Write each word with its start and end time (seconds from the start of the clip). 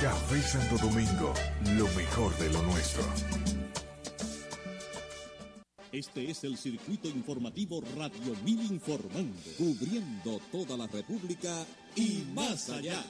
Café 0.00 0.42
Santo 0.42 0.76
Domingo, 0.78 1.32
lo 1.76 1.88
mejor 1.94 2.36
de 2.38 2.50
lo 2.50 2.62
nuestro. 2.62 3.02
Este 5.92 6.30
es 6.30 6.44
el 6.44 6.58
circuito 6.58 7.08
informativo 7.08 7.82
Radio 7.96 8.34
Mil 8.44 8.60
informando, 8.70 9.38
cubriendo 9.56 10.40
toda 10.52 10.76
la 10.76 10.86
República 10.86 11.64
y 11.94 12.24
más 12.34 12.68
allá. 12.68 13.02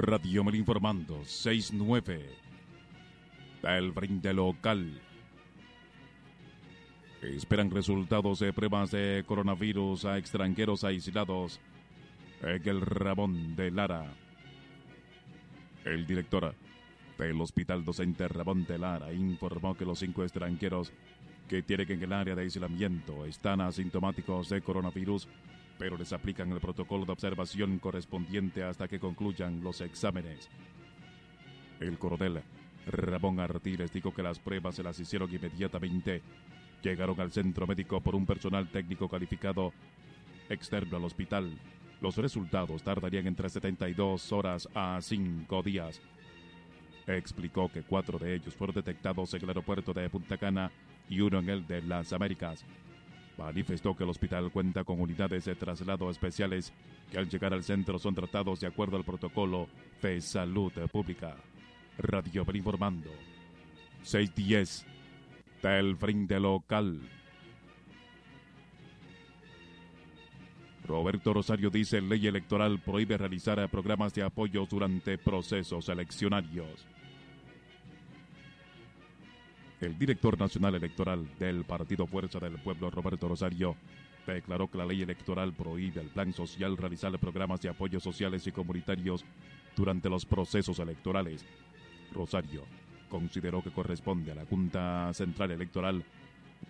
Radio 0.00 0.44
Mil 0.44 0.54
informando, 0.54 1.24
69. 1.24 2.30
Del 3.60 3.90
brinde 3.90 4.32
local. 4.32 5.00
Esperan 7.20 7.72
resultados 7.72 8.38
de 8.38 8.52
pruebas 8.52 8.92
de 8.92 9.24
coronavirus 9.26 10.04
a 10.04 10.16
extranjeros 10.16 10.84
aislados 10.84 11.58
en 12.42 12.68
el 12.68 12.80
Ramón 12.80 13.56
de 13.56 13.72
Lara. 13.72 14.14
El 15.84 16.06
director 16.06 16.54
del 17.18 17.40
Hospital 17.40 17.84
Docente 17.84 18.28
Ramón 18.28 18.66
de 18.66 18.78
Lara 18.78 19.12
informó 19.12 19.76
que 19.76 19.84
los 19.84 19.98
cinco 19.98 20.22
extranjeros 20.22 20.92
que 21.48 21.64
tienen 21.64 21.90
en 21.90 22.02
el 22.04 22.12
área 22.12 22.36
de 22.36 22.42
aislamiento 22.42 23.26
están 23.26 23.60
asintomáticos 23.60 24.48
de 24.48 24.62
coronavirus, 24.62 25.26
pero 25.78 25.96
les 25.96 26.12
aplican 26.12 26.50
el 26.52 26.60
protocolo 26.60 27.04
de 27.04 27.12
observación 27.12 27.78
correspondiente 27.78 28.62
hasta 28.64 28.88
que 28.88 28.98
concluyan 28.98 29.62
los 29.62 29.80
exámenes. 29.80 30.48
El 31.80 31.98
coronel 31.98 32.42
Ramón 32.86 33.38
Artiles 33.40 33.92
dijo 33.92 34.12
que 34.12 34.22
las 34.22 34.38
pruebas 34.38 34.74
se 34.74 34.82
las 34.82 34.98
hicieron 34.98 35.32
inmediatamente 35.32 36.22
llegaron 36.82 37.20
al 37.20 37.32
centro 37.32 37.66
médico 37.66 38.00
por 38.00 38.14
un 38.14 38.26
personal 38.26 38.68
técnico 38.68 39.08
calificado 39.08 39.72
externo 40.48 40.96
al 40.96 41.04
hospital. 41.04 41.58
Los 42.00 42.16
resultados 42.16 42.82
tardarían 42.82 43.26
entre 43.26 43.48
72 43.48 44.32
horas 44.32 44.68
a 44.74 44.98
5 45.00 45.62
días. 45.62 46.00
Explicó 47.06 47.70
que 47.72 47.82
cuatro 47.82 48.18
de 48.18 48.34
ellos 48.34 48.54
fueron 48.54 48.76
detectados 48.76 49.32
en 49.34 49.42
el 49.42 49.48
aeropuerto 49.48 49.92
de 49.92 50.10
Punta 50.10 50.36
Cana 50.36 50.70
y 51.08 51.20
uno 51.20 51.38
en 51.38 51.48
el 51.48 51.66
de 51.66 51.82
las 51.82 52.12
Américas. 52.12 52.64
Manifestó 53.38 53.94
que 53.94 54.02
el 54.02 54.10
hospital 54.10 54.50
cuenta 54.50 54.82
con 54.82 55.00
unidades 55.00 55.44
de 55.44 55.54
traslado 55.54 56.10
especiales 56.10 56.72
que 57.10 57.18
al 57.18 57.28
llegar 57.28 57.54
al 57.54 57.62
centro 57.62 57.98
son 57.98 58.14
tratados 58.14 58.58
de 58.60 58.66
acuerdo 58.66 58.96
al 58.96 59.04
protocolo 59.04 59.68
de 60.02 60.20
salud 60.20 60.72
pública. 60.90 61.36
Radio 61.98 62.44
Ver 62.44 62.56
informando. 62.56 63.10
610 64.02 64.86
del 65.62 65.96
frente 65.96 66.40
local. 66.40 67.00
Roberto 70.84 71.34
Rosario 71.34 71.70
dice 71.70 72.00
ley 72.00 72.26
electoral 72.26 72.80
prohíbe 72.80 73.18
realizar 73.18 73.68
programas 73.68 74.14
de 74.14 74.22
apoyo 74.22 74.66
durante 74.66 75.16
procesos 75.16 75.88
eleccionarios. 75.88 76.86
El 79.80 79.96
director 79.96 80.36
nacional 80.36 80.74
electoral 80.74 81.24
del 81.38 81.64
Partido 81.64 82.06
Fuerza 82.06 82.40
del 82.40 82.58
Pueblo, 82.58 82.90
Roberto 82.90 83.28
Rosario, 83.28 83.76
declaró 84.26 84.68
que 84.68 84.76
la 84.76 84.84
ley 84.84 85.02
electoral 85.02 85.52
prohíbe 85.52 86.00
al 86.00 86.08
plan 86.08 86.32
social 86.32 86.76
realizar 86.76 87.16
programas 87.18 87.60
de 87.60 87.68
apoyo 87.68 88.00
sociales 88.00 88.44
y 88.46 88.52
comunitarios 88.52 89.24
durante 89.76 90.10
los 90.10 90.26
procesos 90.26 90.80
electorales. 90.80 91.46
Rosario 92.12 92.64
consideró 93.08 93.62
que 93.62 93.70
corresponde 93.70 94.32
a 94.32 94.34
la 94.34 94.44
Junta 94.46 95.12
Central 95.14 95.52
Electoral 95.52 96.04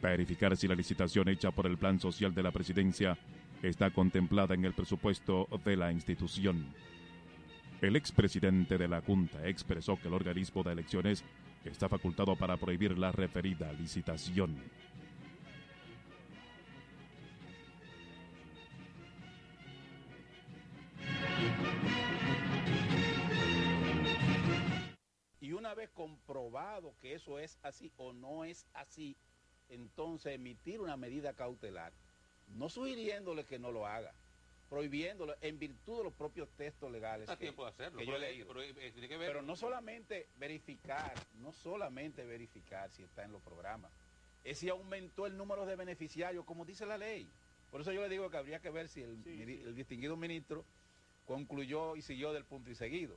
verificar 0.02 0.54
si 0.56 0.68
la 0.68 0.74
licitación 0.74 1.28
hecha 1.28 1.50
por 1.50 1.66
el 1.66 1.78
Plan 1.78 1.98
Social 1.98 2.34
de 2.34 2.42
la 2.42 2.52
Presidencia 2.52 3.16
está 3.62 3.90
contemplada 3.90 4.54
en 4.54 4.66
el 4.66 4.74
presupuesto 4.74 5.48
de 5.64 5.76
la 5.76 5.90
institución. 5.90 6.66
El 7.80 7.96
expresidente 7.96 8.76
de 8.76 8.86
la 8.88 9.00
Junta 9.00 9.46
expresó 9.48 9.98
que 9.98 10.08
el 10.08 10.14
organismo 10.14 10.62
de 10.62 10.72
elecciones 10.72 11.24
está 11.64 11.88
facultado 11.88 12.36
para 12.36 12.56
prohibir 12.56 12.96
la 12.98 13.12
referida 13.12 13.72
licitación. 13.72 14.56
Y 25.40 25.52
una 25.52 25.74
vez 25.74 25.90
comprobado 25.90 26.94
que 27.00 27.14
eso 27.14 27.38
es 27.38 27.58
así 27.62 27.92
o 27.96 28.12
no 28.12 28.44
es 28.44 28.66
así, 28.74 29.16
entonces 29.68 30.34
emitir 30.34 30.80
una 30.80 30.96
medida 30.96 31.32
cautelar, 31.34 31.92
no 32.48 32.68
sugiriéndole 32.68 33.44
que 33.44 33.58
no 33.58 33.70
lo 33.70 33.86
haga, 33.86 34.12
prohibiéndolo 34.68 35.34
en 35.40 35.58
virtud 35.58 35.98
de 35.98 36.04
los 36.04 36.12
propios 36.12 36.48
textos 36.56 36.90
legales. 36.90 37.22
Está 37.22 37.36
que- 37.36 37.44
tiempo 37.46 37.64
de 37.64 37.70
hacerlo. 37.70 37.98
que 37.98 38.06
yo 38.06 38.12
pero- 38.18 38.46
pero, 38.48 38.62
eh, 38.62 38.92
tiene 38.92 39.08
que 39.08 39.16
ver- 39.16 39.28
Pero 39.28 39.42
no 39.42 39.56
solamente 39.56 40.26
verificar, 40.38 41.14
no 41.42 41.52
solamente 41.52 42.24
verificar 42.24 42.90
si 42.90 43.02
está 43.02 43.24
en 43.24 43.32
los 43.32 43.42
programas, 43.42 43.90
es 44.44 44.58
si 44.58 44.68
aumentó 44.68 45.26
el 45.26 45.36
número 45.36 45.64
de 45.66 45.76
beneficiarios, 45.76 46.44
como 46.44 46.64
dice 46.64 46.84
la 46.86 46.98
ley. 46.98 47.26
Por 47.70 47.80
eso 47.80 47.92
yo 47.92 48.00
le 48.02 48.08
digo 48.08 48.30
que 48.30 48.36
habría 48.36 48.60
que 48.60 48.70
ver 48.70 48.88
si 48.88 49.02
el, 49.02 49.18
el 49.26 49.74
distinguido 49.74 50.16
ministro 50.16 50.64
concluyó 51.26 51.96
y 51.96 52.02
siguió 52.02 52.32
del 52.32 52.44
punto 52.44 52.70
y 52.70 52.74
seguido. 52.74 53.16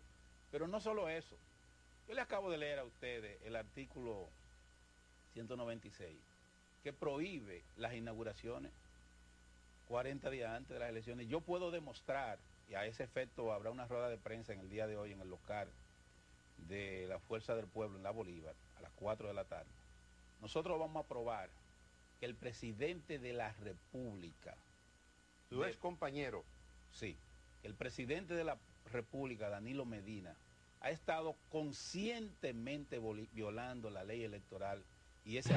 Pero 0.51 0.67
no 0.67 0.79
solo 0.81 1.07
eso. 1.09 1.37
Yo 2.07 2.13
le 2.13 2.21
acabo 2.21 2.51
de 2.51 2.57
leer 2.57 2.79
a 2.79 2.83
ustedes 2.83 3.41
el 3.43 3.55
artículo 3.55 4.27
196, 5.33 6.17
que 6.83 6.91
prohíbe 6.91 7.63
las 7.77 7.93
inauguraciones 7.93 8.71
40 9.91 10.29
días 10.29 10.49
antes 10.49 10.69
de 10.69 10.79
las 10.79 10.89
elecciones. 10.89 11.27
Yo 11.27 11.41
puedo 11.41 11.69
demostrar, 11.69 12.39
y 12.69 12.75
a 12.75 12.85
ese 12.85 13.03
efecto 13.03 13.51
habrá 13.51 13.71
una 13.71 13.87
rueda 13.87 14.07
de 14.07 14.17
prensa 14.17 14.53
en 14.53 14.61
el 14.61 14.69
día 14.69 14.87
de 14.87 14.95
hoy 14.95 15.11
en 15.11 15.19
el 15.19 15.29
local 15.29 15.67
de 16.69 17.07
la 17.09 17.19
Fuerza 17.19 17.55
del 17.55 17.67
Pueblo 17.67 17.97
en 17.97 18.03
la 18.03 18.11
Bolívar, 18.11 18.55
a 18.77 18.81
las 18.83 18.91
4 18.93 19.27
de 19.27 19.33
la 19.33 19.43
tarde. 19.43 19.69
Nosotros 20.41 20.79
vamos 20.79 21.03
a 21.03 21.07
probar 21.09 21.49
que 22.21 22.25
el 22.25 22.35
presidente 22.35 23.19
de 23.19 23.33
la 23.33 23.51
República, 23.63 24.55
Tu 25.49 25.61
ex 25.65 25.75
compañero. 25.75 26.45
sí, 26.93 27.17
el 27.63 27.73
presidente 27.73 28.33
de 28.33 28.45
la 28.45 28.57
República, 28.93 29.49
Danilo 29.49 29.83
Medina, 29.83 30.33
ha 30.79 30.89
estado 30.89 31.35
conscientemente 31.51 33.01
violando 33.33 33.89
la 33.89 34.05
ley 34.05 34.23
electoral 34.23 34.81
y 35.25 35.35
ese 35.35 35.53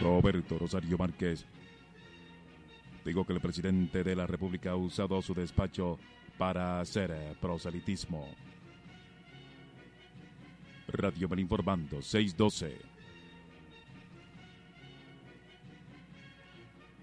Roberto 0.00 0.58
Rosario 0.58 0.98
Márquez 0.98 1.46
dijo 3.04 3.24
que 3.24 3.32
el 3.32 3.40
presidente 3.40 4.04
de 4.04 4.16
la 4.16 4.26
República 4.26 4.72
ha 4.72 4.76
usado 4.76 5.22
su 5.22 5.32
despacho 5.32 5.98
para 6.36 6.80
hacer 6.80 7.10
eh, 7.12 7.34
proselitismo. 7.40 8.28
Radio 10.88 11.28
Mel 11.28 11.40
informando 11.40 12.02
612. 12.02 12.76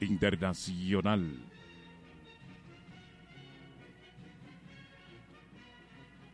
Internacional. 0.02 1.40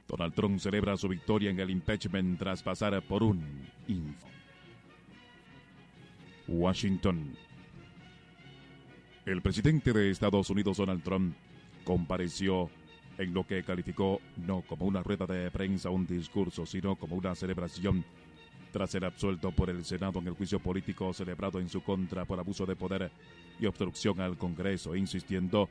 Donald 0.08 0.34
Trump 0.34 0.60
celebra 0.60 0.98
su 0.98 1.08
victoria 1.08 1.52
en 1.52 1.60
el 1.60 1.70
impeachment 1.70 2.40
tras 2.40 2.64
pasar 2.64 3.00
por 3.04 3.22
un 3.22 3.68
info. 3.88 4.39
Washington. 6.50 7.36
El 9.26 9.42
presidente 9.42 9.94
de 9.94 10.10
Estados 10.10 10.50
Unidos, 10.50 10.78
Donald 10.78 11.04
Trump, 11.04 11.36
compareció 11.84 12.70
en 13.18 13.34
lo 13.34 13.46
que 13.46 13.64
calificó 13.64 14.20
no 14.38 14.62
como 14.62 14.86
una 14.86 15.04
rueda 15.04 15.26
de 15.28 15.52
prensa 15.52 15.90
un 15.90 16.08
discurso, 16.08 16.66
sino 16.66 16.96
como 16.96 17.16
una 17.16 17.36
celebración, 17.36 18.04
tras 18.72 18.90
ser 18.90 19.06
absuelto 19.06 19.52
por 19.52 19.70
el 19.70 19.86
Senado 19.86 20.20
en 20.20 20.28
el 20.28 20.34
juicio 20.34 20.60
político 20.60 21.14
celebrado 21.14 21.60
en 21.60 21.70
su 21.70 21.82
contra 21.82 22.26
por 22.26 22.40
abuso 22.40 22.66
de 22.66 22.76
poder 22.76 23.12
y 23.60 23.66
obstrucción 23.66 24.20
al 24.20 24.38
Congreso, 24.38 24.96
insistiendo 24.96 25.70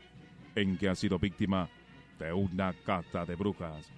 en 0.55 0.77
que 0.77 0.89
ha 0.89 0.95
sido 0.95 1.19
víctima 1.19 1.69
de 2.19 2.33
una 2.33 2.73
cata 2.73 3.25
de 3.25 3.35
brujas. 3.35 3.91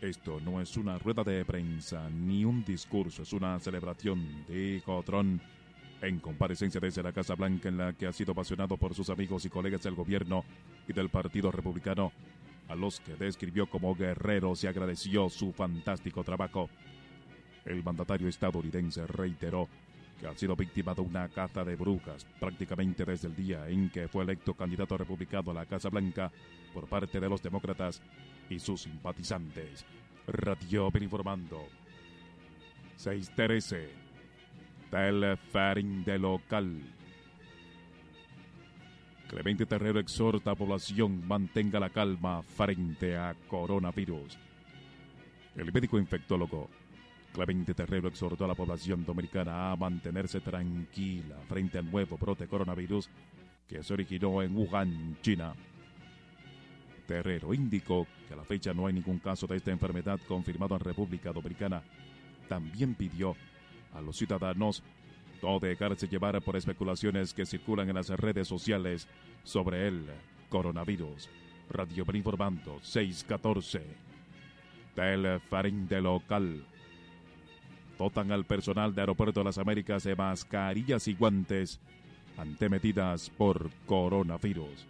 Esto 0.00 0.40
no 0.40 0.60
es 0.60 0.76
una 0.76 0.98
rueda 0.98 1.24
de 1.24 1.44
prensa 1.44 2.08
ni 2.10 2.44
un 2.44 2.64
discurso, 2.64 3.22
es 3.22 3.32
una 3.32 3.58
celebración, 3.58 4.44
dijo 4.46 5.02
Trump 5.02 5.42
en 6.06 6.18
comparecencia 6.18 6.80
desde 6.80 7.02
la 7.02 7.12
Casa 7.12 7.34
Blanca 7.34 7.68
en 7.68 7.78
la 7.78 7.92
que 7.92 8.06
ha 8.06 8.12
sido 8.12 8.32
apasionado 8.32 8.76
por 8.76 8.94
sus 8.94 9.10
amigos 9.10 9.44
y 9.44 9.50
colegas 9.50 9.82
del 9.82 9.94
gobierno 9.94 10.44
y 10.86 10.92
del 10.92 11.08
Partido 11.08 11.50
Republicano, 11.50 12.12
a 12.68 12.74
los 12.74 13.00
que 13.00 13.14
describió 13.16 13.66
como 13.66 13.94
guerreros 13.94 14.64
y 14.64 14.66
agradeció 14.66 15.28
su 15.28 15.52
fantástico 15.52 16.24
trabajo. 16.24 16.68
El 17.64 17.82
mandatario 17.82 18.28
estadounidense 18.28 19.06
reiteró 19.06 19.68
que 20.20 20.26
ha 20.26 20.34
sido 20.34 20.54
víctima 20.54 20.94
de 20.94 21.00
una 21.00 21.28
caza 21.28 21.64
de 21.64 21.76
brujas 21.76 22.24
prácticamente 22.38 23.04
desde 23.04 23.28
el 23.28 23.36
día 23.36 23.68
en 23.68 23.90
que 23.90 24.08
fue 24.08 24.24
electo 24.24 24.54
candidato 24.54 24.96
republicano 24.96 25.50
a 25.50 25.54
la 25.54 25.66
Casa 25.66 25.88
Blanca 25.88 26.30
por 26.72 26.86
parte 26.86 27.20
de 27.20 27.28
los 27.28 27.42
demócratas 27.42 28.00
y 28.48 28.58
sus 28.58 28.82
simpatizantes. 28.82 29.84
Radio 30.26 30.90
informando. 31.00 31.66
613. 32.96 34.03
Telefering 34.94 36.04
de 36.04 36.18
local. 36.20 36.80
Clemente 39.26 39.66
Terrero 39.66 39.98
exhorta 39.98 40.52
a 40.52 40.54
población 40.54 41.26
mantenga 41.26 41.80
la 41.80 41.90
calma 41.90 42.44
frente 42.44 43.16
a 43.16 43.34
coronavirus. 43.48 44.38
El 45.56 45.72
médico 45.72 45.98
infectólogo 45.98 46.70
Clemente 47.32 47.74
Terrero 47.74 48.06
exhortó 48.06 48.44
a 48.44 48.46
la 48.46 48.54
población 48.54 49.04
dominicana 49.04 49.72
a 49.72 49.76
mantenerse 49.76 50.40
tranquila 50.40 51.38
frente 51.48 51.78
al 51.78 51.90
nuevo 51.90 52.16
brote 52.16 52.46
coronavirus 52.46 53.10
que 53.66 53.82
se 53.82 53.94
originó 53.94 54.42
en 54.42 54.56
Wuhan, 54.56 55.18
China. 55.22 55.54
Terrero 57.04 57.52
indicó 57.52 58.06
que 58.28 58.34
a 58.34 58.36
la 58.36 58.44
fecha 58.44 58.72
no 58.72 58.86
hay 58.86 58.92
ningún 58.92 59.18
caso 59.18 59.48
de 59.48 59.56
esta 59.56 59.72
enfermedad 59.72 60.20
confirmado 60.28 60.76
en 60.76 60.80
República 60.82 61.32
Dominicana. 61.32 61.82
También 62.48 62.94
pidió 62.94 63.34
a 63.94 64.00
los 64.00 64.16
ciudadanos 64.16 64.82
no 65.42 65.58
dejarse 65.58 66.08
llevar 66.08 66.40
por 66.42 66.56
especulaciones 66.56 67.34
que 67.34 67.46
circulan 67.46 67.88
en 67.88 67.96
las 67.96 68.08
redes 68.08 68.48
sociales 68.48 69.08
sobre 69.42 69.88
el 69.88 70.06
coronavirus. 70.48 71.28
Radio 71.70 72.04
informando 72.12 72.78
614. 72.82 73.82
Telefarín 74.94 75.88
de 75.88 76.00
local. 76.00 76.64
Dotan 77.98 78.32
al 78.32 78.44
personal 78.44 78.94
de 78.94 79.02
Aeropuerto 79.02 79.40
de 79.40 79.44
las 79.44 79.58
Américas 79.58 80.04
de 80.04 80.16
mascarillas 80.16 81.08
y 81.08 81.14
guantes 81.14 81.80
ante 82.36 82.68
medidas 82.68 83.30
por 83.30 83.70
coronavirus. 83.86 84.86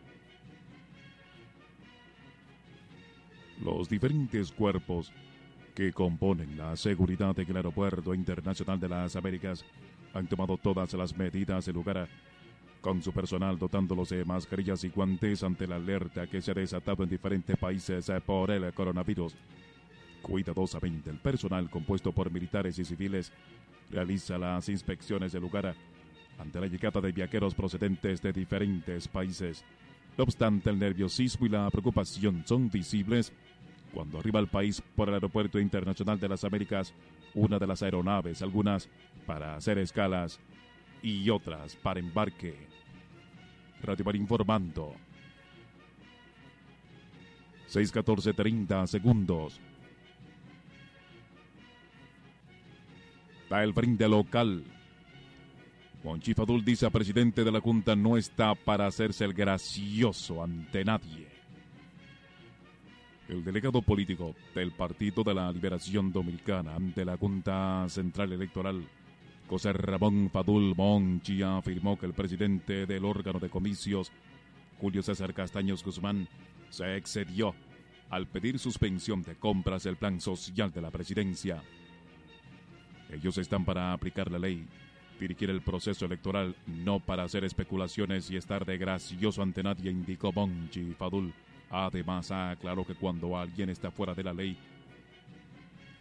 Los 3.62 3.88
diferentes 3.88 4.52
cuerpos 4.52 5.12
que 5.74 5.92
componen 5.92 6.56
la 6.56 6.76
seguridad 6.76 7.34
del 7.34 7.56
Aeropuerto 7.56 8.14
Internacional 8.14 8.78
de 8.78 8.88
las 8.88 9.16
Américas 9.16 9.64
han 10.12 10.28
tomado 10.28 10.56
todas 10.56 10.92
las 10.94 11.16
medidas 11.16 11.66
de 11.66 11.72
lugar 11.72 12.08
con 12.80 13.02
su 13.02 13.12
personal 13.12 13.58
dotándolos 13.58 14.10
de 14.10 14.24
mascarillas 14.24 14.84
y 14.84 14.90
guantes 14.90 15.42
ante 15.42 15.66
la 15.66 15.76
alerta 15.76 16.28
que 16.28 16.40
se 16.40 16.52
ha 16.52 16.54
desatado 16.54 17.02
en 17.02 17.08
diferentes 17.08 17.56
países 17.56 18.10
por 18.24 18.50
el 18.52 18.72
coronavirus. 18.72 19.34
Cuidadosamente, 20.22 21.10
el 21.10 21.18
personal 21.18 21.68
compuesto 21.68 22.12
por 22.12 22.30
militares 22.30 22.78
y 22.78 22.84
civiles 22.84 23.32
realiza 23.90 24.38
las 24.38 24.68
inspecciones 24.68 25.32
del 25.32 25.42
lugar 25.42 25.74
ante 26.38 26.60
la 26.60 26.66
llegada 26.66 27.00
de 27.00 27.12
viajeros 27.12 27.54
procedentes 27.54 28.22
de 28.22 28.32
diferentes 28.32 29.08
países. 29.08 29.64
No 30.16 30.24
obstante, 30.24 30.70
el 30.70 30.78
nerviosismo 30.78 31.46
y 31.46 31.48
la 31.48 31.68
preocupación 31.70 32.44
son 32.46 32.70
visibles 32.70 33.32
cuando 33.94 34.18
arriba 34.18 34.40
al 34.40 34.48
país 34.48 34.82
por 34.96 35.08
el 35.08 35.14
Aeropuerto 35.14 35.60
Internacional 35.60 36.18
de 36.18 36.28
las 36.28 36.44
Américas 36.44 36.92
una 37.34 37.58
de 37.58 37.66
las 37.66 37.82
aeronaves, 37.82 38.42
algunas 38.42 38.88
para 39.26 39.56
hacer 39.56 39.78
escalas 39.78 40.40
y 41.02 41.30
otras 41.30 41.76
para 41.76 42.00
embarque. 42.00 42.56
Radio 43.82 44.04
Bar 44.04 44.16
informando. 44.16 44.94
6:14:30 47.68 48.34
30 48.34 48.86
segundos. 48.86 49.60
Da 53.50 53.62
el 53.62 53.72
brinde 53.72 54.08
local. 54.08 54.64
Monchi 56.02 56.34
Fadul 56.34 56.64
dice 56.64 56.90
presidente 56.90 57.44
de 57.44 57.52
la 57.52 57.60
Junta 57.60 57.96
no 57.96 58.16
está 58.16 58.54
para 58.54 58.86
hacerse 58.86 59.24
el 59.24 59.32
gracioso 59.32 60.42
ante 60.42 60.84
nadie. 60.84 61.33
El 63.28 63.42
delegado 63.42 63.80
político 63.80 64.34
del 64.54 64.72
Partido 64.72 65.24
de 65.24 65.32
la 65.32 65.50
Liberación 65.50 66.12
Dominicana 66.12 66.74
ante 66.74 67.06
la 67.06 67.16
Junta 67.16 67.86
Central 67.88 68.32
Electoral, 68.34 68.84
José 69.48 69.72
Ramón 69.72 70.28
Fadul 70.30 70.74
Monchi, 70.76 71.42
afirmó 71.42 71.98
que 71.98 72.04
el 72.04 72.12
presidente 72.12 72.84
del 72.84 73.04
órgano 73.06 73.38
de 73.40 73.48
comicios, 73.48 74.12
Julio 74.78 75.02
César 75.02 75.32
Castaños 75.32 75.82
Guzmán, 75.82 76.28
se 76.68 76.96
excedió 76.96 77.54
al 78.10 78.26
pedir 78.26 78.58
suspensión 78.58 79.22
de 79.22 79.36
compras 79.36 79.84
del 79.84 79.96
plan 79.96 80.20
social 80.20 80.70
de 80.70 80.82
la 80.82 80.90
presidencia. 80.90 81.62
Ellos 83.10 83.38
están 83.38 83.64
para 83.64 83.94
aplicar 83.94 84.30
la 84.30 84.38
ley, 84.38 84.66
dirigir 85.18 85.48
el 85.48 85.62
proceso 85.62 86.04
electoral, 86.04 86.56
no 86.66 87.00
para 87.00 87.22
hacer 87.22 87.44
especulaciones 87.44 88.30
y 88.30 88.36
estar 88.36 88.66
de 88.66 88.76
gracioso 88.76 89.40
ante 89.42 89.62
nadie, 89.62 89.90
indicó 89.90 90.30
Monchi 90.30 90.92
Fadul. 90.92 91.32
Además, 91.76 92.30
aclaró 92.30 92.86
que 92.86 92.94
cuando 92.94 93.36
alguien 93.36 93.68
está 93.68 93.90
fuera 93.90 94.14
de 94.14 94.22
la 94.22 94.32
ley, 94.32 94.56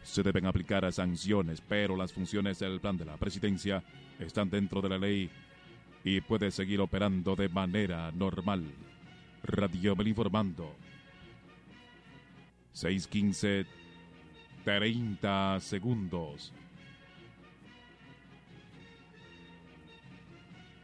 se 0.03 0.21
deben 0.21 0.45
aplicar 0.45 0.91
sanciones, 0.93 1.61
pero 1.61 1.95
las 1.95 2.13
funciones 2.13 2.59
del 2.59 2.79
plan 2.79 2.95
de 2.95 3.05
la 3.05 3.17
presidencia 3.17 3.83
están 4.19 4.51
dentro 4.51 4.81
de 4.83 4.89
la 4.89 4.99
ley 4.99 5.31
y 6.03 6.21
puede 6.21 6.51
seguir 6.51 6.79
operando 6.79 7.35
de 7.35 7.49
manera 7.49 8.11
normal. 8.11 8.63
Radio 9.41 9.95
Bel 9.95 10.09
informando. 10.09 10.75
615 12.73 13.65
30 14.63 15.59
segundos. 15.59 16.53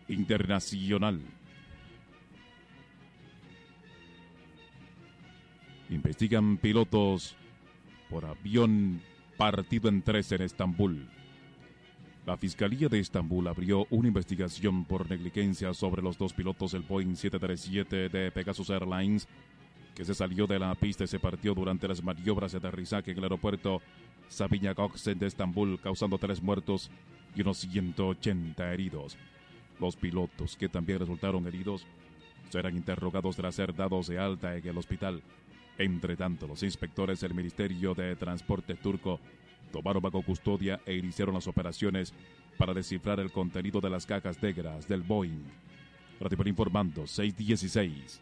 Internacional. 0.07 1.21
Investigan 5.89 6.57
pilotos 6.57 7.35
por 8.09 8.25
avión 8.25 9.01
partido 9.37 9.89
en 9.89 10.01
tres 10.01 10.31
en 10.31 10.41
Estambul. 10.41 11.07
La 12.25 12.37
Fiscalía 12.37 12.89
de 12.89 12.99
Estambul 12.99 13.47
abrió 13.47 13.87
una 13.89 14.07
investigación 14.07 14.85
por 14.85 15.09
negligencia 15.09 15.73
sobre 15.73 16.01
los 16.01 16.17
dos 16.17 16.33
pilotos 16.33 16.73
del 16.73 16.83
Boeing 16.83 17.15
737 17.15 18.09
de 18.09 18.31
Pegasus 18.31 18.69
Airlines 18.69 19.27
que 19.99 20.05
se 20.05 20.15
salió 20.15 20.47
de 20.47 20.57
la 20.59 20.73
pista 20.75 21.03
y 21.03 21.07
se 21.07 21.19
partió 21.19 21.53
durante 21.53 21.85
las 21.85 22.01
maniobras 22.01 22.53
de 22.53 22.59
aterrizaje 22.59 23.11
en 23.11 23.17
el 23.17 23.23
aeropuerto 23.23 23.81
Sabiña 24.29 24.73
Gökçen 24.73 25.19
de 25.19 25.27
Estambul, 25.27 25.77
causando 25.81 26.17
tres 26.17 26.41
muertos 26.41 26.89
y 27.35 27.41
unos 27.41 27.57
180 27.57 28.73
heridos. 28.73 29.17
Los 29.77 29.97
pilotos, 29.97 30.55
que 30.55 30.69
también 30.69 30.99
resultaron 30.99 31.45
heridos, 31.47 31.85
serán 32.49 32.77
interrogados 32.77 33.35
tras 33.35 33.55
ser 33.55 33.75
dados 33.75 34.07
de 34.07 34.19
alta 34.19 34.55
en 34.55 34.65
el 34.65 34.77
hospital. 34.77 35.21
Entre 35.79 36.17
tanto, 36.17 36.45
los 36.45 36.61
inspectores 36.61 37.21
del 37.21 37.33
Ministerio 37.33 37.95
de 37.95 38.17
Transporte 38.17 38.75
turco 38.75 39.19
tomaron 39.71 40.03
bajo 40.03 40.21
custodia 40.21 40.81
e 40.85 40.97
iniciaron 40.97 41.35
las 41.35 41.47
operaciones 41.47 42.13
para 42.57 42.73
descifrar 42.73 43.21
el 43.21 43.31
contenido 43.31 43.79
de 43.79 43.89
las 43.89 44.05
cajas 44.05 44.43
negras 44.43 44.89
del 44.89 45.03
Boeing. 45.03 45.45
Radio 46.19 46.37
informando 46.47 47.07
616. 47.07 48.19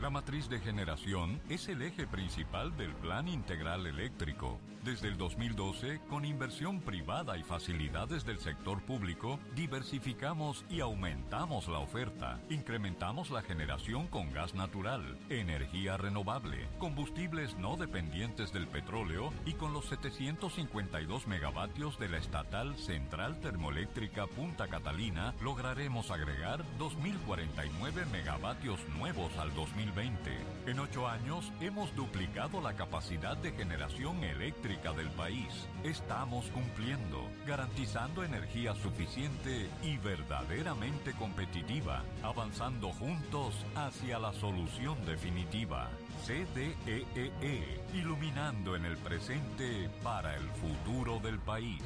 La 0.00 0.08
matriz 0.08 0.48
de 0.48 0.58
generación 0.60 1.42
es 1.50 1.68
el 1.68 1.82
eje 1.82 2.06
principal 2.06 2.74
del 2.74 2.94
Plan 2.94 3.28
Integral 3.28 3.86
Eléctrico. 3.86 4.58
Desde 4.82 5.08
el 5.08 5.18
2012, 5.18 6.00
con 6.08 6.24
inversión 6.24 6.80
privada 6.80 7.36
y 7.36 7.42
facilidades 7.42 8.24
del 8.24 8.38
sector 8.38 8.80
público, 8.80 9.38
diversificamos 9.54 10.64
y 10.70 10.80
aumentamos 10.80 11.68
la 11.68 11.80
oferta. 11.80 12.40
Incrementamos 12.48 13.30
la 13.30 13.42
generación 13.42 14.06
con 14.06 14.32
gas 14.32 14.54
natural, 14.54 15.18
energía 15.28 15.98
renovable, 15.98 16.66
combustibles 16.78 17.58
no 17.58 17.76
dependientes 17.76 18.54
del 18.54 18.68
petróleo 18.68 19.34
y 19.44 19.52
con 19.52 19.74
los 19.74 19.84
752 19.90 21.26
megavatios 21.26 21.98
de 21.98 22.08
la 22.08 22.16
estatal 22.16 22.74
Central 22.78 23.38
Termoeléctrica 23.40 24.26
Punta 24.28 24.66
Catalina, 24.66 25.34
lograremos 25.42 26.10
agregar 26.10 26.64
2.049 26.78 28.06
megavatios 28.10 28.80
nuevos 28.96 29.36
al 29.36 29.54
2020 29.54 29.89
2020. 29.90 30.30
En 30.66 30.78
ocho 30.78 31.08
años 31.08 31.50
hemos 31.60 31.94
duplicado 31.96 32.60
la 32.60 32.74
capacidad 32.74 33.36
de 33.36 33.52
generación 33.52 34.22
eléctrica 34.22 34.92
del 34.92 35.08
país. 35.10 35.66
Estamos 35.84 36.46
cumpliendo, 36.46 37.28
garantizando 37.46 38.24
energía 38.24 38.74
suficiente 38.74 39.68
y 39.82 39.96
verdaderamente 39.98 41.12
competitiva, 41.14 42.04
avanzando 42.22 42.90
juntos 42.92 43.54
hacia 43.74 44.18
la 44.18 44.32
solución 44.32 44.96
definitiva. 45.06 45.90
CDEE, 46.26 47.06
e, 47.16 47.80
iluminando 47.94 48.76
en 48.76 48.84
el 48.84 48.96
presente 48.98 49.88
para 50.02 50.36
el 50.36 50.46
futuro 50.50 51.18
del 51.20 51.38
país. 51.38 51.82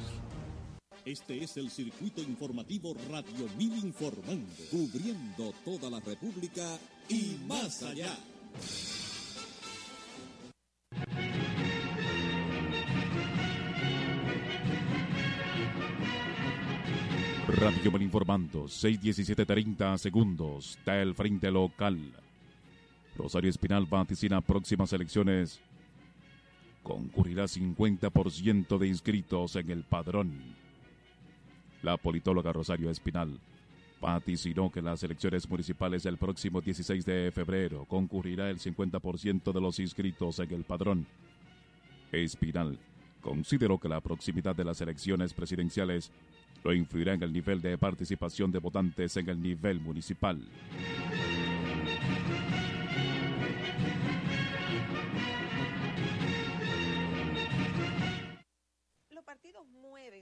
Este 1.05 1.43
es 1.43 1.55
el 1.57 1.69
circuito 1.69 2.21
informativo 2.21 2.95
Radio 3.11 3.47
Mil 3.57 3.77
Informando, 3.77 4.51
cubriendo 4.71 5.53
toda 5.63 5.89
la 5.89 5.99
República 5.99 6.63
y 7.09 7.37
más 7.47 7.83
allá. 7.83 8.15
Radio 17.47 17.91
Mil 17.91 18.01
Informando, 18.01 18.67
61730 18.67 19.97
segundos, 19.97 20.77
del 20.85 21.13
frente 21.13 21.49
local. 21.51 21.99
Rosario 23.15 23.49
Espinal 23.49 23.85
vaticina 23.85 24.41
próximas 24.41 24.91
elecciones. 24.91 25.61
Concurrirá 26.83 27.45
50% 27.45 28.77
de 28.77 28.87
inscritos 28.87 29.55
en 29.55 29.71
el 29.71 29.83
padrón. 29.83 30.33
La 31.81 31.97
politóloga 31.97 32.51
Rosario 32.51 32.89
Espinal 32.89 33.39
vaticinó 34.05 34.71
que 34.71 34.83
las 34.83 35.01
elecciones 35.01 35.49
municipales 35.49 36.03
del 36.03 36.17
próximo 36.17 36.61
16 36.61 37.03
de 37.05 37.31
febrero 37.33 37.85
concurrirá 37.85 38.51
el 38.51 38.59
50% 38.59 39.51
de 39.51 39.59
los 39.59 39.79
inscritos 39.79 40.37
en 40.37 40.53
el 40.53 40.63
padrón. 40.63 41.07
Espinal 42.11 42.77
consideró 43.19 43.79
que 43.79 43.89
la 43.89 44.01
proximidad 44.01 44.55
de 44.55 44.63
las 44.63 44.79
elecciones 44.79 45.33
presidenciales 45.33 46.11
lo 46.63 46.71
influirá 46.71 47.15
en 47.15 47.23
el 47.23 47.33
nivel 47.33 47.59
de 47.61 47.79
participación 47.79 48.51
de 48.51 48.59
votantes 48.59 49.17
en 49.17 49.27
el 49.27 49.41
nivel 49.41 49.79
municipal. 49.79 50.39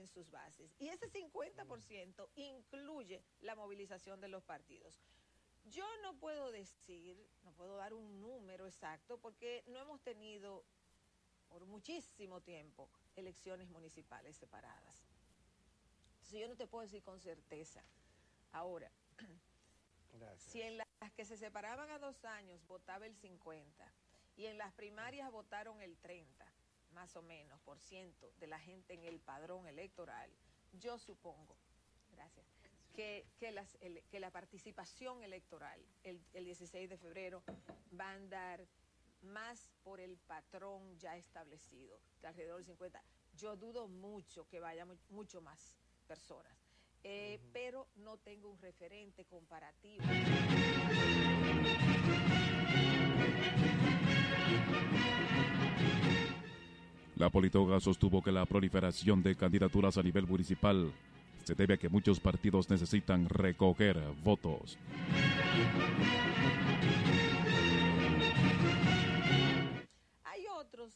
Sus 0.06 0.30
bases. 0.30 0.74
Y 0.78 0.88
ese 0.88 1.10
50% 1.10 2.28
incluye 2.36 3.22
la 3.40 3.54
movilización 3.54 4.20
de 4.20 4.28
los 4.28 4.42
partidos. 4.42 5.00
Yo 5.64 5.84
no 6.02 6.14
puedo 6.18 6.50
decir, 6.50 7.16
no 7.42 7.52
puedo 7.52 7.76
dar 7.76 7.94
un 7.94 8.20
número 8.20 8.66
exacto 8.66 9.18
porque 9.18 9.64
no 9.66 9.80
hemos 9.80 10.00
tenido 10.02 10.64
por 11.48 11.64
muchísimo 11.66 12.40
tiempo 12.40 12.88
elecciones 13.16 13.68
municipales 13.70 14.36
separadas. 14.36 15.06
Entonces 16.14 16.40
yo 16.40 16.48
no 16.48 16.56
te 16.56 16.66
puedo 16.66 16.82
decir 16.82 17.02
con 17.02 17.20
certeza. 17.20 17.82
Ahora, 18.52 18.90
si 20.38 20.62
en 20.62 20.78
las 20.78 21.12
que 21.16 21.24
se 21.24 21.36
separaban 21.36 21.90
a 21.90 21.98
dos 21.98 22.24
años 22.24 22.64
votaba 22.66 23.06
el 23.06 23.16
50 23.16 23.92
y 24.36 24.46
en 24.46 24.58
las 24.58 24.72
primarias 24.74 25.30
votaron 25.30 25.80
el 25.80 25.96
30, 25.98 26.46
más 26.94 27.16
o 27.16 27.22
menos, 27.22 27.60
por 27.60 27.78
ciento 27.78 28.32
de 28.38 28.46
la 28.46 28.58
gente 28.58 28.94
en 28.94 29.04
el 29.04 29.20
padrón 29.20 29.66
electoral, 29.66 30.30
yo 30.72 30.98
supongo, 30.98 31.56
gracias, 32.12 32.46
que, 32.94 33.26
que, 33.38 33.50
las, 33.50 33.76
que 34.10 34.20
la 34.20 34.30
participación 34.30 35.22
electoral 35.22 35.80
el, 36.04 36.24
el 36.32 36.44
16 36.44 36.88
de 36.88 36.96
febrero 36.96 37.42
va 37.98 38.10
a 38.10 38.14
andar 38.14 38.66
más 39.24 39.70
por 39.82 40.00
el 40.00 40.16
patrón 40.18 40.96
ya 40.98 41.16
establecido, 41.16 41.98
de 42.20 42.28
alrededor 42.28 42.56
del 42.56 42.66
50. 42.66 43.02
Yo 43.36 43.56
dudo 43.56 43.88
mucho 43.88 44.46
que 44.46 44.60
vaya 44.60 44.86
mucho 45.08 45.40
más 45.40 45.76
personas, 46.06 46.56
eh, 47.02 47.40
pero 47.52 47.88
no 47.96 48.18
tengo 48.18 48.50
un 48.50 48.58
referente 48.58 49.24
comparativo. 49.24 50.04
La 57.16 57.30
politóloga 57.30 57.78
sostuvo 57.78 58.20
que 58.22 58.32
la 58.32 58.44
proliferación 58.44 59.22
de 59.22 59.36
candidaturas 59.36 59.96
a 59.96 60.02
nivel 60.02 60.26
municipal 60.26 60.92
se 61.44 61.54
debe 61.54 61.74
a 61.74 61.76
que 61.76 61.88
muchos 61.88 62.18
partidos 62.18 62.68
necesitan 62.68 63.28
recoger 63.28 64.00
votos. 64.24 64.76
Hay 70.24 70.44
otros, 70.58 70.92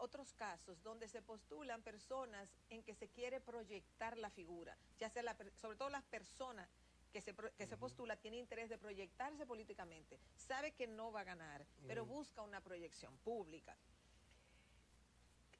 otros 0.00 0.32
casos 0.32 0.82
donde 0.82 1.08
se 1.08 1.20
postulan 1.20 1.82
personas 1.82 2.48
en 2.70 2.82
que 2.82 2.94
se 2.94 3.08
quiere 3.08 3.38
proyectar 3.38 4.16
la 4.16 4.30
figura, 4.30 4.78
ya 4.98 5.10
sea 5.10 5.36
sobre 5.60 5.76
todo 5.76 5.90
las 5.90 6.04
personas 6.04 6.70
que 7.12 7.20
se, 7.20 7.34
que 7.34 7.66
se 7.66 7.76
postula 7.76 8.16
tiene 8.16 8.38
interés 8.38 8.70
de 8.70 8.78
proyectarse 8.78 9.44
políticamente, 9.44 10.18
sabe 10.36 10.72
que 10.72 10.86
no 10.86 11.12
va 11.12 11.20
a 11.20 11.24
ganar, 11.24 11.66
pero 11.86 12.06
busca 12.06 12.40
una 12.40 12.62
proyección 12.62 13.14
pública 13.18 13.76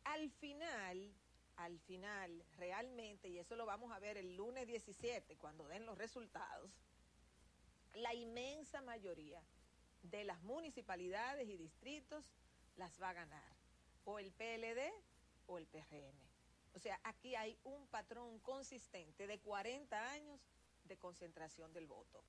al 0.04 0.30
final, 0.30 1.12
al 1.56 1.78
final, 1.80 2.44
realmente, 2.56 3.28
y 3.28 3.38
eso 3.38 3.56
lo 3.56 3.66
vamos 3.66 3.92
a 3.92 3.98
ver 3.98 4.16
el 4.16 4.36
lunes 4.36 4.66
17, 4.66 5.36
cuando 5.36 5.68
den 5.68 5.86
los 5.86 5.98
resultados, 5.98 6.70
la 7.94 8.14
inmensa 8.14 8.82
mayoría 8.82 9.42
de 10.02 10.24
las 10.24 10.42
municipalidades 10.42 11.48
y 11.48 11.56
distritos 11.56 12.24
las 12.76 13.00
va 13.00 13.10
a 13.10 13.14
ganar 13.14 13.56
o 14.04 14.18
el 14.18 14.32
PLD 14.32 14.92
o 15.46 15.58
el 15.58 15.66
PRM. 15.66 16.16
O 16.74 16.78
sea, 16.78 17.00
aquí 17.02 17.34
hay 17.34 17.58
un 17.64 17.86
patrón 17.88 18.38
consistente 18.40 19.26
de 19.26 19.40
40 19.40 20.10
años 20.12 20.40
de 20.84 20.96
concentración 20.96 21.72
del 21.72 21.86
voto. 21.86 22.24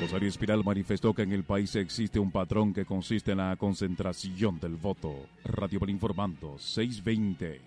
Rosario 0.00 0.28
Espiral 0.28 0.62
manifestó 0.62 1.12
que 1.12 1.22
en 1.22 1.32
el 1.32 1.42
país 1.42 1.74
existe 1.74 2.20
un 2.20 2.30
patrón 2.30 2.72
que 2.72 2.84
consiste 2.84 3.32
en 3.32 3.38
la 3.38 3.56
concentración 3.56 4.60
del 4.60 4.76
voto. 4.76 5.26
Radio 5.44 5.80
por 5.80 5.90
Informando, 5.90 6.56
620. 6.56 7.60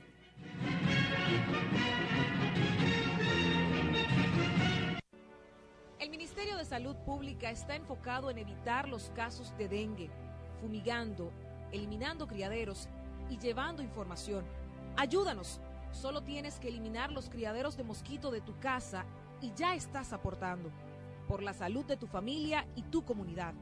El 6.00 6.10
Ministerio 6.10 6.56
de 6.56 6.64
Salud 6.64 6.96
Pública 7.06 7.52
está 7.52 7.76
enfocado 7.76 8.30
en 8.30 8.38
evitar 8.38 8.88
los 8.88 9.10
casos 9.10 9.54
de 9.58 9.68
dengue, 9.68 10.10
fumigando, 10.62 11.34
eliminando 11.74 12.28
criaderos 12.28 12.88
y 13.30 13.38
llevando 13.40 13.84
información. 13.84 14.46
Ayúdanos. 14.96 15.60
Solo 15.92 16.22
tienes 16.22 16.58
que 16.60 16.70
eliminar 16.70 17.12
los 17.12 17.30
criaderos 17.30 17.76
de 17.76 17.84
mosquito 17.84 18.32
de 18.32 18.40
tu 18.40 18.58
casa 18.60 19.04
y 19.42 19.52
ya 19.54 19.76
estás 19.76 20.14
aportando 20.14 20.72
por 21.32 21.44
la 21.44 21.54
salud 21.54 21.86
de 21.86 21.96
tu 21.96 22.08
familia 22.08 22.68
y 22.76 22.82
tu 22.82 23.06
comunidad. 23.06 23.54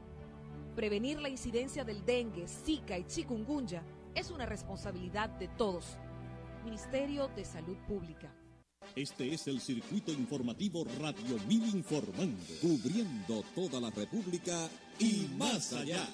Prevenir 0.74 1.20
la 1.20 1.28
incidencia 1.28 1.84
del 1.84 2.04
dengue, 2.04 2.48
zika 2.48 2.98
y 2.98 3.04
chikungunya 3.04 3.84
es 4.12 4.32
una 4.32 4.44
responsabilidad 4.44 5.30
de 5.38 5.46
todos. 5.46 5.96
Ministerio 6.64 7.28
de 7.28 7.44
Salud 7.44 7.76
Pública. 7.86 8.34
Este 8.96 9.32
es 9.32 9.46
el 9.46 9.60
circuito 9.60 10.10
informativo 10.10 10.84
Radio 10.98 11.38
Mil 11.46 11.64
Informando, 11.72 12.42
cubriendo 12.60 13.44
toda 13.54 13.80
la 13.80 13.90
República 13.90 14.68
y 14.98 15.30
más 15.38 15.72
allá. 15.72 16.08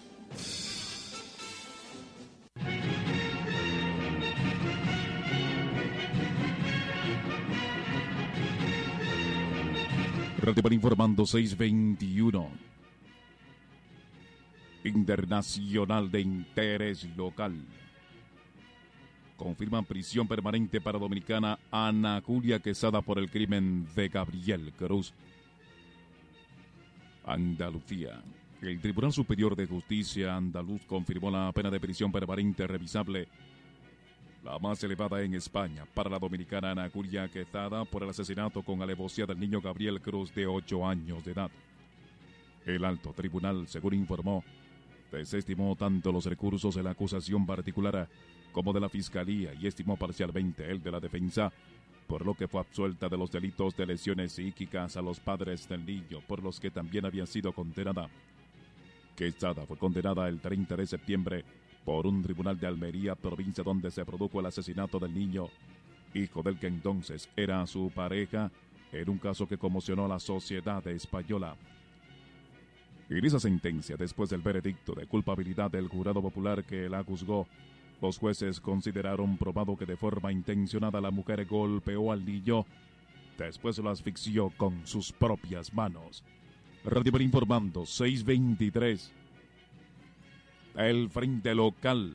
Radio 10.46 10.62
para 10.62 10.76
Informando 10.76 11.26
621. 11.26 12.48
Internacional 14.84 16.08
de 16.08 16.20
Interés 16.20 17.02
Local. 17.16 17.52
Confirman 19.36 19.84
prisión 19.84 20.28
permanente 20.28 20.80
para 20.80 21.00
dominicana 21.00 21.58
Ana 21.72 22.22
Julia 22.24 22.60
Quesada 22.60 23.02
por 23.02 23.18
el 23.18 23.28
crimen 23.28 23.88
de 23.96 24.06
Gabriel 24.06 24.72
Cruz. 24.78 25.12
Andalucía. 27.24 28.22
El 28.62 28.80
Tribunal 28.80 29.12
Superior 29.12 29.56
de 29.56 29.66
Justicia 29.66 30.36
andaluz 30.36 30.82
confirmó 30.86 31.28
la 31.28 31.50
pena 31.50 31.72
de 31.72 31.80
prisión 31.80 32.12
permanente 32.12 32.68
revisable 32.68 33.26
la 34.46 34.60
más 34.60 34.82
elevada 34.84 35.20
en 35.22 35.34
España 35.34 35.84
para 35.92 36.08
la 36.08 36.20
dominicana 36.20 36.70
Ana 36.70 36.88
Julia 36.88 37.26
Quezada 37.26 37.84
por 37.84 38.04
el 38.04 38.10
asesinato 38.10 38.62
con 38.62 38.80
alevosía 38.80 39.26
del 39.26 39.40
niño 39.40 39.60
Gabriel 39.60 40.00
Cruz 40.00 40.32
de 40.32 40.46
8 40.46 40.86
años 40.86 41.24
de 41.24 41.32
edad. 41.32 41.50
El 42.64 42.84
alto 42.84 43.12
tribunal, 43.12 43.66
según 43.66 43.94
informó, 43.94 44.44
desestimó 45.10 45.74
tanto 45.74 46.12
los 46.12 46.26
recursos 46.26 46.76
de 46.76 46.82
la 46.84 46.90
acusación 46.90 47.44
particular 47.44 48.08
como 48.52 48.72
de 48.72 48.80
la 48.80 48.88
fiscalía 48.88 49.52
y 49.52 49.66
estimó 49.66 49.96
parcialmente 49.96 50.70
el 50.70 50.80
de 50.80 50.92
la 50.92 51.00
defensa 51.00 51.52
por 52.06 52.24
lo 52.24 52.34
que 52.34 52.46
fue 52.46 52.60
absuelta 52.60 53.08
de 53.08 53.16
los 53.16 53.32
delitos 53.32 53.76
de 53.76 53.84
lesiones 53.84 54.30
psíquicas 54.30 54.96
a 54.96 55.02
los 55.02 55.18
padres 55.18 55.68
del 55.68 55.84
niño, 55.84 56.20
por 56.24 56.40
los 56.40 56.60
que 56.60 56.70
también 56.70 57.04
había 57.04 57.26
sido 57.26 57.52
condenada. 57.52 58.08
Quesada 59.16 59.66
fue 59.66 59.76
condenada 59.76 60.28
el 60.28 60.40
30 60.40 60.76
de 60.76 60.86
septiembre 60.86 61.44
por 61.86 62.04
un 62.04 62.20
tribunal 62.20 62.58
de 62.58 62.66
Almería, 62.66 63.14
provincia 63.14 63.62
donde 63.62 63.92
se 63.92 64.04
produjo 64.04 64.40
el 64.40 64.46
asesinato 64.46 64.98
del 64.98 65.14
niño, 65.14 65.46
hijo 66.14 66.42
del 66.42 66.58
que 66.58 66.66
entonces 66.66 67.30
era 67.36 67.64
su 67.68 67.92
pareja, 67.94 68.50
en 68.90 69.08
un 69.08 69.18
caso 69.18 69.46
que 69.46 69.56
conmocionó 69.56 70.06
a 70.06 70.08
la 70.08 70.18
sociedad 70.18 70.84
española. 70.88 71.54
En 73.08 73.24
esa 73.24 73.38
sentencia, 73.38 73.96
después 73.96 74.30
del 74.30 74.40
veredicto 74.40 74.94
de 74.94 75.06
culpabilidad 75.06 75.70
del 75.70 75.86
jurado 75.86 76.20
popular 76.20 76.64
que 76.64 76.88
la 76.88 77.04
juzgó, 77.04 77.46
los 78.02 78.18
jueces 78.18 78.60
consideraron 78.60 79.38
probado 79.38 79.76
que 79.76 79.86
de 79.86 79.96
forma 79.96 80.32
intencionada 80.32 81.00
la 81.00 81.12
mujer 81.12 81.46
golpeó 81.46 82.10
al 82.10 82.24
niño, 82.24 82.66
después 83.38 83.78
lo 83.78 83.90
asfixió 83.90 84.50
con 84.56 84.84
sus 84.88 85.12
propias 85.12 85.72
manos. 85.72 86.24
Radio 86.84 87.22
informando, 87.22 87.86
623. 87.86 89.12
El 90.76 91.08
Frente 91.08 91.54
Local. 91.54 92.14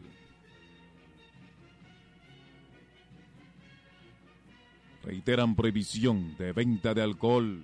Reiteran 5.03 5.56
prohibición 5.56 6.38
de 6.38 6.51
venta 6.51 6.94
de 6.94 7.01
alcohol 7.01 7.63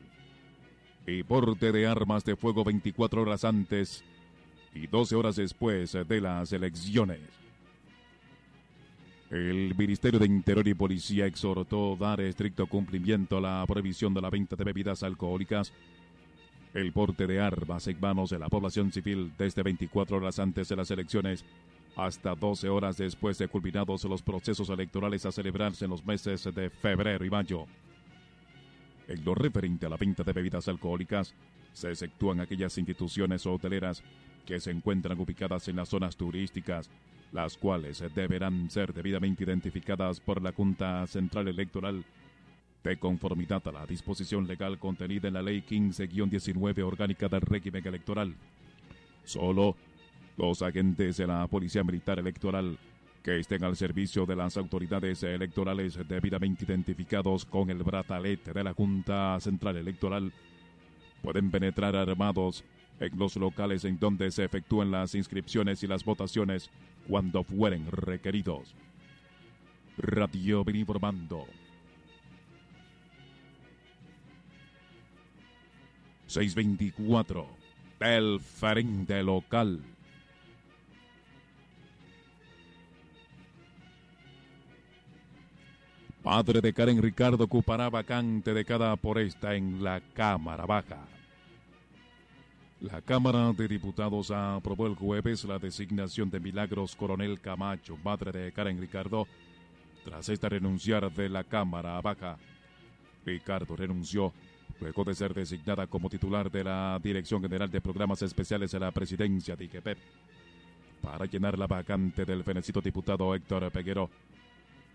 y 1.06 1.22
porte 1.22 1.72
de 1.72 1.86
armas 1.86 2.26
de 2.26 2.36
fuego 2.36 2.64
24 2.64 3.22
horas 3.22 3.46
antes 3.46 4.04
y 4.74 4.88
12 4.88 5.16
horas 5.16 5.36
después 5.36 5.94
de 5.94 6.22
las 6.22 6.52
elecciones. 6.52 7.20
El 9.30 9.76
Ministerio 9.76 10.20
de 10.20 10.26
Interior 10.26 10.68
y 10.68 10.74
Policía 10.74 11.26
exhortó 11.26 11.96
dar 11.96 12.22
estricto 12.22 12.66
cumplimiento 12.66 13.38
a 13.38 13.42
la 13.42 13.66
prohibición 13.68 14.14
de 14.14 14.22
la 14.22 14.30
venta 14.30 14.56
de 14.56 14.64
bebidas 14.64 15.04
alcohólicas, 15.04 15.74
el 16.74 16.92
porte 16.94 17.28
de 17.28 17.40
armas 17.40 17.88
en 17.88 18.00
manos 18.00 18.30
de 18.30 18.40
la 18.40 18.50
población 18.50 18.92
civil 18.92 19.32
desde 19.38 19.64
24 19.64 20.18
horas 20.18 20.40
antes 20.40 20.70
de 20.70 20.76
las 20.76 20.92
elecciones 20.92 21.46
hasta 21.96 22.36
12 22.36 22.70
horas 22.70 22.98
después 22.98 23.38
de 23.40 23.48
culminados 23.48 24.04
los 24.04 24.22
procesos 24.22 24.70
electorales 24.70 25.26
a 25.26 25.32
celebrarse 25.32 25.86
en 25.86 25.92
los 25.92 26.06
meses 26.06 26.44
de 26.54 26.70
febrero 26.70 27.26
y 27.26 27.30
mayo. 27.30 27.66
En 29.08 29.26
lo 29.26 29.34
referente 29.34 29.86
a 29.86 29.90
la 29.90 29.98
venta 29.98 30.24
de 30.24 30.34
bebidas 30.34 30.68
alcohólicas, 30.68 31.34
se 31.74 31.92
efectúan 31.92 32.40
aquellas 32.40 32.78
instituciones 32.78 33.46
hoteleras 33.46 34.04
que 34.46 34.60
se 34.60 34.72
encuentran 34.72 35.20
ubicadas 35.20 35.68
en 35.68 35.78
las 35.78 35.90
zonas 35.90 36.16
turísticas, 36.16 36.90
las 37.32 37.58
cuales 37.58 38.04
deberán 38.14 38.70
ser 38.70 38.94
debidamente 38.94 39.44
identificadas 39.44 40.20
por 40.20 40.42
la 40.42 40.52
Junta 40.52 41.06
Central 41.08 41.48
Electoral 41.48 42.06
de 42.88 42.98
conformidad 42.98 43.62
a 43.68 43.72
la 43.72 43.86
disposición 43.86 44.48
legal 44.48 44.80
contenida 44.80 45.28
en 45.28 45.34
la 45.34 45.42
Ley 45.42 45.62
15-19 45.62 46.84
orgánica 46.84 47.28
del 47.28 47.42
régimen 47.42 47.86
electoral. 47.86 48.34
Solo 49.26 49.76
los 50.38 50.62
agentes 50.62 51.18
de 51.18 51.28
la 51.28 51.46
Policía 51.48 51.84
Militar 51.84 52.20
Electoral 52.20 52.78
que 53.22 53.40
estén 53.40 53.64
al 53.66 53.76
servicio 53.76 54.26
de 54.26 54.38
las 54.38 54.56
autoridades 54.56 55.22
electorales 55.24 56.00
debidamente 56.08 56.64
identificados 56.64 57.44
con 57.44 57.70
el 57.70 57.84
brazalete 57.84 58.54
de 58.54 58.64
la 58.64 58.74
Junta 58.74 59.38
Central 59.42 59.76
Electoral 59.76 60.32
pueden 61.22 61.52
penetrar 61.52 61.94
armados 61.96 62.64
en 63.02 63.20
los 63.20 63.36
locales 63.36 63.84
en 63.84 64.00
donde 64.00 64.32
se 64.32 64.46
efectúen 64.46 64.92
las 64.92 65.14
inscripciones 65.14 65.84
y 65.84 65.88
las 65.88 66.06
votaciones 66.06 66.70
cuando 67.06 67.44
fueren 67.44 67.92
requeridos. 67.92 68.74
Radio 69.98 70.64
informando. 70.74 71.48
624 76.28 77.48
El 78.00 78.40
Frente 78.40 79.24
Local. 79.24 79.82
Padre 86.22 86.60
de 86.60 86.74
Karen 86.74 87.02
Ricardo 87.02 87.46
ocupará 87.46 87.90
vacante 87.90 88.54
de 88.54 88.66
cada 88.66 88.98
por 88.98 89.18
esta 89.18 89.56
en 89.56 89.82
la 89.82 90.02
Cámara 90.14 90.66
Baja. 90.66 91.08
La 92.82 93.02
Cámara 93.02 93.54
de 93.54 93.68
Diputados 93.68 94.30
aprobó 94.30 94.88
el 94.88 94.96
jueves 94.96 95.46
la 95.46 95.58
designación 95.58 96.30
de 96.30 96.42
Milagros 96.42 96.98
Coronel 96.98 97.40
Camacho, 97.40 97.98
madre 98.04 98.34
de 98.34 98.52
Karen 98.52 98.82
Ricardo, 98.82 99.26
tras 100.04 100.28
esta 100.28 100.50
renunciar 100.50 101.10
de 101.12 101.30
la 101.30 101.46
Cámara 101.46 102.00
Baja. 102.02 102.38
Ricardo 103.26 103.78
renunció 103.78 104.34
luego 104.80 105.04
de 105.04 105.16
ser 105.16 105.34
designada 105.34 105.88
como 105.88 106.10
titular 106.10 106.52
de 106.52 106.64
la 106.64 107.00
Dirección 107.02 107.42
General 107.42 107.70
de 107.70 107.82
Programas 107.82 108.22
Especiales 108.22 108.72
de 108.72 108.80
la 108.80 108.92
Presidencia 108.92 109.56
de 109.56 109.66
IGPEP 109.66 109.98
para 111.02 111.26
llenar 111.26 111.58
la 111.58 111.68
vacante 111.68 112.26
del 112.26 112.44
fenecido 112.44 112.82
diputado 112.82 113.34
Héctor 113.34 113.72
Peguero. 113.72 114.10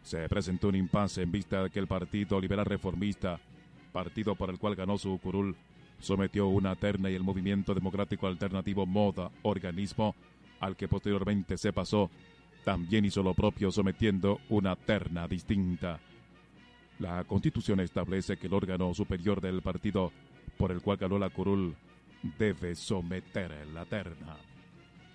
Se 0.03 0.29
presentó 0.29 0.69
un 0.69 0.77
impasse 0.77 1.23
en 1.23 1.33
vista 1.33 1.63
de 1.63 1.71
que 1.71 1.79
el 1.79 1.87
Partido 1.87 2.41
Liberal 2.41 2.67
Reformista, 2.67 3.41
partido 3.93 4.35
por 4.35 4.51
el 4.51 4.59
cual 4.59 4.75
ganó 4.75 4.99
su 4.99 5.19
curul, 5.19 5.57
sometió 6.01 6.49
una 6.49 6.75
terna 6.75 7.11
y 7.11 7.15
el 7.15 7.23
Movimiento 7.23 7.75
Democrático 7.75 8.27
Alternativo 8.27 8.85
Moda, 8.85 9.31
organismo 9.43 10.15
al 10.61 10.77
que 10.77 10.89
posteriormente 10.89 11.57
se 11.57 11.73
pasó, 11.73 12.11
también 12.65 13.05
hizo 13.05 13.23
lo 13.23 13.35
propio 13.35 13.71
sometiendo 13.71 14.41
una 14.49 14.77
terna 14.77 15.27
distinta. 15.27 16.01
La 16.99 17.25
Constitución 17.25 17.81
establece 17.81 18.37
que 18.37 18.47
el 18.47 18.55
órgano 18.55 18.95
superior 18.95 19.41
del 19.41 19.63
partido 19.63 20.13
por 20.57 20.71
el 20.71 20.81
cual 20.81 20.99
ganó 20.99 21.19
la 21.19 21.31
curul 21.31 21.75
debe 22.39 22.75
someter 22.75 23.67
la 23.69 23.85
terna. 23.85 24.37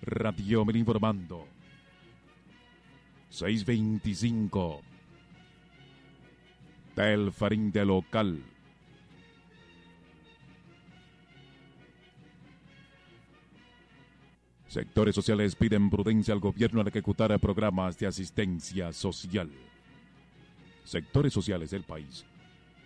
Radio 0.02 0.64
Mil 0.64 0.76
informando. 0.76 1.46
625 3.30 4.80
del 6.96 7.32
Farín 7.32 7.70
de 7.70 7.84
Local. 7.84 8.42
Sectores 14.68 15.14
sociales 15.14 15.56
piden 15.56 15.88
prudencia 15.88 16.34
al 16.34 16.40
gobierno 16.40 16.80
al 16.80 16.88
ejecutar 16.88 17.38
programas 17.40 17.98
de 17.98 18.06
asistencia 18.06 18.92
social. 18.92 19.50
Sectores 20.88 21.34
sociales 21.34 21.70
del 21.70 21.82
país 21.82 22.24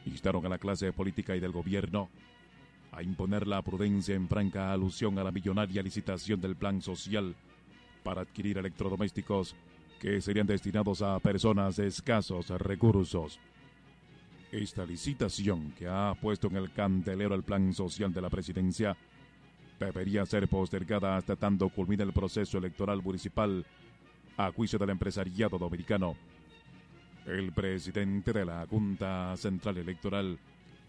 instaron 0.07 0.45
a 0.45 0.49
la 0.49 0.59
clase 0.59 0.93
política 0.93 1.37
y 1.37 1.41
del 1.41 1.53
gobierno 1.53 2.11
a 2.91 3.01
imponer 3.01 3.47
la 3.47 3.63
prudencia 3.63 4.17
en 4.17 4.29
franca 4.29 4.73
alusión 4.73 5.21
a 5.21 5.23
la 5.23 5.31
millonaria 5.31 5.85
licitación 5.85 6.41
del 6.41 6.57
plan 6.57 6.83
social 6.83 7.37
para 8.03 8.23
adquirir 8.23 8.59
electrodomésticos 8.59 9.55
que 10.01 10.21
serían 10.21 10.49
destinados 10.49 11.01
a 11.01 11.21
personas 11.21 11.77
de 11.77 11.87
escasos 11.87 12.49
recursos. 12.49 13.39
Esta 14.51 14.85
licitación 14.85 15.71
que 15.71 15.87
ha 15.87 16.13
puesto 16.21 16.49
en 16.49 16.57
el 16.57 16.73
candelero 16.73 17.37
el 17.37 17.45
plan 17.45 17.73
social 17.73 18.13
de 18.13 18.21
la 18.21 18.31
presidencia 18.31 18.97
debería 19.79 20.27
ser 20.27 20.49
postergada 20.49 21.19
hasta 21.19 21.37
tanto 21.37 21.69
culmine 21.69 22.03
el 22.03 22.13
proceso 22.13 22.59
electoral 22.59 23.01
municipal 23.01 23.65
a 24.37 24.51
juicio 24.51 24.77
del 24.77 24.91
empresariado 24.91 25.57
dominicano. 25.57 26.17
El 27.27 27.53
presidente 27.53 28.33
de 28.33 28.45
la 28.45 28.67
Junta 28.67 29.37
Central 29.37 29.79
Electoral, 29.79 30.39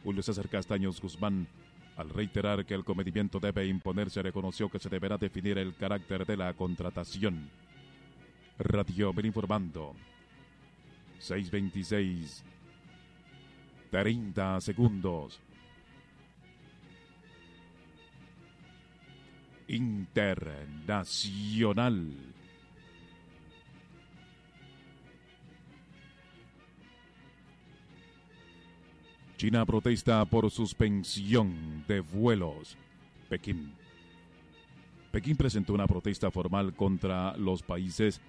Julio 0.04 0.24
César 0.24 0.50
Castaños 0.50 1.00
Guzmán, 1.00 1.48
al 1.96 2.10
reiterar 2.10 2.65
que 2.65 2.74
el 2.74 2.84
cometimiento 2.84 3.39
debe 3.39 3.67
imponerse, 3.67 4.24
reconoció 4.24 4.67
que 4.67 4.80
se 4.80 4.89
deberá 4.89 5.17
definir 5.17 5.60
el 5.60 5.76
carácter 5.76 6.26
de 6.26 6.38
la 6.38 6.52
contratación. 6.54 7.50
Radio 8.58 9.13
Ven 9.13 9.28
informando. 9.28 9.93
626. 11.19 12.43
30 13.91 14.62
segundos. 14.62 15.39
Internacional. 19.67 22.33
China 29.38 29.65
protesta 29.65 30.24
por 30.26 30.50
suspensión 30.52 31.84
de 31.88 32.00
vuelos. 32.02 32.78
Pekín. 33.30 33.74
Pekín 35.12 35.36
presentó 35.36 35.74
una 35.74 35.88
protesta 35.88 36.32
formal 36.32 36.74
contra 36.74 37.36
los 37.38 37.62
países 37.62 38.22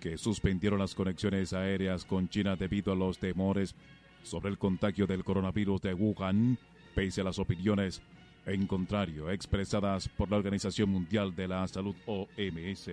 que 0.00 0.16
suspendieron 0.16 0.78
las 0.78 0.94
conexiones 0.94 1.52
aéreas 1.52 2.04
con 2.04 2.28
China 2.28 2.56
debido 2.56 2.92
a 2.92 2.96
los 2.96 3.18
temores 3.18 3.74
sobre 4.22 4.50
el 4.50 4.58
contagio 4.58 5.06
del 5.06 5.24
coronavirus 5.24 5.80
de 5.82 5.94
Wuhan, 5.94 6.58
pese 6.94 7.20
a 7.20 7.24
las 7.24 7.38
opiniones 7.38 8.02
en 8.46 8.66
contrario 8.66 9.30
expresadas 9.30 10.08
por 10.08 10.30
la 10.30 10.38
Organización 10.38 10.90
Mundial 10.90 11.34
de 11.34 11.48
la 11.48 11.66
Salud 11.68 11.94
OMS. 12.06 12.90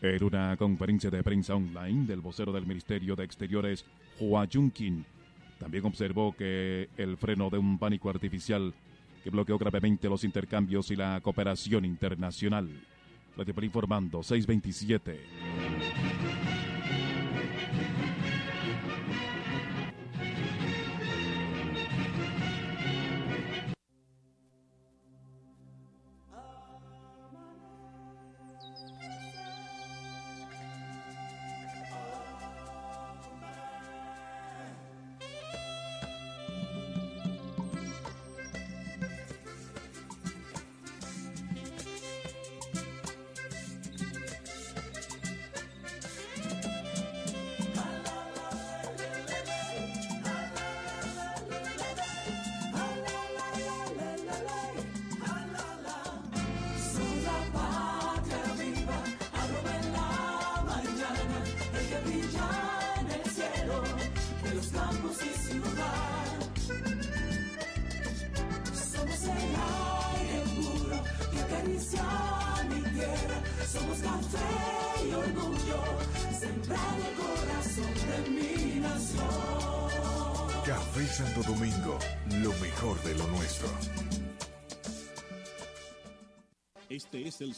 En 0.00 0.24
una 0.24 0.56
conferencia 0.56 1.10
de 1.10 1.22
prensa 1.22 1.54
online 1.54 2.06
del 2.06 2.20
vocero 2.20 2.52
del 2.52 2.66
Ministerio 2.66 3.16
de 3.16 3.24
Exteriores, 3.24 3.84
Hua 4.20 4.46
Junkin, 4.52 5.04
También 5.58 5.84
observó 5.84 6.34
que 6.36 6.88
el 6.96 7.16
freno 7.16 7.50
de 7.50 7.58
un 7.58 7.78
pánico 7.78 8.10
artificial 8.10 8.72
que 9.22 9.30
bloqueó 9.30 9.58
gravemente 9.58 10.08
los 10.08 10.24
intercambios 10.24 10.90
y 10.90 10.96
la 10.96 11.20
cooperación 11.20 11.84
internacional. 11.84 12.68
Radio 13.36 13.54
Poli 13.54 13.66
informando 13.66 14.22
627. 14.22 16.07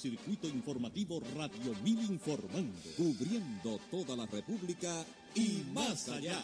Circuito 0.01 0.49
informativo 0.49 1.21
Radio 1.37 1.75
Mil 1.85 2.01
Informando, 2.11 2.73
cubriendo 2.97 3.79
toda 3.91 4.17
la 4.17 4.25
República 4.25 5.05
y 5.35 5.63
más 5.75 6.09
allá. 6.09 6.43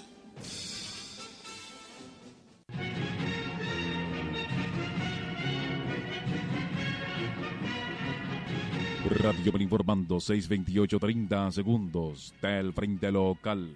Radio 9.08 9.52
Poli 9.52 9.64
informando 9.64 10.20
628 10.20 10.98
30 10.98 11.52
segundos 11.52 12.34
del 12.42 12.74
frente 12.74 13.10
local. 13.10 13.70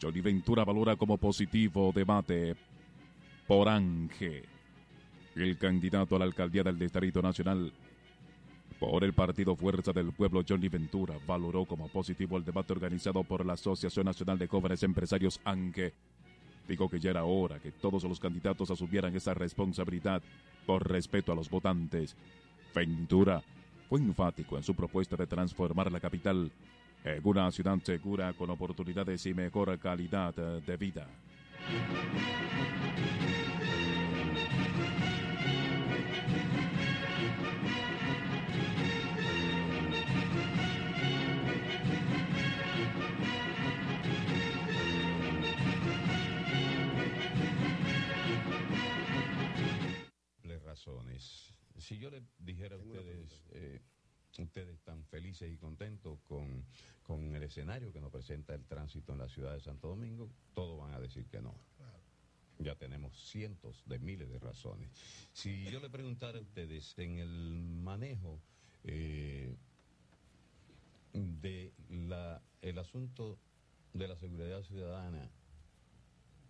Johnny 0.00 0.20
Ventura 0.20 0.64
valora 0.64 0.94
como 0.94 1.18
positivo 1.18 1.90
debate 1.92 2.54
por 3.48 3.68
Ángel. 3.68 4.44
El 5.34 5.58
candidato 5.58 6.14
a 6.14 6.20
la 6.20 6.26
alcaldía 6.26 6.62
del 6.62 6.78
Distrito 6.78 7.20
Nacional 7.20 7.72
por 8.78 9.04
el 9.04 9.12
partido 9.12 9.56
Fuerza 9.56 9.92
del 9.92 10.12
Pueblo, 10.12 10.42
Johnny 10.46 10.68
Ventura 10.68 11.14
valoró 11.26 11.64
como 11.64 11.88
positivo 11.88 12.36
el 12.36 12.44
debate 12.44 12.72
organizado 12.72 13.22
por 13.22 13.44
la 13.44 13.54
Asociación 13.54 14.06
Nacional 14.06 14.38
de 14.38 14.48
Jóvenes 14.48 14.82
Empresarios 14.82 15.40
ANGE. 15.44 15.92
Dijo 16.68 16.88
que 16.88 16.98
ya 16.98 17.10
era 17.10 17.24
hora 17.24 17.60
que 17.60 17.72
todos 17.72 18.04
los 18.04 18.18
candidatos 18.18 18.70
asumieran 18.70 19.14
esa 19.14 19.34
responsabilidad 19.34 20.22
por 20.66 20.88
respeto 20.88 21.32
a 21.32 21.34
los 21.34 21.50
votantes. 21.50 22.16
Ventura 22.74 23.42
fue 23.88 24.00
enfático 24.00 24.56
en 24.56 24.62
su 24.62 24.74
propuesta 24.74 25.16
de 25.16 25.26
transformar 25.26 25.92
la 25.92 26.00
capital 26.00 26.50
en 27.04 27.20
una 27.22 27.50
ciudad 27.52 27.78
segura 27.82 28.32
con 28.32 28.50
oportunidades 28.50 29.26
y 29.26 29.34
mejor 29.34 29.78
calidad 29.78 30.34
de 30.34 30.76
vida. 30.76 31.06
Razones. 50.84 51.54
Si 51.78 51.98
yo 51.98 52.10
le 52.10 52.22
dijera 52.38 52.76
a 52.76 52.78
ustedes, 52.78 53.42
eh, 53.52 53.80
ustedes 54.38 54.74
están 54.74 55.04
felices 55.04 55.50
y 55.52 55.56
contentos 55.56 56.18
con, 56.28 56.64
con 57.02 57.34
el 57.34 57.42
escenario 57.42 57.92
que 57.92 58.00
nos 58.00 58.10
presenta 58.10 58.54
el 58.54 58.64
tránsito 58.64 59.12
en 59.12 59.18
la 59.18 59.28
ciudad 59.28 59.54
de 59.54 59.60
Santo 59.60 59.88
Domingo, 59.88 60.30
todos 60.54 60.80
van 60.80 60.94
a 60.94 61.00
decir 61.00 61.26
que 61.26 61.40
no. 61.40 61.54
Ya 62.58 62.76
tenemos 62.76 63.18
cientos 63.18 63.82
de 63.86 63.98
miles 63.98 64.30
de 64.30 64.38
razones. 64.38 64.88
Si 65.32 65.64
yo 65.64 65.80
le 65.80 65.90
preguntara 65.90 66.38
a 66.38 66.40
ustedes 66.40 66.96
en 66.98 67.18
el 67.18 67.28
manejo 67.82 68.38
eh, 68.84 69.56
de 71.12 71.72
la, 71.90 72.40
el 72.62 72.78
asunto 72.78 73.38
de 73.92 74.06
la 74.06 74.16
seguridad 74.16 74.62
ciudadana, 74.62 75.28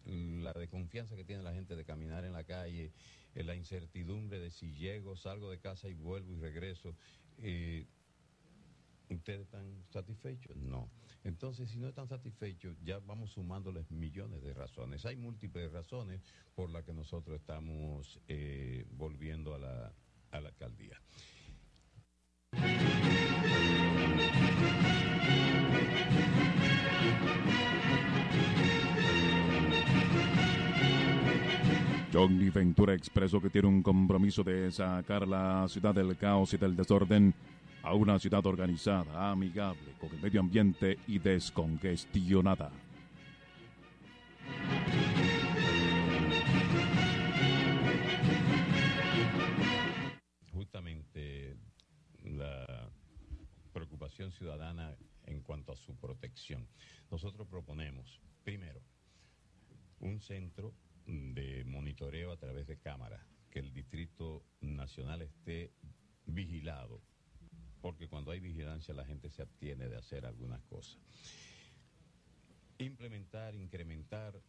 la 0.06 0.52
desconfianza 0.52 1.16
que 1.16 1.24
tiene 1.24 1.42
la 1.42 1.54
gente 1.54 1.76
de 1.76 1.84
caminar 1.84 2.24
en 2.24 2.32
la 2.32 2.44
calle, 2.44 2.92
eh, 3.34 3.42
la 3.44 3.54
incertidumbre 3.54 4.38
de 4.38 4.50
si 4.50 4.74
llego, 4.74 5.16
salgo 5.16 5.50
de 5.50 5.58
casa 5.58 5.88
y 5.88 5.94
vuelvo 5.94 6.32
y 6.32 6.36
regreso. 6.36 6.94
eh, 7.38 7.86
¿Ustedes 9.10 9.42
están 9.42 9.84
satisfechos? 9.90 10.56
No. 10.56 10.88
Entonces, 11.24 11.70
si 11.70 11.78
no 11.78 11.88
están 11.88 12.08
satisfechos, 12.08 12.76
ya 12.82 12.98
vamos 13.00 13.32
sumándoles 13.32 13.90
millones 13.90 14.42
de 14.42 14.54
razones. 14.54 15.04
Hay 15.04 15.16
múltiples 15.16 15.70
razones 15.72 16.22
por 16.54 16.70
las 16.70 16.84
que 16.84 16.94
nosotros 16.94 17.38
estamos 17.38 18.18
eh, 18.28 18.86
volviendo 18.92 19.54
a 19.54 19.58
la, 19.58 19.92
a 20.30 20.40
la 20.40 20.48
alcaldía. 20.48 21.00
Johnny 32.14 32.48
Ventura 32.48 32.94
expresó 32.94 33.40
que 33.40 33.50
tiene 33.50 33.66
un 33.66 33.82
compromiso 33.82 34.44
de 34.44 34.70
sacar 34.70 35.26
la 35.26 35.66
ciudad 35.66 35.92
del 35.92 36.16
caos 36.16 36.54
y 36.54 36.56
del 36.56 36.76
desorden 36.76 37.34
a 37.82 37.92
una 37.92 38.20
ciudad 38.20 38.46
organizada, 38.46 39.32
amigable, 39.32 39.94
con 39.98 40.10
el 40.10 40.20
medio 40.20 40.38
ambiente 40.38 40.96
y 41.08 41.18
descongestionada. 41.18 42.70
Justamente 50.52 51.56
la 52.22 52.92
preocupación 53.72 54.30
ciudadana 54.30 54.94
en 55.24 55.40
cuanto 55.40 55.72
a 55.72 55.76
su 55.76 55.96
protección. 55.96 56.64
Nosotros 57.10 57.48
proponemos, 57.48 58.20
primero, 58.44 58.80
un 59.98 60.20
centro 60.20 60.72
de 61.06 61.64
monitoreo 61.64 62.32
a 62.32 62.36
través 62.36 62.66
de 62.66 62.78
cámaras, 62.78 63.20
que 63.50 63.58
el 63.58 63.72
Distrito 63.72 64.44
Nacional 64.60 65.22
esté 65.22 65.72
vigilado, 66.26 67.00
porque 67.80 68.08
cuando 68.08 68.30
hay 68.30 68.40
vigilancia 68.40 68.94
la 68.94 69.04
gente 69.04 69.30
se 69.30 69.42
abstiene 69.42 69.88
de 69.88 69.96
hacer 69.96 70.26
algunas 70.26 70.62
cosas. 70.64 70.98
Implementar, 72.78 73.54
incrementar, 73.54 74.40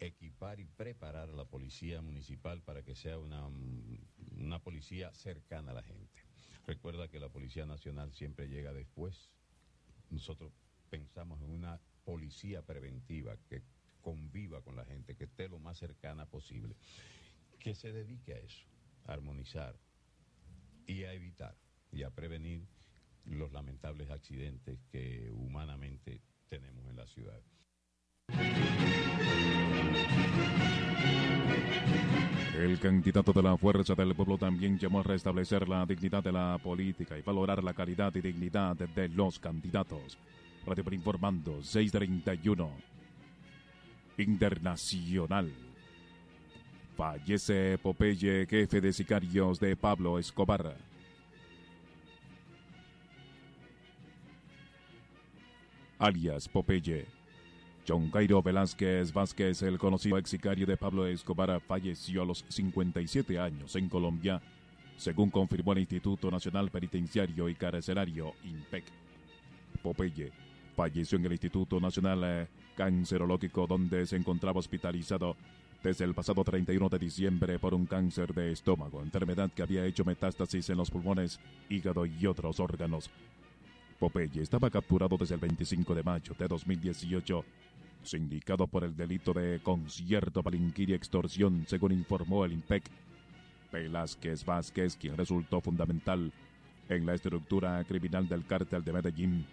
equipar 0.00 0.58
y 0.60 0.64
preparar 0.64 1.28
a 1.28 1.36
la 1.36 1.44
policía 1.44 2.00
municipal 2.00 2.62
para 2.62 2.82
que 2.82 2.94
sea 2.94 3.18
una, 3.18 3.46
una 4.36 4.58
policía 4.58 5.12
cercana 5.14 5.70
a 5.72 5.74
la 5.74 5.82
gente. 5.82 6.20
Recuerda 6.66 7.08
que 7.08 7.20
la 7.20 7.28
Policía 7.28 7.66
Nacional 7.66 8.12
siempre 8.12 8.48
llega 8.48 8.72
después. 8.72 9.30
Nosotros 10.10 10.52
pensamos 10.88 11.40
en 11.42 11.50
una 11.50 11.80
policía 12.04 12.62
preventiva 12.62 13.36
que 13.48 13.62
conviva 14.00 14.60
con 14.62 14.76
la 14.76 14.84
gente, 14.84 15.14
que 15.14 15.24
esté 15.24 15.48
lo 15.48 15.58
más 15.58 15.78
cercana 15.78 16.26
posible, 16.26 16.76
que 17.58 17.74
se 17.74 17.92
dedique 17.92 18.34
a 18.34 18.38
eso, 18.38 18.66
a 19.06 19.12
armonizar 19.12 19.78
y 20.86 21.04
a 21.04 21.12
evitar 21.12 21.56
y 21.92 22.02
a 22.02 22.10
prevenir 22.10 22.66
los 23.26 23.52
lamentables 23.52 24.10
accidentes 24.10 24.78
que 24.90 25.30
humanamente 25.32 26.20
tenemos 26.48 26.88
en 26.88 26.96
la 26.96 27.06
ciudad. 27.06 27.40
El 32.54 32.78
candidato 32.78 33.32
de 33.32 33.42
la 33.42 33.56
Fuerza 33.56 33.94
del 33.94 34.14
Pueblo 34.14 34.36
también 34.36 34.78
llamó 34.78 35.00
a 35.00 35.02
restablecer 35.02 35.68
la 35.68 35.86
dignidad 35.86 36.22
de 36.22 36.32
la 36.32 36.58
política 36.62 37.16
y 37.16 37.22
valorar 37.22 37.64
la 37.64 37.72
calidad 37.72 38.14
y 38.14 38.20
dignidad 38.20 38.76
de 38.76 39.08
los 39.08 39.38
candidatos. 39.38 40.18
Radio 40.66 40.84
informando 40.92 41.62
631. 41.62 42.89
Internacional. 44.22 45.52
Fallece 46.96 47.78
Popeye, 47.78 48.46
jefe 48.46 48.80
de 48.80 48.92
sicarios 48.92 49.58
de 49.58 49.74
Pablo 49.76 50.18
Escobar. 50.18 50.76
Alias 55.98 56.48
Popeye. 56.48 57.06
John 57.86 58.10
Cairo 58.10 58.42
Velázquez 58.42 59.12
Vázquez, 59.12 59.62
el 59.62 59.78
conocido 59.78 60.18
ex 60.18 60.30
sicario 60.30 60.66
de 60.66 60.76
Pablo 60.76 61.06
Escobar, 61.06 61.60
falleció 61.60 62.22
a 62.22 62.26
los 62.26 62.44
57 62.48 63.38
años 63.38 63.74
en 63.76 63.88
Colombia, 63.88 64.40
según 64.96 65.30
confirmó 65.30 65.72
el 65.72 65.80
Instituto 65.80 66.30
Nacional 66.30 66.70
Penitenciario 66.70 67.48
y 67.48 67.54
Carcelario, 67.54 68.34
INPEC. 68.44 68.84
Popeye 69.82 70.32
falleció 70.76 71.18
en 71.18 71.26
el 71.26 71.32
Instituto 71.32 71.80
Nacional 71.80 72.22
eh, 72.24 72.48
Cancerológico, 72.80 73.66
donde 73.66 74.06
se 74.06 74.16
encontraba 74.16 74.58
hospitalizado 74.58 75.36
desde 75.82 76.06
el 76.06 76.14
pasado 76.14 76.42
31 76.42 76.88
de 76.88 76.98
diciembre 76.98 77.58
por 77.58 77.74
un 77.74 77.84
cáncer 77.84 78.32
de 78.32 78.52
estómago, 78.52 79.02
enfermedad 79.02 79.50
que 79.54 79.60
había 79.60 79.84
hecho 79.84 80.02
metástasis 80.02 80.70
en 80.70 80.78
los 80.78 80.90
pulmones, 80.90 81.38
hígado 81.68 82.06
y 82.06 82.24
otros 82.24 82.58
órganos. 82.58 83.10
Popeye 83.98 84.40
estaba 84.40 84.70
capturado 84.70 85.18
desde 85.18 85.34
el 85.34 85.42
25 85.42 85.94
de 85.94 86.02
mayo 86.02 86.34
de 86.38 86.48
2018, 86.48 87.44
sindicado 88.02 88.66
por 88.66 88.84
el 88.84 88.96
delito 88.96 89.34
de 89.34 89.60
concierto, 89.62 90.42
palinquir 90.42 90.88
y 90.88 90.94
extorsión, 90.94 91.66
según 91.66 91.92
informó 91.92 92.46
el 92.46 92.52
INPEC. 92.52 92.84
Velázquez 93.70 94.42
Vázquez, 94.46 94.96
quien 94.96 95.18
resultó 95.18 95.60
fundamental 95.60 96.32
en 96.88 97.04
la 97.04 97.12
estructura 97.12 97.84
criminal 97.84 98.26
del 98.26 98.46
cártel 98.46 98.82
de 98.82 98.92
Medellín, 98.94 99.44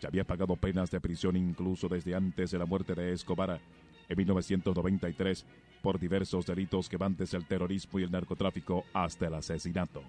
ya 0.00 0.08
había 0.08 0.24
pagado 0.24 0.56
penas 0.56 0.90
de 0.90 1.00
prisión 1.00 1.36
incluso 1.36 1.88
desde 1.88 2.14
antes 2.14 2.50
de 2.50 2.58
la 2.58 2.66
muerte 2.66 2.94
de 2.94 3.12
Escobar 3.12 3.60
en 4.08 4.16
1993 4.16 5.44
por 5.82 5.98
diversos 5.98 6.46
delitos 6.46 6.88
que 6.88 6.96
van 6.96 7.16
desde 7.16 7.38
el 7.38 7.46
terrorismo 7.46 7.98
y 7.98 8.02
el 8.02 8.10
narcotráfico 8.10 8.84
hasta 8.92 9.26
el 9.26 9.34
asesinato. 9.34 10.02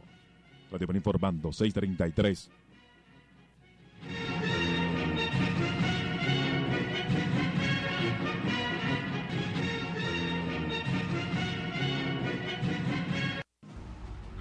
Radio 0.71 0.87
informando 0.95 1.51
633. 1.51 2.49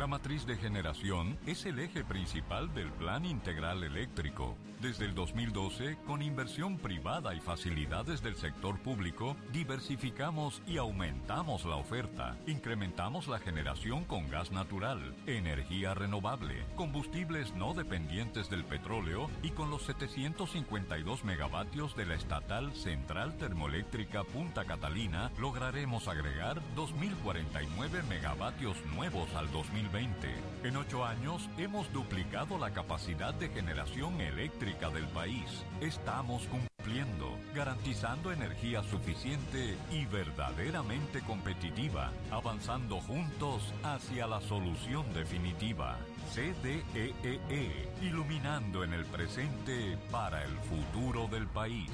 La 0.00 0.06
matriz 0.06 0.46
de 0.46 0.56
generación 0.56 1.38
es 1.44 1.66
el 1.66 1.78
eje 1.78 2.04
principal 2.04 2.72
del 2.72 2.90
Plan 2.90 3.26
Integral 3.26 3.84
Eléctrico. 3.84 4.56
Desde 4.80 5.04
el 5.04 5.14
2012, 5.14 5.98
con 6.06 6.22
inversión 6.22 6.78
privada 6.78 7.34
y 7.34 7.40
facilidades 7.40 8.22
del 8.22 8.34
sector 8.34 8.78
público, 8.78 9.36
diversificamos 9.52 10.62
y 10.66 10.78
aumentamos 10.78 11.66
la 11.66 11.76
oferta. 11.76 12.38
Incrementamos 12.46 13.28
la 13.28 13.40
generación 13.40 14.04
con 14.04 14.30
gas 14.30 14.50
natural, 14.52 15.14
energía 15.26 15.92
renovable, 15.92 16.64
combustibles 16.76 17.54
no 17.54 17.74
dependientes 17.74 18.48
del 18.48 18.64
petróleo 18.64 19.28
y 19.42 19.50
con 19.50 19.68
los 19.68 19.82
752 19.82 21.24
megavatios 21.24 21.94
de 21.94 22.06
la 22.06 22.14
estatal 22.14 22.72
Central 22.72 23.36
Termoeléctrica 23.36 24.24
Punta 24.24 24.64
Catalina, 24.64 25.30
lograremos 25.38 26.08
agregar 26.08 26.62
2.049 26.74 28.02
megavatios 28.08 28.78
nuevos 28.96 29.28
al 29.34 29.52
2020. 29.52 29.89
En 29.92 30.76
ocho 30.76 31.04
años 31.04 31.48
hemos 31.58 31.92
duplicado 31.92 32.58
la 32.58 32.70
capacidad 32.70 33.34
de 33.34 33.48
generación 33.48 34.20
eléctrica 34.20 34.88
del 34.88 35.04
país. 35.08 35.64
Estamos 35.80 36.46
cumpliendo, 36.46 37.36
garantizando 37.56 38.30
energía 38.30 38.84
suficiente 38.84 39.76
y 39.90 40.06
verdaderamente 40.06 41.22
competitiva, 41.22 42.12
avanzando 42.30 43.00
juntos 43.00 43.62
hacia 43.82 44.28
la 44.28 44.40
solución 44.40 45.12
definitiva. 45.12 45.98
CDEE, 46.34 47.12
E 47.24 47.88
iluminando 48.00 48.84
en 48.84 48.92
el 48.92 49.04
presente 49.06 49.98
para 50.12 50.44
el 50.44 50.56
futuro 50.60 51.26
del 51.26 51.48
país. 51.48 51.90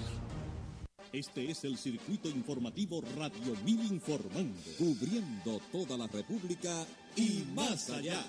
Este 1.12 1.50
es 1.50 1.64
el 1.64 1.78
circuito 1.78 2.28
informativo 2.28 3.00
Radio 3.16 3.54
Mil 3.64 3.90
Informando, 3.90 4.60
cubriendo 4.76 5.60
toda 5.72 5.96
la 5.96 6.06
República 6.08 6.84
y 7.16 7.46
más 7.54 7.90
allá. 7.90 8.22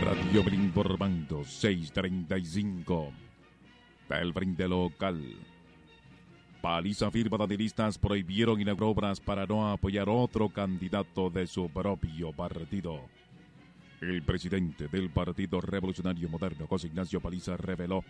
Radio 0.00 0.44
Mil 0.44 0.54
informando 0.54 1.44
635. 1.44 3.12
Del 4.08 4.32
brinde 4.32 4.66
local. 4.66 5.36
Paliza 6.62 7.10
firma 7.10 7.38
danilistas 7.38 7.98
prohibieron 7.98 8.60
inaugurar 8.60 9.16
para 9.24 9.46
no 9.46 9.70
apoyar 9.70 10.08
otro 10.08 10.48
candidato 10.48 11.30
de 11.30 11.46
su 11.46 11.68
propio 11.68 12.32
partido. 12.32 13.00
El 14.00 14.22
presidente 14.22 14.88
del 14.88 15.10
Partido 15.10 15.60
Revolucionario 15.60 16.28
Moderno, 16.28 16.66
José 16.66 16.86
Ignacio 16.86 17.20
Paliza, 17.20 17.56
reveló 17.56 18.02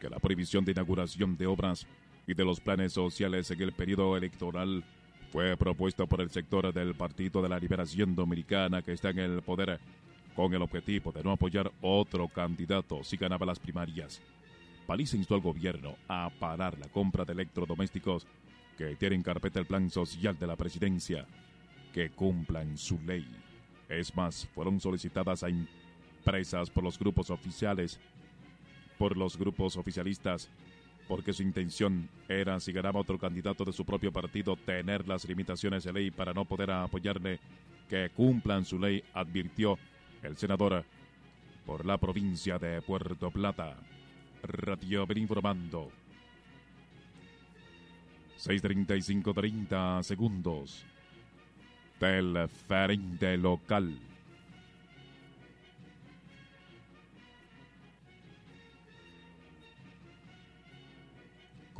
que 0.00 0.10
la 0.10 0.18
prohibición 0.18 0.64
de 0.64 0.72
inauguración 0.72 1.36
de 1.36 1.46
obras 1.46 1.86
y 2.26 2.34
de 2.34 2.44
los 2.44 2.60
planes 2.60 2.92
sociales 2.92 3.50
en 3.50 3.60
el 3.60 3.72
periodo 3.72 4.16
electoral 4.16 4.82
fue 5.30 5.56
propuesta 5.56 6.06
por 6.06 6.20
el 6.20 6.30
sector 6.30 6.72
del 6.72 6.94
Partido 6.94 7.40
de 7.40 7.48
la 7.48 7.58
Liberación 7.58 8.16
Dominicana 8.16 8.82
que 8.82 8.92
está 8.92 9.10
en 9.10 9.20
el 9.20 9.42
poder 9.42 9.78
con 10.34 10.52
el 10.54 10.62
objetivo 10.62 11.12
de 11.12 11.22
no 11.22 11.32
apoyar 11.32 11.70
otro 11.80 12.26
candidato 12.28 13.04
si 13.04 13.16
ganaba 13.16 13.46
las 13.46 13.58
primarias. 13.58 14.20
Paliza 14.86 15.16
instó 15.16 15.36
al 15.36 15.40
gobierno 15.40 15.94
a 16.08 16.30
parar 16.40 16.78
la 16.78 16.88
compra 16.88 17.24
de 17.24 17.32
electrodomésticos 17.32 18.26
que 18.76 18.96
tienen 18.96 19.22
carpeta 19.22 19.60
el 19.60 19.66
plan 19.66 19.90
social 19.90 20.38
de 20.38 20.46
la 20.46 20.56
presidencia, 20.56 21.26
que 21.92 22.10
cumplan 22.10 22.76
su 22.78 22.98
ley. 23.02 23.26
Es 23.88 24.16
más, 24.16 24.48
fueron 24.54 24.80
solicitadas 24.80 25.44
a 25.44 25.48
empresas 25.48 26.70
por 26.70 26.82
los 26.82 26.98
grupos 26.98 27.30
oficiales, 27.30 28.00
por 29.00 29.16
los 29.16 29.38
grupos 29.38 29.78
oficialistas, 29.78 30.50
porque 31.08 31.32
su 31.32 31.42
intención 31.42 32.06
era, 32.28 32.60
si 32.60 32.70
ganaba 32.70 33.00
otro 33.00 33.18
candidato 33.18 33.64
de 33.64 33.72
su 33.72 33.86
propio 33.86 34.12
partido, 34.12 34.56
tener 34.56 35.08
las 35.08 35.26
limitaciones 35.26 35.84
de 35.84 35.92
ley 35.94 36.10
para 36.10 36.34
no 36.34 36.44
poder 36.44 36.70
apoyarle, 36.70 37.40
que 37.88 38.10
cumplan 38.10 38.66
su 38.66 38.78
ley, 38.78 39.02
advirtió 39.14 39.78
el 40.22 40.36
senador 40.36 40.84
por 41.64 41.86
la 41.86 41.96
provincia 41.96 42.58
de 42.58 42.82
Puerto 42.82 43.30
Plata. 43.30 43.74
Radio 44.42 45.06
Ven 45.06 45.16
informando. 45.16 45.90
6.35, 48.38 49.34
30 49.34 50.02
segundos. 50.02 50.84
Del 51.98 52.50
frente 52.68 53.38
local. 53.38 54.09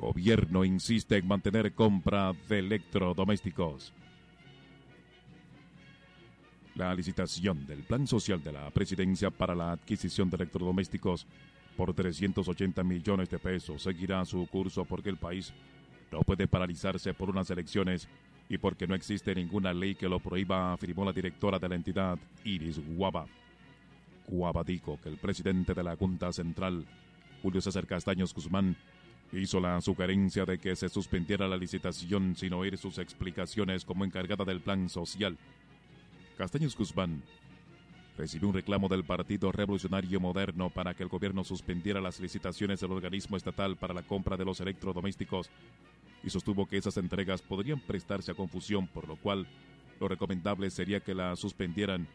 Gobierno 0.01 0.65
insiste 0.65 1.19
en 1.19 1.29
mantener 1.29 1.75
compra 1.75 2.33
de 2.49 2.61
electrodomésticos. 2.61 3.93
La 6.75 6.95
licitación 6.95 7.67
del 7.67 7.81
Plan 7.83 8.07
Social 8.07 8.43
de 8.43 8.53
la 8.53 8.71
Presidencia 8.71 9.31
para 9.31 9.55
la 9.55 9.73
adquisición 9.73 10.31
de 10.31 10.37
electrodomésticos 10.37 11.27
por 11.77 11.93
380 11.93 12.83
millones 12.83 13.29
de 13.29 13.39
pesos 13.39 13.83
seguirá 13.83 14.25
su 14.25 14.47
curso 14.47 14.87
porque 14.87 15.11
el 15.11 15.19
país 15.19 15.53
no 16.11 16.21
puede 16.21 16.49
paralizarse 16.49 17.13
por 17.13 17.29
unas 17.29 17.51
elecciones 17.51 18.09
y 18.49 18.57
porque 18.57 18.87
no 18.87 18.95
existe 18.95 19.35
ninguna 19.35 19.75
ley 19.75 19.97
que 19.97 20.09
lo 20.09 20.19
prohíba, 20.19 20.73
afirmó 20.73 21.05
la 21.05 21.13
directora 21.13 21.59
de 21.59 21.69
la 21.69 21.75
entidad, 21.75 22.19
Iris 22.43 22.81
Guava. 22.97 23.27
Guava 24.27 24.65
dijo 24.65 24.99
que 25.03 25.11
el 25.11 25.19
presidente 25.19 25.75
de 25.75 25.83
la 25.83 25.95
Junta 25.95 26.33
Central, 26.33 26.87
Julio 27.43 27.61
César 27.61 27.87
Castaños 27.87 28.33
Guzmán, 28.33 28.77
hizo 29.33 29.61
la 29.61 29.81
sugerencia 29.81 30.45
de 30.45 30.59
que 30.59 30.75
se 30.75 30.89
suspendiera 30.89 31.47
la 31.47 31.57
licitación 31.57 32.35
sin 32.37 32.53
oír 32.53 32.77
sus 32.77 32.99
explicaciones 32.99 33.85
como 33.85 34.05
encargada 34.05 34.45
del 34.45 34.61
plan 34.61 34.89
social. 34.89 35.39
Castaños 36.37 36.77
Guzmán 36.77 37.23
recibió 38.17 38.49
un 38.49 38.55
reclamo 38.55 38.89
del 38.89 39.05
Partido 39.05 39.53
Revolucionario 39.53 40.21
Moderno 40.21 40.71
para 40.71 40.95
que 40.95 41.03
el 41.03 41.09
gobierno 41.09 41.45
suspendiera 41.45 42.01
las 42.01 42.21
licitaciones 42.21 42.81
del 42.81 42.93
organismo 42.93 43.37
estatal 43.37 43.77
para 43.77 43.95
la 43.95 44.03
compra 44.03 44.37
de 44.37 44.45
los 44.45 44.61
electrodomésticos 44.61 45.51
y 46.23 46.31
sostuvo 46.31 46.67
que 46.67 46.77
esas 46.77 46.97
entregas 46.97 47.41
podrían 47.41 47.81
prestarse 47.81 48.33
a 48.33 48.35
confusión, 48.35 48.87
por 48.89 49.09
lo 49.09 49.17
cual 49.17 49.47
lo 50.01 50.09
recomendable 50.09 50.71
sería 50.71 51.01
que 51.01 51.15
la 51.15 51.37
suspendieran 51.37 52.09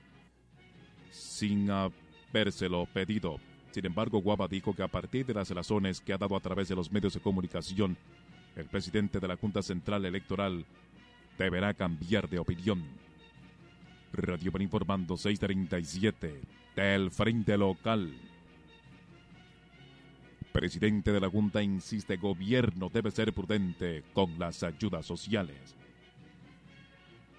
sin 1.11 1.69
habérselo 1.71 2.85
pedido. 2.93 3.39
Sin 3.75 3.85
embargo, 3.85 4.21
Guava 4.21 4.47
dijo 4.47 4.73
que 4.73 4.83
a 4.83 4.87
partir 4.87 5.25
de 5.25 5.33
las 5.33 5.49
razones 5.49 5.99
que 5.99 6.13
ha 6.13 6.17
dado 6.17 6.37
a 6.37 6.39
través 6.39 6.69
de 6.69 6.77
los 6.77 6.89
medios 6.89 7.13
de 7.13 7.19
comunicación, 7.19 7.97
el 8.55 8.67
presidente 8.67 9.19
de 9.19 9.27
la 9.27 9.35
Junta 9.35 9.61
Central 9.61 10.05
Electoral 10.05 10.65
deberá 11.37 11.73
cambiar 11.73 12.29
de 12.29 12.39
opinión. 12.39 12.81
Radio 14.13 14.49
para 14.53 14.63
informando 14.63 15.17
637 15.17 16.39
del 16.73 17.11
Frente 17.11 17.57
Local. 17.57 18.13
Presidente 20.53 21.11
de 21.11 21.19
la 21.19 21.29
Junta 21.29 21.61
insiste, 21.61 22.15
gobierno 22.15 22.87
debe 22.87 23.11
ser 23.11 23.33
prudente 23.33 24.05
con 24.13 24.39
las 24.39 24.63
ayudas 24.63 25.05
sociales. 25.05 25.75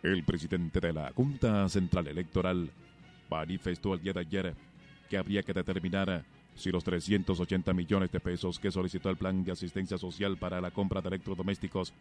El 0.03 0.23
presidente 0.23 0.81
de 0.81 0.93
la 0.93 1.11
Junta 1.13 1.67
Central 1.71 2.09
Electoral 2.09 2.71
manifestó 3.31 3.95
el 3.95 4.03
día 4.03 4.13
de 4.13 4.21
ayer 4.21 4.66
que 5.09 5.17
habría 5.17 5.43
que 5.43 5.53
determinar 5.53 6.25
si 6.55 6.71
los 6.71 6.85
380 6.85 7.73
millones 7.73 8.11
de 8.11 8.21
pesos 8.21 8.59
que 8.59 8.71
solicitó 8.71 9.11
el 9.11 9.17
Plan 9.17 9.45
de 9.45 9.53
Asistencia 9.53 9.99
Social 9.99 10.37
para 10.37 10.61
la 10.61 10.71
compra 10.71 11.03
de 11.03 11.09
electrodomésticos 11.09 11.93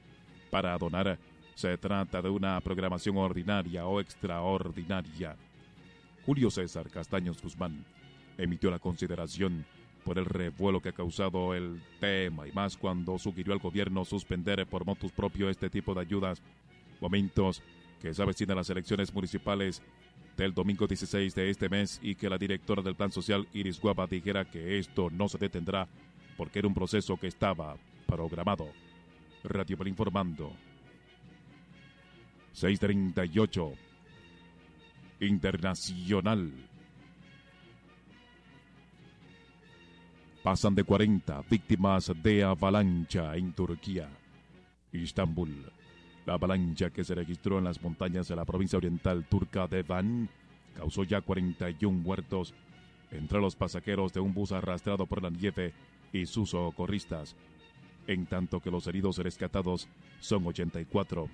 para 0.50 0.78
donar 0.78 1.18
se 1.56 1.78
trata 1.78 2.22
de 2.22 2.30
una 2.30 2.60
programación 2.62 3.18
ordinaria 3.18 3.86
o 3.86 4.00
extraordinaria. 4.00 5.36
Julio 6.26 6.52
César 6.52 6.90
Castaños 6.90 7.42
Guzmán 7.42 7.86
emitió 8.38 8.70
la 8.70 8.80
consideración 8.80 9.66
por 10.04 10.20
el 10.20 10.26
revuelo 10.26 10.82
que 10.82 10.90
ha 10.90 10.94
causado 10.94 11.54
el 11.56 11.82
tema 12.00 12.48
y 12.48 12.52
más 12.52 12.78
cuando 12.78 13.18
sugirió 13.18 13.54
al 13.54 13.60
gobierno 13.60 14.06
suspender 14.06 14.66
por 14.68 14.86
motus 14.86 15.12
propio 15.12 15.50
este 15.50 15.70
tipo 15.70 15.94
de 15.94 16.02
ayudas, 16.02 16.42
momentos 17.00 17.64
que 18.02 18.14
se 18.14 18.22
avecinan 18.22 18.58
las 18.58 18.70
elecciones 18.70 19.14
municipales 19.14 19.82
del 20.38 20.54
domingo 20.54 20.88
16 20.88 21.34
de 21.34 21.50
este 21.50 21.70
mes 21.70 22.00
y 22.02 22.16
que 22.16 22.30
la 22.30 22.38
directora 22.38 22.82
del 22.82 22.96
Plan 22.96 23.12
Social, 23.12 23.48
Iris 23.54 23.80
Guapa, 23.80 24.08
dijera 24.08 24.46
que 24.46 24.78
esto 24.80 25.10
no 25.10 25.28
se 25.28 25.38
detendrá 25.38 25.88
porque 26.38 26.60
era 26.60 26.68
un 26.68 26.74
proceso 26.74 27.18
que 27.18 27.28
estaba 27.28 27.78
programado. 28.06 28.70
Radio 29.44 29.78
por 29.78 29.88
informando. 29.88 30.52
638. 32.54 33.74
Internacional. 35.22 36.52
Pasan 40.44 40.76
de 40.76 40.84
40 40.84 41.42
víctimas 41.50 42.12
de 42.22 42.44
avalancha 42.44 43.36
en 43.36 43.54
Turquía. 43.54 44.10
Istambul. 44.92 45.75
La 46.26 46.34
avalancha 46.34 46.90
que 46.90 47.04
se 47.04 47.14
registró 47.14 47.60
en 47.60 47.66
las 47.66 47.82
montañas 47.82 48.28
de 48.28 48.36
la 48.36 48.46
provincia 48.46 48.78
oriental 48.78 49.26
turca 49.26 49.68
de 49.68 49.84
Van 49.84 50.28
causó 50.76 51.04
ya 51.04 51.22
41 51.22 51.98
muertos 51.98 52.54
entre 53.12 53.40
los 53.40 53.56
pasajeros 53.56 54.12
de 54.12 54.20
un 54.20 54.34
bus 54.34 54.52
arrastrado 54.52 55.06
por 55.06 55.22
la 55.22 55.30
nieve 55.30 55.74
y 56.12 56.26
sus 56.26 56.50
socorristas, 56.50 57.36
en 58.08 58.26
tanto 58.26 58.60
que 58.60 58.72
los 58.72 58.88
heridos 58.88 59.18
rescatados 59.20 59.88
son 60.20 60.46
84. 60.48 61.30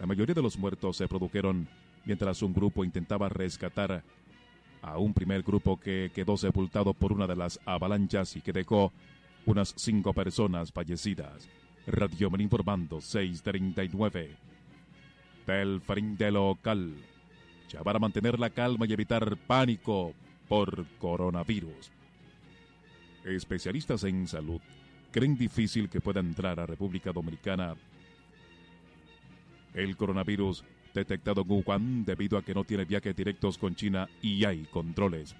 La 0.00 0.06
mayoría 0.06 0.34
de 0.34 0.42
los 0.42 0.58
muertos 0.58 0.96
se 0.96 1.08
produjeron 1.08 1.68
mientras 2.04 2.42
un 2.42 2.54
grupo 2.54 2.84
intentaba 2.84 3.28
rescatar 3.28 4.02
a 4.82 4.98
un 4.98 5.12
primer 5.12 5.42
grupo 5.42 5.78
que 5.78 6.10
quedó 6.14 6.36
sepultado 6.36 6.94
por 6.94 7.12
una 7.12 7.26
de 7.26 7.36
las 7.36 7.60
avalanchas 7.66 8.36
y 8.36 8.40
que 8.40 8.52
dejó 8.52 8.92
unas 9.44 9.74
cinco 9.76 10.12
personas 10.12 10.72
fallecidas. 10.72 11.48
Radio 11.86 12.30
Men 12.30 12.40
informando 12.40 13.00
639. 13.00 14.30
Del 15.46 15.80
frente 15.80 16.30
local. 16.30 16.94
Ya 17.68 17.82
para 17.82 17.98
mantener 17.98 18.38
la 18.38 18.50
calma 18.50 18.86
y 18.86 18.92
evitar 18.92 19.36
pánico 19.36 20.12
por 20.48 20.84
coronavirus. 20.98 21.92
Especialistas 23.24 24.04
en 24.04 24.26
salud 24.26 24.60
creen 25.12 25.36
difícil 25.36 25.88
que 25.88 26.00
pueda 26.00 26.20
entrar 26.20 26.60
a 26.60 26.66
República 26.66 27.12
Dominicana 27.12 27.74
el 29.74 29.96
coronavirus 29.96 30.64
detectado 30.92 31.42
en 31.42 31.50
Wuhan 31.50 32.04
debido 32.04 32.38
a 32.38 32.42
que 32.42 32.54
no 32.54 32.64
tiene 32.64 32.84
viajes 32.84 33.14
directos 33.14 33.58
con 33.58 33.74
China 33.74 34.08
y 34.22 34.44
hay 34.44 34.64
controles. 34.64 35.36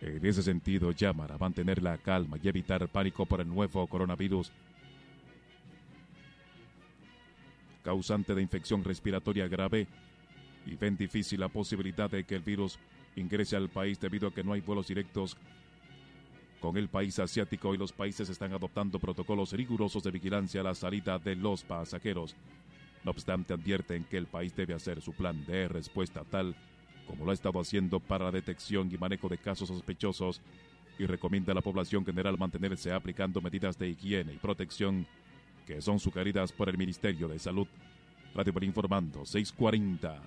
En 0.00 0.24
ese 0.24 0.42
sentido, 0.42 0.92
llaman 0.92 1.30
a 1.30 1.38
mantener 1.38 1.82
la 1.82 1.98
calma 1.98 2.36
y 2.42 2.48
evitar 2.48 2.88
pánico 2.88 3.26
por 3.26 3.40
el 3.40 3.48
nuevo 3.48 3.86
coronavirus 3.86 4.52
causante 7.84 8.34
de 8.34 8.42
infección 8.42 8.82
respiratoria 8.82 9.46
grave 9.46 9.86
y 10.66 10.74
ven 10.74 10.96
difícil 10.96 11.40
la 11.40 11.48
posibilidad 11.48 12.10
de 12.10 12.24
que 12.24 12.34
el 12.34 12.42
virus 12.42 12.78
ingrese 13.14 13.54
al 13.54 13.68
país 13.68 14.00
debido 14.00 14.28
a 14.28 14.34
que 14.34 14.42
no 14.42 14.54
hay 14.54 14.62
vuelos 14.62 14.88
directos 14.88 15.36
con 16.60 16.76
el 16.78 16.88
país 16.88 17.18
asiático 17.18 17.74
y 17.74 17.78
los 17.78 17.92
países 17.92 18.28
están 18.30 18.54
adoptando 18.54 18.98
protocolos 18.98 19.52
rigurosos 19.52 20.02
de 20.02 20.10
vigilancia 20.10 20.62
a 20.62 20.64
la 20.64 20.74
salida 20.74 21.18
de 21.18 21.36
los 21.36 21.62
pasajeros. 21.62 22.34
No 23.04 23.10
obstante, 23.10 23.52
advierten 23.52 24.04
que 24.04 24.16
el 24.16 24.26
país 24.26 24.56
debe 24.56 24.72
hacer 24.72 25.02
su 25.02 25.12
plan 25.12 25.44
de 25.44 25.68
respuesta 25.68 26.24
tal 26.24 26.56
como 27.06 27.26
lo 27.26 27.32
ha 27.32 27.34
estado 27.34 27.60
haciendo 27.60 28.00
para 28.00 28.24
la 28.24 28.30
detección 28.30 28.90
y 28.90 28.96
manejo 28.96 29.28
de 29.28 29.36
casos 29.36 29.68
sospechosos 29.68 30.40
y 30.98 31.04
recomienda 31.04 31.52
a 31.52 31.54
la 31.54 31.60
población 31.60 32.04
general 32.06 32.38
mantenerse 32.38 32.92
aplicando 32.92 33.42
medidas 33.42 33.78
de 33.78 33.90
higiene 33.90 34.32
y 34.32 34.38
protección 34.38 35.06
que 35.64 35.80
son 35.80 35.98
sugeridas 35.98 36.52
por 36.52 36.68
el 36.68 36.78
Ministerio 36.78 37.28
de 37.28 37.38
Salud. 37.38 37.66
Radio 38.34 38.52
por 38.52 38.64
Informando 38.64 39.24
640. 39.24 40.22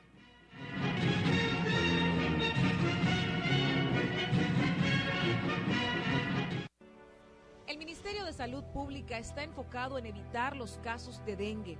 El 7.67 7.77
Ministerio 7.77 8.25
de 8.25 8.33
Salud 8.33 8.63
Pública 8.73 9.17
está 9.17 9.43
enfocado 9.43 9.97
en 9.97 10.05
evitar 10.05 10.55
los 10.55 10.79
casos 10.79 11.23
de 11.25 11.35
dengue, 11.35 11.77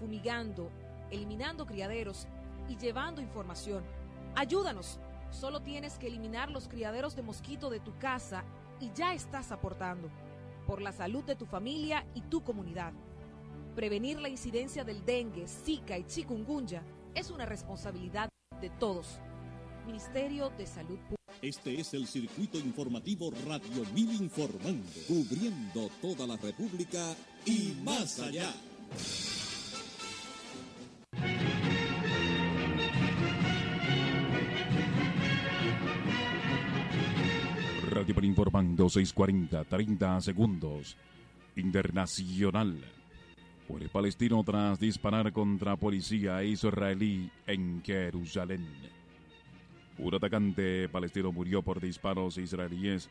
fumigando, 0.00 0.70
eliminando 1.10 1.66
criaderos 1.66 2.26
y 2.68 2.76
llevando 2.76 3.20
información. 3.20 3.84
Ayúdanos. 4.34 5.00
Solo 5.30 5.60
tienes 5.60 5.98
que 5.98 6.06
eliminar 6.06 6.50
los 6.50 6.68
criaderos 6.68 7.14
de 7.14 7.22
mosquito 7.22 7.68
de 7.68 7.80
tu 7.80 7.96
casa 7.98 8.44
y 8.80 8.90
ya 8.94 9.12
estás 9.12 9.52
aportando 9.52 10.08
por 10.68 10.82
la 10.82 10.92
salud 10.92 11.24
de 11.24 11.34
tu 11.34 11.46
familia 11.46 12.04
y 12.14 12.20
tu 12.20 12.44
comunidad. 12.44 12.92
Prevenir 13.74 14.20
la 14.20 14.28
incidencia 14.28 14.84
del 14.84 15.02
dengue, 15.02 15.48
zika 15.48 15.96
y 15.96 16.04
chikungunya 16.04 16.82
es 17.14 17.30
una 17.30 17.46
responsabilidad 17.46 18.28
de 18.60 18.68
todos. 18.68 19.18
Ministerio 19.86 20.50
de 20.58 20.66
Salud 20.66 20.98
Pública. 20.98 21.16
Este 21.40 21.80
es 21.80 21.94
el 21.94 22.06
circuito 22.06 22.58
informativo 22.58 23.30
Radio 23.46 23.82
Mil 23.94 24.12
Informando, 24.20 24.90
cubriendo 25.06 25.88
toda 26.02 26.26
la 26.26 26.36
República 26.36 27.16
y 27.46 27.74
más 27.82 28.20
allá. 28.20 28.52
Radio 37.98 38.14
por 38.14 38.24
Informando 38.24 38.88
640, 38.88 39.64
30 39.64 40.20
segundos. 40.20 40.96
Internacional. 41.56 42.78
Muere 43.68 43.88
palestino 43.88 44.44
tras 44.44 44.78
disparar 44.78 45.32
contra 45.32 45.74
policía 45.74 46.44
israelí 46.44 47.28
en 47.44 47.82
Jerusalén. 47.82 48.64
Un 49.98 50.14
atacante 50.14 50.88
palestino 50.88 51.32
murió 51.32 51.60
por 51.60 51.80
disparos 51.80 52.38
israelíes 52.38 53.10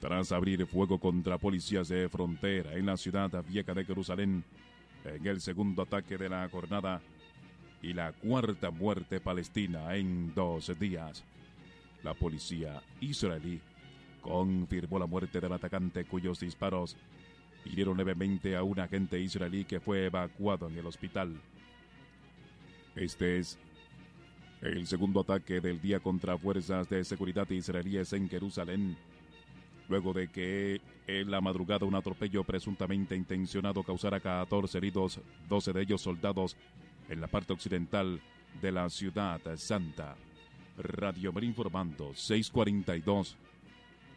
tras 0.00 0.32
abrir 0.32 0.66
fuego 0.66 0.98
contra 0.98 1.38
policías 1.38 1.88
de 1.88 2.06
frontera 2.10 2.74
en 2.74 2.84
la 2.84 2.98
ciudad 2.98 3.42
vieja 3.48 3.72
de 3.72 3.86
Jerusalén 3.86 4.44
en 5.06 5.26
el 5.26 5.40
segundo 5.40 5.80
ataque 5.80 6.18
de 6.18 6.28
la 6.28 6.46
jornada 6.50 7.00
y 7.80 7.94
la 7.94 8.12
cuarta 8.12 8.70
muerte 8.70 9.18
palestina 9.18 9.96
en 9.96 10.34
dos 10.34 10.78
días. 10.78 11.24
La 12.02 12.12
policía 12.12 12.82
israelí 13.00 13.62
confirmó 14.26 14.98
la 14.98 15.06
muerte 15.06 15.40
del 15.40 15.52
atacante 15.52 16.04
cuyos 16.04 16.40
disparos 16.40 16.96
hirieron 17.64 17.96
levemente 17.96 18.56
a 18.56 18.62
un 18.62 18.78
agente 18.80 19.20
israelí 19.20 19.64
que 19.64 19.80
fue 19.80 20.06
evacuado 20.06 20.68
en 20.68 20.76
el 20.76 20.86
hospital. 20.86 21.40
Este 22.96 23.38
es 23.38 23.58
el 24.62 24.86
segundo 24.86 25.20
ataque 25.20 25.60
del 25.60 25.80
día 25.80 26.00
contra 26.00 26.36
fuerzas 26.36 26.88
de 26.88 27.04
seguridad 27.04 27.48
israelíes 27.50 28.12
en 28.12 28.28
Jerusalén, 28.28 28.96
luego 29.88 30.12
de 30.12 30.28
que 30.28 30.80
en 31.06 31.30
la 31.30 31.40
madrugada 31.40 31.86
un 31.86 31.94
atropello 31.94 32.42
presuntamente 32.42 33.14
intencionado 33.14 33.84
causara 33.84 34.18
14 34.18 34.78
heridos, 34.78 35.20
12 35.48 35.72
de 35.72 35.82
ellos 35.82 36.00
soldados, 36.00 36.56
en 37.08 37.20
la 37.20 37.28
parte 37.28 37.52
occidental 37.52 38.20
de 38.60 38.72
la 38.72 38.90
ciudad 38.90 39.40
santa. 39.56 40.16
Radio 40.78 41.32
Mer 41.32 41.44
informando 41.44 42.12
642 42.14 43.36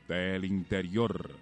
del 0.10 0.44
interior. 0.44 1.36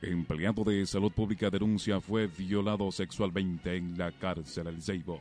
Empleado 0.00 0.64
de 0.64 0.86
salud 0.86 1.12
pública 1.12 1.50
denuncia 1.50 2.00
fue 2.00 2.28
violado 2.28 2.90
sexualmente 2.92 3.76
en 3.76 3.98
la 3.98 4.12
cárcel 4.12 4.68
El 4.68 4.80
Ceibo. 4.80 5.20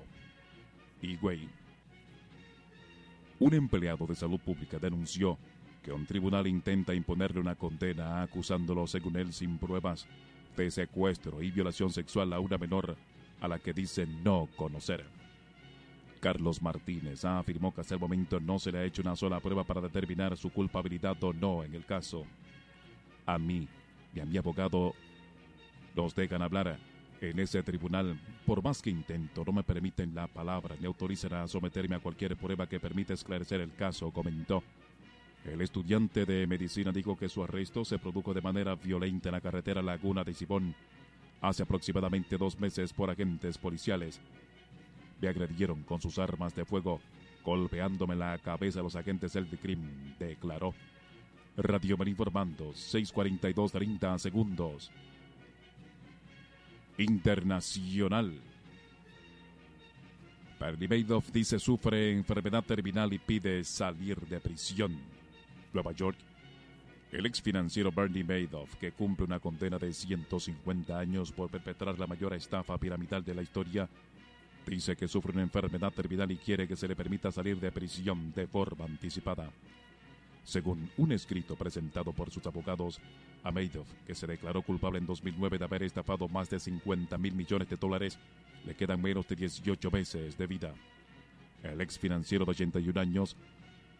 Higüey. 1.01 1.49
Un 3.39 3.53
empleado 3.55 4.05
de 4.05 4.15
salud 4.15 4.39
pública 4.39 4.77
denunció 4.77 5.37
que 5.83 5.91
un 5.91 6.05
tribunal 6.05 6.45
intenta 6.45 6.93
imponerle 6.93 7.39
una 7.39 7.55
condena 7.55 8.21
acusándolo, 8.21 8.85
según 8.85 9.17
él, 9.17 9.33
sin 9.33 9.57
pruebas 9.57 10.07
de 10.55 10.69
secuestro 10.69 11.41
y 11.41 11.49
violación 11.49 11.91
sexual 11.91 12.33
a 12.33 12.39
una 12.39 12.59
menor 12.59 12.97
a 13.41 13.47
la 13.47 13.59
que 13.59 13.73
dice 13.73 14.05
no 14.05 14.47
conocer. 14.55 15.05
Carlos 16.21 16.61
Martínez 16.61 17.25
afirmó 17.25 17.73
que 17.73 17.81
hasta 17.81 17.95
el 17.95 17.99
momento 17.99 18.39
no 18.39 18.59
se 18.59 18.71
le 18.71 18.77
ha 18.77 18.85
hecho 18.85 19.01
una 19.01 19.15
sola 19.15 19.39
prueba 19.39 19.63
para 19.63 19.81
determinar 19.81 20.37
su 20.37 20.51
culpabilidad 20.51 21.21
o 21.23 21.33
no 21.33 21.63
en 21.63 21.73
el 21.73 21.85
caso. 21.85 22.25
A 23.25 23.37
mí 23.39 23.67
y 24.13 24.19
a 24.19 24.25
mi 24.25 24.37
abogado 24.37 24.93
nos 25.95 26.13
dejan 26.13 26.43
hablar 26.43 26.77
en 27.21 27.39
ese 27.39 27.63
tribunal. 27.63 28.19
Por 28.45 28.63
más 28.63 28.81
que 28.81 28.91
intento, 28.91 29.43
no 29.43 29.51
me 29.51 29.63
permiten 29.63 30.13
la 30.13 30.27
palabra 30.27 30.75
ni 30.79 30.85
autorizan 30.85 31.33
a 31.33 31.47
someterme 31.47 31.95
a 31.95 31.99
cualquier 31.99 32.37
prueba 32.37 32.67
que 32.67 32.79
permita 32.79 33.13
esclarecer 33.13 33.59
el 33.61 33.73
caso, 33.73 34.11
comentó. 34.11 34.63
El 35.43 35.61
estudiante 35.61 36.25
de 36.25 36.45
medicina 36.45 36.91
dijo 36.91 37.17
que 37.17 37.29
su 37.29 37.43
arresto 37.43 37.83
se 37.83 37.97
produjo 37.97 38.31
de 38.33 38.41
manera 38.41 38.75
violenta 38.75 39.29
en 39.29 39.33
la 39.33 39.41
carretera 39.41 39.81
Laguna 39.81 40.23
de 40.23 40.35
Sibón 40.35 40.75
hace 41.41 41.63
aproximadamente 41.63 42.37
dos 42.37 42.59
meses 42.59 42.93
por 42.93 43.09
agentes 43.09 43.57
policiales. 43.57 44.21
Me 45.19 45.27
agredieron 45.27 45.83
con 45.83 45.99
sus 45.99 46.17
armas 46.19 46.55
de 46.55 46.65
fuego, 46.65 47.01
golpeándome 47.43 48.15
la 48.15 48.37
cabeza 48.37 48.81
los 48.81 48.95
agentes 48.95 49.33
del 49.33 49.47
crimen, 49.47 50.15
declaró. 50.17 50.73
Radio 51.57 51.97
Me 51.97 52.09
informando, 52.09 52.73
642 52.73 53.71
30 53.71 54.19
segundos. 54.19 54.91
Internacional. 56.97 58.39
Bernie 60.59 60.87
Madoff 60.87 61.31
dice 61.31 61.57
sufre 61.59 62.11
enfermedad 62.11 62.63
terminal 62.63 63.11
y 63.11 63.17
pide 63.17 63.63
salir 63.63 64.17
de 64.27 64.39
prisión. 64.39 64.95
Nueva 65.73 65.91
York. 65.91 66.17
El 67.11 67.25
ex 67.25 67.41
financiero 67.41 67.91
Bernie 67.91 68.23
Madoff, 68.23 68.75
que 68.75 68.93
cumple 68.93 69.25
una 69.25 69.41
condena 69.41 69.77
de 69.77 69.91
150 69.91 70.97
años 70.97 71.33
por 71.33 71.49
perpetrar 71.49 71.99
la 71.99 72.07
mayor 72.07 72.33
estafa 72.33 72.77
piramidal 72.77 73.21
de 73.25 73.35
la 73.35 73.41
historia, 73.41 73.89
dice 74.65 74.95
que 74.95 75.09
sufre 75.09 75.33
una 75.33 75.41
enfermedad 75.41 75.91
terminal 75.91 76.31
y 76.31 76.37
quiere 76.37 76.69
que 76.69 76.77
se 76.77 76.87
le 76.87 76.95
permita 76.95 77.29
salir 77.29 77.59
de 77.59 77.69
prisión 77.69 78.31
de 78.33 78.47
forma 78.47 78.85
anticipada. 78.85 79.51
Según 80.45 80.89
un 80.97 81.11
escrito 81.11 81.57
presentado 81.57 82.13
por 82.13 82.31
sus 82.31 82.45
abogados, 82.47 83.01
a 83.43 83.51
Madoff, 83.51 83.91
que 84.07 84.15
se 84.15 84.25
declaró 84.25 84.61
culpable 84.61 84.99
en 84.99 85.05
2009 85.05 85.57
de 85.57 85.65
haber 85.65 85.83
estafado 85.83 86.29
más 86.29 86.49
de 86.49 86.61
50 86.61 87.17
mil 87.17 87.33
millones 87.33 87.67
de 87.67 87.75
dólares, 87.75 88.17
le 88.65 88.73
quedan 88.73 89.01
menos 89.01 89.27
de 89.27 89.35
18 89.35 89.91
meses 89.91 90.37
de 90.37 90.47
vida. 90.47 90.73
El 91.61 91.81
ex 91.81 91.99
financiero 91.99 92.45
de 92.45 92.51
81 92.51 92.99
años 92.99 93.35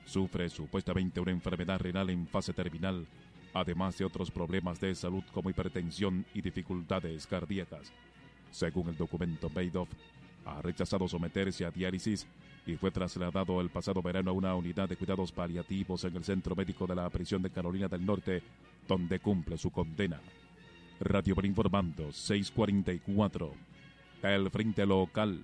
sufre 0.06 0.50
supuestamente 0.50 1.20
una 1.20 1.32
enfermedad 1.32 1.80
renal 1.80 2.10
en 2.10 2.28
fase 2.28 2.54
terminal, 2.54 3.06
además 3.54 3.98
de 3.98 4.06
otros 4.06 4.32
problemas 4.32 4.80
de 4.80 4.96
salud 4.96 5.24
como 5.34 5.50
hipertensión 5.50 6.26
y 6.34 6.42
dificultades 6.42 7.28
cardíacas. 7.28 7.92
Según 8.52 8.90
el 8.90 8.98
documento, 8.98 9.50
Madoff 9.50 9.90
ha 10.46 10.62
rechazado 10.62 11.08
someterse 11.08 11.66
a 11.66 11.72
diálisis 11.72 12.28
y 12.66 12.76
fue 12.76 12.92
trasladado 12.92 13.62
el 13.62 13.70
pasado 13.70 14.02
verano 14.02 14.32
a 14.32 14.34
una 14.34 14.56
unidad 14.56 14.90
de 14.90 14.96
cuidados 14.96 15.32
paliativos 15.32 16.04
en 16.04 16.16
el 16.16 16.24
centro 16.24 16.56
médico 16.56 16.86
de 16.86 16.96
la 16.96 17.10
prisión 17.10 17.42
de 17.42 17.50
Carolina 17.50 17.88
del 17.88 18.06
Norte, 18.06 18.44
donde 18.88 19.20
cumple 19.20 19.58
su 19.58 19.72
condena. 19.72 20.20
Radio 21.00 21.36
informando 21.44 22.12
644. 22.12 23.54
El 24.22 24.52
frente 24.52 24.86
local. 24.86 25.42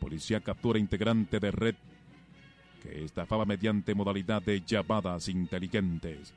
Policía 0.00 0.40
captura 0.40 0.78
integrante 0.78 1.38
de 1.38 1.50
red 1.50 1.74
que 2.82 3.04
estafaba 3.04 3.44
mediante 3.44 3.94
modalidad 3.94 4.42
de 4.42 4.60
llamadas 4.60 5.28
inteligentes. 5.28 6.32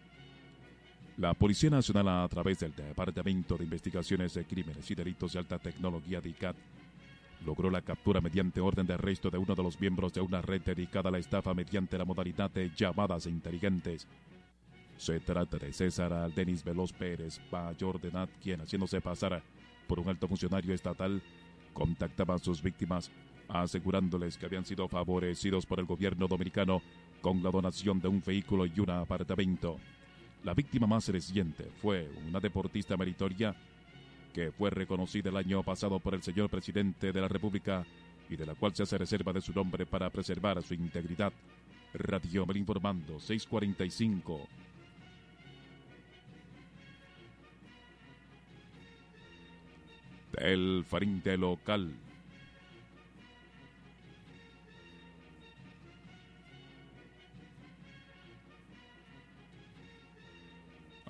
La 1.17 1.33
Policía 1.33 1.69
Nacional, 1.69 2.07
a 2.07 2.27
través 2.27 2.59
del 2.59 2.75
Departamento 2.75 3.57
de 3.57 3.65
Investigaciones 3.65 4.33
de 4.33 4.45
Crímenes 4.45 4.89
y 4.89 4.95
Delitos 4.95 5.33
de 5.33 5.39
Alta 5.39 5.59
Tecnología 5.59 6.21
DICAT, 6.21 6.55
logró 7.45 7.69
la 7.69 7.81
captura 7.81 8.21
mediante 8.21 8.61
orden 8.61 8.87
de 8.87 8.93
arresto 8.93 9.29
de 9.29 9.37
uno 9.37 9.55
de 9.55 9.63
los 9.63 9.79
miembros 9.79 10.13
de 10.13 10.21
una 10.21 10.41
red 10.41 10.61
dedicada 10.61 11.09
a 11.09 11.11
la 11.11 11.17
estafa 11.17 11.53
mediante 11.53 11.97
la 11.97 12.05
modalidad 12.05 12.49
de 12.51 12.71
llamadas 12.75 13.25
inteligentes. 13.25 14.07
Se 14.97 15.19
trata 15.19 15.57
de 15.57 15.73
César 15.73 16.31
Denis 16.33 16.63
Veloz 16.63 16.93
Pérez, 16.93 17.41
mayor 17.51 17.99
de 17.99 18.09
edad, 18.09 18.29
quien 18.41 18.61
haciéndose 18.61 19.01
pasar 19.01 19.41
por 19.87 19.99
un 19.99 20.09
alto 20.09 20.27
funcionario 20.27 20.73
estatal, 20.73 21.21
contactaba 21.73 22.35
a 22.35 22.39
sus 22.39 22.61
víctimas 22.61 23.11
asegurándoles 23.51 24.37
que 24.37 24.45
habían 24.45 24.65
sido 24.65 24.87
favorecidos 24.87 25.65
por 25.65 25.79
el 25.79 25.85
gobierno 25.85 26.27
dominicano 26.27 26.81
con 27.21 27.43
la 27.43 27.51
donación 27.51 27.99
de 27.99 28.07
un 28.07 28.23
vehículo 28.25 28.65
y 28.65 28.79
un 28.79 28.89
apartamento. 28.89 29.77
La 30.43 30.53
víctima 30.53 30.87
más 30.87 31.07
reciente 31.09 31.65
fue 31.81 32.09
una 32.27 32.39
deportista 32.39 32.97
meritoria 32.97 33.55
que 34.33 34.51
fue 34.51 34.69
reconocida 34.69 35.29
el 35.29 35.37
año 35.37 35.61
pasado 35.61 35.99
por 35.99 36.15
el 36.15 36.23
señor 36.23 36.49
presidente 36.49 37.11
de 37.11 37.21
la 37.21 37.27
República 37.27 37.85
y 38.29 38.37
de 38.37 38.45
la 38.45 38.55
cual 38.55 38.73
se 38.73 38.83
hace 38.83 38.97
reserva 38.97 39.33
de 39.33 39.41
su 39.41 39.51
nombre 39.51 39.85
para 39.85 40.09
preservar 40.09 40.63
su 40.63 40.73
integridad. 40.73 41.33
Radio 41.93 42.45
Mel 42.45 42.57
informando 42.57 43.19
645. 43.19 44.47
Del 50.31 50.85
frente 50.87 51.37
local. 51.37 51.93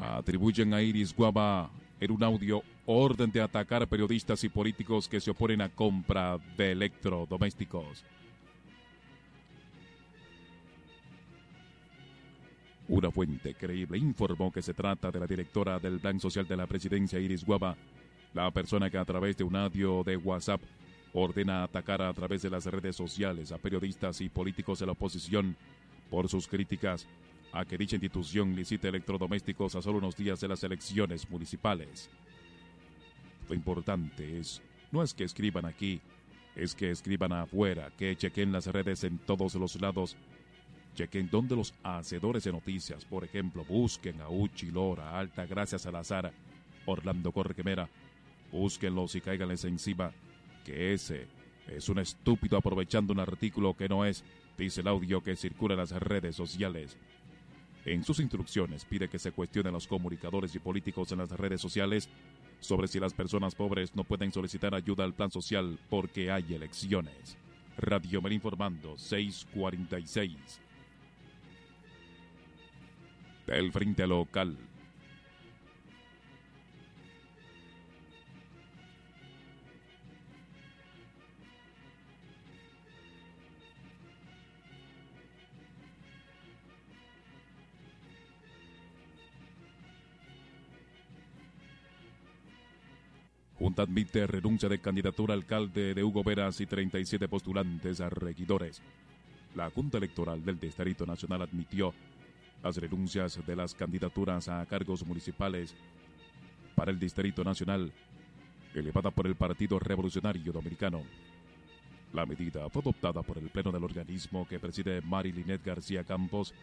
Atribuyen 0.01 0.73
a 0.73 0.81
Iris 0.81 1.15
Guava 1.15 1.69
en 1.99 2.11
un 2.11 2.23
audio 2.23 2.63
orden 2.87 3.31
de 3.31 3.39
atacar 3.39 3.87
periodistas 3.87 4.43
y 4.43 4.49
políticos 4.49 5.07
que 5.07 5.21
se 5.21 5.29
oponen 5.29 5.61
a 5.61 5.69
compra 5.69 6.39
de 6.57 6.71
electrodomésticos. 6.71 8.03
Una 12.87 13.11
fuente 13.11 13.53
creíble 13.53 13.99
informó 13.99 14.51
que 14.51 14.63
se 14.63 14.73
trata 14.73 15.11
de 15.11 15.19
la 15.19 15.27
directora 15.27 15.77
del 15.77 15.99
Plan 15.99 16.19
Social 16.19 16.47
de 16.47 16.57
la 16.57 16.65
Presidencia, 16.65 17.19
Iris 17.19 17.45
Guava, 17.45 17.77
la 18.33 18.49
persona 18.49 18.89
que 18.89 18.97
a 18.97 19.05
través 19.05 19.37
de 19.37 19.43
un 19.43 19.55
audio 19.55 20.03
de 20.03 20.17
WhatsApp 20.17 20.61
ordena 21.13 21.63
atacar 21.63 22.01
a 22.01 22.13
través 22.13 22.41
de 22.41 22.49
las 22.49 22.65
redes 22.65 22.95
sociales 22.95 23.51
a 23.51 23.59
periodistas 23.59 24.19
y 24.21 24.29
políticos 24.29 24.79
de 24.79 24.87
la 24.87 24.93
oposición 24.93 25.55
por 26.09 26.27
sus 26.27 26.47
críticas 26.47 27.07
a 27.53 27.65
que 27.65 27.77
dicha 27.77 27.95
institución 27.95 28.55
licite 28.55 28.87
electrodomésticos 28.87 29.75
a 29.75 29.81
solo 29.81 29.97
unos 29.97 30.15
días 30.15 30.39
de 30.39 30.47
las 30.47 30.63
elecciones 30.63 31.29
municipales. 31.29 32.09
Lo 33.49 33.55
importante 33.55 34.39
es, 34.39 34.61
no 34.91 35.03
es 35.03 35.13
que 35.13 35.25
escriban 35.25 35.65
aquí, 35.65 35.99
es 36.55 36.75
que 36.75 36.91
escriban 36.91 37.33
afuera, 37.33 37.91
que 37.97 38.15
chequen 38.15 38.51
las 38.51 38.67
redes 38.67 39.03
en 39.03 39.17
todos 39.19 39.55
los 39.55 39.79
lados, 39.81 40.15
chequen 40.95 41.29
donde 41.29 41.55
los 41.55 41.73
hacedores 41.83 42.43
de 42.43 42.51
noticias, 42.51 43.05
por 43.05 43.23
ejemplo, 43.23 43.65
busquen 43.65 44.21
a 44.21 44.29
Uchi 44.29 44.71
Lora, 44.71 45.17
Alta 45.17 45.45
Gracias 45.45 45.83
Salazar, 45.83 46.31
Orlando 46.85 47.31
Correquemera, 47.31 47.89
búsquenlos 48.51 49.15
y 49.15 49.21
cáiganles 49.21 49.65
encima, 49.65 50.11
que 50.65 50.93
ese 50.93 51.27
es 51.67 51.89
un 51.89 51.99
estúpido 51.99 52.57
aprovechando 52.57 53.13
un 53.13 53.19
artículo 53.19 53.75
que 53.75 53.87
no 53.87 54.05
es, 54.05 54.23
dice 54.57 54.81
el 54.81 54.87
audio 54.87 55.23
que 55.23 55.35
circula 55.35 55.73
en 55.73 55.79
las 55.79 55.91
redes 55.91 56.35
sociales. 56.35 56.97
En 57.85 58.03
sus 58.03 58.19
instrucciones 58.19 58.85
pide 58.85 59.09
que 59.09 59.17
se 59.19 59.31
cuestionen 59.31 59.73
los 59.73 59.87
comunicadores 59.87 60.53
y 60.55 60.59
políticos 60.59 61.11
en 61.11 61.19
las 61.19 61.31
redes 61.31 61.61
sociales 61.61 62.09
sobre 62.59 62.87
si 62.87 62.99
las 62.99 63.13
personas 63.13 63.55
pobres 63.55 63.95
no 63.95 64.03
pueden 64.03 64.31
solicitar 64.31 64.75
ayuda 64.75 65.03
al 65.03 65.15
plan 65.15 65.31
social 65.31 65.79
porque 65.89 66.31
hay 66.31 66.53
elecciones. 66.53 67.37
Radio 67.77 68.21
Mel 68.21 68.33
informando 68.33 68.97
646. 68.97 70.59
Del 73.47 73.71
Frente 73.71 74.05
Local. 74.05 74.57
Junta 93.61 93.83
admite 93.83 94.25
renuncia 94.25 94.67
de 94.67 94.79
candidatura 94.79 95.35
alcalde 95.35 95.93
de 95.93 96.03
Hugo 96.03 96.23
Veras 96.23 96.59
y 96.61 96.65
37 96.65 97.27
postulantes 97.27 98.01
a 98.01 98.09
regidores. 98.09 98.81
La 99.53 99.69
Junta 99.69 99.99
Electoral 99.99 100.43
del 100.43 100.59
Distrito 100.59 101.05
Nacional 101.05 101.43
admitió 101.43 101.93
las 102.63 102.77
renuncias 102.77 103.39
de 103.45 103.55
las 103.55 103.75
candidaturas 103.75 104.49
a 104.49 104.65
cargos 104.65 105.05
municipales 105.05 105.75
para 106.73 106.89
el 106.89 106.97
Distrito 106.97 107.43
Nacional, 107.43 107.93
elevada 108.73 109.11
por 109.11 109.27
el 109.27 109.35
Partido 109.35 109.77
Revolucionario 109.77 110.51
Dominicano. 110.51 111.03
La 112.13 112.25
medida 112.25 112.67
fue 112.67 112.81
adoptada 112.81 113.21
por 113.21 113.37
el 113.37 113.51
Pleno 113.51 113.71
del 113.71 113.83
organismo 113.83 114.47
que 114.47 114.59
preside 114.59 115.01
Marilinet 115.01 115.63
García 115.63 116.03
Campos 116.03 116.55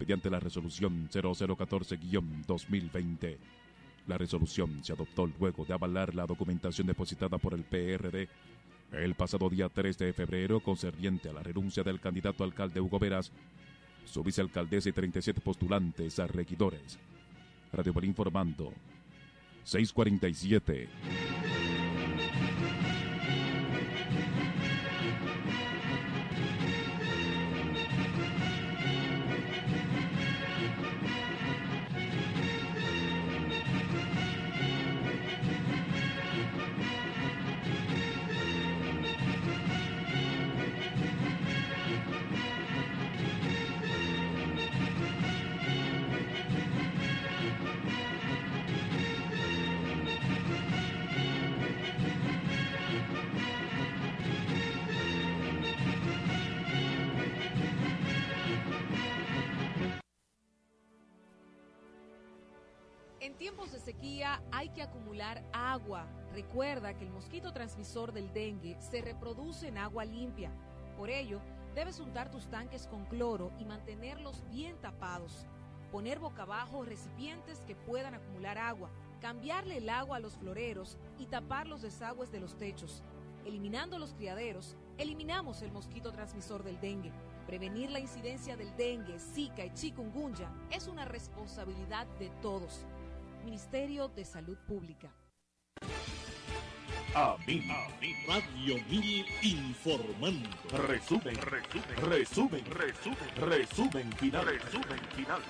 mediante 0.00 0.30
la 0.30 0.40
resolución 0.40 1.10
0014-2020. 1.10 3.36
La 4.08 4.18
resolución 4.18 4.82
se 4.82 4.94
adoptó 4.94 5.30
luego 5.38 5.64
de 5.64 5.74
avalar 5.74 6.14
la 6.14 6.26
documentación 6.26 6.86
depositada 6.86 7.38
por 7.38 7.54
el 7.54 7.62
PRD 7.62 8.28
el 8.92 9.14
pasado 9.14 9.50
día 9.50 9.68
3 9.68 9.98
de 9.98 10.12
febrero 10.14 10.60
concerniente 10.60 11.28
a 11.28 11.34
la 11.34 11.42
renuncia 11.42 11.82
del 11.82 12.00
candidato 12.00 12.42
alcalde 12.42 12.80
Hugo 12.80 12.98
Veras, 12.98 13.30
su 14.06 14.22
vicealcaldesa 14.24 14.88
y 14.88 14.92
37 14.92 15.42
postulantes 15.42 16.18
a 16.18 16.26
regidores. 16.26 16.98
Radio 17.70 17.92
Bolí 17.92 18.08
informando. 18.08 18.72
647. 19.64 20.88
Transmisor 67.68 68.14
del 68.14 68.32
dengue 68.32 68.78
se 68.80 69.02
reproduce 69.02 69.68
en 69.68 69.76
agua 69.76 70.06
limpia. 70.06 70.50
Por 70.96 71.10
ello, 71.10 71.38
debes 71.74 72.00
untar 72.00 72.30
tus 72.30 72.48
tanques 72.48 72.86
con 72.86 73.04
cloro 73.04 73.52
y 73.58 73.66
mantenerlos 73.66 74.42
bien 74.48 74.78
tapados. 74.80 75.44
Poner 75.92 76.18
boca 76.18 76.44
abajo 76.44 76.82
recipientes 76.82 77.60
que 77.66 77.76
puedan 77.76 78.14
acumular 78.14 78.56
agua. 78.56 78.88
Cambiarle 79.20 79.76
el 79.76 79.90
agua 79.90 80.16
a 80.16 80.20
los 80.20 80.38
floreros 80.38 80.96
y 81.18 81.26
tapar 81.26 81.66
los 81.66 81.82
desagües 81.82 82.32
de 82.32 82.40
los 82.40 82.56
techos. 82.56 83.02
Eliminando 83.44 83.98
los 83.98 84.14
criaderos, 84.14 84.74
eliminamos 84.96 85.60
el 85.60 85.70
mosquito 85.70 86.10
transmisor 86.10 86.64
del 86.64 86.80
dengue. 86.80 87.12
Prevenir 87.46 87.90
la 87.90 88.00
incidencia 88.00 88.56
del 88.56 88.74
dengue, 88.78 89.18
zika 89.18 89.66
y 89.66 89.74
chikungunya 89.74 90.50
es 90.70 90.88
una 90.88 91.04
responsabilidad 91.04 92.06
de 92.18 92.30
todos. 92.40 92.86
Ministerio 93.44 94.08
de 94.08 94.24
Salud 94.24 94.56
Pública. 94.66 95.12
A 97.14 97.36
mí, 97.46 97.64
Radio 98.26 98.76
Mil 98.88 99.26
informando. 99.42 100.48
Resumen, 100.86 101.34
resumen, 101.36 101.96
resumen, 102.02 102.64
resumen, 102.66 103.18
resumen 103.36 104.12
final, 104.12 104.44
resumen 104.44 105.00
final. 105.16 105.42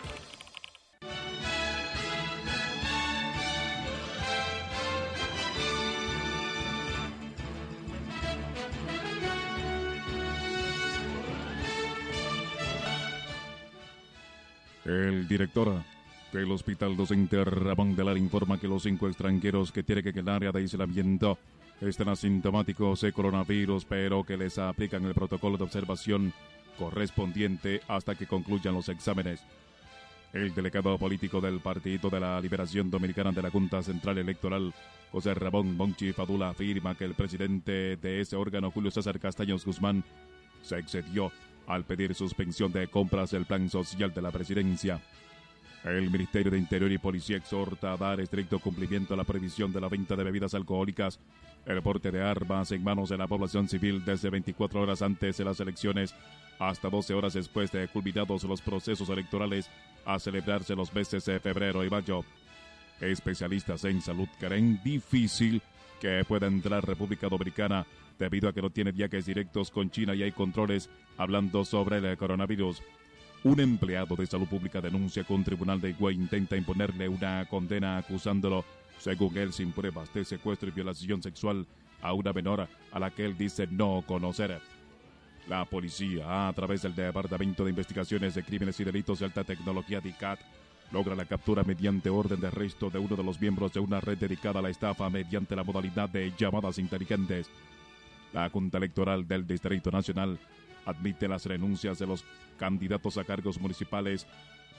El 14.84 15.28
director 15.28 15.84
del 16.32 16.50
Hospital 16.50 16.96
Docente 16.96 17.42
Ramón 17.44 17.96
de 17.96 18.04
Lara 18.04 18.18
informa 18.18 18.58
que 18.58 18.68
los 18.68 18.82
cinco 18.82 19.08
extranjeros 19.08 19.72
que 19.72 19.82
tienen 19.82 20.12
que 20.12 20.20
el 20.20 20.28
área 20.28 20.52
de 20.52 20.60
aislamiento 20.60 21.38
están 21.80 22.08
asintomáticos 22.08 23.00
de 23.00 23.12
coronavirus, 23.12 23.84
pero 23.84 24.24
que 24.24 24.36
les 24.36 24.58
aplican 24.58 25.04
el 25.04 25.14
protocolo 25.14 25.56
de 25.56 25.64
observación 25.64 26.32
correspondiente 26.78 27.80
hasta 27.88 28.14
que 28.14 28.26
concluyan 28.26 28.74
los 28.74 28.88
exámenes. 28.88 29.40
El 30.32 30.54
delegado 30.54 30.98
político 30.98 31.40
del 31.40 31.60
Partido 31.60 32.10
de 32.10 32.20
la 32.20 32.40
Liberación 32.40 32.90
Dominicana 32.90 33.32
de 33.32 33.42
la 33.42 33.50
Junta 33.50 33.82
Central 33.82 34.18
Electoral, 34.18 34.74
José 35.10 35.32
Ramón 35.32 35.76
Monchi 35.76 36.12
Fadula, 36.12 36.50
afirma 36.50 36.94
que 36.94 37.04
el 37.04 37.14
presidente 37.14 37.96
de 37.96 38.20
ese 38.20 38.36
órgano, 38.36 38.70
Julio 38.70 38.90
César 38.90 39.18
Castaños 39.18 39.64
Guzmán, 39.64 40.04
se 40.62 40.78
excedió 40.78 41.32
al 41.66 41.84
pedir 41.84 42.14
suspensión 42.14 42.72
de 42.72 42.88
compras 42.88 43.30
del 43.30 43.46
plan 43.46 43.70
social 43.70 44.12
de 44.12 44.22
la 44.22 44.30
presidencia. 44.30 45.00
El 45.84 46.10
Ministerio 46.10 46.50
de 46.50 46.58
Interior 46.58 46.90
y 46.90 46.98
Policía 46.98 47.36
exhorta 47.36 47.92
a 47.92 47.96
dar 47.96 48.20
estricto 48.20 48.58
cumplimiento 48.58 49.14
a 49.14 49.16
la 49.16 49.24
prohibición 49.24 49.72
de 49.72 49.80
la 49.80 49.88
venta 49.88 50.16
de 50.16 50.24
bebidas 50.24 50.54
alcohólicas, 50.54 51.20
el 51.66 51.82
porte 51.82 52.10
de 52.10 52.20
armas 52.22 52.72
en 52.72 52.82
manos 52.82 53.08
de 53.10 53.16
la 53.16 53.26
población 53.26 53.68
civil 53.68 54.04
desde 54.04 54.30
24 54.30 54.80
horas 54.80 55.02
antes 55.02 55.36
de 55.36 55.44
las 55.44 55.60
elecciones 55.60 56.14
hasta 56.58 56.90
12 56.90 57.14
horas 57.14 57.34
después 57.34 57.70
de 57.70 57.86
culminados 57.88 58.42
los 58.44 58.60
procesos 58.60 59.08
electorales 59.08 59.70
a 60.04 60.18
celebrarse 60.18 60.74
los 60.74 60.92
meses 60.92 61.24
de 61.24 61.38
febrero 61.38 61.84
y 61.84 61.90
mayo. 61.90 62.24
Especialistas 63.00 63.84
en 63.84 64.00
salud 64.00 64.28
creen 64.40 64.80
difícil 64.82 65.62
que 66.00 66.24
pueda 66.26 66.46
entrar 66.48 66.84
República 66.84 67.28
Dominicana 67.28 67.86
debido 68.18 68.48
a 68.48 68.52
que 68.52 68.62
no 68.62 68.70
tiene 68.70 68.90
viajes 68.90 69.26
directos 69.26 69.70
con 69.70 69.90
China 69.90 70.14
y 70.14 70.24
hay 70.24 70.32
controles 70.32 70.90
hablando 71.16 71.64
sobre 71.64 71.98
el 71.98 72.16
coronavirus. 72.16 72.82
Un 73.44 73.60
empleado 73.60 74.16
de 74.16 74.26
salud 74.26 74.48
pública 74.48 74.80
denuncia 74.80 75.22
que 75.22 75.32
un 75.32 75.44
tribunal 75.44 75.80
de 75.80 75.90
Higüey 75.90 76.16
intenta 76.16 76.56
imponerle 76.56 77.08
una 77.08 77.46
condena 77.48 77.96
acusándolo, 77.96 78.64
según 78.98 79.36
él, 79.38 79.52
sin 79.52 79.70
pruebas 79.70 80.12
de 80.12 80.24
secuestro 80.24 80.68
y 80.68 80.72
violación 80.72 81.22
sexual 81.22 81.64
a 82.02 82.12
una 82.12 82.32
menor 82.32 82.68
a 82.90 82.98
la 82.98 83.10
que 83.10 83.24
él 83.24 83.38
dice 83.38 83.68
no 83.68 84.02
conocer. 84.06 84.60
La 85.48 85.64
policía, 85.64 86.48
a 86.48 86.52
través 86.52 86.82
del 86.82 86.96
Departamento 86.96 87.64
de 87.64 87.70
Investigaciones 87.70 88.34
de 88.34 88.42
Crímenes 88.42 88.78
y 88.80 88.84
Delitos 88.84 89.20
de 89.20 89.26
Alta 89.26 89.44
Tecnología 89.44 90.00
DICAT, 90.00 90.40
logra 90.90 91.14
la 91.14 91.24
captura 91.24 91.62
mediante 91.62 92.10
orden 92.10 92.40
de 92.40 92.48
arresto 92.48 92.90
de 92.90 92.98
uno 92.98 93.14
de 93.14 93.22
los 93.22 93.40
miembros 93.40 93.72
de 93.72 93.80
una 93.80 94.00
red 94.00 94.18
dedicada 94.18 94.58
a 94.58 94.62
la 94.62 94.70
estafa 94.70 95.08
mediante 95.10 95.54
la 95.54 95.64
modalidad 95.64 96.08
de 96.08 96.32
llamadas 96.36 96.78
inteligentes. 96.78 97.48
La 98.32 98.50
Junta 98.50 98.78
Electoral 98.78 99.26
del 99.26 99.46
Distrito 99.46 99.90
Nacional 99.90 100.38
admite 100.88 101.28
las 101.28 101.44
renuncias 101.44 101.98
de 101.98 102.06
los 102.06 102.24
candidatos 102.58 103.18
a 103.18 103.24
cargos 103.24 103.60
municipales 103.60 104.26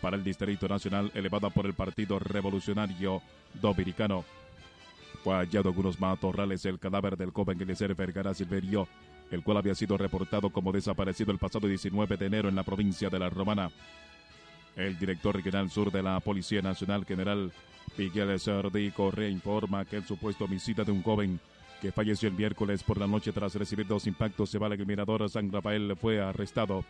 para 0.02 0.18
el 0.18 0.24
Distrito 0.24 0.68
Nacional 0.68 1.12
elevada 1.14 1.50
por 1.50 1.66
el 1.66 1.74
Partido 1.74 2.20
Revolucionario 2.20 3.22
Dominicano. 3.62 4.26
Fue 5.24 5.36
hallado 5.36 5.70
algunos 5.70 6.00
matorrales 6.00 6.66
el 6.66 6.80
cadáver 6.80 7.18
del 7.18 7.32
joven 7.32 7.62
Eliezer 7.62 7.94
Vergara 7.94 8.34
Silverio, 8.34 8.88
el 9.32 9.44
cual 9.44 9.58
había 9.58 9.76
sido 9.76 9.98
reportado 9.98 10.50
como 10.50 10.72
desaparecido 10.72 11.32
el 11.32 11.38
pasado 11.38 11.68
19 11.68 12.18
de 12.18 12.26
enero 12.26 12.50
en 12.50 12.56
la 12.56 12.64
provincia 12.64 13.10
de 13.10 13.20
La 13.20 13.30
Romana. 13.30 13.70
El 14.76 14.98
director 14.98 15.36
regional 15.36 15.70
sur 15.70 15.92
de 15.92 16.02
la 16.02 16.20
Policía 16.22 16.62
Nacional, 16.62 17.06
general 17.06 17.52
Miguel 17.98 18.40
Sardi 18.40 18.92
Correa, 18.92 19.30
informa 19.30 19.84
que 19.86 19.98
el 19.98 20.06
supuesto 20.06 20.46
homicidio 20.46 20.86
de 20.86 20.92
un 20.92 21.04
joven 21.04 21.40
que 21.82 21.92
falleció 21.92 22.30
el 22.30 22.36
miércoles 22.36 22.84
por 22.84 22.98
la 22.98 23.08
noche 23.08 23.32
tras 23.32 23.56
recibir 23.56 23.88
dos 23.88 24.08
impactos 24.08 24.52
de 24.52 24.60
bala 24.60 24.76
en 24.76 24.82
el 24.82 24.88
mirador 24.88 25.30
San 25.30 25.52
Rafael 25.52 25.96
fue 26.00 26.22
arrestado. 26.22 26.84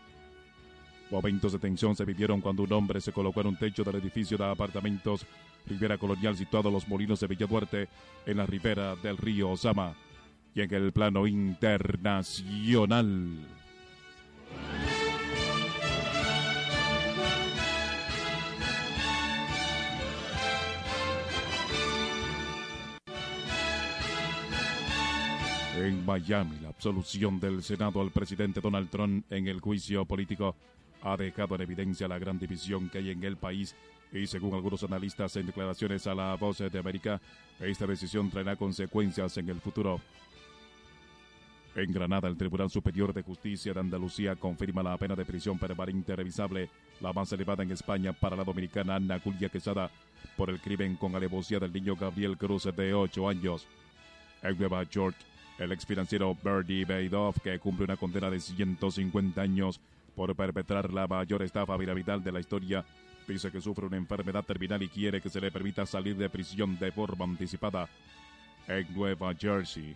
Momentos 1.11 1.53
de 1.53 1.59
tensión 1.59 1.95
se 1.95 2.05
vivieron 2.05 2.41
cuando 2.41 2.63
un 2.63 2.73
hombre 2.73 3.01
se 3.01 3.11
colocó 3.11 3.41
en 3.41 3.47
un 3.47 3.57
techo 3.57 3.83
del 3.83 3.95
edificio 3.95 4.37
de 4.37 4.45
apartamentos 4.45 5.25
Rivera 5.65 5.97
Colonial 5.97 6.35
situado 6.35 6.69
en 6.69 6.75
los 6.75 6.87
molinos 6.87 7.19
de 7.19 7.27
Villa 7.27 7.47
Duarte, 7.47 7.87
en 8.25 8.37
la 8.37 8.45
ribera 8.45 8.95
del 8.95 9.17
río 9.17 9.51
Osama. 9.51 9.93
Y 10.55 10.61
en 10.61 10.73
el 10.73 10.91
plano 10.91 11.27
internacional. 11.27 13.37
En 25.79 26.05
Miami, 26.05 26.59
la 26.61 26.67
absolución 26.67 27.39
del 27.39 27.63
Senado 27.63 28.01
al 28.01 28.11
presidente 28.11 28.59
Donald 28.59 28.89
Trump 28.89 29.23
en 29.31 29.47
el 29.47 29.61
juicio 29.61 30.03
político 30.03 30.53
ha 31.01 31.15
dejado 31.15 31.55
en 31.55 31.61
evidencia 31.61 32.05
la 32.05 32.19
gran 32.19 32.37
división 32.37 32.89
que 32.89 32.97
hay 32.97 33.11
en 33.11 33.23
el 33.23 33.37
país 33.37 33.73
y 34.11 34.27
según 34.27 34.53
algunos 34.53 34.83
analistas 34.83 35.37
en 35.37 35.45
declaraciones 35.45 36.05
a 36.05 36.13
la 36.13 36.35
Voz 36.35 36.57
de 36.57 36.77
América, 36.77 37.21
esta 37.61 37.87
decisión 37.87 38.29
traerá 38.29 38.57
consecuencias 38.57 39.37
en 39.37 39.47
el 39.47 39.61
futuro. 39.61 40.01
En 41.75 41.93
Granada, 41.93 42.27
el 42.27 42.35
Tribunal 42.35 42.69
Superior 42.69 43.13
de 43.13 43.23
Justicia 43.23 43.73
de 43.73 43.79
Andalucía 43.79 44.35
confirma 44.35 44.83
la 44.83 44.97
pena 44.97 45.15
de 45.15 45.23
prisión 45.23 45.57
permanente 45.57 46.13
revisable, 46.13 46.69
la 46.99 47.13
más 47.13 47.31
elevada 47.31 47.63
en 47.63 47.71
España 47.71 48.11
para 48.11 48.35
la 48.35 48.43
dominicana 48.43 48.95
Ana 48.95 49.21
Julia 49.21 49.47
Quesada, 49.47 49.89
por 50.35 50.49
el 50.49 50.59
crimen 50.59 50.97
con 50.97 51.15
alevosía 51.15 51.57
del 51.57 51.71
niño 51.71 51.95
Gabriel 51.95 52.37
Cruz 52.37 52.65
de 52.65 52.93
8 52.93 53.29
años. 53.29 53.65
En 54.41 54.57
Nueva 54.57 54.83
York, 54.83 55.15
el 55.59 55.71
exfinanciero 55.71 56.35
Bernie 56.41 56.85
Madoff, 56.85 57.39
que 57.41 57.59
cumple 57.59 57.85
una 57.85 57.97
condena 57.97 58.29
de 58.29 58.39
150 58.39 59.41
años 59.41 59.79
por 60.15 60.35
perpetrar 60.35 60.91
la 60.91 61.07
mayor 61.07 61.43
estafa 61.43 61.77
piramidal 61.77 62.23
de 62.23 62.31
la 62.31 62.39
historia, 62.39 62.83
Dice 63.29 63.51
que 63.51 63.61
sufre 63.61 63.85
una 63.85 63.97
enfermedad 63.97 64.43
terminal 64.43 64.81
y 64.81 64.89
quiere 64.89 65.21
que 65.21 65.29
se 65.29 65.39
le 65.39 65.51
permita 65.51 65.85
salir 65.85 66.17
de 66.17 66.31
prisión 66.31 66.79
de 66.79 66.91
forma 66.91 67.25
anticipada. 67.25 67.87
En 68.67 68.91
Nueva 68.91 69.35
Jersey, 69.35 69.95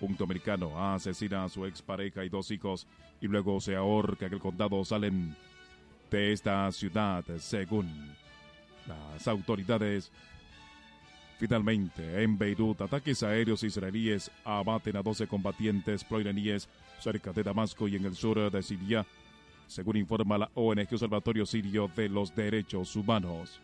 un 0.00 0.16
dominicano 0.16 0.82
asesina 0.94 1.44
a 1.44 1.48
su 1.50 1.66
expareja 1.66 2.24
y 2.24 2.30
dos 2.30 2.50
hijos 2.50 2.86
y 3.20 3.28
luego 3.28 3.60
se 3.60 3.76
ahorca 3.76 4.26
en 4.26 4.32
el 4.32 4.40
condado 4.40 4.82
Salem 4.82 5.34
de 6.10 6.32
esta 6.32 6.72
ciudad, 6.72 7.22
según 7.36 8.14
las 8.86 9.28
autoridades. 9.28 10.10
Finalmente, 11.40 12.22
en 12.22 12.36
Beirut, 12.36 12.82
ataques 12.82 13.22
aéreos 13.22 13.64
israelíes 13.64 14.30
abaten 14.44 14.94
a 14.98 15.02
12 15.02 15.26
combatientes 15.26 16.04
proiraníes 16.04 16.68
cerca 16.98 17.32
de 17.32 17.42
Damasco 17.42 17.88
y 17.88 17.96
en 17.96 18.04
el 18.04 18.14
sur 18.14 18.50
de 18.50 18.62
Siria, 18.62 19.06
según 19.66 19.96
informa 19.96 20.36
la 20.36 20.50
ONG 20.52 20.86
Observatorio 20.92 21.46
Sirio 21.46 21.90
de 21.96 22.10
los 22.10 22.34
Derechos 22.34 22.94
Humanos. 22.94 23.58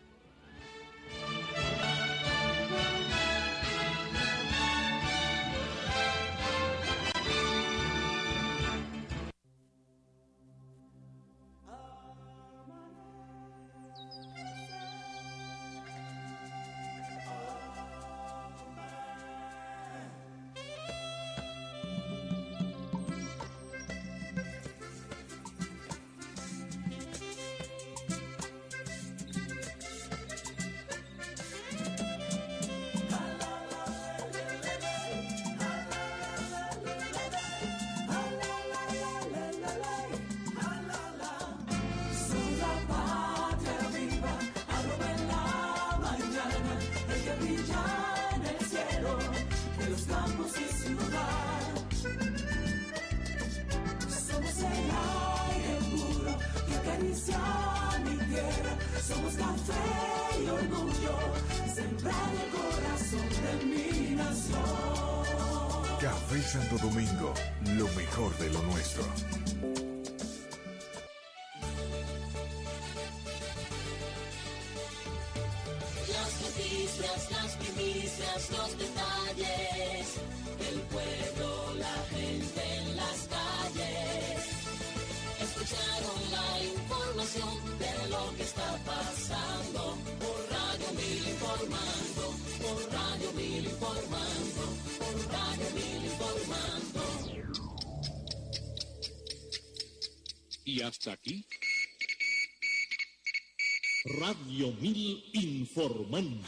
Radio 104.67 104.73
Mil 104.81 105.23
informando. 105.33 106.47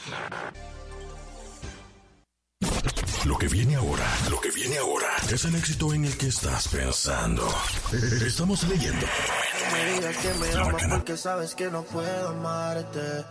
Lo 3.25 3.37
que 3.37 3.47
viene 3.47 3.75
ahora, 3.75 4.05
lo 4.29 4.39
que 4.41 4.51
viene 4.51 4.77
ahora 4.77 5.07
es 5.31 5.45
el 5.45 5.55
éxito 5.55 5.93
en 5.93 6.05
el 6.05 6.17
que 6.17 6.27
estás 6.27 6.67
pensando. 6.67 7.47
Estamos 8.25 8.67
leyendo. 8.67 9.05
No 9.05 9.77
me 9.77 9.93
digas 9.93 10.17
que 10.17 10.33
me 10.33 10.61
amas 10.61 10.83
porque 10.89 11.17
sabes 11.17 11.55
que 11.55 11.69
no 11.69 11.83
puedo 11.83 12.29
amarte. 12.29 13.25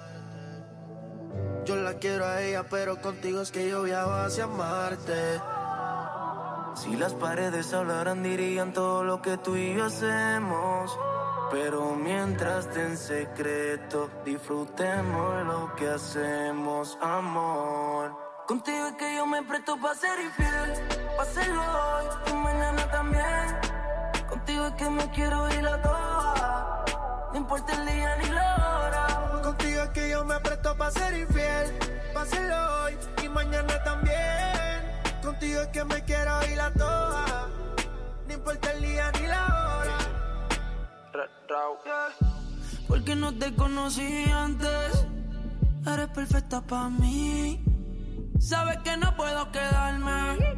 Yo 1.67 1.77
la 1.77 1.95
quiero 1.95 2.27
a 2.27 2.43
ella, 2.43 2.67
pero 2.69 3.01
contigo 3.01 3.43
es 3.43 3.51
que 3.51 3.69
yo 3.69 3.83
viajo 3.83 4.13
hacia 4.13 4.47
Marte. 4.47 5.41
Si 6.77 6.97
las 6.97 7.13
paredes 7.15 7.73
hablaran, 7.75 8.23
dirían 8.23 8.73
todo 8.73 9.05
lo 9.05 9.21
que 9.21 9.37
tú 9.39 9.57
y 9.57 9.75
yo 9.75 9.85
hacemos. 9.85 10.97
Pero 11.51 11.78
mientras 12.39 12.77
en 12.77 12.97
secreto, 12.97 14.09
disfrutemos 14.25 15.45
lo 15.45 15.75
que 15.75 15.89
hacemos, 15.89 16.97
amor. 17.01 18.17
Contigo 18.47 18.87
es 18.87 18.93
que 18.93 19.17
yo 19.17 19.27
me 19.27 19.43
presto 19.43 19.77
para 19.77 19.95
ser 19.97 20.21
infiel, 20.21 20.73
hacerlo 21.19 21.63
hoy 21.63 22.05
y 22.31 22.33
mañana 22.35 22.91
también. 22.93 23.59
Contigo 24.29 24.67
es 24.69 24.73
que 24.75 24.89
me 24.89 25.11
quiero 25.11 25.51
ir 25.53 25.67
a 25.67 25.83
toa, 25.83 26.85
no 27.33 27.39
importa 27.39 27.73
el 27.73 27.87
día 27.87 28.17
ni 28.23 28.29
la 28.29 28.55
hora. 28.55 29.41
Contigo 29.43 29.83
es 29.83 29.91
que 29.91 30.11
yo 30.11 30.25
me 30.25 30.39
presto 30.39 30.77
para 30.77 30.91
ser 30.93 31.19
infiel, 31.19 31.79
hacerlo 32.15 32.85
hoy 32.85 32.99
y 33.25 33.29
mañana 33.29 33.83
también. 33.83 35.01
Contigo 35.23 35.63
es 35.63 35.69
que 35.69 35.85
me 35.85 36.05
quiero 36.05 36.47
ir 36.47 36.61
a 36.61 36.73
toa, 36.73 37.49
no 38.29 38.33
importa 38.33 38.71
el 38.71 38.83
día 38.83 39.11
ni 39.21 39.27
la 39.27 39.45
hora. 39.47 39.99
Porque 42.99 43.15
no 43.15 43.33
te 43.33 43.55
conocí 43.55 44.25
antes, 44.29 45.07
eres 45.87 46.09
perfecta 46.09 46.61
para 46.61 46.89
mí. 46.89 47.63
Sabes 48.41 48.79
que 48.79 48.97
no 48.97 49.17
puedo 49.17 49.53
quedarme. 49.53 50.57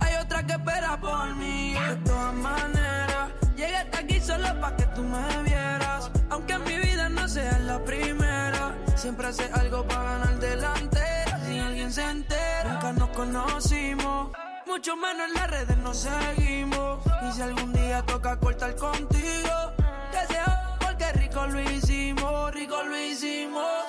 Hay 0.00 0.14
otra 0.24 0.46
que 0.46 0.54
espera 0.54 0.98
por 0.98 1.34
mí. 1.34 1.74
De 1.74 1.96
todas 1.96 2.32
maneras, 2.32 3.28
llegué 3.56 3.76
hasta 3.76 3.98
aquí 3.98 4.18
solo 4.20 4.58
para 4.58 4.74
que 4.74 4.86
tú 4.86 5.02
me 5.02 5.42
vieras. 5.42 6.10
Aunque 6.30 6.58
mi 6.60 6.76
vida 6.78 7.10
no 7.10 7.28
seas 7.28 7.60
la 7.60 7.78
primera, 7.84 8.74
siempre 8.96 9.26
hace 9.26 9.50
algo 9.52 9.86
para 9.86 10.02
ganar 10.02 10.40
delantera. 10.40 11.44
Si 11.44 11.58
alguien 11.58 11.92
se 11.92 12.08
entera, 12.08 12.72
nunca 12.72 12.92
nos 12.94 13.08
conocimos. 13.10 14.30
Mucho 14.66 14.96
menos 14.96 15.28
en 15.28 15.34
las 15.34 15.50
redes 15.50 15.76
nos 15.76 15.98
seguimos. 15.98 17.04
Y 17.28 17.32
si 17.32 17.42
algún 17.42 17.70
día 17.74 18.00
toca 18.06 18.40
cortar 18.40 18.74
contigo, 18.76 19.72
sea 19.76 19.81
rico 21.32 21.46
lo 21.46 21.60
hicimos, 21.62 22.52
rico 22.52 22.82
lo 22.82 22.98
hicimos. 22.98 23.84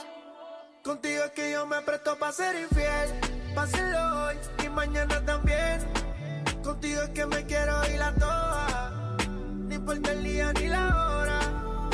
Contigo 0.81 1.25
es 1.25 1.31
que 1.31 1.51
yo 1.51 1.65
me 1.65 1.81
presto 1.81 2.17
para 2.17 2.31
ser 2.31 2.55
infiel, 2.55 3.09
hacerlo 3.57 4.23
hoy 4.23 4.37
y 4.63 4.69
mañana 4.69 5.19
también. 5.25 5.81
Contigo 6.63 7.01
es 7.01 7.09
que 7.09 7.25
me 7.25 7.45
quiero 7.45 7.85
ir 7.93 8.01
a 8.01 8.13
toa, 8.15 9.17
no 9.27 9.75
importa 9.75 10.11
el 10.13 10.23
día 10.23 10.53
ni 10.53 10.69
la 10.69 10.87
hora. 11.05 11.39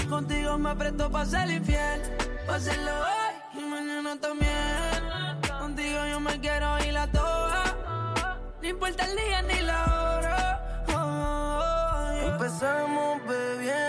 Contigo 0.08 0.58
me 0.60 0.76
presto 0.76 1.12
para 1.12 1.26
ser 1.26 1.50
infiel, 1.50 2.00
hacerlo 2.48 2.92
hoy 3.00 3.60
y 3.60 3.66
mañana 3.66 4.18
también. 4.22 5.50
Contigo 5.60 6.06
yo 6.12 6.20
me 6.20 6.40
quiero 6.40 6.78
ir 6.86 6.96
a 6.96 7.12
toa, 7.12 8.38
no 8.62 8.68
importa 8.68 9.04
el 9.04 9.16
día 9.16 9.42
ni 9.42 9.62
la 9.62 9.84
hora. 9.84 10.86
Oh, 10.90 12.14
yeah. 12.14 12.34
Empezamos 12.36 13.28
bebiendo 13.28 13.89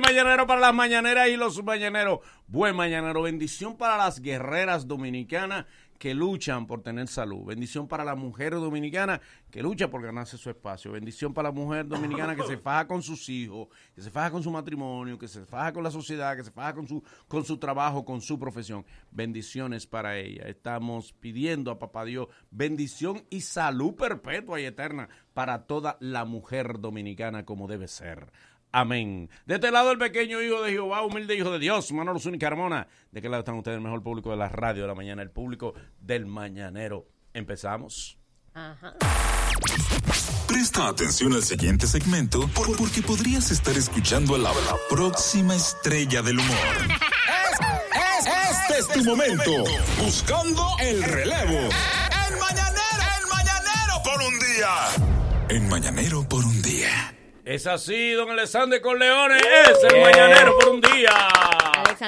Mañanero 0.00 0.46
para 0.46 0.60
las 0.60 0.74
mañaneras 0.74 1.28
y 1.28 1.36
los 1.36 1.62
mañaneros. 1.62 2.20
Buen 2.46 2.76
mañanero. 2.76 3.22
Bendición 3.22 3.76
para 3.76 3.96
las 3.96 4.20
guerreras 4.20 4.86
dominicanas 4.86 5.66
que 5.98 6.14
luchan 6.14 6.66
por 6.66 6.82
tener 6.82 7.08
salud. 7.08 7.44
Bendición 7.44 7.88
para 7.88 8.04
la 8.04 8.14
mujer 8.14 8.52
dominicana 8.52 9.20
que 9.50 9.62
lucha 9.62 9.88
por 9.88 10.02
ganarse 10.02 10.36
su 10.36 10.50
espacio. 10.50 10.92
Bendición 10.92 11.32
para 11.32 11.48
la 11.48 11.54
mujer 11.54 11.86
dominicana 11.86 12.36
que 12.36 12.42
se 12.42 12.56
faja 12.58 12.86
con 12.86 13.02
sus 13.02 13.28
hijos, 13.28 13.68
que 13.94 14.02
se 14.02 14.10
faja 14.10 14.30
con 14.30 14.42
su 14.42 14.50
matrimonio, 14.50 15.18
que 15.18 15.28
se 15.28 15.46
faja 15.46 15.72
con 15.72 15.82
la 15.82 15.90
sociedad, 15.90 16.36
que 16.36 16.44
se 16.44 16.50
faja 16.50 16.74
con 16.74 16.86
su, 16.86 17.02
con 17.28 17.44
su 17.44 17.56
trabajo, 17.58 18.04
con 18.04 18.20
su 18.20 18.38
profesión. 18.38 18.84
Bendiciones 19.10 19.86
para 19.86 20.18
ella. 20.18 20.44
Estamos 20.46 21.12
pidiendo 21.12 21.70
a 21.70 21.78
Papá 21.78 22.04
Dios 22.04 22.28
bendición 22.50 23.24
y 23.30 23.40
salud 23.40 23.94
perpetua 23.94 24.60
y 24.60 24.64
eterna 24.64 25.08
para 25.32 25.66
toda 25.66 25.96
la 26.00 26.24
mujer 26.24 26.80
dominicana 26.80 27.44
como 27.44 27.66
debe 27.66 27.88
ser. 27.88 28.30
Amén. 28.76 29.30
De 29.46 29.54
este 29.54 29.70
lado 29.70 29.92
el 29.92 29.98
pequeño 29.98 30.42
hijo 30.42 30.60
de 30.62 30.72
Jehová, 30.72 31.02
humilde 31.02 31.36
hijo 31.36 31.52
de 31.52 31.60
Dios, 31.60 31.92
Manolo 31.92 32.18
Zúñiga 32.18 32.48
Carmona. 32.48 32.88
¿De 33.12 33.22
qué 33.22 33.28
lado 33.28 33.40
están 33.42 33.54
ustedes? 33.54 33.76
El 33.76 33.84
mejor 33.84 34.02
público 34.02 34.30
de 34.32 34.36
la 34.36 34.48
radio 34.48 34.82
de 34.82 34.88
la 34.88 34.96
mañana, 34.96 35.22
el 35.22 35.30
público 35.30 35.74
del 36.00 36.26
mañanero. 36.26 37.06
Empezamos. 37.32 38.18
Presta 40.48 40.88
atención 40.88 41.32
al 41.34 41.42
siguiente 41.44 41.86
segmento 41.86 42.48
por- 42.48 42.76
porque 42.76 43.00
podrías 43.02 43.50
estar 43.52 43.76
escuchando 43.76 44.34
a 44.34 44.38
la, 44.38 44.50
la 44.50 44.76
próxima 44.90 45.54
estrella 45.54 46.22
del 46.22 46.40
humor. 46.40 46.56
Este 48.50 48.78
es 48.80 48.88
tu 48.88 49.04
momento. 49.04 49.52
Buscando 50.02 50.66
el 50.80 51.00
relevo. 51.02 51.58
El 51.58 52.38
mañanero, 52.40 53.04
el 53.20 53.26
mañanero 53.30 54.02
por 54.02 54.20
un 54.22 54.38
día. 54.40 55.48
En 55.48 55.68
mañanero 55.68 56.28
por 56.28 56.44
un 56.44 56.60
día. 56.62 57.14
Es 57.44 57.66
así, 57.66 58.12
don 58.12 58.30
Alexander 58.30 58.80
Corleone, 58.80 59.36
es 59.36 59.84
el 59.92 60.00
mañanero 60.00 60.56
por 60.58 60.70
un 60.70 60.80
día. 60.80 61.10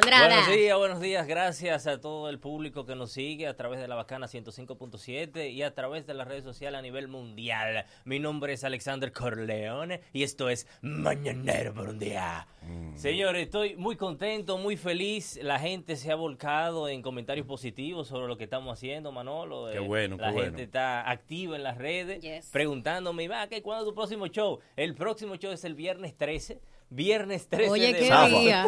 Buenos 0.02 0.48
días, 0.50 0.76
buenos 0.78 1.00
días. 1.00 1.26
Gracias 1.26 1.86
a 1.86 2.00
todo 2.00 2.28
el 2.28 2.38
público 2.38 2.86
que 2.86 2.96
nos 2.96 3.12
sigue 3.12 3.46
a 3.46 3.54
través 3.54 3.78
de 3.80 3.86
la 3.86 3.94
bacana 3.94 4.26
105.7 4.26 5.52
y 5.52 5.62
a 5.62 5.74
través 5.74 6.06
de 6.06 6.14
las 6.14 6.26
redes 6.26 6.42
sociales 6.44 6.78
a 6.78 6.82
nivel 6.82 7.06
mundial. 7.08 7.84
Mi 8.04 8.18
nombre 8.18 8.54
es 8.54 8.64
Alexander 8.64 9.12
Corleone 9.12 10.00
y 10.12 10.22
esto 10.22 10.48
es 10.48 10.66
Mañanero 10.80 11.72
por 11.74 11.88
un 11.88 11.98
día. 11.98 12.46
Mm. 12.62 12.96
Señores, 12.96 13.44
estoy 13.44 13.76
muy 13.76 13.96
contento, 13.96 14.58
muy 14.58 14.76
feliz. 14.76 15.38
La 15.42 15.58
gente 15.58 15.96
se 15.96 16.10
ha 16.10 16.16
volcado 16.16 16.88
en 16.88 17.00
comentarios 17.00 17.46
positivos 17.46 18.08
sobre 18.08 18.26
lo 18.26 18.36
que 18.36 18.44
estamos 18.44 18.72
haciendo, 18.76 19.12
Manolo. 19.12 19.68
Qué 19.70 19.76
Eh, 19.76 19.80
bueno, 19.80 20.16
La 20.16 20.28
qué 20.28 20.34
gente 20.34 20.50
bueno. 20.50 20.64
está 20.64 21.08
activa 21.10 21.56
en 21.56 21.62
las 21.62 21.78
redes 21.78 22.50
preguntándome, 22.50 23.28
va, 23.28 23.46
¿qué, 23.48 23.62
¿cuándo 23.62 23.84
es 23.84 23.88
tu 23.90 23.94
próximo 23.94 24.26
show? 24.26 24.58
El 24.76 24.94
próximo 24.94 25.25
show 25.34 25.52
es 25.52 25.64
el 25.64 25.74
viernes 25.74 26.16
13. 26.16 26.60
Viernes 26.88 27.48
13 27.48 27.70
Oye, 27.70 27.92
de 27.92 27.98
qué 28.00 28.08
marzo. 28.10 28.38
día. 28.40 28.66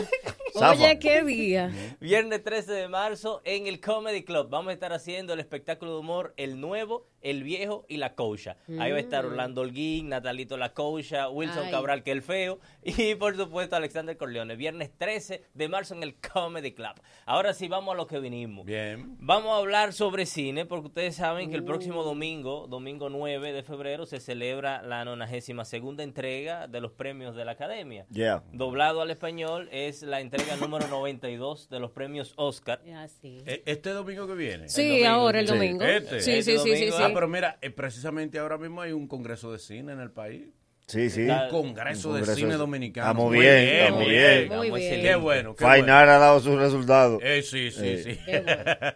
Zafa. 0.53 0.71
Oye, 0.73 0.99
qué 0.99 1.23
día. 1.25 1.71
Viernes 2.01 2.43
13 2.43 2.73
de 2.73 2.89
marzo 2.89 3.41
en 3.45 3.66
el 3.66 3.81
Comedy 3.81 4.25
Club. 4.25 4.49
Vamos 4.49 4.71
a 4.71 4.73
estar 4.73 4.93
haciendo 4.93 5.33
el 5.35 5.41
espectáculo 5.41 5.93
de 5.93 5.99
humor 6.01 6.35
El 6.37 6.61
Nuevo, 6.61 7.07
El 7.21 7.45
Viejo 7.45 7.85
y 7.89 7.99
La 7.99 8.14
Cocha. 8.14 8.57
Ahí 8.81 8.91
va 8.91 8.97
a 8.97 9.01
estar 9.01 9.25
Mm. 9.25 9.29
Orlando 9.29 9.61
Holguín, 9.61 10.09
Natalito 10.09 10.57
La 10.57 10.73
Cocha, 10.75 11.29
Wilson 11.29 11.66
Ay. 11.66 11.71
Cabral, 11.71 12.03
que 12.03 12.11
el 12.11 12.23
feo, 12.23 12.59
y 12.83 13.14
por 13.14 13.37
supuesto 13.37 13.77
Alexander 13.77 14.16
Corleone. 14.16 14.57
Viernes 14.57 14.91
13 14.99 15.45
de 15.55 15.69
marzo 15.69 15.95
en 15.95 16.03
el 16.03 16.16
Comedy 16.16 16.73
Club. 16.73 16.95
Ahora 17.25 17.55
sí, 17.55 17.69
vamos 17.69 17.95
a 17.95 17.97
lo 17.97 18.07
que 18.09 18.19
vinimos. 18.19 18.64
Bien. 18.66 19.16
Vamos 19.21 19.53
a 19.53 19.59
hablar 19.59 19.93
sobre 19.93 20.27
cine, 20.27 20.64
porque 20.66 20.89
ustedes 20.89 21.14
saben 21.14 21.51
que 21.51 21.57
el 21.57 21.62
Uh. 21.62 21.66
próximo 21.66 22.03
domingo, 22.03 22.66
domingo 22.69 23.11
9 23.11 23.53
de 23.53 23.62
febrero, 23.62 24.07
se 24.07 24.19
celebra 24.19 24.83
la 24.83 25.05
92 25.05 25.69
segunda 25.69 26.03
entrega 26.03 26.66
de 26.66 26.81
los 26.81 26.91
premios 26.93 27.37
de 27.37 27.45
la 27.45 27.53
Academia. 27.53 28.07
Yeah. 28.11 28.43
Doblado 28.53 29.03
al 29.03 29.11
español 29.11 29.69
es 29.71 30.03
la 30.03 30.21
entrega 30.21 30.57
número 30.57 30.89
92 30.89 31.69
de 31.69 31.79
los 31.81 31.91
premios 31.91 32.33
Oscar. 32.37 32.81
E- 33.23 33.63
¿Este 33.67 33.91
domingo 33.91 34.27
que 34.27 34.35
viene? 34.35 34.69
Sí, 34.69 35.05
ahora, 35.05 35.41
el 35.41 35.47
Sí. 35.49 35.55
domingo. 35.55 35.85
Este. 35.85 36.21
Sí, 36.21 36.43
sí, 36.43 36.59
sí, 36.59 36.77
sí, 36.77 36.91
sí. 36.91 37.03
Ah, 37.03 37.11
pero 37.13 37.29
mira, 37.29 37.59
eh, 37.61 37.71
precisamente 37.71 38.39
ahora 38.39 38.57
mismo 38.57 38.81
hay 38.81 38.93
un 38.93 39.07
congreso 39.07 39.53
de 39.53 39.59
cine 39.59 39.93
en 39.93 40.01
el 40.01 40.11
país. 40.11 40.49
Sí, 40.89 41.11
sí. 41.11 41.20
Un 41.28 41.49
congreso, 41.51 42.09
Un 42.09 42.14
de 42.14 42.20
congreso 42.20 42.34
cine 42.34 42.55
dominicano. 42.55 43.07
Estamos 43.09 43.26
Muy 43.30 43.39
bien, 43.41 43.57
estamos 43.59 44.01
muy 44.01 44.09
bien. 44.11 44.49
Muy 44.49 44.80
bien. 44.80 44.91
bien. 44.91 45.03
Qué 45.03 45.14
bueno, 45.16 45.55
qué 45.55 45.62
Fainar 45.62 46.07
bueno. 46.07 46.12
ha 46.16 46.18
dado 46.18 46.41
sus 46.41 46.59
resultados. 46.59 47.20
Eh, 47.22 47.43
sí, 47.43 47.70
sí, 47.70 48.03
sí. 48.05 48.18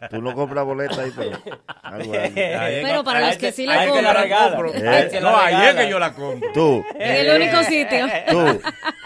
Tú 0.08 0.22
no 0.22 0.34
compras 0.34 0.64
boleta 0.64 1.02
ahí, 1.02 1.12
pero 1.14 1.38
algo 1.82 2.12
ahí. 2.18 2.32
Pero 2.34 3.04
para 3.04 3.26
los 3.28 3.36
que 3.36 3.52
sí 3.52 3.66
la 3.66 3.86
compran. 3.86 4.30
la 4.30 4.48
compro. 4.48 4.72
Eh. 4.74 5.18
No, 5.20 5.36
ahí 5.36 5.68
es 5.68 5.74
que 5.74 5.90
yo 5.90 5.98
la 5.98 6.14
compro. 6.14 6.50
Tú. 6.54 6.82
En 6.98 7.26
el 7.26 7.42
único 7.42 7.62
sitio. 7.64 8.06
Tú. 8.30 8.60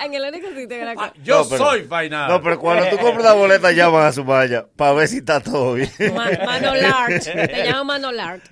en 0.05 0.14
el 0.14 0.22
único 0.22 0.49
sitio 0.51 0.68
que 0.68 0.84
la 0.84 0.95
compran. 0.95 1.24
Yo 1.24 1.39
No, 1.43 1.49
pero- 1.49 1.64
soy 1.64 1.82
Fainar. 1.82 2.30
No, 2.30 2.41
pero 2.41 2.61
cuando 2.61 2.89
tú 2.89 2.99
compras 2.99 3.24
la 3.24 3.32
boleta, 3.32 3.72
llaman 3.72 4.07
a 4.07 4.12
su 4.12 4.24
malla 4.24 4.64
para 4.76 4.93
ver 4.93 5.09
si 5.09 5.16
está 5.18 5.41
todo 5.41 5.74
bien. 5.74 5.91
Ma- 6.14 6.30
Manolart. 6.45 7.20
Te 7.24 7.64
llamo 7.64 7.84
Manolart. 7.84 8.45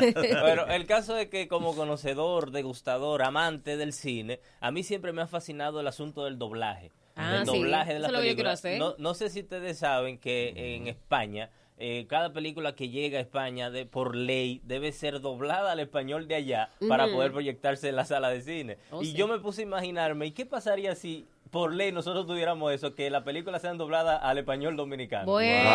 Pero 0.00 0.68
el 0.68 0.86
caso 0.86 1.18
es 1.18 1.26
que 1.28 1.48
como 1.48 1.76
conocedor, 1.76 2.50
degustador, 2.50 3.22
amante 3.22 3.73
del 3.76 3.92
cine, 3.92 4.40
a 4.60 4.70
mí 4.70 4.82
siempre 4.82 5.12
me 5.12 5.22
ha 5.22 5.26
fascinado 5.26 5.80
el 5.80 5.86
asunto 5.86 6.24
del 6.24 6.38
doblaje. 6.38 6.90
Ah, 7.16 7.36
el 7.40 7.46
sí. 7.46 7.56
doblaje 7.58 7.94
de 7.94 8.00
la 8.00 8.06
Eso 8.08 8.16
es 8.16 8.20
lo 8.20 8.22
que 8.24 8.30
yo 8.30 8.34
quiero 8.34 8.50
película. 8.50 8.52
hacer. 8.52 8.78
No, 8.78 8.94
no 8.98 9.14
sé 9.14 9.30
si 9.30 9.40
ustedes 9.40 9.78
saben 9.78 10.18
que 10.18 10.52
en 10.76 10.88
España 10.88 11.50
eh, 11.76 12.06
cada 12.08 12.32
película 12.32 12.74
que 12.76 12.88
llega 12.88 13.18
a 13.18 13.20
España 13.20 13.68
de, 13.70 13.84
por 13.86 14.14
ley 14.14 14.60
debe 14.64 14.92
ser 14.92 15.20
doblada 15.20 15.72
al 15.72 15.80
español 15.80 16.28
de 16.28 16.36
allá 16.36 16.70
para 16.88 17.06
poder 17.08 17.32
proyectarse 17.32 17.88
en 17.88 17.96
la 17.96 18.04
sala 18.04 18.30
de 18.30 18.42
cine. 18.42 18.78
Oh, 18.90 19.02
y 19.02 19.06
sí. 19.06 19.12
yo 19.14 19.26
me 19.28 19.38
puse 19.40 19.62
a 19.62 19.64
imaginarme, 19.64 20.26
¿y 20.26 20.30
qué 20.32 20.46
pasaría 20.46 20.94
si 20.94 21.26
por 21.50 21.72
ley 21.74 21.90
nosotros 21.92 22.26
tuviéramos 22.26 22.72
eso, 22.72 22.94
que 22.94 23.10
la 23.10 23.22
película 23.24 23.58
sean 23.60 23.76
doblada 23.78 24.16
al 24.16 24.38
español 24.38 24.76
dominicano? 24.76 25.26
Bueno. 25.26 25.70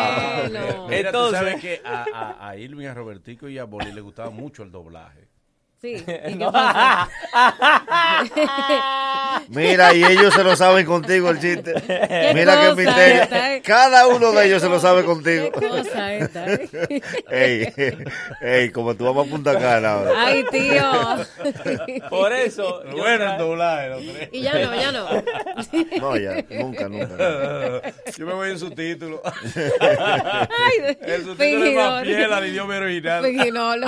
Mira, 0.88 1.08
Entonces- 1.10 1.12
tú 1.12 1.30
sabes 1.46 1.60
que 1.60 1.80
a, 1.84 2.04
a, 2.14 2.48
a 2.48 2.56
Irving, 2.56 2.86
a 2.86 2.94
Robertico 2.94 3.48
y 3.48 3.58
a 3.58 3.64
Boli 3.64 3.92
le 3.92 4.00
gustaba 4.00 4.30
mucho 4.30 4.62
el 4.62 4.70
doblaje. 4.72 5.28
Sí. 5.80 5.94
¿Y 5.96 6.02
qué 6.04 6.34
No. 6.36 6.52
pasa? 6.52 7.08
Mira, 9.48 9.94
y 9.94 10.04
ellos 10.04 10.34
se 10.34 10.44
lo 10.44 10.54
saben 10.56 10.84
contigo 10.84 11.30
el 11.30 11.40
chiste. 11.40 11.72
¿Qué 11.86 12.32
Mira 12.34 12.60
qué 12.60 12.74
misterio. 12.74 13.22
esta, 13.22 13.54
eh? 13.54 13.62
Cada 13.62 14.06
uno 14.08 14.32
de 14.32 14.46
ellos 14.46 14.60
se 14.60 14.68
lo 14.68 14.78
sabe 14.78 15.04
contigo. 15.04 15.50
Qué 15.58 15.68
cosa 15.68 16.14
esta, 16.14 16.46
eh? 16.52 16.68
Ey, 17.30 17.72
ey, 18.42 18.70
como 18.70 18.94
tú 18.94 19.04
vamos 19.04 19.26
a 19.26 19.30
Punta 19.30 19.58
Cana 19.58 19.92
ahora. 19.92 20.12
Ay, 20.16 20.44
tío. 20.50 22.08
Por 22.10 22.32
eso. 22.32 22.82
Bueno, 22.92 23.32
el 23.32 23.38
doblaje, 23.38 23.88
los 23.88 24.02
tres. 24.06 24.28
Y 24.32 24.42
ya 24.42 24.54
no, 24.58 24.74
ya 24.74 24.92
no. 24.92 25.08
No, 26.00 26.16
ya, 26.16 26.44
nunca, 26.50 26.88
nunca. 26.88 27.16
Yo 28.18 28.26
me 28.26 28.34
voy 28.34 28.50
en 28.50 28.58
subtítulo. 28.58 29.22
Ay, 29.24 30.96
El 31.00 31.24
subtítulo 31.24 31.64
es 31.64 31.76
más 31.76 32.04
fiel 32.04 32.32
al 32.32 32.46
idioma 32.48 32.76
original. 32.76 33.24
Fingidolo. 33.24 33.86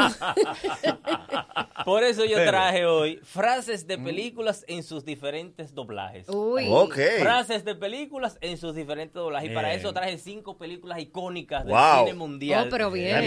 Por 1.85 2.03
eso 2.05 2.25
yo 2.25 2.37
traje 2.45 2.87
hoy 2.87 3.17
frases 3.23 3.87
de 3.87 3.99
películas 3.99 4.65
en 4.69 4.83
sus 4.83 5.05
diferentes 5.05 5.75
doblajes. 5.75 6.29
Uy. 6.29 6.67
Ok. 6.69 6.97
Frases 7.21 7.65
de 7.65 7.75
películas 7.75 8.39
en 8.41 8.57
sus 8.59 8.75
diferentes 8.75 9.15
doblajes. 9.15 9.51
Y 9.51 9.55
para 9.55 9.75
eso 9.75 9.93
traje 9.93 10.19
cinco 10.19 10.59
películas 10.59 10.99
icónicas 11.01 11.65
del 11.65 11.75
Wow. 11.75 11.99
cine 12.07 12.15
mundial. 12.15 12.67
Oh, 12.67 12.71
pero 12.71 12.91
bien. 12.91 13.25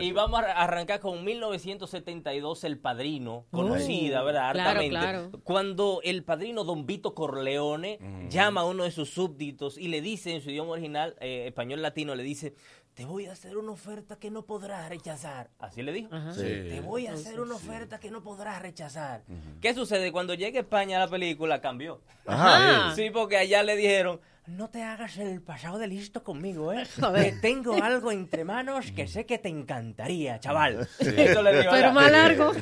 Y 0.00 0.12
vamos 0.12 0.40
a 0.40 0.52
arrancar 0.52 1.00
con 1.00 1.24
1972, 1.24 2.64
El 2.64 2.78
Padrino, 2.78 3.46
conocida, 3.50 4.22
Oh, 4.22 4.26
¿verdad? 4.26 4.52
claro, 4.52 4.68
Hartamente. 4.70 4.90
claro. 4.90 5.30
Cuando 5.44 6.00
el 6.04 6.24
padrino 6.24 6.64
Don 6.64 6.86
Vito 6.86 7.14
Corleone 7.14 7.98
llama 8.28 8.62
a 8.62 8.64
uno 8.64 8.84
de 8.84 8.90
sus 8.90 9.10
súbditos 9.10 9.78
y 9.78 9.88
le 9.88 10.00
dice 10.00 10.34
en 10.34 10.40
su 10.42 10.50
idioma 10.50 10.72
original, 10.72 11.16
eh, 11.20 11.44
español 11.46 11.82
latino, 11.82 12.14
le 12.14 12.22
dice, 12.22 12.54
te 12.94 13.04
voy 13.04 13.26
a 13.26 13.32
hacer 13.32 13.56
una 13.56 13.72
oferta 13.72 14.16
que 14.16 14.30
no 14.30 14.46
podrás 14.46 14.88
rechazar. 14.88 15.50
Así 15.58 15.82
le 15.82 15.92
dijo. 15.92 16.14
Ajá. 16.14 16.32
Sí. 16.32 16.42
Te 16.42 16.80
voy 16.80 17.08
a 17.08 17.14
hacer 17.14 17.40
una 17.40 17.56
oferta 17.56 17.98
que 17.98 18.10
no 18.10 18.22
podrás 18.22 18.62
rechazar. 18.62 19.24
¿Qué 19.60 19.74
sucede? 19.74 20.12
Cuando 20.12 20.34
llegue 20.34 20.58
a 20.58 20.60
España 20.62 20.98
la 21.00 21.08
película 21.08 21.60
cambió. 21.60 22.00
Ajá. 22.24 22.94
Sí, 22.94 23.10
porque 23.10 23.36
allá 23.36 23.62
le 23.64 23.76
dijeron, 23.76 24.20
no 24.46 24.68
te 24.68 24.82
hagas 24.82 25.16
el 25.16 25.40
pasado 25.40 25.78
de 25.78 25.86
listo 25.86 26.22
conmigo, 26.22 26.72
¿eh? 26.72 26.84
Joder. 27.00 27.24
Que 27.34 27.40
tengo 27.40 27.82
algo 27.82 28.12
entre 28.12 28.44
manos 28.44 28.92
que 28.92 29.06
sé 29.08 29.24
que 29.24 29.38
te 29.38 29.48
encantaría, 29.48 30.38
chaval. 30.38 30.86
Eso 30.98 31.42
le 31.42 31.60
digo 31.60 31.72
Pero 31.72 31.92
más 31.92 32.10
largo. 32.10 32.52
Sí, 32.52 32.60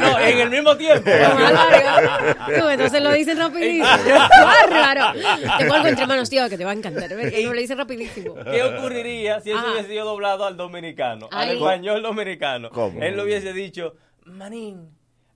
no, 0.00 0.18
en 0.18 0.38
el 0.38 0.50
mismo 0.50 0.76
tiempo. 0.76 1.02
Pero 1.04 1.34
más 1.34 1.52
largo. 1.52 2.34
Tú, 2.58 2.68
entonces 2.68 3.02
lo 3.02 3.12
dicen 3.12 3.38
rapidísimo. 3.38 3.86
Bárbaro. 3.86 5.20
Tengo 5.58 5.74
algo 5.74 5.88
entre 5.88 6.06
manos, 6.06 6.30
tío, 6.30 6.48
que 6.48 6.56
te 6.56 6.64
va 6.64 6.70
a 6.70 6.74
encantar. 6.74 7.08
Que 7.08 7.44
no 7.44 7.52
lo 7.52 7.60
dicen 7.60 7.76
rapidísimo. 7.76 8.34
¿Qué 8.36 8.62
ocurriría 8.62 9.40
si 9.40 9.50
eso 9.50 9.58
Ajá. 9.58 9.72
hubiese 9.72 9.88
sido 9.88 10.06
doblado 10.06 10.46
al 10.46 10.56
dominicano, 10.56 11.28
al 11.32 11.50
Ay. 11.50 11.56
español 11.56 12.02
dominicano? 12.02 12.70
¿Cómo? 12.70 13.02
Él 13.02 13.16
lo 13.16 13.24
hubiese 13.24 13.52
dicho, 13.52 13.94
manín, 14.24 14.88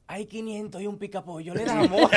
hay 0.07 0.27
500 0.27 0.83
y 0.83 0.87
un 0.87 0.99
picapollo, 0.99 1.55
le 1.55 1.65
damos. 1.67 2.11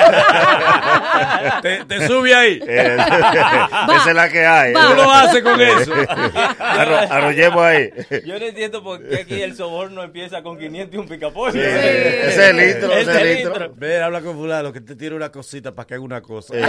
te, 1.62 1.86
te 1.86 2.08
sube 2.08 2.36
ahí. 2.36 2.60
Eh, 2.68 2.98
esa 3.96 4.10
es 4.10 4.16
la 4.16 4.30
que 4.30 4.46
hay. 4.46 4.74
Tú 4.74 4.80
lo 4.96 5.12
haces 5.12 5.42
con 5.42 5.60
eso. 5.62 5.94
Arro- 5.94 7.08
arrollemos 7.10 7.62
ahí. 7.64 7.90
Yo 8.26 8.38
no 8.40 8.46
entiendo 8.46 8.84
por 8.84 9.02
qué 9.08 9.22
aquí 9.22 9.42
el 9.42 9.56
soborno 9.56 10.04
empieza 10.04 10.44
con 10.44 10.58
500 10.60 10.94
y 10.94 10.98
un 10.98 11.08
picapollo. 11.08 11.54
Sí. 11.54 11.60
Ese 11.60 12.28
es 12.28 12.38
el 12.40 12.58
litro, 12.58 12.92
ese 12.92 13.12
es 13.12 13.18
el 13.18 13.36
litro. 13.38 13.74
Ven, 13.76 14.02
habla 14.04 14.22
con 14.22 14.36
fulano 14.36 14.74
que 14.74 14.82
te 14.82 14.96
tire 14.96 15.16
una 15.16 15.32
cosita 15.32 15.74
para 15.74 15.88
que 15.88 15.94
haga 15.96 16.04
una 16.04 16.22
cosa. 16.22 16.54
Sí. 16.54 16.60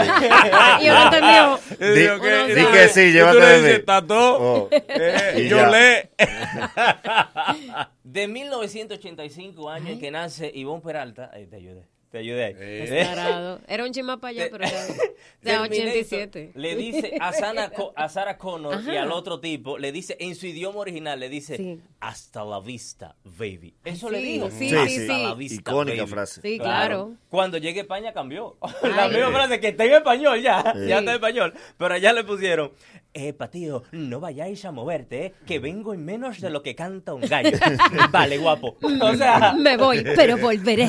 Y 0.85 0.89
uno 0.89 1.05
entendió. 1.05 1.61
Y 1.81 1.99
digo, 1.99 2.15
Di- 2.19 2.55
di 2.55 2.63
tú 2.65 2.71
que 2.71 2.79
le- 2.79 2.89
sí, 2.89 3.01
y 3.01 3.07
tú 3.07 3.13
llévate 3.13 3.39
le 3.41 3.61
de. 3.61 3.85
Oh. 4.11 4.69
Eh, 4.71 5.35
Y 5.39 5.49
yo 5.49 5.57
ya. 5.59 5.69
le. 5.69 6.11
De 8.11 8.27
1985 8.27 9.69
años 9.69 9.91
en 9.91 10.01
que 10.01 10.11
nace 10.11 10.51
Ivonne 10.55 10.81
Peralta. 10.81 11.31
Ahí 11.31 11.47
te 11.47 11.57
ayudé. 11.57 11.87
Te 12.11 12.19
ayudé 12.19 12.45
ahí. 12.47 12.55
Descarado. 12.55 13.61
Era 13.69 13.85
un 13.85 13.93
chima 13.93 14.17
para 14.19 14.31
allá, 14.31 14.49
pero 14.51 14.65
era 14.65 14.83
de 14.87 14.95
Terminator 15.43 15.71
87. 15.71 16.53
Le 16.55 16.75
dice 16.77 17.13
a, 17.21 17.33
Sana 17.35 17.71
a 17.97 18.09
Sarah 18.09 18.39
Connor 18.39 18.81
y 18.91 18.97
al 18.97 19.13
otro 19.13 19.41
tipo, 19.41 19.77
le 19.77 19.93
dice 19.93 20.17
en 20.19 20.35
su 20.35 20.47
idioma 20.47 20.79
original, 20.81 21.21
le 21.21 21.29
dice 21.29 21.57
Sí. 21.59 21.81
hasta 22.01 22.45
la 22.47 22.61
vista, 22.61 23.15
baby. 23.25 23.75
Eso 23.85 24.09
Sí, 24.09 24.13
le 24.15 24.19
dijo. 24.23 24.51
sí, 24.51 24.75
hasta 24.75 25.19
la 25.19 25.35
vista, 25.35 25.61
Icónica 25.71 26.03
baby. 26.03 26.11
frase. 26.11 26.41
Sí, 26.41 26.59
claro. 26.59 27.15
Cuando 27.29 27.59
llegue 27.59 27.81
a 27.81 27.83
España 27.83 28.13
cambió. 28.15 28.57
la 28.83 29.05
Ay. 29.05 29.11
misma 29.15 29.31
frase 29.31 29.61
que 29.61 29.69
está 29.69 29.85
en 29.85 29.93
español 29.93 30.41
ya. 30.41 30.63
Sí. 30.75 30.87
Ya 30.89 30.99
está 31.01 31.11
en 31.11 31.17
español. 31.17 31.55
Pero 31.77 31.95
allá 31.95 32.13
le 32.15 32.25
pusieron. 32.25 32.73
Epa, 33.15 33.51
tío, 33.51 33.83
no 33.93 34.21
vayáis 34.21 34.65
a 34.65 34.71
moverte, 34.71 35.27
¿eh? 35.27 35.35
que 35.47 35.59
vengo 35.59 35.93
en 35.95 36.05
menos 36.05 36.41
de 36.41 36.51
lo 36.51 36.63
que 36.63 36.75
canta 36.75 37.15
un 37.15 37.23
gallo. 37.23 37.59
vale, 38.13 38.39
guapo. 38.39 38.77
O 38.81 39.15
sea, 39.17 39.55
Me 39.55 39.77
voy, 39.77 40.05
pero 40.15 40.37
volveré. 40.39 40.89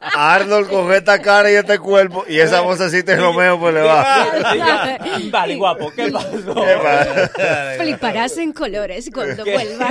Arnold 0.00 0.68
con 0.68 0.92
esta 0.92 1.20
cara 1.20 1.50
y 1.50 1.54
este 1.54 1.78
cuerpo 1.78 2.24
y 2.28 2.38
esa 2.38 2.60
vocecita 2.60 3.12
de 3.12 3.20
Romeo 3.20 3.58
pues 3.58 3.74
le 3.74 3.82
va. 3.82 4.26
vale, 5.30 5.56
guapo, 5.56 5.90
¿qué 5.94 6.10
pasó? 6.10 6.54
Fliparás 7.78 8.36
en 8.38 8.52
colores 8.52 9.10
cuando 9.12 9.44
¿Qué? 9.44 9.52
vuelva. 9.52 9.90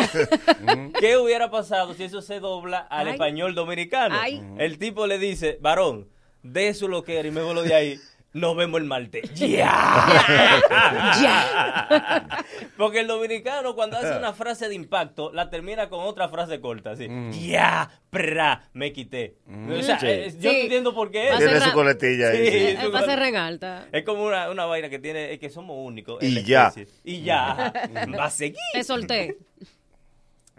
¿Qué 0.99 1.17
hubiera 1.17 1.49
pasado 1.49 1.93
si 1.93 2.03
eso 2.03 2.21
se 2.21 2.39
dobla 2.39 2.79
al 2.89 3.07
Ay. 3.07 3.13
español 3.13 3.55
dominicano? 3.55 4.15
Ay. 4.19 4.41
El 4.57 4.77
tipo 4.77 5.07
le 5.07 5.17
dice, 5.19 5.57
varón, 5.61 6.09
de 6.43 6.73
su 6.73 6.87
lo 6.87 7.03
que 7.03 7.19
era 7.19 7.27
y 7.27 7.31
me 7.31 7.41
vuelo 7.41 7.63
de 7.63 7.73
ahí. 7.75 7.99
Nos 8.31 8.55
vemos 8.55 8.79
el 8.79 8.85
martes. 8.85 9.33
¡Ya! 9.33 9.69
Ya. 11.21 12.45
Porque 12.77 12.99
el 13.01 13.07
dominicano 13.07 13.75
cuando 13.75 13.97
hace 13.97 14.15
una 14.17 14.33
frase 14.33 14.69
de 14.69 14.75
impacto 14.75 15.31
la 15.33 15.49
termina 15.49 15.89
con 15.89 16.01
otra 16.01 16.29
frase 16.29 16.59
corta, 16.61 16.91
así. 16.91 17.07
¡Ya! 17.47 17.89
¡Pra! 18.09 18.69
Me 18.73 18.91
quité. 18.93 19.35
O 19.47 19.81
sea, 19.81 19.99
Sí. 19.99 20.05
eh, 20.07 20.33
yo 20.39 20.49
no 20.49 20.55
Sí. 20.55 20.61
entiendo 20.61 20.93
por 20.95 21.11
qué. 21.11 21.31
Tiene 21.37 21.59
su 21.59 21.71
coletilla 21.71 22.29
ahí. 22.29 22.37
Sí. 22.45 22.51
sí. 22.51 22.57
Eh, 22.79 22.89
Pasa 22.91 23.15
re 23.15 23.29
en 23.29 23.35
alta. 23.35 23.87
Es 23.91 24.03
como 24.03 24.23
una, 24.23 24.49
una 24.49 24.65
vaina 24.65 24.89
que 24.89 24.99
tiene, 24.99 25.33
es 25.33 25.39
que 25.39 25.49
somos 25.49 25.75
únicos. 25.79 26.21
en 26.21 26.29
Y 26.29 26.43
ya. 26.43 26.67
especie. 26.67 26.93
Y 27.03 27.21
ya. 27.23 27.73
Va 28.19 28.25
a 28.25 28.29
seguir. 28.29 28.57
Te 28.73 28.83
solté. 28.83 29.37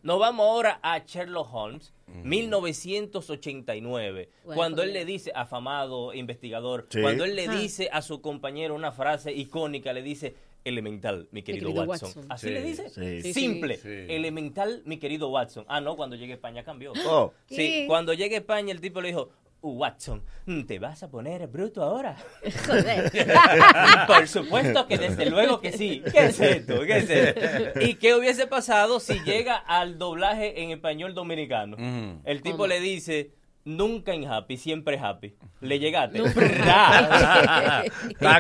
Nos 0.03 0.19
vamos 0.19 0.47
ahora 0.47 0.81
a 0.83 0.99
Sherlock 0.99 1.49
Holmes, 1.53 1.93
1989, 2.25 4.29
Bueno, 4.45 4.57
cuando 4.57 4.83
él 4.83 4.91
pues. 4.91 5.01
le 5.01 5.05
dice, 5.05 5.33
afamado 5.35 6.15
investigador, 6.15 6.87
Sí. 6.91 7.01
cuando 7.03 7.25
él 7.25 7.37
le 7.37 7.49
dice 7.49 7.89
a 7.93 8.03
su 8.03 8.21
compañero 8.21 8.75
una 8.75 8.93
frase 8.93 9.33
icónica, 9.33 9.93
le 9.93 10.03
dice, 10.03 10.35
elemental, 10.65 11.29
mi 11.33 11.43
querido, 11.43 11.69
querido 11.69 11.85
Watson. 11.85 12.09
Watson. 12.09 12.27
¿Así 12.29 12.49
Sí, 12.49 12.53
le 12.55 12.63
dice? 12.63 12.89
sí. 13.23 13.33
Simple, 13.33 13.77
sí. 13.79 13.89
elemental, 14.09 14.83
mi 14.85 14.99
querido 14.99 15.29
Watson. 15.29 15.65
Ah, 15.69 15.81
no, 15.81 15.97
cuando 15.97 16.17
llegue 16.17 16.33
a 16.33 16.37
España 16.37 16.63
cambió. 16.65 16.93
Oh. 17.07 17.33
Sí, 17.47 17.57
¿Qué? 17.57 17.85
cuando 17.87 18.13
llegue 18.13 18.37
a 18.37 18.39
España 18.39 18.73
el 18.73 18.81
tipo 18.81 19.01
le 19.01 19.09
dijo, 19.09 19.23
"Uh, 19.25 19.31
Watson, 19.63 20.23
¿te 20.67 20.79
vas 20.79 21.03
a 21.03 21.11
poner 21.11 21.47
bruto 21.47 21.83
ahora? 21.83 22.17
Joder. 22.67 23.11
Por 24.07 24.27
supuesto 24.29 24.87
que 24.87 24.97
desde 24.99 25.27
luego 25.29 25.61
que 25.61 25.73
sí. 25.73 26.03
¿Qué 26.13 26.27
es 26.27 26.41
esto? 26.41 26.81
¿Qué 26.83 26.99
es 26.99 27.11
esto? 27.11 27.81
¿Y 27.81 27.95
qué 27.95 28.15
hubiese 28.15 28.47
pasado 28.47 29.01
si 29.01 29.21
llega 29.21 29.57
al 29.57 29.99
doblaje 29.99 30.63
en 30.63 30.71
español 30.71 31.15
dominicano? 31.15 31.77
El 32.25 32.43
tipo 32.43 32.59
¿Cómo? 32.59 32.67
le 32.69 32.81
dice, 32.81 33.33
nunca 33.65 34.13
en 34.15 34.27
happy, 34.27 34.57
siempre 34.57 34.99
happy. 34.99 35.35
¿Le 35.61 35.79
llegaste? 35.79 36.23
Está 36.23 37.85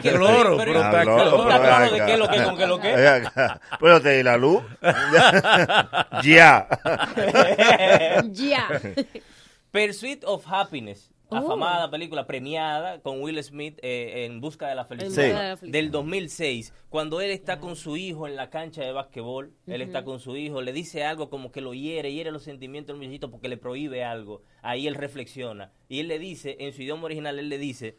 cloro, 0.02 0.56
pero- 0.56 0.58
pero 0.58 0.82
está 0.82 1.00
Ah, 1.00 1.04
no, 1.04 1.16
cloro. 1.16 1.42
¿Está 1.42 1.60
pero 1.60 1.76
claro 1.76 1.92
de 1.92 2.06
qué 2.06 2.16
lo 2.16 2.28
que 2.28 2.42
con 2.44 2.56
qué 2.56 2.66
lo 2.66 2.80
que? 2.80 3.22
Pero 3.78 4.00
te 4.00 4.16
di 4.16 4.22
la 4.22 4.36
luz. 4.38 4.62
ya. 6.22 6.66
Ya. 8.30 8.68
Pursuit 9.70 10.24
of 10.24 10.44
Happiness. 10.46 11.12
Oh. 11.32 11.36
Afamada 11.36 11.88
película 11.88 12.26
premiada 12.26 13.00
con 13.02 13.22
Will 13.22 13.40
Smith 13.44 13.78
eh, 13.82 14.24
en 14.24 14.40
busca 14.40 14.66
de 14.68 14.74
la 14.74 14.84
felicidad 14.84 15.10
busca 15.10 15.22
de 15.22 15.48
la 15.50 15.56
felicidad. 15.56 15.80
del 15.80 15.90
2006 15.92 16.74
cuando 16.88 17.20
él 17.20 17.30
está 17.30 17.60
con 17.60 17.76
su 17.76 17.96
hijo 17.96 18.26
en 18.26 18.34
la 18.34 18.50
cancha 18.50 18.82
de 18.82 18.90
básquetbol 18.90 19.54
él 19.68 19.80
está 19.80 20.02
con 20.02 20.18
su 20.18 20.36
hijo 20.36 20.60
le 20.60 20.72
dice 20.72 21.04
algo 21.04 21.30
como 21.30 21.52
que 21.52 21.60
lo 21.60 21.72
hiere 21.72 22.12
hiere 22.12 22.32
los 22.32 22.42
sentimientos 22.42 22.94
del 22.94 22.96
muchachito 22.96 23.30
porque 23.30 23.48
le 23.48 23.56
prohíbe 23.56 24.02
algo 24.02 24.42
ahí 24.60 24.88
él 24.88 24.96
reflexiona 24.96 25.70
y 25.88 26.00
él 26.00 26.08
le 26.08 26.18
dice 26.18 26.56
en 26.58 26.72
su 26.72 26.82
idioma 26.82 27.04
original 27.04 27.38
él 27.38 27.48
le 27.48 27.58
dice 27.58 27.96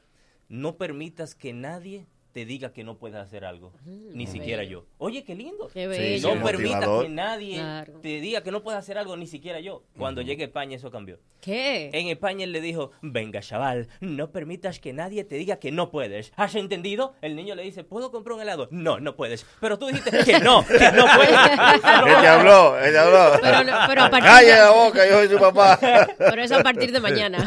no 0.50 0.76
permitas 0.76 1.34
que 1.34 1.54
nadie 1.54 2.08
te 2.32 2.46
diga 2.46 2.72
que 2.74 2.84
no 2.84 2.98
puedes 2.98 3.18
hacer 3.18 3.44
algo 3.46 3.74
ni 3.86 4.26
qué 4.26 4.32
siquiera 4.32 4.62
bello. 4.64 4.82
yo 4.82 4.88
oye 4.98 5.24
qué 5.24 5.36
lindo 5.36 5.68
Qué 5.74 5.88
bello. 5.88 6.30
sí, 6.32 6.36
no 6.38 6.44
permitas 6.44 6.76
motivador. 6.80 7.04
que 7.04 7.10
nadie 7.10 7.56
Claro. 7.56 8.00
te 8.02 8.20
diga 8.22 8.42
que 8.44 8.52
no 8.52 8.64
puedes 8.64 8.80
hacer 8.80 8.98
algo 8.98 9.18
ni 9.18 9.28
siquiera 9.28 9.60
yo 9.60 9.84
cuando 9.98 10.22
llegue 10.22 10.44
a 10.44 10.46
España 10.48 10.76
eso 10.78 10.90
cambió 10.92 11.20
¿Qué? 11.42 11.90
en 11.94 12.08
España 12.08 12.44
él 12.44 12.52
le 12.52 12.62
dijo, 12.62 12.92
venga 13.02 13.40
chaval, 13.42 13.88
no 14.00 14.30
permitas 14.32 14.80
que 14.80 14.94
nadie 14.94 15.24
te 15.24 15.38
diga 15.38 15.56
que 15.58 15.72
no 15.72 15.90
puedes. 15.90 16.32
¿Has 16.36 16.54
entendido? 16.54 17.16
El 17.24 17.36
niño 17.36 17.56
le 17.56 17.64
dice, 17.64 17.84
¿puedo 17.84 18.12
comprar 18.12 18.36
un 18.36 18.44
helado? 18.44 18.68
No, 18.70 19.00
no 19.00 19.16
puedes. 19.16 19.44
Pero 19.60 19.80
tú 19.80 19.88
dijiste 19.88 20.24
que 20.24 20.40
no, 20.40 20.64
que 20.64 20.92
no 20.92 21.04
puedes. 21.16 21.32
Él 22.06 22.22
te 22.22 22.28
habló, 22.28 22.78
él 22.78 22.92
te 22.92 23.00
habló. 23.00 23.40
Pero 23.42 23.64
no- 23.64 23.78
pero 23.88 24.04
a 24.04 24.10
partir 24.12 24.30
Calle 24.30 24.52
de- 24.52 24.60
la 24.60 24.70
boca, 24.70 25.08
yo 25.10 25.14
soy 25.16 25.28
su 25.30 25.40
papá. 25.40 25.80
Pero 26.20 26.44
es 26.44 26.52
a 26.52 26.62
partir 26.62 26.92
de 26.92 27.00
mañana, 27.00 27.44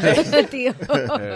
tío. 0.51 0.73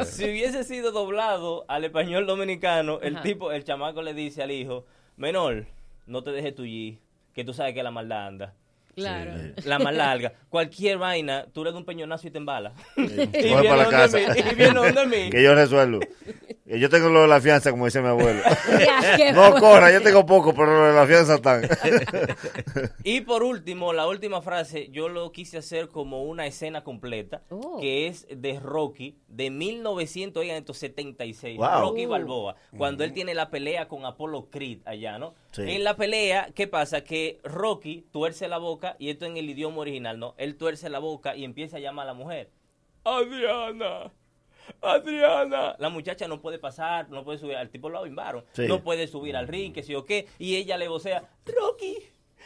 si 0.05 0.25
hubiese 0.25 0.65
sido 0.65 0.91
doblado 0.91 1.63
al 1.69 1.85
español 1.85 2.25
dominicano, 2.27 2.99
el 3.01 3.15
Ajá. 3.15 3.23
El 3.51 3.63
chamaco 3.63 4.01
le 4.01 4.13
dice 4.13 4.43
al 4.43 4.51
hijo, 4.51 4.85
menor, 5.17 5.65
no 6.05 6.23
te 6.23 6.31
dejes 6.31 6.55
tullir, 6.55 6.99
que 7.33 7.43
tú 7.43 7.53
sabes 7.53 7.73
que 7.73 7.83
la 7.83 7.91
maldad 7.91 8.27
anda. 8.27 8.53
Claro. 8.95 9.31
La 9.65 9.79
más 9.79 9.93
larga. 9.95 10.33
Cualquier 10.49 10.97
vaina, 10.97 11.45
tú 11.53 11.63
le 11.63 11.71
das 11.71 11.77
un 11.79 11.85
peñonazo 11.85 12.27
y 12.27 12.31
te 12.31 12.37
embala. 12.37 12.73
y, 12.97 13.05
viene 13.07 13.63
para 13.63 13.77
la 13.77 13.83
donde 13.83 13.89
casa. 13.97 14.17
mí, 14.17 14.23
y 14.51 14.55
viene 14.55 14.73
donde 14.73 15.05
mí. 15.05 15.29
Que 15.29 15.41
yo 15.43 15.55
resuelvo. 15.55 15.99
Yo 16.65 16.89
tengo 16.89 17.09
lo 17.09 17.21
de 17.23 17.27
la 17.27 17.41
fianza, 17.41 17.71
como 17.71 17.85
dice 17.85 18.01
mi 18.01 18.07
abuelo. 18.09 18.41
Ya, 19.17 19.31
No 19.31 19.53
corra, 19.55 19.91
yo 19.91 20.01
tengo 20.03 20.23
poco, 20.25 20.53
pero 20.53 20.77
lo 20.77 20.85
de 20.87 20.93
la 20.93 21.07
fianza 21.07 21.35
están. 21.35 21.63
Y 23.03 23.21
por 23.21 23.43
último, 23.43 23.93
la 23.93 24.07
última 24.07 24.41
frase, 24.41 24.89
yo 24.91 25.09
lo 25.09 25.31
quise 25.31 25.57
hacer 25.57 25.87
como 25.89 26.23
una 26.23 26.45
escena 26.45 26.83
completa, 26.83 27.41
Oh. 27.49 27.79
que 27.79 28.07
es 28.07 28.27
de 28.29 28.59
Rocky, 28.59 29.17
de 29.27 29.49
1976, 29.49 31.57
Wow. 31.57 31.81
Rocky 31.81 32.05
Oh. 32.05 32.09
Balboa, 32.09 32.55
cuando 32.77 33.03
él 33.03 33.13
tiene 33.13 33.33
la 33.33 33.49
pelea 33.49 33.87
con 33.87 34.05
Apollo 34.05 34.49
Creed 34.51 34.79
allá, 34.85 35.17
¿no? 35.17 35.33
Sí. 35.51 35.63
En 35.67 35.83
la 35.83 35.95
pelea, 35.95 36.49
¿qué 36.53 36.67
pasa? 36.67 37.03
Que 37.03 37.39
Rocky 37.43 38.05
tuerce 38.11 38.47
la 38.47 38.57
boca, 38.59 38.95
y 38.99 39.09
esto 39.09 39.25
en 39.25 39.35
el 39.37 39.49
idioma 39.49 39.77
original, 39.79 40.19
¿no? 40.19 40.35
Él 40.37 40.55
tuerce 40.57 40.89
la 40.89 40.99
boca 40.99 41.35
y 41.35 41.43
empieza 41.43 41.77
a 41.77 41.79
llamar 41.79 42.03
a 42.03 42.07
la 42.07 42.13
mujer. 42.13 42.51
Adriana. 43.03 44.11
Adriana. 44.81 45.75
La 45.79 45.89
muchacha 45.89 46.27
no 46.27 46.41
puede 46.41 46.59
pasar, 46.59 47.09
no 47.09 47.23
puede 47.23 47.39
subir, 47.39 47.55
al 47.55 47.69
tipo 47.69 47.89
lo 47.89 48.03
bimbaron, 48.03 48.43
Sí. 48.53 48.67
no 48.67 48.81
puede 48.83 49.07
subir 49.07 49.35
al 49.35 49.47
ring, 49.47 49.73
que 49.73 49.83
sí 49.83 49.95
o 49.95 50.05
qué, 50.05 50.27
y 50.37 50.55
ella 50.57 50.77
le 50.77 50.87
vocea, 50.87 51.23
Rocky, 51.45 51.97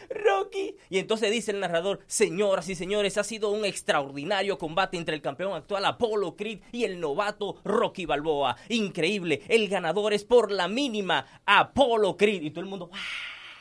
Rocky. 0.10 0.76
Y 0.90 1.00
entonces 1.00 1.32
dice 1.32 1.52
el 1.52 1.60
narrador, 1.60 2.00
señoras 2.08 2.70
y 2.70 2.76
señores, 2.76 3.18
ha 3.18 3.24
sido 3.24 3.52
un 3.52 3.66
extraordinario 3.66 4.58
combate 4.58 4.98
entre 4.98 5.16
el 5.16 5.22
campeón 5.22 5.54
actual 5.54 5.86
Apollo 5.86 6.36
Creed 6.36 6.60
y 6.72 6.84
el 6.84 7.00
novato 7.00 7.58
Rocky 7.64 8.06
Balboa. 8.06 8.56
Increíble, 8.70 9.42
el 9.48 9.68
ganador 9.70 10.14
es 10.14 10.24
por 10.24 10.52
la 10.52 10.68
mínima 10.68 11.26
Apollo 11.46 12.18
Creed. 12.18 12.42
Y 12.44 12.52
todo 12.52 12.62
el 12.62 12.70
mundo, 12.70 12.90
¡ah! 12.94 12.98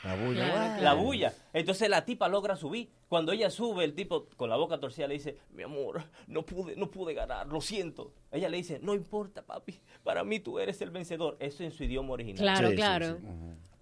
La 0.03 0.15
bulla. 0.15 0.45
Claro, 0.51 0.83
la 0.83 0.93
bulla. 0.95 1.33
Entonces 1.53 1.89
la 1.89 2.03
tipa 2.03 2.27
logra 2.27 2.57
subir. 2.57 2.89
Cuando 3.07 3.31
ella 3.31 3.49
sube, 3.49 3.85
el 3.85 3.93
tipo 3.93 4.27
con 4.35 4.49
la 4.49 4.57
boca 4.57 4.77
torcida 4.77 5.07
le 5.07 5.13
dice, 5.13 5.37
mi 5.51 5.63
amor, 5.63 6.03
no 6.27 6.45
pude, 6.45 6.75
no 6.75 6.91
pude 6.91 7.13
ganar, 7.13 7.47
lo 7.47 7.61
siento. 7.61 8.11
Ella 8.31 8.49
le 8.49 8.57
dice, 8.57 8.79
no 8.81 8.93
importa, 8.95 9.43
papi, 9.43 9.79
para 10.03 10.25
mí 10.25 10.41
tú 10.41 10.59
eres 10.59 10.81
el 10.81 10.89
vencedor. 10.89 11.37
Eso 11.39 11.63
en 11.63 11.71
su 11.71 11.85
idioma 11.85 12.13
original. 12.13 12.41
Claro, 12.41 12.67
Sí, 12.67 12.73
sí, 12.73 12.75
claro. 12.75 13.17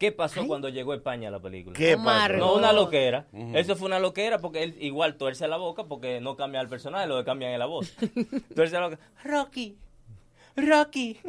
¿Qué 0.02 0.12
pasó 0.12 0.47
cuando 0.47 0.68
llegó 0.68 0.93
a 0.93 0.95
España 0.95 1.30
la 1.30 1.39
película? 1.39 1.78
¿Qué 1.78 1.95
pasó? 1.95 2.34
No, 2.38 2.56
una 2.56 2.74
loquera. 2.74 3.28
Eso 3.54 3.76
fue 3.76 3.86
una 3.86 3.99
loquera 3.99 4.39
porque 4.39 4.64
él 4.64 4.76
igual 4.80 5.16
tuerce 5.16 5.47
la 5.47 5.58
boca 5.58 5.84
porque 5.84 6.20
no 6.20 6.36
cambia 6.36 6.60
el 6.60 6.68
personaje, 6.68 7.06
lo 7.06 7.20
que 7.20 7.24
cambian 7.24 7.52
es 7.52 7.60
la 7.60 7.68
voz. 7.68 7.93
tuerce 8.56 8.80
la 8.80 8.88
boca. 8.88 8.99
Rocky, 9.24 9.78
Rocky. 10.56 11.20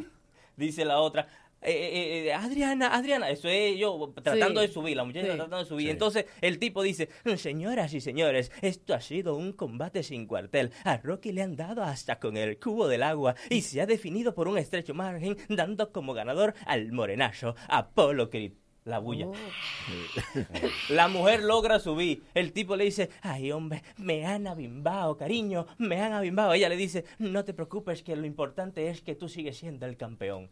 Dice 0.57 0.87
la 0.87 1.01
otra, 1.01 1.29
eh, 1.61 1.71
eh, 1.71 2.27
eh, 2.29 2.33
Adriana, 2.33 2.95
Adriana, 2.97 3.29
eso 3.29 3.47
es 3.47 3.79
yo 3.79 4.11
tratando 4.23 4.63
Sí. 4.63 4.67
de 4.67 4.73
subir, 4.73 4.97
la 4.97 5.05
muchacha 5.05 5.27
Sí. 5.27 5.33
tratando 5.33 5.59
de 5.59 5.65
subir. 5.67 5.91
Entonces 5.91 6.25
el 6.41 6.59
tipo 6.59 6.83
dice, 6.83 7.11
señoras 7.37 7.93
y 7.93 8.01
señores, 8.01 8.51
esto 8.63 8.95
ha 8.95 9.03
sido 9.03 9.37
un 9.37 9.53
combate 9.53 10.03
sin 10.03 10.27
cuartel. 10.27 10.73
A 10.85 10.97
Rocky 10.97 11.33
le 11.33 11.43
han 11.43 11.57
dado 11.57 11.83
hasta 11.83 12.19
con 12.19 12.39
el 12.39 12.59
cubo 12.59 12.89
del 12.89 13.03
agua 13.03 13.35
y 13.51 13.61
se 13.61 13.83
ha 13.83 13.87
definido 13.87 14.35
por 14.35 14.49
un 14.49 14.57
estrecho 14.57 14.95
margen, 14.95 15.37
dando 15.51 15.93
como 15.93 16.15
ganador 16.15 16.55
al 16.65 16.91
morenazo 16.93 17.55
Apolo 17.69 18.31
Creed. 18.31 18.53
La 18.85 18.99
bulla. 18.99 19.27
La 20.89 21.09
mujer 21.09 21.43
logra 21.43 21.79
subir. 21.79 22.23
El 22.35 22.53
tipo 22.53 22.75
le 22.77 22.85
dice, 22.85 23.11
ay 23.23 23.53
hombre, 23.53 23.83
me 23.97 24.27
han 24.27 24.47
abimbao, 24.47 25.17
cariño, 25.17 25.67
me 25.79 26.01
han 26.01 26.13
abimbao. 26.13 26.53
Ella 26.53 26.69
le 26.69 26.77
dice, 26.77 27.05
no 27.19 27.45
te 27.45 27.55
preocupes, 27.55 28.03
que 28.03 28.17
lo 28.17 28.27
importante 28.27 28.89
es 28.89 29.01
que 29.03 29.15
tú 29.15 29.29
sigues 29.29 29.57
siendo 29.57 29.87
el 29.87 29.97
campeón. 29.97 30.51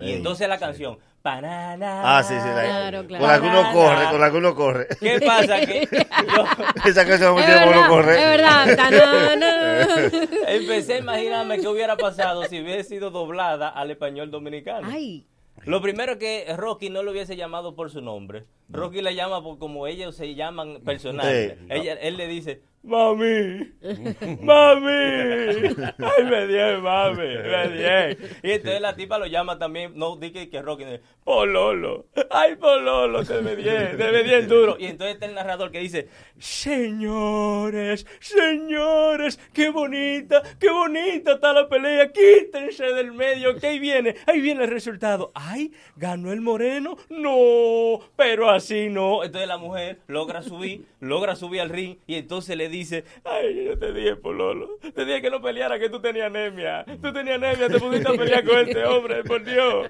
Y 0.00 0.06
Ey, 0.06 0.12
entonces 0.14 0.48
la 0.48 0.56
canción, 0.58 0.98
panana. 1.20 2.16
Ah, 2.18 2.22
sí, 2.22 2.32
sí. 2.34 2.46
La, 2.48 2.62
Claro, 2.62 3.06
claro. 3.06 3.24
Con 3.24 3.32
la 3.32 3.40
que 3.40 3.46
uno 3.48 3.72
corre, 3.72 4.10
con 4.10 4.20
la 4.20 4.30
que 4.30 4.36
uno 4.36 4.54
corre. 4.54 4.86
¿Qué 5.00 5.20
pasa? 5.20 5.60
Que 5.60 5.88
yo 6.36 6.44
Esa 6.86 7.04
canción 7.04 7.38
Es 7.38 7.44
tiene 7.44 7.60
uno 7.66 7.70
verdad, 7.70 7.88
corre. 7.88 8.14
es 8.14 8.24
verdad. 8.24 8.76
Tanana. 8.76 10.10
empecé 10.48 10.94
a 10.94 10.98
imaginarme 10.98 11.58
qué 11.58 11.68
hubiera 11.68 11.96
pasado 11.96 12.44
si 12.44 12.60
hubiese 12.62 12.84
sido 12.88 13.10
doblada 13.10 13.68
al 13.68 13.90
español 13.90 14.30
dominicano. 14.30 14.88
Ay. 14.90 15.26
Lo 15.66 15.80
primero 15.80 16.18
que 16.18 16.44
Rocky 16.56 16.90
no 16.90 17.02
lo 17.02 17.12
hubiese 17.12 17.36
llamado 17.36 17.74
por 17.74 17.90
su 17.90 18.02
nombre. 18.02 18.44
Rocky 18.68 19.02
le 19.02 19.14
llama 19.14 19.42
por 19.42 19.58
como 19.58 19.86
ellos 19.86 20.16
se 20.16 20.34
llaman 20.34 20.80
personales. 20.84 21.58
Sí. 21.58 21.66
Ella, 21.70 21.94
él 21.94 22.16
le 22.16 22.26
dice, 22.26 22.62
mami, 22.84 23.72
mami, 24.42 24.92
ay 25.98 26.24
me 26.24 26.46
dio 26.46 26.82
mami, 26.82 27.16
me 27.16 27.68
dio. 27.68 28.28
Y 28.42 28.52
entonces 28.52 28.80
la 28.80 28.94
tipa 28.94 29.18
lo 29.18 29.26
llama 29.26 29.58
también, 29.58 29.92
no 29.96 30.16
dice 30.16 30.50
que 30.50 30.60
Rocky, 30.60 30.84
dice, 30.84 31.00
Pololo, 31.24 32.06
ay 32.30 32.56
Pololo, 32.56 33.24
te 33.24 33.40
me 33.40 33.56
dio, 33.56 33.72
te 33.72 34.12
me 34.12 34.22
dio 34.22 34.46
duro. 34.46 34.76
Y 34.78 34.86
entonces 34.86 35.14
está 35.14 35.26
el 35.26 35.34
narrador 35.34 35.70
que 35.70 35.78
dice, 35.78 36.08
señores, 36.38 38.06
señores, 38.20 39.40
qué 39.52 39.70
bonita, 39.70 40.42
qué 40.60 40.70
bonita 40.70 41.32
está 41.32 41.52
la 41.54 41.68
pelea, 41.68 42.12
quítense 42.12 42.84
del 42.92 43.12
medio, 43.12 43.56
que 43.56 43.66
ahí 43.66 43.78
viene, 43.78 44.14
ahí 44.26 44.40
viene 44.42 44.64
el 44.64 44.70
resultado. 44.70 45.32
Ay, 45.34 45.72
ganó 45.96 46.32
el 46.32 46.42
moreno, 46.42 46.96
no, 47.08 48.00
pero 48.16 48.50
así 48.54 48.88
no. 48.88 49.24
Entonces 49.24 49.48
la 49.48 49.58
mujer 49.58 49.98
logra 50.06 50.42
subir, 50.42 50.86
logra 51.00 51.36
subir 51.36 51.60
al 51.60 51.68
ring 51.70 51.98
y 52.06 52.16
entonces 52.16 52.56
le 52.56 52.68
dice, 52.68 53.04
ay, 53.24 53.64
yo 53.64 53.78
te 53.78 53.92
dije, 53.92 54.16
Pololo, 54.16 54.68
te 54.94 55.04
dije 55.04 55.22
que 55.22 55.30
no 55.30 55.40
peleara, 55.40 55.78
que 55.78 55.90
tú 55.90 56.00
tenías 56.00 56.26
anemia, 56.26 56.84
tú 57.02 57.12
tenías 57.12 57.36
anemia, 57.36 57.68
te 57.68 57.78
pusiste 57.78 58.08
a 58.08 58.12
pelear 58.16 58.44
con 58.44 58.58
este 58.58 58.84
hombre, 58.84 59.24
por 59.24 59.44
Dios. 59.44 59.88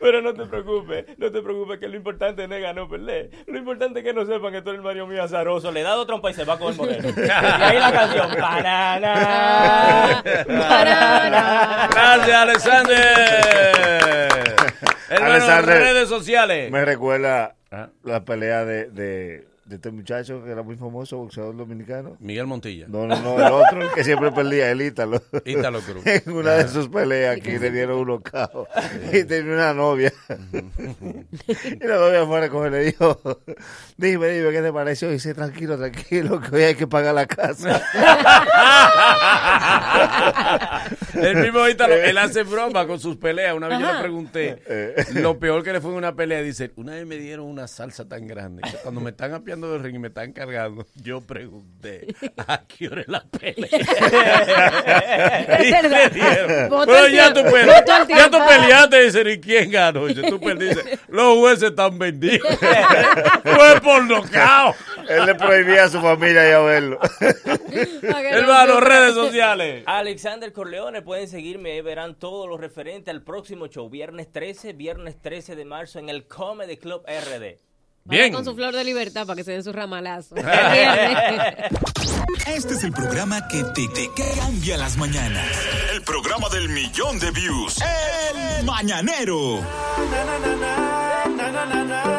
Pero 0.00 0.22
no 0.22 0.34
te 0.34 0.44
preocupes, 0.46 1.06
no 1.18 1.30
te 1.30 1.42
preocupes, 1.42 1.78
que 1.78 1.88
lo 1.88 1.96
importante 1.96 2.46
no 2.46 2.54
es 2.54 2.62
ganar 2.62 2.84
o 2.84 2.88
perder. 2.88 3.30
Lo 3.46 3.58
importante 3.58 4.00
es 4.00 4.04
que 4.04 4.12
no 4.12 4.26
sepan 4.26 4.52
que 4.52 4.62
tú 4.62 4.70
eres 4.70 4.80
el 4.80 4.84
Mario 4.84 5.06
mío 5.06 5.22
azaroso. 5.22 5.70
Le 5.72 5.82
da 5.82 5.92
dos 5.92 6.06
trompas 6.06 6.32
y 6.32 6.34
se 6.34 6.44
va 6.44 6.58
con 6.58 6.72
el 6.72 6.78
moreno. 6.78 7.08
Y 7.08 7.20
ahí 7.20 7.78
la 7.78 7.92
canción, 7.92 8.28
banana, 8.40 10.22
banana. 10.46 11.88
Gracias, 11.90 12.36
Alexander. 12.36 13.00
Alexander, 15.10 15.78
redes 15.78 16.08
sociales. 16.08 16.70
Me 16.70 16.84
recuerda 16.84 17.56
Ah. 17.72 17.92
la 18.02 18.24
pelea 18.24 18.64
de, 18.64 18.90
de, 18.90 19.48
de 19.70 19.76
este 19.76 19.90
muchacho 19.92 20.42
que 20.44 20.50
era 20.50 20.62
muy 20.62 20.74
famoso, 20.76 21.16
boxeador 21.18 21.56
dominicano. 21.56 22.16
Miguel 22.18 22.46
Montilla. 22.46 22.86
No, 22.88 23.06
no, 23.06 23.14
no, 23.22 23.36
el 23.38 23.52
otro, 23.52 23.82
el 23.82 23.90
que 23.92 24.02
siempre 24.02 24.32
perdía, 24.32 24.68
el 24.70 24.82
Ítalo. 24.82 25.22
Ítalo 25.44 25.80
Cruz. 25.80 26.04
En 26.06 26.32
una 26.32 26.54
de 26.54 26.68
sus 26.68 26.88
peleas 26.88 27.36
aquí 27.36 27.56
le 27.56 27.70
dieron 27.70 27.98
un 28.00 28.06
knockout 28.08 28.68
y 29.12 29.22
tenía 29.24 29.52
una 29.54 29.72
novia. 29.72 30.12
y 30.28 31.86
la 31.86 31.96
novia 31.96 32.26
fue 32.26 32.38
a 32.38 32.40
recoger, 32.40 32.72
le 32.72 32.78
dijo, 32.80 33.20
dime, 33.96 34.28
dime, 34.28 34.50
¿qué 34.50 34.60
te 34.60 34.72
pareció? 34.72 35.08
Y 35.08 35.12
dice, 35.14 35.34
tranquilo, 35.34 35.78
tranquilo, 35.78 36.40
que 36.40 36.56
hoy 36.56 36.62
hay 36.64 36.74
que 36.74 36.86
pagar 36.88 37.14
la 37.14 37.26
casa. 37.26 37.80
El 41.14 41.36
mismo 41.36 41.68
Ítalo, 41.68 41.94
él 41.94 42.18
hace 42.18 42.42
broma 42.42 42.86
con 42.86 42.98
sus 42.98 43.16
peleas. 43.16 43.54
Una 43.54 43.68
vez 43.68 43.78
yo 43.78 43.92
le 43.92 44.00
pregunté 44.00 44.62
Eh. 44.66 45.04
lo 45.14 45.38
peor 45.38 45.62
que 45.62 45.72
le 45.72 45.80
fue 45.80 45.90
en 45.92 45.96
una 45.98 46.14
pelea. 46.14 46.42
Dice, 46.42 46.72
una 46.76 46.92
vez 46.94 47.06
me 47.06 47.16
dieron 47.16 47.46
una 47.46 47.68
salsa 47.68 48.08
tan 48.08 48.26
grande 48.26 48.62
que 48.62 48.76
cuando 48.82 49.00
me 49.00 49.10
están 49.10 49.32
apiando 49.34 49.59
del 49.68 49.82
ring 49.82 49.96
y 49.96 49.98
me 49.98 50.08
están 50.08 50.32
cargando, 50.32 50.86
yo 50.94 51.20
pregunté, 51.20 52.14
¿a 52.46 52.62
qué 52.66 52.88
hora 52.88 53.00
es 53.02 53.08
la 53.08 53.22
pelea? 53.24 53.68
y 55.62 55.70
verdad. 55.72 56.10
Pero 56.86 57.08
ya 57.08 57.28
tú, 57.28 57.34
tiempo, 57.40 57.50
pele- 57.56 57.74
votó 57.74 57.96
el 58.02 58.08
ya 58.08 58.30
tú 58.30 58.38
peleaste, 58.48 59.02
dice, 59.04 59.32
¿y 59.32 59.40
quién 59.40 59.70
ganó? 59.70 60.06
Dice, 60.06 60.22
tú 60.22 60.40
perdiste. 60.40 60.98
Los 61.08 61.38
jueces 61.38 61.70
están 61.70 61.98
vendidos. 61.98 62.48
fue 63.42 63.80
por 63.82 64.04
nocao. 64.04 64.74
Él 65.08 65.26
le 65.26 65.34
prohibía 65.34 65.84
a 65.84 65.88
su 65.88 66.00
familia 66.00 66.48
ir 66.48 66.54
a 66.54 66.60
verlo. 66.60 67.00
Hermano, 68.30 68.80
redes 68.80 69.14
sociales. 69.14 69.82
Alexander 69.86 70.52
Corleone, 70.52 71.02
pueden 71.02 71.28
seguirme, 71.28 71.80
verán 71.82 72.14
todo 72.14 72.46
lo 72.46 72.56
referente 72.56 73.10
al 73.10 73.22
próximo 73.22 73.66
show, 73.66 73.88
viernes 73.90 74.30
13, 74.32 74.72
viernes 74.72 75.20
13 75.20 75.56
de 75.56 75.64
marzo 75.64 75.98
en 75.98 76.08
el 76.08 76.26
Comedy 76.26 76.76
Club 76.76 77.02
RD. 77.06 77.58
Bien. 78.10 78.32
Con 78.32 78.44
su 78.44 78.54
flor 78.54 78.74
de 78.74 78.84
libertad 78.84 79.26
para 79.26 79.36
que 79.36 79.44
se 79.44 79.52
den 79.52 79.64
su 79.64 79.72
ramalazo. 79.72 80.34
Este 82.46 82.74
es 82.74 82.84
el 82.84 82.92
programa 82.92 83.46
que 83.48 83.62
te, 83.62 83.88
te 83.88 84.10
cambia 84.38 84.76
las 84.76 84.96
mañanas. 84.96 85.46
El 85.94 86.02
programa 86.02 86.48
del 86.48 86.68
millón 86.68 87.18
de 87.20 87.30
views. 87.30 87.78
El 87.80 88.64
Mañanero. 88.64 89.60
Toda 91.36 92.09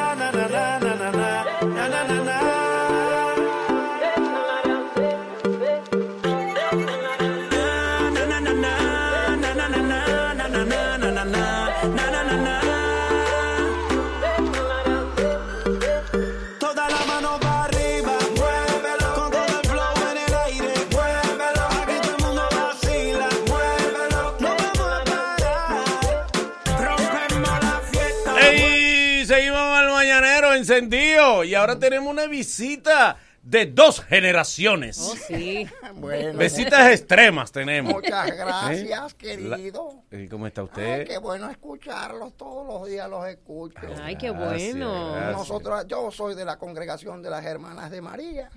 Y 31.43 31.53
ahora 31.53 31.77
tenemos 31.77 32.09
una 32.09 32.25
visita 32.25 33.15
de 33.43 33.65
dos 33.65 34.01
generaciones. 34.03 34.99
Oh, 34.99 35.15
sí. 35.27 35.67
Bueno, 35.93 36.39
Visitas 36.39 36.89
extremas 36.91 37.51
tenemos. 37.51 37.93
Muchas 37.93 38.25
gracias, 38.35 39.11
¿Eh? 39.13 39.15
querido. 39.17 40.03
La- 40.09 40.19
¿Y 40.19 40.27
¿Cómo 40.27 40.47
está 40.47 40.61
Ay, 40.61 40.65
usted? 40.67 41.07
qué 41.07 41.17
bueno 41.17 41.49
escucharlos, 41.49 42.35
todos 42.37 42.65
los 42.65 42.87
días 42.89 43.09
los 43.09 43.27
escucho. 43.27 43.77
Ay, 44.01 44.15
qué 44.15 44.31
Gracias, 44.31 44.71
bueno. 44.73 45.11
gracias. 45.13 45.37
Nosotros, 45.37 45.85
yo 45.87 46.09
soy 46.11 46.33
de 46.35 46.45
la 46.45 46.57
congregación 46.57 47.21
de 47.21 47.29
las 47.29 47.45
hermanas 47.45 47.91
de 47.91 48.01
María 48.01 48.49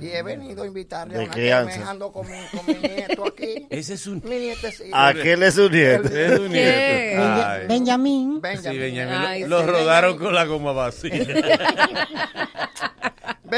y 0.00 0.08
he 0.08 0.22
venido 0.22 0.64
a 0.64 0.66
invitarle 0.66 1.16
a 1.16 1.22
una 1.24 1.32
que 1.32 1.52
ando 1.52 2.12
con 2.12 2.26
mi, 2.30 2.38
con 2.48 2.66
mi 2.66 2.74
nieto 2.74 3.26
aquí. 3.26 3.66
Ese 3.70 3.94
es 3.94 4.06
un... 4.06 4.20
Mi 4.24 4.36
nietecito. 4.38 4.94
Aquel 4.96 5.42
es 5.44 5.54
su 5.54 5.70
nieto. 5.70 6.08
Es 6.08 6.38
un 6.38 6.50
¿Qué? 6.50 7.12
nieto. 7.14 7.22
Ay. 7.46 7.66
Benjamín. 7.68 8.34
Sí, 8.34 8.78
Benjamín. 8.78 9.08
Ay, 9.26 9.40
Lo, 9.42 9.48
lo 9.48 9.60
sí. 9.60 9.66
rodaron 9.70 10.18
con 10.18 10.34
la 10.34 10.44
goma 10.44 10.72
vacía. 10.72 11.24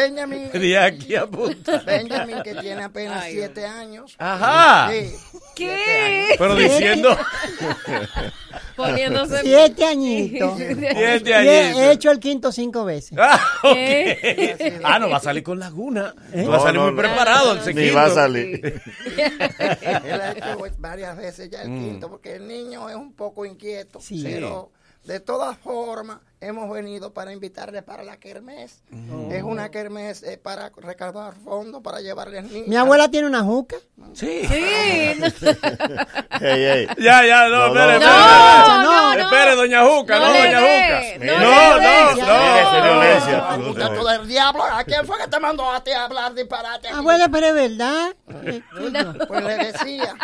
Benjamín. 0.01 0.51
De 0.53 0.79
aquí 0.79 1.15
a 1.17 1.27
punta. 1.27 1.83
Benjamín, 1.87 2.43
que 2.43 2.55
tiene 2.55 2.85
apenas 2.85 3.23
Ay, 3.25 3.33
siete 3.35 3.65
años. 3.67 4.15
Ajá. 4.19 4.91
Sí, 4.93 5.15
¿Qué? 5.55 5.73
años. 5.73 6.37
Pero 6.39 6.55
diciendo... 6.57 7.17
Poniéndose. 8.77 9.41
Siete 9.43 9.85
añitos. 9.87 10.57
Siete 10.59 11.35
añitos. 11.35 11.81
he 11.81 11.93
hecho 11.93 12.11
el 12.11 12.21
quinto 12.21 12.53
cinco 12.53 12.85
veces. 12.85 13.19
Ah, 13.19 13.41
ok. 13.63 13.73
¿Qué? 13.75 14.81
Ah, 14.85 14.99
no 14.99 15.09
va 15.09 15.17
a 15.17 15.21
salir 15.21 15.43
con 15.43 15.59
Laguna. 15.59 16.15
¿Eh? 16.33 16.43
No 16.43 16.51
va 16.51 16.57
a 16.59 16.61
salir 16.61 16.75
No, 16.81 16.83
muy 16.87 16.91
no, 16.93 16.99
preparado 16.99 17.53
el 17.53 17.59
Ni 17.59 17.65
segundo. 17.65 17.95
va 17.95 18.05
a 18.05 18.11
salir. 18.11 18.83
Él 20.05 20.21
ha 20.21 20.33
hecho 20.33 20.59
varias 20.79 21.17
veces 21.17 21.49
ya 21.51 21.63
el 21.63 21.71
Mm. 21.71 21.85
quinto, 21.85 22.11
porque 22.11 22.35
el 22.37 22.47
niño 22.47 22.89
es 22.91 22.97
un 22.97 23.15
poco 23.15 23.45
inquieto, 23.47 23.99
Sí. 24.01 24.21
pero 24.23 24.71
de 25.05 25.21
todas 25.21 25.57
formas 25.59 26.19
hemos 26.47 26.71
venido 26.71 27.13
para 27.13 27.33
invitarle 27.33 27.83
para 27.83 28.03
la 28.05 28.17
kermés. 28.19 28.83
Mm. 28.91 29.31
Es 29.33 29.43
una 29.43 29.71
kermés 29.71 30.23
eh, 30.23 30.39
para 30.39 30.71
recaudar 30.77 31.35
fondos 31.45 31.83
para 31.83 32.01
llevarle 32.01 32.39
al 32.39 32.53
niño. 32.53 32.65
Mi 32.67 32.77
abuela 32.77 33.09
tiene 33.11 33.27
una 33.27 33.43
juca. 33.43 33.77
Sí. 34.15 34.43
Sí. 34.47 35.15
Ya, 36.99 37.25
ya, 37.27 37.49
no, 37.49 37.69
No, 37.69 37.75
no. 37.75 37.91
espere, 37.91 37.97
espere, 37.97 38.07
No, 38.07 38.07
espere. 38.07 38.83
no, 38.83 39.15
no. 39.15 39.21
Espere, 39.25 39.55
doña 39.57 39.85
Juca, 39.85 40.19
no, 40.19 40.27
doña 40.27 40.61
Juca. 40.61 41.25
no 41.25 41.41
No, 41.41 41.71
no, 41.81 42.83
violencia. 42.83 43.57
Muchacho 43.59 44.05
del 44.05 44.29
diablo, 44.29 44.63
¿a 44.65 44.85
quién 44.85 45.07
fue 45.07 45.17
que 45.19 45.29
te 45.29 45.41
mandó 45.41 45.71
a 45.71 45.83
ti 45.83 45.91
a 45.93 46.05
hablar 46.05 46.35
disparate? 46.35 46.89
aquí? 46.89 46.97
Abuela, 46.97 47.29
pero 47.29 47.47
es 47.47 47.55
verdad. 47.55 48.15
Pues 49.29 49.45
le 49.45 49.57
decía, 49.57 50.15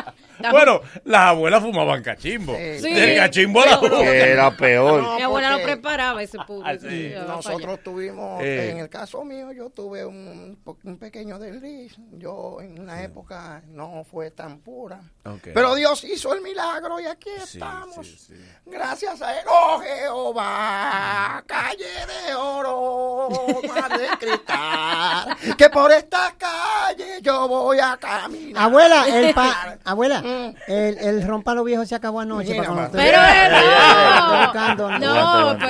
Bueno, 0.50 0.80
las 1.04 1.20
abuelas 1.22 1.62
fumaban 1.62 2.02
cachimbo. 2.02 2.54
Sí. 2.54 2.92
Del 2.92 3.16
cachimbo 3.16 3.62
a 3.62 3.66
la 3.66 3.76
boca. 3.78 4.02
Era 4.04 4.50
peor. 4.56 5.16
Mi 5.16 5.22
abuela 5.22 5.50
lo 5.52 5.56
porque- 5.58 5.72
ese. 6.18 6.38
Ah, 6.64 6.74
sí. 6.78 7.12
para 7.14 7.26
Nosotros 7.26 7.80
tuvimos, 7.82 8.42
Eh. 8.42 8.70
en 8.70 8.78
el 8.78 8.88
caso 8.88 9.24
mío, 9.24 9.52
yo 9.52 9.70
tuve 9.70 10.04
un, 10.04 10.58
pequeño 11.00 11.38
desliz. 11.38 11.94
Yo 12.12 12.60
en 12.60 12.78
una 12.80 13.02
época 13.02 13.62
no 13.68 14.04
fue 14.04 14.30
tan 14.30 14.58
pura. 14.58 15.00
Pero 15.42 15.74
Dios 15.74 16.04
hizo 16.04 16.34
el 16.34 16.40
milagro 16.42 16.98
y 17.00 17.06
aquí 17.06 17.30
Sí, 17.38 17.54
estamos. 17.54 18.06
sí, 18.06 18.16
sí. 18.18 18.34
Gracias 18.66 19.20
a 19.22 19.38
él. 19.38 19.44
Oh 19.48 19.80
Jehová, 19.80 21.42
calle 21.46 21.84
de 22.26 22.34
oro, 22.34 23.28
mar 23.68 23.98
de 23.98 24.08
cristal. 24.18 25.36
Que 25.56 25.68
por 25.70 25.90
esta 25.92 26.34
calle 26.36 27.20
yo 27.22 27.46
voy 27.48 27.78
a 27.80 27.96
caminar. 27.96 28.64
Abuela, 28.64 29.06
el 29.08 29.34
pa- 29.34 29.78
abuela, 29.84 30.22
Mm. 30.22 30.54
el, 30.68 30.98
el 30.98 31.26
rompalo 31.26 31.64
viejo 31.64 31.84
se 31.86 31.94
acabó 31.94 32.20
anoche. 32.20 32.50
Mira, 32.52 32.68
para 32.74 32.90
Pero 32.90 33.18
no. 33.18 34.98
No, 34.98 35.18
Aguanta, 35.18 35.66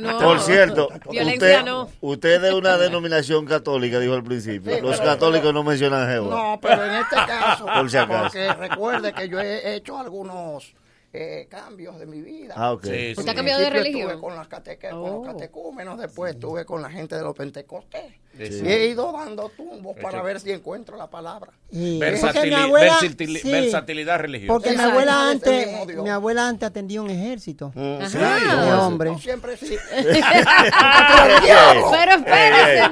no. 0.00 0.18
Por 0.18 0.40
cierto, 0.40 0.88
Violencia 1.10 1.34
usted, 1.58 1.64
no. 1.64 1.88
usted 2.00 2.34
es 2.36 2.42
de 2.42 2.54
una 2.54 2.76
denominación 2.76 3.44
católica, 3.46 3.98
dijo 3.98 4.14
al 4.14 4.24
principio. 4.24 4.74
Sí, 4.74 4.80
Los 4.80 4.98
pero- 4.98 5.10
católicos 5.10 5.52
no 5.54 5.62
mencionan 5.62 6.08
Jehová. 6.10 6.30
No, 6.34 6.60
pero 6.60 6.84
en 6.84 6.94
este 6.96 7.16
caso, 7.16 7.66
Por 7.66 7.90
si 7.90 7.96
acaso. 7.96 8.22
porque 8.24 8.52
recuerde 8.54 9.12
que 9.12 9.28
yo 9.28 9.40
he 9.40 9.74
hecho 9.76 9.98
algunos 9.98 10.74
eh, 11.16 11.46
cambios 11.48 11.96
de 12.00 12.06
mi 12.06 12.20
vida. 12.20 12.54
Ah, 12.56 12.72
ok. 12.72 12.84
Sí, 12.86 13.10
¿Usted 13.10 13.22
sí. 13.22 13.28
ha 13.30 13.34
cambiado 13.34 13.60
de 13.60 13.70
religión? 13.70 14.10
Estuve 14.10 14.20
con, 14.20 14.34
las 14.36 14.48
cateque- 14.48 14.90
con 14.90 14.98
Oh. 14.98 15.24
los 15.24 15.32
catecúmenos, 15.32 15.96
después 15.98 16.34
estuve 16.34 16.64
con 16.64 16.82
la 16.82 16.90
gente 16.90 17.14
de 17.14 17.22
los 17.22 17.36
pentecostés. 17.36 18.14
Sí. 18.36 18.62
Y 18.64 18.68
he 18.68 18.86
ido 18.88 19.12
dando 19.12 19.48
tumbos 19.50 19.96
para 20.02 20.20
ver 20.20 20.40
si 20.40 20.50
encuentro 20.50 20.96
la 20.96 21.08
palabra. 21.08 21.52
Abuela- 21.70 22.98
versatili- 22.98 23.40
sí, 23.40 23.48
versatilidad 23.52 24.18
religiosa. 24.18 24.52
Porque 24.52 24.72
mi 24.76 24.82
abuela 24.82 25.30
antes, 25.30 25.68
mi 26.02 26.10
abuela 26.10 26.48
antes 26.48 26.68
atendía 26.68 27.00
un 27.00 27.10
ejército 27.10 27.70
Sí. 27.74 28.18
de 28.18 28.72
hombres. 28.72 29.12
No 29.12 29.18
siempre 29.20 29.56
sí. 29.56 29.76
Pero 31.90 32.10
espérese. 32.16 32.82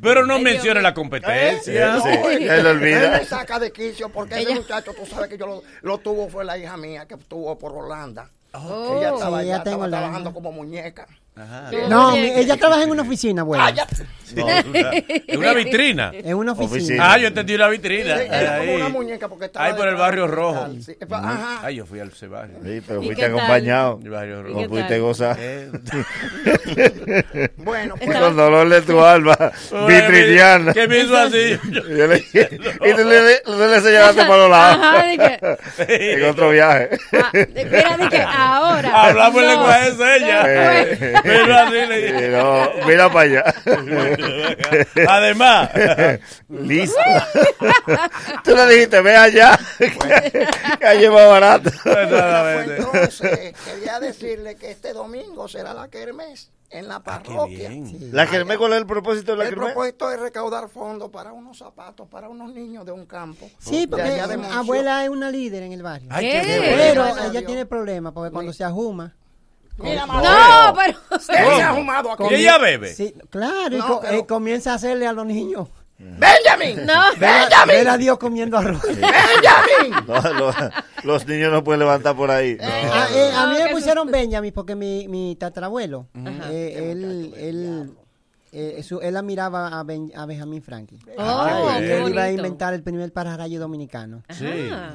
Pero 0.00 0.26
no 0.26 0.38
Dios 0.38 0.80
la 0.80 0.94
competencia. 0.94 2.00
Sí, 2.00 2.08
No, 2.22 2.30
él 2.30 2.66
olvida. 2.66 3.14
él 3.16 3.20
me 3.20 3.24
saca 3.26 3.58
de 3.58 3.72
quicio 3.72 4.08
porque 4.10 4.40
ese 4.42 4.54
muchacho, 4.54 4.92
tú 4.94 5.06
sabes 5.06 5.28
que 5.28 5.36
yo 5.38 5.46
lo, 5.46 5.62
lo 5.82 5.98
tuvo, 5.98 6.28
fue 6.28 6.44
la 6.44 6.56
hija 6.56 6.76
mía 6.76 7.06
que 7.06 7.15
estuvo 7.18 7.58
por 7.58 7.72
Holanda. 7.72 8.30
Oh. 8.54 8.96
ella 8.96 9.10
estaba, 9.14 9.38
Sí, 9.42 9.42
allá, 9.42 9.42
ella 9.42 9.56
estaba 9.58 9.88
trabajando 9.88 10.32
como 10.32 10.52
muñeca. 10.52 11.06
Ajá. 11.36 11.70
No, 11.88 12.12
mi- 12.12 12.18
ella 12.30 12.56
trabaja 12.56 12.82
en 12.84 12.90
una 12.90 13.02
oficina, 13.02 13.42
abuela. 13.42 13.66
Ah, 13.66 13.70
ya. 13.70 13.86
No. 14.34 14.48
Es 14.48 15.36
una 15.36 15.52
vitrina. 15.52 16.10
En 16.14 16.34
una 16.34 16.52
oficina. 16.52 16.72
Oficina. 16.76 17.12
Ah, 17.12 17.18
yo 17.18 17.28
entendí 17.28 17.54
una 17.54 17.68
vitrina. 17.68 18.16
Sí, 18.18 18.24
era 18.28 18.58
como 18.58 18.70
Ahí. 18.70 18.76
una 18.76 18.88
muñeca 18.88 19.28
porque 19.28 19.44
estaba 19.44 19.66
Ahí 19.66 19.72
por 19.74 19.82
el 19.86 19.94
detrás 19.94 20.00
barrio 20.08 20.22
del 20.22 20.30
rojo. 20.32 20.60
hospital, 20.62 20.82
sí. 20.82 20.96
Ajá. 21.10 21.60
Ay, 21.62 21.76
yo 21.76 21.86
fui 21.86 22.00
al 22.00 22.08
ese 22.08 22.26
barrio. 22.26 22.56
Sí, 22.64 22.82
pero 22.86 23.02
¿Y 23.02 23.06
fuiste 23.06 23.22
qué 23.22 23.28
tal? 23.28 23.36
acompañado. 23.38 24.00
El 24.02 24.10
barrio 24.10 24.40
¿Y 24.40 24.42
rojo. 24.42 24.60
No 24.62 24.68
fuiste 24.68 24.98
gozar. 24.98 25.36
Eh, 25.38 25.70
Bueno, 27.58 27.94
pues 27.96 28.18
Con 28.18 28.36
dolor 28.36 28.68
de 28.68 28.82
tu 28.82 29.00
alma, 29.04 29.36
vitriniana. 29.86 30.72
¿Qué 30.72 30.88
me 30.88 31.00
hizo 31.00 31.16
así? 31.16 31.58
Yo 31.70 32.06
le- 32.06 32.24
y 32.32 32.94
tú 32.94 33.04
le, 33.04 33.40
tú 33.44 33.52
le 33.58 33.80
señalaste 33.80 34.22
para 34.24 34.36
los 34.36 34.50
lados. 34.50 34.78
Ajá, 34.84 35.06
de 35.06 35.18
que, 35.86 36.14
En 36.14 36.24
otro 36.30 36.50
viaje. 36.50 36.90
ah, 37.12 37.30
mira, 37.32 37.96
de 37.96 38.08
que 38.08 38.20
ahora. 38.22 38.90
Hablamos 39.04 39.40
en 39.42 39.46
no, 39.46 39.52
lenguaje 39.52 39.90
de. 39.92 40.16
Eh, 40.16 41.12
Pero 41.26 41.56
así 41.56 41.72
le 41.72 41.96
dije. 42.06 42.18
sí, 42.18 42.32
no, 42.32 42.86
mira 42.86 43.08
para 43.12 43.20
allá. 43.20 43.54
Además, 45.08 45.70
Listo. 46.48 46.98
Tú 48.44 48.54
le 48.54 48.66
dijiste, 48.74 49.00
ve 49.00 49.16
allá. 49.16 49.58
Que 50.78 50.86
allí 50.86 51.08
más 51.08 51.28
barato. 51.28 51.70
entonces 51.84 53.54
quería 53.64 54.00
decirle 54.00 54.56
que 54.56 54.70
este 54.70 54.92
domingo 54.92 55.48
será 55.48 55.74
la 55.74 55.88
kermés 55.88 56.50
en 56.70 56.88
la 56.88 56.96
Ah, 56.96 57.02
parroquia. 57.02 57.70
¿La 58.10 58.26
Kermés 58.26 58.58
cuál 58.58 58.72
es 58.72 58.78
el 58.80 58.86
propósito 58.86 59.32
de 59.32 59.38
la 59.38 59.44
El 59.44 59.50
Kermés? 59.50 59.72
propósito 59.72 60.10
es 60.10 60.18
recaudar 60.18 60.68
fondos 60.68 61.10
para 61.10 61.32
unos 61.32 61.56
zapatos 61.58 62.08
para 62.08 62.28
unos 62.28 62.52
niños 62.52 62.84
de 62.84 62.90
un 62.92 63.06
campo. 63.06 63.48
Sí, 63.60 63.86
porque 63.86 64.02
de 64.10 64.20
abuela 64.52 65.04
es 65.04 65.08
una 65.10 65.30
líder 65.30 65.62
en 65.62 65.72
el 65.72 65.82
barrio. 65.82 66.08
Ay, 66.10 66.24
¿Qué? 66.28 66.40
qué 66.44 66.58
bien. 66.60 66.74
Pero 66.76 67.04
ella 67.30 67.46
tiene 67.46 67.66
problemas 67.66 68.12
porque 68.12 68.32
cuando 68.32 68.52
se 68.52 68.64
ajuma. 68.64 69.14
Mira, 69.78 70.06
No, 70.06 70.74
pero. 70.74 70.98
¿Quién 71.26 71.56
se 71.56 71.62
ha 71.62 71.74
fumado 71.74 72.12
aquí? 72.12 72.24
¿Y 72.30 72.34
ella 72.34 72.58
bebe? 72.58 72.94
Sí, 72.94 73.14
claro, 73.30 73.74
y 73.74 73.78
No, 73.78 73.86
co- 73.86 74.00
pero- 74.00 74.18
eh, 74.18 74.26
comienza 74.26 74.72
a 74.72 74.74
hacerle 74.76 75.06
a 75.06 75.12
los 75.12 75.26
niños. 75.26 75.68
¡Benjamin! 75.98 76.84
No. 76.84 77.00
¡Benjamin! 77.18 77.74
ver 77.76 77.88
a 77.88 77.96
Dios 77.96 78.18
comiendo 78.18 78.58
arroz. 78.58 78.82
¡Benjamin! 78.82 80.06
No, 80.06 80.32
lo- 80.34 80.54
los 81.04 81.26
niños 81.26 81.50
no 81.52 81.64
pueden 81.64 81.80
levantar 81.80 82.14
por 82.16 82.30
ahí. 82.30 82.58
Ah, 82.60 83.06
eh, 83.14 83.30
a 83.34 83.46
mí 83.46 83.58
No, 83.58 83.64
me 83.64 83.70
pusieron 83.70 84.10
Benjamin 84.10 84.52
porque 84.52 84.74
mi, 84.74 85.08
mi 85.08 85.36
tatarabuelo, 85.36 86.08
Ajá. 86.14 86.50
eh, 86.52 86.90
él, 86.92 87.34
él, 87.36 87.90
eh, 88.52 88.82
su- 88.82 89.00
él 89.00 89.16
admiraba 89.16 89.78
a, 89.78 89.82
Ben- 89.84 90.12
a 90.14 90.24
Benjamin 90.26 90.62
Franklin. 90.62 91.00
Oh, 91.18 91.70
y 91.76 91.80
qué 91.80 92.02
él 92.02 92.08
iba 92.10 92.22
a 92.24 92.30
inventar 92.30 92.74
el 92.74 92.82
primer 92.82 93.12
pararrayo 93.12 93.60
dominicano. 93.60 94.22
Sí. 94.30 94.46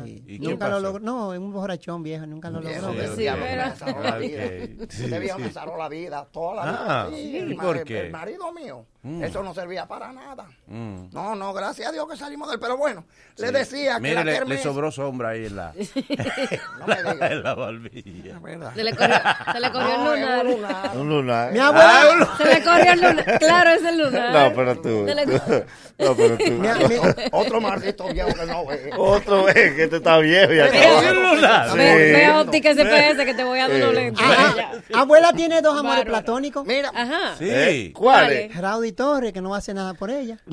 Sí. 0.04 0.24
¿Y 0.28 0.40
qué 0.40 0.48
Nunca 0.50 0.70
lo 0.70 0.80
logró. 0.80 1.00
No, 1.04 1.34
es 1.34 1.40
un 1.40 1.52
borrachón 1.52 2.04
viejo, 2.04 2.26
nunca 2.26 2.50
lo 2.50 2.62
logró. 2.62 2.94
pero 2.96 3.12
Sí, 3.16 3.22
diablo, 3.22 3.46
pero- 3.48 3.66
me 3.70 3.76
salvó 3.76 4.04
la 4.04 4.18
vida. 4.18 4.44
Sí, 4.90 5.04
Este 5.04 5.20
viejo 5.20 5.38
sí. 5.38 5.44
me 5.44 5.52
salvó 5.52 5.78
la 5.78 5.90
vida, 5.90 6.28
toda 6.32 6.56
la 6.56 6.62
Ah, 6.64 7.08
vida. 7.08 7.18
Sí, 7.18 7.24
¿y 7.32 7.38
el, 7.38 7.56
por 7.56 7.76
ma- 7.78 7.84
qué? 7.84 8.00
el 8.08 8.12
marido 8.12 8.52
mío, 8.54 8.86
Mm. 9.04 9.24
eso 9.24 9.42
no 9.42 9.52
servía 9.54 9.88
para 9.88 10.12
nada. 10.12 10.46
Mm. 10.68 11.06
No, 11.12 11.34
no, 11.36 11.54
gracias 11.54 11.90
a 11.90 11.92
Dios 11.92 12.08
que 12.08 12.16
salimos 12.18 12.48
de 12.50 12.54
él. 12.56 12.60
Pero 12.60 12.78
bueno, 12.78 13.04
le 13.38 13.52
decía 13.52 13.96
que 13.96 14.02
Mire, 14.02 14.14
la 14.16 14.24
le, 14.24 14.32
le 14.34 14.38
kermés... 14.38 14.62
sobró 14.62 14.92
sombra 14.92 15.30
ahí 15.30 15.48
en 15.48 15.56
la, 15.56 15.74
No 16.80 16.88
me 16.88 16.96
digas. 16.98 17.32
en 17.32 17.44
la 17.44 17.54
barbilla. 17.56 18.40
Se 18.76 18.84
le 18.84 18.96
corrió, 18.96 19.16
se 19.54 19.60
le 19.60 19.72
corrió 19.72 19.98
No, 19.98 20.14
el 20.14 20.20
es 20.22 20.28
lunar. 20.30 20.46
un 20.46 20.52
lunar. 20.52 20.92
Un 20.98 21.10
lunar. 21.10 21.52
Mi 21.52 21.60
abuela, 21.60 22.30
Se 22.38 22.46
le 22.46 22.64
corrió 22.64 22.94
el 22.94 23.02
lunar. 23.02 23.40
Claro, 23.40 23.70
es 23.72 23.84
el 23.86 23.98
lunar. 23.98 24.32
No, 24.50 24.56
pero 24.56 24.76
tú. 24.82 25.06
Se 25.08 25.16
le- 25.16 25.26
No, 25.98 26.16
pero 26.16 26.38
tú. 26.38 26.52
Mi- 26.52 26.68
mi- 26.68 26.96
Otro 27.32 27.62
maldito 27.62 28.08
viejo 28.12 28.30
que 28.34 28.46
no 28.46 28.66
ve. 28.66 28.92
Otro 28.98 29.48
es 29.50 29.74
que 29.76 29.84
este 29.84 29.98
está 29.98 30.18
viejo 30.20 30.54
y 30.54 30.60
¿Es 30.60 30.66
acabado. 30.74 31.10
un 31.12 31.36
lunar? 31.36 31.70
Sí. 31.72 31.78
Ve, 31.78 31.96
ve 32.12 32.26
a 32.26 32.40
óptica 32.42 32.72
SPS 32.72 33.26
que 33.26 33.34
te 33.36 33.44
voy 33.44 33.60
a 33.60 33.68
dar 33.68 33.78
unos 33.78 33.90
Sí. 33.90 33.96
lentes. 33.96 34.26
Ajá. 34.26 34.56
abuela 34.96 35.34
tiene 35.34 35.62
dos 35.62 35.74
amores 35.78 36.00
Bárbaro. 36.06 36.10
platónicos. 36.26 36.66
Mira, 36.66 36.92
Ajá. 36.94 37.36
Sí. 37.38 37.46
¿Eh? 37.50 37.94
¿Cuál 37.94 38.50
Raudy 38.92 38.94
Torres, 38.94 39.34
que 39.34 39.42
no 39.42 39.56
hace 39.56 39.74
nada 39.74 39.94
por 39.94 40.10
ella. 40.10 40.40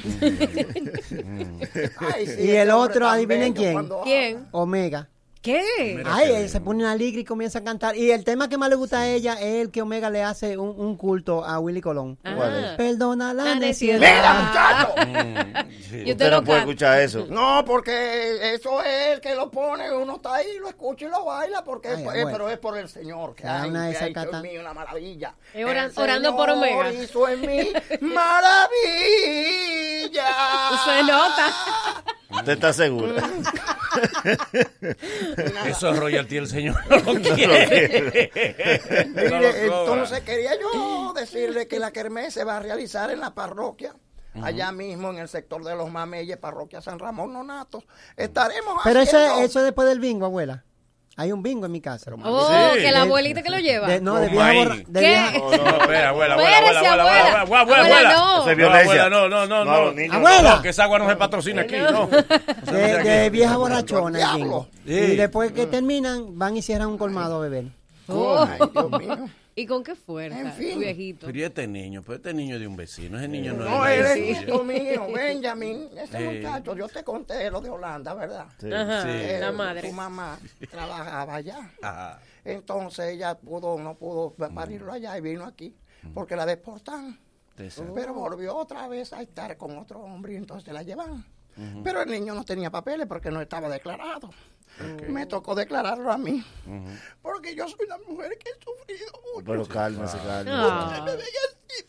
ay, 2.15 2.27
sí, 2.27 2.43
Y 2.43 2.51
el 2.51 2.71
otro, 2.71 3.09
adivinen 3.09 3.55
bello 3.55 3.91
quién. 4.03 4.03
¿Quién? 4.05 4.49
Omega. 4.53 5.09
¿Qué? 5.41 6.03
Ay, 6.05 6.33
él 6.33 6.49
se 6.49 6.61
pone 6.61 6.83
una 6.83 6.97
ligra 6.97 7.21
y 7.21 7.25
comienza 7.25 7.61
a 7.61 7.65
cantar. 7.65 7.97
Y 7.97 8.11
el 8.11 8.25
tema 8.25 8.49
que 8.49 8.59
más 8.59 8.69
le 8.69 8.75
gusta 8.75 8.99
a 9.01 9.09
ella 9.09 9.35
es 9.35 9.63
el 9.63 9.71
que 9.71 9.81
Omega 9.83 10.11
le 10.11 10.23
hace 10.23 10.59
un, 10.59 10.71
un 10.79 10.97
culto 10.97 11.45
a 11.45 11.59
Willy 11.61 11.81
Colón. 11.81 12.19
¿Cuál 12.23 12.59
es? 12.59 12.65
Ajá. 12.67 12.77
Perdona 12.77 13.33
la 13.33 13.55
necedad. 13.55 14.01
¡Mira, 14.01 14.35
muchacho! 14.35 14.95
Mm, 15.59 15.71
sí. 15.89 16.11
Usted 16.11 16.31
no 16.31 16.45
puede 16.45 16.61
escuchar 16.61 17.01
eso. 17.01 17.27
No, 17.31 17.65
porque 17.65 18.55
eso 18.55 18.83
es 18.83 19.15
el 19.15 19.21
que 19.21 19.35
lo 19.35 19.51
pone, 19.51 19.91
uno 19.93 20.17
está 20.17 20.35
ahí, 20.37 20.59
lo 20.61 20.69
escucha 20.69 21.07
y 21.07 21.09
lo 21.09 21.25
baila, 21.25 21.65
porque 21.65 21.89
Ay, 21.89 21.95
es- 21.99 22.05
bueno. 22.05 22.29
pero 22.31 22.49
es 22.51 22.59
por 22.59 22.77
el 22.77 22.89
Señor, 22.89 23.35
que, 23.35 23.47
Ah, 23.47 23.63
hay, 23.63 23.71
una 23.71 23.81
que 23.83 23.87
ha 23.87 23.91
hecho 23.91 24.01
desacata. 24.07 24.37
en 24.39 24.43
mí 24.43 24.59
una 24.59 24.75
maravilla. 24.75 25.35
Es 25.55 25.65
oran- 25.65 25.91
El 25.97 26.03
orando 26.03 26.37
por 26.37 26.51
Omega. 26.51 26.93
hizo 26.93 27.29
en 27.29 27.41
mí 27.41 27.71
maravilla. 28.01 28.69
Se 30.85 31.03
nota. 31.03 31.47
¿Usted 32.31 32.53
está 32.53 32.73
seguro? 32.73 33.15
Esos 35.67 35.99
royalty 35.99 36.37
el 36.37 36.47
señor 36.47 36.77
no 36.91 37.13
lo 37.13 37.35
quiere. 37.35 38.31
No 39.09 39.23
lo 39.23 39.39
Mire, 39.39 39.69
cobra. 39.69 39.93
entonces 39.93 40.21
quería 40.21 40.53
yo 40.61 41.13
decirle 41.15 41.67
que 41.67 41.79
la 41.79 41.91
kermés 41.91 42.35
se 42.35 42.45
va 42.45 42.59
a 42.59 42.61
realizar 42.61 43.11
en 43.11 43.21
la 43.21 43.35
parroquia. 43.35 43.95
Allá 44.43 44.71
mismo 44.71 45.11
en 45.11 45.19
el 45.19 45.29
sector 45.29 45.65
de 45.65 45.75
los 45.75 45.91
Mameyes, 45.91 46.37
parroquia 46.37 46.81
San 46.81 47.01
Ramón 47.01 47.33
Nonatos. 47.33 47.85
Estaremos 48.17 48.81
Pero 48.85 49.01
eso, 49.01 49.41
eso 49.41 49.63
después 49.63 49.89
del 49.89 49.99
bingo, 49.99 50.27
abuela. 50.27 50.65
Hay 51.21 51.33
un 51.33 51.43
bingo 51.43 51.67
en 51.67 51.73
mi 51.73 51.81
casa. 51.81 52.13
Oh, 52.25 52.49
Sí. 52.75 52.81
que 52.81 52.93
la 52.93 53.03
abuelita 53.03 53.43
que 53.43 53.51
lo 53.51 53.59
lleva. 53.59 53.89
De- 53.89 54.01
no, 54.01 54.15
de 54.21 54.29
vieja 54.29 54.45
maíz. 54.45 54.65
borra- 54.69 54.77
de 54.87 55.01
¿Qué? 55.01 55.07
vieja- 55.09 55.33
No, 55.33 55.41
no, 55.41 55.55
espera, 55.57 56.09
abuela, 56.11 56.35
abuela, 56.35 56.35
abuela, 56.35 56.35
abuela, 56.35 56.79
abuela. 56.79 57.03
abuela, 57.03 57.41
abuela, 57.41 57.61
Abuela, 57.61 57.85
abuela. 57.85 58.13
no. 58.15 58.41
Eso 58.41 58.51
es 58.51 58.57
violencia. 58.57 59.03
abuela, 59.05 59.11
no, 59.11 59.29
no, 59.29 59.47
no, 59.49 59.65
No, 59.65 59.93
no. 59.93 60.15
Abuela. 60.15 60.55
No, 60.57 60.63
que 60.63 60.69
esa 60.69 60.85
agua 60.85 60.99
no 61.01 61.09
se 61.09 61.17
patrocina 61.17 61.63
aquí, 61.63 61.75
no. 61.77 62.07
de, 62.73 63.03
de 63.03 63.31
vieja 63.31 63.57
borrachona 63.57 64.33
el 64.33 64.39
bingo. 64.39 64.69
Sí. 64.87 64.93
Y 64.95 65.17
después 65.17 65.51
que 65.51 65.67
terminan, 65.67 66.39
van 66.39 66.57
y 66.57 66.63
cierran 66.63 66.89
un 66.89 66.99
colmado 66.99 67.37
a 67.37 67.41
beber. 67.41 67.65
Oh. 68.07 68.47
Ay, 68.49 68.59
Dios 68.73 68.91
mío. 68.93 69.29
¿Y 69.59 69.67
con 69.67 69.83
qué 69.83 69.95
fuerza? 69.97 70.39
En 70.41 70.53
fin. 70.53 70.75
tu 70.75 70.79
viejito. 70.81 71.27
Pero 71.27 71.47
este 71.47 71.67
niño, 71.67 72.03
pero 72.03 72.17
este 72.17 72.33
niño 72.33 72.55
es 72.55 72.61
de 72.61 72.67
un 72.69 72.77
vecino, 72.77 73.19
ese 73.19 73.27
niño 73.29 73.55
no, 73.55 73.65
No, 73.65 73.87
es 73.87 73.99
él 73.99 74.05
de 74.05 74.31
es 74.31 74.43
hijo 74.49 74.63
mío, 74.63 75.07
Benjamin. 75.13 75.89
Ese 75.99 76.21
muchacho, 76.21 76.77
yo 76.77 76.87
te 76.89 77.03
conté 77.03 77.51
lo 77.51 77.61
de 77.61 77.69
Holanda, 77.71 78.15
¿verdad? 78.15 78.47
Sí. 78.61 78.73
Ajá, 78.73 79.03
Sí. 79.03 79.09
la 79.41 79.49
Eh, 79.49 79.53
madre. 79.53 79.89
Su 79.89 79.95
mamá 79.97 80.39
trabajaba 80.71 81.35
allá. 81.35 81.71
Ajá. 81.83 82.21
Entonces 82.45 83.07
ella 83.15 83.35
pudo, 83.37 83.79
no 83.79 83.95
pudo 83.97 84.31
parirlo 84.55 84.93
allá 84.93 85.19
y 85.19 85.21
vino 85.21 85.45
aquí 85.45 85.75
porque 86.15 86.37
la 86.37 86.47
deportaron. 86.47 87.19
Exacto. 87.59 87.93
Pero 87.95 88.15
volvió 88.15 88.55
otra 88.57 88.87
vez 88.87 89.13
a 89.13 89.21
estar 89.23 89.57
con 89.57 89.77
otro 89.77 89.99
hombre 90.01 90.35
y 90.35 90.37
entonces 90.37 90.73
la 90.73 90.83
llevan. 90.85 91.25
Pero 91.83 92.01
el 92.03 92.09
niño 92.11 92.33
no 92.35 92.45
tenía 92.45 92.71
papeles 92.71 93.09
porque 93.09 93.33
no 93.33 93.41
estaba 93.41 93.69
declarado. 93.69 94.31
Me 95.09 95.27
tocó 95.27 95.55
declararlo 95.55 96.11
a 96.13 96.19
mí. 96.19 96.45
Porque 97.23 97.55
yo 97.55 97.67
soy 97.69 97.87
una 97.87 97.99
mujer 97.99 98.37
que 98.39 98.51
he 98.51 98.65
sufrido 98.65 99.13
mucho. 99.35 99.47
Pero 99.47 99.67
cálmese, 99.67 100.19
cálmese. 100.19 100.51
Ah. 100.51 101.07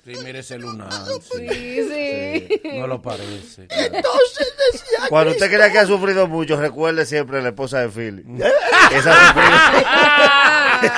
Sí, 0.03 0.13
mire 0.23 0.39
ese 0.39 0.57
lunar. 0.57 0.91
Sí, 1.21 1.47
sí. 1.47 2.61
No 2.77 2.87
lo 2.87 3.01
parece. 3.01 3.67
Entonces 3.69 4.53
decía 4.73 5.07
Cuando 5.09 5.31
usted 5.31 5.49
crea 5.49 5.71
que 5.71 5.79
ha 5.79 5.85
sufrido 5.85 6.27
mucho, 6.27 6.57
recuerde 6.57 7.05
siempre 7.05 7.39
a 7.39 7.41
la 7.41 7.49
esposa 7.49 7.79
de 7.79 7.89
Philly. 7.89 8.23
Esa 8.93 9.13
ha 9.13 9.33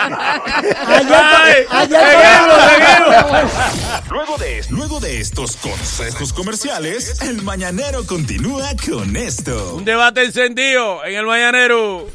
Luego 4.12 4.38
de, 4.38 4.62
luego 4.70 5.00
de 5.00 5.22
estos 5.22 5.56
consejos 5.56 6.34
comerciales, 6.34 7.22
el 7.22 7.42
mañanero 7.44 8.06
continúa 8.06 8.72
con 8.86 9.16
esto. 9.16 9.76
Un 9.76 9.86
debate 9.86 10.26
encendido 10.26 11.06
en 11.06 11.16
el 11.16 11.26
mañanero. 11.26 12.08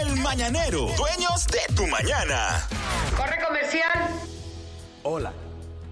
El 0.00 0.16
mañanero, 0.20 0.88
dueños 0.96 1.46
de 1.48 1.74
tu 1.76 1.86
mañana. 1.86 2.66
Corre 3.14 3.44
comercial. 3.46 4.08
Hola, 5.02 5.34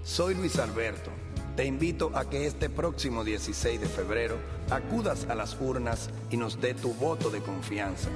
soy 0.05 0.37
Luis 0.37 0.59
Alberto. 0.59 1.11
Te 1.55 1.67
invito 1.67 2.13
a 2.15 2.31
que 2.31 2.47
este 2.47 2.71
próximo 2.71 3.25
16 3.25 3.79
de 3.79 3.89
febrero 3.89 4.39
acudas 4.71 5.27
a 5.29 5.35
las 5.35 5.55
urnas 5.61 6.09
y 6.31 6.39
nos 6.39 6.63
dé 6.63 6.73
tu 6.73 6.95
voto 6.95 7.29
de 7.29 7.43
confianza 7.43 8.09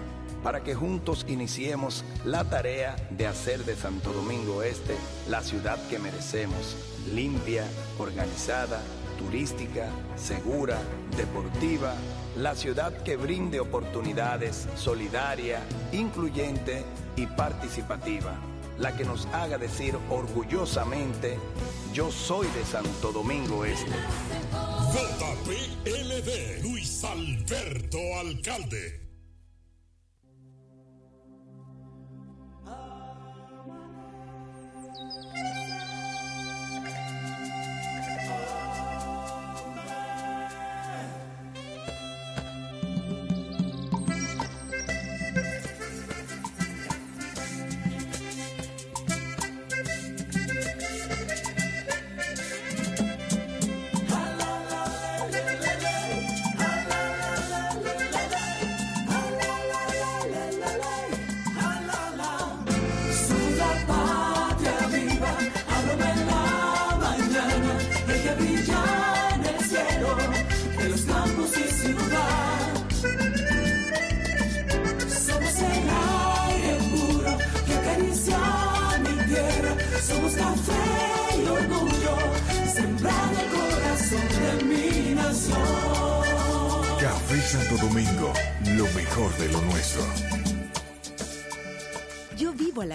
para 0.43 0.63
que 0.63 0.75
juntos 0.75 1.25
iniciemos 1.29 2.05
la 2.25 2.45
tarea 2.45 2.97
de 3.11 3.27
hacer 3.27 3.65
de 3.65 3.77
Santo 3.77 4.13
Domingo 4.13 4.63
Este 4.63 4.97
la 5.29 5.43
ciudad 5.43 5.79
que 5.89 5.99
merecemos, 5.99 6.77
limpia, 7.15 7.65
organizada, 7.99 8.81
turística, 9.19 9.89
segura, 10.17 10.79
deportiva, 11.17 11.95
la 12.37 12.55
ciudad 12.55 12.93
que 13.03 13.17
brinde 13.17 13.61
oportunidades, 13.61 14.69
solidaria, 14.75 15.61
incluyente 15.93 16.85
y 17.17 17.27
participativa, 17.27 18.35
la 18.79 18.97
que 18.97 19.05
nos 19.05 19.27
haga 19.27 19.59
decir 19.59 19.97
orgullosamente, 20.11 21.39
yo 21.93 22.11
soy 22.11 22.49
de 22.49 22.65
Santo 22.65 23.13
Domingo 23.13 23.65
Este. 23.65 23.93
JPLD, 24.93 26.63
Luis 26.63 27.05
Alberto 27.05 27.99
Alcalde. 28.19 29.02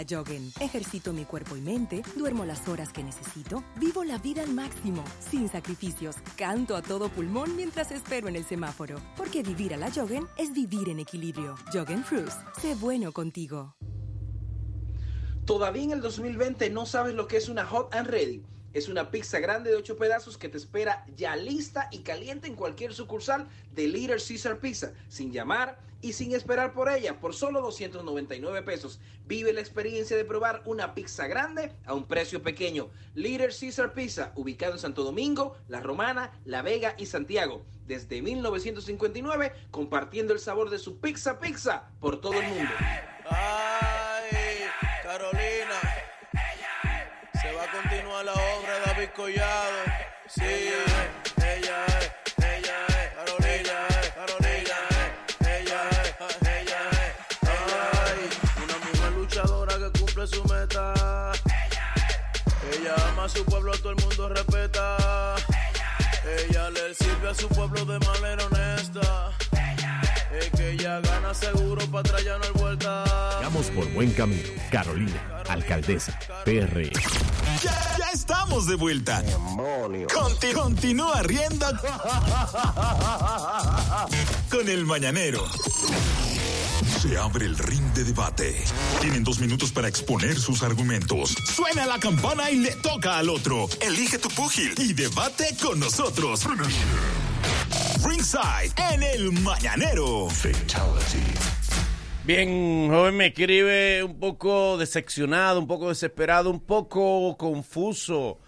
Joggen. 0.08 0.52
Ejercito 0.60 1.14
mi 1.14 1.26
cuerpo 1.26 1.58
y 1.58 1.62
mente, 1.62 2.02
duermo 2.16 2.46
las 2.46 2.68
horas 2.68 2.94
que 2.94 3.04
necesito, 3.04 3.64
vivo 3.76 4.04
la 4.04 4.18
vida 4.18 4.42
al 4.42 4.54
máximo, 4.54 5.04
sin 5.20 5.50
sacrificios. 5.50 6.16
Canto 6.36 6.76
a 6.76 6.82
todo 6.82 7.10
pulmón 7.10 7.56
mientras 7.56 7.92
espero 7.92 8.28
en 8.28 8.36
el 8.36 8.46
semáforo. 8.46 9.00
Porque 9.16 9.44
vivir 9.44 9.74
a 9.74 9.78
la 9.78 9.92
Joggen 9.92 10.26
es 10.38 10.54
vivir 10.54 10.90
en 10.90 11.00
equilibrio. 11.00 11.56
Joggen 11.74 12.04
Fruits. 12.04 12.38
Sé 12.62 12.76
bueno 12.76 13.12
contigo. 13.12 13.76
¿Todavía 15.46 15.84
en 15.84 15.92
el 15.92 16.02
2020 16.02 16.70
no 16.72 16.86
sabes 16.86 17.14
lo 17.14 17.28
que 17.28 17.38
es 17.38 17.48
una 17.48 17.66
Hot 17.66 17.96
and 17.96 18.08
Ready? 18.08 18.44
Es 18.74 18.90
una 18.90 19.10
pizza 19.10 19.40
grande 19.40 19.70
de 19.70 19.78
8 19.78 19.98
pedazos 19.98 20.38
que 20.38 20.50
te 20.50 20.58
espera 20.58 21.06
ya 21.16 21.36
lista 21.36 21.88
y 21.90 22.00
caliente 22.00 22.48
en 22.48 22.56
cualquier 22.56 22.94
sucursal 22.94 23.48
de 23.74 23.88
Little 23.88 24.18
Caesar 24.18 24.60
Pizza, 24.60 24.92
sin 25.08 25.32
llamar 25.32 25.80
y 26.02 26.14
sin 26.14 26.34
esperar 26.34 26.74
por 26.74 26.90
ella, 26.90 27.20
por 27.20 27.34
solo 27.34 27.62
299 27.62 28.62
pesos. 28.62 29.00
Vive 29.26 29.54
la 29.54 29.62
experiencia 29.62 30.16
de 30.16 30.26
probar 30.26 30.62
una 30.66 30.94
pizza 30.94 31.28
grande 31.28 31.74
a 31.86 31.94
un 31.94 32.06
precio 32.08 32.42
pequeño. 32.42 32.90
Little 33.16 33.48
Caesar 33.48 33.94
Pizza, 33.94 34.32
ubicado 34.36 34.74
en 34.74 34.80
Santo 34.80 35.04
Domingo, 35.04 35.58
La 35.68 35.80
Romana, 35.80 36.32
La 36.46 36.62
Vega 36.62 36.96
y 36.98 37.06
Santiago. 37.06 37.66
Desde 37.86 38.22
1959, 38.22 39.54
compartiendo 39.72 40.34
el 40.34 40.40
sabor 40.40 40.70
de 40.70 40.80
su 40.80 41.00
pizza 41.00 41.40
pizza 41.40 41.90
por 42.00 42.22
todo 42.22 42.34
el 42.34 42.48
mundo. 42.48 42.72
Ay, 43.30 44.60
Carolina. 45.04 45.82
Se 47.42 47.52
va 47.54 47.64
a 47.64 47.72
continuar 47.72 48.26
la 48.26 48.34
obra 48.34 48.80
de 48.80 48.86
David 48.86 49.10
Collado. 49.16 49.78
Sí, 50.28 50.44
sirve 66.98 67.30
a 67.30 67.34
su 67.34 67.48
pueblo 67.50 67.86
de 67.86 68.00
manera 68.00 68.46
honesta. 68.46 69.32
Es 70.40 70.50
que 70.52 70.72
ella 70.72 71.00
gana 71.02 71.34
seguro, 71.34 71.86
para 71.88 72.02
atrás 72.02 72.24
ya 72.24 72.38
no 72.38 72.44
hay 72.44 72.52
vuelta. 72.52 73.04
Vamos 73.42 73.68
por 73.68 73.88
buen 73.94 74.12
camino. 74.12 74.44
Carolina, 74.72 75.42
alcaldesa, 75.50 76.18
PR. 76.46 76.90
Ya, 77.64 77.96
ya 77.98 78.10
estamos 78.14 78.68
de 78.68 78.76
vuelta. 78.76 79.24
Conti- 80.14 80.54
continúa 80.54 81.22
riendo 81.24 81.66
con 84.52 84.70
el 84.70 84.86
mañanero. 84.86 85.44
Se 87.02 87.16
abre 87.18 87.46
el 87.46 87.58
ring 87.58 87.94
de 87.94 88.04
debate. 88.04 88.56
Tienen 89.02 89.24
dos 89.24 89.40
minutos 89.40 89.72
para 89.72 89.88
exponer 89.88 90.36
sus 90.36 90.64
argumentos. 90.64 91.36
Suena 91.46 91.86
la 91.86 92.00
campana 92.00 92.50
y 92.50 92.58
le 92.58 92.72
toca 92.78 93.20
al 93.20 93.30
otro. 93.30 93.68
Elige 93.82 94.18
tu 94.18 94.30
púgil 94.30 94.74
y 94.78 94.94
debate 94.94 95.56
con 95.62 95.80
nosotros. 95.80 96.46
Ringside 98.04 98.74
en 98.94 99.04
el 99.04 99.32
mañanero. 99.32 100.28
Bien, 102.26 102.90
joven 102.90 103.16
me 103.16 103.28
escribe 103.28 104.04
un 104.04 104.20
poco 104.20 104.78
decepcionado, 104.78 105.60
un 105.60 105.68
poco 105.68 105.90
desesperado, 105.90 106.50
un 106.50 106.60
poco 106.60 107.38
confuso. 107.38 108.40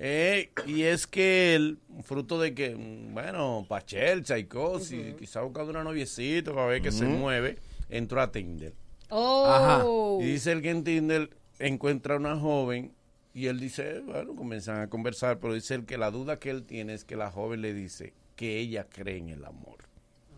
eh, 0.00 0.50
y 0.66 0.82
es 0.82 1.06
que 1.08 1.56
el 1.56 1.78
fruto 2.04 2.40
de 2.40 2.54
que, 2.54 2.70
mm, 2.74 3.14
bueno, 3.14 3.66
Pachel, 3.68 4.22
Tchaikovsky, 4.22 5.14
quizá 5.18 5.40
buscando 5.42 5.70
una 5.72 5.82
noviecita 5.84 6.52
para 6.52 6.66
ver 6.66 6.82
que 6.82 6.92
se 6.92 7.04
mueve, 7.04 7.58
entró 7.88 8.20
a 8.20 8.30
Tinder. 8.32 8.74
Oh. 9.10 10.18
Y 10.20 10.26
dice 10.26 10.52
el 10.52 10.62
que 10.62 10.70
en 10.70 10.84
Tinder 10.84 11.30
encuentra 11.58 12.16
una 12.16 12.38
joven 12.38 12.92
y 13.34 13.46
él 13.46 13.60
dice, 13.60 14.00
bueno, 14.00 14.34
comienzan 14.34 14.80
a 14.80 14.88
conversar, 14.88 15.38
pero 15.38 15.54
dice 15.54 15.74
él 15.74 15.84
que 15.86 15.96
la 15.98 16.10
duda 16.10 16.38
que 16.38 16.50
él 16.50 16.64
tiene 16.64 16.94
es 16.94 17.04
que 17.04 17.16
la 17.16 17.30
joven 17.30 17.62
le 17.62 17.72
dice 17.72 18.12
que 18.36 18.58
ella 18.58 18.86
cree 18.88 19.18
en 19.18 19.28
el 19.30 19.44
amor. 19.44 19.76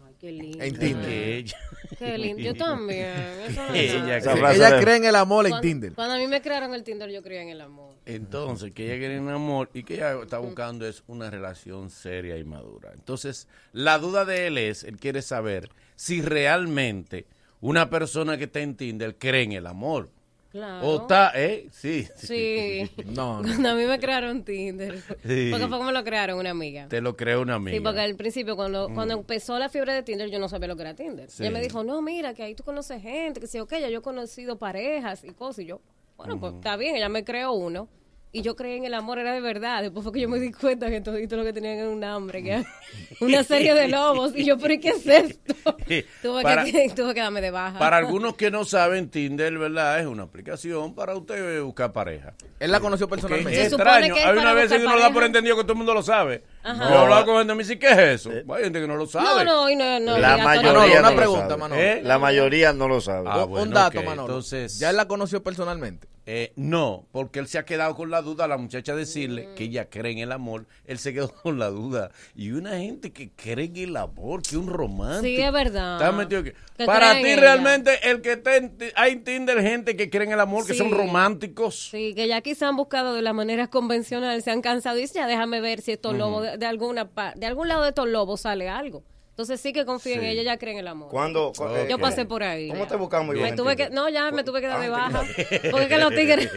Ay, 0.07 0.15
qué 0.19 0.33
lindo. 0.33 0.63
En 0.65 0.79
Tinder. 0.79 1.05
Que 1.07 1.37
ella. 1.39 1.59
Qué 1.99 2.19
lindo. 2.19 2.43
Yo 2.43 2.55
también. 2.55 3.17
Eso 3.49 3.67
no 3.67 3.75
es 3.75 3.93
Ella 3.95 4.21
cree- 4.21 4.55
Ella 4.55 4.81
cree 4.81 4.97
en 4.97 5.05
el 5.05 5.17
amor 5.17 5.47
en 5.47 5.51
Cuando- 5.51 5.69
Tinder. 5.69 5.93
Cuando 5.95 6.15
a 6.15 6.19
mí 6.19 6.27
me 6.27 6.41
crearon 6.43 6.75
el 6.75 6.83
Tinder, 6.85 7.11
yo 7.11 7.23
creía 7.23 7.43
en 7.43 7.49
el 7.51 7.61
amor. 7.61 7.95
Entonces, 8.07 8.73
que 8.73 8.87
ella 8.87 8.99
quiere 8.99 9.21
un 9.21 9.29
amor 9.31 9.71
y 9.75 9.83
que 9.83 9.95
ella 9.95 10.21
está 10.23 10.39
buscando 10.39 10.87
es 10.87 11.03
una 11.07 11.31
relación 11.31 11.91
seria 11.91 12.37
y 12.39 12.45
madura. 12.45 12.91
Entonces, 12.95 13.49
la 13.73 13.99
duda 13.99 14.25
de 14.25 14.47
él 14.47 14.59
es, 14.59 14.85
él 14.85 14.97
quiere 14.99 15.23
saber 15.23 15.71
si 15.97 16.23
realmente 16.23 17.27
una 17.61 17.91
persona 17.91 18.37
que 18.39 18.45
está 18.45 18.61
en 18.61 18.77
Tinder 18.77 19.17
cree 19.17 19.43
en 19.43 19.53
el 19.53 19.67
amor. 19.67 20.09
Claro. 20.51 20.85
O 20.85 21.01
está, 21.03 21.31
¿eh? 21.37 21.69
Sí. 21.71 22.09
Sí. 22.17 22.91
No, 23.07 23.41
no. 23.41 23.43
Cuando 23.49 23.69
a 23.71 23.75
mí 23.75 23.85
me 23.85 24.01
crearon 24.01 24.43
Tinder. 24.45 24.99
Sí. 25.25 25.49
Porque 25.51 25.69
fue 25.69 25.79
como 25.79 25.93
lo 25.93 26.03
crearon 26.03 26.39
una 26.41 26.51
amiga. 26.51 26.89
Te 26.89 27.01
lo 27.01 27.17
creo 27.17 27.43
una 27.43 27.55
amiga. 27.55 27.77
Sí, 27.77 27.81
porque 27.81 28.01
al 28.01 28.17
principio, 28.17 28.57
cuando, 28.57 28.89
Mm. 28.89 28.95
cuando 28.95 29.15
empezó 29.15 29.59
la 29.61 29.69
fiebre 29.69 29.93
de 29.93 30.03
Tinder, 30.03 30.29
yo 30.29 30.41
no 30.41 30.49
sabía 30.49 30.67
lo 30.67 30.75
que 30.75 30.83
era 30.83 30.95
Tinder. 30.95 31.31
Sí. 31.31 31.45
Ella 31.45 31.53
me 31.53 31.61
dijo, 31.63 31.85
no, 31.85 32.03
mira, 32.03 32.35
que 32.35 32.43
ahí 32.43 32.57
tú 32.57 32.65
conoces 32.65 33.01
gente, 33.01 33.39
que 33.41 33.47
sí, 33.47 33.61
ok, 33.61 33.75
ya 33.81 33.89
yo 33.91 33.99
he 34.01 34.03
conocido 34.03 34.59
parejas 34.59 35.23
y 35.23 35.31
cosas. 35.31 35.61
Y 35.61 35.67
yo, 35.67 35.81
bueno, 36.17 36.41
pues 36.41 36.55
está 36.55 36.77
bien, 36.77 36.97
ella 36.97 37.09
me 37.09 37.23
creó 37.25 37.53
uno. 37.53 37.89
Y 38.33 38.43
yo 38.43 38.55
creí 38.55 38.77
en 38.77 38.85
el 38.85 38.95
amor, 38.95 39.19
era 39.19 39.33
de 39.33 39.41
verdad. 39.41 39.83
Después 39.83 40.05
fue 40.05 40.13
que 40.13 40.21
yo 40.21 40.29
me 40.29 40.39
di 40.39 40.53
cuenta 40.53 40.89
que 40.89 41.01
todo 41.01 41.17
lo 41.17 41.43
que 41.45 41.53
tenían 41.53 41.79
era 41.79 41.89
un 41.89 42.05
hambre, 42.05 42.45
que 42.45 42.65
una 43.21 43.43
serie 43.43 43.75
de 43.75 43.89
lobos. 43.89 44.33
Y 44.37 44.45
yo, 44.45 44.57
pero 44.57 44.75
¿y 44.75 44.79
qué 44.79 44.91
es 44.91 45.05
esto? 45.05 45.55
Tuve, 46.23 46.43
Para- 46.45 46.63
que, 46.65 46.91
tuve 46.97 47.13
que 47.13 47.21
darme 47.21 47.41
de 47.41 47.51
baja. 47.51 47.79
Para 47.81 47.97
algunos 47.97 48.37
que 48.37 48.53
no 48.53 48.65
saben, 48.65 49.11
Tinder, 49.11 49.59
¿verdad? 49.59 49.99
Es 49.99 50.07
una 50.07 50.23
aplicación 50.23 50.95
para 50.95 51.17
usted 51.17 51.61
buscar 51.63 51.93
pareja. 51.93 52.35
Él 52.61 52.71
la 52.71 52.79
conoció 52.79 53.09
personalmente. 53.09 53.53
Es 53.59 53.65
Se 53.65 53.71
supone 53.71 53.91
extraño. 53.91 54.15
que 54.15 54.21
es 54.21 54.27
Hay 54.29 54.39
una 54.39 54.53
vez 54.53 54.71
que 54.71 54.77
uno 54.77 54.85
da 54.85 54.91
pareja. 54.93 55.13
por 55.13 55.25
entendido 55.25 55.57
que 55.57 55.63
todo 55.63 55.73
el 55.73 55.79
mundo 55.79 55.95
lo 55.95 56.03
sabe. 56.05 56.45
Ajá. 56.63 56.89
Yo 56.89 56.95
he 56.95 56.99
hablado 56.99 57.25
con 57.27 57.37
gente 57.39 57.53
y 57.53 57.57
me 57.57 57.63
dice, 57.65 57.79
¿qué 57.81 57.89
es 57.91 57.99
eso? 57.99 58.31
Hay 58.31 58.63
gente 58.63 58.81
que 58.81 58.87
no 58.87 58.95
lo 58.95 59.07
sabe. 59.07 59.45
No, 59.45 59.69
no, 59.69 59.75
no, 59.75 59.99
no. 59.99 60.19
La 60.19 60.37
mayoría 60.37 60.73
todo- 60.73 60.87
no 60.87 60.99
una 61.01 61.11
lo 61.11 61.17
pregunta, 61.17 61.49
sabe. 61.49 61.57
Manolo. 61.57 61.81
¿Eh? 61.83 62.01
La 62.05 62.19
mayoría 62.21 62.73
no 62.73 62.87
lo 62.87 63.01
sabe. 63.01 63.29
Ah, 63.29 63.45
Un- 63.45 63.51
bueno, 63.51 63.67
un 63.67 63.75
dato, 63.75 64.03
Manolo. 64.05 64.23
entonces- 64.29 64.79
¿Ya 64.79 64.91
él 64.91 64.97
la 64.97 65.09
conoció 65.09 65.43
personalmente? 65.43 66.07
Eh, 66.33 66.53
no, 66.55 67.07
porque 67.11 67.41
él 67.41 67.49
se 67.49 67.59
ha 67.59 67.65
quedado 67.65 67.97
con 67.97 68.09
la 68.09 68.23
duda, 68.23 68.47
la 68.47 68.57
muchacha 68.57 68.95
decirle 68.95 69.49
que 69.57 69.65
ella 69.65 69.91
cree 69.91 70.13
en 70.13 70.19
el 70.19 70.31
amor, 70.31 70.67
él 70.85 70.99
se 71.01 71.13
quedó 71.13 71.29
con 71.43 71.59
la 71.59 71.71
duda. 71.71 72.13
Y 72.37 72.53
una 72.53 72.79
gente 72.79 73.13
que 73.13 73.31
cree 73.31 73.65
en 73.67 73.77
el 73.77 73.97
amor, 73.97 74.41
que 74.43 74.57
un 74.57 74.69
romántico. 74.69 75.25
Sí, 75.27 75.41
es 75.41 75.53
verdad. 75.53 75.95
Está 75.95 76.13
metido 76.13 76.45
que- 76.45 76.55
Para 76.87 77.15
ti 77.21 77.27
ella. 77.27 77.41
realmente 77.41 78.09
el 78.09 78.21
que 78.23 78.37
ti- 78.37 78.87
hay 78.95 79.13
en 79.13 79.25
Tinder 79.25 79.61
gente 79.61 79.97
que 79.97 80.09
cree 80.09 80.25
en 80.25 80.33
el 80.33 80.41
amor, 80.41 80.65
que 80.65 80.75
son 80.75 80.93
románticos. 80.93 81.89
Sí, 81.91 82.15
que 82.15 82.29
ya 82.29 82.41
quizá 82.43 82.69
han 82.69 82.77
buscado 82.77 83.13
de 83.15 83.23
las 83.23 83.35
maneras 83.35 83.69
convencionales, 83.69 84.45
se 84.45 84.53
han 84.53 84.63
cansado 84.63 84.99
y 84.99 85.01
dicen, 85.03 85.23
ya 85.23 85.27
déjame 85.27 85.61
ver 85.61 85.81
si 85.81 85.91
estos 85.93 86.15
lobos, 86.17 86.45
de, 86.45 86.59
de 86.59 86.67
alguna 86.67 87.11
de 87.35 87.47
algún 87.47 87.67
lado 87.67 87.83
de 87.83 87.89
estos 87.89 88.09
lobos 88.09 88.43
sale 88.43 88.69
algo. 88.69 89.03
Entonces 89.41 89.59
sí 89.63 89.73
que 89.73 89.87
confío 89.87 90.17
en 90.17 90.25
ella, 90.25 90.43
ya 90.43 90.59
cree 90.59 90.75
en 90.75 90.81
el 90.81 90.87
amor. 90.89 91.09
¿Cuándo? 91.09 91.51
cu- 91.57 91.65
eh, 91.69 91.87
Yo 91.89 91.99
pasé 91.99 92.27
por 92.27 92.43
ahí. 92.43 92.69
¿Cómo 92.69 92.83
ya. 92.85 92.89
te 92.91 92.97
buscamos, 92.97 93.35
Me 93.35 93.41
Iván, 93.41 93.57
tuve 93.57 93.75
que, 93.75 93.89
no, 93.89 94.07
ya 94.11 94.31
me 94.33 94.45
tuve 94.45 94.61
que 94.61 94.67
dar 94.67 94.79
de 94.83 94.91
baja. 94.91 95.23
Porque 95.71 95.89
que 95.89 95.97
los 95.97 96.11
tigres, 96.15 96.51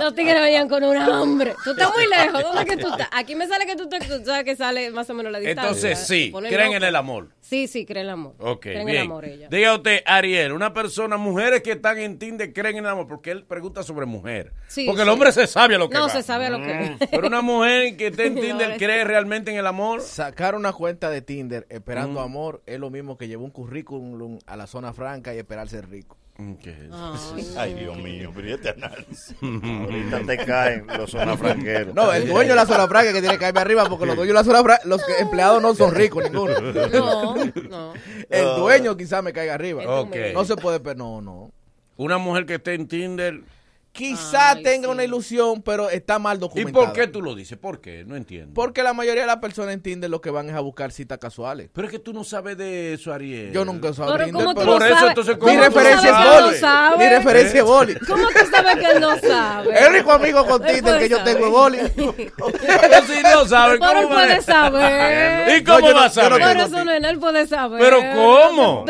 los 0.00 0.14
tigres 0.14 0.40
venían 0.40 0.66
con 0.66 0.82
una 0.82 1.04
hambre. 1.20 1.52
Tú 1.62 1.72
estás 1.72 1.90
muy 1.94 2.06
lejos. 2.08 2.42
¿Dónde 2.42 2.60
es 2.62 2.66
que 2.66 2.76
tú 2.78 2.88
estás? 2.90 3.08
Aquí 3.12 3.34
me 3.34 3.46
sale 3.46 3.66
que 3.66 3.76
tú, 3.76 3.90
tú 3.90 3.96
sabes 4.24 4.44
que 4.44 4.56
sale 4.56 4.90
más 4.90 5.10
o 5.10 5.12
menos 5.12 5.30
la 5.30 5.38
distancia. 5.38 5.68
Entonces 5.90 5.98
sí, 6.06 6.32
creen 6.48 6.72
en 6.72 6.82
el 6.82 6.96
amor. 6.96 7.28
Sí, 7.42 7.66
sí, 7.66 7.84
creen 7.84 8.04
en 8.04 8.06
el 8.06 8.10
amor. 8.14 8.34
Ok, 8.38 8.60
creen 8.62 8.86
bien. 8.86 8.96
el 9.00 9.02
amor 9.06 9.24
ella. 9.26 9.48
Diga 9.50 9.74
usted, 9.74 10.02
Ariel, 10.06 10.52
una 10.52 10.72
persona, 10.72 11.18
mujeres 11.18 11.62
que 11.62 11.72
están 11.72 11.98
en 11.98 12.18
Tinder 12.18 12.54
creen 12.54 12.76
en 12.78 12.84
el 12.84 12.90
amor, 12.90 13.06
porque 13.06 13.32
él 13.32 13.44
pregunta 13.44 13.82
sobre 13.82 14.06
mujer. 14.06 14.54
Sí, 14.68 14.86
porque 14.86 15.02
el 15.02 15.08
hombre 15.10 15.30
se 15.32 15.46
sabe 15.46 15.74
a 15.74 15.78
lo 15.78 15.90
que 15.90 15.96
No, 15.98 16.04
va. 16.04 16.08
se 16.08 16.22
sabe 16.22 16.46
a 16.46 16.50
lo 16.50 16.56
que 16.58 16.70
Mm. 16.70 16.98
Pero 17.10 17.26
una 17.26 17.42
mujer 17.42 17.96
que 17.98 18.06
está 18.06 18.22
en 18.22 18.36
Tinder 18.36 18.70
No, 18.70 18.76
cree 18.78 19.04
realmente 19.04 19.50
en 19.50 19.58
el 19.58 19.66
amor. 19.66 20.00
Sacar 20.00 20.54
una 20.54 20.72
cuenta 20.72 21.10
de 21.10 21.20
Tinder 21.20 21.66
esperando 21.68 22.20
Mm. 22.20 22.24
amor 22.24 22.29
es 22.66 22.78
lo 22.78 22.90
mismo 22.90 23.16
que 23.18 23.28
llevar 23.28 23.44
un 23.44 23.50
currículum 23.50 24.38
a 24.46 24.56
la 24.56 24.66
zona 24.66 24.92
franca 24.92 25.34
y 25.34 25.38
esperar 25.38 25.68
ser 25.68 25.88
rico. 25.88 26.16
¿Qué 26.62 26.70
es 26.70 27.56
Ay, 27.58 27.74
Dios 27.74 27.98
mío, 27.98 28.32
pero 28.34 28.48
¿y 28.48 28.52
este 28.52 28.70
análisis? 28.70 29.36
Ahorita 29.42 30.20
te 30.26 30.38
caen 30.38 30.86
los 30.86 31.10
zonafranqueros. 31.10 31.94
No, 31.94 32.10
el 32.12 32.26
dueño 32.28 32.50
de 32.50 32.54
la 32.56 32.64
zona 32.66 32.88
franca 32.88 33.12
que 33.12 33.20
tiene 33.20 33.34
que 33.34 33.40
caerme 33.40 33.60
arriba 33.60 33.84
porque 33.88 34.06
los 34.06 34.16
dueños 34.16 34.32
de 34.34 34.40
la 34.40 34.44
zona 34.44 34.62
franca, 34.62 34.82
los 34.86 35.02
empleados 35.18 35.60
no 35.60 35.74
son 35.74 35.94
ricos 35.94 36.24
ninguno. 36.24 36.54
No, 36.60 37.34
no. 37.68 37.92
El 38.30 38.44
No. 38.44 38.58
dueño 38.58 38.96
quizás 38.96 39.22
me 39.22 39.32
caiga 39.34 39.54
arriba. 39.54 39.82
No 40.32 40.44
se 40.44 40.56
puede, 40.56 40.80
pero 40.80 40.96
no, 40.96 41.20
no. 41.20 41.52
Una 41.98 42.16
mujer 42.16 42.46
que 42.46 42.54
esté 42.54 42.72
en 42.74 42.88
Tinder. 42.88 43.42
Quizá 44.00 44.56
tenga 44.62 44.88
una 44.88 45.04
ilusión, 45.04 45.60
pero 45.62 45.90
está 45.90 46.18
mal 46.18 46.38
¿Y 46.38 46.40
documentada. 46.40 46.86
por 46.86 46.94
qué 46.94 47.06
tú 47.06 47.20
lo 47.20 47.34
dices? 47.34 47.58
¿Por 47.58 47.80
qué? 47.80 48.02
No 48.06 48.16
entiendo. 48.16 48.52
Porque 48.54 48.82
la 48.82 48.94
mayoría 48.94 49.22
de 49.22 49.26
las 49.26 49.36
personas 49.36 49.74
en 49.74 49.82
Tinder 49.82 50.08
lo 50.08 50.20
que 50.22 50.30
van 50.30 50.48
es 50.48 50.54
a 50.56 50.60
buscar 50.60 50.90
citas 50.90 51.18
casuales. 51.18 51.68
Pero 51.72 51.86
es 51.86 51.92
que 51.92 51.98
tú 51.98 52.12
no 52.14 52.24
sabes 52.24 52.56
de 52.56 52.94
eso, 52.94 53.12
Ariel. 53.12 53.52
Yo 53.52 53.64
nunca 53.64 53.88
he 53.88 53.90
usado 53.90 54.12
Pero 54.12 54.24
Tinder, 54.24 54.42
¿cómo 54.44 54.54
tú 54.54 54.60
pero- 54.60 54.72
Por 54.72 54.82
eso, 54.86 54.94
sabes? 54.94 55.08
entonces, 55.10 55.34
Mi 55.34 55.40
¿cómo 55.40 55.52
tú 55.52 55.58
lo 55.58 55.64
referencia 55.64 56.08
es 56.08 56.14
sabes 56.14 56.26
que 56.26 56.40
no 56.40 56.90
Boli. 56.96 57.04
Mi 57.04 57.08
referencia 57.10 57.58
es 57.60 57.66
Boli. 57.66 57.94
¿Cómo 58.06 58.26
tú 58.28 58.38
sabes 58.50 58.76
que 58.76 58.86
él 58.86 59.00
no 59.00 59.18
sabe? 59.28 59.78
El 59.86 59.92
único 59.92 60.12
amigo 60.12 60.46
con 60.46 60.62
Tinder 60.62 60.82
puede 60.82 60.98
que 61.00 61.08
yo 61.10 61.22
tengo 61.22 61.44
es 61.46 61.52
Boli. 61.52 61.78
Pero 62.36 63.06
si 63.06 63.22
no 63.22 63.44
sabe, 63.46 63.78
¿cómo 63.78 64.08
puede 64.08 64.36
va? 64.36 64.42
saber. 64.42 65.56
¿Y 65.58 65.64
cómo 65.64 65.88
No, 65.90 65.94
va 65.94 66.04
a 66.06 66.10
saber? 66.10 66.40
Por 66.40 66.56
eso 66.56 66.84
no, 66.84 66.92
él 66.92 67.18
puede 67.18 67.46
saber. 67.46 67.78
¿Pero 67.80 67.98
cómo? 68.14 68.84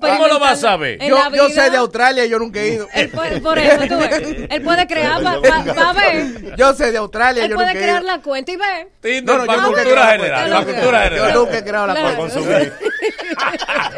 ¿Cómo 0.00 0.26
lo 0.26 0.38
vas 0.40 0.52
a 0.52 0.56
saber? 0.70 0.98
Yo, 1.00 1.48
sé 1.48 1.70
de 1.70 1.76
Australia 1.76 2.24
y 2.24 2.28
yo 2.30 2.38
nunca 2.38 2.60
he 2.60 2.74
ido. 2.74 2.88
Él 2.94 3.10
puede, 3.10 3.40
por 3.40 3.58
eso, 3.58 3.86
tú 3.86 3.96
ves, 3.98 4.47
él 4.50 4.62
puede 4.62 4.86
crear 4.86 5.22
para 5.22 5.92
ver. 5.92 6.54
Yo 6.56 6.72
sé 6.74 6.90
de 6.92 6.98
Australia 6.98 7.42
y 7.42 7.44
Él 7.44 7.50
yo 7.50 7.56
puede 7.56 7.68
nunca 7.68 7.78
he 7.78 7.82
crear 7.82 8.02
ido. 8.02 8.06
la 8.16 8.20
cuenta 8.22 8.52
y 8.52 8.56
ver. 8.56 8.88
Tinder 9.00 9.24
No, 9.24 9.38
no, 9.38 9.46
para 9.46 9.58
yo 9.58 9.66
nunca 9.68 9.80
he 9.80 9.84
cultura 9.84 10.02
creado 10.02 10.08
la 10.08 10.18
general. 10.18 10.50
Para 10.50 10.64
cultura 10.64 10.98
Yo 11.04 11.10
general. 11.10 11.34
nunca 11.34 11.58
he 11.58 11.64
creado 11.64 11.86
la 11.86 11.94
Claro. 11.94 12.16
cuenta. 12.16 12.34
Consumir. 12.34 12.72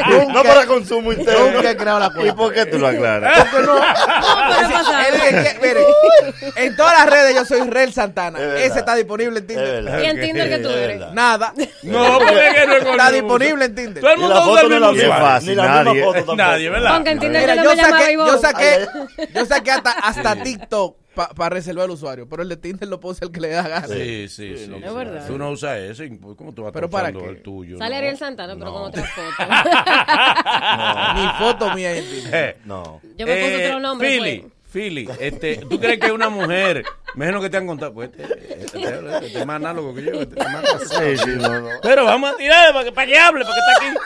Nunca- 0.08 0.32
No 0.32 0.42
para 0.42 0.66
consumo 0.66 1.12
interno. 1.12 1.50
Nunca 1.52 1.70
he 1.70 1.76
creado 1.76 1.98
la 2.00 2.06
¿Y 2.06 2.10
cuenta. 2.10 2.34
por 2.36 2.52
qué 2.52 2.66
tú 2.66 2.78
lo 2.78 2.86
aclaras? 2.88 3.46
Porque 3.50 3.66
no. 3.66 3.76
Pasar. 3.78 5.06
Mire, 5.62 5.80
en 6.56 6.76
todas 6.76 6.98
las 6.98 7.06
redes 7.10 7.34
yo 7.34 7.44
soy 7.44 7.60
Rel 7.68 7.92
Santana. 7.92 8.38
Es. 8.38 8.70
Ese 8.70 8.78
está 8.80 8.94
disponible 8.94 9.38
en 9.40 9.46
Tinder. 9.46 9.84
¿Y 10.02 10.06
en 10.06 10.20
Tinder 10.20 10.48
que 10.48 10.58
tú 10.58 10.68
Es 10.70 10.76
eres? 10.76 11.00
Nada. 11.12 11.52
No, 11.82 12.18
porque 12.18 12.46
es 12.48 12.54
que 12.54 12.66
no 12.66 12.72
es 12.74 12.84
Está 12.86 13.10
disponible 13.10 13.64
en 13.66 13.74
Tinder. 13.74 14.00
Todo 14.02 14.12
el 14.12 14.18
Y 14.18 14.20
mundo 14.20 14.34
la 14.34 14.46
usa 14.46 14.60
el 14.62 14.68
mismo 14.68 14.86
la 14.86 14.92
Qué 14.92 15.06
usuario. 15.08 15.40
Ni 15.50 15.54
la 15.54 15.62
nadie. 15.66 15.92
misma 15.94 16.04
foto 16.06 16.12
tampoco. 16.18 16.36
Nadie, 16.36 16.70
¿verdad? 16.70 16.94
Aunque 16.94 17.10
en 17.10 17.18
Tinder 17.20 17.40
Mira, 17.40 17.54
yo 17.54 17.62
yo 17.62 17.70
me 17.70 17.76
llamaba 17.76 18.10
yo 18.10 18.26
yo 19.34 19.46
saqué 19.46 19.70
hasta, 19.70 19.90
hasta 20.32 20.44
TikTok 20.44 20.96
para 21.14 21.50
reservar 21.50 21.86
el 21.86 21.90
usuario, 21.90 22.28
pero 22.28 22.42
el 22.42 22.48
de 22.48 22.56
Tinder 22.56 22.88
lo 22.88 23.00
hacer 23.10 23.24
el 23.24 23.32
que 23.32 23.40
le 23.40 23.48
da 23.48 23.66
gana. 23.68 23.88
Sí, 23.88 24.28
sí, 24.28 24.56
sí. 24.56 24.70
Es 24.82 24.94
verdad. 24.94 25.26
Tú 25.26 25.36
no 25.36 25.50
usas 25.50 25.76
ese. 25.78 26.18
¿Cómo 26.18 26.52
tú 26.54 26.62
vas 26.62 26.70
a 26.70 26.72
¿Pero 26.72 26.88
para 26.88 27.12
qué? 27.12 27.18
el 27.24 27.42
tuyo? 27.42 27.78
Sale 27.78 27.90
No. 27.90 27.98
Ariel 27.98 28.16
Santana, 28.16 28.54
pero 28.56 28.72
con 28.72 28.82
No. 28.82 28.88
otra 28.88 29.04
foto. 29.04 29.44
Ni 31.16 31.28
foto 31.38 31.74
mía 31.74 31.96
en 31.96 32.04
Tinder. 32.04 32.34
Eh, 32.34 32.56
No. 32.64 33.00
Yo 33.16 33.26
me 33.26 33.34
puse 33.36 33.62
eh, 33.62 33.66
otro 33.66 33.80
nombre. 33.80 34.08
Philly, 34.08 34.38
pues. 34.40 34.52
Philly, 34.72 35.08
este, 35.18 35.56
¿tú 35.68 35.80
crees 35.80 35.98
que 35.98 36.12
una 36.12 36.28
mujer, 36.28 36.84
imagino 37.16 37.40
que 37.40 37.50
te 37.50 37.56
han 37.56 37.66
contado, 37.66 37.92
pues 37.92 38.10
este, 38.10 38.22
este, 38.62 38.64
este, 38.78 39.26
este 39.26 39.38
es 39.40 39.46
más 39.46 39.56
análogo 39.56 39.92
que 39.92 40.04
yo, 40.04 40.12
este 40.22 40.38
es 40.40 40.46
más 40.52 40.62
casado. 40.62 41.00
Sí, 41.10 41.16
sí, 41.18 41.30
no, 41.40 41.60
no. 41.60 41.68
Pero 41.82 42.04
vamos 42.04 42.30
a 42.32 42.36
tirar 42.36 42.72
para 42.72 42.84
que, 42.84 42.92
para 42.92 43.06
que 43.08 43.18
hable, 43.18 43.44
para 43.44 43.54
que 43.56 43.60
está 43.60 43.86
aquí. 43.88 43.96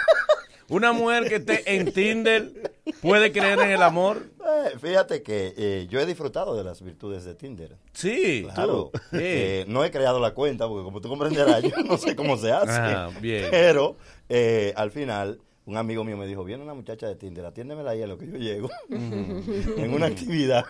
Una 0.69 0.93
mujer 0.93 1.29
que 1.29 1.35
esté 1.37 1.77
en 1.77 1.93
Tinder 1.93 2.51
puede 3.01 3.33
creer 3.33 3.59
en 3.61 3.71
el 3.71 3.83
amor. 3.83 4.23
Eh, 4.45 4.79
fíjate 4.79 5.23
que 5.23 5.55
eh, 5.57 5.87
yo 5.91 6.01
he 6.01 6.07
disfrutado 6.07 6.57
de 6.57 6.65
las 6.65 6.83
virtudes 6.83 7.25
de 7.25 7.35
Tinder. 7.35 7.77
Sí, 7.93 8.43
Claro. 8.55 8.91
tú. 8.93 8.99
Sí. 9.13 9.19
Eh, 9.21 9.65
no 9.69 9.85
he 9.85 9.91
creado 9.91 10.21
la 10.21 10.33
cuenta 10.35 10.69
porque 10.69 10.85
como 10.85 11.01
tú 11.01 11.09
comprenderás, 11.09 11.63
yo 11.63 11.77
no 11.85 11.97
sé 11.99 12.15
cómo 12.17 12.37
se 12.37 12.53
hace. 12.53 12.73
Ah, 12.73 13.11
bien. 13.21 13.49
Pero 13.51 13.97
eh, 14.29 14.73
al 14.77 14.91
final, 14.91 15.41
un 15.67 15.77
amigo 15.79 16.05
mío 16.05 16.17
me 16.17 16.27
dijo, 16.27 16.45
viene 16.45 16.63
una 16.63 16.75
muchacha 16.75 17.07
de 17.07 17.17
Tinder, 17.17 17.45
atiéndemela 17.47 17.93
ahí 17.93 18.03
en 18.03 18.09
lo 18.11 18.19
que 18.19 18.27
yo 18.27 18.37
llego. 18.37 18.71
en 18.91 19.95
una 19.95 20.07
actividad. 20.07 20.65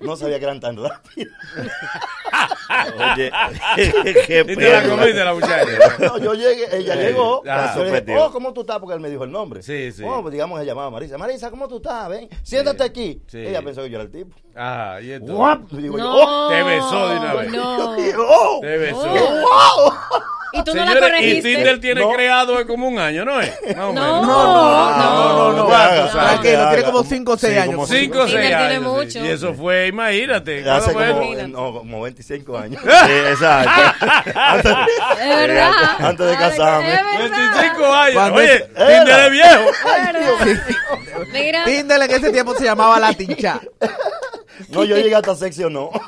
no 0.00 0.16
sabía 0.16 0.38
que 0.38 0.44
eran 0.44 0.60
tan 0.60 0.76
rápidas. 0.76 1.32
Oye, 3.16 3.32
qué 4.26 4.44
Y 4.46 4.56
te 4.56 4.70
la 4.70 4.88
comiste 4.88 5.24
la 5.24 5.34
muchacha. 5.34 5.66
No, 5.98 6.18
yo 6.18 6.34
llegué, 6.34 6.76
ella 6.76 6.94
Sí. 6.94 6.98
llegó. 7.00 7.42
Ah, 7.48 7.74
yo 7.76 7.84
le 7.84 8.00
dije, 8.00 8.18
oh, 8.18 8.30
¿cómo 8.30 8.52
tú 8.52 8.60
estás? 8.60 8.78
Porque 8.78 8.94
él 8.94 9.00
me 9.00 9.10
dijo 9.10 9.24
el 9.24 9.32
nombre. 9.32 9.62
Sí, 9.62 9.90
sí. 9.90 10.04
Oh, 10.06 10.22
pues 10.22 10.32
digamos, 10.32 10.60
se 10.60 10.66
llamaba 10.66 10.90
Marisa. 10.90 11.18
Marisa, 11.18 11.50
¿cómo 11.50 11.66
tú 11.66 11.76
estás? 11.78 12.08
Ven, 12.08 12.28
siéntate 12.42 12.84
aquí. 12.84 13.22
Sí. 13.26 13.38
Ella 13.38 13.62
pensó 13.62 13.82
que 13.82 13.90
yo 13.90 13.96
era 13.96 14.04
el 14.04 14.12
tipo. 14.12 14.36
Ah, 14.54 14.98
y 15.02 15.10
esto. 15.10 15.34
Guap. 15.34 15.70
Digo 15.72 15.98
yo, 15.98 16.04
No, 16.04 16.46
oh. 16.46 16.48
Te 16.48 16.62
besó 16.62 17.08
de 17.08 17.18
una 17.18 17.34
vez. 17.34 17.52
No. 17.52 17.96
Oh. 18.28 18.60
Te 18.60 18.78
besó. 18.78 19.02
Oh. 19.04 19.92
Y 20.52 20.64
tú 20.64 20.74
no 20.74 20.84
la 20.84 20.92
Señores, 20.92 20.96
y 20.96 21.00
corregiste. 21.12 21.54
Tinder 21.54 21.80
tiene 21.80 22.00
No. 22.00 22.10
creado 22.12 22.66
como 22.66 22.88
un 22.88 22.98
año, 22.98 23.24
¿no 23.24 23.38
es? 23.40 23.52
No, 23.76 23.92
menos. 23.92 23.94
no, 23.94 24.22
no, 24.26 25.52
no. 25.52 25.74
haga, 25.74 26.10
Tranquilo, 26.10 26.68
tiene 26.70 26.84
como 26.84 27.04
5 27.04 27.32
o 27.32 27.36
6 27.38 27.52
Sí, 27.52 27.58
años. 27.58 27.74
como 27.74 27.86
Cinco 27.86 28.18
o 28.20 28.24
Tinder 28.26 28.42
seis 28.42 28.56
tiene 28.56 28.74
años. 28.74 28.82
sí. 29.12 29.18
mucho. 29.18 29.26
Y 29.26 29.28
eso 29.30 29.54
fue, 29.54 29.86
imagínate. 29.88 30.68
Hace 30.70 30.92
¿cuándo 30.92 31.14
como, 31.18 31.34
no, 31.48 31.72
como 31.80 32.00
25 32.02 32.58
años. 32.58 32.82
Sí, 33.06 33.12
exacto. 33.30 33.70
antes, 34.34 34.72
Es 35.20 35.36
verdad. 35.36 35.72
antes 36.00 36.26
de 36.26 36.36
casarme. 36.36 36.94
Es 36.94 37.00
verdad. 37.04 37.60
25 37.60 37.94
años. 37.94 38.32
Oye, 38.34 38.58
Tinder 38.74 39.20
es 39.20 39.30
viejo. 39.30 39.64
Tinder 41.66 42.02
en 42.02 42.10
ese 42.10 42.30
tiempo 42.32 42.54
se 42.54 42.64
llamaba 42.64 42.98
La 42.98 43.12
Tincha. 43.12 43.60
No, 44.70 44.84
yo 44.84 44.96
llegué 44.96 45.14
hasta 45.14 45.34
sección 45.34 45.72
no. 45.72 45.90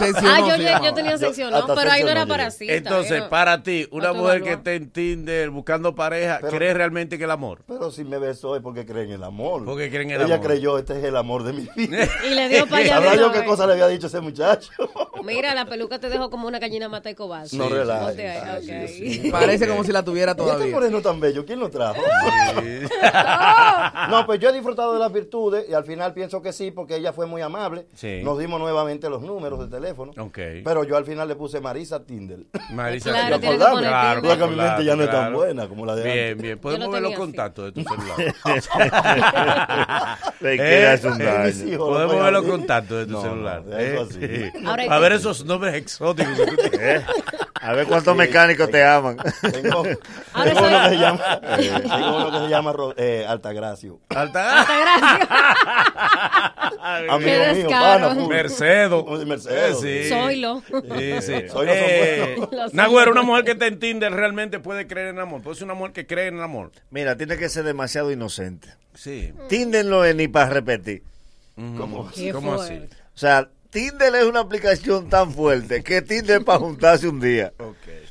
Ah, 0.00 0.38
yo, 0.40 0.56
yo, 0.62 0.84
yo 0.84 0.94
tenía 0.94 1.18
sección, 1.18 1.50
¿no? 1.50 1.56
hasta 1.58 1.74
Pero 1.74 1.90
ahí 1.90 2.02
no 2.02 2.08
sección 2.08 2.10
era 2.10 2.20
no 2.24 2.28
para 2.28 2.48
llegué. 2.50 2.58
cita. 2.58 2.74
Entonces, 2.74 3.22
para 3.24 3.62
ti, 3.64 3.88
una 3.90 4.12
mujer 4.12 4.42
que 4.44 4.52
esté 4.52 4.76
en 4.76 4.90
Tinder 4.90 5.50
buscando 5.50 5.94
pareja, 5.94 6.38
Pero- 6.40 6.56
¿cree 6.56 6.72
realmente 6.74 7.18
que 7.18 7.24
el 7.24 7.30
amor? 7.32 7.62
Pero 7.66 7.90
si 7.90 8.04
me 8.04 8.18
besó 8.18 8.54
es 8.54 8.62
porque 8.62 8.86
creen 8.86 9.08
en 9.08 9.14
el 9.16 9.24
amor. 9.24 9.64
Porque 9.64 9.90
creen 9.90 10.10
en 10.10 10.20
el 10.20 10.26
Ella 10.26 10.36
amor. 10.36 10.46
creyó, 10.46 10.78
este 10.78 10.98
es 10.98 11.04
el 11.04 11.16
amor 11.16 11.42
de 11.42 11.52
mi 11.52 11.68
vida. 11.76 12.06
Y 12.24 12.28
le 12.34 12.48
dio 12.48 12.66
para 12.68 12.82
allá 12.84 12.94
Sabrá 12.94 13.14
yo 13.16 13.32
qué 13.32 13.38
vez. 13.40 13.48
cosa 13.48 13.66
le 13.66 13.72
había 13.72 13.88
dicho 13.88 14.06
ese 14.06 14.20
muchacho. 14.20 14.70
Mira, 15.24 15.52
la 15.54 15.64
peluca 15.66 15.98
te 15.98 16.08
dejó 16.08 16.30
como 16.30 16.46
una 16.46 16.58
gallina 16.60 16.88
mata 16.88 17.10
y 17.10 17.14
cobarde. 17.16 17.56
No 17.56 17.66
ok. 17.66 19.30
Parece 19.32 19.66
como 19.68 19.82
si 19.84 19.90
la 19.92 20.04
tuviera 20.04 20.32
Este 20.32 20.42
todavía. 20.44 20.72
moreno 20.72 21.00
tan 21.02 21.18
bello, 21.18 21.44
¿quién 21.44 21.58
lo 21.58 21.70
trajo? 21.70 22.00
no, 24.10 24.26
pues 24.26 24.40
yo 24.40 24.48
he 24.50 24.52
disfrutado 24.52 24.92
de 24.94 24.98
las 25.00 25.12
virtudes 25.12 25.66
y 25.68 25.74
al 25.74 25.84
final 25.84 26.12
pienso 26.14 26.40
que 26.42 26.52
sí, 26.52 26.70
porque 26.70 26.96
ella 26.96 27.12
fue 27.12 27.26
muy 27.26 27.42
amable. 27.42 27.86
Sí. 27.98 28.20
Nos 28.22 28.38
dimos 28.38 28.60
nuevamente 28.60 29.10
los 29.10 29.22
números 29.22 29.58
de 29.58 29.66
teléfono. 29.66 30.12
Ok. 30.16 30.38
Pero 30.64 30.84
yo 30.84 30.96
al 30.96 31.04
final 31.04 31.26
le 31.26 31.34
puse 31.34 31.60
Marisa 31.60 32.04
Tinder. 32.04 32.38
Marisa 32.70 33.10
Claro, 33.28 33.34
¿Te 33.34 33.40
tiene 33.40 33.56
que 33.58 33.64
acordás? 33.64 33.74
poner 33.74 33.90
Claro, 33.90 34.22
Porque 34.22 34.46
mi 34.46 34.54
claro, 34.54 34.68
mente 34.70 34.84
ya 34.84 34.94
no 34.96 35.02
es 35.02 35.10
tan 35.10 35.18
claro. 35.20 35.36
buena 35.36 35.68
como 35.68 35.84
la 35.84 35.96
de 35.96 36.02
Bien, 36.04 36.18
antes. 36.28 36.42
bien. 36.42 36.58
Podemos 36.60 36.86
lo 36.86 36.92
ver 36.92 37.02
los 37.02 37.10
así. 37.12 37.20
contactos 37.20 37.64
de 37.64 37.72
tu 37.72 37.82
celular. 37.90 38.16
Le 40.40 40.54
Eh, 40.54 41.00
un 41.04 41.20
eh, 41.20 41.24
daño. 41.24 41.78
Podemos 41.78 42.16
no 42.16 42.22
ver 42.22 42.32
los 42.32 42.44
contactos 42.44 42.98
de 42.98 43.06
tu 43.06 43.12
No, 43.12 43.22
no, 43.22 43.28
celular. 43.30 43.62
eso 43.66 43.78
Eh, 43.80 44.06
así. 44.08 44.18
eh. 44.20 44.52
Ahora 44.64 44.84
A 44.88 44.98
ver 45.00 45.12
esos 45.12 45.44
nombres 45.44 45.74
exóticos 45.74 46.38
que 46.38 46.46
tú 46.46 46.56
tienes. 46.70 47.02
Eh, 47.60 47.64
A 47.66 47.72
ver 47.72 47.86
cuántos 47.86 48.16
mecánicos 48.16 48.70
te 48.70 48.84
aman. 48.84 49.16
Tengo, 49.52 49.84
Ahora 50.32 50.54
tengo 50.54 50.66
uno 50.66 50.82
que 50.82 50.88
se 50.90 50.96
llama, 50.98 51.40
tengo 51.40 52.16
uno 52.16 52.30
que 52.32 52.38
se 52.38 52.48
llama 52.48 52.72
eh, 52.96 53.26
Altagracio. 53.28 54.00
Alta. 54.10 54.60
Hasta 54.60 54.78
gracias. 54.80 55.28
Amigo 57.10 57.18
Qué 57.18 57.38
mío, 57.54 57.54
descaro. 57.54 58.08
pana. 58.08 58.26
Mercedo. 58.28 59.04
Mercedo. 59.26 59.56
Eh, 59.56 59.74
sí. 60.04 60.08
Soylo. 60.08 60.62
Sí, 60.68 61.12
sí. 61.22 61.48
Soy 61.48 61.48
lo 61.48 61.48
son 61.48 61.66
Eh, 61.68 62.36
Nagüero, 62.72 63.12
una 63.12 63.22
mujer 63.22 63.44
que 63.44 63.54
te 63.54 63.66
en 63.66 63.78
Tinder 63.78 64.12
realmente 64.12 64.58
puede 64.60 64.86
creer 64.86 65.08
en 65.08 65.18
amor. 65.18 65.42
Puede 65.42 65.56
ser 65.56 65.64
una 65.64 65.74
mujer 65.74 65.92
que 65.92 66.06
cree 66.06 66.28
en 66.28 66.36
el 66.36 66.42
amor. 66.42 66.70
Mira, 66.90 67.16
tiene 67.16 67.36
que 67.36 67.48
ser 67.48 67.64
demasiado 67.64 68.10
inocente. 68.10 68.68
Sí. 68.94 69.32
Tinder 69.48 69.84
no 69.84 70.04
es 70.04 70.14
ni 70.14 70.28
para 70.28 70.50
repetir. 70.50 71.02
¿Cómo, 71.56 72.08
¿Cómo 72.32 72.54
así? 72.54 72.74
O 73.14 73.18
sea, 73.18 73.48
Tinder 73.70 74.14
es 74.14 74.24
una 74.24 74.40
aplicación 74.40 75.10
tan 75.10 75.30
fuerte 75.32 75.82
que 75.82 76.00
Tinder 76.00 76.38
es 76.38 76.44
para 76.44 76.58
juntarse 76.58 77.06
un 77.06 77.20
día. 77.20 77.52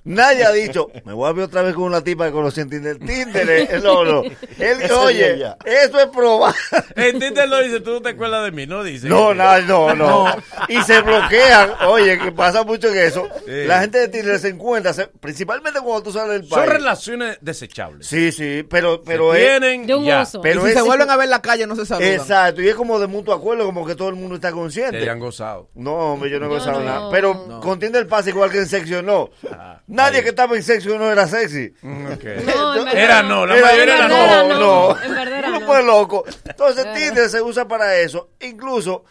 Nadie 0.08 0.46
ha 0.46 0.52
dicho, 0.52 0.90
me 1.06 1.14
voy 1.14 1.30
a 1.30 1.34
ver 1.34 1.44
otra 1.46 1.62
vez 1.62 1.74
con 1.76 1.84
una 1.84 2.02
tipa 2.02 2.26
que 2.26 2.32
conocí 2.32 2.62
en 2.62 2.70
Tinder. 2.70 2.98
Tinder 2.98 3.50
es, 3.50 3.84
no, 3.84 4.06
no. 4.06 4.22
Él, 4.58 4.92
oye, 4.92 5.34
eso 5.66 6.00
es 6.00 6.06
probar. 6.08 6.56
En 6.96 7.20
Tinder 7.20 7.48
lo 7.50 7.60
dice, 7.62 7.82
tú 7.82 7.92
no 7.92 8.02
te 8.02 8.10
acuerdas 8.10 8.46
de 8.46 8.52
mí, 8.52 8.66
no 8.66 8.84
dice. 8.84 9.08
No, 9.10 9.34
no, 9.34 9.60
no, 9.62 9.94
no. 9.96 10.26
Y 10.70 10.82
se 10.84 11.02
bloquean. 11.02 11.72
Oye, 11.88 12.18
que 12.20 12.32
pasa 12.32 12.64
mucho 12.64 12.88
en 12.88 12.98
eso. 13.00 13.28
Sí. 13.46 13.66
La 13.66 13.82
gente 13.82 14.00
de 14.00 14.08
Tinder 14.08 14.40
se 14.40 14.48
encuentra, 14.50 14.94
se- 14.94 15.08
principalmente 15.08 15.80
cuando 15.82 16.04
tú 16.04 16.12
sales 16.14 16.40
del 16.42 16.48
Son 16.50 16.60
país. 16.60 16.72
relaciones 16.72 17.38
desechables. 17.42 18.08
Sí, 18.08 18.32
sí, 18.32 18.64
pero, 18.70 19.04
pero 19.04 19.34
Se 19.34 19.40
es. 19.42 19.60
tienen 19.60 19.86
De 19.88 19.94
un 19.96 20.06
ya. 20.06 20.22
oso. 20.22 20.40
Pero 20.42 20.62
y 20.62 20.64
si 20.64 20.70
es- 20.70 20.74
se 20.76 20.82
vuelven 20.84 21.10
a 21.10 21.18
ver 21.18 21.26
en 21.26 21.32
la 21.32 21.42
calle, 21.42 21.68
no 21.68 21.76
se 21.76 21.86
saludan. 21.86 22.14
Exacto, 22.14 22.62
y 22.62 22.70
es 22.70 22.76
como 22.76 22.98
de 23.00 23.08
mutuo 23.08 23.34
acuerdo, 23.34 23.66
como 23.66 23.86
que 23.86 23.96
todo 23.96 24.08
el 24.10 24.16
mundo 24.16 24.36
está 24.36 24.50
Que 24.50 24.54
consciente. 24.56 24.98
hayan 25.00 25.20
gozado. 25.20 25.70
No, 25.76 26.14
hombre, 26.14 26.30
yo 26.30 26.40
no 26.40 26.46
he 26.46 26.50
gozado 26.50 26.80
no. 26.80 26.86
nada. 26.86 27.10
Pero 27.12 27.46
No. 27.48 27.60
con 27.60 27.78
Tinder 27.78 28.08
pasa 28.08 28.30
igual 28.30 28.50
que 28.52 28.60
en 28.60 29.06
no. 29.06 29.30
Ah, 29.52 29.82
Nadie 29.98 30.18
ahí. 30.20 30.24
que 30.24 30.30
estaba 30.30 30.56
en 30.56 30.64
Sexo 30.64 30.98
no 30.98 31.12
era 31.12 31.28
sexy. 31.28 31.74
Mm, 31.82 32.06
ok. 32.14 32.24
No, 32.46 32.76
en 32.78 32.86
verdad 32.86 33.04
Era 33.04 33.24
no, 33.24 33.46
la 33.46 33.58
Era- 33.58 33.68
mayoría 33.68 33.96
era 33.96 34.06
era 34.06 34.08
no. 34.08 34.48
no, 34.48 34.48
no. 34.48 34.60
no. 34.96 35.02
En 35.04 35.16
verdad 35.16 35.40
era 35.40 35.50
no. 35.60 35.62
fue 35.66 35.84
loco. 35.84 36.24
Entonces 36.46 36.86
Tinder 36.94 37.30
se 37.30 37.42
usa 37.42 37.68
para 37.68 37.98
eso. 37.98 38.30
Incluso 38.40 39.04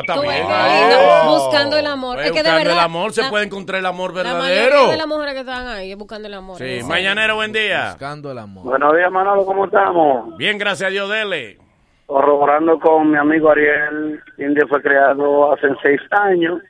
está 0.00 0.20
bien. 0.20 0.46
qué 0.46 0.52
ahí. 0.52 0.80
lindo, 0.82 1.38
buscando 1.38 1.76
el 1.78 1.86
amor. 1.86 2.16
Pues 2.16 2.26
Es 2.26 2.32
que 2.32 2.42
de 2.42 2.50
buscando 2.50 2.58
verdad. 2.68 2.72
el 2.74 2.84
amor 2.84 3.12
se 3.12 3.22
la- 3.22 3.30
puede 3.30 3.44
encontrar 3.46 3.78
el 3.80 3.86
amor 3.86 4.10
La 4.14 4.22
verdadero. 4.22 4.42
mayoría 4.76 4.90
de 4.92 4.96
las 4.98 5.06
mujeres 5.06 5.34
que 5.34 5.40
están 5.40 5.66
ahí 5.66 5.90
es 5.90 5.96
buscando 5.98 6.28
el 6.28 6.34
amor. 6.34 6.58
Sí. 6.58 6.80
Mañanero, 6.86 7.34
buen 7.36 7.52
día. 7.52 7.88
Buscando 7.92 8.30
el 8.30 8.38
amor. 8.38 8.64
Buenos 8.64 8.94
días, 8.94 9.10
Manolo, 9.10 9.44
¿cómo 9.46 9.64
estamos? 9.64 10.36
Bien, 10.36 10.56
gracias 10.58 10.88
a 10.88 10.90
Dios, 10.92 11.08
dele. 11.10 11.58
Corroborando 12.06 12.78
con 12.78 13.10
mi 13.10 13.16
amigo 13.16 13.50
Ariel, 13.50 14.20
India 14.38 14.64
fue 14.68 14.82
creado 14.82 15.52
hace 15.52 15.68
seis 15.82 16.00
años. 16.10 16.60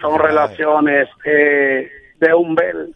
Son 0.00 0.18
relaciones 0.18 1.08
eh, 1.24 1.90
de 2.20 2.34
un 2.34 2.54
bel. 2.54 2.94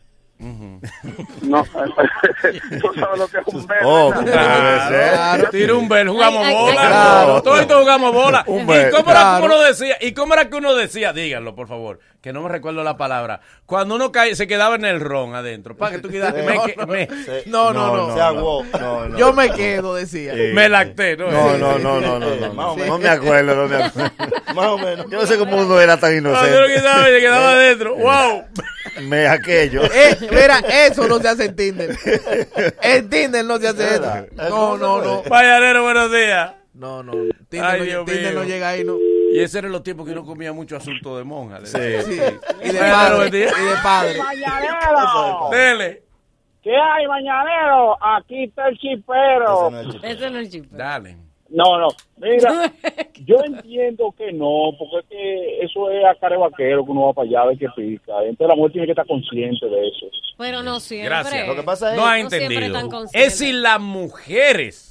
No, 1.42 1.62
tú 2.80 2.94
sabes 2.94 3.18
lo 3.18 3.28
que 3.28 3.38
es 3.38 3.54
un 3.54 3.66
bel. 3.66 3.78
Oh, 3.84 4.12
debe 4.12 4.80
ser. 4.88 5.50
Tira 5.50 5.74
un 5.74 5.88
bel, 5.88 6.08
jugamos 6.08 6.46
Ay, 6.46 6.54
ay, 6.54 6.62
bola. 6.62 6.86
claro. 6.86 7.42
Todos 7.42 7.66
jugamos 7.66 8.12
bola. 8.14 8.44
Un 8.46 8.62
¿Y 8.62 8.90
cómo 8.90 9.10
era 9.10 9.20
claro. 9.20 9.40
que 9.40 9.46
uno 9.46 9.60
decía? 9.60 9.96
¿Y 10.00 10.12
cómo 10.14 10.34
era 10.34 10.48
que 10.48 10.56
uno 10.56 10.74
decía? 10.74 11.12
Díganlo, 11.12 11.54
por 11.54 11.68
favor, 11.68 11.98
que 12.20 12.32
no 12.34 12.42
me 12.42 12.48
recuerdo 12.50 12.84
la 12.84 12.96
palabra. 12.98 13.40
Cuando 13.64 13.94
uno 13.94 14.12
cae, 14.12 14.34
se 14.36 14.46
quedaba 14.46 14.74
en 14.74 14.84
el 14.84 15.00
ron 15.00 15.34
adentro. 15.34 15.76
Para 15.76 15.96
que 15.96 16.02
tú 16.02 16.08
quedas, 16.10 16.34
me, 16.34 16.58
que- 16.74 16.86
me- 16.86 17.08
No, 17.46 17.72
no, 17.72 17.96
no. 18.08 18.14
Se 18.14 18.20
aguó. 18.20 18.64
No, 18.78 19.08
no. 19.08 19.18
Yo 19.18 19.32
me 19.32 19.50
quedo, 19.50 19.94
decía. 19.94 20.34
Sí. 20.34 20.40
me 20.52 20.68
lacté, 20.68 21.16
¿no? 21.16 21.30
No, 21.30 21.56
no, 21.56 21.78
no, 21.78 22.00
no, 22.00 22.18
no, 22.18 22.34
no, 22.36 22.54
más 22.54 22.66
o 22.66 22.76
no, 22.76 22.76
menos. 22.76 23.00
me 23.00 23.08
acuerdo, 23.08 23.54
no 23.56 23.68
me 23.68 23.76
acuerdo. 23.84 24.12
Más 24.54 24.66
o 24.66 24.78
menos. 24.78 25.06
Yo 25.10 25.20
no 25.20 25.26
sé 25.26 25.38
cómo 25.38 25.56
uno 25.56 25.80
era 25.80 25.96
tan 25.98 26.12
Cuando 26.22 26.30
uno 26.30 26.38
inocente. 26.48 26.74
quedaba, 26.80 27.04
se 27.06 27.20
quedaba 27.20 27.50
adentro. 27.52 27.94
¡Wow! 27.96 28.44
Me 29.02 29.26
aquello. 29.26 29.82
Eh, 29.84 30.16
mira, 30.30 30.58
eso 30.86 31.06
no 31.08 31.18
se 31.20 31.28
hace 31.28 31.44
en 31.46 31.56
Tinder. 31.56 31.96
En 32.82 33.08
Tinder 33.08 33.44
no 33.44 33.58
se 33.58 33.68
hace 33.68 33.94
eso. 33.94 34.26
No, 34.36 34.76
no, 34.76 35.00
no. 35.00 35.22
Mañanero, 35.30 35.84
buenos 35.84 36.10
días. 36.12 36.52
No, 36.74 37.02
no. 37.02 37.12
Tinder, 37.48 37.68
Ay, 37.70 37.78
no, 37.80 37.84
Dios 37.84 38.04
Tinder 38.06 38.32
mío. 38.32 38.40
no 38.40 38.44
llega 38.44 38.68
ahí, 38.70 38.84
no. 38.84 38.96
Y 39.32 39.40
ese 39.40 39.58
eran 39.58 39.72
los 39.72 39.82
tiempos 39.82 40.06
que 40.06 40.12
uno 40.12 40.24
comía 40.24 40.52
mucho 40.52 40.76
asunto 40.76 41.16
de 41.18 41.24
monja. 41.24 41.60
Sí. 41.64 41.78
Sí. 42.04 42.20
Y 42.64 42.68
de 42.68 42.78
padre. 42.80 43.28
Y 43.28 43.30
de 43.40 43.48
padre. 43.82 44.18
Mañanero, 44.18 45.48
Dele. 45.50 46.02
¿qué 46.62 46.76
hay, 46.76 47.06
Mañanero? 47.06 47.96
Aquí 48.04 48.44
está 48.44 48.68
el 48.68 48.78
chipero. 48.78 49.68
Ese 49.68 49.70
no 49.70 49.78
es 49.80 49.84
el 49.86 49.92
chiste. 49.92 50.10
Ese 50.10 50.30
no 50.30 50.38
es 50.38 50.44
el 50.46 50.50
chip. 50.50 50.70
Dale. 50.72 51.16
No, 51.52 51.78
no. 51.80 51.88
Mira, 52.18 52.72
yo 53.24 53.36
entiendo 53.44 54.14
que 54.16 54.32
no, 54.32 54.70
porque 54.78 54.98
es 55.00 55.06
que 55.08 55.64
eso 55.64 55.90
es 55.90 56.04
a 56.04 56.14
cara 56.14 56.36
de 56.36 56.42
vaquero 56.42 56.84
que 56.84 56.90
uno 56.92 57.06
va 57.06 57.12
para 57.12 57.28
allá 57.28 57.40
a 57.42 57.46
ver 57.46 57.58
qué 57.58 57.66
pica. 57.74 58.12
Entonces 58.22 58.46
la 58.48 58.54
mujer 58.54 58.72
tiene 58.72 58.86
que 58.86 58.92
estar 58.92 59.06
consciente 59.06 59.66
de 59.66 59.88
eso. 59.88 60.06
Pero 60.38 60.62
no 60.62 60.78
siempre. 60.78 61.08
Gracias. 61.08 61.48
Lo 61.48 61.56
que 61.56 61.62
pasa 61.64 61.90
es- 61.90 61.96
no 61.96 62.06
ha 62.06 62.18
No 62.18 62.30
siempre 62.30 62.38
entendido. 62.44 62.66
están 62.76 62.88
conscientes. 62.90 63.32
Es 63.32 63.38
si 63.38 63.52
las 63.52 63.80
mujeres 63.80 64.89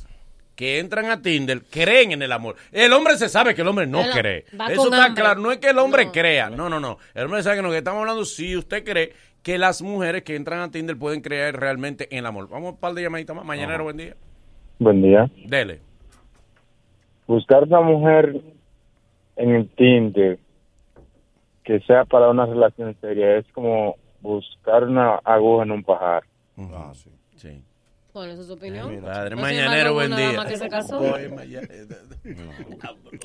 que 0.59 0.77
entran 0.77 1.05
a 1.05 1.21
Tinder 1.21 1.61
creen 1.71 2.11
en 2.11 2.21
el 2.21 2.33
amor. 2.33 2.57
El 2.73 2.91
hombre 2.91 3.15
se 3.15 3.29
sabe 3.29 3.55
que 3.55 3.61
el 3.61 3.67
hombre 3.69 3.87
no 3.87 4.01
El- 4.03 4.11
cree. 4.11 4.43
Eso 4.69 4.83
está 4.91 5.05
hambre. 5.05 5.23
claro. 5.23 5.39
No 5.39 5.53
es 5.53 5.59
que 5.59 5.69
el 5.69 5.77
hombre 5.79 6.11
crea. 6.11 6.49
No, 6.49 6.67
no, 6.67 6.81
no. 6.81 6.97
El 7.15 7.23
hombre 7.27 7.41
sabe 7.43 7.55
que 7.55 7.61
lo 7.61 7.71
que 7.71 7.77
estamos 7.77 8.01
hablando, 8.01 8.25
si 8.25 8.57
usted 8.57 8.83
cree 8.83 9.13
que 9.41 9.57
las 9.57 9.81
mujeres 9.81 10.23
que 10.23 10.35
entran 10.35 10.59
a 10.59 10.69
Tinder 10.69 10.97
pueden 10.97 11.21
creer 11.21 11.55
realmente 11.55 12.09
en 12.11 12.17
el 12.19 12.25
amor. 12.25 12.49
Vamos 12.49 12.67
a 12.67 12.71
un 12.71 12.77
par 12.77 12.93
de 12.93 13.03
llamaditas 13.03 13.33
más. 13.37 13.45
Mañanero, 13.45 13.85
buen 13.85 13.95
día. 13.95 14.17
Buen 14.79 15.01
día. 15.01 15.31
Dele. 15.45 15.79
Buscar 17.25 17.63
una 17.63 17.79
mujer 17.79 18.41
en 19.37 19.51
el 19.55 19.69
Tinder 19.69 20.39
que 21.63 21.79
sea 21.87 22.03
para 22.03 22.27
una 22.29 22.45
relación 22.45 22.97
seria 22.99 23.37
es 23.37 23.45
como 23.53 23.95
buscar 24.19 24.83
una 24.83 25.15
aguja 25.23 25.63
en 25.63 25.71
un 25.71 25.83
pajar. 25.85 26.23
Ah, 26.57 26.91
sí. 26.93 27.09
Sí. 27.37 27.63
Bueno, 28.13 28.31
esa 28.33 28.41
es 28.41 28.47
su 28.47 28.53
opinión. 28.53 29.01
Padre, 29.01 29.35
No, 29.35 29.41
mañanero, 29.41 29.93
buen 29.93 30.15
día. 30.15 30.43
que 30.47 30.57
se 30.57 30.67
casó. 30.67 30.99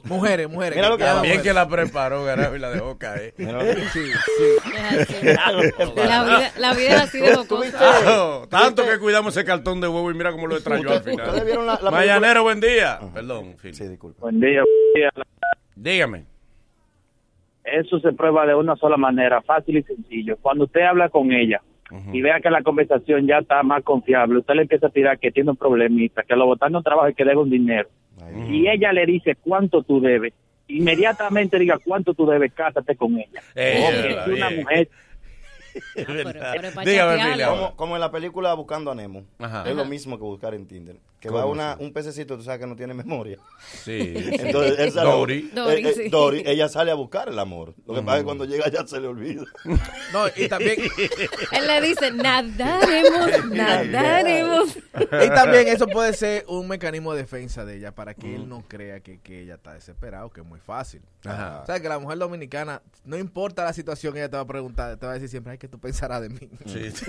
Mujeres, 0.04 0.48
mujeres. 0.48 0.76
Mira 0.76 0.88
lo 0.90 0.98
que 0.98 1.04
También 1.04 1.34
hago. 1.34 1.42
que 1.42 1.52
la 1.52 1.68
preparó, 1.68 2.24
Garabi, 2.24 2.56
y 2.56 2.60
la 2.60 2.70
dejó 2.70 2.98
caer. 2.98 3.34
Sí, 3.36 3.44
sí. 3.94 4.06
La 5.96 6.24
vida, 6.24 6.52
la 6.58 6.74
vida 6.74 6.88
es 6.96 7.00
así 7.02 7.20
de 7.20 7.34
jocosa. 7.34 7.78
Ah, 7.80 8.42
tanto 8.48 8.84
que 8.84 8.98
cuidamos 8.98 9.36
ese 9.36 9.44
cartón 9.44 9.80
de 9.80 9.88
huevo 9.88 10.10
y 10.10 10.14
mira 10.14 10.30
cómo 10.32 10.46
lo 10.46 10.54
extrañó 10.56 10.90
al 10.90 11.02
final. 11.02 11.26
ustedes 11.28 11.44
vieron 11.46 11.66
la- 11.66 11.78
la 11.82 11.90
Mañanero, 11.90 12.42
buen 12.42 12.60
día. 12.60 12.98
Perdón, 13.12 13.56
Phil. 13.60 13.74
Sí, 13.74 13.88
disculpa. 13.88 14.20
Buen 14.20 14.40
día. 14.40 14.62
Dígame. 15.74 16.24
Eso 17.64 17.98
se 18.00 18.12
prueba 18.12 18.46
de 18.46 18.54
una 18.54 18.76
sola 18.76 18.96
manera, 18.96 19.40
fácil 19.42 19.78
y 19.78 19.82
sencillo. 19.82 20.36
Cuando 20.42 20.64
usted 20.64 20.82
habla 20.82 21.08
con 21.08 21.32
ella 21.32 21.62
y 22.12 22.22
vea 22.22 22.40
que 22.40 22.50
la 22.50 22.62
conversación 22.62 23.26
ya 23.26 23.38
está 23.38 23.62
más 23.62 23.82
confiable, 23.82 24.38
usted 24.38 24.54
le 24.54 24.62
empieza 24.62 24.86
a 24.86 24.90
tirar 24.90 25.18
que 25.18 25.30
tiene 25.30 25.50
un 25.50 25.56
problemita, 25.56 26.22
que 26.22 26.34
lo 26.34 26.46
botaron 26.46 26.76
un 26.76 26.82
trabajo 26.82 27.08
y 27.08 27.14
que 27.14 27.24
debe 27.24 27.36
un 27.36 27.50
dinero. 27.50 27.88
Y 28.48 28.68
ella 28.68 28.92
le 28.92 29.06
dice 29.06 29.36
cuánto 29.36 29.82
tú 29.82 30.00
debes. 30.00 30.32
Inmediatamente 30.66 31.58
diga 31.58 31.78
cuánto 31.84 32.14
tú 32.14 32.26
debes, 32.26 32.52
cásate 32.54 32.96
con 32.96 33.18
ella. 33.18 33.42
Eh, 33.54 33.82
Porque 33.84 34.08
verdad, 34.08 34.24
si 34.24 34.30
una 34.30 34.48
bien. 34.48 34.60
mujer 34.60 34.88
Es 35.94 36.06
pero 36.06 36.68
es 36.68 36.84
Dígame. 36.84 37.44
Como, 37.44 37.76
como 37.76 37.96
en 37.96 38.00
la 38.00 38.10
película 38.10 38.54
Buscando 38.54 38.90
a 38.90 38.94
Nemo. 38.94 39.24
Ajá. 39.38 39.68
Es 39.68 39.74
lo 39.74 39.84
mismo 39.84 40.16
que 40.16 40.22
buscar 40.22 40.54
en 40.54 40.66
Tinder. 40.66 40.96
Que 41.24 41.28
¿Cómo 41.30 41.40
va 41.40 41.46
una, 41.46 41.76
un 41.80 41.90
pececito, 41.90 42.36
tú 42.36 42.42
sabes 42.42 42.60
que 42.60 42.66
no 42.66 42.76
tiene 42.76 42.92
memoria. 42.92 43.38
Sí. 43.82 44.12
Entonces, 44.14 44.78
él 44.78 44.92
sale- 44.92 45.10
Dory. 45.10 45.50
Dory, 45.54 45.86
eh, 45.86 45.88
eh, 45.88 45.94
sí. 45.96 46.08
Dory, 46.10 46.42
ella 46.44 46.68
sale 46.68 46.90
a 46.90 46.94
buscar 46.94 47.30
el 47.30 47.38
amor. 47.38 47.72
Lo 47.86 47.94
que 47.94 48.02
pasa 48.02 48.16
es 48.18 48.20
que 48.20 48.24
cuando 48.26 48.44
llega 48.44 48.68
ya 48.68 48.86
se 48.86 49.00
le 49.00 49.06
olvida. 49.08 49.42
No, 50.12 50.26
y 50.36 50.48
también, 50.48 50.76
Él 51.52 51.66
le 51.66 51.80
dice, 51.80 52.12
nadaremos, 52.12 53.46
nadaremos. 53.46 54.76
y 54.76 55.28
también 55.30 55.66
eso 55.68 55.86
puede 55.88 56.12
ser 56.12 56.44
un 56.46 56.68
mecanismo 56.68 57.14
de 57.14 57.22
defensa 57.22 57.64
de 57.64 57.78
ella 57.78 57.92
para 57.94 58.12
que 58.14 58.34
él 58.36 58.46
no 58.48 58.62
crea 58.68 59.00
que, 59.00 59.18
que 59.20 59.40
ella 59.40 59.54
está 59.54 59.72
desesperada, 59.72 60.28
que 60.32 60.42
es 60.42 60.46
muy 60.46 60.60
fácil. 60.60 61.00
Ajá. 61.24 61.60
O 61.62 61.66
sea, 61.66 61.80
que 61.80 61.88
la 61.88 61.98
mujer 61.98 62.18
dominicana, 62.18 62.82
no 63.06 63.16
importa 63.16 63.64
la 63.64 63.72
situación, 63.72 64.14
ella 64.16 64.28
te 64.28 64.36
va 64.36 64.42
a 64.42 64.46
preguntar, 64.46 64.96
te 64.98 65.06
va 65.06 65.12
a 65.12 65.14
decir 65.14 65.30
siempre, 65.30 65.52
ay, 65.52 65.58
que 65.58 65.68
tú 65.68 65.78
pensarás 65.80 66.20
de 66.20 66.28
mí. 66.28 66.38
Sí, 66.66 66.90
sí. 66.90 67.04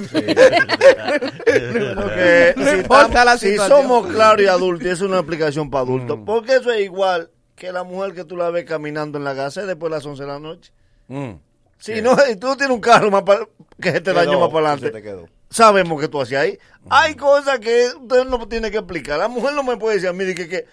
No 2.55 2.71
si 2.71 2.77
importa 2.77 3.25
la 3.25 3.37
si 3.37 3.49
situación. 3.51 3.81
somos 3.83 4.04
claros 4.07 4.41
y 4.41 4.47
adultos, 4.47 4.87
y 4.87 4.89
es 4.91 5.01
una 5.01 5.17
explicación 5.17 5.69
para 5.69 5.83
adultos, 5.83 6.17
Mm. 6.19 6.25
porque 6.25 6.55
eso 6.55 6.71
es 6.71 6.83
igual 6.85 7.29
que 7.55 7.71
la 7.71 7.83
mujer 7.83 8.13
que 8.13 8.25
tú 8.25 8.35
la 8.37 8.49
ves 8.49 8.65
caminando 8.65 9.17
en 9.17 9.23
la 9.23 9.35
casa 9.35 9.65
después 9.65 9.89
de 9.91 9.97
las 9.97 10.05
11 10.05 10.23
de 10.23 10.27
la 10.27 10.39
noche. 10.39 10.71
Mm. 11.07 11.31
Si 11.77 12.01
no, 12.01 12.15
y 12.31 12.35
tú 12.37 12.55
tienes 12.55 12.73
un 12.75 12.81
carro 12.81 13.09
más 13.11 13.23
pa- 13.23 13.47
que 13.81 13.91
se 13.91 14.01
te 14.01 14.11
Quedó, 14.11 14.15
dañó 14.15 14.39
más 14.39 14.49
para 14.49 14.75
te 14.77 14.85
adelante. 14.87 15.01
quedó. 15.01 15.29
Sabemos 15.49 16.01
que 16.01 16.07
tú 16.07 16.21
hacías 16.21 16.41
ahí. 16.43 16.57
Hay 16.89 17.15
cosas 17.15 17.59
que 17.59 17.89
usted 18.01 18.25
no 18.25 18.47
tiene 18.47 18.71
que 18.71 18.77
explicar. 18.77 19.19
La 19.19 19.27
mujer 19.27 19.53
no 19.53 19.63
me 19.63 19.77
puede 19.77 19.95
decir 19.95 20.09
a 20.09 20.13
mí 20.13 20.23
de 20.25 20.35
que, 20.35 20.49
que 20.49 20.65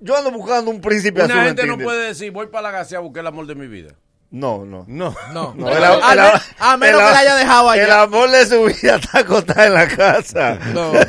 yo 0.00 0.16
ando 0.16 0.30
buscando 0.30 0.70
un 0.70 0.80
príncipe 0.80 1.22
azul 1.22 1.32
Una 1.32 1.42
en 1.42 1.48
gente 1.56 1.66
no 1.66 1.78
puede 1.78 2.08
decir, 2.08 2.32
voy 2.32 2.48
para 2.48 2.62
la 2.62 2.70
gasea 2.72 2.98
a 2.98 3.00
buscar 3.02 3.20
el 3.22 3.28
amor 3.28 3.46
de 3.46 3.54
mi 3.54 3.66
vida. 3.66 3.94
No, 4.28 4.64
no. 4.64 4.84
No. 4.88 5.14
No, 5.32 5.54
No, 5.56 5.70
el, 5.70 5.82
a, 5.84 5.94
el 6.12 6.18
a 6.58 6.76
menos 6.76 7.00
el 7.00 7.06
que 7.06 7.12
la 7.12 7.18
haya 7.20 7.34
dejado 7.36 7.72
El 7.74 7.80
allá. 7.84 8.02
amor 8.02 8.28
de 8.30 8.44
su 8.46 8.64
vida 8.64 8.96
está 8.96 9.20
acostada 9.20 9.66
en 9.66 9.74
la 9.74 9.88
casa. 9.88 10.58
No. 10.74 10.92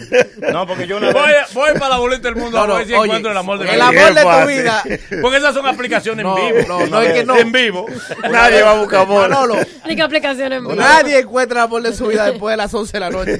No, 0.53 0.65
porque 0.67 0.85
yo 0.87 0.97
una 0.97 1.11
Voy, 1.11 1.27
vez... 1.27 1.53
voy 1.53 1.73
para 1.73 1.89
la 1.89 1.97
boleta 1.97 2.27
del 2.29 2.35
mundo 2.37 2.57
No, 2.57 2.63
a 2.63 2.67
no, 2.67 2.75
ver 2.75 2.87
si 2.87 2.93
oye, 2.93 3.05
encuentro 3.05 3.31
el 3.31 3.37
amor 3.37 3.57
de 3.57 3.65
mi 3.65 3.71
el 3.71 3.75
vida. 3.77 3.87
amor 3.87 4.13
de 4.13 4.21
tu 4.21 4.47
vida. 4.47 4.83
Porque 5.21 5.37
esas 5.37 5.53
son 5.55 5.65
aplicaciones 5.65 6.23
No, 6.23 6.37
en 6.37 6.55
vivo. 6.55 6.67
no, 6.67 6.87
no, 6.87 7.01
es 7.01 7.13
que 7.13 7.25
no. 7.25 7.35
En 7.35 7.51
vivo. 7.51 7.85
Nadie 8.31 8.61
va 8.61 8.71
a 8.71 8.75
buscar 8.75 9.01
amor. 9.01 9.29
Manolo, 9.29 9.55
Ni 9.85 9.95
que 9.95 10.01
aplicaciones 10.03 10.59
en 10.59 10.63
vivo. 10.67 10.75
nadie 10.75 11.19
encuentra 11.19 11.59
el 11.61 11.63
amor 11.65 11.81
de 11.81 11.93
su 11.93 12.07
vida 12.07 12.25
después 12.29 12.53
de 12.53 12.57
las 12.57 12.73
11 12.73 12.91
de 12.93 12.99
la 12.99 13.09
noche. 13.09 13.39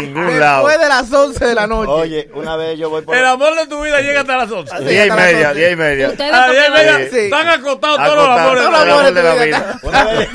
Ningún 0.00 0.38
lado. 0.38 0.66
Después 0.68 0.80
de 0.80 0.88
las 0.88 1.12
11 1.12 1.44
de 1.46 1.54
la 1.54 1.66
noche. 1.66 1.90
Oye, 1.90 2.30
una 2.34 2.56
vez 2.56 2.78
yo 2.78 2.90
voy 2.90 3.02
por... 3.02 3.16
El 3.16 3.24
amor 3.24 3.54
de 3.56 3.66
tu 3.66 3.82
vida 3.82 4.00
llega 4.00 4.20
hasta 4.20 4.36
las 4.36 4.50
11. 4.50 4.80
Diez 4.84 5.06
y 5.08 5.10
media, 5.10 5.54
diez 5.54 5.72
y 5.72 5.76
media. 5.76 6.08
Ustedes 6.10 6.32
A 6.32 6.40
las 6.40 6.50
diez 6.50 6.68
y 6.68 6.72
media 6.72 6.98
están 7.00 7.48
acotados 7.48 7.96
todos 8.04 8.16
los 8.28 8.33
Acostado, 8.34 8.50
amores. 8.50 8.62
todos 8.64 8.74
de 8.74 8.84
los 8.84 8.86
la 8.86 8.92
amores 8.92 9.14
de 9.14 9.22
la 9.22 9.34
vida. 9.34 9.58
vida. 9.58 9.80
Una 9.82 10.04
vez, 10.04 10.28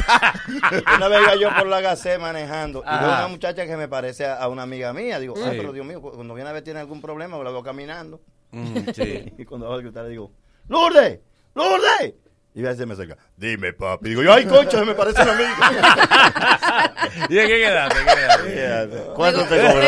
una 0.97 1.07
vez 1.07 1.21
iba 1.21 1.35
yo 1.35 1.49
por 1.57 1.67
la 1.67 1.81
Gacé 1.81 2.17
manejando 2.17 2.83
y 2.85 2.89
veo 2.99 3.07
una 3.09 3.27
muchacha 3.27 3.65
que 3.65 3.77
me 3.77 3.87
parece 3.87 4.25
a, 4.25 4.35
a 4.35 4.47
una 4.47 4.63
amiga 4.63 4.93
mía. 4.93 5.19
Digo, 5.19 5.35
ah, 5.37 5.49
Sí. 5.51 5.55
pero 5.57 5.71
Dios 5.73 5.85
mío, 5.85 6.01
cu- 6.01 6.11
cuando 6.13 6.33
viene 6.33 6.49
a 6.49 6.53
ver 6.53 6.63
tiene 6.63 6.79
algún 6.79 7.01
problema, 7.01 7.37
la 7.37 7.51
veo 7.51 7.63
caminando. 7.63 8.19
Mm, 8.51 8.77
sí. 8.95 9.33
Y 9.37 9.45
cuando 9.45 9.67
voy 9.67 9.79
a 9.79 9.81
gritar 9.81 10.03
le 10.05 10.09
digo, 10.11 10.31
¡Lourdes! 10.67 11.19
¡Lourdes! 11.55 12.13
Y 12.55 12.65
a 12.65 12.69
veces 12.69 12.87
me 12.87 12.93
acerca, 12.95 13.15
dime 13.37 13.73
papi. 13.73 14.09
Digo 14.09 14.23
yo, 14.23 14.33
ay 14.33 14.45
concha, 14.45 14.83
me 14.83 14.95
parece 14.95 15.21
una 15.21 15.33
amiga. 15.33 15.51
¿Y 17.29 17.35
de 17.35 17.47
qué 17.47 17.57
quedaste? 17.59 17.99
¿Qué 18.43 18.53
quedaste? 18.53 18.97
¿Cuánto 19.15 19.43
te 19.45 19.61
cobró? 19.61 19.87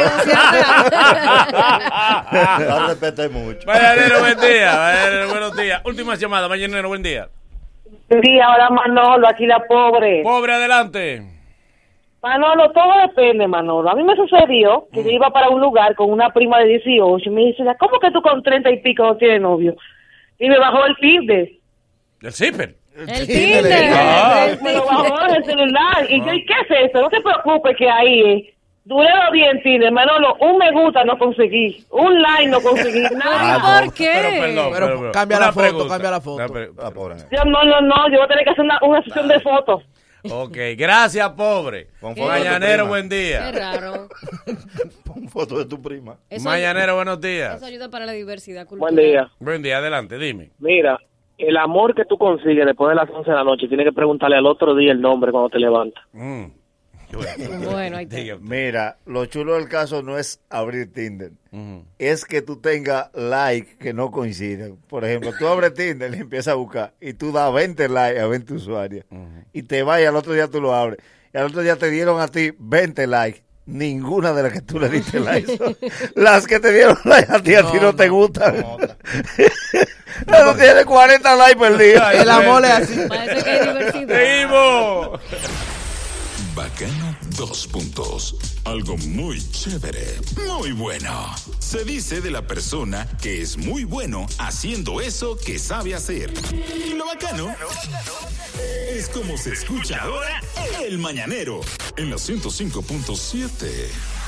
La 2.31 2.85
respeté 2.87 3.29
mucho. 3.29 3.65
Mañanero, 3.65 4.19
buen 4.19 4.39
día. 4.39 4.71
Mañanero, 4.77 5.29
buenos 5.29 5.55
días. 5.57 5.81
Última 5.85 6.15
llamada. 6.15 6.47
Mañanero, 6.47 6.87
buen 6.87 7.01
día. 7.03 7.29
Sí, 8.21 8.39
ahora 8.39 8.69
Manolo, 8.69 9.27
aquí 9.27 9.45
la 9.45 9.59
pobre. 9.65 10.21
Pobre, 10.23 10.53
adelante. 10.53 11.21
Manolo, 12.21 12.71
todo 12.71 12.91
depende, 13.07 13.47
Manolo. 13.47 13.89
A 13.89 13.95
mí 13.95 14.03
me 14.03 14.15
sucedió 14.15 14.87
que 14.93 15.03
yo 15.03 15.09
iba 15.09 15.31
para 15.31 15.49
un 15.49 15.59
lugar 15.61 15.95
con 15.95 16.11
una 16.11 16.29
prima 16.29 16.59
de 16.59 16.65
18 16.77 17.29
y 17.29 17.33
me 17.33 17.41
dice, 17.45 17.63
¿cómo 17.79 17.99
que 17.99 18.11
tú 18.11 18.21
con 18.21 18.43
30 18.43 18.69
y 18.69 18.81
pico 18.81 19.03
no 19.03 19.17
tienes 19.17 19.41
novio? 19.41 19.75
Y 20.37 20.49
me 20.49 20.59
bajó 20.59 20.85
el 20.85 20.95
Tinder. 20.97 21.49
El 22.21 22.31
zipper. 22.31 22.75
El 22.95 23.07
Tinder. 23.27 23.91
Ah. 23.95 24.45
El 24.49 24.61
Me 24.61 24.73
lo 24.73 24.81
Tinder. 24.81 25.03
bajó 25.09 25.27
en 25.29 25.35
el 25.35 25.45
celular. 25.45 26.05
Y 26.09 26.19
yo, 26.23 26.33
¿y 26.33 26.45
qué 26.45 26.53
es 26.69 26.89
eso? 26.89 27.01
No 27.01 27.09
te 27.09 27.21
preocupes 27.21 27.75
que 27.77 27.89
ahí 27.89 28.21
eh, 28.21 28.53
duré 28.83 29.09
los 29.09 29.61
Tinder, 29.63 29.91
Manolo. 29.91 30.35
Un 30.39 30.57
me 30.57 30.71
gusta 30.71 31.03
no 31.03 31.17
conseguí. 31.17 31.85
Un 31.91 32.21
like 32.21 32.47
no 32.47 32.61
conseguí. 32.61 33.01
Nada. 33.15 33.81
¿Por 33.83 33.93
qué? 33.93 34.11
Pero 34.13 34.29
perdón, 34.41 34.71
Pero 34.73 34.85
pero, 34.87 34.99
pero, 34.99 35.11
cambia 35.11 35.39
la 35.39 35.51
foto, 35.51 35.61
pregunta. 35.61 35.87
cambia 35.93 36.11
la 36.11 36.21
foto. 36.21 36.39
La 36.81 36.91
pobre. 36.91 37.15
Yo, 37.31 37.43
no, 37.45 37.63
no, 37.63 37.81
no. 37.81 38.07
Yo 38.09 38.17
voy 38.17 38.25
a 38.25 38.27
tener 38.27 38.43
que 38.43 38.49
hacer 38.51 38.65
una, 38.65 38.79
una 38.81 39.03
sesión 39.03 39.27
de 39.27 39.39
fotos. 39.39 39.83
Ok, 40.29 40.55
gracias, 40.77 41.27
pobre. 41.31 41.87
Pon 41.99 42.15
foto 42.15 42.27
Mañanero, 42.27 42.85
buen 42.87 43.09
Qué 43.09 43.15
día. 43.15 43.51
raro. 43.51 44.07
Pon 45.05 45.27
foto 45.27 45.57
de 45.57 45.65
tu 45.65 45.81
prima. 45.81 46.17
Eso, 46.29 46.47
Mañanero, 46.47 46.95
buenos 46.95 47.19
días. 47.19 47.55
eso 47.55 47.65
ayuda 47.65 47.89
para 47.89 48.05
la 48.05 48.11
diversidad 48.11 48.67
cultural. 48.67 48.93
Buen 48.93 49.05
día. 49.07 49.31
Buen 49.39 49.61
día, 49.63 49.77
adelante, 49.79 50.19
dime. 50.19 50.51
Mira, 50.59 50.99
el 51.39 51.57
amor 51.57 51.95
que 51.95 52.05
tú 52.05 52.19
consigues 52.19 52.67
después 52.67 52.89
de 52.89 52.95
las 52.95 53.09
11 53.09 53.31
de 53.31 53.35
la 53.35 53.43
noche, 53.43 53.67
tienes 53.67 53.83
que 53.85 53.93
preguntarle 53.93 54.37
al 54.37 54.45
otro 54.45 54.75
día 54.75 54.91
el 54.91 55.01
nombre 55.01 55.31
cuando 55.31 55.49
te 55.49 55.57
levantas. 55.57 56.03
Mm. 56.13 56.43
Bueno, 57.71 57.97
ahí 57.97 58.07
está. 58.09 58.37
Mira, 58.41 58.97
lo 59.05 59.25
chulo 59.25 59.55
del 59.55 59.67
caso 59.67 60.01
no 60.01 60.17
es 60.17 60.39
abrir 60.49 60.91
Tinder. 60.91 61.31
Es 61.97 62.25
que 62.25 62.41
tú 62.41 62.57
tengas 62.57 63.09
like 63.13 63.77
que 63.77 63.93
no 63.93 64.11
coinciden. 64.11 64.77
Por 64.87 65.05
ejemplo, 65.05 65.33
tú 65.37 65.47
abres 65.47 65.73
Tinder 65.73 66.13
y 66.15 66.19
empiezas 66.19 66.53
a 66.53 66.55
buscar 66.55 66.93
y 67.01 67.13
tú 67.13 67.31
das 67.31 67.53
20 67.53 67.89
likes 67.89 68.19
a 68.19 68.27
20 68.27 68.53
usuarios. 68.53 69.05
Y 69.53 69.63
te 69.63 69.83
vas 69.83 70.01
y 70.01 70.05
al 70.05 70.15
otro 70.15 70.33
día 70.33 70.47
tú 70.47 70.61
lo 70.61 70.73
abres. 70.73 70.99
Y 71.33 71.37
al 71.37 71.45
otro 71.45 71.61
día 71.61 71.75
te 71.75 71.89
dieron 71.89 72.19
a 72.19 72.27
ti 72.27 72.51
20 72.57 73.07
likes. 73.07 73.43
Ninguna 73.65 74.33
de 74.33 74.43
las 74.43 74.53
que 74.53 74.61
tú 74.61 74.79
le 74.79 74.89
diste 74.89 75.19
like. 75.21 75.57
las 76.15 76.47
que 76.47 76.59
te 76.59 76.73
dieron 76.73 76.97
like 77.05 77.31
a 77.31 77.41
ti, 77.41 77.53
a 77.55 77.71
ti 77.71 77.77
no, 77.79 77.95
te 77.95 78.09
gustan. 78.09 78.65
Pero 80.25 80.55
tiene 80.59 80.83
40 80.83 81.35
likes 81.35 81.57
por 81.57 81.77
día. 81.77 82.11
El 82.13 82.29
amor 82.29 82.65
es 82.65 82.71
así. 82.71 82.99
Parece 83.07 83.43
que 83.43 83.49
hay 83.49 83.67
diversidad. 83.67 84.17
Seguimos. 84.17 85.19
Bacano, 86.55 87.15
dos 87.37 87.65
puntos. 87.67 88.35
Algo 88.65 88.97
muy 88.97 89.41
chévere, 89.51 90.19
muy 90.47 90.73
bueno. 90.73 91.33
Se 91.59 91.85
dice 91.85 92.19
de 92.19 92.29
la 92.29 92.45
persona 92.45 93.07
que 93.21 93.41
es 93.41 93.57
muy 93.57 93.85
bueno 93.85 94.27
haciendo 94.37 94.99
eso 94.99 95.37
que 95.37 95.59
sabe 95.59 95.95
hacer. 95.95 96.33
Y 96.85 96.93
lo 96.93 97.05
bacano 97.05 97.55
es 98.89 99.07
como 99.09 99.37
se 99.37 99.53
escucha 99.53 100.01
ahora 100.01 100.41
el 100.85 100.97
mañanero 100.97 101.61
en 101.95 102.09
la 102.09 102.17
105.7. 102.17 104.20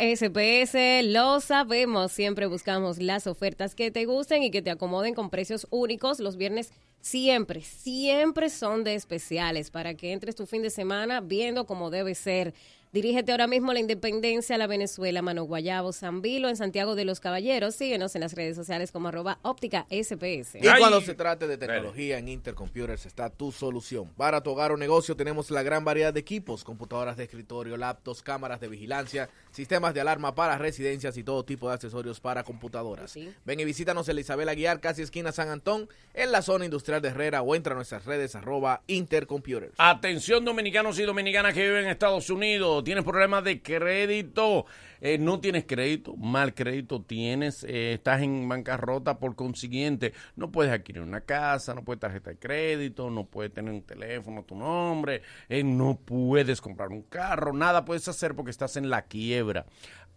Lo 1.04 1.42
sabemos. 1.42 2.14
Siempre 2.14 2.46
buscamos 2.46 2.98
las 2.98 3.28
ofertas 3.28 3.76
que 3.76 3.92
te 3.92 4.06
gusten 4.06 4.44
y 4.44 4.52
que 4.52 4.62
te 4.62 4.72
acomoden 4.72 5.14
con 5.14 5.30
precios 5.30 5.68
únicos. 5.72 6.22
Los 6.22 6.38
viernes 6.38 6.72
siempre, 7.02 7.62
siempre 7.62 8.50
son 8.50 8.86
de 8.86 8.96
especiales 8.96 9.70
para 9.70 9.96
que 9.96 10.14
entres 10.14 10.36
tu 10.36 10.46
fin 10.46 10.62
de 10.62 10.70
semana 10.70 11.20
viendo 11.20 11.66
como 11.66 11.90
debe 11.90 12.16
ser. 12.16 12.54
Dirígete 12.94 13.32
ahora 13.32 13.48
mismo 13.48 13.72
a 13.72 13.74
la 13.74 13.80
Independencia, 13.80 14.54
a 14.54 14.60
la 14.60 14.68
Venezuela, 14.68 15.24
Mano 15.24 15.46
Guayabo, 15.46 15.92
San 15.94 16.22
Vilo, 16.22 16.48
en 16.48 16.56
Santiago 16.56 16.94
de 16.94 17.06
los 17.06 17.20
Caballeros. 17.20 17.74
Síguenos 17.74 18.14
en 18.14 18.22
las 18.22 18.34
redes 18.34 18.56
sociales 18.56 18.92
como 18.92 19.08
arroba 19.08 19.40
óptica 19.42 19.88
SPS. 19.90 20.58
Y 20.62 20.78
cuando 20.78 21.02
se 21.02 21.16
trate 21.16 21.48
de 21.48 21.58
tecnología 21.58 22.20
en 22.20 22.28
Intercomputers 22.28 23.08
está 23.08 23.32
tu 23.32 23.52
solución. 23.52 24.10
Para 24.16 24.44
tu 24.44 24.52
hogar 24.52 24.72
o 24.72 24.78
negocio 24.78 25.16
tenemos 25.16 25.50
la 25.50 25.64
gran 25.64 25.84
variedad 25.84 26.14
de 26.14 26.20
equipos, 26.20 26.64
computadoras 26.64 27.18
de 27.18 27.24
escritorio, 27.24 27.78
laptops, 27.78 28.22
cámaras 28.22 28.60
de 28.60 28.68
vigilancia, 28.68 29.28
sistemas 29.50 29.96
de 29.96 30.02
alarma 30.02 30.36
para 30.36 30.60
residencias 30.60 31.18
y 31.18 31.24
todo 31.24 31.44
tipo 31.44 31.70
de 31.70 31.74
accesorios 31.74 32.20
para 32.20 32.44
computadoras. 32.44 33.18
Ven 33.44 33.60
y 33.60 33.66
visítanos 33.66 34.08
en 34.08 34.18
la 34.18 34.22
Isabel 34.22 34.50
Aguiar, 34.50 34.80
casi 34.82 35.02
esquina 35.02 35.32
San 35.32 35.50
Antón, 35.50 35.90
en 36.14 36.32
la 36.32 36.44
zona 36.44 36.66
industrial 36.66 37.02
de 37.02 37.08
Herrera 37.08 37.42
o 37.42 37.56
entra 37.56 37.74
a 37.74 37.76
nuestras 37.76 38.06
redes 38.06 38.36
arroba 38.36 38.84
Intercomputers. 38.86 39.74
Atención 39.80 40.46
dominicanos 40.46 41.00
y 41.00 41.04
dominicanas 41.06 41.56
que 41.56 41.64
viven 41.64 41.86
en 41.86 41.90
Estados 41.90 42.30
Unidos, 42.30 42.83
tienes 42.84 43.04
problemas 43.04 43.44
de 43.44 43.62
crédito, 43.62 44.66
eh, 45.02 45.18
no 45.18 45.40
tienes 45.40 45.66
crédito, 45.66 46.16
mal 46.16 46.54
crédito 46.54 47.02
tienes, 47.02 47.64
eh, 47.64 47.94
estás 47.94 48.22
en 48.22 48.48
bancarrota, 48.48 49.20
por 49.20 49.36
consiguiente, 49.36 50.14
no 50.36 50.52
puedes 50.52 50.72
adquirir 50.72 51.02
una 51.02 51.22
casa, 51.22 51.74
no 51.74 51.84
puedes 51.84 52.00
tarjeta 52.00 52.32
de 52.32 52.38
crédito, 52.38 53.10
no 53.10 53.26
puedes 53.26 53.54
tener 53.54 53.74
un 53.74 53.84
teléfono 53.84 54.44
tu 54.44 54.56
nombre, 54.56 55.22
eh, 55.50 55.64
no 55.64 56.00
puedes 56.04 56.62
comprar 56.62 56.90
un 56.90 57.04
carro, 57.04 57.54
nada 57.54 57.86
puedes 57.86 58.08
hacer 58.08 58.36
porque 58.36 58.52
estás 58.52 58.78
en 58.78 58.90
la 58.90 59.04
quiebra. 59.04 59.66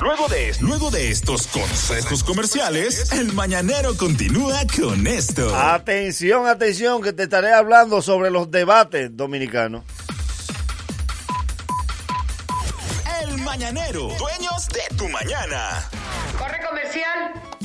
Luego 0.00 0.28
de, 0.28 0.54
luego 0.60 0.90
de 0.90 1.10
estos 1.10 1.46
consejos 1.46 2.24
comerciales, 2.24 3.12
el 3.12 3.32
mañanero 3.32 3.96
continúa 3.96 4.62
con 4.76 5.06
esto. 5.06 5.54
Atención, 5.54 6.46
atención, 6.46 7.02
que 7.02 7.12
te 7.12 7.24
estaré 7.24 7.52
hablando 7.52 8.02
sobre 8.02 8.30
los 8.30 8.50
debates 8.50 9.16
dominicanos. 9.16 9.84
El 13.22 13.38
mañanero, 13.38 14.08
dueños 14.18 14.68
de 14.68 14.96
tu 14.96 15.08
mañana. 15.08 15.88
Corre 16.38 16.60
comercial. 16.68 17.55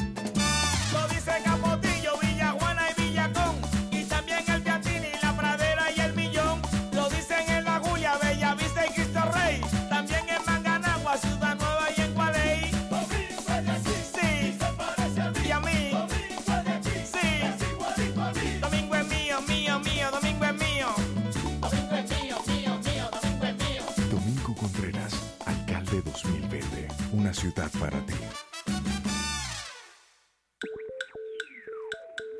Ciudad 27.42 27.72
para 27.80 28.00
ti. 28.06 28.21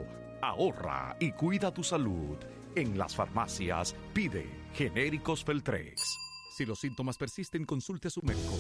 Ahorra 0.42 1.18
y 1.20 1.32
cuida 1.32 1.74
tu 1.74 1.84
salud. 1.84 2.38
En 2.76 2.96
las 2.96 3.16
farmacias 3.16 3.96
pide 4.14 4.48
genéricos 4.74 5.44
Feltrex. 5.44 6.16
Si 6.56 6.64
los 6.64 6.80
síntomas 6.80 7.18
persisten, 7.18 7.66
consulte 7.66 8.10
a 8.10 8.12
su 8.12 8.22
médico. 8.22 8.54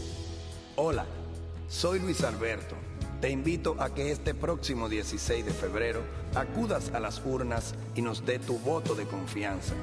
Hola, 0.75 1.05
soy 1.67 1.99
Luis 1.99 2.23
Alberto. 2.23 2.75
Te 3.21 3.31
invito 3.31 3.75
a 3.79 3.89
que 3.95 4.11
este 4.11 4.35
próximo 4.35 4.89
16 4.89 5.43
de 5.43 5.51
febrero 5.51 6.01
acudas 6.35 6.91
a 6.93 6.99
las 6.99 7.19
urnas 7.25 7.73
y 7.95 8.03
nos 8.03 8.23
dé 8.27 8.37
tu 8.37 8.59
voto 8.59 8.93
de 8.93 9.05
confianza 9.05 9.73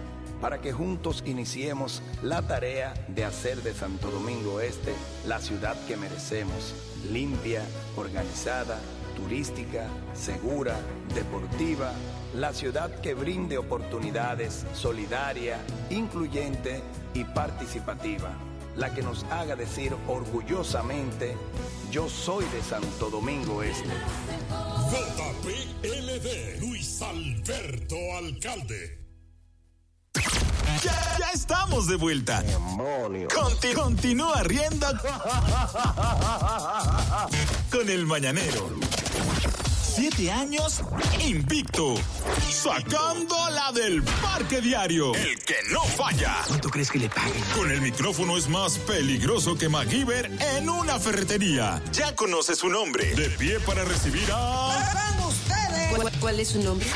para 0.40 0.60
que 0.60 0.72
juntos 0.72 1.24
iniciemos 1.26 2.00
la 2.22 2.42
tarea 2.42 2.94
de 3.08 3.24
hacer 3.24 3.60
de 3.62 3.74
Santo 3.74 4.08
Domingo 4.10 4.60
Este 4.60 4.94
la 5.26 5.40
ciudad 5.40 5.76
que 5.86 5.96
merecemos, 5.96 6.74
limpia, 7.10 7.62
organizada, 7.96 8.78
turística, 9.16 9.88
segura, 10.12 10.76
deportiva, 11.12 11.92
la 12.36 12.52
ciudad 12.52 13.00
que 13.00 13.14
brinde 13.14 13.58
oportunidades, 13.58 14.64
solidaria, 14.74 15.58
incluyente 15.90 16.82
y 17.14 17.24
participativa, 17.24 18.30
la 18.76 18.92
que 18.92 19.02
nos 19.02 19.24
haga 19.24 19.54
decir 19.56 19.94
orgullosamente, 20.08 21.36
yo 21.90 22.08
soy 22.08 22.44
de 22.46 22.62
Santo 22.62 23.08
Domingo 23.10 23.62
Este. 23.62 23.88
JPLD, 24.90 26.60
Luis 26.60 27.00
Alberto 27.02 27.96
Alcalde. 28.18 29.00
Ya, 30.82 31.16
ya 31.18 31.30
estamos 31.32 31.86
de 31.88 31.96
vuelta. 31.96 32.42
Conti- 33.34 33.72
continúa 33.74 34.42
riendo 34.42 34.86
con 37.70 37.88
el 37.88 38.06
mañanero. 38.06 38.70
Siete 39.94 40.32
años 40.32 40.82
invicto. 41.20 41.94
Sacando 42.50 43.36
la 43.50 43.70
del 43.70 44.02
parque 44.02 44.60
diario. 44.60 45.14
El 45.14 45.38
que 45.38 45.54
no 45.70 45.82
falla. 45.84 46.34
¿Cuánto 46.48 46.68
crees 46.68 46.90
que 46.90 46.98
le 46.98 47.08
paguen? 47.08 47.40
Con 47.56 47.70
el 47.70 47.80
micrófono 47.80 48.36
es 48.36 48.48
más 48.48 48.76
peligroso 48.78 49.56
que 49.56 49.68
MacGyver 49.68 50.30
en 50.56 50.68
una 50.68 50.98
ferretería. 50.98 51.80
Ya 51.92 52.12
conoce 52.16 52.56
su 52.56 52.68
nombre. 52.68 53.14
De 53.14 53.30
pie 53.30 53.60
para 53.60 53.84
recibir 53.84 54.28
a. 54.32 55.04
¿Cuál, 55.94 56.12
cuál 56.18 56.40
es 56.40 56.48
su 56.48 56.62
nombre? 56.62 56.88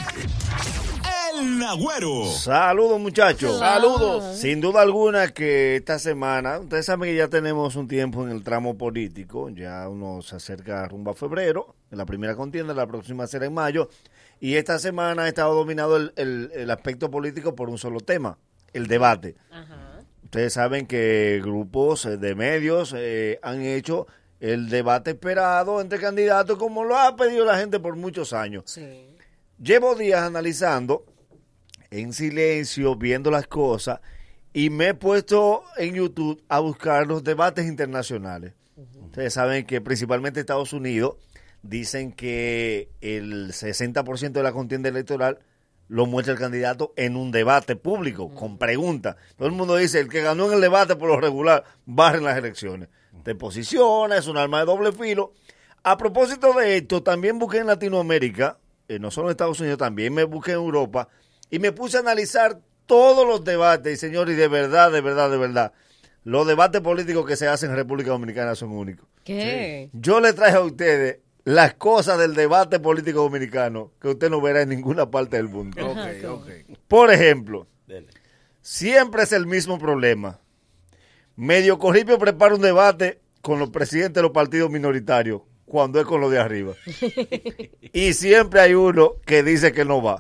El 1.59 1.65
Nagüero. 1.65 2.25
Saludos 2.27 3.01
muchachos. 3.01 3.59
Saludos. 3.59 4.37
Sin 4.39 4.61
duda 4.61 4.81
alguna 4.81 5.27
que 5.33 5.75
esta 5.75 5.99
semana, 5.99 6.61
ustedes 6.61 6.87
saben 6.87 7.11
que 7.11 7.17
ya 7.17 7.27
tenemos 7.27 7.75
un 7.75 7.89
tiempo 7.89 8.23
en 8.25 8.31
el 8.31 8.45
tramo 8.45 8.79
político, 8.79 9.49
ya 9.49 9.89
uno 9.89 10.23
se 10.23 10.37
acerca 10.37 10.87
rumbo 10.87 11.11
a 11.11 11.15
febrero, 11.15 11.75
en 11.91 11.99
la 11.99 12.07
primera 12.07 12.37
contienda, 12.37 12.75
la 12.75 12.87
próxima 12.87 13.27
será 13.27 13.47
en 13.47 13.55
mayo, 13.55 13.89
y 14.39 14.55
esta 14.55 14.79
semana 14.79 15.25
ha 15.25 15.29
estado 15.29 15.53
dominado 15.53 15.97
el, 15.97 16.13
el- 16.15 16.53
el 16.55 16.71
aspecto 16.71 17.11
político 17.11 17.57
por 17.57 17.69
un 17.71 17.77
solo 17.79 17.99
tema, 17.99 18.39
el 18.73 18.87
debate. 18.87 19.35
Ustedes 20.23 20.53
saben 20.53 20.87
que 20.87 21.41
grupos 21.43 22.07
eh, 22.07 22.19
de 22.19 22.37
medios 22.37 22.95
eh, 22.97 23.41
han 23.43 23.63
hecho 23.63 24.07
el 24.39 24.69
debate 24.69 25.11
esperado 25.11 25.81
entre 25.81 25.99
candidatos 25.99 26.57
como 26.57 26.85
lo 26.85 26.97
ha 26.97 27.17
pedido 27.17 27.45
la 27.45 27.59
gente 27.59 27.81
por 27.81 27.97
muchos 27.97 28.33
años. 28.33 28.79
Llevo 29.61 29.97
días 29.97 30.23
analizando 30.23 31.05
en 31.91 32.13
silencio, 32.13 32.97
viendo 32.97 33.31
las 33.31 33.47
cosas, 33.47 34.01
y 34.53 34.71
me 34.71 34.89
he 34.89 34.95
puesto 34.95 35.63
en 35.77 35.95
YouTube 35.95 36.43
a 36.49 36.61
buscar 36.61 37.07
los 37.07 37.23
debates 37.23 37.67
internacionales. 37.67 38.55
Ustedes 39.05 39.35
saben 39.35 39.67
que 39.67 39.81
principalmente 39.81 40.41
Estados 40.41 40.73
Unidos 40.73 41.17
dicen 41.63 42.13
que 42.13 42.91
el 43.01 43.53
60% 43.53 44.33
de 44.33 44.43
la 44.43 44.53
contienda 44.53 44.89
electoral 44.89 45.41
lo 45.89 46.07
muestra 46.07 46.35
el 46.35 46.39
candidato 46.39 46.93
en 46.97 47.17
un 47.17 47.31
debate 47.33 47.75
público, 47.75 48.33
con 48.35 48.59
preguntas. 48.59 49.17
Todo 49.37 49.49
el 49.49 49.55
mundo 49.55 49.77
dice, 49.77 50.01
el 50.01 50.09
que 50.09 50.21
ganó 50.21 50.47
en 50.47 50.55
el 50.55 50.61
debate 50.61 50.97
por 50.97 51.09
lo 51.09 51.19
regular, 51.19 51.65
barre 51.87 52.19
en 52.19 52.25
las 52.25 52.37
elecciones. 52.37 52.89
Te 53.25 53.35
posiciona, 53.35 54.19
es 54.19 54.27
un 54.27 54.37
arma 54.37 54.61
de 54.61 54.67
doble 54.67 54.93
filo. 54.93 55.33
A 55.83 55.97
propósito 55.97 56.53
de 56.53 56.77
esto, 56.77 57.03
también 57.03 57.39
busqué 57.39 57.59
en 57.59 57.67
Latinoamérica, 57.67 58.59
eh, 58.87 58.99
no 58.99 59.11
solo 59.11 59.29
en 59.29 59.33
Estados 59.33 59.61
Unidos, 59.61 59.79
también 59.79 60.13
me 60.13 60.25
busqué 60.25 60.53
en 60.53 60.59
Europa, 60.59 61.09
y 61.51 61.59
me 61.59 61.73
puse 61.73 61.97
a 61.97 62.01
analizar 62.01 62.61
todos 62.87 63.27
los 63.27 63.45
debates, 63.45 63.93
y 63.93 63.97
señor, 63.97 64.31
y 64.31 64.35
de 64.35 64.49
verdad, 64.49 64.91
de 64.91 65.01
verdad, 65.01 65.31
de 65.31 65.37
verdad, 65.37 65.73
los 66.25 66.47
debates 66.47 66.81
políticos 66.81 67.27
que 67.27 67.37
se 67.37 67.47
hacen 67.47 67.71
en 67.71 67.77
República 67.77 68.11
Dominicana 68.11 68.55
son 68.55 68.71
únicos. 68.73 69.07
¿Qué? 69.25 69.91
Yo 69.93 70.21
le 70.21 70.33
traje 70.33 70.57
a 70.57 70.61
ustedes 70.61 71.19
las 71.45 71.75
cosas 71.75 72.19
del 72.19 72.35
debate 72.35 72.79
político 72.79 73.21
dominicano 73.21 73.93
que 74.01 74.09
usted 74.09 74.29
no 74.29 74.41
verá 74.41 74.63
en 74.63 74.69
ninguna 74.69 75.11
parte 75.11 75.37
del 75.37 75.49
mundo. 75.49 75.95
Por 76.89 77.11
ejemplo, 77.11 77.67
siempre 78.61 79.23
es 79.23 79.33
el 79.33 79.47
mismo 79.47 79.79
problema. 79.79 80.41
Medio 81.37 81.79
Corripio 81.79 82.19
prepara 82.19 82.55
un 82.55 82.61
debate 82.61 83.21
con 83.41 83.59
los 83.59 83.71
presidentes 83.71 84.15
de 84.15 84.23
los 84.23 84.33
partidos 84.33 84.71
minoritarios 84.71 85.43
cuando 85.65 86.01
es 86.01 86.07
con 86.07 86.21
los 86.21 86.31
de 86.31 86.39
arriba. 86.39 86.75
Y 87.93 88.13
siempre 88.13 88.61
hay 88.61 88.75
uno 88.75 89.15
que 89.25 89.43
dice 89.43 89.73
que 89.73 89.85
no 89.87 90.03
va. 90.03 90.19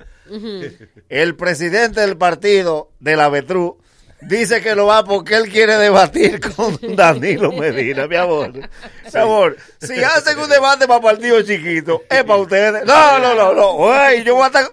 El 1.08 1.36
presidente 1.36 2.00
del 2.00 2.16
partido 2.16 2.90
de 3.00 3.16
la 3.16 3.28
Betru 3.28 3.78
dice 4.20 4.60
que 4.60 4.74
no 4.74 4.86
va 4.86 5.04
porque 5.04 5.36
él 5.36 5.48
quiere 5.48 5.76
debatir 5.76 6.40
con 6.40 6.78
Danilo 6.96 7.52
Medina, 7.52 8.06
mi 8.06 8.16
amor. 8.16 8.52
Mi 8.52 9.20
amor, 9.20 9.56
si 9.80 10.02
hacen 10.02 10.38
un 10.38 10.48
debate 10.48 10.86
para 10.86 11.00
partidos 11.00 11.44
chiquitos, 11.44 12.00
es 12.10 12.24
para 12.24 12.40
ustedes. 12.40 12.84
No, 12.84 13.18
no, 13.18 13.34
no, 13.34 13.54
no. 13.54 14.14
Yo 14.22 14.34
voy 14.34 14.44
a 14.44 14.46
estar... 14.46 14.70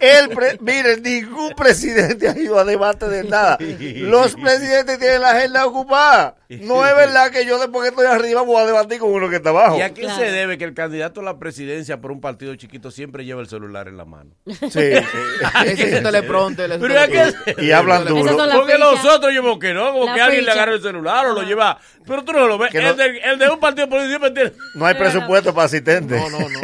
El 0.00 0.28
pre- 0.30 0.58
Miren, 0.60 1.02
ningún 1.02 1.52
presidente 1.54 2.28
ha 2.28 2.38
ido 2.38 2.58
a 2.58 2.64
debate 2.64 3.08
de 3.08 3.24
nada. 3.24 3.58
Los 3.60 4.34
presidentes 4.34 4.98
tienen 4.98 5.20
la 5.22 5.30
agenda 5.32 5.66
ocupada. 5.66 6.36
No 6.48 6.86
es 6.86 6.96
verdad 6.96 7.30
que 7.30 7.44
yo 7.44 7.58
después 7.58 7.82
que 7.82 7.88
estoy 7.90 8.06
arriba 8.06 8.40
voy 8.42 8.62
a 8.62 8.66
debatir 8.66 8.98
con 8.98 9.10
uno 9.10 9.28
que 9.28 9.36
está 9.36 9.50
abajo. 9.50 9.76
¿Y 9.78 9.82
a 9.82 9.92
qué 9.92 10.08
se 10.08 10.30
debe 10.30 10.56
que 10.56 10.64
el 10.64 10.72
candidato 10.74 11.20
a 11.20 11.24
la 11.24 11.38
presidencia 11.38 12.00
por 12.00 12.10
un 12.10 12.20
partido 12.22 12.54
chiquito 12.56 12.90
siempre 12.90 13.24
lleva 13.26 13.40
el 13.42 13.48
celular 13.48 13.86
en 13.88 13.96
la 13.98 14.04
mano? 14.06 14.30
Sí, 14.46 14.56
sí. 14.70 14.80
Ese 15.66 15.96
es 15.96 16.02
teleprompter. 16.02 16.78
Pero 16.80 16.94
es 17.00 17.34
que-. 17.54 17.64
Y 17.64 17.70
hablan 17.72 18.04
duro. 18.06 18.36
Porque 18.52 18.78
los 18.78 19.04
otros 19.04 19.30
llevan 19.32 19.58
que 19.58 19.74
no, 19.74 19.92
como 19.92 20.06
La 20.06 20.14
que 20.14 20.20
alguien 20.22 20.44
le 20.46 20.52
agarra 20.52 20.72
el 20.72 20.82
celular 20.82 21.26
o 21.26 21.32
lo 21.34 21.42
lleva. 21.42 21.78
Pero 22.06 22.24
tú 22.24 22.32
no 22.32 22.46
lo 22.46 22.56
ves. 22.56 22.72
No- 22.72 22.80
El, 22.80 22.96
de, 22.96 23.18
el 23.24 23.38
de 23.38 23.50
un 23.50 23.60
partido 23.60 23.86
político 23.88 24.08
siempre 24.18 24.30
tiene. 24.30 24.52
No 24.74 24.86
hay 24.86 24.94
presupuesto 24.94 25.52
para 25.52 25.66
asistentes. 25.66 26.18
No, 26.18 26.30
no, 26.30 26.48
no. 26.48 26.60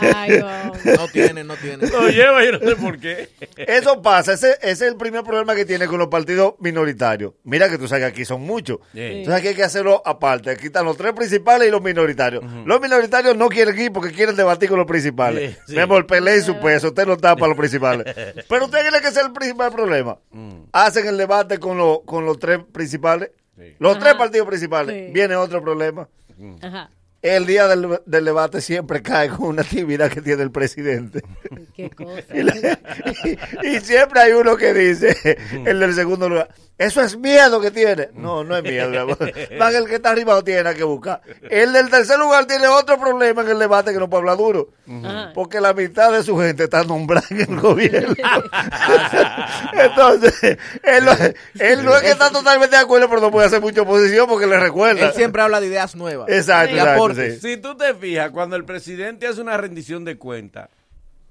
Ay, 0.00 0.40
wow. 0.40 0.72
No 0.96 1.08
tiene, 1.08 1.44
no 1.44 1.54
tiene. 1.60 1.86
Lo 1.88 2.08
lleva 2.08 2.44
y 2.44 2.52
no 2.52 2.58
sé 2.58 2.76
por 2.76 2.98
qué. 2.98 3.28
Eso 3.56 4.00
pasa, 4.02 4.32
ese, 4.32 4.52
ese 4.62 4.70
es 4.70 4.82
el 4.82 4.96
primer 4.96 5.24
problema 5.24 5.54
que 5.54 5.64
tiene 5.64 5.86
con 5.86 5.98
los 5.98 6.08
partidos 6.08 6.54
minoritarios. 6.58 7.32
Mira 7.44 7.68
que 7.68 7.78
tú 7.78 7.88
sabes 7.88 8.04
que 8.04 8.08
aquí 8.10 8.24
son 8.24 8.42
muchos. 8.42 8.78
Sí. 8.92 9.00
Entonces 9.00 9.34
aquí 9.34 9.48
hay 9.48 9.54
que 9.54 9.62
hacerlo 9.64 10.02
aparte. 10.04 10.50
Aquí 10.50 10.66
están 10.66 10.84
los 10.84 10.96
tres 10.96 11.12
principales 11.12 11.68
y 11.68 11.70
los 11.70 11.82
minoritarios. 11.82 12.42
Los 12.64 12.80
minoritarios 12.80 13.36
no 13.36 13.48
quieren 13.48 13.78
ir 13.78 13.92
porque 13.92 14.12
quieren 14.12 14.36
debatir 14.36 14.68
con 14.68 14.78
los 14.78 14.86
principales. 14.86 15.56
Sí, 15.66 15.74
sí. 15.74 15.78
Amor, 15.78 16.06
peleen 16.06 16.42
su 16.42 16.58
peso, 16.60 16.88
usted 16.88 17.06
no 17.06 17.14
está 17.14 17.34
para 17.36 17.48
los 17.48 17.56
principales. 17.58 18.06
Pero 18.48 18.64
usted 18.66 18.82
tiene 18.82 19.00
que 19.00 19.10
ser 19.10 19.26
el 19.26 19.32
principal 19.32 19.72
problema. 19.72 20.18
Hacen 20.72 21.06
el 21.06 21.16
debate 21.16 21.58
con, 21.58 21.78
los 21.78 22.00
con 22.04 22.24
los 22.24 22.38
tres 22.38 22.60
principales. 22.72 23.30
Los 23.78 23.96
Ajá. 23.96 24.04
tres 24.04 24.14
partidos 24.14 24.46
principales. 24.46 25.06
Sí. 25.06 25.12
Viene 25.12 25.34
otro 25.34 25.60
problema. 25.62 26.08
Ajá. 26.62 26.90
El 27.20 27.46
día 27.46 27.66
del, 27.66 27.98
del 28.06 28.24
debate 28.24 28.60
siempre 28.60 29.02
cae 29.02 29.28
con 29.28 29.48
una 29.48 29.62
actividad 29.62 30.08
que 30.10 30.22
tiene 30.22 30.42
el 30.42 30.52
presidente. 30.52 31.22
Qué 31.74 31.90
cosa. 31.90 32.22
Y, 32.34 32.42
la- 32.42 32.78
y- 33.24 33.66
y 33.76 33.80
siempre 33.80 34.20
hay 34.20 34.32
uno 34.32 34.56
que 34.56 34.72
dice, 34.72 35.36
el 35.66 35.80
del 35.80 35.94
segundo 35.94 36.28
lugar, 36.28 36.48
eso 36.78 37.02
es 37.02 37.16
miedo 37.18 37.60
que 37.60 37.70
tiene. 37.70 38.08
No, 38.14 38.44
no 38.44 38.56
es 38.56 38.62
miedo. 38.62 39.16
Más 39.58 39.74
el 39.74 39.86
que 39.86 39.96
está 39.96 40.10
arriba 40.10 40.34
no 40.34 40.42
tiene 40.44 40.62
nada 40.62 40.74
que 40.76 40.84
buscar. 40.84 41.20
El 41.50 41.72
del 41.72 41.90
tercer 41.90 42.18
lugar 42.18 42.46
tiene 42.46 42.66
otro 42.68 42.98
problema 42.98 43.42
en 43.42 43.48
el 43.48 43.58
debate 43.58 43.92
que 43.92 43.98
no 43.98 44.08
puede 44.08 44.20
hablar 44.22 44.36
duro. 44.38 44.68
Ajá. 45.04 45.32
Porque 45.34 45.60
la 45.60 45.72
mitad 45.74 46.12
de 46.12 46.22
su 46.22 46.38
gente 46.38 46.64
está 46.64 46.82
nombrada 46.84 47.26
en 47.30 47.40
el 47.40 47.60
gobierno. 47.60 48.14
Entonces, 49.72 50.58
él, 50.82 51.04
no- 51.04 51.12
él 51.58 51.84
no 51.84 51.96
es 51.96 52.02
que 52.02 52.10
está 52.10 52.30
totalmente 52.30 52.76
de 52.76 52.82
acuerdo, 52.82 53.08
pero 53.08 53.20
no 53.20 53.30
puede 53.30 53.46
hacer 53.46 53.60
mucha 53.60 53.82
oposición 53.82 54.26
porque 54.28 54.46
le 54.46 54.58
recuerda. 54.58 55.06
Él 55.08 55.12
siempre 55.14 55.42
habla 55.42 55.60
de 55.60 55.66
ideas 55.66 55.94
nuevas. 55.96 56.28
Exacto, 56.28 56.74
exacto, 56.76 57.14
sí. 57.14 57.38
Si 57.40 57.56
tú 57.58 57.76
te 57.76 57.94
fijas, 57.94 58.30
cuando 58.30 58.56
el 58.56 58.64
presidente 58.64 59.26
hace 59.26 59.40
una 59.40 59.56
rendición 59.56 60.04
de 60.04 60.16
cuentas, 60.18 60.68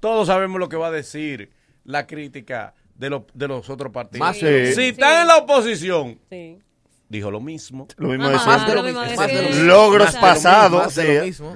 todos 0.00 0.26
sabemos 0.28 0.58
lo 0.60 0.68
que 0.68 0.76
va 0.76 0.88
a 0.88 0.92
decir 0.92 1.50
la 1.84 2.06
crítica 2.06 2.74
de, 2.98 3.10
los 3.10 3.22
de 3.32 3.48
los 3.48 3.70
otros 3.70 3.92
partidos. 3.92 4.26
Más 4.26 4.36
si 4.36 4.46
están 4.46 5.22
en 5.22 5.28
la 5.28 5.38
oposición, 5.38 6.18
Sí. 6.30 6.58
Dijo 7.08 7.30
lo 7.30 7.40
mismo. 7.40 7.88
Lo 7.96 8.08
mismo 8.08 8.28
de 8.28 8.34
Más 8.36 8.66
de 8.66 8.74
lo 8.74 8.82
lo 8.82 8.82
mismo. 8.82 9.00
mismo 9.02 9.16
Más 9.16 9.26
de 9.28 9.32
lo 9.34 9.40
de 9.40 9.48
mismo. 9.48 9.64
Logros 9.64 10.14
pasados, 10.16 10.92
sí. 10.92 11.02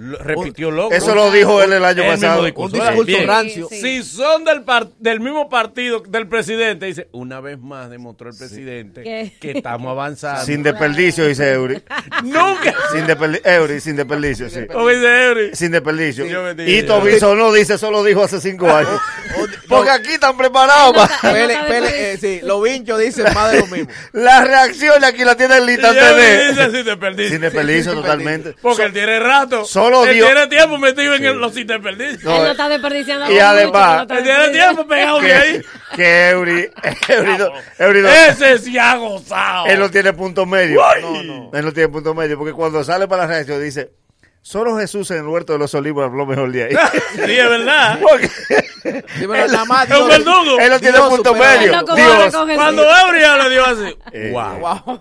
Lo- 0.01 0.19
repitió 0.19 0.71
logros. 0.71 1.03
Eso 1.03 1.15
lo 1.15 1.31
dijo 1.31 1.63
él 1.63 1.73
el 1.75 1.85
año 1.85 2.03
El 2.05 2.11
mismo 2.13 2.27
pasado. 2.29 2.45
discurso. 2.45 2.77
Un 2.77 2.83
discurso 2.83 3.27
rancio. 3.27 3.69
Sí. 3.71 3.81
Si 3.81 4.03
son 4.03 4.45
del, 4.45 4.63
par- 4.63 4.89
del 4.99 5.21
mismo 5.21 5.49
partido 5.51 6.01
del 6.01 6.27
presidente, 6.27 6.87
dice, 6.87 7.09
una 7.13 7.41
vez 7.41 7.59
más 7.59 7.91
demostró 7.91 8.31
el 8.31 8.37
presidente 8.37 9.03
¿Qué? 9.03 9.33
que 9.41 9.51
estamos 9.59 9.91
avanzando. 9.91 10.45
Sin 10.45 10.63
desperdicio, 10.63 11.27
dice 11.27 11.53
Eury. 11.53 11.83
Nunca. 12.25 12.75
Sin 12.93 13.07
Eury, 13.45 13.81
sin 13.81 13.97
desperdicio, 13.97 14.49
sí. 14.49 14.67
Como 14.73 14.89
dice 14.89 15.25
Eury. 15.27 15.51
Sin 15.55 15.71
desperdicio. 15.73 16.25
Y 16.67 16.83
Tobiso 16.85 17.35
no 17.35 17.53
dice, 17.53 17.75
eso 17.75 17.91
lo 17.91 18.03
dijo 18.03 18.23
hace 18.25 18.41
cinco 18.41 18.71
años. 18.71 18.99
O- 19.39 19.47
Porque 19.69 19.91
aquí 19.91 20.13
están 20.15 20.37
preparados 20.37 20.95
para... 20.95 21.33
Pele, 21.33 21.57
pele, 21.69 22.13
eh, 22.13 22.19
sí, 22.19 22.41
los 22.43 22.63
vinchos 22.63 22.99
dicen 22.99 23.27
más 23.35 23.53
de 23.53 23.61
lo 23.61 23.67
mismo. 23.67 23.89
La 24.13 24.45
reacción 24.45 25.03
aquí 25.05 25.25
la 25.25 25.37
tiene 25.49 25.61
lista 25.67 25.89
Eury 25.89 26.01
TV. 26.01 26.49
dice 26.49 26.71
sin 26.71 26.85
desperdicio. 26.85 27.31
Sin 27.33 27.41
desperdicio, 27.41 27.95
totalmente. 27.95 28.55
Porque 28.61 28.85
él 28.85 28.93
tiene 28.93 29.19
rato. 29.21 29.65
Solo 29.65 30.05
él 30.07 30.15
Dios- 30.15 30.27
tiene 30.29 30.47
tiempo 30.49 30.79
metido 30.79 31.15
en 31.15 31.25
el- 31.25 31.37
los 31.39 31.55
sin 31.55 31.67
desperdicio. 31.67 32.29
No, 32.29 32.37
Él 32.37 32.43
no 32.45 32.51
está 32.53 32.69
desperdiciando 32.69 33.33
y 33.33 33.39
además- 33.39 34.07
Él 34.11 34.23
tiene 34.23 34.49
tiempo 34.51 34.87
pegado 34.87 35.21
de 35.21 35.27
Que, 35.27 35.35
ahí. 35.35 35.63
que 35.97 36.29
Eury, 36.31 36.71
Ese 38.29 38.59
sí 38.59 38.79
ha 38.79 38.97
gozado. 38.97 39.67
él 39.67 39.79
no 39.79 39.91
tiene 39.91 40.13
punto 40.13 40.47
medio. 40.47 40.81
No, 41.01 41.23
no. 41.23 41.51
Él 41.53 41.65
no 41.65 41.73
tiene 41.73 41.89
punto 41.89 42.15
medio. 42.15 42.39
Porque 42.39 42.53
cuando 42.53 42.83
sale 42.85 43.09
para 43.09 43.23
la 43.23 43.29
reacción 43.29 43.63
dice, 43.63 43.91
solo 44.43 44.77
Jesús 44.79 45.11
en 45.13 45.19
el 45.19 45.27
huerto 45.27 45.53
de 45.55 45.59
los 45.61 45.75
olivos 45.75 46.05
habló 46.05 46.27
mejor 46.27 46.51
de 46.53 46.65
ahí. 46.65 46.75
Sí, 47.15 47.21
es 47.33 47.49
verdad. 47.49 47.99
Porque 48.03 48.31
Dímelo, 49.21 49.47
nada 49.53 49.65
más, 49.65 49.89
Es 49.89 49.97
un 49.97 50.09
Dios- 50.09 50.25
verdugo. 50.25 50.59
él 50.59 50.71
no 50.71 50.81
tiene 50.81 50.97
Dios 50.99 51.09
punto 51.09 51.35
medio. 51.35 51.73
Él 51.73 51.85
no 51.87 51.95
Dios. 51.95 52.35
Cuando 52.57 52.83
Eury 52.85 53.21
le 53.21 53.51
dio 53.51 53.65
así. 53.65 53.97
Eh, 54.13 54.31
wow. 54.33 54.59
Wow. 54.59 54.99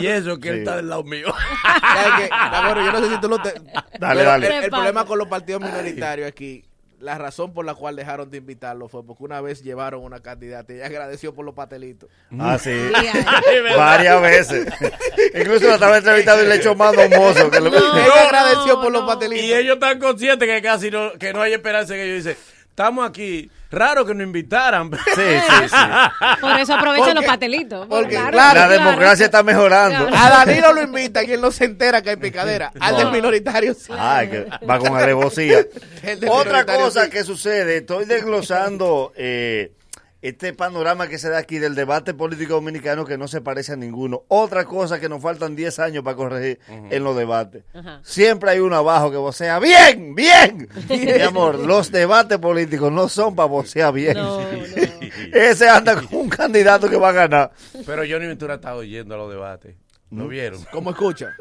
Y 0.00 0.06
eso 0.06 0.38
que 0.38 0.48
él 0.50 0.54
Sí. 0.54 0.58
está 0.60 0.76
del 0.76 0.88
lado 0.88 1.02
mío. 1.04 1.26
Ya 1.64 2.16
que, 2.16 2.22
de 2.24 2.56
acuerdo, 2.56 2.84
yo 2.84 2.92
no 2.92 3.00
sé 3.00 3.14
si 3.14 3.20
tú 3.20 3.28
lo 3.28 3.38
te... 3.42 3.52
Dale, 3.98 4.20
pero 4.20 4.30
dale. 4.30 4.58
El, 4.64 4.70
problema 4.70 5.04
con 5.04 5.18
los 5.18 5.28
partidos 5.28 5.62
minoritarios 5.62 6.28
aquí, 6.28 6.64
la 7.00 7.16
razón 7.16 7.52
por 7.54 7.64
la 7.64 7.74
cual 7.74 7.94
dejaron 7.96 8.30
de 8.30 8.38
invitarlo 8.38 8.88
fue 8.88 9.04
porque 9.06 9.22
una 9.24 9.40
vez 9.40 9.62
llevaron 9.62 10.02
una 10.02 10.20
candidata 10.20 10.72
y 10.72 10.76
ella 10.76 10.86
agradeció 10.86 11.34
por 11.34 11.44
los 11.44 11.54
patelitos. 11.54 12.08
Ah, 12.38 12.58
sí. 12.58 12.70
Sí. 13.00 13.74
Varias 13.76 14.20
veces. 14.22 14.66
Incluso 15.34 15.66
la 15.68 15.74
estaba 15.74 15.98
entrevistando 15.98 16.44
y 16.44 16.48
le 16.48 16.54
echó 16.56 16.72
un 16.72 16.78
mozo. 16.78 17.50
Que 17.50 17.60
lo- 17.60 17.70
No. 17.70 17.76
ella 17.98 18.26
agradeció 18.26 18.80
por 18.80 18.92
los 18.92 19.04
patelitos. 19.04 19.44
Y 19.44 19.52
ellos 19.54 19.74
están 19.74 19.98
conscientes 19.98 20.48
que 20.48 20.62
casi 20.62 20.90
no, 20.90 21.12
que 21.12 21.32
no 21.32 21.40
hay 21.42 21.52
esperanza 21.52 21.94
en 21.94 22.00
ellos. 22.00 22.24
Dicen, 22.24 22.36
estamos 22.78 23.08
aquí. 23.08 23.50
Raro 23.70 24.06
que 24.06 24.14
nos 24.14 24.22
invitaran. 24.22 24.90
Sí, 24.92 25.10
sí, 25.16 25.68
sí. 25.68 25.76
Por 26.40 26.58
eso 26.58 26.74
aprovechan 26.74 27.16
los 27.16 27.24
patelitos. 27.24 27.86
porque, 27.86 28.10
Claro, 28.10 28.30
claro, 28.30 28.60
La 28.60 28.68
democracia 28.68 29.26
está 29.26 29.42
mejorando. 29.42 30.06
Claro. 30.06 30.16
A 30.16 30.44
Danilo 30.44 30.72
lo 30.72 30.82
invita 30.82 31.22
y 31.24 31.32
él 31.32 31.40
no 31.40 31.50
se 31.50 31.64
entera 31.64 32.00
que 32.00 32.10
hay 32.10 32.16
picadera. 32.16 32.72
Al 32.80 32.96
del 32.96 33.10
minoritario 33.10 33.74
sí. 33.74 33.92
Ay, 33.98 34.28
que 34.30 34.46
va 34.64 34.78
con 34.78 34.96
alevosía. 34.96 35.66
Del 36.02 36.28
Otra 36.30 36.64
cosa 36.64 37.04
sí. 37.04 37.10
que 37.10 37.24
sucede, 37.24 37.78
estoy 37.78 38.06
desglosando 38.06 39.12
eh, 39.16 39.72
este 40.20 40.52
panorama 40.52 41.06
que 41.08 41.18
se 41.18 41.28
da 41.28 41.38
aquí 41.38 41.58
del 41.58 41.74
debate 41.74 42.12
político 42.12 42.54
dominicano 42.54 43.04
que 43.04 43.16
no 43.16 43.28
se 43.28 43.40
parece 43.40 43.72
a 43.72 43.76
ninguno. 43.76 44.24
Otra 44.28 44.64
cosa 44.64 44.98
que 44.98 45.08
nos 45.08 45.22
faltan 45.22 45.54
10 45.54 45.78
años 45.78 46.04
para 46.04 46.16
corregir 46.16 46.58
en 46.68 47.04
los 47.04 47.16
debates. 47.16 47.64
Siempre 48.02 48.50
hay 48.50 48.58
uno 48.58 48.76
abajo 48.76 49.10
que 49.10 49.16
vocea 49.16 49.58
bien, 49.58 50.14
bien. 50.14 50.68
Mi 50.88 51.22
amor, 51.22 51.58
los 51.58 51.90
debates 51.92 52.38
políticos 52.38 52.90
no 52.92 53.08
son 53.08 53.36
para 53.36 53.48
vocear 53.48 53.92
bien. 53.92 54.14
No, 54.14 54.40
no. 54.40 54.48
Ese 55.32 55.68
anda 55.68 55.94
con 55.94 56.20
un 56.20 56.28
candidato 56.28 56.88
que 56.88 56.96
va 56.96 57.10
a 57.10 57.12
ganar. 57.12 57.52
Pero 57.86 58.02
Johnny 58.08 58.26
Ventura 58.26 58.54
está 58.54 58.74
oyendo 58.74 59.14
a 59.14 59.18
los 59.18 59.30
debates. 59.30 59.76
¿No 60.10 60.26
vieron? 60.26 60.64
¿Cómo 60.72 60.90
escucha? 60.90 61.36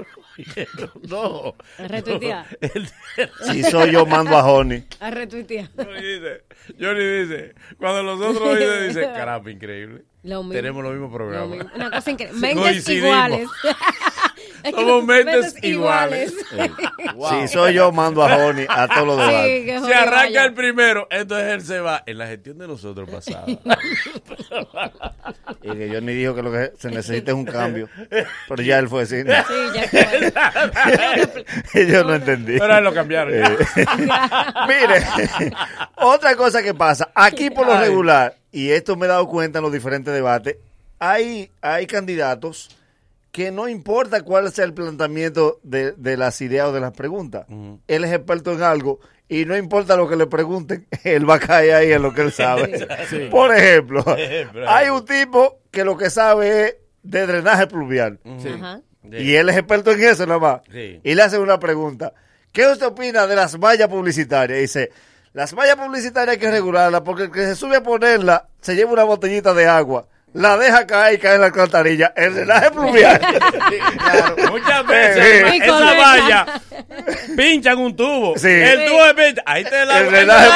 No. 1.10 1.56
A 1.78 1.88
retuitear. 1.88 2.46
Él- 2.62 2.90
Si 3.52 3.64
soy 3.64 3.92
yo, 3.92 4.06
mando 4.06 4.38
a 4.38 4.44
Honey. 4.44 4.86
A 5.00 5.10
retuitear. 5.12 5.70
Johnny 5.76 6.02
dice, 6.02 6.44
Johnny 6.80 7.04
dice, 7.06 7.56
cuando 7.78 8.04
los 8.04 8.20
otros 8.22 8.58
dicen, 8.60 8.88
dice, 8.88 9.02
caramba, 9.14 9.52
increíble. 9.52 10.04
Lo 10.24 10.40
mismo. 10.44 10.54
Tenemos 10.54 10.84
los 10.84 10.92
mismos 10.94 11.12
Lo 11.12 11.18
programas. 11.18 11.50
mismo. 11.58 11.72
Una 11.76 11.92
cosa 11.92 12.12
increíble. 12.12 12.40
Mentes 12.40 12.90
iguales. 12.90 13.48
Es 14.64 14.74
que 14.74 14.82
Somos 14.82 15.04
mentes 15.06 15.56
iguales. 15.64 16.34
Si 17.30 17.48
soy 17.54 17.74
yo, 17.74 17.92
mando 17.92 18.24
a 18.24 18.36
Honey 18.38 18.66
a 18.70 18.88
todos 18.88 19.08
los 19.08 19.18
debates. 19.18 19.60
Sí, 19.60 19.66
que 19.66 19.80
Si 19.80 19.94
arranca 19.94 20.16
vaya. 20.16 20.46
el 20.46 20.54
primero, 20.54 21.08
entonces 21.10 21.48
él 21.54 21.62
se 21.62 21.80
va. 21.80 22.04
En 22.06 22.18
la 22.18 22.28
gestión 22.28 22.58
de 22.58 22.68
nosotros 22.68 23.10
pasada. 23.10 23.46
Y 25.62 25.72
que 25.72 25.90
yo 25.90 26.02
ni 26.02 26.14
dijo 26.14 26.36
que 26.36 26.44
lo 26.44 26.52
que 26.52 26.72
se 26.78 26.90
necesita 26.90 27.32
es 27.32 27.38
un 27.38 27.46
cambio. 27.46 27.90
Pero 28.48 28.64
ya 28.64 28.80
él 28.80 28.88
fue 28.88 29.04
así. 29.04 29.24
¿no? 29.24 29.34
Sí, 29.34 29.54
ya 29.74 29.88
fue. 31.72 31.88
yo 31.88 32.04
no 32.04 32.16
entendí. 32.16 32.58
Pero 32.58 32.82
lo 32.82 32.94
cambiaron. 32.94 33.34
Eh, 33.34 33.44
Mire, 34.68 35.54
otra 35.96 36.36
cosa 36.36 36.62
que 36.64 36.74
pasa, 36.74 37.10
aquí 37.14 37.50
por 37.50 37.68
lo 37.68 37.80
regular, 37.80 38.36
y 38.52 38.70
esto 38.72 38.96
me 38.96 39.06
he 39.06 39.10
dado 39.10 39.28
cuenta 39.28 39.60
en 39.60 39.64
los 39.64 39.72
diferentes 39.72 40.14
debates, 40.14 40.58
hay, 41.00 41.50
hay 41.62 41.86
candidatos 41.86 42.70
que 43.38 43.52
no 43.52 43.70
importa 43.70 44.24
cuál 44.24 44.52
sea 44.52 44.66
el 44.66 44.74
planteamiento 44.74 45.60
de, 45.62 45.92
de 45.92 46.18
las 46.18 46.42
ideas 46.42 46.70
o 46.70 46.72
de 46.72 46.80
las 46.80 46.92
preguntas. 46.92 47.46
Él 47.88 48.04
es 48.04 48.12
experto 48.12 48.52
en 48.52 48.64
algo 48.64 49.00
y 49.30 49.46
no 49.46 49.56
importa 49.56 49.96
lo 49.96 50.10
que 50.10 50.16
le 50.16 50.26
pregunten, 50.26 50.88
él 51.04 51.30
va 51.30 51.36
a 51.36 51.40
caer 51.40 51.76
ahí 51.76 51.92
en 51.92 52.02
lo 52.02 52.16
que 52.16 52.22
él 52.22 52.32
sabe. 52.32 52.88
Sí. 53.12 53.28
Por 53.30 53.54
ejemplo, 53.56 54.04
hay 54.68 54.90
un 54.90 55.06
tipo 55.06 55.60
que 55.70 55.84
lo 55.84 55.96
que 55.96 56.10
sabe 56.10 56.66
es 56.66 56.76
de 57.04 57.28
drenaje 57.28 57.68
pluvial. 57.68 58.20
Ajá. 58.26 58.82
Y 59.04 59.36
él 59.36 59.50
es 59.50 59.58
experto 59.58 59.92
en 59.92 60.02
eso 60.02 60.26
nada 60.26 60.40
más. 60.40 60.62
Sí. 60.72 61.00
Y 61.04 61.14
le 61.14 61.22
hacen 61.22 61.40
una 61.40 61.60
pregunta. 61.60 62.14
¿Qué 62.52 62.66
usted 62.66 62.88
opina 62.88 63.28
de 63.28 63.36
las 63.36 63.60
vallas 63.60 63.88
publicitarias? 63.88 64.58
Y 64.58 64.62
dice, 64.62 64.92
las 65.34 65.54
vallas 65.54 65.76
publicitarias 65.76 66.38
hay 66.38 66.40
que 66.40 66.50
regularlas 66.50 67.02
porque 67.02 67.26
el 67.26 67.32
que 67.32 67.46
se 67.46 67.56
sube 67.56 67.76
a 67.76 67.84
ponerla 67.84 68.50
se 68.62 68.76
lleva 68.76 68.94
una 68.94 69.04
botellita 69.04 69.54
de 69.54 69.68
agua. 69.68 70.08
La 70.34 70.58
deja 70.58 70.86
caer 70.86 71.16
y 71.16 71.18
cae 71.18 71.36
en 71.36 71.42
la 71.42 71.48
alcantarilla. 71.48 72.14
El 72.16 72.36
drenaje 72.36 72.72
pluvial. 72.72 73.20
Muchas 74.52 74.88
veces 74.88 75.26
eh. 75.26 75.60
esa 75.64 75.94
valla 75.94 76.46
pinchan 77.36 77.78
un 77.78 77.96
tubo. 77.96 78.38
Sí. 78.38 78.48
El 78.48 78.86
tubo 78.86 79.06
de 79.06 79.14
pincha. 79.14 79.44
Ahí 79.46 79.64
te 79.64 79.86
la 79.86 80.00
El 80.00 80.12
drenaje 80.12 80.48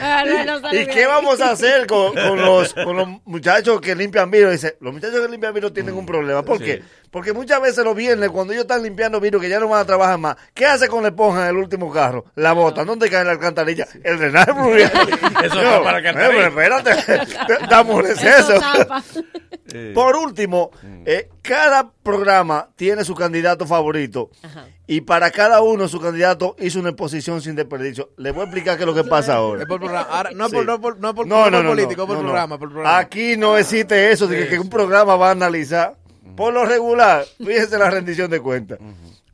Ah, 0.00 0.24
¿Y 0.72 0.86
qué 0.86 1.06
vamos 1.06 1.40
a 1.40 1.50
hacer 1.50 1.86
con, 1.86 2.14
con 2.14 2.36
los, 2.44 2.74
con 2.74 2.96
los 2.96 3.08
muchachos 3.24 3.80
que 3.80 3.94
limpian 3.94 4.30
vidrio? 4.30 4.50
Dice, 4.50 4.76
los 4.80 4.92
muchachos 4.92 5.20
que 5.20 5.28
limpian 5.28 5.54
vidrio 5.54 5.72
tienen 5.72 5.94
un 5.94 6.06
problema. 6.06 6.42
¿Por 6.42 6.58
qué? 6.58 6.82
Porque 7.10 7.32
muchas 7.32 7.60
veces 7.60 7.84
los 7.84 7.96
viernes, 7.96 8.30
cuando 8.30 8.52
ellos 8.52 8.62
están 8.62 8.82
limpiando 8.84 9.18
vidrio, 9.20 9.40
que 9.40 9.48
ya 9.48 9.58
no 9.58 9.68
van 9.68 9.80
a 9.80 9.84
trabajar 9.84 10.16
más, 10.18 10.36
¿qué 10.54 10.64
hace 10.66 10.86
con 10.88 11.02
la 11.02 11.08
esponja 11.08 11.42
en 11.42 11.48
el 11.48 11.56
último 11.56 11.90
carro? 11.90 12.24
La 12.36 12.52
bota. 12.52 12.84
¿Dónde 12.84 13.10
cae 13.10 13.24
la 13.24 13.32
alcantarilla? 13.32 13.88
El 14.04 14.18
drenaje 14.18 14.54
pluvial. 14.54 14.92
Eso 15.44 15.54
No, 15.56 15.60
está 15.62 15.82
para 15.82 16.00
la 16.00 16.08
alcantarilla. 16.08 16.46
eh, 16.46 16.52
pero 16.54 16.78
espérate, 16.78 17.66
damos 17.68 18.04
eso. 18.08 18.54
Por 19.94 20.16
último, 20.16 20.70
eh, 21.06 21.28
cada 21.42 21.90
programa 22.02 22.68
tiene 22.74 23.04
su 23.04 23.14
candidato 23.14 23.66
favorito. 23.66 24.30
Y 24.88 25.02
para 25.02 25.30
cada 25.30 25.62
uno 25.62 25.86
su 25.86 26.00
candidato 26.00 26.56
hizo 26.58 26.80
una 26.80 26.88
exposición 26.90 27.40
sin 27.40 27.54
desperdicio. 27.54 28.10
Les 28.16 28.32
voy 28.34 28.42
a 28.42 28.44
explicar 28.46 28.76
qué 28.76 28.82
es 28.82 28.86
lo 28.86 28.94
que 28.94 29.04
pasa 29.04 29.34
ahora. 29.34 29.62
Es 29.62 29.68
por 29.68 29.78
programa. 29.78 30.08
Ahora, 30.10 30.30
no, 30.34 30.46
es 30.46 30.50
Sí. 30.50 30.56
por, 30.56 30.66
no, 30.66 30.80
por, 30.80 30.98
no, 30.98 31.14
por- 31.14 31.26
No, 31.28 31.44
por 31.50 31.66
político, 31.66 32.06
por 32.06 32.18
programa, 32.18 32.58
por 32.58 32.68
programa. 32.72 32.98
Aquí 32.98 33.36
no 33.36 33.56
existe 33.56 34.10
eso 34.10 34.26
de 34.26 34.38
que, 34.40 34.48
que 34.48 34.58
un 34.58 34.68
programa 34.68 35.14
va 35.14 35.28
a 35.28 35.32
analizar. 35.32 35.96
Por 36.36 36.54
lo 36.54 36.64
regular, 36.64 37.24
fíjense 37.38 37.78
la 37.78 37.90
rendición 37.90 38.30
de 38.30 38.40
cuentas. 38.40 38.78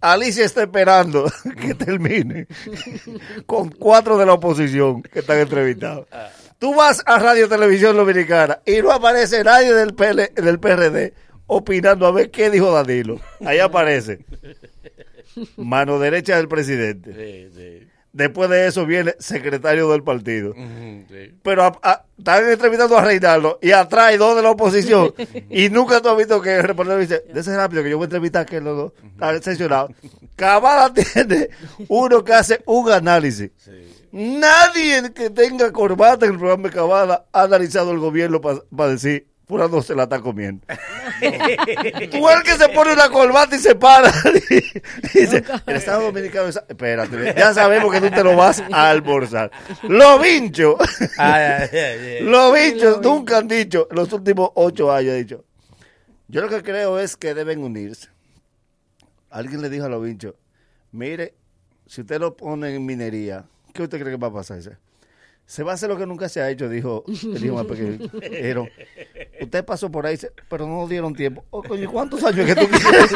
Alicia 0.00 0.44
está 0.44 0.62
esperando 0.62 1.30
que 1.60 1.74
termine 1.74 2.46
con 3.46 3.70
cuatro 3.70 4.18
de 4.18 4.26
la 4.26 4.34
oposición 4.34 5.02
que 5.02 5.20
están 5.20 5.38
entrevistados. 5.38 6.06
Tú 6.58 6.74
vas 6.74 7.02
a 7.06 7.18
Radio 7.18 7.48
Televisión 7.48 7.96
Dominicana 7.96 8.60
y 8.64 8.80
no 8.82 8.92
aparece 8.92 9.44
nadie 9.44 9.74
del, 9.74 9.94
PL 9.94 10.28
del 10.34 10.58
PRD 10.58 11.12
opinando 11.46 12.06
a 12.06 12.12
ver 12.12 12.30
qué 12.30 12.50
dijo 12.50 12.72
Danilo. 12.72 13.20
Ahí 13.44 13.58
aparece. 13.58 14.24
Mano 15.56 15.98
derecha 15.98 16.36
del 16.36 16.48
presidente. 16.48 17.90
Después 18.16 18.48
de 18.48 18.66
eso 18.66 18.86
viene 18.86 19.14
secretario 19.18 19.90
del 19.90 20.02
partido. 20.02 20.54
Pero 21.42 21.64
a- 21.64 21.78
a- 21.82 22.04
están 22.16 22.48
entrevistando 22.48 22.96
a 22.96 23.04
Reinaldo 23.04 23.58
y 23.60 23.72
atrás 23.72 24.06
hay 24.06 24.16
dos 24.16 24.34
de 24.34 24.42
la 24.42 24.50
oposición. 24.52 25.12
y 25.50 25.68
nunca 25.68 26.00
tú 26.00 26.08
has 26.08 26.16
visto 26.16 26.40
que 26.40 26.54
el 26.56 26.62
reportero 26.62 26.98
dice, 26.98 27.24
dése 27.34 27.54
rápido 27.54 27.82
que 27.82 27.90
yo 27.90 27.98
voy 27.98 28.04
a 28.04 28.06
entrevistar 28.06 28.40
a 28.40 28.42
aquel 28.44 28.64
los 28.64 28.76
dos. 28.76 28.92
Está 29.12 29.42
sesionado. 29.42 29.90
Cabada 30.34 30.94
tiene 30.94 31.50
uno 31.88 32.24
que 32.24 32.32
hace 32.32 32.62
un 32.64 32.90
análisis. 32.90 33.50
Nadie 34.12 35.12
que 35.12 35.28
tenga 35.28 35.70
corbata 35.72 36.24
en 36.24 36.32
el 36.32 36.38
programa 36.38 36.68
de 36.68 36.74
Cabada 36.74 37.26
ha 37.32 37.42
analizado 37.42 37.92
el 37.92 37.98
gobierno 37.98 38.40
para 38.40 38.90
decir, 38.90 39.26
Fulano 39.46 39.80
se 39.80 39.94
la 39.94 40.04
está 40.04 40.20
comiendo. 40.20 40.66
Tú 42.10 42.28
el 42.28 42.42
que 42.42 42.56
se 42.58 42.68
pone 42.70 42.92
una 42.94 43.08
corbata 43.10 43.54
y 43.54 43.58
se 43.60 43.76
para. 43.76 44.12
y 45.14 45.18
dice, 45.20 45.44
el 45.66 45.76
Estado 45.76 46.02
Dominicano... 46.02 46.48
es- 46.48 46.60
Espérate, 46.68 47.32
ya 47.36 47.54
sabemos 47.54 47.92
que 47.92 48.00
tú 48.00 48.10
te 48.10 48.24
lo 48.24 48.34
vas 48.36 48.60
a 48.72 48.90
almorzar. 48.90 49.50
Lo 49.84 50.18
vincho. 50.18 50.76
Ay, 51.18 51.42
ay, 51.42 51.68
ay, 51.72 51.78
ay. 51.78 52.20
Los 52.24 52.52
bichos 52.54 53.00
nunca 53.02 53.38
han 53.38 53.46
dicho, 53.48 53.86
en 53.88 53.96
los 53.96 54.12
últimos 54.12 54.50
ocho 54.54 54.92
años, 54.92 55.12
han 55.12 55.18
dicho. 55.20 55.44
Yo 56.28 56.40
lo 56.42 56.48
que 56.48 56.62
creo 56.64 56.98
es 56.98 57.16
que 57.16 57.32
deben 57.34 57.62
unirse. 57.62 58.08
Alguien 59.30 59.62
le 59.62 59.68
dijo 59.70 59.84
a 59.84 59.88
los 59.88 60.02
bichos, 60.02 60.34
mire, 60.90 61.34
si 61.86 62.00
usted 62.00 62.18
lo 62.18 62.36
pone 62.36 62.74
en 62.74 62.84
minería, 62.84 63.44
¿qué 63.72 63.82
usted 63.84 64.00
cree 64.00 64.10
que 64.12 64.16
va 64.20 64.26
a 64.28 64.32
pasar? 64.32 64.56
Dice, 64.56 64.76
Se 65.46 65.62
va 65.62 65.70
a 65.70 65.74
hacer 65.76 65.88
lo 65.88 65.96
que 65.96 66.06
nunca 66.06 66.28
se 66.28 66.40
ha 66.40 66.50
hecho, 66.50 66.68
dijo 66.68 67.04
el 67.06 67.44
hijo 67.44 67.54
más 67.54 67.66
pequeño. 67.66 68.10
Dijeron, 68.20 68.68
usted 69.40 69.64
pasó 69.64 69.88
por 69.90 70.04
ahí, 70.04 70.18
pero 70.48 70.66
no 70.66 70.80
nos 70.80 70.90
dieron 70.90 71.14
tiempo. 71.14 71.44
Oh, 71.50 71.62
coño, 71.62 71.88
¿cuántos 71.90 72.22
años 72.24 72.40
es 72.48 72.54
que 72.54 72.66
tú 72.66 72.68
quieres? 72.68 73.10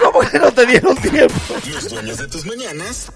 ¿Cómo 0.00 0.20
que 0.20 0.38
no 0.38 0.52
te 0.52 0.66
dieron 0.66 0.96
tiempo? 0.96 1.34
Los 1.68 1.90
dueños 1.90 2.18
de 2.18 2.28
tus 2.28 2.46
mañanas 2.46 3.10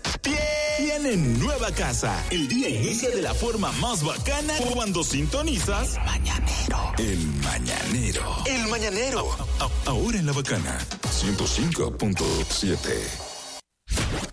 tienen 0.76 1.38
nueva 1.38 1.70
casa. 1.70 2.20
El 2.30 2.48
día 2.48 2.68
inicia 2.68 3.10
de 3.10 3.22
la 3.22 3.32
forma 3.32 3.70
más 3.80 4.02
bacana 4.04 4.54
cuando 4.72 5.04
sintonizas 5.04 5.96
Mañanero. 6.04 6.92
El 6.98 7.18
Mañanero. 7.44 8.22
El 8.46 8.66
Mañanero. 8.68 9.30
A- 9.60 9.70
ahora 9.90 10.18
en 10.18 10.26
la 10.26 10.32
bacana. 10.32 10.76
105.7. 11.02 13.34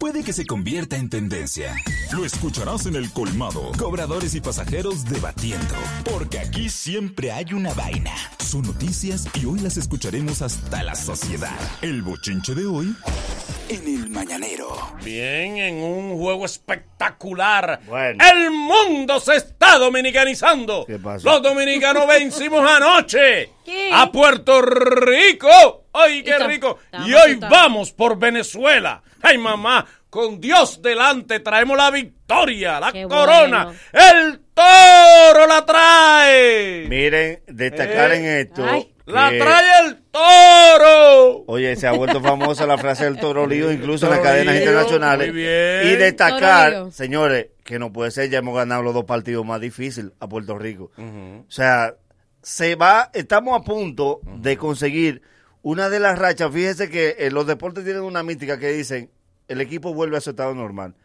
Puede 0.01 0.23
que 0.23 0.33
se 0.33 0.47
convierta 0.47 0.95
en 0.97 1.09
tendencia. 1.09 1.75
Lo 2.11 2.25
escucharás 2.25 2.87
en 2.87 2.95
el 2.95 3.11
colmado. 3.11 3.71
Cobradores 3.77 4.33
y 4.33 4.41
pasajeros 4.41 5.05
debatiendo. 5.05 5.75
Porque 6.03 6.39
aquí 6.39 6.69
siempre 6.69 7.31
hay 7.31 7.53
una 7.53 7.71
vaina. 7.75 8.11
Son 8.39 8.63
noticias 8.63 9.27
y 9.39 9.45
hoy 9.45 9.59
las 9.59 9.77
escucharemos 9.77 10.41
hasta 10.41 10.81
la 10.81 10.95
sociedad. 10.95 11.55
El 11.83 12.01
bochinche 12.01 12.55
de 12.55 12.65
hoy 12.65 12.95
en 13.71 13.87
el 13.87 14.09
mañanero. 14.09 14.67
Bien, 15.03 15.57
en 15.57 15.75
un 15.83 16.17
juego 16.17 16.45
espectacular. 16.45 17.79
El 18.33 18.51
mundo 18.51 19.19
se 19.19 19.35
está 19.35 19.77
dominicanizando. 19.77 20.85
pasó? 21.01 21.29
Los 21.29 21.41
dominicanos 21.41 22.05
vencimos 22.07 22.69
anoche 22.69 23.49
¿Qué? 23.65 23.89
a 23.93 24.11
Puerto 24.11 24.61
Rico. 24.61 25.85
¡Ay, 25.93 26.23
qué 26.23 26.37
rico! 26.39 26.79
Y 27.05 27.13
hoy 27.13 27.35
vamos 27.35 27.91
por 27.91 28.17
Venezuela. 28.17 29.01
¡Ay, 29.21 29.37
mamá! 29.37 29.85
Con 30.09 30.41
Dios 30.41 30.81
delante 30.81 31.39
traemos 31.39 31.77
la 31.77 31.89
victoria, 31.91 32.79
la 32.79 32.91
Qué 32.91 33.03
corona. 33.03 33.65
bueno. 33.65 33.79
¡El 33.93 34.39
toro 34.53 35.47
la 35.47 35.65
trae! 35.65 36.85
Miren, 36.89 37.41
destacar 37.47 38.11
Eh, 38.11 38.15
en 38.17 38.25
esto. 38.47 38.65
ay. 38.67 38.87
La 39.05 39.29
trae 39.29 39.87
el 39.87 39.97
toro. 40.11 41.43
Oye, 41.47 41.75
se 41.75 41.87
ha 41.87 41.91
vuelto 41.91 42.21
famosa 42.21 42.65
la 42.65 42.77
frase 42.77 43.05
del 43.05 43.17
toro 43.19 43.45
lío, 43.47 43.71
incluso 43.71 44.05
en 44.05 44.11
las 44.11 44.21
cadenas 44.21 44.53
lío, 44.55 44.63
internacionales. 44.63 45.27
muy 45.33 45.41
bien. 45.41 45.81
Y 45.87 45.95
destacar, 45.97 46.91
señores, 46.91 47.47
que 47.63 47.79
no 47.79 47.91
puede 47.91 48.11
ser, 48.11 48.29
ya 48.29 48.39
hemos 48.39 48.55
ganado 48.55 48.83
los 48.83 48.93
dos 48.93 49.05
partidos 49.05 49.45
más 49.45 49.59
difíciles 49.59 50.11
a 50.19 50.27
Puerto 50.27 50.57
Rico. 50.57 50.91
O 50.97 51.51
sea, 51.51 51.93
se 52.41 52.75
va, 52.75 53.09
estamos 53.13 53.59
a 53.59 53.63
punto 53.63 54.21
de 54.37 54.57
conseguir 54.57 55.21
una 55.61 55.89
de 55.89 55.99
las 55.99 56.17
rachas. 56.17 56.51
Fíjese 56.51 56.89
que 56.89 57.15
eh, 57.19 57.31
los 57.31 57.47
deportes 57.47 57.83
tienen 57.83 58.03
una 58.03 58.23
mística 58.23 58.57
que 58.57 58.69
dicen, 58.69 59.11
el 59.47 59.61
equipo 59.61 59.93
vuelve 59.93 60.17
a 60.17 60.21
su 60.21 60.31
estado 60.31 60.55
normal. 60.55 60.95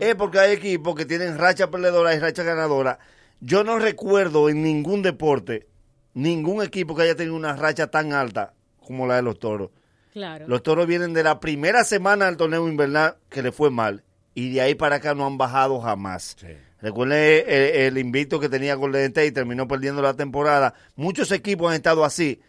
Es 0.00 0.14
porque 0.14 0.38
hay 0.38 0.52
equipos 0.52 0.94
que 0.94 1.04
tienen 1.04 1.36
racha 1.36 1.70
perdedora 1.70 2.14
y 2.14 2.18
racha 2.18 2.42
ganadora. 2.42 2.98
Yo 3.40 3.62
no 3.62 3.78
recuerdo 3.78 4.48
en 4.48 4.62
ningún 4.62 5.02
deporte, 5.02 5.66
ningún 6.14 6.62
equipo 6.62 6.96
que 6.96 7.02
haya 7.02 7.14
tenido 7.14 7.36
una 7.36 7.54
racha 7.54 7.88
tan 7.88 8.14
alta 8.14 8.54
como 8.80 9.06
la 9.06 9.16
de 9.16 9.22
los 9.22 9.38
toros. 9.38 9.70
Claro. 10.14 10.48
Los 10.48 10.62
toros 10.62 10.86
vienen 10.86 11.12
de 11.12 11.22
la 11.22 11.40
primera 11.40 11.84
semana 11.84 12.24
del 12.24 12.38
torneo 12.38 12.66
invernal 12.66 13.16
que 13.28 13.42
le 13.42 13.52
fue 13.52 13.70
mal. 13.70 14.02
Y 14.32 14.54
de 14.54 14.62
ahí 14.62 14.74
para 14.74 14.96
acá 14.96 15.14
no 15.14 15.26
han 15.26 15.36
bajado 15.36 15.78
jamás. 15.80 16.36
Recuerden 16.80 17.44
el, 17.46 17.62
el 17.76 17.98
invicto 17.98 18.38
que 18.38 18.48
tenía 18.48 18.74
Golden 18.74 19.06
State 19.06 19.26
y 19.26 19.32
terminó 19.32 19.66
perdiendo 19.66 20.02
la 20.02 20.14
temporada. 20.14 20.74
Muchos 20.94 21.32
equipos 21.32 21.70
han 21.70 21.76
estado 21.76 22.04
así. 22.04 22.40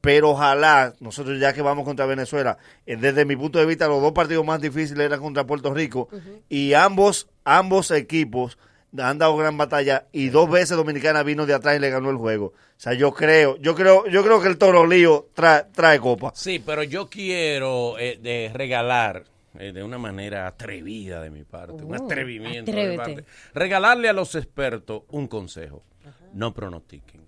Pero 0.00 0.30
ojalá, 0.30 0.94
nosotros 1.00 1.40
ya 1.40 1.52
que 1.52 1.62
vamos 1.62 1.84
contra 1.84 2.06
Venezuela, 2.06 2.56
eh, 2.86 2.96
desde 2.96 3.24
mi 3.24 3.36
punto 3.36 3.58
de 3.58 3.66
vista, 3.66 3.88
los 3.88 4.00
dos 4.00 4.12
partidos 4.12 4.44
más 4.44 4.60
difíciles 4.60 5.04
eran 5.04 5.20
contra 5.20 5.44
Puerto 5.44 5.74
Rico. 5.74 6.08
Y 6.48 6.74
ambos, 6.74 7.28
ambos 7.44 7.90
equipos 7.90 8.58
han 8.96 9.18
dado 9.18 9.36
gran 9.36 9.56
batalla 9.58 10.06
y 10.12 10.28
dos 10.28 10.48
veces 10.48 10.76
Dominicana 10.76 11.22
vino 11.22 11.46
de 11.46 11.54
atrás 11.54 11.76
y 11.76 11.80
le 11.80 11.90
ganó 11.90 12.10
el 12.10 12.16
juego. 12.16 12.46
O 12.46 12.80
sea, 12.80 12.94
yo 12.94 13.12
creo, 13.12 13.56
yo 13.56 13.74
creo, 13.74 14.06
yo 14.06 14.22
creo 14.22 14.40
que 14.40 14.48
el 14.48 14.56
Toro 14.56 14.86
Lío 14.86 15.28
trae, 15.34 15.64
trae 15.74 15.98
copa. 15.98 16.32
Sí, 16.34 16.62
pero 16.64 16.84
yo 16.84 17.08
quiero 17.08 17.98
eh, 17.98 18.18
de 18.22 18.52
regalar 18.54 19.24
eh, 19.58 19.72
de 19.72 19.82
una 19.82 19.98
manera 19.98 20.46
atrevida 20.46 21.20
de 21.20 21.30
mi 21.30 21.44
parte, 21.44 21.84
un 21.84 21.92
Oh, 21.94 22.04
atrevimiento 22.04 22.70
de 22.72 22.88
mi 22.90 22.96
parte, 22.96 23.24
regalarle 23.54 24.08
a 24.08 24.12
los 24.12 24.34
expertos 24.34 25.02
un 25.08 25.26
consejo. 25.28 25.84
No 26.32 26.52
pronostiquen. 26.54 27.26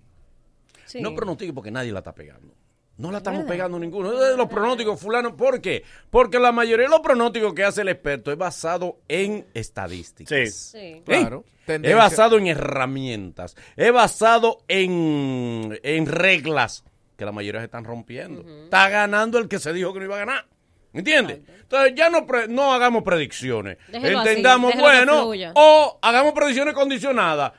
Sí. 0.85 1.01
No 1.01 1.13
pronostiquen 1.15 1.53
porque 1.55 1.71
nadie 1.71 1.91
la 1.91 1.99
está 1.99 2.13
pegando. 2.13 2.53
No 2.97 3.11
la 3.11 3.17
estamos 3.19 3.39
verdad. 3.41 3.53
pegando 3.53 3.79
ninguno. 3.79 4.11
De 4.11 4.37
los 4.37 4.47
pronósticos, 4.47 4.99
fulano. 4.99 5.35
¿Por 5.35 5.59
qué? 5.61 5.83
Porque 6.09 6.37
la 6.39 6.51
mayoría 6.51 6.85
de 6.85 6.91
los 6.91 6.99
pronósticos 6.99 7.53
que 7.53 7.63
hace 7.63 7.81
el 7.81 7.87
experto 7.89 8.31
es 8.31 8.37
basado 8.37 8.99
en 9.07 9.47
estadísticas. 9.55 10.53
Sí. 10.53 10.77
¿Eh? 10.77 11.01
Claro. 11.05 11.43
Es 11.61 11.65
Tendencia. 11.65 11.95
basado 11.97 12.37
en 12.37 12.47
herramientas. 12.47 13.55
Es 13.75 13.91
basado 13.91 14.59
en, 14.67 15.79
en 15.83 16.05
reglas 16.05 16.83
que 17.17 17.25
la 17.25 17.31
mayoría 17.31 17.61
se 17.61 17.65
están 17.65 17.85
rompiendo. 17.85 18.41
Está 18.65 18.89
ganando 18.89 19.39
el 19.39 19.47
que 19.47 19.57
se 19.59 19.73
dijo 19.73 19.93
que 19.93 19.99
no 19.99 20.05
iba 20.05 20.15
a 20.15 20.19
ganar. 20.19 20.45
¿Entiendes? 20.93 21.39
Entonces 21.61 21.93
ya 21.95 22.09
no, 22.09 22.25
pre- 22.25 22.47
no 22.47 22.73
hagamos 22.73 23.03
predicciones. 23.03 23.77
Déjelo 23.87 24.19
Entendamos, 24.19 24.73
bueno, 24.77 25.31
o 25.55 25.99
hagamos 26.01 26.33
predicciones 26.33 26.73
condicionadas. 26.73 27.53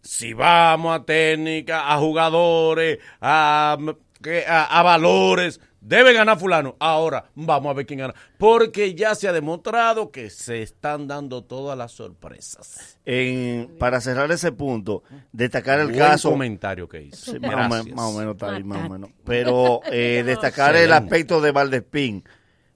Si 0.00 0.32
vamos 0.32 0.98
a 0.98 1.04
técnica, 1.04 1.92
a 1.92 1.98
jugadores, 1.98 2.98
a, 3.20 3.76
que- 4.22 4.44
a- 4.46 4.64
a 4.64 4.82
valores, 4.82 5.60
debe 5.80 6.14
ganar 6.14 6.38
fulano. 6.38 6.74
Ahora, 6.80 7.26
vamos 7.34 7.70
a 7.70 7.74
ver 7.74 7.86
quién 7.86 8.00
gana. 8.00 8.14
Porque 8.38 8.94
ya 8.94 9.14
se 9.14 9.28
ha 9.28 9.32
demostrado 9.32 10.10
que 10.10 10.30
se 10.30 10.62
están 10.62 11.06
dando 11.06 11.44
todas 11.44 11.76
las 11.78 11.92
sorpresas. 11.92 12.98
En- 13.04 13.76
para 13.78 14.00
cerrar 14.00 14.32
ese 14.32 14.52
punto, 14.52 15.02
destacar 15.32 15.78
el 15.80 15.88
Buen 15.88 15.98
caso. 15.98 16.30
comentario 16.30 16.88
que 16.88 17.02
hizo. 17.02 17.32
Sí, 17.32 17.38
más, 17.38 17.50
o 17.50 17.56
Gracias. 17.56 17.84
men- 17.86 17.94
más 17.94 18.04
o 18.06 18.18
menos 18.18 18.42
ahí, 18.42 18.64
más 18.64 18.86
o 18.86 18.90
menos. 18.90 19.10
Pero 19.24 19.80
eh, 19.92 20.22
destacar 20.26 20.74
el 20.76 20.92
aspecto 20.92 21.40
de 21.40 21.52
Valdespín. 21.52 22.24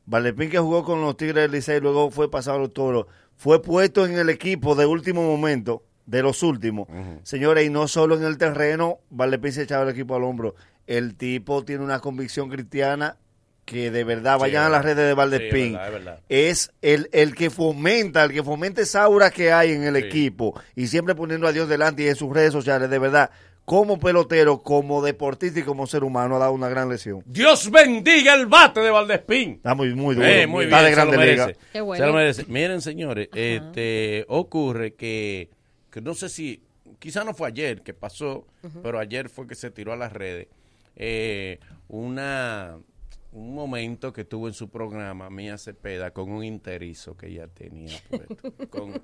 Valdespín 0.06 0.50
que 0.50 0.58
jugó 0.58 0.84
con 0.84 1.00
los 1.00 1.16
Tigres 1.16 1.42
del 1.44 1.52
Licey, 1.52 1.80
luego 1.80 2.10
fue 2.10 2.30
pasado 2.30 2.56
a 2.58 2.60
los 2.60 2.72
Toros, 2.72 3.06
fue 3.36 3.62
puesto 3.62 4.04
en 4.06 4.18
el 4.18 4.28
equipo 4.30 4.74
de 4.74 4.86
último 4.86 5.22
momento, 5.22 5.82
de 6.06 6.22
los 6.22 6.42
últimos. 6.42 6.88
Señores, 7.22 7.66
y 7.66 7.70
no 7.70 7.86
solo 7.88 8.16
en 8.16 8.24
el 8.24 8.36
terreno, 8.38 8.98
Valdespín 9.10 9.52
se 9.52 9.62
echaba 9.62 9.84
el 9.84 9.90
equipo 9.90 10.14
al 10.16 10.24
hombro. 10.24 10.54
El 10.86 11.14
tipo 11.16 11.64
tiene 11.64 11.84
una 11.84 12.00
convicción 12.00 12.48
cristiana 12.50 13.16
que 13.64 13.92
de 13.92 14.02
verdad, 14.02 14.40
vayan 14.40 14.64
a 14.64 14.68
las 14.68 14.82
redes 14.84 14.96
de 15.04 15.10
Sí, 15.10 15.14
Valdespín. 15.14 15.66
es 15.66 15.72
verdad, 15.72 15.86
es 15.86 15.92
verdad. 15.92 16.20
es 16.28 16.72
el, 16.82 17.08
el 17.12 17.34
que 17.36 17.48
fomenta, 17.48 18.24
el 18.24 18.32
que 18.32 18.42
fomenta 18.42 18.80
esa 18.82 19.04
aura 19.04 19.30
que 19.30 19.52
hay 19.52 19.70
en 19.70 19.84
el 19.84 19.94
Sí. 19.94 20.02
equipo 20.02 20.60
y 20.74 20.88
siempre 20.88 21.14
poniendo 21.14 21.46
a 21.46 21.52
Dios 21.52 21.68
delante 21.68 22.02
y 22.02 22.08
en 22.08 22.16
sus 22.16 22.32
redes 22.34 22.52
sociales, 22.52 22.90
de 22.90 22.98
verdad, 22.98 23.30
como 23.64 23.98
pelotero, 23.98 24.62
como 24.62 25.02
deportista 25.02 25.60
y 25.60 25.62
como 25.62 25.86
ser 25.86 26.04
humano 26.04 26.36
ha 26.36 26.40
dado 26.40 26.52
una 26.52 26.68
gran 26.68 26.88
lesión. 26.88 27.22
Dios 27.26 27.70
bendiga 27.70 28.34
el 28.34 28.46
bate 28.46 28.80
de 28.80 28.90
Valdespín. 28.90 29.52
Está 29.52 29.74
muy, 29.74 29.94
muy 29.94 30.14
duro. 30.14 30.26
Eh, 30.26 30.46
muy 30.46 30.64
está 30.64 30.80
bien, 30.80 30.90
de 30.90 30.96
grande 30.96 31.26
liga. 31.26 31.52
Qué 31.72 31.80
bueno. 31.80 32.04
Se 32.04 32.06
lo 32.10 32.16
merece. 32.16 32.44
Miren, 32.48 32.80
señores, 32.80 33.28
este, 33.34 34.24
ocurre 34.28 34.94
que, 34.94 35.50
que 35.90 36.00
no 36.00 36.14
sé 36.14 36.28
si, 36.28 36.62
quizá 36.98 37.24
no 37.24 37.34
fue 37.34 37.48
ayer 37.48 37.82
que 37.82 37.94
pasó, 37.94 38.46
pero 38.82 38.98
ayer 38.98 39.28
fue 39.28 39.46
que 39.46 39.54
se 39.54 39.70
tiró 39.70 39.92
a 39.92 39.96
las 39.96 40.12
redes 40.12 40.48
eh, 40.96 41.58
una 41.88 42.78
un 43.32 43.54
momento 43.54 44.12
que 44.12 44.24
tuvo 44.24 44.46
en 44.48 44.54
su 44.54 44.68
programa 44.68 45.30
Mía 45.30 45.56
Cepeda 45.58 46.12
con 46.12 46.30
un 46.30 46.44
interizo 46.44 47.16
que 47.16 47.28
ella 47.28 47.48
tenía 47.48 47.98
puesto, 48.10 48.52
con- 48.70 49.00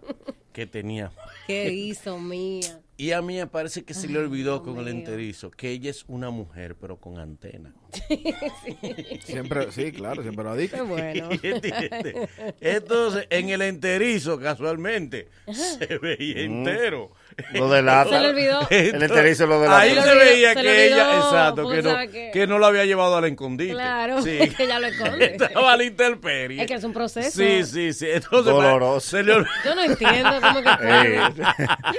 que 0.52 0.66
tenía 0.66 1.12
¿Qué 1.46 1.72
hizo 1.72 2.18
mía? 2.18 2.80
y 2.96 3.12
a 3.12 3.22
mí 3.22 3.36
me 3.36 3.46
parece 3.46 3.84
que 3.84 3.94
se 3.94 4.08
le 4.08 4.18
olvidó 4.18 4.54
Dios 4.58 4.62
con 4.62 4.78
el 4.78 4.84
mío. 4.94 5.04
enterizo 5.04 5.50
que 5.50 5.70
ella 5.70 5.88
es 5.90 6.04
una 6.08 6.30
mujer 6.30 6.74
pero 6.76 6.96
con 6.98 7.18
antena. 7.18 7.74
Siempre, 9.24 9.70
sí, 9.72 9.92
claro, 9.92 10.22
siempre 10.22 10.44
lo 10.44 10.50
ha 10.50 10.56
dicho. 10.56 10.74
Qué 10.76 10.82
bueno. 10.82 11.28
Entonces, 12.60 13.26
en 13.30 13.48
el 13.50 13.62
enterizo, 13.62 14.38
casualmente, 14.38 15.28
se 15.52 15.98
veía 15.98 16.48
Mm. 16.48 16.58
entero. 16.66 17.12
Lo 17.52 17.68
delata. 17.70 18.10
Se 18.10 18.20
le 18.20 18.28
olvidó. 18.30 18.66
El 18.70 19.02
enterizo 19.02 19.46
lo 19.46 19.60
delata. 19.60 19.80
Ahí 19.80 19.94
Se 19.94 20.02
se 20.02 20.14
veía 20.14 20.54
se 20.54 20.62
que 20.62 20.86
ella, 20.86 21.16
exacto, 21.18 21.68
que 21.70 21.82
no, 21.82 21.98
que- 22.10 22.30
que 22.32 22.46
no 22.46 22.58
lo 22.58 22.66
había 22.66 22.84
llevado 22.84 23.16
al 23.16 23.24
escondite. 23.24 23.72
Claro, 23.72 24.22
Sí. 24.22 24.38
que 24.56 24.66
ya 24.66 24.78
lo 24.80 24.86
esconde. 24.88 25.24
Estaba 25.40 25.76
la 25.76 25.84
intemperie. 25.84 26.60
Es 26.62 26.66
que 26.66 26.74
es 26.74 26.84
un 26.84 26.92
proceso. 26.92 27.30
Sí, 27.30 27.64
sí, 27.64 27.92
sí. 27.92 28.06
Entonces, 28.10 28.52
Doloroso. 28.52 29.00
se 29.00 29.22
le 29.22 29.32
olvidó. 29.34 29.50
Yo 29.64 29.74
no 29.74 29.82
entiendo 29.84 30.40
cómo 30.40 30.62
que 30.62 30.76
puede. 30.76 31.16
Eh, 31.16 31.20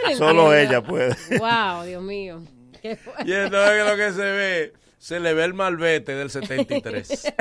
no 0.09 0.17
solo 0.17 0.53
entiendo. 0.53 0.53
ella 0.53 0.81
puede. 0.81 1.15
Wow, 1.37 1.83
Dios 1.85 2.03
mío. 2.03 2.41
Qué. 2.81 2.97
Y 3.25 3.33
entonces 3.33 3.85
lo 3.87 3.95
que 3.95 4.11
se 4.11 4.21
ve, 4.21 4.73
se 4.97 5.19
le 5.19 5.33
ve 5.33 5.45
el 5.45 5.53
malvete 5.53 6.13
del 6.15 6.29
73. 6.29 7.33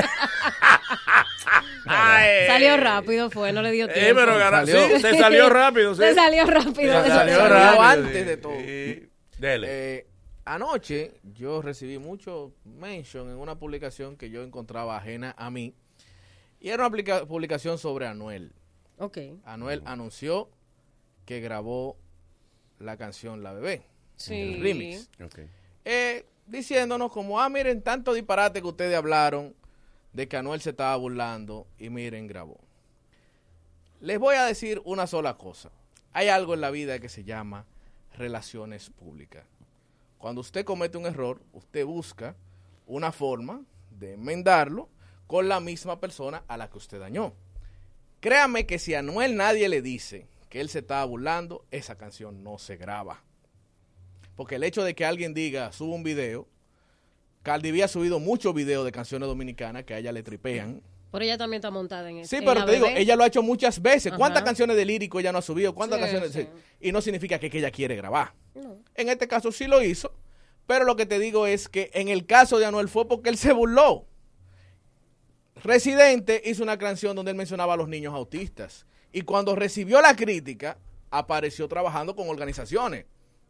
Ay. 1.86 2.46
Salió 2.46 2.76
rápido, 2.76 3.30
fue, 3.30 3.52
no 3.52 3.62
le 3.62 3.70
dio 3.70 3.86
Eh, 3.88 3.92
tiempo. 3.94 4.20
pero 4.20 4.36
gana- 4.38 4.66
sí, 4.66 4.72
te 5.02 5.16
salió 5.18 5.48
rápido, 5.48 5.94
sí. 5.94 6.00
Te 6.00 6.14
salió 6.14 6.44
rápido. 6.46 6.74
Te 7.02 7.08
salió 7.08 7.36
salió 7.36 7.48
rápido, 7.48 7.82
antes 7.82 8.16
sí. 8.16 8.24
de 8.24 8.36
todo. 8.36 8.52
Sí. 8.58 9.08
Dele. 9.38 9.66
Eh, 9.70 10.06
anoche 10.44 11.12
yo 11.22 11.62
recibí 11.62 11.98
mucho 11.98 12.52
mention 12.64 13.28
en 13.30 13.36
una 13.36 13.58
publicación 13.58 14.16
que 14.16 14.30
yo 14.30 14.42
encontraba 14.42 14.96
ajena 14.96 15.34
a 15.38 15.50
mí. 15.50 15.74
Y 16.60 16.70
era 16.70 16.82
una 16.84 16.90
publica- 16.90 17.24
publicación 17.26 17.78
sobre 17.78 18.06
Anuel. 18.06 18.52
Ok. 18.98 19.18
Anuel 19.44 19.82
anunció 19.86 20.50
que 21.24 21.40
grabó 21.40 21.96
la 22.78 22.96
canción 22.96 23.42
La 23.42 23.52
Bebé. 23.52 23.82
Sí. 24.16 24.34
El 24.56 24.60
remix. 24.62 25.08
Ok. 25.24 25.38
Eh, 25.84 26.26
diciéndonos 26.46 27.12
como, 27.12 27.40
ah, 27.40 27.48
miren, 27.48 27.82
tanto 27.82 28.12
disparate 28.12 28.60
que 28.60 28.66
ustedes 28.66 28.96
hablaron 28.96 29.54
de 30.12 30.28
que 30.28 30.36
Anuel 30.36 30.60
se 30.60 30.70
estaba 30.70 30.96
burlando 30.96 31.66
y 31.78 31.90
miren, 31.90 32.26
grabó. 32.26 32.58
Les 34.00 34.18
voy 34.18 34.36
a 34.36 34.44
decir 34.44 34.80
una 34.84 35.06
sola 35.06 35.36
cosa. 35.36 35.70
Hay 36.12 36.28
algo 36.28 36.54
en 36.54 36.60
la 36.60 36.70
vida 36.70 36.98
que 36.98 37.08
se 37.08 37.24
llama 37.24 37.66
relaciones 38.16 38.90
públicas. 38.90 39.44
Cuando 40.18 40.40
usted 40.40 40.64
comete 40.64 40.98
un 40.98 41.06
error, 41.06 41.40
usted 41.52 41.84
busca 41.84 42.34
una 42.86 43.12
forma 43.12 43.62
de 43.90 44.14
enmendarlo 44.14 44.88
con 45.26 45.48
la 45.48 45.60
misma 45.60 46.00
persona 46.00 46.42
a 46.48 46.56
la 46.56 46.68
que 46.70 46.78
usted 46.78 46.98
dañó. 46.98 47.34
Créame 48.20 48.66
que 48.66 48.78
si 48.78 48.94
a 48.94 49.00
Anuel 49.00 49.36
nadie 49.36 49.68
le 49.68 49.82
dice 49.82 50.26
que 50.48 50.60
él 50.60 50.68
se 50.68 50.80
estaba 50.80 51.04
burlando, 51.04 51.64
esa 51.70 51.96
canción 51.96 52.42
no 52.42 52.58
se 52.58 52.76
graba. 52.76 53.22
Porque 54.34 54.56
el 54.56 54.64
hecho 54.64 54.82
de 54.82 54.94
que 54.94 55.04
alguien 55.04 55.34
diga, 55.34 55.72
suba 55.72 55.94
un 55.94 56.02
video, 56.02 56.48
Cardi 57.48 57.70
B 57.72 57.82
ha 57.82 57.88
subido 57.88 58.18
muchos 58.20 58.52
videos 58.52 58.84
de 58.84 58.92
canciones 58.92 59.26
dominicanas 59.26 59.84
que 59.84 59.94
a 59.94 59.98
ella 59.98 60.12
le 60.12 60.22
tripean. 60.22 60.82
Pero 61.10 61.24
ella 61.24 61.38
también 61.38 61.60
está 61.60 61.70
montada 61.70 62.10
en 62.10 62.18
eso. 62.18 62.28
Sí, 62.36 62.42
pero 62.44 62.62
te 62.66 62.72
digo, 62.72 62.86
ella 62.88 63.16
lo 63.16 63.24
ha 63.24 63.26
hecho 63.26 63.42
muchas 63.42 63.80
veces. 63.80 64.12
¿Cuántas 64.12 64.42
canciones 64.42 64.76
de 64.76 64.84
lírico 64.84 65.18
ella 65.18 65.32
no 65.32 65.38
ha 65.38 65.42
subido? 65.42 65.74
¿Cuántas 65.74 65.98
Sí, 65.98 66.02
canciones? 66.02 66.32
sí. 66.32 66.46
Y 66.78 66.92
no 66.92 67.00
significa 67.00 67.38
que, 67.38 67.48
que 67.48 67.56
ella 67.56 67.70
quiere 67.70 67.96
grabar. 67.96 68.34
No. 68.54 68.76
En 68.94 69.08
este 69.08 69.26
caso 69.26 69.50
sí 69.50 69.66
lo 69.66 69.82
hizo, 69.82 70.12
pero 70.66 70.84
lo 70.84 70.94
que 70.94 71.06
te 71.06 71.18
digo 71.18 71.46
es 71.46 71.70
que 71.70 71.90
en 71.94 72.08
el 72.08 72.26
caso 72.26 72.58
de 72.58 72.66
Anuel 72.66 72.90
fue 72.90 73.08
porque 73.08 73.30
él 73.30 73.38
se 73.38 73.54
burló. 73.54 74.04
Residente 75.64 76.42
hizo 76.44 76.62
una 76.62 76.76
canción 76.76 77.16
donde 77.16 77.30
él 77.30 77.36
mencionaba 77.38 77.72
a 77.72 77.76
los 77.78 77.88
niños 77.88 78.12
autistas. 78.12 78.84
Y 79.10 79.22
cuando 79.22 79.56
recibió 79.56 80.02
la 80.02 80.14
crítica, 80.14 80.76
apareció 81.10 81.66
trabajando 81.66 82.14
con 82.14 82.28
organizaciones 82.28 83.06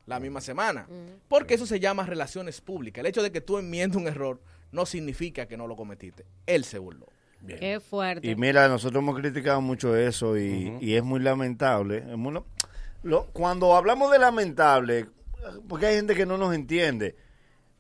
la 0.09 0.19
misma 0.19 0.41
semana. 0.41 0.87
Porque 1.29 1.55
eso 1.55 1.67
se 1.67 1.79
llama 1.81 2.05
relaciones 2.05 2.61
públicas. 2.61 3.01
El 3.01 3.07
hecho 3.07 3.23
de 3.23 3.31
que 3.31 3.41
tú 3.41 3.59
enmiendes 3.59 3.97
un 4.01 4.09
error 4.09 4.41
no 4.73 4.87
significa 4.87 5.47
que 5.47 5.57
no 5.57 5.67
lo 5.67 5.77
cometiste. 5.77 6.25
Él 6.47 6.65
se 6.65 6.79
burló. 6.79 7.07
Qué 7.47 7.79
fuerte. 7.79 8.27
Y 8.29 8.35
mira, 8.35 8.67
nosotros 8.69 9.01
hemos 9.03 9.17
criticado 9.19 9.61
mucho 9.61 9.95
eso 9.97 10.37
y, 10.37 10.77
y 10.81 10.95
es 10.95 11.05
muy 11.05 11.21
lamentable. 11.21 11.99
Es 11.99 12.17
muy 12.17 12.33
la- 12.33 12.43
lo- 13.05 13.27
cuando 13.27 13.77
hablamos 13.77 14.11
de 14.11 14.19
lamentable, 14.19 15.07
porque 15.69 15.87
hay 15.87 15.97
gente 15.97 16.15
que 16.17 16.27
no 16.27 16.37
nos 16.37 16.53
entiende. 16.55 17.15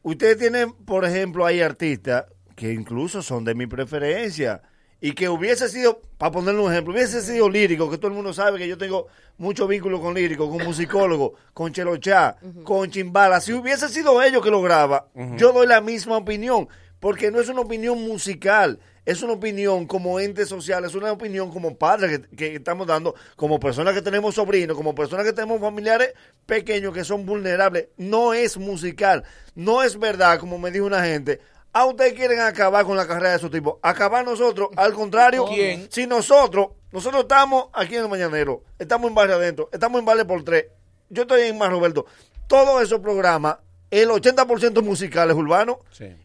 Ustedes 0.02 0.38
tienen, 0.38 0.72
por 0.72 1.04
ejemplo, 1.04 1.44
hay 1.44 1.60
artistas 1.60 2.26
que 2.54 2.72
incluso 2.72 3.20
son 3.22 3.44
de 3.44 3.54
mi 3.54 3.66
preferencia 3.66 4.62
y 5.00 5.12
que 5.12 5.28
hubiese 5.28 5.68
sido, 5.68 6.00
para 6.16 6.32
ponerle 6.32 6.60
un 6.60 6.72
ejemplo, 6.72 6.92
hubiese 6.92 7.22
sido 7.22 7.48
lírico, 7.48 7.88
que 7.90 7.98
todo 7.98 8.08
el 8.08 8.14
mundo 8.14 8.32
sabe 8.32 8.58
que 8.58 8.66
yo 8.66 8.76
tengo 8.76 9.06
mucho 9.36 9.68
vínculo 9.68 10.00
con 10.00 10.14
lírico, 10.14 10.50
con 10.50 10.64
musicólogo, 10.64 11.34
con 11.54 11.72
Chelochá, 11.72 12.36
con 12.64 12.90
Chimbala. 12.90 13.40
Si 13.40 13.52
hubiese 13.52 13.88
sido 13.88 14.20
ellos 14.22 14.42
que 14.42 14.50
lo 14.50 14.60
graba, 14.60 15.08
yo 15.36 15.52
doy 15.52 15.66
la 15.66 15.80
misma 15.80 16.16
opinión, 16.16 16.68
porque 16.98 17.30
no 17.30 17.40
es 17.40 17.48
una 17.48 17.60
opinión 17.60 18.02
musical, 18.02 18.80
es 19.04 19.22
una 19.22 19.34
opinión 19.34 19.86
como 19.86 20.18
ente 20.18 20.44
social, 20.44 20.84
es 20.84 20.94
una 20.96 21.12
opinión 21.12 21.50
como 21.50 21.76
padre 21.78 22.20
que, 22.20 22.36
que 22.36 22.54
estamos 22.56 22.86
dando, 22.86 23.14
como 23.36 23.60
personas 23.60 23.94
que 23.94 24.02
tenemos 24.02 24.34
sobrinos, 24.34 24.76
como 24.76 24.96
personas 24.96 25.24
que 25.24 25.32
tenemos 25.32 25.60
familiares 25.60 26.12
pequeños 26.44 26.92
que 26.92 27.04
son 27.04 27.24
vulnerables. 27.24 27.88
No 27.96 28.34
es 28.34 28.58
musical, 28.58 29.22
no 29.54 29.82
es 29.82 29.96
verdad, 29.96 30.40
como 30.40 30.58
me 30.58 30.72
dijo 30.72 30.86
una 30.86 31.04
gente. 31.04 31.40
A 31.78 31.84
ustedes 31.84 32.14
quieren 32.14 32.40
acabar 32.40 32.84
con 32.84 32.96
la 32.96 33.06
carrera 33.06 33.30
de 33.30 33.36
esos 33.36 33.52
tipos. 33.52 33.76
Acabar 33.82 34.24
nosotros, 34.24 34.70
al 34.74 34.92
contrario, 34.92 35.44
¿Quién? 35.46 35.86
si 35.92 36.08
nosotros, 36.08 36.70
nosotros 36.90 37.22
estamos 37.22 37.66
aquí 37.72 37.94
en 37.94 38.02
el 38.02 38.08
Mañanero, 38.08 38.64
estamos 38.80 39.08
en 39.08 39.14
Barrio 39.14 39.36
Adentro, 39.36 39.68
estamos 39.70 40.00
en 40.00 40.04
Vale 40.04 40.24
por 40.24 40.42
Tres, 40.42 40.64
yo 41.08 41.22
estoy 41.22 41.42
en 41.42 41.56
Mar 41.56 41.70
Roberto, 41.70 42.04
todos 42.48 42.82
esos 42.82 42.98
programas, 42.98 43.58
el 43.92 44.08
80% 44.08 44.82
musicales 44.82 45.36
urbanos, 45.36 45.76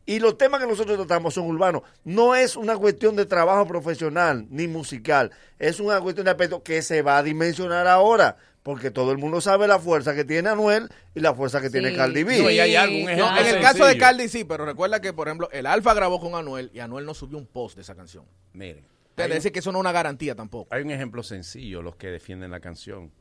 y 0.08 0.18
los 0.18 0.40
temas 0.40 0.60
que 0.60 0.66
nosotros 0.66 0.98
tratamos 0.98 1.36
son 1.36 1.46
urbanos. 1.46 1.84
No 2.04 2.34
es 2.34 2.56
una 2.56 2.76
cuestión 2.76 3.16
de 3.16 3.28
trabajo 3.28 3.68
profesional 3.68 4.48
ni 4.50 4.68
musical, 4.68 5.30
es 5.60 5.80
una 5.80 6.02
cuestión 6.02 6.26
de 6.26 6.32
aspecto 6.32 6.64
que 6.64 6.82
se 6.82 7.04
va 7.04 7.20
a 7.20 7.22
dimensionar 7.22 7.86
ahora, 7.86 8.38
porque 8.64 8.92
todo 8.92 9.12
el 9.12 9.18
mundo 9.18 9.42
sabe 9.42 9.68
la 9.68 9.78
fuerza 9.78 10.16
que 10.16 10.24
tiene 10.24 10.50
Anuel 10.50 10.90
y 11.14 11.20
la 11.20 11.34
fuerza 11.34 11.62
que 11.62 11.70
tiene 11.70 11.94
Cardi 11.96 12.24
B. 12.24 12.42
No, 12.42 12.50
y 12.50 12.60
hay 12.60 12.76
ejemplo 12.76 13.38
en 13.38 13.48
el 13.48 13.62
caso 13.62 13.86
de. 13.86 13.98
Cardi 13.98 14.30
sí, 14.30 14.46
pero 14.46 14.66
recuerda 14.66 15.02
que, 15.02 15.14
por 15.14 15.28
ejemplo, 15.28 15.50
el 15.52 15.66
Alfa 15.66 15.94
grabó 15.94 16.20
con 16.20 16.36
Anuel 16.36 16.72
y 16.74 16.80
Anuel 16.80 17.06
no 17.06 17.14
subió 17.14 17.38
un 17.38 17.46
post 17.46 17.76
de 17.76 17.82
esa 17.82 17.94
canción. 17.94 18.26
Miren. 18.54 18.86
Te 19.16 19.28
decir 19.28 19.52
que 19.52 19.60
eso 19.60 19.72
no 19.72 19.78
es 19.78 19.82
una 19.82 19.92
garantía 19.92 20.34
tampoco. 20.34 20.74
Hay 20.74 20.82
un 20.82 20.90
ejemplo 20.90 21.22
sencillo, 21.22 21.82
los 21.82 21.96
que 21.98 22.08
defienden 22.08 22.50
la 22.50 22.60
canción. 22.60 23.12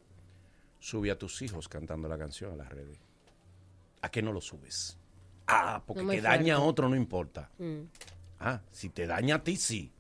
Sube 0.79 1.11
a 1.11 1.19
tus 1.19 1.43
hijos 1.43 1.69
cantando 1.69 2.09
la 2.09 2.17
canción 2.17 2.53
a 2.53 2.57
las 2.57 2.69
redes. 2.71 2.99
¿A 4.01 4.11
qué 4.11 4.23
no 4.23 4.33
lo 4.33 4.41
subes? 4.41 4.99
Ah, 5.47 5.83
porque 5.87 6.03
No 6.03 6.11
que 6.11 6.21
daña 6.21 6.57
a 6.57 6.61
otro 6.61 6.89
no 6.89 6.97
importa. 6.97 7.51
Mm. 7.59 7.83
Ah, 8.41 8.63
si 8.73 8.89
te 8.89 9.07
daña 9.07 9.37
a 9.37 9.45
ti, 9.45 9.57
sí. 9.57 9.93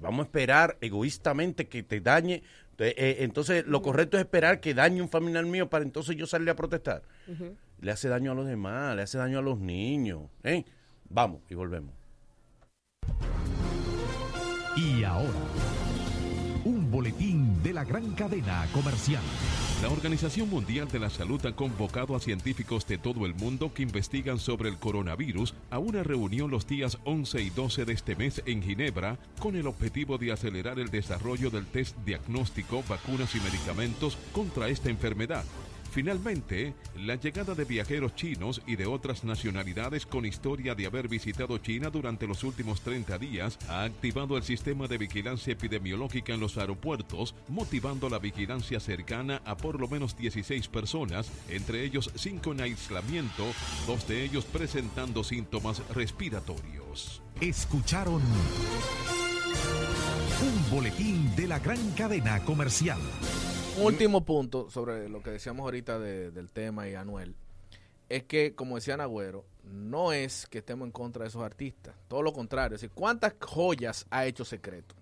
Vamos 0.00 0.20
a 0.20 0.22
esperar 0.24 0.78
egoístamente 0.80 1.68
que 1.68 1.82
te 1.82 2.00
dañe. 2.00 2.42
Entonces, 2.80 2.94
eh, 2.96 3.24
entonces, 3.24 3.66
lo 3.66 3.82
correcto 3.82 4.16
es 4.16 4.22
esperar 4.22 4.60
que 4.60 4.72
dañe 4.72 5.02
un 5.02 5.10
familiar 5.10 5.44
mío 5.44 5.68
para 5.68 5.84
entonces 5.84 6.16
yo 6.16 6.26
salir 6.26 6.48
a 6.48 6.56
protestar. 6.56 7.02
Le 7.78 7.90
hace 7.90 8.08
daño 8.08 8.32
a 8.32 8.34
los 8.34 8.46
demás, 8.46 8.96
le 8.96 9.02
hace 9.02 9.18
daño 9.18 9.38
a 9.38 9.42
los 9.42 9.58
niños. 9.58 10.22
¿eh? 10.44 10.64
Vamos 11.08 11.42
y 11.50 11.54
volvemos. 11.54 11.94
Y 14.76 15.04
ahora, 15.04 15.28
boletín 17.00 17.62
de 17.62 17.72
la 17.72 17.82
gran 17.82 18.12
cadena 18.12 18.68
comercial. 18.74 19.22
La 19.82 19.88
Organización 19.88 20.50
Mundial 20.50 20.86
de 20.88 20.98
la 20.98 21.08
Salud 21.08 21.40
ha 21.46 21.56
convocado 21.56 22.14
a 22.14 22.20
científicos 22.20 22.86
de 22.86 22.98
todo 22.98 23.24
el 23.24 23.34
mundo 23.34 23.72
que 23.72 23.82
investigan 23.82 24.38
sobre 24.38 24.68
el 24.68 24.76
coronavirus 24.76 25.54
a 25.70 25.78
una 25.78 26.02
reunión 26.02 26.50
los 26.50 26.66
días 26.66 26.98
11 27.04 27.40
y 27.40 27.48
12 27.48 27.86
de 27.86 27.92
este 27.94 28.16
mes 28.16 28.42
en 28.44 28.62
Ginebra 28.62 29.16
con 29.38 29.56
el 29.56 29.66
objetivo 29.66 30.18
de 30.18 30.32
acelerar 30.32 30.78
el 30.78 30.90
desarrollo 30.90 31.48
del 31.48 31.64
test 31.64 31.96
diagnóstico, 32.04 32.84
vacunas 32.86 33.34
y 33.34 33.40
medicamentos 33.40 34.18
contra 34.34 34.68
esta 34.68 34.90
enfermedad. 34.90 35.46
Finalmente, 35.90 36.72
la 36.96 37.16
llegada 37.16 37.54
de 37.54 37.64
viajeros 37.64 38.14
chinos 38.14 38.62
y 38.66 38.76
de 38.76 38.86
otras 38.86 39.24
nacionalidades 39.24 40.06
con 40.06 40.24
historia 40.24 40.76
de 40.76 40.86
haber 40.86 41.08
visitado 41.08 41.58
China 41.58 41.90
durante 41.90 42.28
los 42.28 42.44
últimos 42.44 42.80
30 42.82 43.18
días 43.18 43.58
ha 43.68 43.82
activado 43.82 44.36
el 44.36 44.44
sistema 44.44 44.86
de 44.86 44.98
vigilancia 44.98 45.52
epidemiológica 45.52 46.32
en 46.32 46.40
los 46.40 46.58
aeropuertos, 46.58 47.34
motivando 47.48 48.08
la 48.08 48.20
vigilancia 48.20 48.78
cercana 48.78 49.42
a 49.44 49.56
por 49.56 49.80
lo 49.80 49.88
menos 49.88 50.16
16 50.16 50.68
personas, 50.68 51.30
entre 51.48 51.84
ellos 51.84 52.10
5 52.14 52.52
en 52.52 52.60
aislamiento, 52.60 53.44
dos 53.86 54.06
de 54.06 54.22
ellos 54.22 54.44
presentando 54.44 55.24
síntomas 55.24 55.82
respiratorios. 55.88 57.20
Escucharon 57.40 58.22
un 60.42 60.70
boletín 60.70 61.34
de 61.34 61.48
la 61.48 61.58
gran 61.58 61.90
cadena 61.92 62.38
comercial. 62.44 62.98
Un 63.80 63.86
último 63.86 64.24
punto 64.24 64.68
sobre 64.70 65.08
lo 65.08 65.22
que 65.22 65.30
decíamos 65.30 65.64
ahorita 65.64 65.98
de- 65.98 66.30
del 66.30 66.50
tema 66.50 66.88
y 66.88 66.94
Anuel. 66.94 67.34
Es 68.08 68.24
que, 68.24 68.54
como 68.54 68.76
decía 68.76 68.96
Nagüero, 68.96 69.44
no 69.64 70.12
es 70.12 70.46
que 70.46 70.58
estemos 70.58 70.86
en 70.86 70.92
contra 70.92 71.22
de 71.22 71.28
esos 71.28 71.42
artistas. 71.42 71.94
Todo 72.08 72.22
lo 72.22 72.32
contrario. 72.32 72.74
Es 72.76 72.82
decir, 72.82 72.94
¿cuántas 72.94 73.34
joyas 73.40 74.06
ha 74.10 74.26
hecho 74.26 74.44
Secreto? 74.44 74.94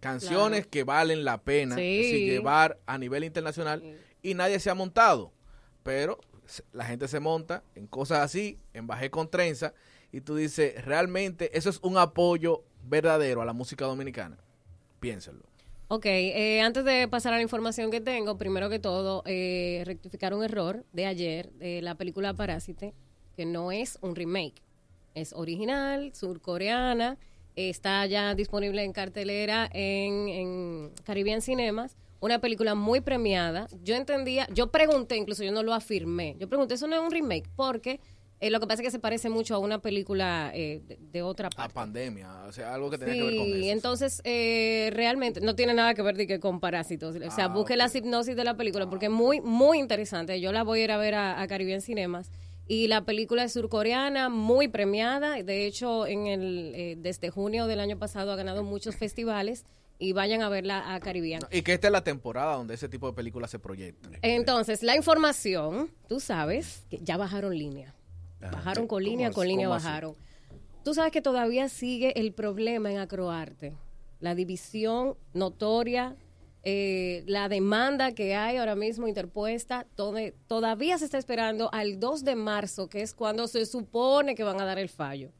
Canciones 0.00 0.60
Claro. 0.60 0.70
que 0.70 0.84
valen 0.84 1.24
la 1.24 1.38
pena 1.42 1.74
Sí. 1.76 2.00
es 2.00 2.06
decir, 2.06 2.30
llevar 2.30 2.78
a 2.86 2.96
nivel 2.98 3.24
internacional 3.24 3.82
y 4.22 4.34
nadie 4.34 4.60
se 4.60 4.70
ha 4.70 4.74
montado. 4.74 5.32
Pero 5.82 6.18
la 6.72 6.84
gente 6.84 7.08
se 7.08 7.20
monta 7.20 7.62
en 7.74 7.86
cosas 7.86 8.20
así, 8.20 8.58
en 8.72 8.86
bajé 8.86 9.10
con 9.10 9.28
trenza, 9.28 9.72
y 10.12 10.20
tú 10.20 10.36
dices, 10.36 10.84
realmente 10.84 11.56
eso 11.56 11.70
es 11.70 11.78
un 11.82 11.96
apoyo 11.96 12.62
verdadero 12.84 13.42
a 13.42 13.44
la 13.44 13.52
música 13.52 13.84
dominicana. 13.86 14.36
Piénsenlo. 15.00 15.44
Ok, 15.92 16.06
eh, 16.06 16.60
antes 16.60 16.84
de 16.84 17.08
pasar 17.08 17.32
a 17.32 17.36
la 17.36 17.42
información 17.42 17.90
que 17.90 18.00
tengo, 18.00 18.38
primero 18.38 18.70
que 18.70 18.78
todo, 18.78 19.24
eh, 19.26 19.82
rectificar 19.84 20.32
un 20.34 20.44
error 20.44 20.84
de 20.92 21.06
ayer 21.06 21.50
de 21.54 21.82
la 21.82 21.96
película 21.96 22.32
Parásite, 22.32 22.94
que 23.34 23.44
no 23.44 23.72
es 23.72 23.98
un 24.00 24.14
remake, 24.14 24.62
es 25.16 25.32
original, 25.32 26.12
surcoreana, 26.14 27.18
está 27.56 28.06
ya 28.06 28.36
disponible 28.36 28.84
en 28.84 28.92
cartelera 28.92 29.68
en, 29.72 30.28
en 30.28 30.92
Caribbean 31.02 31.42
Cinemas, 31.42 31.96
una 32.20 32.38
película 32.38 32.76
muy 32.76 33.00
premiada. 33.00 33.66
Yo 33.82 33.96
entendía, 33.96 34.46
yo 34.54 34.70
pregunté, 34.70 35.16
incluso 35.16 35.42
yo 35.42 35.50
no 35.50 35.64
lo 35.64 35.74
afirmé, 35.74 36.36
yo 36.38 36.48
pregunté, 36.48 36.74
eso 36.74 36.86
no 36.86 36.94
es 36.94 37.02
un 37.02 37.10
remake, 37.10 37.50
porque 37.56 37.98
eh, 38.40 38.50
lo 38.50 38.58
que 38.60 38.66
pasa 38.66 38.82
es 38.82 38.86
que 38.86 38.90
se 38.90 38.98
parece 38.98 39.28
mucho 39.28 39.54
a 39.54 39.58
una 39.58 39.80
película 39.80 40.50
eh, 40.54 40.80
de, 40.86 40.98
de 41.00 41.22
otra 41.22 41.48
A 41.48 41.50
parte. 41.50 41.74
pandemia, 41.74 42.44
o 42.46 42.52
sea, 42.52 42.74
algo 42.74 42.90
que 42.90 42.98
tiene 42.98 43.14
que 43.14 43.22
ver 43.22 43.36
con 43.36 43.44
Sí, 43.46 43.60
eso. 43.62 43.70
entonces 43.72 44.20
eh, 44.24 44.90
realmente 44.94 45.40
no 45.40 45.54
tiene 45.54 45.74
nada 45.74 45.94
que 45.94 46.02
ver 46.02 46.16
que 46.26 46.40
con 46.40 46.58
parásitos. 46.60 47.14
O 47.16 47.30
sea, 47.30 47.44
Ah, 47.44 47.48
busque 47.48 47.76
la 47.76 47.90
hipnosis 47.92 48.34
de 48.36 48.44
la 48.44 48.56
película 48.56 48.88
porque 48.88 49.06
es 49.06 49.12
muy, 49.12 49.40
muy 49.40 49.78
interesante. 49.78 50.40
Yo 50.40 50.52
la 50.52 50.62
voy 50.64 50.80
a 50.80 50.84
ir 50.84 50.90
a 50.92 50.96
ver 50.98 51.14
a, 51.14 51.40
a 51.40 51.46
Caribbean 51.46 51.80
Cinemas. 51.82 52.30
Y 52.66 52.86
la 52.86 53.04
película 53.04 53.42
es 53.44 53.52
surcoreana, 53.52 54.28
muy 54.28 54.68
premiada. 54.68 55.42
De 55.42 55.66
hecho, 55.66 56.06
en 56.06 56.26
el 56.28 56.72
eh, 56.76 56.94
desde 56.98 57.28
junio 57.30 57.66
del 57.66 57.80
año 57.80 57.98
pasado 57.98 58.30
ha 58.32 58.36
ganado 58.36 58.62
muchos 58.62 58.94
festivales. 58.96 59.64
Y 60.02 60.12
vayan 60.14 60.40
a 60.40 60.48
verla 60.48 60.94
a 60.94 60.98
Caribbean. 61.00 61.42
Y 61.52 61.60
que 61.60 61.74
esta 61.74 61.88
es 61.88 61.92
la 61.92 62.02
temporada 62.02 62.54
donde 62.56 62.72
ese 62.72 62.88
tipo 62.88 63.06
de 63.08 63.12
películas 63.12 63.50
se 63.50 63.58
proyectan. 63.58 64.16
Entonces, 64.22 64.82
la 64.82 64.96
información, 64.96 65.90
tú 66.08 66.20
sabes 66.20 66.86
que 66.88 66.98
ya 67.02 67.18
bajaron 67.18 67.58
línea. 67.58 67.94
Bajaron 68.40 68.86
con 68.86 69.02
línea, 69.04 69.28
¿Cómo 69.28 69.34
con 69.36 69.48
línea 69.48 69.68
bajaron. 69.68 70.14
Tú 70.84 70.94
sabes 70.94 71.12
que 71.12 71.20
todavía 71.22 71.68
sigue 71.68 72.18
el 72.18 72.32
problema 72.32 72.90
en 72.90 72.98
Acroarte. 72.98 73.74
La 74.20 74.34
división 74.34 75.16
notoria, 75.34 76.16
eh, 76.62 77.22
la 77.26 77.48
demanda 77.48 78.12
que 78.12 78.34
hay 78.34 78.56
ahora 78.56 78.74
mismo 78.74 79.08
interpuesta, 79.08 79.86
todo- 79.94 80.18
todavía 80.46 80.98
se 80.98 81.04
está 81.06 81.18
esperando 81.18 81.70
al 81.72 81.98
2 82.00 82.24
de 82.24 82.34
marzo, 82.36 82.88
que 82.88 83.02
es 83.02 83.14
cuando 83.14 83.46
se 83.46 83.64
supone 83.66 84.34
que 84.34 84.44
van 84.44 84.60
a 84.60 84.64
dar 84.64 84.78
el 84.78 84.88
fallo. 84.88 85.30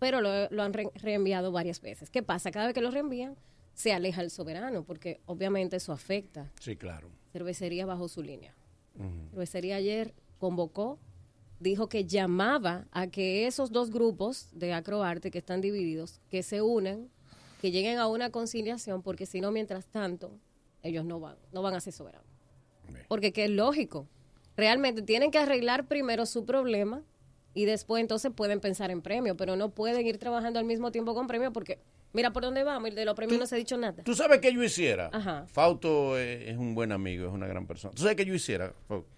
Pero 0.00 0.20
lo, 0.20 0.48
lo 0.50 0.62
han 0.62 0.72
re- 0.74 0.90
reenviado 0.96 1.50
varias 1.52 1.80
veces. 1.80 2.10
¿Qué 2.10 2.22
pasa? 2.22 2.50
Cada 2.50 2.66
vez 2.66 2.74
que 2.74 2.80
lo 2.82 2.90
reenvían, 2.90 3.36
se 3.72 3.92
aleja 3.92 4.20
el 4.20 4.30
soberano, 4.30 4.84
porque 4.84 5.20
obviamente 5.26 5.76
eso 5.76 5.92
afecta. 5.92 6.50
Sí, 6.60 6.76
claro. 6.76 7.08
Cervecería 7.32 7.86
bajo 7.86 8.08
su 8.08 8.22
línea. 8.22 8.54
Cervecería 9.30 9.76
ayer 9.76 10.14
convocó, 10.38 10.98
dijo 11.60 11.88
que 11.88 12.04
llamaba 12.04 12.86
a 12.92 13.06
que 13.06 13.46
esos 13.46 13.72
dos 13.72 13.90
grupos 13.90 14.48
de 14.52 14.72
acroarte 14.72 15.30
que 15.30 15.38
están 15.38 15.60
divididos, 15.60 16.20
que 16.30 16.42
se 16.42 16.62
unan, 16.62 17.08
que 17.60 17.70
lleguen 17.70 17.98
a 17.98 18.06
una 18.06 18.30
conciliación, 18.30 19.02
porque 19.02 19.26
si 19.26 19.40
no, 19.40 19.50
mientras 19.50 19.86
tanto, 19.86 20.32
ellos 20.82 21.04
no 21.04 21.20
van, 21.20 21.36
no 21.52 21.62
van 21.62 21.74
a 21.74 21.80
ser 21.80 21.92
soberanos. 21.92 22.26
Porque 23.08 23.32
que 23.32 23.44
es 23.44 23.50
lógico. 23.50 24.06
Realmente 24.56 25.02
tienen 25.02 25.30
que 25.30 25.38
arreglar 25.38 25.86
primero 25.86 26.26
su 26.26 26.44
problema 26.44 27.02
y 27.54 27.64
después 27.64 28.00
entonces 28.00 28.30
pueden 28.34 28.60
pensar 28.60 28.90
en 28.90 29.00
premio, 29.00 29.36
pero 29.36 29.56
no 29.56 29.70
pueden 29.70 30.06
ir 30.06 30.18
trabajando 30.18 30.58
al 30.58 30.64
mismo 30.64 30.92
tiempo 30.92 31.14
con 31.14 31.26
premio 31.26 31.52
porque 31.52 31.78
mira 32.12 32.32
por 32.32 32.42
dónde 32.42 32.62
vamos 32.64 32.90
y 32.90 32.94
de 32.94 33.04
los 33.04 33.14
premios 33.14 33.40
no 33.40 33.46
se 33.46 33.54
ha 33.54 33.58
dicho 33.58 33.76
nada. 33.78 34.02
¿Tú 34.02 34.14
sabes 34.14 34.40
qué 34.40 34.52
yo 34.52 34.62
hiciera? 34.62 35.10
Ajá. 35.12 35.46
Fausto 35.48 36.18
es, 36.18 36.48
es 36.48 36.58
un 36.58 36.74
buen 36.74 36.92
amigo, 36.92 37.26
es 37.26 37.32
una 37.32 37.46
gran 37.46 37.66
persona. 37.66 37.94
¿Tú 37.94 38.02
sabes 38.02 38.16
qué 38.16 38.24
yo 38.24 38.34
hiciera? 38.34 38.74
Fausto? 38.86 39.08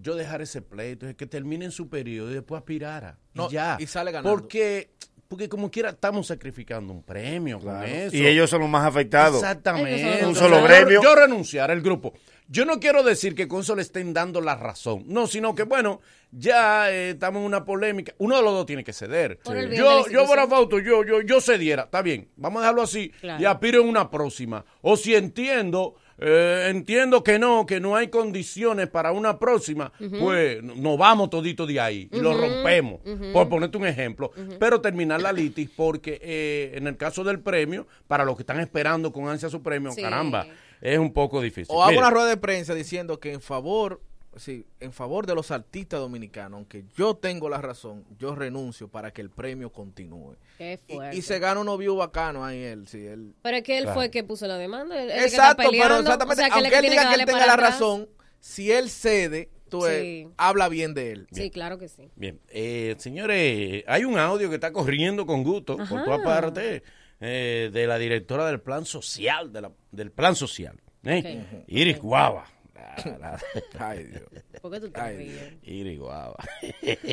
Yo 0.00 0.14
dejar 0.14 0.40
ese 0.42 0.62
pleito, 0.62 1.06
que 1.16 1.26
termine 1.26 1.64
en 1.64 1.70
su 1.72 1.88
periodo 1.88 2.30
y 2.30 2.34
después 2.34 2.58
aspirara. 2.60 3.18
No, 3.34 3.48
y 3.48 3.52
ya. 3.54 3.76
y 3.80 3.86
sale 3.86 4.12
ganando. 4.12 4.30
Porque, 4.30 4.90
porque 5.26 5.48
como 5.48 5.70
quiera 5.70 5.90
estamos 5.90 6.28
sacrificando 6.28 6.92
un 6.92 7.02
premio 7.02 7.58
con 7.60 7.82
eso. 7.82 8.16
Y 8.16 8.26
ellos 8.26 8.48
son 8.48 8.60
los 8.60 8.70
más 8.70 8.86
afectados. 8.86 9.36
Exactamente. 9.42 10.24
Un 10.24 10.34
solo 10.36 10.58
Yo- 10.60 10.64
gremio. 10.64 11.02
Yo 11.02 11.14
renunciar 11.14 11.70
al 11.70 11.80
grupo. 11.80 12.12
Yo 12.50 12.64
no 12.64 12.80
quiero 12.80 13.02
decir 13.02 13.34
que 13.34 13.46
con 13.46 13.60
eso 13.60 13.76
le 13.76 13.82
estén 13.82 14.14
dando 14.14 14.40
la 14.40 14.56
razón. 14.56 15.02
No, 15.06 15.26
sino 15.26 15.54
que, 15.54 15.64
bueno, 15.64 16.00
ya 16.30 16.90
eh, 16.90 17.10
estamos 17.10 17.40
en 17.40 17.46
una 17.46 17.64
polémica. 17.64 18.14
Uno 18.18 18.36
de 18.36 18.42
los 18.42 18.52
dos 18.54 18.64
tiene 18.66 18.82
que 18.84 18.94
ceder. 18.94 19.38
La 19.44 19.64
Yo, 19.64 20.06
yo 20.08 20.26
Fausto, 20.26 20.78
yo, 20.78 21.04
yo, 21.04 21.20
yo 21.20 21.40
cediera. 21.42 21.82
Está 21.82 22.00
bien, 22.00 22.30
vamos 22.36 22.60
a 22.60 22.62
dejarlo 22.62 22.82
así 22.82 23.10
Claro. 23.20 23.42
y 23.42 23.44
aspiro 23.44 23.82
en 23.82 23.88
una 23.88 24.10
próxima. 24.10 24.64
O 24.80 24.96
si 24.96 25.14
entiendo, 25.14 25.96
eh, 26.20 26.66
entiendo 26.70 27.22
que 27.22 27.38
no, 27.38 27.64
que 27.66 27.80
no 27.80 27.94
hay 27.96 28.08
condiciones 28.08 28.88
para 28.88 29.12
una 29.12 29.38
próxima, 29.38 29.92
pues 30.20 30.62
no- 30.62 30.74
nos 30.74 30.98
vamos 30.98 31.30
todito 31.30 31.66
de 31.66 31.80
ahí 31.80 32.08
y 32.12 32.20
lo 32.20 32.36
rompemos. 32.36 33.00
Por 33.32 33.48
ponerte 33.48 33.78
un 33.78 33.86
ejemplo. 33.86 34.32
Pero 34.58 34.80
terminar 34.80 35.22
la 35.22 35.32
litis 35.32 35.70
porque 35.76 36.18
eh, 36.22 36.72
en 36.74 36.86
el 36.86 36.96
caso 36.96 37.22
del 37.24 37.40
premio, 37.40 37.86
para 38.06 38.24
los 38.24 38.36
que 38.36 38.42
están 38.42 38.60
esperando 38.60 39.12
con 39.12 39.28
ansia 39.28 39.48
su 39.48 39.62
premio, 39.62 39.92
Sí. 39.92 40.02
caramba, 40.02 40.46
es 40.80 40.98
un 40.98 41.12
poco 41.12 41.40
difícil. 41.40 41.74
O 41.74 41.82
hago 41.82 41.98
una 41.98 42.10
rueda 42.10 42.28
de 42.28 42.36
prensa 42.36 42.74
diciendo 42.74 43.18
que 43.20 43.32
en 43.32 43.40
favor, 43.40 44.00
sí, 44.38 44.66
en 44.80 44.92
favor 44.92 45.26
de 45.26 45.34
los 45.34 45.50
artistas 45.50 46.00
dominicanos, 46.00 46.56
aunque 46.58 46.84
yo 46.96 47.14
tengo 47.16 47.48
la 47.48 47.60
razón, 47.60 48.04
yo 48.18 48.34
renuncio 48.34 48.88
para 48.88 49.12
que 49.12 49.20
el 49.20 49.30
premio 49.30 49.70
continúe. 49.72 50.36
Qué 50.58 50.78
Y, 50.88 50.94
fuerte. 50.94 51.16
y 51.16 51.22
se 51.22 51.38
gana 51.38 51.60
unos 51.60 51.78
views 51.78 51.98
bacanos 51.98 52.44
ahí 52.44 52.62
él, 52.62 52.86
sí, 52.88 53.04
él. 53.06 53.34
Pero 53.42 53.56
es 53.58 53.62
que 53.62 53.78
él 53.78 53.84
Claro. 53.84 53.94
fue 53.96 54.04
el 54.06 54.10
que 54.10 54.24
puso 54.24 54.46
la 54.46 54.56
demanda. 54.58 55.00
él- 55.02 55.10
Exacto, 55.10 55.62
está 55.62 55.70
pero 55.70 55.98
exactamente, 56.00 56.32
o 56.32 56.36
sea, 56.36 56.50
que 56.50 56.58
él 56.60 56.66
es 56.66 56.72
aunque 56.72 56.86
él 56.86 56.90
diga 56.92 57.08
que 57.08 57.20
él 57.20 57.26
tenga 57.26 57.46
la 57.46 57.52
atrás. 57.54 57.70
razón, 57.74 58.08
si 58.40 58.70
él 58.72 58.88
cede, 58.90 59.50
tú 59.68 59.82
Sí. 59.86 60.28
habla 60.36 60.68
bien 60.68 60.94
de 60.94 61.12
él. 61.12 61.26
Sí, 61.32 61.50
claro 61.50 61.78
que 61.78 61.88
sí. 61.88 62.10
Bien, 62.16 62.40
eh, 62.48 62.94
señores, 62.98 63.84
hay 63.86 64.04
un 64.04 64.18
audio 64.18 64.48
que 64.48 64.54
está 64.54 64.72
corriendo 64.72 65.26
con 65.26 65.42
gusto 65.44 65.76
por 65.76 66.04
toda 66.04 66.22
parte 66.22 66.82
eh, 67.20 67.70
de 67.72 67.86
la 67.88 67.98
directora 67.98 68.46
del 68.46 68.60
plan 68.60 68.84
social, 68.84 69.52
de 69.52 69.60
la- 69.62 69.72
del 69.90 70.12
plan 70.12 70.36
social, 70.36 70.80
¿eh? 71.02 71.64
Iris 71.66 71.98
Guava. 71.98 72.46
Ay, 73.78 74.04
Dios. 74.04 74.22
¿Por 74.60 74.72
qué 74.72 74.80
tú 74.80 74.90
te 74.90 75.16
ríes? 75.16 75.52
Iris 75.62 75.98
Guava. 75.98 76.36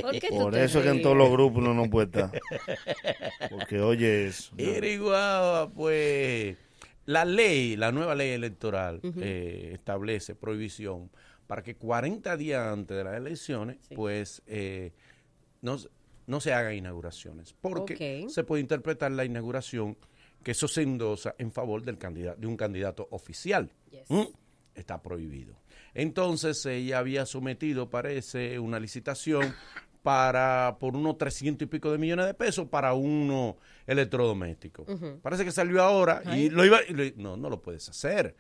¿Por 0.02 0.12
qué 0.20 0.28
tú 0.30 0.38
Por 0.38 0.54
te 0.54 0.64
eso 0.64 0.80
es 0.80 0.84
que 0.84 0.90
en 0.90 0.96
ríes? 0.96 1.04
todos 1.04 1.18
los 1.18 1.30
grupos 1.32 1.60
uno 1.60 1.74
no 1.74 1.90
puede 1.90 2.08
estar. 2.08 2.32
Porque 3.50 3.80
oye 3.80 4.28
eso. 4.28 4.54
Iris 4.58 5.00
Guava, 5.00 5.70
pues 5.70 6.58
la 7.06 7.26
ley, 7.26 7.76
la 7.76 7.92
nueva 7.92 8.16
ley 8.16 8.32
electoral 8.32 9.00
eh, 9.22 9.72
establece 9.74 10.36
prohibición 10.36 11.12
para 11.48 11.62
que 11.62 11.76
40 11.76 12.36
días 12.38 12.66
antes 12.66 12.98
de 12.98 13.04
las 13.04 13.16
elecciones, 13.18 13.78
pues 13.96 14.42
eh, 14.48 14.92
no, 15.62 15.78
se- 15.78 15.90
no 16.26 16.40
se 16.42 16.54
hagan 16.54 16.74
inauguraciones, 16.74 17.54
porque 17.54 18.26
se 18.30 18.44
puede 18.44 18.62
interpretar 18.62 19.12
la 19.12 19.26
inauguración 19.26 19.96
que 20.42 20.52
eso 20.52 20.68
se 20.68 20.82
endosa 20.82 21.36
en 21.38 21.52
favor 21.52 21.84
del 21.84 21.98
candidato, 22.00 22.40
de 22.42 22.48
un 22.48 22.58
candidato 22.58 23.08
oficial. 23.12 23.72
¿Mm? 24.10 24.22
Está 24.76 25.02
prohibido. 25.02 25.56
Entonces 25.94 26.66
ella 26.66 27.00
había 27.00 27.26
sometido, 27.26 27.90
parece, 27.90 28.60
una 28.60 28.80
licitación 28.80 29.54
para 30.04 30.78
por 30.80 30.96
unos 30.96 31.18
300 31.18 31.66
y 31.66 31.70
pico 31.70 31.92
de 31.92 31.98
millones 31.98 32.26
de 32.28 32.34
pesos 32.36 32.68
para 32.68 32.94
uno 32.94 33.58
electrodoméstico. 33.88 34.86
Parece 35.22 35.44
que 35.46 35.52
salió 35.52 35.82
ahora 35.82 36.22
y 36.38 36.50
lo 36.50 36.64
iba 36.66 36.80
y 36.88 36.94
lo- 36.94 37.04
no 37.18 37.38
no 37.38 37.50
lo 37.50 37.62
puedes 37.62 37.90
hacer. 37.90 38.36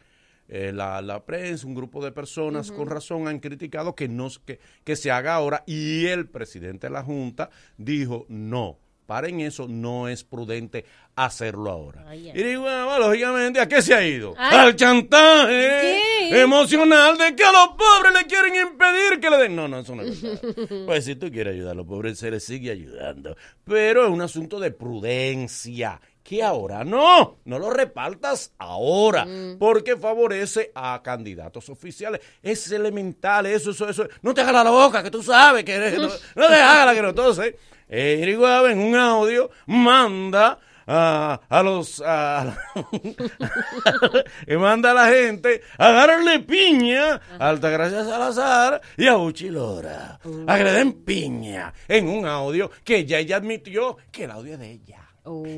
Eh, 0.48 0.72
la, 0.72 1.02
la 1.02 1.26
prensa, 1.26 1.66
un 1.66 1.74
grupo 1.74 2.06
de 2.06 2.12
personas 2.12 2.72
con 2.72 2.88
razón 2.88 3.28
han 3.28 3.40
criticado 3.40 3.96
que 3.96 4.08
no 4.08 4.28
que, 4.46 4.60
que 4.84 4.96
se 4.96 5.10
haga 5.10 5.34
ahora 5.34 5.64
y 5.66 6.06
el 6.06 6.30
presidente 6.30 6.86
de 6.88 6.94
la 6.94 7.02
junta 7.04 7.50
dijo 7.78 8.26
no. 8.30 8.78
Paren 9.06 9.40
eso, 9.42 9.68
no 9.68 10.08
es 10.08 10.24
prudente 10.24 10.86
hacerlo 11.16 11.70
ahora. 11.70 12.06
Ay. 12.08 12.32
Y 12.34 12.44
digo, 12.44 12.64
bueno, 12.64 13.00
lógicamente, 13.00 13.60
¿a 13.60 13.68
qué 13.68 13.82
se 13.82 13.94
ha 13.94 14.06
ido? 14.06 14.34
Ay. 14.38 14.58
Al 14.58 14.76
chantaje 14.76 16.00
¿Qué? 16.30 16.42
emocional 16.42 17.18
de 17.18 17.36
que 17.36 17.44
a 17.44 17.52
los 17.52 17.70
pobres 17.70 18.14
le 18.14 18.26
quieren 18.26 18.56
impedir 18.56 19.20
que 19.20 19.30
le 19.30 19.38
den. 19.38 19.56
No, 19.56 19.68
no, 19.68 19.80
eso 19.80 19.96
no 19.96 20.04
es 20.04 20.22
verdad. 20.22 20.86
Pues 20.86 21.06
si 21.06 21.16
tú 21.16 21.32
quieres 21.32 21.54
ayudar 21.54 21.74
a 21.74 21.76
los 21.76 21.86
pobres, 21.86 22.18
se 22.18 22.32
les 22.32 22.44
sigue 22.44 22.72
ayudando. 22.72 23.36
Pero 23.64 24.06
es 24.06 24.10
un 24.10 24.22
asunto 24.22 24.60
de 24.60 24.72
prudencia. 24.72 26.02
Que 26.26 26.42
ahora 26.42 26.84
no, 26.84 27.38
no 27.46 27.60
lo 27.60 27.70
repartas 27.70 28.52
ahora, 28.58 29.28
porque 29.60 29.96
favorece 29.96 30.72
a 30.74 31.00
candidatos 31.04 31.70
oficiales. 31.70 32.20
Es 32.42 32.72
elemental, 32.72 33.46
eso, 33.46 33.70
eso, 33.70 33.88
eso. 33.88 34.08
No 34.24 34.34
te 34.34 34.42
hagas 34.42 34.64
la 34.64 34.72
boca, 34.72 35.04
que 35.04 35.12
tú 35.12 35.22
sabes 35.22 35.64
que 35.64 35.76
eres- 35.76 36.00
no, 36.00 36.08
no 36.36 36.48
te 36.48 36.56
hagas 36.56 36.88
la 36.88 36.96
que 36.96 37.02
no. 37.04 37.10
Entonces, 37.10 37.54
Iriguave 37.88 38.72
en 38.72 38.80
un 38.80 38.96
audio 38.96 39.52
manda 39.68 40.58
a, 40.88 41.42
a 41.48 41.62
los 41.62 42.02
a, 42.04 42.58
manda 44.60 44.92
a 44.92 44.94
la 44.94 45.08
gente 45.08 45.62
a 45.78 45.92
darle 45.92 46.40
piña 46.40 47.22
a 47.40 47.50
Altagracia 47.50 48.04
Salazar 48.04 48.82
y 48.98 49.08
a 49.08 49.18
Uchilora 49.18 50.20
a 50.48 50.58
que 50.58 50.64
le 50.64 50.72
den 50.72 50.94
piña 51.04 51.74
en 51.88 52.08
un 52.10 52.26
audio 52.26 52.72
que 52.84 53.06
ya 53.06 53.20
ella 53.20 53.38
admitió 53.38 53.98
que 54.12 54.24
el 54.26 54.32
audio 54.32 54.54
es 54.54 54.60
de 54.60 54.72
ella 54.72 55.02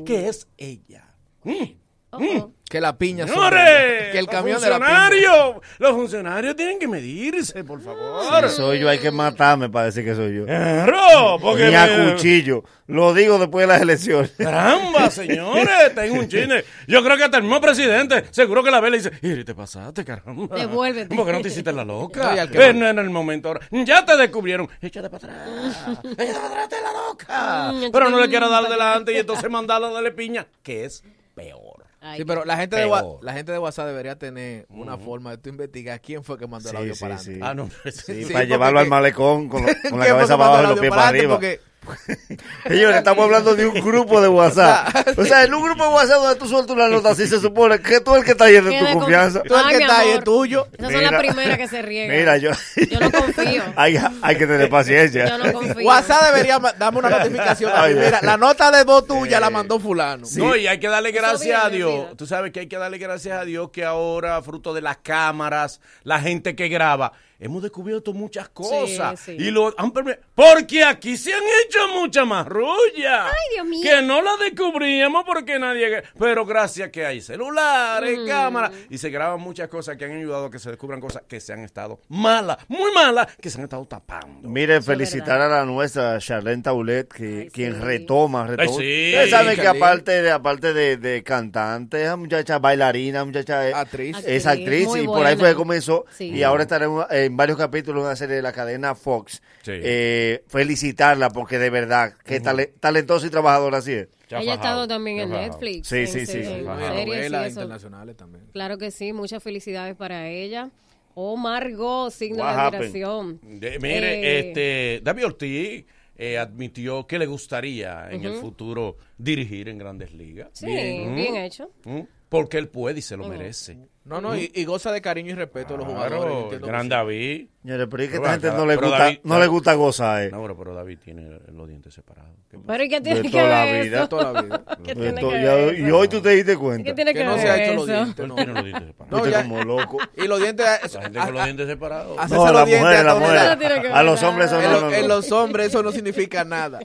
que 0.04 0.28
es 0.28 0.48
ella 0.56 1.04
Mm, 1.44 1.78
mm. 2.12 2.52
Que 2.68 2.82
la 2.82 2.98
piña 2.98 3.26
son 3.26 3.34
¡Señores! 3.36 4.10
Que 4.12 4.18
el 4.18 4.26
los 4.26 4.34
camión 4.34 4.60
de 4.60 4.68
la 4.68 4.76
piña. 4.76 4.88
funcionarios, 5.08 5.56
los 5.78 5.90
funcionarios 5.92 6.54
tienen 6.54 6.78
que 6.78 6.86
medirse, 6.86 7.64
por 7.64 7.80
favor. 7.80 8.46
Si 8.50 8.56
soy 8.56 8.78
yo, 8.80 8.90
hay 8.90 8.98
que 8.98 9.10
matarme 9.10 9.70
para 9.70 9.86
decir 9.86 10.04
que 10.04 10.14
soy 10.14 10.36
yo. 10.36 10.44
Claro, 10.44 11.38
porque 11.40 11.68
Ni 11.68 11.74
a 11.74 11.86
me- 11.86 12.12
cuchillo. 12.12 12.64
Lo 12.86 13.14
digo 13.14 13.38
después 13.38 13.66
de 13.66 13.72
las 13.72 13.80
elecciones. 13.80 14.32
Caramba, 14.36 15.08
señores, 15.10 15.94
tengo 15.94 16.16
un 16.20 16.28
chine. 16.28 16.62
Yo 16.86 17.02
creo 17.02 17.16
que 17.16 17.24
hasta 17.24 17.38
el 17.38 17.44
mismo 17.44 17.58
presidente, 17.58 18.24
seguro 18.32 18.62
que 18.62 18.70
la 18.70 18.80
ve 18.80 18.90
le 18.90 18.98
dice, 18.98 19.12
y 19.22 19.44
te 19.44 19.54
pasaste, 19.54 20.04
caramba. 20.04 20.54
Devuélvete. 20.54 21.16
¿Por 21.16 21.24
qué 21.24 21.32
no 21.32 21.40
te 21.40 21.48
hiciste 21.48 21.72
la 21.72 21.86
loca? 21.86 22.32
al 22.32 22.50
que- 22.50 22.66
Eh, 22.68 22.74
no 22.74 22.86
en 22.86 22.98
el 22.98 23.08
momento 23.08 23.48
ahora. 23.48 23.60
Ya 23.70 24.04
te 24.04 24.14
descubrieron. 24.18 24.68
Échate 24.82 25.08
para 25.08 25.24
atrás. 25.32 25.48
Échate 26.04 26.34
para 26.34 26.46
atrás, 26.48 26.68
te 26.68 26.76
la 26.82 26.92
loca. 26.92 27.72
Mm, 27.72 27.90
Pero 27.92 28.10
no 28.10 28.20
le 28.20 28.28
quiero 28.28 28.50
dar 28.50 28.68
delante 28.68 29.14
y 29.14 29.16
entonces 29.16 29.50
mandarla 29.50 29.88
a 29.88 29.92
darle 29.92 30.10
piña, 30.12 30.46
que 30.62 30.84
es 30.84 31.02
peor. 31.34 31.87
Sí, 32.16 32.24
pero 32.24 32.44
la 32.44 32.56
gente, 32.56 32.76
de, 32.76 32.86
la 33.22 33.32
gente 33.32 33.50
de 33.52 33.58
WhatsApp 33.58 33.86
debería 33.88 34.16
tener 34.16 34.66
una 34.70 34.96
forma 34.98 35.30
de 35.32 35.38
tú 35.38 35.48
investigar 35.48 36.00
quién 36.00 36.22
fue 36.22 36.38
que 36.38 36.46
mandó 36.46 36.68
el 36.70 36.76
Sí, 36.76 36.80
audio 36.82 36.94
sí, 36.94 37.00
para 37.00 37.18
sí. 37.18 37.30
adelante. 37.40 37.46
Ah, 37.50 37.54
no. 37.54 37.70
Sí, 37.92 38.00
Sí, 38.02 38.12
para 38.32 38.32
porque 38.34 38.46
llevarlo 38.46 38.78
al 38.80 38.88
malecón 38.88 39.48
con, 39.48 39.62
lo- 39.62 39.68
con 39.90 39.98
la 39.98 40.04
¿Quién 40.06 40.16
fue 40.16 40.26
cabeza 40.26 40.38
para 40.38 40.48
abajo 40.50 40.64
y 40.64 40.66
los 40.68 40.80
pies 40.80 40.90
para 40.90 41.08
arriba. 41.08 41.34
Porque 41.34 41.60
Señores, 42.66 42.98
estamos 42.98 43.24
hablando 43.24 43.54
de 43.54 43.66
un 43.66 43.74
grupo 43.80 44.20
de 44.20 44.28
WhatsApp. 44.28 44.88
O 45.18 45.24
sea, 45.24 45.44
en 45.44 45.54
un 45.54 45.62
grupo 45.62 45.82
de 45.84 45.88
WhatsApp 45.90 46.18
donde 46.20 46.36
tú 46.38 46.46
sueltas 46.48 46.76
una 46.76 46.88
nota 46.88 47.10
así, 47.10 47.26
se 47.26 47.40
supone 47.40 47.80
que 47.80 48.00
tú 48.00 48.10
eres 48.12 48.20
el 48.20 48.24
que 48.26 48.32
está 48.32 48.44
ahí 48.44 48.54
de 48.54 48.62
Tiene 48.62 48.78
tu 48.80 48.84
con- 48.86 48.98
confianza. 49.00 49.42
tú 49.42 49.56
el 49.56 49.68
que 49.68 49.76
está 49.78 49.98
ahí 50.00 50.08
es 50.10 50.24
tuyo. 50.24 50.66
Esas 50.78 50.92
son 50.92 51.02
las 51.02 51.14
primeras 51.14 51.58
que 51.58 51.68
se 51.68 51.82
riegan. 51.82 52.16
Mira, 52.16 52.36
yo, 52.36 52.50
Yo 52.90 53.00
no 53.00 53.10
confío. 53.10 53.62
hay, 53.76 53.98
hay 54.22 54.36
que 54.36 54.46
tener 54.46 54.68
paciencia. 54.68 55.28
Yo 55.28 55.38
no 55.38 55.52
confío. 55.52 55.86
WhatsApp 55.86 56.24
debería 56.32 56.58
darme 56.58 56.98
una 56.98 57.10
notificación. 57.10 57.72
a 57.72 57.86
mí. 57.86 57.88
Ay, 57.88 57.94
Mira, 57.94 58.20
la 58.22 58.36
nota 58.36 58.70
de 58.70 58.84
voz 58.84 59.06
tuya 59.06 59.40
la 59.40 59.50
mandó 59.50 59.78
fulano. 59.80 60.26
No, 60.36 60.56
y 60.56 60.66
hay 60.66 60.78
que 60.78 60.88
darle 60.88 61.10
gracias 61.10 61.64
a 61.64 61.70
Dios. 61.70 62.16
Tú 62.16 62.26
sabes 62.26 62.52
que 62.52 62.60
hay 62.60 62.66
que 62.68 62.76
darle 62.76 62.98
gracias 62.98 63.40
a 63.40 63.44
Dios 63.44 63.70
que 63.70 63.84
ahora, 63.84 64.40
fruto 64.42 64.74
de 64.74 64.82
las 64.82 64.98
cámaras, 64.98 65.80
la 66.04 66.20
gente 66.20 66.54
que 66.54 66.68
graba, 66.68 67.12
hemos 67.38 67.62
descubierto 67.62 68.12
muchas 68.12 68.48
cosas. 68.48 69.18
sí. 69.20 69.36
Y 69.38 69.50
lo 69.50 69.72
han 69.78 69.92
Porque 70.34 70.84
aquí 70.84 71.16
se 71.16 71.32
han 71.32 71.42
hecho 71.66 71.78
mucha 72.00 72.24
más 72.24 72.46
rulla. 72.46 73.26
Ay, 73.26 73.32
Dios 73.54 73.66
mío. 73.66 73.80
Que 73.82 74.02
no 74.02 74.20
la 74.22 74.36
descubríamos 74.36 75.24
porque 75.24 75.58
nadie. 75.58 76.02
Pero 76.18 76.44
gracias 76.46 76.90
que 76.90 77.04
hay 77.06 77.20
celulares, 77.20 78.18
Mm. 78.18 78.26
cámaras, 78.26 78.72
y 78.90 78.98
se 78.98 79.10
graban 79.10 79.40
muchas 79.40 79.68
cosas 79.68 79.96
que 79.96 80.04
han 80.04 80.12
ayudado 80.12 80.46
a 80.46 80.50
que 80.50 80.58
se 80.58 80.70
descubran 80.70 81.00
cosas 81.00 81.22
que 81.28 81.40
se 81.40 81.52
han 81.52 81.60
estado 81.64 82.00
malas, 82.08 82.56
muy 82.68 82.92
malas, 82.92 83.28
que 83.40 83.50
se 83.50 83.58
han 83.58 83.64
estado 83.64 83.84
tapando. 83.86 84.48
Mire, 84.48 84.80
felicitar 84.82 85.40
a 85.40 85.48
la 85.48 85.64
nuestra 85.64 86.18
Charlene 86.18 86.62
Taulet, 86.62 87.08
que, 87.08 87.48
quien 87.52 87.80
retoma, 87.80 88.46
retoma. 88.46 88.68
sí, 88.78 89.12
Ustedes 89.14 89.30
saben 89.30 89.56
que 89.56 89.66
aparte 89.66 90.22
de, 90.22 90.30
aparte 90.30 90.72
de, 90.72 90.96
de 90.96 91.22
cantante, 91.22 92.02
esa 92.02 92.16
muchacha 92.16 92.58
bailarina, 92.58 93.24
muchacha 93.24 93.68
es 93.68 93.74
Actriz. 93.74 94.16
es 94.26 94.46
Actriz, 94.46 94.86
muy 94.86 95.00
y 95.00 95.06
por 95.06 95.24
ahí 95.26 95.36
fue 95.36 95.50
que 95.50 95.54
comenzó 95.54 96.04
Sí. 96.10 96.28
y 96.30 96.42
ahora 96.42 96.62
estará 96.62 96.86
en, 97.10 97.27
en 97.28 97.36
varios 97.36 97.56
capítulos 97.56 98.02
de 98.02 98.06
una 98.08 98.16
serie 98.16 98.36
de 98.36 98.42
la 98.42 98.52
cadena 98.52 98.94
Fox. 98.94 99.40
Sí. 99.62 99.72
Eh, 99.74 100.42
felicitarla 100.48 101.30
porque 101.30 101.58
de 101.58 101.70
verdad, 101.70 102.14
que 102.24 102.40
tale- 102.40 102.72
talentosa 102.80 103.26
y 103.26 103.30
trabajadora 103.30 103.78
así 103.78 103.92
es. 103.92 104.08
Ya 104.28 104.40
Ella 104.40 104.52
ha 104.52 104.54
estado 104.56 104.88
también 104.88 105.16
ya 105.18 105.22
en. 105.22 105.30
Netflix. 105.30 105.88
Sí, 105.88 105.96
en 105.98 106.06
sí, 106.08 106.26
sí, 106.26 106.38
en 106.42 106.64
novelas 106.64 107.46
eso. 107.46 107.60
internacionales 107.60 108.16
también. 108.16 108.44
Claro 108.52 108.76
que 108.76 108.90
sí, 108.90 109.12
muchas 109.12 109.42
felicidades 109.42 109.94
para 109.96 110.28
ella. 110.28 110.70
Oh, 111.14 111.36
Margot, 111.36 112.10
signo 112.12 112.42
What 112.44 112.54
de 112.54 112.60
admiración. 112.76 113.40
De- 113.42 113.78
mire, 113.80 114.20
Eh, 114.20 114.38
este, 114.40 115.00
David 115.02 115.24
Ortiz 115.26 115.84
eh, 116.16 116.36
admitió 116.38 117.06
que 117.06 117.18
le 117.18 117.26
gustaría 117.26 118.08
en 118.10 118.24
el 118.24 118.34
futuro 118.34 118.96
dirigir 119.16 119.68
en 119.68 119.78
grandes 119.78 120.12
ligas. 120.12 120.48
Sí, 120.52 120.66
bien, 120.66 121.14
¿Mm? 121.14 121.36
hecho. 121.36 121.70
¿Mm? 121.84 122.00
Porque 122.28 122.58
él 122.58 122.68
puede 122.68 122.98
y 122.98 123.02
se 123.02 123.16
lo 123.16 123.26
merece. 123.28 123.78
No, 124.08 124.20
no, 124.20 124.36
y, 124.36 124.50
y 124.54 124.64
goza 124.64 124.90
de 124.90 125.02
cariño 125.02 125.32
y 125.32 125.34
respeto 125.34 125.74
de 125.74 125.78
los 125.78 125.86
Claro, 125.88 126.16
jugadores. 126.16 126.36
el 126.36 126.42
entiendo 126.44 126.66
que 126.66 126.70
gran 126.72 126.82
sí. 126.84 126.88
David. 126.88 127.46
Señores, 127.68 127.86
pero 127.90 128.02
es 128.02 128.08
que 128.08 128.14
Pero 128.18 128.32
esta 128.32 128.40
gente 128.48 128.56
no 128.58 128.64
le 128.66 128.74
pero 128.76 128.86
gusta, 128.88 129.02
David- 129.04 129.20
no 129.24 129.38
le 129.38 129.46
gusta 129.46 129.74
gozar, 129.74 130.22
eh. 130.22 130.30
No, 130.30 130.40
pero, 130.40 130.56
pero 130.56 130.74
David 130.74 130.98
tiene 131.04 131.38
los 131.52 131.68
dientes 131.68 131.92
separados. 131.92 132.32
¿Qué 132.50 132.56
Pero 132.66 132.82
¿y 132.82 132.88
qué 132.88 133.00
tiene 133.02 133.20
De 133.20 133.22
que 133.28 133.30
toda 133.30 133.46
la 133.46 133.64
vida. 133.82 133.98
eso? 133.98 134.08
Toda 134.08 134.32
la 134.32 134.40
vida. 134.42 134.64
¿Qué 134.82 134.94
De 134.94 135.00
tiene 135.02 135.20
to- 135.20 135.28
que 135.28 135.42
ya- 135.42 135.54
ver 135.54 135.78
y 135.78 135.84
eso? 135.84 135.98
hoy 135.98 136.08
tú 136.08 136.22
te 136.22 136.30
diste 136.30 136.56
cuenta. 136.56 136.82
¿Qué 136.84 136.94
tiene 136.94 137.12
que, 137.12 137.18
Que 137.18 137.24
no 137.26 137.32
ver 137.32 137.40
se 137.42 137.50
ha 137.50 137.62
hecho 137.62 137.74
los 137.74 137.86
dientes, 137.86 138.26
no. 138.26 138.34
tiene 138.36 138.52
los 138.54 138.64
dientes 138.64 138.86
separados. 138.86 139.22
No, 139.22 139.30
ya- 139.30 139.42
como 139.42 139.64
loco. 139.64 139.98
Y 140.16 140.26
los 140.26 140.40
dientes... 140.40 140.66
La 140.94 141.02
gente 141.02 141.18
con 141.18 141.34
los 141.34 141.44
dientes 141.44 141.66
separados. 141.66 142.16
No, 142.16 142.24
los 142.24 142.46
a. 142.56 142.64
No 142.64 143.58
tiene 143.58 143.82
que 143.82 143.88
A 143.92 144.02
los 144.02 144.22
hombres 144.22 144.46
eso 144.50 144.62
En, 144.62 144.70
no, 144.80 144.90
en 144.90 145.08
los 145.08 145.30
hombres 145.30 145.66
eso 145.66 145.82
no 145.82 145.92
significa 145.92 146.44
nada. 146.46 146.78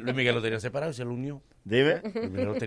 Luis 0.00 0.14
Miguel 0.16 0.34
lo 0.34 0.40
tenía 0.40 0.60
separado 0.60 0.92
y 0.92 0.94
se 0.94 1.04
lo 1.04 1.12
unió. 1.12 1.42
Dime. 1.64 2.00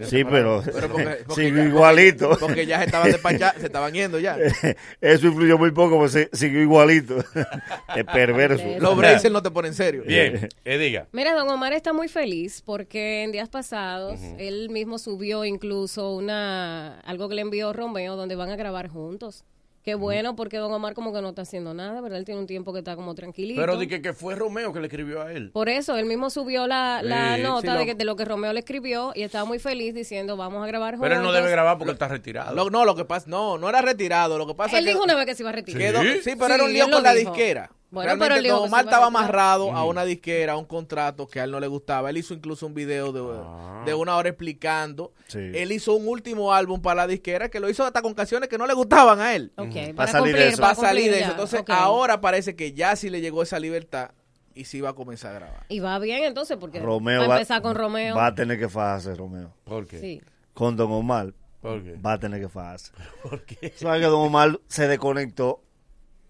Sí, 0.03 0.23
pero, 0.23 0.61
Pero 0.63 0.87
porque- 0.87 1.17
porque 1.27 1.43
sigo 1.43 1.57
ya- 1.57 1.63
igualito. 1.65 2.37
Porque 2.39 2.65
ya 2.67 2.77
se 2.79 2.85
estaban 2.85 3.11
despachando, 3.11 3.59
se 3.59 3.65
estaban 3.65 3.91
yendo 3.91 4.19
ya. 4.19 4.37
Eso 5.01 5.27
influyó 5.27 5.57
muy 5.57 5.71
poco, 5.71 5.97
pues 5.97 6.11
se- 6.11 6.29
siguió 6.31 6.61
igualito. 6.61 7.15
Es 7.95 8.06
perverso. 8.06 8.64
Los 8.80 9.32
no 9.32 9.41
te 9.41 9.52
ponen 9.52 9.73
serio. 9.73 10.03
Bien, 10.06 10.49
eh, 10.65 10.77
diga. 10.77 11.07
Mira, 11.11 11.34
don 11.34 11.49
Omar 11.49 11.73
está 11.73 11.94
muy 11.94 12.07
feliz 12.07 12.61
porque 12.65 13.23
en 13.23 13.32
días 13.32 13.49
pasados 13.49 14.19
él 14.38 14.69
mismo 14.69 14.98
subió 14.98 15.45
incluso 15.45 16.15
una 16.15 16.99
algo 17.02 17.30
que 17.30 17.36
le 17.36 17.41
envió 17.41 17.73
Romeo 17.73 18.15
donde 18.15 18.36
van 18.36 18.49
a 18.49 18.56
grabar 18.56 18.88
juntos. 18.88 19.44
Qué 19.85 19.93
bueno 19.93 20.35
porque 20.35 20.57
don 20.57 20.73
Omar 20.73 20.95
como 20.95 21.13
que 21.13 21.21
no 21.21 21.29
está 21.29 21.43
haciendo 21.43 21.75
nada, 21.75 22.01
¿verdad? 22.01 22.17
Él 22.17 22.25
tiene 22.25 22.41
un 22.41 22.47
tiempo 22.47 22.73
que 22.73 22.79
está 22.79 22.95
como 22.95 23.13
tranquilito. 23.13 23.61
Pero 23.61 23.77
di 23.77 23.87
que, 23.87 24.01
que 24.01 24.13
fue 24.13 24.33
Romeo 24.33 24.73
que 24.73 24.79
le 24.79 24.87
escribió 24.87 25.21
a 25.21 25.31
él. 25.31 25.51
Por 25.51 25.69
eso, 25.69 25.95
él 25.95 26.07
mismo 26.07 26.31
subió 26.31 26.65
la, 26.65 27.03
la 27.03 27.35
Sí, 27.35 27.43
nota 27.43 27.61
sí, 27.61 27.67
de, 27.67 27.73
lo- 27.75 27.85
que- 27.85 27.93
de 27.93 28.03
lo 28.03 28.15
que 28.15 28.25
Romeo 28.25 28.51
le 28.51 28.61
escribió 28.61 29.11
y 29.13 29.21
estaba 29.21 29.45
muy 29.45 29.59
feliz 29.59 29.93
diciendo, 29.93 30.37
vamos 30.37 30.63
a 30.63 30.67
grabar 30.67 30.95
juntos. 30.95 31.07
Pero 31.07 31.21
él 31.21 31.23
no 31.27 31.31
debe 31.31 31.51
grabar 31.51 31.77
porque 31.77 31.91
él 31.91 31.95
está 31.95 32.07
retirado. 32.07 32.55
Lo- 32.55 32.71
no, 32.71 32.83
lo 32.83 32.95
que 32.95 33.05
pasa, 33.05 33.27
no, 33.29 33.59
no 33.59 33.69
era 33.69 33.83
retirado. 33.83 34.39
Lo 34.39 34.47
que 34.47 34.55
pasa 34.55 34.75
Él 34.79 34.85
es 34.85 34.85
que 34.85 34.91
dijo 34.93 35.03
una 35.03 35.13
vez 35.15 35.27
que 35.27 35.35
se 35.35 35.43
iba 35.43 35.49
a 35.51 35.53
retirar. 35.53 35.79
quedó- 35.79 36.01
¿Sí? 36.01 36.19
sí, 36.23 36.31
pero 36.35 36.47
Sí, 36.47 36.53
era 36.55 36.63
un 36.63 36.73
lío 36.73 36.89
con 36.89 37.03
la 37.03 37.13
dijo. 37.13 37.29
disquera. 37.31 37.69
Bueno, 37.91 38.07
Realmente, 38.07 38.41
pero 38.41 38.55
Don 38.57 38.67
Omar 38.67 38.85
estaba 38.85 39.05
amarrado 39.05 39.71
a 39.71 39.85
una 39.85 40.03
disquera, 40.03 40.53
a 40.53 40.57
un 40.57 40.65
contrato 40.65 41.27
que 41.27 41.39
a 41.39 41.45
él 41.45 41.51
no 41.51 41.59
le 41.59 41.67
gustaba. 41.67 42.09
Él 42.09 42.17
hizo 42.17 42.33
incluso 42.33 42.65
un 42.67 42.73
video 42.73 43.11
de, 43.13 43.21
de 43.85 43.93
una 43.93 44.17
hora 44.17 44.29
explicando. 44.29 45.13
Sí. 45.27 45.39
Él 45.53 45.71
hizo 45.71 45.93
un 45.93 46.07
último 46.07 46.53
álbum 46.53 46.81
para 46.81 47.03
la 47.03 47.07
disquera 47.07 47.47
que 47.49 47.59
lo 47.59 47.69
hizo 47.69 47.85
hasta 47.85 48.01
con 48.01 48.13
canciones 48.13 48.49
que 48.49 48.57
no 48.57 48.67
le 48.67 48.73
gustaban 48.73 49.19
a 49.21 49.35
él. 49.35 49.53
Ok, 49.55 49.73
Para 49.73 49.93
para, 49.95 50.11
salir 50.11 50.35
de 50.35 50.47
eso. 50.49 50.61
Para 50.61 50.75
para 50.75 50.87
salir 50.87 51.03
cumplir 51.03 51.11
de 51.13 51.19
ya. 51.19 51.25
eso. 51.25 51.31
Entonces, 51.31 51.63
ahora 51.69 52.19
parece 52.21 52.55
que 52.55 52.73
ya 52.73 52.95
sí 52.95 53.09
le 53.09 53.21
llegó 53.21 53.43
esa 53.43 53.59
libertad 53.59 54.11
y 54.53 54.65
sí 54.65 54.81
va 54.81 54.89
a 54.89 54.93
comenzar 54.93 55.35
a 55.35 55.39
grabar. 55.39 55.65
Y 55.69 55.79
va 55.79 55.99
bien 55.99 56.23
entonces 56.23 56.57
porque 56.57 56.79
Romeo 56.79 57.19
va 57.19 57.25
a 57.25 57.29
va, 57.29 57.35
empezar 57.35 57.61
con 57.61 57.75
Romeo. 57.75 58.15
va 58.15 58.27
a 58.27 58.35
tener 58.35 58.57
que 58.59 58.67
fajarse, 58.69 59.13
Romeo. 59.15 59.53
¿Por 59.63 59.85
qué? 59.87 59.99
Sí. 59.99 60.21
Con 60.53 60.75
Don 60.75 60.91
Omar 60.91 61.33
¿Por 61.61 61.83
qué? 61.83 61.95
va 61.97 62.13
a 62.13 62.19
tener 62.19 62.41
que 62.41 62.49
fajarse. 62.49 62.91
¿Por 63.23 63.43
qué? 63.45 63.73
Sabes 63.75 64.01
que 64.01 64.07
Don 64.07 64.21
Omar 64.27 64.59
se 64.67 64.87
desconectó 64.87 65.61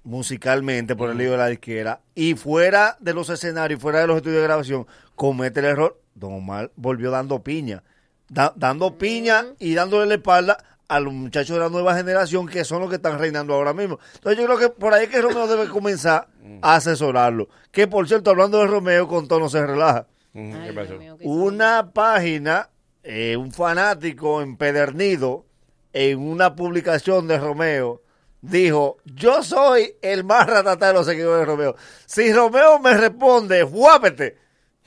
musicalmente 0.06 0.96
por 0.96 1.10
el 1.10 1.18
lío 1.18 1.32
de 1.32 1.38
la 1.38 1.48
disquera 1.48 2.00
y 2.16 2.36
fuera 2.36 2.96
de 3.00 3.14
los 3.14 3.30
escenarios, 3.30 3.82
fuera 3.82 4.00
de 4.00 4.08
los 4.08 4.18
estudios 4.18 4.40
de 4.42 4.48
grabación, 4.48 4.88
comete 5.16 5.60
el 5.60 5.66
error. 5.66 6.00
Don 6.14 6.34
Omar 6.34 6.72
volvió 6.78 7.12
dando 7.12 7.44
piña, 7.44 7.84
Da- 8.30 8.54
dando 8.56 8.98
piña 8.98 9.46
y 9.60 9.74
dándole 9.76 10.06
la 10.08 10.16
espalda 10.16 10.58
a 10.88 11.00
los 11.00 11.14
muchachos 11.14 11.56
de 11.58 11.60
la 11.64 11.70
nueva 11.70 11.96
generación 11.96 12.48
que 12.48 12.64
son 12.64 12.80
los 12.80 12.90
que 12.90 12.96
están 12.96 13.20
reinando 13.20 13.54
ahora 13.54 13.74
mismo. 13.74 14.00
Entonces 14.16 14.40
yo 14.40 14.46
creo 14.46 14.58
que 14.58 14.70
por 14.70 14.94
ahí 14.94 15.06
es 15.06 15.10
que 15.10 15.22
Romeo 15.22 15.48
debe 15.48 15.68
comenzar 15.68 16.28
a 16.62 16.76
asesorarlo. 16.76 17.50
Que 17.72 17.88
por 17.88 18.08
cierto, 18.08 18.30
hablando 18.32 18.60
de 18.60 18.68
Romeo, 18.68 19.08
con 19.08 19.28
tono 19.28 19.50
se 19.50 19.66
relaja. 19.66 20.08
¿Qué 20.34 20.74
pasó? 20.74 20.94
Una 21.24 21.92
página, 21.92 22.70
eh, 23.04 23.36
un 23.38 23.52
fanático 23.52 24.42
empedernido 24.42 25.46
en 25.94 26.20
una 26.20 26.56
publicación 26.56 27.28
de 27.28 27.40
Romeo 27.40 28.02
dijo, 28.50 28.98
yo 29.06 29.44
soy 29.44 29.96
el 30.02 30.24
más 30.24 30.48
ratata 30.48 30.88
de 30.88 30.94
los 30.94 31.06
seguidores 31.06 31.40
de 31.40 31.46
Romeo. 31.46 31.76
Si 32.06 32.32
Romeo 32.32 32.80
me 32.80 32.94
responde, 32.96 33.64
guápete, 33.64 34.38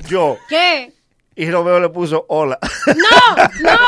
yo. 0.08 0.36
¿Qué? 0.48 0.92
Y 1.40 1.48
Romeo 1.52 1.78
le 1.78 1.88
puso 1.88 2.24
hola. 2.28 2.58
¡No! 2.88 3.36
¡No! 3.60 3.78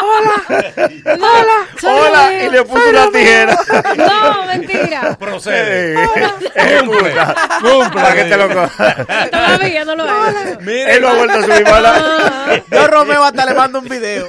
Hola. 0.00 1.68
Hola. 1.82 2.44
Y 2.44 2.48
le 2.50 2.62
puso 2.62 2.88
una 2.88 3.10
tijera. 3.10 3.58
No, 3.98 4.46
mentira. 4.46 5.16
Procede. 5.18 5.94
Cumple. 6.08 7.14
Cumple. 7.60 8.00
Para 8.02 8.14
que 8.14 8.24
te 8.24 8.36
lo 8.38 8.48
coja. 8.48 9.04
Todavía 9.30 9.84
no 9.84 9.96
lo 9.96 10.06
es. 10.06 10.60
Mire, 10.62 10.94
Él 10.96 11.02
no 11.02 11.08
ha 11.08 11.12
vuelto 11.14 11.38
a 11.38 11.42
subir 11.42 11.64
mala. 11.64 12.62
Yo 12.70 12.86
Romeo 12.86 13.22
hasta 13.22 13.44
le 13.44 13.52
mando 13.54 13.78
un 13.80 13.88
video. 13.90 14.26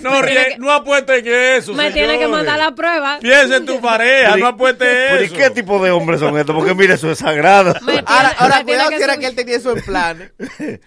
No, 0.00 0.22
rie- 0.22 0.56
no 0.56 0.72
apueste 0.72 1.18
en 1.18 1.26
eso. 1.58 1.74
Me 1.74 1.90
tiene 1.90 2.18
que 2.18 2.28
mandar 2.28 2.58
la 2.58 2.74
prueba. 2.74 3.18
Piensa 3.20 3.56
en 3.56 3.66
tu 3.66 3.78
pareja, 3.80 4.36
no 4.38 4.46
apueste 4.46 4.86
Pero 4.86 5.22
¿y 5.22 5.26
eso. 5.26 5.34
qué 5.36 5.50
tipo 5.50 5.84
de 5.84 5.90
hombres 5.90 6.20
son 6.20 6.38
estos? 6.38 6.54
Porque 6.56 6.74
mire, 6.74 6.94
eso 6.94 7.10
es 7.10 7.18
sagrado. 7.18 7.74
Ahora, 8.06 8.32
ahora 8.38 8.62
cuidado 8.64 8.88
que 8.88 8.96
era 9.04 9.18
que 9.18 9.26
él 9.26 9.36
tenía 9.36 9.56
eso 9.56 9.72
en 9.76 9.82
plan. 9.82 10.32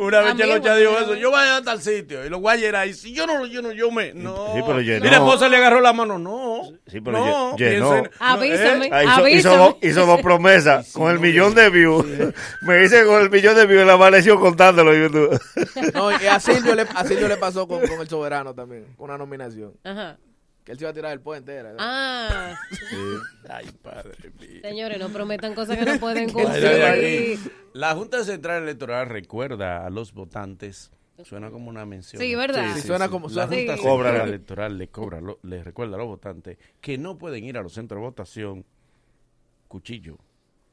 Una 0.00 0.22
vez 0.22 0.34
Chelocha 0.34 0.76
dijo 0.76 0.98
eso, 0.98 1.14
yo 1.14 1.30
voy 1.30 1.40
a 1.40 1.46
ir 1.46 1.52
a 1.52 1.62
tal 1.62 1.82
sitio 1.82 2.24
y 2.24 2.30
los 2.30 2.40
voy 2.40 2.54
a 2.54 2.56
llenar 2.56 2.88
y 2.88 2.94
si 2.94 3.12
yo 3.12 3.26
no, 3.26 3.44
yo 3.44 3.60
no, 3.60 3.70
yo 3.70 3.90
me, 3.90 4.14
no. 4.14 4.54
Sí, 4.54 4.62
pero 4.66 4.80
llenó. 4.80 5.04
Mi 5.04 5.10
esposa 5.14 5.46
le 5.50 5.58
agarró 5.58 5.82
la 5.82 5.92
mano, 5.92 6.18
no. 6.18 6.62
Sí, 6.86 7.02
pero 7.02 7.18
no, 7.18 7.56
llenó. 7.56 8.02
no, 8.02 8.10
Avísame. 8.18 8.86
¿eh? 8.86 8.90
Ah, 8.90 9.04
hizo, 9.04 9.12
Avísame. 9.12 9.32
hizo 9.32 9.56
dos, 9.58 9.76
hizo 9.82 10.06
dos 10.06 10.22
promesas 10.22 10.90
con 10.94 11.10
el 11.10 11.18
millón 11.18 11.54
de 11.54 11.68
views. 11.68 12.06
Me 12.62 12.78
dice 12.78 13.04
con 13.04 13.20
el 13.20 13.28
millón 13.28 13.56
de 13.56 13.66
views, 13.66 13.82
él 13.82 13.90
amaneció 13.90 14.40
contándolo 14.40 14.94
en 14.94 15.02
YouTube. 15.02 15.38
No, 15.92 16.10
y 16.12 16.26
a 16.26 16.40
Silvio 16.40 16.74
le, 16.74 16.82
a 16.82 17.04
Silvio 17.04 17.28
le 17.28 17.36
pasó 17.36 17.68
con, 17.68 17.86
con 17.86 18.00
el 18.00 18.08
soberano 18.08 18.54
también, 18.54 18.86
con 18.96 19.10
una 19.10 19.18
nominación. 19.18 19.74
Ajera. 19.84 20.16
Que 20.64 20.72
él 20.72 20.78
se 20.78 20.84
iba 20.84 20.90
a 20.90 20.94
tirar 20.94 21.10
del 21.10 21.20
puente. 21.20 21.52
Era, 21.54 21.74
Ah, 21.78 22.54
Ay, 23.48 23.66
padre 23.82 24.30
mío. 24.38 24.60
señores, 24.62 24.98
no 24.98 25.08
prometan 25.08 25.54
cosas 25.54 25.78
que 25.78 25.84
no 25.84 25.98
pueden 26.00 26.30
cumplir. 26.30 27.38
La 27.72 27.94
Junta 27.94 28.22
Central 28.24 28.62
Electoral 28.64 29.08
recuerda 29.08 29.86
a 29.86 29.90
los 29.90 30.12
votantes. 30.12 30.90
Suena 31.24 31.50
como 31.50 31.68
una 31.68 31.84
mención. 31.84 32.20
Sí, 32.22 32.34
¿verdad? 32.34 32.74
Sí, 32.76 32.80
suena 32.80 33.08
como- 33.10 33.28
La 33.28 33.46
Junta 33.46 33.76
Sí. 33.76 33.82
Central. 33.82 34.28
Electoral 34.28 34.78
le 34.78 34.88
cobra, 34.88 35.20
lo- 35.20 35.38
le 35.42 35.62
recuerda 35.62 35.96
a 35.96 35.98
los 35.98 36.06
votantes 36.06 36.56
que 36.80 36.96
no 36.96 37.18
pueden 37.18 37.44
ir 37.44 37.58
a 37.58 37.62
los 37.62 37.74
centros 37.74 37.98
de 38.00 38.06
votación 38.06 38.64
cuchillo, 39.68 40.16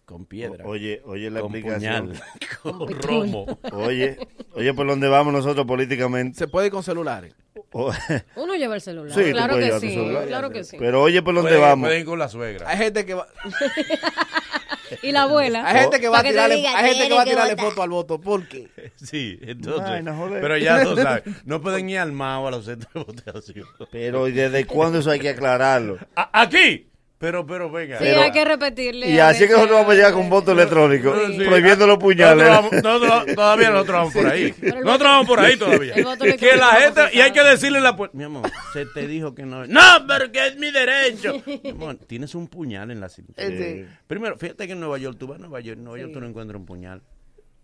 con 0.06 0.26
piedra, 0.26 0.66
Oye, 0.66 1.02
oye 1.06 1.30
la 1.30 1.42
con 1.42 1.54
explicación. 1.54 2.08
puñal, 2.08 2.24
con 2.62 3.02
romo. 3.02 3.46
Oye, 3.74 4.18
oye, 4.54 4.74
por 4.74 4.88
dónde 4.88 5.10
vamos 5.10 5.34
nosotros 5.34 5.66
políticamente. 5.66 6.38
Se 6.40 6.48
puede 6.48 6.68
ir 6.68 6.72
con 6.72 6.82
celulares. 6.84 7.36
O- 7.72 7.92
Uno 8.36 8.56
lleva 8.56 8.76
el 8.76 8.82
celular. 8.82 9.14
Sí, 9.14 9.32
claro 9.32 9.56
que 9.58 9.80
sí. 9.80 9.94
celular. 9.94 10.26
Claro 10.28 10.50
que 10.50 10.64
sí. 10.64 10.78
Pero 10.80 11.02
oye, 11.02 11.22
por 11.22 11.36
dónde 11.36 11.50
Pueden, 11.52 11.62
vamos. 11.64 11.88
pueden 11.88 12.00
ir 12.02 12.06
con 12.06 12.18
la 12.20 12.30
suegra. 12.30 12.70
Hay 12.70 12.78
gente 12.78 13.06
que 13.06 13.14
va, 13.14 13.28
Y 15.04 15.12
la 15.12 15.24
abuela. 15.24 15.68
hay 15.68 15.82
gente 15.82 16.00
que 16.00 16.08
va 16.08 16.20
a 16.20 16.24
tirarle, 16.24 16.56
diga, 16.56 16.78
hay 16.78 16.92
gente 16.94 17.08
que 17.10 17.14
va 17.14 17.22
a 17.22 17.26
tirarle 17.26 17.58
foto 17.58 17.82
al 17.84 17.90
voto. 17.90 18.22
¿Por 18.22 18.48
qué? 18.48 18.70
Sí, 18.96 19.38
entonces. 19.42 19.84
Ay, 19.86 20.02
no 20.04 20.16
joder. 20.16 20.42
pero 20.42 20.58
ya 20.58 20.82
tú 20.84 20.96
sabes, 20.96 21.24
no 21.46 21.62
pueden 21.62 21.90
ir 21.90 22.00
armados 22.00 22.48
a 22.48 22.52
los 22.52 22.66
centros 22.66 22.94
de 22.94 23.00
votación. 23.04 23.66
Pero 23.92 24.28
¿y 24.28 24.32
desde 24.32 24.66
cuándo 24.66 25.00
eso 25.00 25.12
hay 25.12 25.20
que 25.20 25.30
aclararlo? 25.30 25.98
Aquí. 26.16 26.90
Pero, 27.20 27.48
pero 27.48 27.72
venga. 27.72 27.98
Sí, 27.98 28.04
Pero- 28.06 28.22
hay 28.22 28.32
que 28.32 28.46
repetirle. 28.46 29.10
Y 29.10 29.18
así 29.18 29.48
que 29.48 29.54
nosotros 29.54 29.80
vamos 29.80 29.92
a 29.92 29.96
llegar 29.96 30.14
con 30.14 30.30
voto 30.30 30.52
electrónico, 30.52 31.16
Sí. 31.32 31.46
prohibiendo 31.46 31.88
los 31.88 31.98
puñales. 31.98 32.48
Nosotros 32.48 32.72
vamos- 32.84 32.84
nosotros- 33.02 33.36
todavía 33.36 33.70
nosotros 33.72 33.96
vamos 33.98 34.14
por 34.14 34.28
ahí. 34.28 34.54
Nosotros 34.62 34.84
voto- 34.84 35.04
vamos 35.04 35.28
por 35.28 35.40
ahí 35.40 35.58
todavía. 35.58 35.94
Que 35.96 36.56
la 36.56 36.68
gente, 36.76 37.02
y 37.14 37.22
hay 37.22 37.32
que 37.32 37.44
decirle 37.44 37.82
la 37.82 37.96
puerta, 37.98 38.16
mi 38.16 38.24
amor, 38.24 38.50
se 38.72 38.86
te 38.86 39.08
dijo 39.08 39.34
que 39.34 39.44
no. 39.48 39.66
No, 39.66 39.82
pero 40.08 40.32
que 40.32 40.46
es 40.48 40.58
mi 40.58 40.70
derecho. 40.70 41.42
Mi 41.64 41.70
amor, 41.72 41.96
tienes 42.06 42.36
un 42.36 42.48
puñal 42.48 42.92
en 42.92 43.00
la 43.00 43.10
cintura. 43.10 43.48
Sí. 43.48 43.86
Primero, 44.06 44.38
fíjate 44.38 44.68
que 44.68 44.74
en 44.74 44.80
Nueva 44.80 45.00
York, 45.00 45.18
tú 45.20 45.26
vas 45.26 45.38
a 45.38 45.42
Nueva 45.42 45.60
York, 45.60 45.78
en 45.80 45.84
Nueva 45.86 46.00
York 46.00 46.14
tú 46.14 46.20
no 46.22 46.28
encuentras 46.28 46.60
un 46.60 46.66
puñal. 46.68 47.02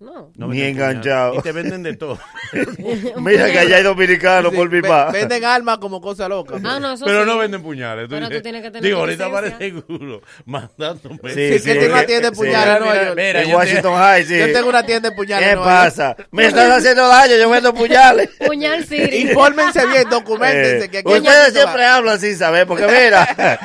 No. 0.04 0.32
No 0.36 0.48
Ni 0.50 0.62
enganchado. 0.62 1.36
Y 1.36 1.42
te 1.42 1.52
venden 1.54 1.82
de 1.84 1.96
todo. 1.96 2.20
Mira 3.18 3.50
que 3.52 3.60
allá 3.60 3.78
hay 3.78 3.84
dominicanos 3.84 4.52
Sí, 4.52 4.58
por 4.58 4.70
mi. 4.70 4.82
Venden 4.82 5.46
armas 5.46 5.78
como 5.78 6.02
cosa 6.02 6.28
loca. 6.28 6.56
Ah, 6.64 6.80
no, 6.80 6.94
eso 6.94 7.06
Pero 7.06 7.22
sí. 7.22 7.26
no 7.30 7.38
venden 7.38 7.64
puñales. 7.64 8.08
Pero 8.10 8.30
tú 8.30 8.42
tienes 8.42 8.62
que 8.62 8.70
tener 8.70 8.84
Digo, 8.84 9.00
ahorita 9.00 9.32
parece 9.32 9.58
seguro. 9.58 10.22
Mandándome. 10.46 11.18
Sí, 11.34 11.60
Sí, 11.60 11.66
que 11.66 11.74
tiene 11.80 11.88
una 11.94 12.06
tienda 12.06 12.30
de 12.30 12.36
sí. 12.36 12.42
puñales 12.42 12.76
en 12.76 12.84
Nueva 12.84 13.04
York. 13.06 13.16
Mira, 13.16 13.42
en 13.42 13.50
yo 13.50 13.58
Washington 13.58 13.96
High, 13.96 14.26
sí. 14.26 14.38
Yo 14.40 14.52
tengo 14.54 14.70
una 14.70 14.84
tienda 14.86 15.10
de 15.10 15.16
puñales. 15.16 15.50
¿Qué 15.50 15.56
pasa? 15.58 16.16
Me 16.32 16.46
estás 16.48 16.70
haciendo 16.78 17.08
daño, 17.08 17.36
yo 17.38 17.50
vendo 17.50 17.74
puñales. 17.74 18.30
Puñal 18.46 18.84
City. 18.86 19.18
Infórmense 19.30 19.86
bien, 19.88 20.10
documentense. 20.10 20.86
Eh, 20.86 21.04
que 21.04 21.10
ustedes 21.10 21.54
siempre 21.54 21.86
hablan 21.86 22.20
sin 22.20 22.36
saber, 22.38 22.68
porque 22.68 22.86
mira, 22.88 23.24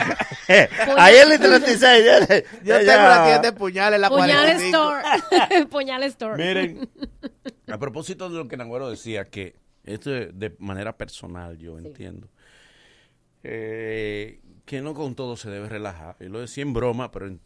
ayer 0.98 1.27
en 1.27 1.32
el 1.32 1.39
36, 1.40 2.05
ya- 2.05 2.20
Yo 2.62 2.78
tengo 2.86 3.06
una 3.06 3.24
tienda 3.24 3.43
de 3.43 3.52
puñales 3.52 3.97
en 3.97 4.01
la 4.02 4.09
Puñal 4.09 4.44
45. 4.44 4.94
Store. 5.01 5.66
Puñal 5.66 6.02
Store. 6.05 6.27
Miren, 6.36 6.88
a 7.68 7.78
propósito 7.78 8.28
de 8.28 8.36
lo 8.36 8.48
que 8.48 8.56
Nagüero 8.56 8.90
decía, 8.90 9.24
que 9.24 9.56
esto 9.84 10.14
es 10.14 10.38
de 10.38 10.55
manera 10.59 10.96
personal, 10.96 11.59
yo 11.59 11.78
entiendo, 11.78 12.28
eh, 13.42 14.40
que 14.64 14.80
no 14.82 14.94
con 14.94 15.14
todo 15.14 15.36
se 15.36 15.50
debe 15.50 15.68
relajar. 15.68 16.16
Yo 16.20 16.28
lo 16.28 16.40
decía 16.40 16.62
en 16.62 16.72
broma, 16.74 17.10
pero 17.10 17.26
en, 17.26 17.40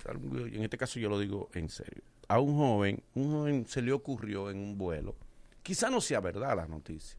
en 0.52 0.62
este 0.62 0.78
caso 0.78 0.98
yo 0.98 1.08
lo 1.08 1.18
digo 1.18 1.50
en 1.54 1.68
serio. 1.68 2.02
A 2.28 2.40
un 2.40 2.56
joven, 2.56 3.02
un 3.14 3.32
joven 3.32 3.66
se 3.66 3.82
le 3.82 3.92
ocurrió 3.92 4.50
en 4.50 4.58
un 4.58 4.78
vuelo, 4.78 5.16
quizá 5.62 5.90
no 5.90 6.00
sea 6.00 6.20
verdad 6.20 6.56
la 6.56 6.66
noticia, 6.66 7.18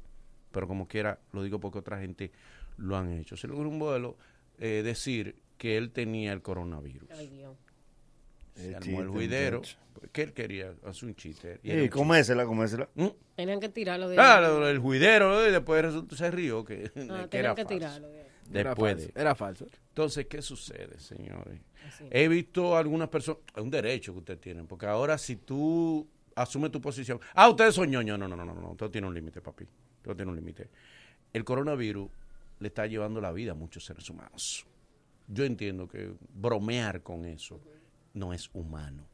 pero 0.52 0.68
como 0.68 0.88
quiera, 0.88 1.20
lo 1.32 1.44
digo 1.44 1.60
porque 1.60 1.80
otra 1.80 2.00
gente 2.00 2.32
lo 2.78 2.98
han 2.98 3.12
hecho. 3.12 3.38
Se 3.38 3.48
le 3.48 3.54
ocurrió 3.54 3.70
en 3.70 3.74
un 3.74 3.80
vuelo 3.80 4.18
eh, 4.60 4.82
decir 4.84 5.36
que 5.58 5.78
él 5.78 5.92
tenía 5.92 6.34
el 6.34 6.42
coronavirus. 6.42 7.10
Ay, 7.12 7.28
Dios. 7.30 7.56
Se 8.56 8.68
El 8.70 8.76
armó 8.76 8.86
chiste, 8.86 9.02
el 9.02 9.08
juidero, 9.10 9.62
que 10.12 10.22
él 10.22 10.34
quería 10.34 10.74
hacer 10.86 11.10
un 11.10 11.16
chiste. 11.16 11.60
y 11.64 11.72
Sí, 11.72 11.90
comésela, 11.90 12.46
comésela. 12.46 12.90
¿Mm? 12.96 13.08
Tenían 13.36 13.60
que 13.60 13.70
tirarlo 13.70 14.10
de 14.10 14.18
Ah, 14.20 14.40
lo- 14.42 14.68
el 14.68 14.80
juidero, 14.80 15.48
y 15.48 15.52
después 15.52 15.82
resultó, 15.82 16.16
se 16.16 16.30
rió 16.30 16.64
que, 16.64 16.92
Ah, 17.10 17.28
que 17.32 17.38
era 17.38 17.56
tenían 17.56 17.56
que 17.56 17.64
falso. 17.64 17.68
tirarlo 17.68 18.10
de 18.10 18.22
ahí. 18.22 18.28
Después 18.50 18.92
Era 18.94 18.96
de- 18.96 19.04
falso, 19.08 19.20
era 19.20 19.36
falso. 19.36 19.68
Entonces, 19.90 20.26
¿qué 20.28 20.42
sucede, 20.42 21.00
señores? 21.00 21.60
He 22.12 22.28
visto 22.28 22.76
algunas 22.78 23.10
personas, 23.10 23.42
es 23.56 23.62
un 23.64 23.70
derecho 23.72 24.14
que 24.14 24.20
ustedes 24.20 24.42
tienen, 24.42 24.68
porque 24.68 24.86
ahora 24.86 25.18
si 25.18 25.38
tú 25.38 26.08
asumes 26.36 26.72
tu 26.72 26.82
posición, 26.82 27.20
ah, 27.34 27.50
ustedes 27.50 27.74
son 27.76 27.90
ñoños, 27.90 28.18
no, 28.20 28.28
no, 28.28 28.36
no, 28.36 28.46
no, 28.46 28.54
no, 28.54 28.76
todo 28.76 28.90
tiene 28.92 29.08
un 29.08 29.14
límite, 29.14 29.42
papi, 29.42 29.66
todo 30.02 30.16
tiene 30.16 30.30
un 30.32 30.36
límite. 30.36 30.70
El 31.32 31.44
coronavirus 31.44 32.10
le 32.60 32.68
está 32.68 32.86
llevando 32.86 33.20
la 33.22 33.32
vida 33.32 33.52
a 33.52 33.56
muchos 33.56 33.86
seres 33.86 34.10
humanos. 34.10 34.66
Yo 35.28 35.46
entiendo 35.46 35.88
que 35.88 36.12
bromear 36.34 37.02
con 37.02 37.26
eso 37.26 37.60
no 38.14 38.34
es 38.34 38.50
humano. 38.54 39.08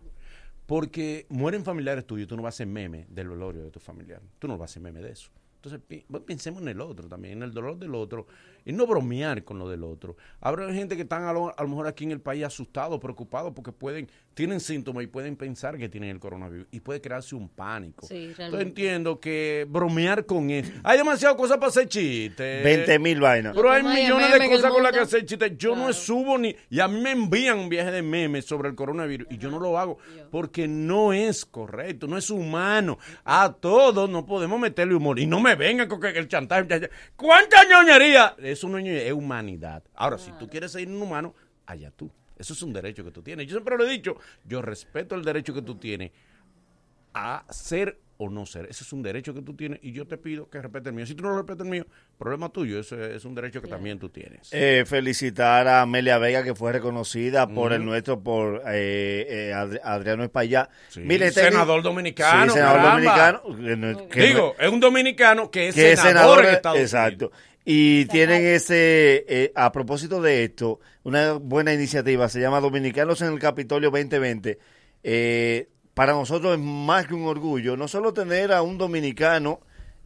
Porque 0.65 1.25
mueren 1.29 1.63
familiares 1.63 2.05
tuyos, 2.05 2.27
tú 2.27 2.35
no 2.35 2.43
vas 2.43 2.53
a 2.53 2.57
hacer 2.57 2.67
meme 2.67 3.07
del 3.09 3.29
velorio 3.29 3.63
de 3.63 3.71
tu 3.71 3.79
familiar. 3.79 4.21
Tú 4.37 4.47
no 4.47 4.57
vas 4.57 4.69
a 4.69 4.71
hacer 4.71 4.83
meme 4.83 5.01
de 5.01 5.11
eso. 5.11 5.31
Entonces, 5.55 5.81
bueno, 6.07 6.25
pensemos 6.25 6.61
en 6.61 6.69
el 6.69 6.79
otro 6.79 7.09
también, 7.09 7.37
en 7.37 7.43
el 7.43 7.53
dolor 7.53 7.77
del 7.77 7.95
otro, 7.95 8.27
y 8.65 8.73
no 8.73 8.85
bromear 8.87 9.43
con 9.43 9.59
lo 9.59 9.69
del 9.69 9.83
otro. 9.83 10.15
Habrá 10.41 10.71
gente 10.73 10.95
que 10.95 11.03
están 11.03 11.23
a 11.23 11.33
lo, 11.33 11.57
a 11.57 11.63
lo 11.63 11.69
mejor 11.69 11.87
aquí 11.87 12.03
en 12.03 12.11
el 12.11 12.21
país 12.21 12.43
asustados, 12.43 12.99
preocupados, 12.99 13.53
porque 13.53 13.71
pueden, 13.71 14.09
tienen 14.33 14.59
síntomas 14.59 15.03
y 15.03 15.07
pueden 15.07 15.35
pensar 15.35 15.77
que 15.77 15.89
tienen 15.89 16.09
el 16.09 16.19
coronavirus, 16.19 16.67
y 16.71 16.79
puede 16.79 17.01
crearse 17.01 17.35
un 17.35 17.49
pánico. 17.49 18.05
Sí, 18.07 18.33
Entonces 18.37 18.61
entiendo 18.61 19.19
que 19.19 19.65
bromear 19.69 20.25
con 20.25 20.49
eso. 20.49 20.71
Hay 20.83 20.97
demasiadas 20.97 21.37
cosas 21.37 21.57
para 21.57 21.69
hacer 21.69 21.87
chistes. 21.87 22.63
20 22.63 22.99
mil 22.99 23.19
vainas. 23.19 23.55
Pero 23.55 23.71
hay 23.71 23.83
millones 23.83 24.39
de 24.39 24.49
cosas 24.49 24.71
con 24.71 24.83
las 24.83 24.91
que 24.91 24.99
hacer 24.99 25.25
chistes. 25.25 25.57
Yo 25.57 25.75
no 25.75 25.91
subo 25.93 26.37
ni. 26.37 26.55
Y 26.69 26.79
a 26.79 26.87
mí 26.87 26.99
me 26.99 27.11
envían 27.11 27.59
un 27.59 27.69
viaje 27.69 27.91
de 27.91 28.01
memes 28.01 28.45
sobre 28.45 28.69
el 28.69 28.75
coronavirus. 28.75 29.27
Y 29.31 29.37
yo 29.37 29.49
no 29.49 29.59
lo 29.59 29.77
hago 29.77 29.97
porque 30.31 30.67
no 30.67 31.13
es 31.13 31.45
correcto, 31.45 32.07
no 32.07 32.17
es 32.17 32.29
humano. 32.29 32.97
A 33.23 33.53
todos 33.53 34.09
no 34.09 34.25
podemos 34.25 34.59
meterle 34.59 34.95
humor. 34.95 35.19
Y 35.19 35.25
no 35.25 35.39
me 35.39 35.55
vengan 35.55 35.87
con 35.87 35.99
que 35.99 36.09
el 36.09 36.27
chantaje. 36.27 36.89
¿Cuánta 37.15 37.63
ñoñería? 37.65 38.35
Es 38.51 38.63
ñoñería, 38.63 39.03
es 39.03 39.13
humanidad. 39.13 39.83
Ahora, 39.95 40.17
si 40.17 40.31
tú 40.33 40.47
quieres 40.49 40.71
ser 40.71 40.81
inhumano, 40.81 41.33
allá 41.65 41.91
tú. 41.91 42.09
Eso 42.37 42.53
es 42.53 42.61
un 42.61 42.71
derecho 42.73 43.03
que 43.03 43.11
tú 43.11 43.21
tienes. 43.21 43.45
Yo 43.47 43.51
siempre 43.53 43.77
lo 43.77 43.85
he 43.85 43.89
dicho. 43.89 44.15
Yo 44.45 44.61
respeto 44.61 45.15
el 45.15 45.23
derecho 45.25 45.53
que 45.53 45.61
tú 45.61 45.75
tienes 45.75 46.11
a 47.13 47.43
ser 47.49 47.97
o 48.17 48.29
no 48.29 48.45
ser. 48.45 48.65
Ese 48.69 48.83
es 48.83 48.91
un 48.93 49.01
derecho 49.01 49.33
que 49.33 49.41
tú 49.41 49.53
tienes 49.55 49.79
y 49.81 49.91
yo 49.93 50.05
te 50.05 50.17
pido 50.17 50.49
que 50.49 50.61
respete 50.61 50.89
el 50.89 50.95
mío. 50.95 51.05
Si 51.05 51.15
tú 51.15 51.23
no 51.23 51.35
respetas 51.35 51.65
el 51.65 51.71
mío, 51.71 51.85
problema 52.17 52.49
tuyo. 52.49 52.79
Eso 52.79 53.01
es 53.01 53.23
un 53.25 53.33
derecho 53.33 53.61
que 53.61 53.67
también 53.69 53.97
tú 53.97 54.09
tienes. 54.09 54.49
Eh, 54.51 54.83
felicitar 54.85 55.67
a 55.67 55.81
Amelia 55.81 56.17
Vega 56.17 56.43
que 56.43 56.53
fue 56.53 56.71
reconocida 56.73 57.47
por 57.47 57.71
el 57.73 57.83
nuestro, 57.85 58.21
por 58.21 58.61
eh, 58.67 59.25
eh, 59.29 59.53
Ad- 59.53 59.79
Adriano 59.83 60.23
Espaillá. 60.23 60.69
Sí, 60.89 60.99
Mire, 61.01 61.31
senador 61.31 61.81
dominicano, 61.81 62.51
Sí, 62.53 62.57
senador 62.59 62.81
caramba. 62.81 63.41
dominicano. 63.41 64.09
que 64.09 64.21
Digo, 64.21 64.55
es 64.59 64.69
un 64.69 64.79
dominicano 64.81 65.49
que 65.49 65.69
es 65.69 65.75
que 65.75 65.95
senador, 65.95 66.07
senador, 66.39 66.45
en 66.45 66.53
Estados 66.55 66.79
exacto. 66.79 67.25
Unidos. 67.27 67.43
Y 67.71 68.05
tienen 68.05 68.47
ese, 68.47 69.25
eh, 69.27 69.51
a 69.53 69.71
propósito 69.71 70.23
de 70.23 70.43
esto, 70.43 70.79
una 71.03 71.33
buena 71.33 71.71
iniciativa, 71.71 72.27
se 72.27 72.41
llama 72.41 72.61
Dominicanos 72.61 73.21
en 73.21 73.31
el 73.31 73.37
Capitolio 73.37 73.91
2020. 73.91 74.57
Eh, 75.03 75.69
para 75.93 76.13
nosotros 76.13 76.53
es 76.53 76.59
más 76.59 77.05
que 77.05 77.13
un 77.13 77.27
orgullo, 77.27 77.77
no 77.77 77.87
solo 77.87 78.11
tener 78.11 78.53
a 78.53 78.63
un 78.63 78.79
dominicano 78.79 79.59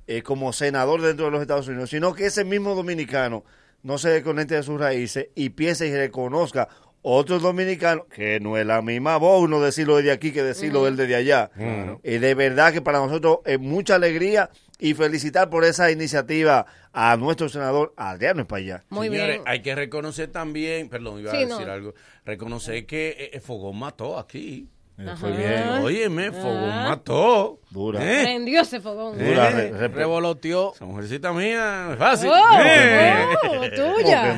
eh, 0.08 0.22
como 0.24 0.52
senador 0.52 1.02
dentro 1.02 1.28
de 1.28 1.32
los 1.32 1.40
Estados 1.40 1.70
Unidos, 1.70 1.90
sino 1.90 2.14
que 2.14 2.26
ese 2.26 2.44
mismo 2.44 2.76
dominicano 2.76 3.46
no 3.82 3.98
se 3.98 4.10
desconecte 4.10 4.56
de 4.56 4.64
sus 4.64 4.78
raíces 4.78 5.30
y 5.34 5.52
piense 5.52 5.88
y 5.88 5.96
reconozca 5.96 6.68
otros 7.02 7.42
dominicanos, 7.42 8.08
que 8.14 8.42
no 8.42 8.58
es 8.58 8.66
la 8.66 8.82
misma 8.82 9.16
voz 9.16 9.42
uno 9.42 9.62
decirlo 9.62 9.96
desde 9.96 10.12
aquí 10.12 10.34
que 10.34 10.44
decirlo 10.44 10.80
Ujú. 10.80 10.88
él 10.90 10.98
desde 10.98 11.16
allá. 11.16 11.50
Claro. 11.56 12.02
Y 12.04 12.18
de 12.18 12.36
verdad 12.36 12.74
que 12.74 12.82
para 12.82 13.00
nosotros 13.00 13.40
es 13.46 13.58
mucha 13.58 13.96
alegría 13.96 14.50
y 14.84 14.94
felicitar 14.96 15.50
por 15.50 15.64
esa 15.64 15.90
iniciativa 15.92 16.66
a 16.92 17.16
nuestro 17.16 17.48
senador 17.48 17.94
Adriano 17.96 18.42
España. 18.42 18.84
Señores, 18.92 19.40
hay 19.46 19.62
que 19.62 19.74
reconocer 19.76 20.30
también, 20.30 20.90
perdón, 20.90 21.22
iba 21.22 21.32
Sí, 21.32 21.44
a 21.44 21.46
no. 21.46 21.58
decir 21.58 21.72
algo, 21.72 21.94
reconocer 22.26 22.86
que 22.86 23.10
eh, 23.18 23.30
eh, 23.32 23.40
Fogón 23.40 23.80
mató 23.80 24.20
aquí. 24.20 24.68
Fue 25.20 25.32
bien. 25.32 25.64
Óyeme, 25.82 26.32
Fogón 26.32 26.70
Ah. 26.72 26.86
mató. 26.90 27.60
Dura. 27.72 28.00
Prendió 28.00 28.62
ese 28.62 28.80
fogón. 28.80 29.16
Eh, 29.20 29.72
Revoloteó. 29.88 30.74
Esa 30.76 30.86
mujercita 30.86 31.34
mía, 31.34 31.90
es 31.94 31.98
fácil. 31.98 32.30
Oh, 32.30 32.60
Eh. 32.64 33.26
oh, 33.50 33.62
tuya. 33.76 34.38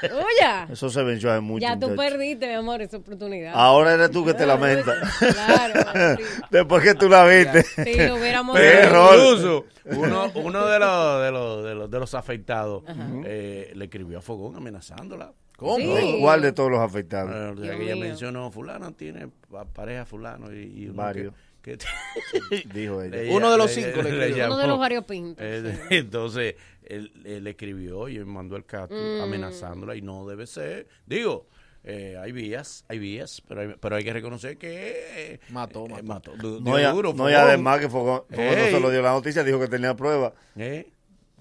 Tuya. 0.00 0.66
Eso 0.70 0.90
se 0.90 1.02
venció 1.04 1.30
hace 1.30 1.40
mucho. 1.40 1.62
Ya 1.62 1.78
tú 1.78 1.90
muchacho. 1.90 2.10
perdiste, 2.10 2.48
mi 2.48 2.54
amor, 2.54 2.82
esa 2.82 2.96
oportunidad. 2.96 3.52
Ahora 3.54 3.94
eres 3.94 4.10
tú 4.10 4.24
que 4.24 4.34
te 4.34 4.44
lamentas. 4.44 4.96
Claro. 5.18 6.18
Después 6.50 6.82
que 6.82 6.94
tú 6.94 7.08
la 7.08 7.24
viste. 7.24 7.62
Sí, 7.62 7.94
lo 8.08 8.16
hubiéramos. 8.16 8.58
Incluso 8.58 9.66
uno, 9.86 10.30
uno 10.34 10.66
de, 10.66 10.78
los, 10.80 11.22
de, 11.22 11.30
los, 11.30 11.64
de, 11.64 11.74
los, 11.74 11.90
de 11.90 11.98
los 12.00 12.14
afectados 12.14 12.82
eh, 13.24 13.70
le 13.74 13.84
escribió 13.84 14.18
a 14.18 14.22
Fogón 14.22 14.56
amenazándola. 14.56 15.32
¿Cómo? 15.62 15.96
Sí. 15.98 16.18
¿Cuál 16.20 16.42
de 16.42 16.52
todos 16.52 16.70
los 16.70 16.80
afectados? 16.80 17.30
O 17.30 17.32
sea, 17.32 17.52
Dios 17.52 17.76
que 17.76 17.84
ella 17.84 17.96
mencionó, 17.96 18.50
fulano 18.50 18.92
tiene 18.92 19.28
pa- 19.50 19.64
pareja 19.64 20.04
fulano 20.04 20.52
y, 20.52 20.62
y 20.82 20.84
uno 20.88 20.94
Varios. 21.02 21.34
que- 21.62 21.78
que- 21.78 22.64
Dijo 22.74 23.02
ella. 23.02 23.32
Uno 23.32 23.50
de 23.52 23.58
los 23.58 23.74
le- 23.76 23.82
cinco 23.84 24.02
le 24.02 24.28
le. 24.30 24.44
Uno 24.46 24.58
de 24.58 24.66
los 24.66 24.78
variopintos, 24.78 25.44
Eh, 25.46 25.78
sí. 25.88 25.88
Entonces, 25.96 26.56
él, 26.84 27.12
él 27.24 27.44
le 27.44 27.50
escribió 27.50 28.08
y 28.08 28.18
me 28.18 28.24
mandó 28.24 28.56
el 28.56 28.64
cato 28.64 28.94
Mm. 28.94 29.22
amenazándola 29.22 29.94
y 29.96 30.02
no 30.02 30.26
debe 30.26 30.46
ser. 30.46 30.88
Digo, 31.06 31.46
eh, 31.84 32.16
hay 32.20 32.32
vías, 32.32 32.84
hay 32.88 32.98
vías, 32.98 33.42
pero 33.48 33.60
hay, 33.62 33.74
pero 33.80 33.96
hay 33.96 34.04
que 34.04 34.12
reconocer 34.12 34.56
que... 34.56 34.94
eh, 35.34 35.40
mató, 35.50 35.86
eh, 35.86 36.02
mató. 36.02 36.32
Du- 36.36 36.60
No, 36.60 36.78
y, 36.78 36.82
a- 36.84 36.90
duro, 36.92 37.12
no, 37.14 37.28
y 37.28 37.32
Fogón. 37.32 37.48
además 37.48 37.80
que 37.80 37.88
Fogón, 37.88 38.22
Fogón 38.30 38.58
no 38.58 38.64
se 38.66 38.80
lo 38.80 38.90
dio 38.90 39.02
la 39.02 39.12
noticia, 39.12 39.42
dijo 39.44 39.58
que 39.60 39.68
tenía 39.68 39.94
pruebas. 39.96 40.32
¿Eh? 40.56 40.90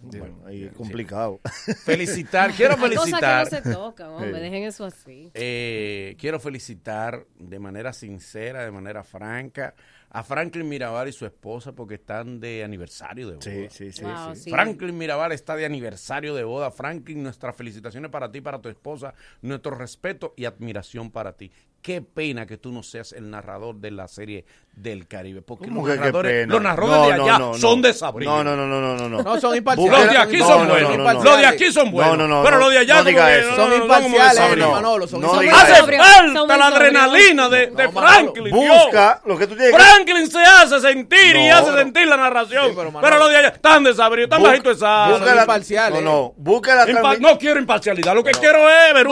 Bueno, 0.02 0.42
ahí 0.46 0.64
es 0.64 0.74
complicado. 0.74 1.40
Felicitar, 1.86 2.52
quiero 2.56 2.78
felicitar. 2.78 3.48
que 3.50 3.56
no 3.58 3.64
se 3.64 3.74
tocan, 3.74 4.10
hombre, 4.10 4.34
Sí. 4.36 4.40
dejen 4.42 4.64
eso 4.64 4.86
así. 4.86 5.32
Eh, 5.34 6.16
quiero 6.20 6.40
felicitar 6.40 7.26
de 7.38 7.60
manera 7.60 7.94
sincera, 7.94 8.64
de 8.64 8.72
manera 8.72 9.04
franca, 9.04 9.76
a 10.10 10.24
Franklin 10.24 10.68
Mirabal 10.68 11.08
y 11.08 11.14
su 11.14 11.26
esposa 11.26 11.72
porque 11.74 11.96
están 11.96 12.40
de 12.40 12.64
aniversario 12.64 13.28
de 13.30 13.36
boda. 13.36 13.44
Sí, 13.46 13.68
sí, 13.70 13.92
sí, 13.94 14.04
Wow, 14.04 14.36
sí. 14.36 14.44
sí. 14.44 14.50
Franklin 14.50 14.98
Mirabal 14.98 15.32
está 15.32 15.56
de 15.56 15.66
aniversario 15.66 16.36
de 16.36 16.44
boda. 16.44 16.70
Franklin, 16.72 17.24
nuestras 17.24 17.56
felicitaciones 17.56 18.12
para 18.12 18.30
ti, 18.32 18.42
para 18.42 18.60
tu 18.62 18.68
esposa, 18.70 19.14
nuestro 19.42 19.72
respeto 19.76 20.34
y 20.36 20.46
admiración 20.46 21.12
para 21.12 21.34
ti. 21.38 21.52
Qué 21.82 22.02
pena 22.02 22.46
que 22.46 22.58
tú 22.58 22.72
no 22.72 22.84
seas 22.84 23.12
el 23.12 23.30
narrador 23.30 23.76
de 23.76 23.90
la 23.90 24.08
serie 24.08 24.46
del 24.72 25.08
Caribe. 25.08 25.42
Porque 25.42 25.66
¿Cómo 25.66 25.86
los 25.86 25.98
narradores, 25.98 26.48
los 26.48 26.62
narradores 26.62 27.18
No, 27.18 27.24
de 27.26 27.30
allá 27.30 27.40
no, 27.40 27.52
no. 27.54 27.58
son 27.58 27.82
desabridos. 27.82 28.34
No, 28.34 28.44
no, 28.44 28.56
no, 28.56 28.68
no, 28.68 28.82
no, 28.82 28.96
no, 28.96 29.10
no. 29.10 29.24
No, 29.24 29.42
son 29.42 29.58
imparciales. 29.58 30.00
Los 30.00 30.10
de 30.12 30.18
aquí 30.18 30.38
son 30.38 30.68
no, 30.68 30.74
buenos. 30.74 30.98
no, 30.98 30.98
no, 30.98 31.14
no. 31.14 31.24
Los 31.24 31.38
de 31.40 31.46
aquí 31.48 31.72
son 31.72 31.92
buenos. 31.92 32.18
No, 32.18 32.28
no, 32.28 32.38
no, 32.38 32.44
pero 32.44 32.58
los 32.58 32.70
de 32.70 32.78
allá 32.78 33.02
no 33.04 33.56
Son 33.56 33.58
no, 33.70 33.78
no, 33.78 33.84
imparciales. 33.84 34.58
Manolo, 34.70 35.08
son 35.08 35.26
Hace 35.26 35.98
falta 35.98 36.58
la 36.58 36.68
adrenalina 36.68 37.50
de, 37.50 37.68
de 37.68 37.90
Franklin. 37.90 38.54
Busca 38.56 39.22
lo 39.26 39.38
que 39.38 39.48
tú 39.48 39.56
tienes 39.56 39.76
Franklin 39.76 40.30
se 40.30 40.40
hace 40.40 40.80
sentir 40.80 41.36
y 41.36 41.50
hace 41.50 41.74
sentir 41.74 42.08
la 42.08 42.18
narración. 42.18 42.76
Pero, 43.02 43.18
los 43.18 43.30
de 43.30 43.38
allá 43.38 43.48
están 43.50 43.84
desabridos, 43.84 44.28
están 44.30 44.44
bajitos 44.44 44.76
de 44.78 44.80
sal. 44.80 45.12
busca 45.14 45.36
la- 45.36 45.42
imparciales. 45.42 46.02
No, 46.04 46.12
no, 46.12 46.34
busca 46.38 46.76
la 46.76 47.18
no 47.20 47.38
quiero 47.38 47.60
imparcialidad, 47.60 48.14
lo 48.14 48.24
que 48.24 48.32
quiero 48.32 48.70
es 48.70 48.94
ver. 48.94 49.06
Pero- 49.06 49.10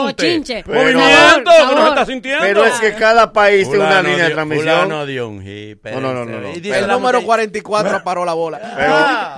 movimiento 0.72 1.50
que 1.68 1.74
no 1.74 1.88
está 1.88 2.06
sintiendo. 2.06 2.59
Pero 2.62 2.74
es 2.74 2.80
que 2.80 2.94
cada 2.94 3.32
país 3.32 3.68
tiene 3.68 3.84
una 3.84 4.02
línea 4.02 4.24
de 4.28 4.30
transmisión. 4.34 4.64
fulano 4.82 5.06
dio 5.06 5.28
un 5.28 5.42
hit, 5.42 5.78
No, 5.84 6.00
no, 6.00 6.12
no, 6.14 6.24
no, 6.24 6.40
no. 6.40 6.50
y 6.54 6.60
dice 6.60 6.78
El 6.78 6.86
número 6.88 7.18
muchacha- 7.20 7.26
44 7.26 8.02
paró 8.04 8.24
la 8.24 8.34
bola. 8.34 8.60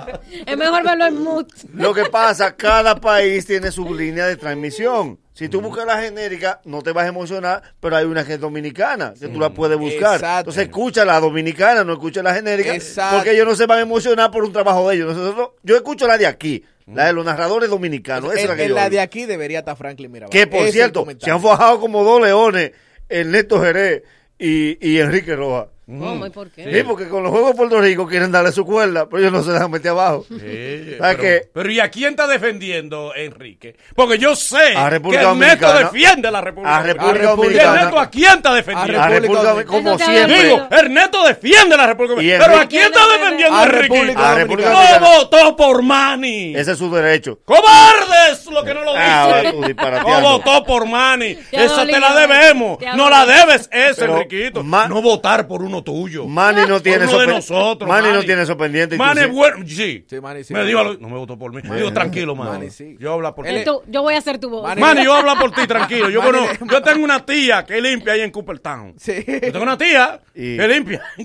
Pero 0.05 0.19
Es 0.45 0.57
mejor 0.57 0.83
verlo 0.83 1.05
en 1.05 1.23
mood. 1.23 1.45
lo 1.73 1.93
que 1.93 2.05
pasa, 2.05 2.55
cada 2.55 2.95
país 2.99 3.45
tiene 3.45 3.71
su 3.71 3.93
línea 3.93 4.25
de 4.27 4.35
transmisión. 4.35 5.19
Si 5.33 5.49
tú 5.49 5.61
buscas 5.61 5.87
la 5.87 5.99
genérica, 5.99 6.61
no 6.63 6.83
te 6.83 6.91
vas 6.91 7.05
a 7.05 7.07
emocionar, 7.07 7.63
pero 7.79 7.95
hay 7.97 8.05
una 8.05 8.23
que 8.23 8.33
es 8.33 8.39
dominicana, 8.39 9.13
que 9.19 9.27
tú 9.29 9.39
la 9.39 9.49
puedes 9.49 9.79
buscar. 9.79 10.15
Exacto. 10.15 10.39
Entonces 10.51 10.63
escucha 10.65 11.05
la 11.05 11.19
dominicana, 11.19 11.83
no 11.83 11.93
escucha 11.93 12.21
la 12.21 12.35
genérica, 12.35 12.75
Exacto. 12.75 13.15
porque 13.17 13.31
ellos 13.31 13.47
no 13.47 13.55
se 13.55 13.65
van 13.65 13.79
a 13.79 13.81
emocionar 13.81 14.29
por 14.29 14.43
un 14.43 14.53
trabajo 14.53 14.87
de 14.89 14.95
ellos. 14.97 15.15
Nosotros, 15.17 15.49
yo 15.63 15.75
escucho 15.75 16.05
la 16.07 16.19
de 16.19 16.27
aquí, 16.27 16.63
la 16.85 17.05
de 17.07 17.13
los 17.13 17.25
narradores 17.25 17.67
dominicanos. 17.71 18.31
Esa 18.33 18.41
es 18.43 18.47
la 18.49 18.55
que 18.55 18.63
en 18.63 18.69
yo 18.69 18.75
la 18.75 18.81
oigo. 18.83 18.91
de 18.91 18.99
aquí 18.99 19.25
debería 19.25 19.59
estar 19.59 19.75
Franklin 19.75 20.11
Mirabal. 20.11 20.29
Que 20.31 20.45
por 20.45 20.67
es 20.67 20.71
cierto, 20.73 21.03
se 21.19 21.31
han 21.31 21.41
fajado 21.41 21.79
como 21.79 22.03
dos 22.03 22.21
leones, 22.21 22.71
Ernesto 23.19 23.61
Jerez 23.61 24.03
y, 24.39 24.77
y 24.85 24.99
Enrique 24.99 25.35
Rojas. 25.35 25.72
¿Cómo 25.85 26.25
y 26.25 26.29
por 26.29 26.49
qué? 26.49 26.73
Sí, 26.73 26.83
porque 26.83 27.09
con 27.09 27.23
los 27.23 27.31
Juegos 27.31 27.51
de 27.51 27.57
Puerto 27.57 27.81
Rico 27.81 28.07
quieren 28.07 28.31
darle 28.31 28.51
su 28.53 28.65
cuerda, 28.65 29.05
pero 29.07 29.19
ellos 29.19 29.31
no 29.33 29.43
se 29.43 29.51
dejan 29.51 29.69
meter 29.69 29.91
abajo. 29.91 30.25
Sí, 30.29 30.35
¿Sabes 30.37 30.97
pero, 30.99 31.17
qué? 31.21 31.41
pero 31.53 31.71
¿y 31.71 31.79
a 31.81 31.89
quién 31.91 32.11
está 32.11 32.25
defendiendo 32.27 33.13
Enrique? 33.15 33.75
Porque 33.95 34.17
yo 34.17 34.35
sé 34.35 34.77
A 34.77 34.85
que 34.85 34.89
República 34.91 35.23
Ernesto 35.31 35.67
Dominicana. 35.67 35.79
defiende 35.91 36.27
a 36.27 36.31
la 36.31 36.41
República 36.41 36.77
A 36.77 36.83
República 36.83 37.25
Dominicana. 37.31 37.35
Dominicana. 37.35 37.73
¿Y 37.73 37.77
Ernesto 37.83 37.99
a 37.99 38.09
quién 38.09 38.31
está 38.37 38.53
defendiendo? 38.53 39.01
A 39.01 39.07
República 39.09 39.43
Dominicana, 39.43 39.65
como 39.65 39.99
siempre. 39.99 40.43
Digo, 40.43 40.67
Ernesto 40.71 41.23
defiende 41.27 41.75
a 41.75 41.77
la 41.77 41.87
República 41.87 42.13
Y 42.13 42.15
Dominicana. 42.15 42.45
Pero 42.47 42.61
¿a 42.61 42.65
quién 42.67 42.83
está 42.83 42.99
defendiendo 43.17 43.55
A 43.57 43.63
Enrique? 43.63 43.81
República 43.81 44.31
A 44.31 44.35
República 44.35 44.99
No 44.99 45.05
votó 45.17 45.55
por 45.57 45.81
Manny. 45.83 46.55
Ese 46.55 46.71
es 46.71 46.77
su 46.77 46.89
derecho. 46.93 47.39
¡Cobardes! 47.43 48.45
Lo 48.53 48.63
que 48.63 48.73
no 48.73 48.83
lo 48.83 48.93
Ah, 48.95 49.41
dice. 49.41 49.75
No 49.75 50.21
votó 50.21 50.63
por 50.63 50.87
Manny. 50.87 51.35
Te 51.35 51.65
Esa 51.65 51.85
te 51.85 51.99
la 51.99 52.13
debemos. 52.15 52.77
No 52.95 53.09
la 53.09 53.25
debes 53.25 53.67
ese, 53.71 54.05
Enriquito. 54.05 54.63
No 54.63 55.01
votar 55.01 55.47
por 55.47 55.61
uno 55.73 55.83
tuyo. 55.83 56.27
Manny 56.27 56.61
no 56.67 56.81
tiene 56.81 57.05
eso 57.05 57.19
de 57.19 57.25
pe- 57.25 57.33
nosotros, 57.33 57.87
Manny 57.89 58.07
no 58.09 58.13
Manny. 58.15 58.25
tiene 58.25 58.41
eso 58.43 58.55
pendiente. 58.57 58.97
Manny 58.97 59.19
sí. 59.21 59.25
es 59.25 59.31
bueno. 59.31 59.65
Sí. 59.67 60.05
Sí, 60.09 60.21
Manny 60.21 60.43
sí. 60.43 60.53
Me 60.53 60.63
dijo, 60.65 60.83
no 60.99 61.09
me 61.09 61.17
votó 61.17 61.37
por 61.37 61.51
mí. 61.53 61.61
Digo, 61.61 61.91
tranquilo, 61.91 62.35
Manny. 62.35 62.51
Manny 62.51 62.69
sí. 62.69 62.95
Yo 62.99 63.13
hablo 63.13 63.33
por 63.33 63.45
ti. 63.45 63.51
Yo 63.87 64.01
voy 64.01 64.13
a 64.15 64.17
hacer 64.19 64.37
tu 64.37 64.49
voz. 64.49 64.63
Manny- 64.63 64.81
Manny, 64.81 65.03
yo 65.05 65.13
hablo 65.15 65.35
por 65.37 65.51
ti, 65.51 65.65
tranquilo. 65.67 66.09
Yo, 66.09 66.21
Manny- 66.23 66.83
tengo 66.83 67.03
una 67.03 67.25
tía 67.25 67.63
que 67.65 67.81
limpia 67.81 68.13
ahí 68.13 68.21
en 68.21 68.31
Coopertown. 68.31 68.93
Sí. 68.97 69.23
Yo 69.25 69.51
tengo 69.51 69.63
una 69.63 69.77
tía 69.77 70.21
Y- 70.35 70.57
que 70.57 70.67
limpia. 70.67 71.01
Y- 71.17 71.23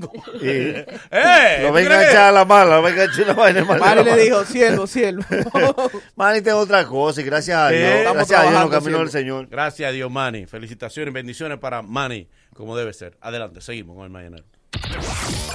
¡Eh! 1.11 1.59
Lo 1.62 1.69
¿tú 1.69 1.75
venga 1.75 1.99
a 1.99 2.09
echar 2.09 2.25
a 2.29 2.33
la 2.33 2.45
mala, 2.45 2.77
lo 2.77 2.83
venga 2.83 3.03
a 3.03 3.05
echar 3.07 3.25
una 3.25 3.33
vaina 3.35 3.65
mala. 3.65 3.81
Manny 3.85 4.05
le 4.05 4.16
dijo, 4.25 4.45
siervo, 4.45 4.87
siervo. 4.87 5.23
Manny 6.16 6.41
tiene 6.43 6.59
otra 6.59 6.85
cosa 6.87 7.20
y 7.20 7.25
gracias 7.25 7.57
a 7.59 7.70
Dios, 7.70 7.83
estamos 7.83 8.15
gracias 8.16 8.39
a 8.39 8.43
Dios, 8.43 8.55
en 8.55 8.61
los 8.61 8.69
trabajando 8.70 8.85
caminos 8.85 9.01
del. 9.01 9.11
Señor. 9.23 9.47
Gracias 9.49 9.89
a 9.89 9.93
Dios, 9.93 10.11
Manny. 10.11 10.47
Felicitaciones, 10.47 11.12
bendiciones 11.15 11.59
para 11.59 11.83
Manny, 11.83 12.29
como 12.59 12.76
debe 12.76 12.93
ser. 12.93 13.16
Adelante, 13.20 13.60
seguimos 13.60 13.94
con 13.94 14.05
el 14.05 14.10
mañanero. 14.10 14.44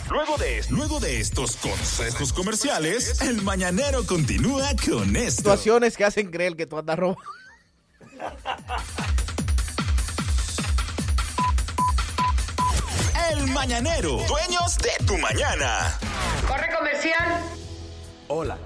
Luego 0.09 0.37
de, 0.37 0.63
luego 0.69 1.01
de 1.01 1.19
estos 1.19 1.57
consejos 1.57 2.31
comerciales, 2.31 3.19
el 3.19 3.41
mañanero 3.41 4.05
continúa 4.05 4.69
con 4.87 5.13
esto. 5.17 5.41
Situaciones 5.41 5.97
que 5.97 6.05
hacen 6.05 6.31
creer 6.31 6.55
que 6.55 6.65
tú 6.65 6.77
andas 6.77 6.97
robando. 6.97 7.21
El 13.31 13.47
mañanero, 13.47 14.19
dueños 14.25 14.77
de 14.77 15.05
tu 15.05 15.17
mañana. 15.17 15.99
Corre 16.47 16.73
comercial. 16.73 17.43
Hola, 18.29 18.57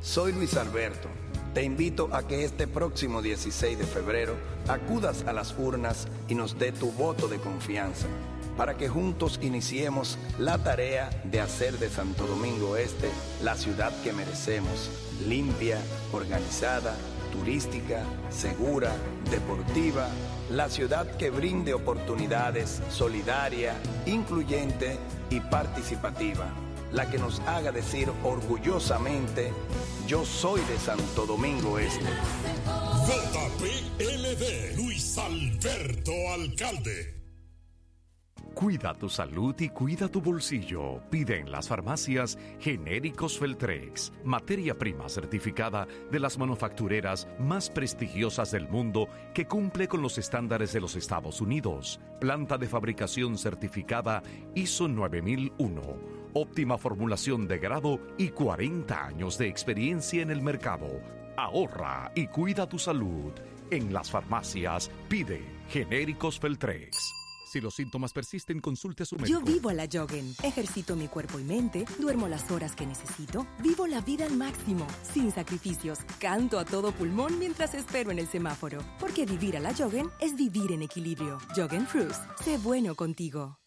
soy 0.00 0.32
Luis 0.32 0.56
Alberto. 0.56 1.10
Te 1.54 1.62
invito 1.62 2.08
a 2.12 2.26
que 2.26 2.44
este 2.44 2.66
próximo 2.66 3.22
16 3.22 3.78
de 3.78 3.84
febrero 3.84 4.34
acudas 4.66 5.24
a 5.28 5.32
las 5.32 5.56
urnas 5.56 6.08
y 6.28 6.34
nos 6.34 6.58
dé 6.58 6.72
tu 6.72 6.90
voto 6.90 7.28
de 7.28 7.38
confianza 7.38 8.08
para 8.56 8.76
que 8.76 8.88
juntos 8.88 9.38
iniciemos 9.40 10.18
la 10.40 10.58
tarea 10.58 11.10
de 11.22 11.40
hacer 11.40 11.78
de 11.78 11.90
Santo 11.90 12.26
Domingo 12.26 12.76
Este 12.76 13.08
la 13.44 13.54
ciudad 13.54 13.92
que 14.02 14.12
merecemos, 14.12 14.90
limpia, 15.28 15.78
organizada, 16.12 16.96
turística, 17.32 18.02
segura, 18.30 18.90
deportiva, 19.30 20.08
la 20.50 20.68
ciudad 20.68 21.06
que 21.18 21.30
brinde 21.30 21.72
oportunidades, 21.72 22.82
solidaria, 22.90 23.76
incluyente 24.06 24.98
y 25.30 25.38
participativa 25.38 26.52
la 26.94 27.10
que 27.10 27.18
nos 27.18 27.40
haga 27.40 27.72
decir 27.72 28.10
orgullosamente, 28.22 29.52
yo 30.06 30.24
soy 30.24 30.60
de 30.62 30.78
Santo 30.78 31.26
Domingo 31.26 31.78
Este. 31.78 32.04
JPLD, 33.06 34.76
Luis 34.76 35.18
Alberto 35.18 36.12
Alcalde. 36.32 37.24
Cuida 38.54 38.94
tu 38.94 39.08
salud 39.08 39.56
y 39.58 39.70
cuida 39.70 40.08
tu 40.08 40.20
bolsillo. 40.20 41.00
Pide 41.10 41.40
en 41.40 41.50
las 41.50 41.66
farmacias 41.66 42.38
genéricos 42.60 43.36
Feltrex, 43.40 44.12
materia 44.22 44.78
prima 44.78 45.08
certificada 45.08 45.88
de 46.12 46.20
las 46.20 46.38
manufactureras 46.38 47.26
más 47.40 47.68
prestigiosas 47.68 48.52
del 48.52 48.68
mundo 48.68 49.08
que 49.34 49.48
cumple 49.48 49.88
con 49.88 50.00
los 50.00 50.18
estándares 50.18 50.72
de 50.72 50.80
los 50.80 50.94
Estados 50.94 51.40
Unidos. 51.40 51.98
Planta 52.20 52.56
de 52.56 52.68
fabricación 52.68 53.36
certificada 53.36 54.22
ISO 54.54 54.86
9001. 54.86 56.23
Óptima 56.36 56.76
formulación 56.76 57.46
de 57.46 57.58
grado 57.58 58.00
y 58.18 58.30
40 58.30 59.06
años 59.06 59.38
de 59.38 59.46
experiencia 59.46 60.20
en 60.20 60.32
el 60.32 60.42
mercado. 60.42 60.88
Ahorra 61.36 62.10
y 62.16 62.26
cuida 62.26 62.68
tu 62.68 62.76
salud. 62.76 63.32
En 63.70 63.92
las 63.92 64.10
farmacias 64.10 64.90
pide 65.08 65.44
genéricos 65.68 66.40
Feltrex. 66.40 67.14
Si 67.46 67.60
los 67.60 67.76
síntomas 67.76 68.12
persisten, 68.12 68.58
consulte 68.58 69.04
a 69.04 69.06
su 69.06 69.14
médico. 69.14 69.38
Yo 69.38 69.44
vivo 69.44 69.68
a 69.68 69.74
la 69.74 69.86
Joggen. 69.86 70.34
Ejercito 70.42 70.96
mi 70.96 71.06
cuerpo 71.06 71.38
y 71.38 71.44
mente, 71.44 71.84
duermo 72.00 72.26
las 72.26 72.50
horas 72.50 72.74
que 72.74 72.84
necesito, 72.84 73.46
vivo 73.62 73.86
la 73.86 74.00
vida 74.00 74.26
al 74.26 74.36
máximo, 74.36 74.88
sin 75.04 75.30
sacrificios, 75.30 76.00
canto 76.18 76.58
a 76.58 76.64
todo 76.64 76.90
pulmón 76.90 77.38
mientras 77.38 77.74
espero 77.74 78.10
en 78.10 78.18
el 78.18 78.26
semáforo. 78.26 78.80
Porque 78.98 79.24
vivir 79.24 79.56
a 79.56 79.60
la 79.60 79.72
Joggen 79.72 80.08
es 80.20 80.34
vivir 80.34 80.72
en 80.72 80.82
equilibrio. 80.82 81.38
Joggen 81.54 81.86
Fruits, 81.86 82.18
sé 82.42 82.58
bueno 82.58 82.96
contigo. 82.96 83.60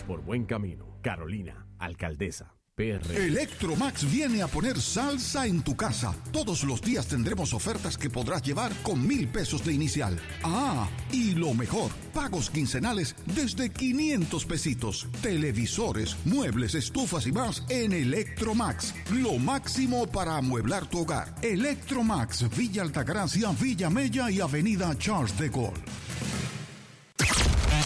Por 0.00 0.22
buen 0.22 0.46
camino. 0.46 0.98
Carolina, 1.02 1.66
alcaldesa. 1.78 2.54
PR. 2.74 3.02
Electromax 3.14 4.10
viene 4.10 4.40
a 4.40 4.46
poner 4.48 4.80
salsa 4.80 5.46
en 5.46 5.60
tu 5.60 5.76
casa. 5.76 6.14
Todos 6.32 6.64
los 6.64 6.80
días 6.80 7.06
tendremos 7.06 7.52
ofertas 7.52 7.98
que 7.98 8.08
podrás 8.08 8.40
llevar 8.42 8.72
con 8.82 9.06
mil 9.06 9.28
pesos 9.28 9.62
de 9.62 9.74
inicial. 9.74 10.18
Ah, 10.42 10.88
y 11.12 11.32
lo 11.32 11.52
mejor, 11.52 11.90
pagos 12.14 12.48
quincenales 12.48 13.14
desde 13.26 13.68
500 13.70 14.46
pesitos. 14.46 15.06
Televisores, 15.20 16.16
muebles, 16.24 16.74
estufas 16.74 17.26
y 17.26 17.32
más 17.32 17.62
en 17.68 17.92
Electromax. 17.92 18.94
Lo 19.12 19.34
máximo 19.38 20.06
para 20.06 20.38
amueblar 20.38 20.86
tu 20.86 21.00
hogar. 21.00 21.34
Electromax, 21.42 22.48
Villa 22.56 22.80
Altagracia, 22.80 23.50
Villa 23.60 23.90
Mella 23.90 24.30
y 24.30 24.40
Avenida 24.40 24.96
Charles 24.96 25.38
de 25.38 25.50
Gaulle. 25.50 25.82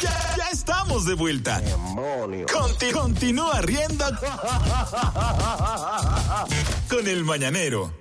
Ya, 0.02 0.34
ya 0.36 0.48
estamos 0.52 1.04
de 1.06 1.14
vuelta. 1.14 1.60
Conti- 2.52 2.90
continúa 2.92 3.60
riendo 3.62 4.04
con 6.88 7.06
el 7.08 7.24
mañanero. 7.24 7.92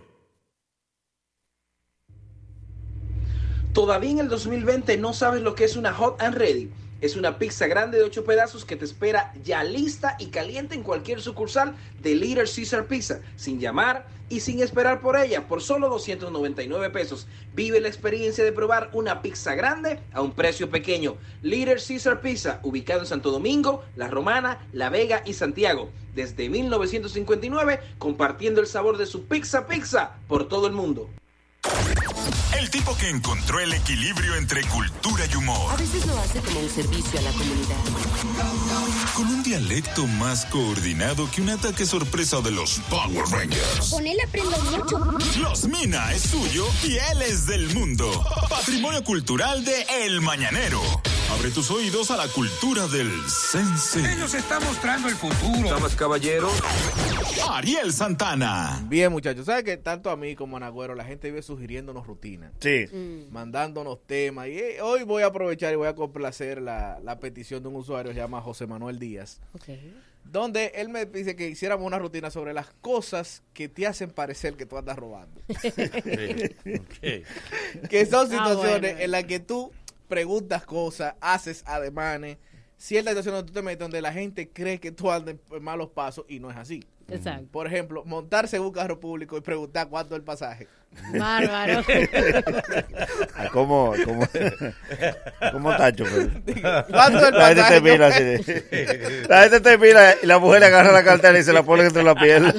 ¿Todavía 3.73 4.11
en 4.11 4.19
el 4.19 4.29
2020 4.29 4.97
no 4.97 5.13
sabes 5.13 5.41
lo 5.41 5.53
que 5.55 5.65
es 5.65 5.75
una 5.75 5.93
Hot 5.93 6.21
and 6.21 6.35
Ready? 6.35 6.71
Es 7.01 7.17
una 7.17 7.37
pizza 7.37 7.67
grande 7.67 7.97
de 7.97 8.05
8 8.05 8.23
pedazos 8.23 8.63
que 8.63 8.77
te 8.77 8.85
espera 8.85 9.33
ya 9.43 9.63
lista 9.63 10.15
y 10.17 10.27
caliente 10.27 10.75
en 10.75 10.83
cualquier 10.83 11.21
sucursal 11.21 11.75
de 12.01 12.15
Little 12.15 12.45
Caesar 12.53 12.85
Pizza, 12.87 13.19
sin 13.35 13.59
llamar 13.59 14.07
y 14.29 14.39
sin 14.39 14.61
esperar 14.61 15.01
por 15.01 15.17
ella, 15.17 15.47
por 15.47 15.61
solo 15.61 15.89
299 15.89 16.89
pesos. 16.89 17.27
Vive 17.53 17.79
la 17.79 17.87
experiencia 17.87 18.43
de 18.43 18.51
probar 18.51 18.89
una 18.93 19.21
pizza 19.21 19.55
grande 19.55 19.99
a 20.13 20.21
un 20.21 20.31
precio 20.31 20.69
pequeño. 20.69 21.17
Little 21.41 21.75
Caesar 21.75 22.21
Pizza, 22.21 22.59
ubicado 22.63 23.01
en 23.01 23.07
Santo 23.07 23.31
Domingo, 23.31 23.83
La 23.95 24.07
Romana, 24.07 24.67
La 24.73 24.89
Vega 24.89 25.21
y 25.25 25.33
Santiago. 25.33 25.89
Desde 26.13 26.49
1959, 26.49 27.79
compartiendo 27.97 28.61
el 28.61 28.67
sabor 28.67 28.97
de 28.97 29.05
su 29.05 29.25
pizza 29.25 29.67
pizza 29.67 30.17
por 30.27 30.47
todo 30.47 30.67
el 30.67 30.73
mundo. 30.73 31.09
El 32.57 32.69
tipo 32.69 32.95
que 32.97 33.09
encontró 33.09 33.59
el 33.59 33.73
equilibrio 33.73 34.35
entre 34.35 34.63
cultura 34.63 35.25
y 35.31 35.35
humor. 35.35 35.73
A 35.73 35.75
veces 35.75 36.05
lo 36.05 36.17
hace 36.17 36.39
como 36.39 36.59
un 36.59 36.69
servicio 36.69 37.19
a 37.19 37.23
la 37.23 37.31
comunidad. 37.31 37.75
Con 39.15 39.27
un 39.27 39.43
dialecto 39.43 40.07
más 40.07 40.45
coordinado 40.45 41.29
que 41.31 41.41
un 41.41 41.49
ataque 41.49 41.85
sorpresa 41.85 42.41
de 42.41 42.51
los 42.51 42.79
Power 42.89 43.25
Rangers. 43.29 43.89
Con 43.91 44.07
él 44.07 44.17
aprendo 44.25 44.57
mucho. 44.63 44.99
Los 45.39 45.67
Mina 45.67 46.13
es 46.13 46.23
suyo 46.23 46.65
y 46.83 46.93
él 46.93 47.21
es 47.21 47.45
del 47.45 47.73
mundo. 47.73 48.23
Patrimonio 48.49 49.03
cultural 49.03 49.63
de 49.65 49.85
El 50.03 50.21
Mañanero. 50.21 50.81
Abre 51.37 51.49
tus 51.51 51.71
oídos 51.71 52.11
a 52.11 52.17
la 52.17 52.27
cultura 52.27 52.87
del 52.87 53.11
sense. 53.29 53.99
Ellos 54.13 54.33
están 54.33 54.63
mostrando 54.63 55.09
el 55.09 55.15
futuro. 55.15 55.69
Damas, 55.69 55.95
caballeros. 55.95 56.53
Ariel 57.49 57.91
Santana. 57.93 58.83
Bien, 58.87 59.11
muchachos, 59.11 59.45
¿sabes 59.45 59.63
que 59.63 59.77
tanto 59.77 60.09
a 60.09 60.17
mí 60.17 60.35
como 60.35 60.57
a 60.57 60.59
Nagüero 60.59 60.93
la 60.93 61.03
gente 61.03 61.29
vive 61.29 61.41
sugiriéndonos 61.41 62.05
rutinas? 62.05 62.44
Sí. 62.59 62.87
Mandándonos 63.31 63.99
temas. 64.05 64.47
Y 64.47 64.57
eh, 64.59 64.81
hoy 64.81 65.03
voy 65.03 65.23
a 65.23 65.27
aprovechar 65.27 65.71
y 65.73 65.75
voy 65.75 65.87
a 65.87 65.95
complacer 65.95 66.61
la, 66.61 66.99
la 67.03 67.19
petición 67.19 67.61
de 67.63 67.69
un 67.69 67.75
usuario 67.75 68.09
que 68.11 68.15
se 68.15 68.21
llama 68.21 68.41
José 68.41 68.67
Manuel 68.67 68.99
Díaz. 68.99 69.39
Donde 70.23 70.71
él 70.75 70.89
me 70.89 71.05
dice 71.05 71.35
que 71.35 71.47
hiciéramos 71.49 71.85
una 71.85 71.99
rutina 71.99 72.31
sobre 72.31 72.51
las 72.53 72.71
cosas 72.81 73.43
que 73.53 73.69
te 73.69 73.85
hacen 73.85 74.09
parecer 74.09 74.55
que 74.55 74.65
tú 74.65 74.77
andas 74.77 74.97
robando. 74.97 75.39
que 77.89 78.05
son 78.05 78.27
Ah, 78.27 78.29
situaciones 78.31 78.81
bueno. 78.93 78.99
en 78.99 79.11
las 79.11 79.23
que 79.25 79.39
tú 79.39 79.71
preguntas 80.07 80.65
cosas, 80.65 81.15
haces 81.21 81.63
ademanes, 81.67 82.37
ciertas 82.77 83.11
situaciones 83.11 83.39
donde 83.39 83.51
tú 83.51 83.53
te 83.53 83.61
metes 83.61 83.79
donde 83.79 84.01
la 84.01 84.13
gente 84.13 84.49
cree 84.49 84.79
que 84.79 84.91
tú 84.91 85.11
andas 85.11 85.35
en 85.51 85.63
malos 85.63 85.89
pasos 85.89 86.25
y 86.27 86.39
no 86.39 86.49
es 86.51 86.57
así. 86.57 86.83
Exacto. 87.07 87.47
Por 87.51 87.67
ejemplo, 87.67 88.03
montarse 88.05 88.57
en 88.57 88.63
un 88.63 88.71
carro 88.71 88.99
público 88.99 89.37
y 89.37 89.41
preguntar 89.41 89.89
cuánto 89.89 90.15
es 90.15 90.19
el 90.19 90.25
pasaje. 90.25 90.67
Bárbaro. 91.17 91.83
Ah, 93.37 93.49
¿Cómo, 93.51 93.93
cómo, 94.05 94.25
cómo 95.51 95.75
tacho? 95.75 96.05
pues? 96.05 96.27
¿Cuánto 96.89 97.19
es 97.19 97.25
el 97.27 97.33
La 97.37 97.47
gente 97.47 97.63
te 97.69 97.81
mira 97.81 98.07
así 98.07 98.23
de- 98.23 99.25
La 99.27 99.41
gente 99.43 99.59
te 99.59 99.77
mira 99.77 100.15
y 100.23 100.25
la 100.25 100.39
mujer 100.39 100.61
le 100.61 100.67
agarra 100.67 100.91
la 100.93 101.03
cartera 101.03 101.37
y 101.37 101.43
se 101.43 101.51
la 101.51 101.63
pone 101.63 101.83
entre 101.83 102.01
la 102.03 102.15
piel. 102.15 102.45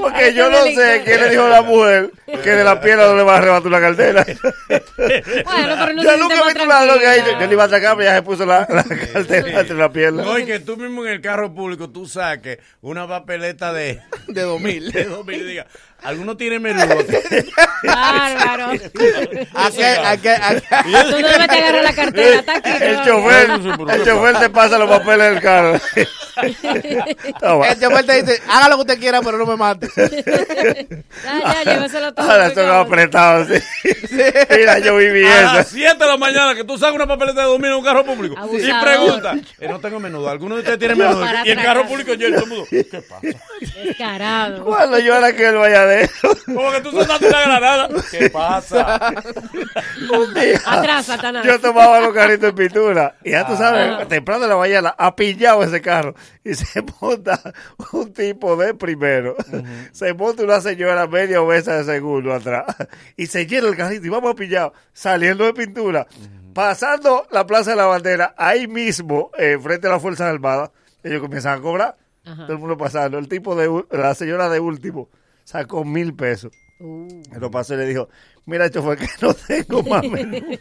Porque 0.00 0.34
yo 0.34 0.50
no 0.50 0.64
sé 0.64 1.02
quién 1.04 1.20
le 1.20 1.30
dijo 1.30 1.44
a 1.44 1.48
la 1.48 1.62
mujer 1.62 2.10
que 2.42 2.50
de 2.50 2.64
la 2.64 2.80
piel 2.80 2.96
no 2.96 3.14
le 3.16 3.22
va 3.22 3.34
a 3.34 3.38
arrebatar 3.38 3.66
una 3.68 3.80
cartera. 3.80 4.24
Bueno, 4.26 5.76
pero 5.78 5.92
no 5.94 6.02
yo 6.02 6.16
nunca 6.18 6.42
visto 6.46 6.62
un 6.62 6.68
ladrón 6.68 6.98
que 6.98 7.06
ahí, 7.06 7.22
yo 7.40 7.46
le 7.46 7.52
iba 7.52 7.64
a 7.64 7.68
sacar, 7.68 7.96
pero 7.96 8.10
ya 8.10 8.16
se 8.16 8.22
puso 8.22 8.44
la, 8.46 8.66
la 8.68 8.82
cartera 8.84 9.60
entre 9.60 9.76
la 9.76 9.90
pierna. 9.92 10.22
No, 10.22 10.38
y 10.38 10.44
que 10.44 10.58
tú 10.60 10.76
mismo 10.76 11.04
en 11.04 11.12
el 11.12 11.20
carro 11.20 11.54
público 11.54 11.88
tú 11.90 12.06
saques 12.06 12.58
una 12.80 13.06
papeleta 13.06 13.72
de, 13.72 14.00
de 14.28 14.42
2000. 14.42 14.92
De 15.04 15.10
2000 15.10 15.40
y 15.40 15.44
diga, 15.44 15.66
¿alguno 16.04 16.36
tiene 16.36 16.58
menudo? 16.58 16.86
Bárbaro. 17.84 18.70
Aquí, 19.54 19.82
aquí, 19.82 20.28
aquí. 20.28 20.66
Tú 20.92 21.20
no 21.20 21.28
debes 21.28 21.48
te 21.48 21.56
agarrar 21.58 21.84
la 21.84 21.92
cartera, 21.94 22.38
está 22.38 22.56
aquí. 22.56 22.70
El 22.80 23.04
chofer, 23.04 23.50
el 23.90 24.04
chofer 24.04 24.38
te 24.38 24.50
pasa 24.50 24.78
los 24.78 24.88
papeles 24.88 25.30
del 25.34 25.42
carro. 25.42 25.80
Toma. 27.40 27.68
El 27.68 27.80
chofer 27.80 28.06
te 28.06 28.22
dice, 28.22 28.42
haga 28.48 28.68
lo 28.68 28.76
que 28.76 28.80
usted 28.82 28.98
quiera, 28.98 29.20
pero 29.22 29.38
no 29.38 29.46
me 29.46 29.56
mate. 29.56 29.88
Ya, 31.24 31.62
ya, 31.64 31.74
lléveselo 31.74 32.12
todo. 32.12 32.30
Ahora 32.30 32.52
son 32.52 32.70
apretados. 32.70 33.48
Sí. 33.48 34.16
Mira, 34.50 34.78
yo 34.80 34.96
viví 34.96 35.24
A 35.26 35.42
las 35.42 35.66
eso. 35.66 35.76
7 35.76 35.96
de 35.98 36.06
la 36.06 36.16
mañana 36.16 36.54
que 36.54 36.64
tú 36.64 36.76
sacas 36.76 36.94
una 36.96 37.06
papeleta 37.06 37.40
de 37.42 37.46
2000 37.46 37.70
en 37.70 37.76
un 37.76 37.84
carro 37.84 38.04
público 38.04 38.36
y 38.52 38.72
pregunta, 38.82 39.36
eh, 39.60 39.68
no 39.68 39.80
tengo 39.80 40.00
menudo, 40.00 40.28
¿alguno 40.28 40.56
de 40.56 40.60
ustedes 40.60 40.78
tiene 40.78 40.94
menudo? 40.94 41.24
Y 41.44 41.50
el 41.50 41.62
carro 41.62 41.86
público 41.86 42.14
yo 42.14 42.28
y 42.28 42.32
todo 42.32 42.44
el 42.44 42.50
mundo, 42.50 42.66
¿qué 42.70 42.84
pasa? 42.84 43.26
Descarado. 43.84 44.64
Cuando 44.64 44.98
yo 44.98 45.16
era 45.16 45.34
que 45.34 45.46
él 45.48 45.56
vaya 45.56 45.86
de 45.96 46.10
Como 46.46 46.70
que 46.72 46.80
tú 46.80 46.90
soltaste 46.92 47.28
una 47.28 47.40
granada. 47.42 47.88
¿Qué 48.10 48.30
pasa? 48.30 49.12
Un 50.12 50.34
día, 50.34 50.60
Atrás, 50.66 51.06
Satanás. 51.06 51.44
Yo 51.46 51.60
tomaba 51.60 52.00
los 52.00 52.12
carritos 52.12 52.54
de 52.54 52.62
pintura. 52.68 53.16
Y 53.24 53.30
ya 53.30 53.46
tú 53.46 53.52
Ah. 53.54 53.56
sabes, 53.56 54.08
temprano 54.08 54.44
en 54.44 54.50
la 54.50 54.56
mañana, 54.56 54.94
ha 54.96 55.14
pillado 55.16 55.62
ese 55.62 55.80
carro. 55.80 56.14
Y 56.44 56.54
se 56.54 56.82
monta 57.00 57.40
un 57.92 58.12
tipo 58.12 58.56
de 58.56 58.74
primero. 58.74 59.36
Se 59.92 60.12
monta 60.14 60.42
una 60.44 60.60
señora 60.60 61.06
media 61.06 61.40
obesa 61.42 61.76
de 61.76 61.84
segundo 61.84 62.32
atrás. 62.32 62.64
Y 63.16 63.26
se 63.26 63.46
llena 63.46 63.68
el 63.68 63.76
carrito 63.76 64.06
y 64.06 64.10
vamos 64.10 64.32
a 64.32 64.34
pillar. 64.34 64.72
Saliendo 64.92 65.44
de 65.44 65.54
pintura. 65.54 66.06
Pasando 66.54 67.26
la 67.32 67.46
Plaza 67.46 67.70
de 67.70 67.76
la 67.76 67.86
Bandera, 67.86 68.34
ahí 68.38 68.68
mismo, 68.68 69.30
eh, 69.36 69.58
frente 69.60 69.88
a 69.88 69.90
las 69.90 70.00
Fuerzas 70.02 70.32
Armadas, 70.32 70.70
ellos 71.02 71.20
comienzan 71.20 71.58
a 71.58 71.60
cobrar. 71.60 71.96
Ajá. 72.24 72.42
Todo 72.46 72.52
el 72.52 72.58
mundo 72.58 72.76
pasando. 72.78 73.18
El 73.18 73.28
tipo 73.28 73.56
de, 73.56 73.84
la 73.90 74.14
señora 74.14 74.48
de 74.48 74.60
último, 74.60 75.08
sacó 75.44 75.84
mil 75.84 76.14
pesos. 76.14 76.52
Lo 77.38 77.50
pasó 77.50 77.74
y 77.74 77.76
le 77.78 77.86
dijo, 77.86 78.08
mira, 78.46 78.68
chofer, 78.68 78.98
que 78.98 79.06
no 79.22 79.32
tengo 79.32 79.82
mami. 79.88 80.58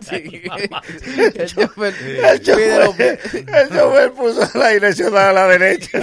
Sí. 0.00 0.42
El 1.34 1.46
chofer, 1.46 1.92
Sí. 1.94 2.16
el 2.24 2.40
chofer, 2.42 3.20
el 3.34 3.68
chofer 3.68 4.12
puso 4.12 4.58
la 4.58 4.68
dirección 4.70 5.16
a 5.16 5.32
la 5.32 5.46
derecha. 5.46 6.00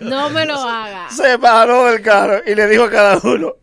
No 0.00 0.28
me 0.30 0.44
lo 0.44 0.54
haga. 0.56 1.08
Se 1.10 1.38
paró 1.38 1.86
del 1.86 2.02
carro 2.02 2.42
y 2.46 2.54
le 2.54 2.68
dijo 2.68 2.84
a 2.84 2.90
cada 2.90 3.18
uno, 3.24 3.54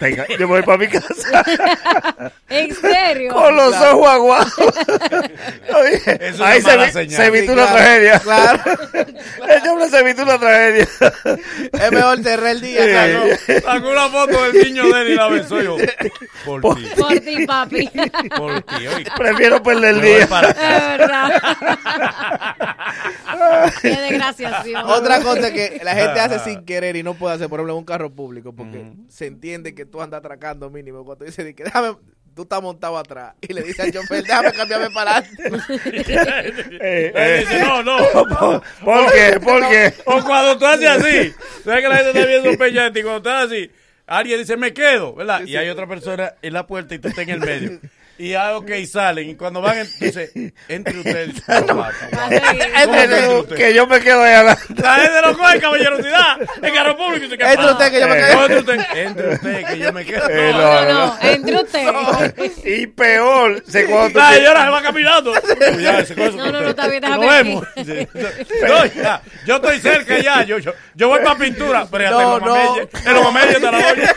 venga, 0.00 0.26
yo 0.38 0.48
voy 0.48 0.62
para 0.62 0.78
mi 0.78 0.88
casa. 0.88 1.44
¿En 2.48 2.74
serio? 2.74 3.32
Con 3.32 3.54
los 3.56 3.74
Claro. 3.76 3.98
ojos 3.98 4.08
aguados. 4.08 4.52
Ahí 6.42 6.62
se, 6.62 6.76
vi- 7.04 7.10
se 7.10 7.26
evitó 7.26 7.52
Sí, 7.52 7.58
una 7.58 7.66
claro, 7.66 7.76
tragedia. 7.76 8.18
claro. 8.20 8.62
El 9.48 9.68
hombre 9.68 9.88
se 9.90 9.98
evitó 9.98 10.22
una 10.22 10.38
tragedia. 10.38 10.88
Es 11.72 11.92
mejor 11.92 12.22
cerrar 12.22 12.50
el 12.50 12.60
día, 12.60 12.84
claro. 12.86 13.22
Sacó 13.62 13.88
una 13.90 14.08
foto 14.08 14.42
del 14.52 14.64
niño 14.64 14.84
de 14.92 15.02
él 15.02 15.08
y 15.10 15.14
la 15.16 15.28
besó 15.28 15.60
yo. 15.60 15.76
Por 16.44 16.74
ti. 16.76 16.86
Por 16.98 17.20
ti, 17.20 17.46
papi. 17.46 17.90
Por 18.36 18.62
ti, 18.62 18.86
oye. 18.86 19.06
Prefiero 19.16 19.62
perder 19.62 19.94
el 19.96 20.00
Me 20.00 20.16
día. 20.16 20.26
para 20.26 20.50
Es 20.50 20.98
verdad. 20.98 21.42
Qué 23.82 23.88
desgraciación. 23.90 24.84
Otra 24.86 25.20
cosa 25.20 25.52
que 25.52 25.80
la 25.82 25.94
gente 25.94 26.20
hace 26.20 26.38
sin 26.40 26.64
querer 26.64 26.96
y 26.96 27.02
no 27.02 27.14
puede 27.14 27.34
hacer, 27.36 27.48
por 27.48 27.58
ejemplo, 27.60 27.74
en 27.74 27.78
un 27.78 27.84
carro 27.84 28.10
público, 28.12 28.54
porque 28.54 28.92
se 29.08 29.26
entiende 29.26 29.73
que 29.74 29.86
tú 29.86 30.00
andas 30.00 30.18
atracando 30.18 30.70
mínimo. 30.70 31.04
Cuando 31.04 31.24
dice, 31.24 31.44
di 31.44 31.54
que 31.54 31.64
déjame, 31.64 31.96
tú 32.34 32.42
estás 32.42 32.62
montado 32.62 32.98
atrás 32.98 33.34
y 33.40 33.52
le 33.52 33.62
dice 33.62 33.82
al 33.82 33.92
chofer, 33.92 34.22
déjame 34.22 34.52
cambiarme 34.52 34.90
para 34.90 35.16
adelante. 35.18 35.42
Eh, 36.80 37.12
Él 37.14 37.40
dice, 37.40 37.60
no, 37.60 37.82
no. 37.82 37.98
¿Por, 38.12 38.62
por 38.84 39.12
qué? 39.12 39.40
¿Por 39.40 39.68
qué? 39.68 39.94
O 40.06 40.22
cuando 40.24 40.58
tú 40.58 40.66
haces 40.66 40.88
así, 40.88 41.34
sabes 41.64 41.82
que 41.82 41.88
la 41.88 41.96
gente 41.96 42.10
está 42.10 42.26
viendo 42.26 42.50
un 42.50 42.56
peñete 42.56 43.00
y 43.00 43.02
cuando 43.02 43.22
tú 43.22 43.28
haces 43.30 43.46
así, 43.52 43.70
alguien 44.06 44.38
dice, 44.38 44.56
me 44.56 44.72
quedo, 44.74 45.14
¿verdad? 45.14 45.42
Y 45.44 45.56
hay 45.56 45.68
otra 45.68 45.86
persona 45.86 46.34
en 46.42 46.52
la 46.52 46.66
puerta 46.66 46.94
y 46.94 46.98
tú 46.98 47.08
estás 47.08 47.24
en 47.24 47.30
el 47.30 47.40
medio. 47.40 47.80
Y 48.16 48.34
ah, 48.34 48.56
ok, 48.56 48.70
salen. 48.88 49.30
Y 49.30 49.34
cuando 49.34 49.60
van, 49.60 49.78
entonces, 49.78 50.30
entre 50.68 50.98
ustedes. 50.98 51.42
¿Cómo 51.66 51.84
que 52.28 52.82
entre 52.82 53.28
usted? 53.40 53.56
Que 53.56 53.74
yo 53.74 53.86
me 53.88 54.00
quedo 54.00 54.22
ahí 54.22 54.34
adelante. 54.34 54.62
La 54.80 54.94
gente 54.94 55.20
no 55.22 55.36
coge 55.36 55.60
caballerosidad 55.60 56.36
en 56.62 56.74
carro 56.74 56.96
público. 56.96 57.24
dice, 57.24 57.36
¿qué 57.38 57.44
Entre 57.52 57.66
usted 57.72 57.90
que 57.90 58.00
yo 58.00 58.08
me 58.08 58.14
Eh, 58.18 58.24
quedo. 58.24 58.42
entre 58.44 58.58
usted, 58.58 58.80
entre 58.94 59.28
usted 59.34 59.64
que 59.66 59.78
yo 59.78 59.92
me 59.92 60.04
quedo. 60.06 60.28
Eh, 60.30 60.52
No, 60.52 60.84
no, 60.84 60.92
no. 61.06 61.16
Entre 61.22 61.56
usted. 61.56 62.64
Y 62.64 62.86
peor, 62.86 63.62
sé 63.66 63.86
cuando 63.86 64.18
La 64.18 64.30
te- 64.30 64.36
señora 64.36 64.64
se 64.64 64.70
va 64.70 64.82
caminando. 64.82 65.32
No, 66.34 66.52
no, 66.52 66.60
no, 66.60 66.68
está 66.68 66.86
bien, 66.88 67.02
Nos 67.02 67.20
déjame 67.20 67.38
aquí. 67.38 67.48
vemos. 67.48 67.66
No, 68.68 68.86
ya, 68.86 69.22
yo 69.46 69.56
estoy 69.56 69.80
cerca 69.80 70.18
ya. 70.18 70.42
Yo, 70.44 70.58
yo, 70.58 70.72
yo 70.94 71.08
voy 71.08 71.20
para 71.22 71.36
pintura. 71.38 71.86
Pero 71.90 72.04
ya 72.04 72.10
No, 72.10 72.18
tengo 72.18 72.40
no. 72.40 72.46
mamella. 72.54 72.88
En 73.06 73.14
los 73.14 73.24
mamellas 73.24 73.54
está 73.56 73.70
la 73.72 73.78
doña. 73.78 74.14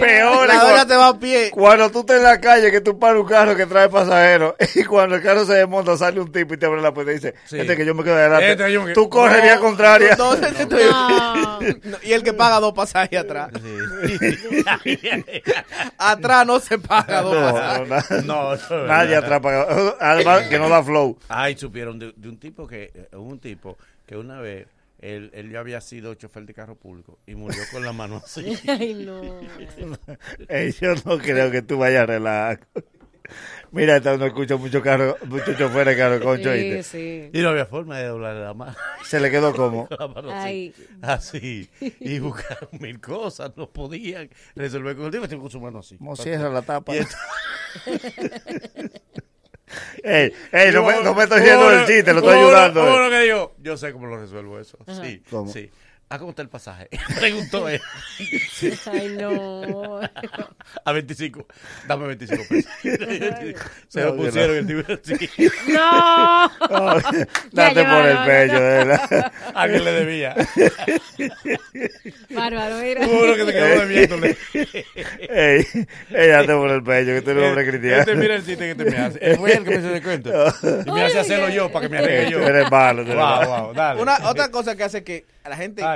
Peor 0.00 0.46
La 0.48 0.54
doña 0.54 0.60
cuando, 0.70 0.86
te 0.86 0.96
va 0.96 1.08
a 1.08 1.18
pie. 1.18 1.50
cuando 1.50 1.90
tú 1.90 2.06
en 2.08 2.22
la 2.22 2.40
calle 2.46 2.70
que 2.70 2.80
tú 2.80 2.98
paras 2.98 3.20
un 3.20 3.26
carro 3.28 3.56
que 3.56 3.66
trae 3.66 3.88
pasajeros 3.88 4.54
y 4.74 4.84
cuando 4.84 5.16
el 5.16 5.22
carro 5.22 5.44
se 5.44 5.54
desmonta 5.54 5.96
sale 5.96 6.20
un 6.20 6.30
tipo 6.30 6.54
y 6.54 6.56
te 6.56 6.66
abre 6.66 6.80
la 6.80 6.92
puerta 6.94 7.12
y 7.12 7.14
dice, 7.16 7.34
Sí. 7.46 7.58
este 7.58 7.76
que 7.76 7.84
yo 7.84 7.94
me 7.94 8.04
quedo 8.04 8.14
adelante. 8.16 8.52
Este 8.52 8.64
que 8.64 8.72
yo 8.72 8.82
me- 8.82 8.92
Tú 8.92 9.08
corres 9.08 9.38
No, 9.38 9.42
vía 9.42 9.58
contraria. 9.58 10.16
No, 10.18 10.34
no, 10.36 10.48
no, 10.50 11.60
no. 11.60 11.60
No, 11.60 11.96
Y 12.02 12.12
el 12.12 12.22
que 12.22 12.32
paga 12.32 12.60
dos 12.60 12.72
pasajes 12.72 13.18
atrás. 13.18 13.50
Atrás 15.98 16.46
no 16.46 16.60
se 16.60 16.78
paga 16.78 17.22
dos 17.22 17.34
No, 17.34 17.52
pasajes. 17.52 17.88
no, 17.88 17.96
na- 17.96 18.22
No, 18.22 18.56
no, 18.76 18.86
nadie 18.86 19.12
no. 19.16 19.22
atrapa. 19.22 19.66
Además, 20.00 20.42
que 20.48 20.58
no 20.58 20.68
da 20.68 20.82
flow. 20.82 21.18
Ay, 21.28 21.56
supieron 21.56 21.98
de, 21.98 22.12
de 22.16 22.28
un 22.28 22.38
tipo 22.38 22.66
que, 22.66 22.90
eh, 22.94 23.16
un 23.16 23.38
tipo 23.38 23.76
que 24.06 24.16
una 24.16 24.40
vez, 24.40 24.66
él, 24.98 25.30
él 25.34 25.50
ya 25.50 25.60
había 25.60 25.80
sido 25.80 26.14
chofer 26.14 26.46
de 26.46 26.54
carro 26.54 26.76
público 26.76 27.18
y 27.26 27.34
murió 27.34 27.62
con 27.70 27.84
la 27.84 27.92
mano 27.92 28.22
así. 28.24 28.56
Ay, 28.68 28.94
no. 28.94 29.20
Ey, 30.48 30.72
yo 30.72 30.94
no 31.04 31.18
creo 31.18 31.50
que 31.50 31.62
tú 31.62 31.78
vayas 31.78 32.02
a 32.02 32.06
relajar. 32.06 32.66
Mira, 33.72 33.96
esta 33.96 34.16
no 34.16 34.26
escucho 34.26 34.58
mucho 34.58 34.80
carro, 34.80 35.16
muchos 35.26 35.58
choferes 35.58 35.96
de 35.96 36.02
carro 36.02 36.20
concho. 36.20 36.52
Sí, 36.52 36.82
sí. 36.82 37.30
Y 37.32 37.40
no 37.40 37.48
había 37.48 37.66
forma 37.66 37.98
de 37.98 38.06
doblarle 38.06 38.42
la 38.42 38.54
mano. 38.54 38.76
Se 39.04 39.20
le 39.20 39.30
quedó 39.30 39.52
como. 39.54 39.88
La 39.98 40.08
mano 40.08 40.30
Ay. 40.30 40.72
así. 41.02 41.68
Así. 41.80 41.94
Y 42.00 42.18
buscaron 42.20 42.68
mil 42.80 43.00
cosas, 43.00 43.52
no 43.56 43.68
podían 43.68 44.30
resolver 44.54 44.96
con 44.96 45.06
el 45.06 45.10
tipo, 45.28 45.40
con 45.40 45.50
su 45.50 45.60
mano 45.60 45.80
así. 45.80 45.96
Como 45.98 46.16
cierra 46.16 46.48
la 46.48 46.62
tapa. 46.62 46.92
Ey, 50.02 50.32
ey, 50.52 50.72
no 50.72 50.84
me, 50.84 51.02
no 51.02 51.14
me 51.14 51.24
estoy 51.24 51.40
riendo 51.40 51.68
del 51.68 51.86
chiste, 51.86 52.12
lo 52.12 52.20
estoy 52.20 52.38
ayudando. 52.38 52.82
eh. 53.06 53.10
que 53.10 53.26
yo 53.58 53.76
sé 53.76 53.92
cómo 53.92 54.06
lo 54.06 54.16
resuelvo 54.20 54.60
eso. 54.60 54.78
Sí, 55.02 55.22
¿Cómo? 55.30 55.52
sí. 55.52 55.70
¿A 56.08 56.18
cómo 56.20 56.30
está 56.30 56.42
el 56.42 56.48
pasaje? 56.48 56.88
Preguntó 57.18 57.68
él. 57.68 57.80
Ay, 58.92 59.16
no. 59.18 60.00
A 60.84 60.92
25. 60.92 61.46
Dame 61.88 62.06
25 62.06 62.44
pesos. 62.48 62.72
Se 63.88 64.00
No, 64.00 64.06
lo 64.06 64.16
pusieron 64.16 64.66
no. 64.66 64.72
el 64.80 65.00
así. 65.02 65.30
No. 65.68 66.50
Date 67.52 67.74
ya, 67.82 67.90
por 67.90 68.06
el 68.06 68.18
pecho, 68.24 68.60
verdad. 68.60 69.32
A 69.54 69.66
que 69.66 69.78
le 69.80 69.90
debía. 69.92 70.34
Bárbaro, 72.30 72.76
mira. 72.78 73.06
Uno 73.06 73.34
que 73.34 73.44
se 73.44 73.52
quedó 73.52 73.80
debiéndole. 73.80 74.36
Ey, 75.28 75.66
ey, 76.10 76.28
date 76.28 76.52
por 76.54 76.70
el 76.70 76.82
pecho, 76.84 77.06
que 77.06 77.22
tú 77.22 77.30
eres 77.30 77.42
un 77.42 77.48
hombre 77.48 77.68
cristiano. 77.68 77.98
Este 77.98 78.14
mira 78.14 78.36
el 78.36 78.44
chiste 78.46 78.68
que 78.68 78.84
te 78.84 78.90
me 78.90 78.96
hace. 78.96 79.18
Él 79.20 79.36
fue 79.38 79.54
el 79.54 79.64
que 79.64 79.70
me 79.70 79.76
hizo 79.78 79.94
el 79.94 80.02
cuento. 80.02 80.30
Y 80.86 80.90
me 80.92 81.02
hace 81.02 81.18
hacerlo 81.18 81.48
yo 81.48 81.70
para 81.72 81.86
que 81.86 81.88
me 81.88 81.98
arregle 81.98 82.30
yo. 82.30 82.38
Eres 82.46 82.70
malo, 82.70 83.04
Wow, 83.04 83.46
wow, 83.46 83.74
dale. 83.74 84.02
Una, 84.02 84.28
otra 84.28 84.50
cosa 84.50 84.76
que 84.76 84.84
hace 84.84 85.02
que 85.02 85.24
la 85.48 85.56
gente 85.56 85.82
Ay. 85.84 85.95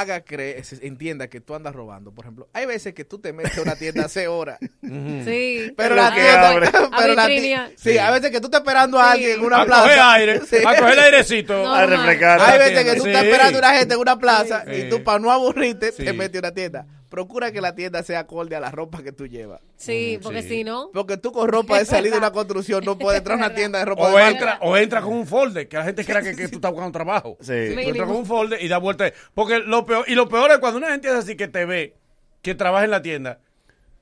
Haga 0.00 0.22
creer, 0.24 0.62
entienda 0.80 1.28
que 1.28 1.40
tú 1.40 1.54
andas 1.54 1.74
robando. 1.74 2.12
Por 2.12 2.24
ejemplo, 2.24 2.48
hay 2.52 2.66
veces 2.66 2.94
que 2.94 3.04
tú 3.04 3.18
te 3.18 3.32
metes 3.32 3.56
a 3.58 3.62
una 3.62 3.76
tienda 3.76 4.04
hace 4.06 4.26
horas. 4.28 4.58
Sí. 4.80 5.72
Pero 5.76 5.94
la 5.94 6.12
tienda, 6.14 6.48
abre. 6.50 6.70
pero 6.98 7.14
la 7.14 7.26
vitrinear. 7.26 7.68
ti- 7.70 7.74
sí, 7.76 7.98
a 7.98 8.10
veces 8.10 8.30
que 8.30 8.40
tú 8.40 8.46
estás 8.46 8.60
esperando 8.60 8.98
a 8.98 9.12
alguien 9.12 9.32
en 9.40 9.44
una 9.44 9.62
a 9.62 9.64
plaza. 9.66 9.82
coger 9.82 9.98
aire, 10.00 10.40
Sí. 10.48 10.56
a 10.66 10.76
coger 10.76 10.98
airecito. 10.98 11.62
No, 11.62 11.74
A 11.74 11.86
refrescar. 11.86 12.40
Hay 12.40 12.58
veces 12.58 12.84
que 12.84 12.96
tú 12.96 13.02
tienda. 13.04 13.10
estás 13.10 13.22
Sí. 13.22 13.28
esperando 13.30 13.58
a 13.58 13.60
una 13.68 13.78
gente 13.78 13.94
en 13.94 14.00
una 14.00 14.18
plaza 14.18 14.64
Sí. 14.66 14.72
y 14.82 14.88
tú 14.88 15.02
para 15.02 15.18
no 15.18 15.30
aburrirte 15.30 15.92
Sí. 15.92 16.04
te 16.04 16.12
metes 16.12 16.36
a 16.36 16.46
una 16.46 16.54
tienda. 16.54 16.86
Procura 17.12 17.52
que 17.52 17.60
la 17.60 17.74
tienda 17.74 18.02
sea 18.02 18.20
acorde 18.20 18.56
a 18.56 18.60
la 18.60 18.70
ropa 18.70 19.02
que 19.02 19.12
tú 19.12 19.26
llevas. 19.26 19.60
Sí, 19.76 20.18
porque 20.22 20.40
Sí. 20.40 20.48
si 20.48 20.64
no. 20.64 20.88
Porque 20.94 21.18
tú 21.18 21.30
con 21.30 21.46
ropa 21.46 21.78
de 21.78 21.84
salir 21.84 22.10
de 22.10 22.16
una 22.16 22.30
construcción 22.32 22.82
no 22.86 22.96
puedes 22.96 23.18
entrar 23.18 23.36
a 23.38 23.44
una 23.46 23.54
tienda 23.54 23.78
de 23.80 23.84
ropa 23.84 24.06
de 24.08 24.14
O 24.14 24.14
marca. 24.14 24.30
entra, 24.30 24.58
o 24.62 24.76
entra 24.78 25.02
con 25.02 25.12
un 25.12 25.26
folder, 25.26 25.68
que 25.68 25.76
la 25.76 25.84
gente 25.84 26.06
crea 26.06 26.22
que, 26.22 26.34
que 26.34 26.48
tú 26.48 26.54
estás 26.56 26.70
buscando 26.70 26.90
trabajo. 26.90 27.36
Sí. 27.40 27.48
Tú 27.48 27.52
entras 27.52 27.86
Mínimo. 27.86 28.06
con 28.06 28.16
un 28.16 28.24
folder 28.24 28.62
y 28.62 28.68
da 28.68 28.78
vuelta. 28.78 29.12
Porque 29.34 29.58
lo 29.58 29.84
peor, 29.84 30.06
y 30.08 30.14
lo 30.14 30.26
peor 30.26 30.52
es 30.52 30.58
cuando 30.58 30.78
una 30.78 30.88
gente 30.92 31.08
es 31.08 31.14
así 31.14 31.36
que 31.36 31.48
te 31.48 31.66
ve, 31.66 31.94
que 32.40 32.54
trabaja 32.54 32.86
en 32.86 32.90
la 32.92 33.02
tienda, 33.02 33.40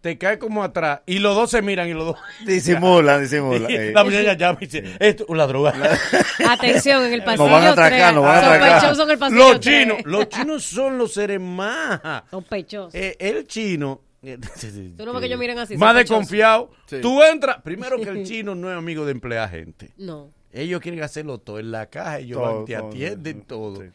te 0.01 0.17
cae 0.19 0.39
como 0.39 0.63
atrás 0.63 1.01
y 1.07 1.19
los 1.19 1.35
dos 1.37 1.51
se 1.51 1.61
miran 1.63 1.89
y 1.89 1.93
los 1.93 2.07
dos. 2.07 2.17
Disimulan, 2.47 3.21
disimulan. 3.23 3.93
La 3.93 4.03
muchacha 4.05 4.33
llama 4.35 4.59
y 4.61 4.67
dice, 4.67 4.97
esto 4.99 5.27
es 5.29 5.37
la 5.37 5.47
droga. 5.47 5.75
Atención, 6.49 7.05
en 7.05 7.13
el 7.13 7.23
pasillo. 7.25 7.45
Nos 7.45 7.53
van 7.53 7.65
a 7.67 7.71
atracar, 7.73 8.15
nos 8.15 8.25
van 8.25 8.37
a 8.37 8.39
atracar. 8.39 8.71
Sospechosos 8.81 9.05
en 9.05 9.11
el 9.11 9.19
pasillo. 9.19 9.39
Los 9.39 9.61
tres. 9.61 9.81
chinos, 9.83 9.99
los 10.05 10.29
chinos 10.29 10.63
son 10.65 10.99
los 10.99 11.13
seres 11.13 11.41
más. 11.41 12.01
Sospechosos. 12.31 12.95
Eh, 12.95 13.17
el 13.19 13.47
chino. 13.47 14.01
eh, 14.23 14.39
Tú 14.97 15.05
no 15.05 15.13
ves 15.13 15.21
que 15.21 15.27
ellos 15.27 15.39
miran 15.39 15.59
así, 15.59 15.77
Más 15.77 15.95
desconfiado. 15.95 16.71
Sí. 16.87 16.99
Tú 17.03 17.23
entras. 17.23 17.59
Primero 17.63 17.97
que 17.99 18.09
el 18.09 18.25
chino 18.27 18.55
no 18.55 18.71
es 18.71 18.77
amigo 18.77 19.05
de 19.05 19.13
emplear 19.13 19.51
gente. 19.51 19.91
No. 19.99 20.31
Ellos 20.53 20.81
quieren 20.81 21.03
hacerlo 21.03 21.39
todo 21.39 21.61
en 21.61 21.71
la 21.71 21.87
caja, 21.87 22.19
ellos 22.19 22.39
Todo, 22.41 22.57
van, 22.57 22.65
te 22.65 22.75
todo, 22.75 22.89
atienden 22.89 23.43
todo. 23.43 23.83
sí. 23.83 23.89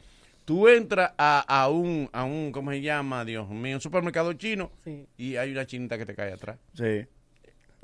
Tú 0.46 0.68
entras 0.68 1.12
a, 1.18 1.40
a 1.40 1.70
un, 1.70 2.08
a 2.14 2.24
un, 2.24 2.52
¿cómo 2.52 2.72
se 2.72 2.82
llama? 2.82 3.26
Dios 3.26 3.50
mío, 3.50 3.78
un 3.78 3.82
supermercado 3.82 4.32
chino 4.34 4.72
Sí. 4.84 5.08
y 5.18 5.36
hay 5.38 5.52
una 5.52 5.66
chinita 5.66 5.98
que 5.98 6.06
te 6.06 6.14
cae 6.16 6.32
atrás. 6.34 6.58
Sí. 6.74 7.08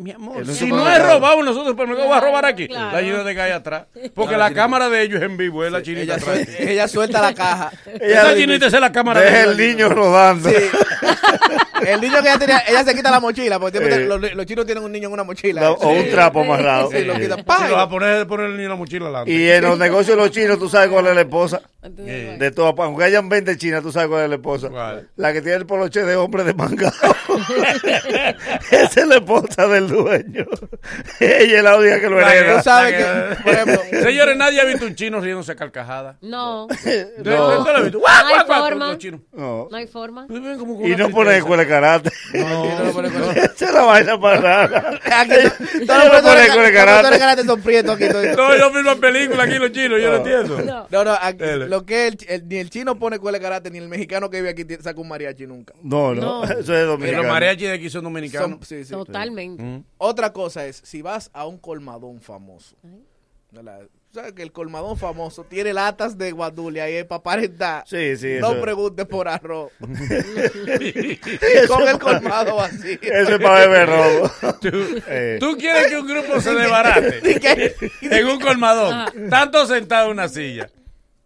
Mi 0.02 0.12
amor, 0.12 0.38
si 0.38 0.46
no 0.46 0.52
es 0.52 0.58
supermercado. 0.60 1.14
robado 1.14 1.40
en 1.40 1.46
nosotros 1.46 1.68
supermercado, 1.70 2.10
va 2.10 2.18
a 2.18 2.22
robar 2.22 2.46
aquí. 2.46 2.68
Claro. 2.68 2.92
La 2.92 3.02
chinita 3.02 3.26
te 3.26 3.36
cae 3.36 3.54
atrás. 3.54 3.84
Porque 4.16 4.36
la 4.38 4.54
cámara 4.54 4.90
de 4.90 5.02
ellos 5.04 5.20
es 5.22 5.24
en 5.30 5.38
vivo, 5.38 5.64
es 5.66 5.72
la 5.72 5.82
chinita 5.82 6.04
Ella, 6.04 6.16
atrás. 6.16 6.38
suel- 6.40 6.56
ella 6.70 6.88
suelta 6.88 7.22
la 7.22 7.34
caja. 7.34 7.72
Esa 8.00 8.36
chinita 8.36 8.66
es 8.68 8.74
la 8.74 8.92
cámara 8.92 9.22
Deja 9.22 9.38
de 9.38 9.44
el 9.52 9.58
niño 9.58 9.90
rodando. 9.90 10.50
Sí. 10.50 10.56
El 11.82 12.00
niño 12.00 12.14
que 12.22 12.30
ella 12.30 12.38
tenía, 12.38 12.60
ella 12.68 12.84
se 12.84 12.94
quita 12.94 13.10
la 13.10 13.20
mochila, 13.20 13.60
porque 13.60 13.80
Sí. 13.80 14.04
los, 14.06 14.22
los 14.36 14.46
chinos 14.46 14.68
tienen 14.68 14.84
un 14.84 14.92
niño 14.92 15.08
en 15.08 15.14
una 15.14 15.24
mochila. 15.24 15.62
No, 15.62 15.72
o 15.72 15.90
un 15.90 16.12
trapo 16.12 16.42
amarrado. 16.42 16.92
Sí, 16.92 17.04
lo 17.04 17.16
quita. 17.16 17.38
Si 17.38 17.42
¡pah! 17.42 17.68
lo 17.68 17.76
vas 17.76 17.88
a 17.88 17.90
poner, 17.90 18.28
poner 18.28 18.46
el 18.48 18.52
niño 18.52 18.66
en 18.66 18.70
la 18.70 18.76
mochila 18.76 19.06
adelante. 19.06 19.32
Y 19.32 19.50
en 19.50 19.64
los 19.64 19.80
negocios 19.80 20.16
de 20.16 20.22
los 20.22 20.30
chinos, 20.30 20.60
tú 20.60 20.70
sabes 20.70 20.90
cuál 20.90 21.08
es 21.08 21.16
la 21.16 21.22
esposa. 21.22 21.60
Eh. 22.06 22.36
De 22.38 22.52
todas, 22.52 22.76
aunque 22.78 23.04
hayan 23.06 23.28
20 23.30 23.58
chinas, 23.58 23.82
tú 23.82 23.92
sabes 23.92 24.10
cuál 24.10 24.26
es 24.26 24.30
la 24.30 24.36
esposa. 24.36 24.70
La 25.16 25.34
que 25.34 25.42
tiene 25.42 25.58
el 25.58 25.66
poloche 25.66 26.04
de 26.04 26.16
hombre 26.18 26.44
de 26.44 26.54
manga. 26.54 26.94
Esa 28.72 29.02
es 29.02 29.08
la 29.08 29.16
esposa 29.16 29.68
del 29.68 29.88
dueño. 29.92 30.46
Ella 31.20 31.58
es 31.58 31.64
la 31.64 31.78
única 31.78 32.00
que 32.00 32.10
lo 32.10 32.20
hereda. 32.20 32.58
Tú 32.58 32.64
sabes 32.64 32.94
que, 32.96 33.36
por 33.44 33.54
ejemplo, 33.54 33.82
señores, 34.04 34.38
nadie 34.38 34.62
ha 34.62 34.66
visto 34.66 34.86
un 34.86 34.96
chino 34.96 35.20
riéndose 35.20 35.52
a 35.52 35.56
carcajada. 35.56 36.18
No. 36.22 36.68
¿De- 36.84 37.06
de- 37.06 37.24
¿tú 37.24 37.30
lo 37.30 37.70
has 37.78 37.84
visto? 37.84 38.00
¡Guau, 38.00 38.24
No 38.24 38.28
hay 38.30 38.46
forma. 38.46 38.98
No. 39.34 39.68
No 39.72 39.78
hay 39.78 39.88
forma. 39.88 40.28
Y 40.30 40.96
no 40.96 41.10
pone 41.10 41.38
escuela 41.38 41.64
de 41.64 41.70
karate. 41.70 42.12
Esa 42.34 43.66
es 43.66 43.74
la 43.74 43.82
vaina 43.84 44.20
para 44.20 44.40
nada. 44.40 44.92
No 44.92 46.22
pone 46.22 46.42
escuela 46.46 46.70
de 46.70 47.10
los 47.10 47.20
karate. 47.20 47.44
son 47.46 47.62
prietos 47.62 47.96
aquí. 47.96 48.06
No, 48.36 48.58
yo 48.58 48.72
mismo 48.72 48.96
película 48.98 49.44
aquí 49.44 49.56
los 49.58 49.72
chinos, 49.72 50.02
yo 50.02 50.10
no 50.12 50.18
entiendo. 50.18 50.88
No, 50.90 51.04
no, 51.04 51.18
lo 51.68 51.86
que 51.86 52.08
el, 52.08 52.18
el- 52.28 52.48
ni 52.48 52.58
el 52.58 52.70
chino 52.70 52.98
pone 52.98 53.16
escuela 53.18 53.38
de 53.38 53.44
karate, 53.44 53.70
ni 53.72 53.78
el 53.78 53.88
mexicano 53.88 54.30
que 54.30 54.38
vive 54.38 54.50
aquí 54.50 54.66
saca 54.82 55.00
un 55.00 55.08
mariachi 55.08 55.46
nunca. 55.48 55.74
No, 55.82 56.14
no, 56.14 56.44
eso 56.44 56.76
es 56.76 56.86
dominicano. 56.86 57.24
Los 57.24 57.32
mariachis 57.32 57.68
de 57.68 57.74
aquí 57.74 57.90
son 57.90 58.04
dominicanos. 58.04 58.50
Son- 58.50 58.64
sí, 58.64 58.84
sí. 58.84 58.92
Totalmente. 58.92 59.62
Otra 59.98 60.34
cosa 60.34 60.66
es, 60.66 60.82
si 60.84 61.02
vas 61.02 61.30
a 61.34 61.46
un 61.48 61.58
colmadón 61.58 62.22
famoso, 62.22 62.76
¿verdad? 63.52 63.82
¿sabes 64.14 64.34
que 64.34 64.42
el 64.44 64.52
colmadón 64.52 64.98
famoso 64.98 65.46
tiene 65.46 65.72
latas 65.74 66.18
de 66.18 66.34
guadulia 66.34 66.90
y 66.90 66.96
es 66.96 67.06
para 67.06 67.20
aparentar? 67.20 67.84
Sí, 67.88 68.18
sí, 68.18 68.36
No 68.42 68.52
eso- 68.52 68.62
preguntes 68.62 69.06
por 69.06 69.30
arroz. 69.30 69.72
Con 71.68 71.88
el 71.88 71.98
colmado 72.00 72.58
vacío. 72.58 72.98
Eso 73.02 73.36
es 73.36 73.42
para 73.42 73.68
beber 73.68 73.88
robo. 73.90 74.32
¿Tú, 74.60 74.70
Eh. 75.08 75.38
tú 75.40 75.56
quieres 75.58 75.88
que 75.88 75.98
un 75.98 76.08
grupo 76.08 76.40
se 76.42 76.54
desbarate 76.54 77.76
en 78.02 78.28
un 78.28 78.40
colmadón, 78.40 79.30
tanto 79.30 79.66
sentado 79.66 80.08
en 80.08 80.12
una 80.12 80.28
silla, 80.28 80.70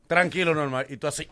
tranquilo, 0.07 0.53
normal, 0.53 0.85
y 0.90 0.98
tú 0.98 1.07
así, 1.07 1.27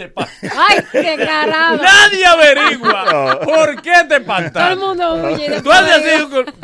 te 0.00 0.08
pasas. 0.08 0.32
¡Ay, 0.42 0.78
qué 0.92 1.16
carajo! 1.18 1.76
Nadie 1.82 2.24
averigua 2.26 3.04
No. 3.12 3.40
por 3.40 3.82
qué 3.82 3.92
te 4.08 4.20
Todo 4.20 4.68
el 4.70 4.76
mundo 4.78 5.14
huye. 5.14 5.56
y 5.58 5.60
Tú 5.60 5.70
haces 5.70 5.92
así 5.92 6.22
un 6.22 6.30
col- 6.30 6.54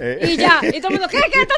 Y 0.22 0.36
ya. 0.36 0.60
Y 0.62 0.80
todo 0.80 0.88
el 0.92 0.98
mundo, 0.98 1.08
¿qué? 1.08 1.20
¿Qué 1.32 1.42
está 1.42 1.54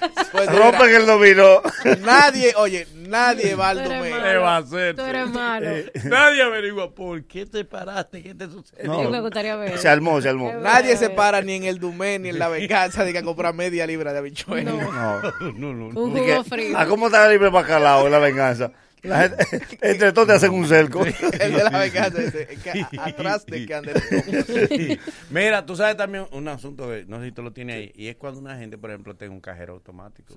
tirando? 0.00 0.24
Pues 0.32 0.50
Rompen 0.52 0.94
el 0.94 1.06
dominó. 1.06 1.60
Nadie, 2.00 2.54
oye, 2.56 2.86
nadie 2.94 3.54
va 3.54 3.68
al 3.70 3.84
Tú 3.84 3.90
eres 3.90 3.98
domingo. 3.98 4.16
malo. 4.18 4.30
¿Qué 4.32 4.36
va 4.38 4.54
a 4.54 4.58
hacer? 4.58 4.96
Tú 4.96 5.02
eres 5.02 5.28
malo. 5.28 5.70
Nadie 6.04 6.42
averigua 6.42 6.94
por 6.94 7.24
qué 7.24 7.44
te 7.46 7.64
paraste, 7.64 8.22
qué 8.22 8.34
te 8.34 8.46
sucedió. 8.46 8.90
No. 8.90 9.10
Me 9.10 9.20
gustaría 9.20 9.54
ver. 9.56 9.78
Se 9.78 9.88
armó, 9.88 10.20
se 10.22 10.30
armó. 10.30 10.52
Nadie 10.54 10.96
se 10.96 11.10
para 11.10 11.42
ni 11.42 11.54
en 11.54 11.64
el 11.64 11.78
Dumé 11.78 12.18
ni 12.18 12.30
en 12.30 12.38
la 12.38 12.48
venganza 12.48 13.04
de 13.04 13.12
que 13.12 13.18
a 13.18 13.22
comprar 13.22 13.52
media 13.54 13.86
libra 13.86 14.12
de 14.12 14.18
habichuelas. 14.18 14.74
No. 14.94 15.20
No, 15.52 15.72
no, 15.74 16.00
Un 16.00 16.14
Di 16.14 16.20
jugo 16.20 16.42
que, 16.42 16.48
frío. 16.48 16.78
¿A 16.78 16.86
cómo 16.86 17.06
está 17.06 17.28
libre 17.28 17.50
bacalao 17.50 18.06
en 18.06 18.12
la 18.12 18.18
venganza? 18.18 18.70
La 19.04 19.22
gente- 19.28 19.78
entre 19.82 20.12
todos 20.12 20.28
te 20.28 20.32
hacen 20.34 20.52
un 20.52 20.66
cerco. 20.66 21.04
El 21.40 21.52
de 21.52 21.64
la 21.64 21.78
venganza 21.78 22.18
dice, 22.20 22.48
es 22.50 22.58
que 22.62 22.70
a- 22.70 23.04
atrás 23.04 23.46
de 23.46 23.66
que 23.66 23.74
ande. 23.74 24.98
Mira, 25.30 25.64
tú 25.66 25.76
sabes 25.76 25.96
también 25.96 26.26
un 26.32 26.48
asunto 26.48 26.88
que 26.88 27.04
no 27.06 27.18
sé 27.20 27.26
si 27.26 27.32
tú 27.32 27.42
lo 27.42 27.52
tienes 27.52 27.76
ahí, 27.76 27.92
y 27.94 28.08
es 28.08 28.16
cuando 28.16 28.40
una 28.40 28.56
gente, 28.58 28.78
por 28.78 28.90
ejemplo, 28.90 29.14
tiene 29.14 29.34
un 29.34 29.40
cajero 29.40 29.74
automático. 29.74 30.34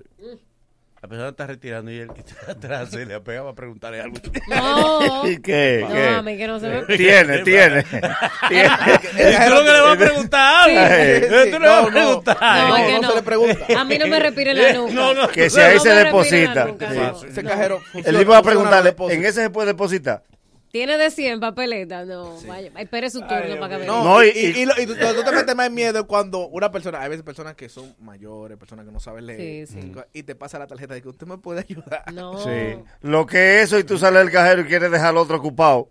La 1.00 1.08
persona 1.08 1.30
está 1.30 1.46
retirando 1.46 1.92
y 1.92 2.00
él 2.00 2.10
está 2.18 2.52
atrás 2.54 2.90
se 2.90 3.06
le 3.06 3.14
ha 3.14 3.20
pegado 3.24 3.50
a 3.50 3.56
preguntarle 3.56 4.02
algo. 4.02 4.18
No. 4.48 5.28
¿Y 5.30 5.40
qué? 5.42 5.86
No, 5.88 5.94
¿Qué? 5.94 6.08
a 6.08 6.22
mí 6.24 6.38
que 6.38 6.48
no 6.48 6.60
se 6.60 6.70
me... 6.70 6.82
Tiene, 6.98 7.40
tiene. 7.44 7.84
tiene. 7.84 8.70
¿Y 9.14 9.48
tú 9.48 9.54
lo 9.54 9.64
que 9.64 9.72
le 9.74 9.82
vas 9.82 9.94
a 9.94 9.98
preguntar 9.98 10.70
algo? 10.70 10.80
Sí. 10.80 10.94
¿Eh? 10.94 11.50
¿Tú 11.54 11.60
le 11.60 11.68
vas 11.68 11.78
a 11.78 11.82
No, 11.82 11.88
no. 11.90 11.92
preguntar 11.94 12.38
No, 12.42 12.78
no 12.92 13.02
no. 13.02 13.10
se 13.10 13.16
le 13.16 13.22
pregunta. 13.22 13.66
A 13.80 13.84
mí 13.84 13.98
no 14.00 14.08
me 14.08 14.20
respira 14.20 14.52
en 14.52 14.62
la 14.64 14.74
nuca. 14.74 14.94
No, 14.94 15.14
no. 15.14 15.28
Que 15.28 15.50
si 15.52 15.60
ahí 15.60 15.76
No 15.76 15.82
se 15.82 15.90
deposita. 15.92 16.66
nuca, 16.66 16.92
Sí. 16.92 16.98
no. 16.98 17.24
Ese 17.30 17.44
cajero 17.44 17.80
El 17.94 18.18
tipo 18.18 18.32
va 18.32 18.38
a 18.40 18.44
preguntarle. 18.44 18.96
¿en 19.10 19.22
ese 19.26 19.44
se 19.44 19.50
puede 19.52 19.68
depositar? 19.68 20.24
Tiene 20.72 20.98
de 20.98 21.10
100 21.12 21.40
papeletas. 21.40 22.06
No, 22.08 22.36
vaya. 22.48 22.72
Espere 22.78 23.10
su 23.10 23.20
turno 23.22 23.58
para 23.60 23.70
que 23.76 23.78
me 23.82 23.86
No, 23.86 24.04
No, 24.04 24.24
y, 24.24 24.28
y- 24.30 24.32
y- 24.32 24.60
y 24.62 24.66
lo- 24.66 24.74
y 24.80 24.86
tú, 24.86 24.94
tú 24.96 25.24
te 25.24 25.32
metes 25.32 25.56
más 25.56 25.72
miedo 25.72 26.06
cuando 26.08 26.48
una 26.48 26.72
persona, 26.72 27.02
hay 27.02 27.10
veces 27.10 27.24
personas 27.24 27.56
que 27.56 27.70
son 27.70 27.96
mayores, 28.00 28.58
personas 28.58 28.86
que 28.86 28.92
no 28.92 29.00
saben 29.00 29.26
leer, 29.26 29.68
Sí, 29.68 29.74
sí. 29.82 29.92
y 30.14 30.24
te 30.24 30.36
pasa 30.36 30.60
la 30.60 30.68
tarjeta 30.68 30.94
de 30.94 31.02
que 31.02 31.10
usted 31.10 31.26
me 31.26 31.38
puede 31.38 31.62
ayudar. 31.68 32.04
No. 32.14 32.38
Sí. 32.44 32.78
Lo 33.02 33.26
que 33.26 33.58
es 33.58 33.64
eso 33.68 33.80
y 33.80 33.84
tú 33.84 33.98
sales 33.98 34.20
del 34.24 34.32
cajero 34.32 34.62
y 34.62 34.66
quieres 34.66 34.92
dejar 34.92 35.08
al 35.10 35.18
otro 35.18 35.38
ocupado. 35.38 35.90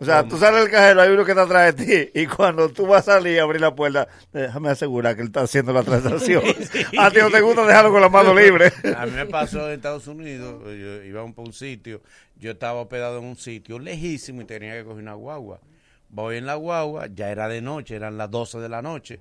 O 0.00 0.04
sea, 0.04 0.22
tú 0.26 0.38
sales 0.38 0.60
del 0.62 0.70
cajero, 0.70 1.00
hay 1.02 1.10
uno 1.10 1.24
que 1.24 1.32
está 1.32 1.42
atrás 1.42 1.74
de 1.76 1.84
ti 1.84 2.10
y 2.20 2.26
cuando 2.26 2.68
tú 2.68 2.86
vas 2.86 3.08
a 3.08 3.14
salir 3.14 3.34
y 3.34 3.38
abrir 3.40 3.60
la 3.60 3.74
puerta, 3.74 4.06
déjame 4.32 4.68
asegurar 4.70 5.14
que 5.16 5.22
él 5.22 5.26
está 5.28 5.40
haciendo 5.42 5.72
la 5.72 5.82
transacción. 5.82 6.42
A 6.98 7.10
ti 7.10 7.18
no 7.20 7.30
te 7.30 7.40
gusta 7.40 7.66
dejarlo 7.66 7.90
con 7.90 8.00
la 8.00 8.08
mano 8.08 8.32
libre. 8.34 8.72
A 8.96 9.06
mí 9.06 9.12
me 9.12 9.26
pasó 9.26 9.66
en 9.66 9.74
Estados 9.74 10.06
Unidos, 10.06 10.62
yo 10.64 11.02
iba 11.02 11.26
por 11.32 11.46
un 11.46 11.52
sitio, 11.52 12.00
yo 12.38 12.52
estaba 12.52 12.80
hospedado 12.80 13.18
en 13.18 13.24
un 13.24 13.36
sitio 13.36 13.78
lejísimo 13.78 14.42
y 14.42 14.44
tenía 14.44 14.74
que 14.74 14.84
coger 14.84 15.02
una 15.02 15.14
guagua. 15.14 15.60
Voy 16.08 16.36
en 16.36 16.46
la 16.46 16.54
guagua, 16.54 17.08
ya 17.08 17.30
era 17.30 17.48
de 17.48 17.60
noche, 17.60 17.96
eran 17.96 18.16
las 18.16 18.30
12 18.30 18.60
de 18.60 18.68
la 18.68 18.80
noche, 18.80 19.20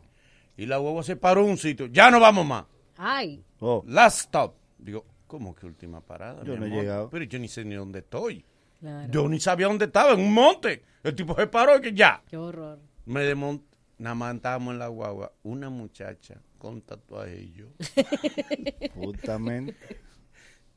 y 0.55 0.65
la 0.65 0.77
guagua 0.77 1.03
se 1.03 1.15
paró 1.15 1.43
en 1.43 1.51
un 1.51 1.57
sitio, 1.57 1.87
ya 1.87 2.09
no 2.09 2.19
vamos 2.19 2.45
más. 2.45 2.65
Ay. 2.97 3.43
Oh, 3.59 3.83
Last 3.87 4.21
stop. 4.21 4.55
Digo, 4.77 5.05
¿cómo 5.27 5.53
que 5.53 5.65
última 5.65 6.01
parada? 6.01 6.43
Yo 6.43 6.53
mi 6.53 6.59
no 6.59 6.65
he 6.65 6.69
llegado. 6.69 7.09
Pero 7.09 7.25
yo 7.25 7.39
ni 7.39 7.47
sé 7.47 7.65
ni 7.65 7.75
dónde 7.75 7.99
estoy. 7.99 8.45
Claro. 8.79 9.11
Yo 9.11 9.27
ni 9.27 9.39
sabía 9.39 9.67
dónde 9.67 9.85
estaba, 9.85 10.13
en 10.13 10.21
un 10.21 10.33
monte. 10.33 10.83
El 11.03 11.15
tipo 11.15 11.35
se 11.35 11.47
paró 11.47 11.77
y 11.77 11.81
que 11.81 11.93
ya. 11.93 12.23
Qué 12.27 12.37
horror. 12.37 12.79
Me 13.05 13.21
desmonté. 13.21 13.65
Nada 13.99 14.15
más 14.15 14.35
estábamos 14.35 14.73
en 14.73 14.79
la 14.79 14.87
guagua. 14.87 15.33
Una 15.43 15.69
muchacha 15.69 16.39
con 16.57 16.81
tatuaje 16.81 17.41
y 17.41 17.51
yo. 17.51 17.67
justamente. 18.95 19.75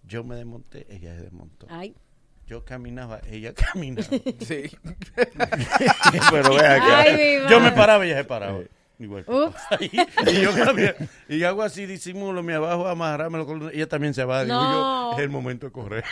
Yo 0.02 0.24
me 0.24 0.36
desmonté, 0.36 0.86
ella 0.90 1.14
se 1.16 1.22
desmontó. 1.22 1.66
Ay. 1.68 1.94
Yo 2.50 2.64
caminaba, 2.64 3.20
ella 3.30 3.54
caminaba. 3.72 4.08
Sí. 4.40 4.76
Pero 6.32 6.54
ve 6.54 6.66
aquí. 6.66 6.86
Ay, 6.90 7.38
mi 7.44 7.48
Yo 7.48 7.60
me 7.60 7.70
paraba 7.70 8.04
y 8.04 8.08
ella 8.08 8.18
se 8.18 8.24
paraba. 8.24 8.58
Igual. 9.00 9.24
Ups. 9.26 9.56
y, 9.80 9.96
yo 10.42 10.50
y 11.28 11.42
hago 11.44 11.62
así, 11.62 11.86
disimulo, 11.86 12.42
me 12.42 12.52
abajo, 12.54 12.86
amarrármelo 12.86 13.46
con 13.46 13.70
ella 13.72 13.88
también 13.88 14.12
se 14.12 14.24
va. 14.24 14.44
Digo 14.44 14.54
No. 14.54 15.12
yo, 15.12 15.16
es 15.16 15.24
el 15.24 15.30
momento 15.30 15.64
de 15.66 15.72
correr. 15.72 16.04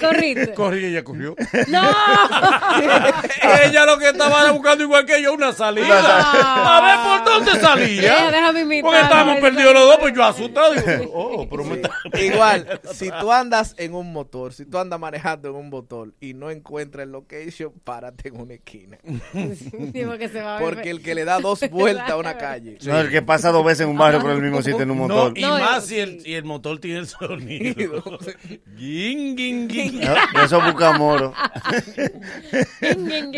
Corriste. 0.00 0.54
Corrí 0.54 0.80
y 0.80 0.84
ella 0.86 1.04
corrió. 1.04 1.36
¡No! 1.68 1.82
ella 3.66 3.84
lo 3.84 3.98
que 3.98 4.08
estaba 4.08 4.50
buscando 4.52 4.84
igual 4.84 5.04
que 5.04 5.20
yo 5.22 5.34
una 5.34 5.52
salida. 5.52 6.00
Ah. 6.02 6.78
A 6.78 6.80
ver 6.80 7.24
por 7.24 7.34
dónde 7.34 7.60
salía. 7.60 8.30
Déjame 8.30 8.60
imitar, 8.62 8.84
Porque 8.84 9.00
estábamos 9.00 9.40
perdidos 9.40 9.74
los 9.74 9.82
dos, 9.84 9.96
pues 10.00 10.14
yo 10.14 10.24
asustado. 10.24 10.72
Digo, 10.72 11.10
oh, 11.12 11.48
pero 11.48 11.64
me 11.64 11.74
está- 11.74 11.90
Igual, 12.18 12.80
si 12.92 13.10
tú 13.20 13.30
andas 13.32 13.74
en 13.76 13.92
un 13.94 14.12
motor, 14.12 14.54
si 14.54 14.64
tú 14.64 14.78
andas 14.78 14.98
manejando 14.98 15.50
en 15.50 15.56
un 15.56 15.68
motor 15.68 16.14
y 16.20 16.32
no 16.32 16.50
encuentras 16.50 17.04
el 17.04 17.12
location, 17.12 17.70
párate 17.84 18.28
en 18.28 18.40
una 18.40 18.54
esquina. 18.54 18.96
Sí, 19.34 20.04
porque 20.06 20.28
se 20.30 20.40
va 20.40 20.56
a 20.56 20.60
ver 20.60 20.74
Porque 20.74 20.90
el 20.90 21.02
que 21.02 21.14
le 21.14 21.26
da 21.26 21.38
dos 21.38 21.60
vueltas 21.70 22.13
a 22.14 22.18
una 22.18 22.36
calle. 22.38 22.78
No, 22.84 22.98
el 23.00 23.10
que 23.10 23.22
pasa 23.22 23.50
dos 23.50 23.64
veces 23.64 23.82
en 23.82 23.88
un 23.90 23.98
barrio 23.98 24.20
por 24.20 24.30
el 24.30 24.40
mismo 24.40 24.62
sitio 24.62 24.82
en 24.82 24.90
un 24.90 24.98
No, 24.98 25.06
motor. 25.08 25.38
y 25.38 25.42
No, 25.42 25.58
más 25.58 25.86
si 25.86 25.98
el, 26.00 26.20
si 26.20 26.34
el 26.34 26.44
motor 26.44 26.78
tiene 26.80 27.00
el 27.00 27.06
sonido. 27.08 28.02
Guin, 28.76 29.36
guin, 29.36 29.68
guin. 29.68 30.00
No, 30.00 30.42
Eso 30.42 30.60
busca 30.60 30.92
moro. 30.98 31.32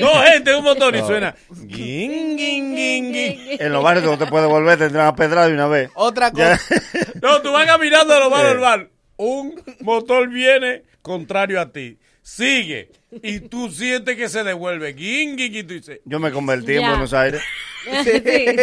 No, 0.01 0.23
gente, 0.23 0.55
un 0.57 0.65
motor 0.65 0.95
y 0.97 1.01
suena. 1.01 1.35
Guin, 1.51 2.37
guin, 2.37 2.75
guin, 2.77 3.13
guin. 3.13 3.39
En 3.61 3.73
los 3.73 3.83
barrios 3.83 4.05
no 4.05 4.19
te 4.19 4.27
puedes 4.27 4.49
volver, 4.49 4.79
tendrán 4.79 5.07
a 5.09 5.15
pedrar 5.17 5.49
de 5.49 5.55
una 5.55 5.67
vez. 5.69 5.91
Otra 5.95 6.31
cosa, 6.31 6.61
No, 7.23 7.41
tú 7.43 7.53
vas 7.53 7.67
caminando 7.67 8.15
de 8.15 8.21
lo 8.21 8.31
malo 8.31 8.47
Sí. 8.49 8.55
al 8.55 8.59
bar. 8.59 8.91
Un 9.17 9.63
motor 9.81 10.29
viene 10.29 10.83
contrario 11.03 11.61
a 11.61 11.73
ti. 11.73 11.99
Sigue. 12.23 12.91
Y 13.23 13.41
tú 13.41 13.71
sientes 13.71 14.17
que 14.17 14.29
se 14.29 14.43
devuelve. 14.45 14.93
Guin, 14.93 15.37
guin, 15.37 15.55
y 15.55 15.63
tú 15.63 15.75
dices. 15.75 16.01
Yo 16.05 16.19
me 16.19 16.33
convertí 16.33 16.75
en 16.75 16.81
Ya. 16.83 16.91
Buenos 16.91 17.13
Aires. 17.13 17.43
Sí. 17.87 18.11
En, 18.25 18.59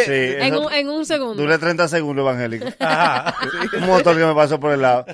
eso- 0.53 0.67
un, 0.67 0.73
en 0.73 0.89
un 0.89 1.05
segundo. 1.05 1.41
Duré 1.41 1.57
30 1.57 1.87
segundos, 1.87 2.23
evangélico. 2.23 2.65
Un 3.79 3.85
motor 3.87 4.17
que 4.17 4.25
me 4.25 4.35
pasó 4.35 4.59
por 4.59 4.73
el 4.73 4.81
lado. 4.81 5.05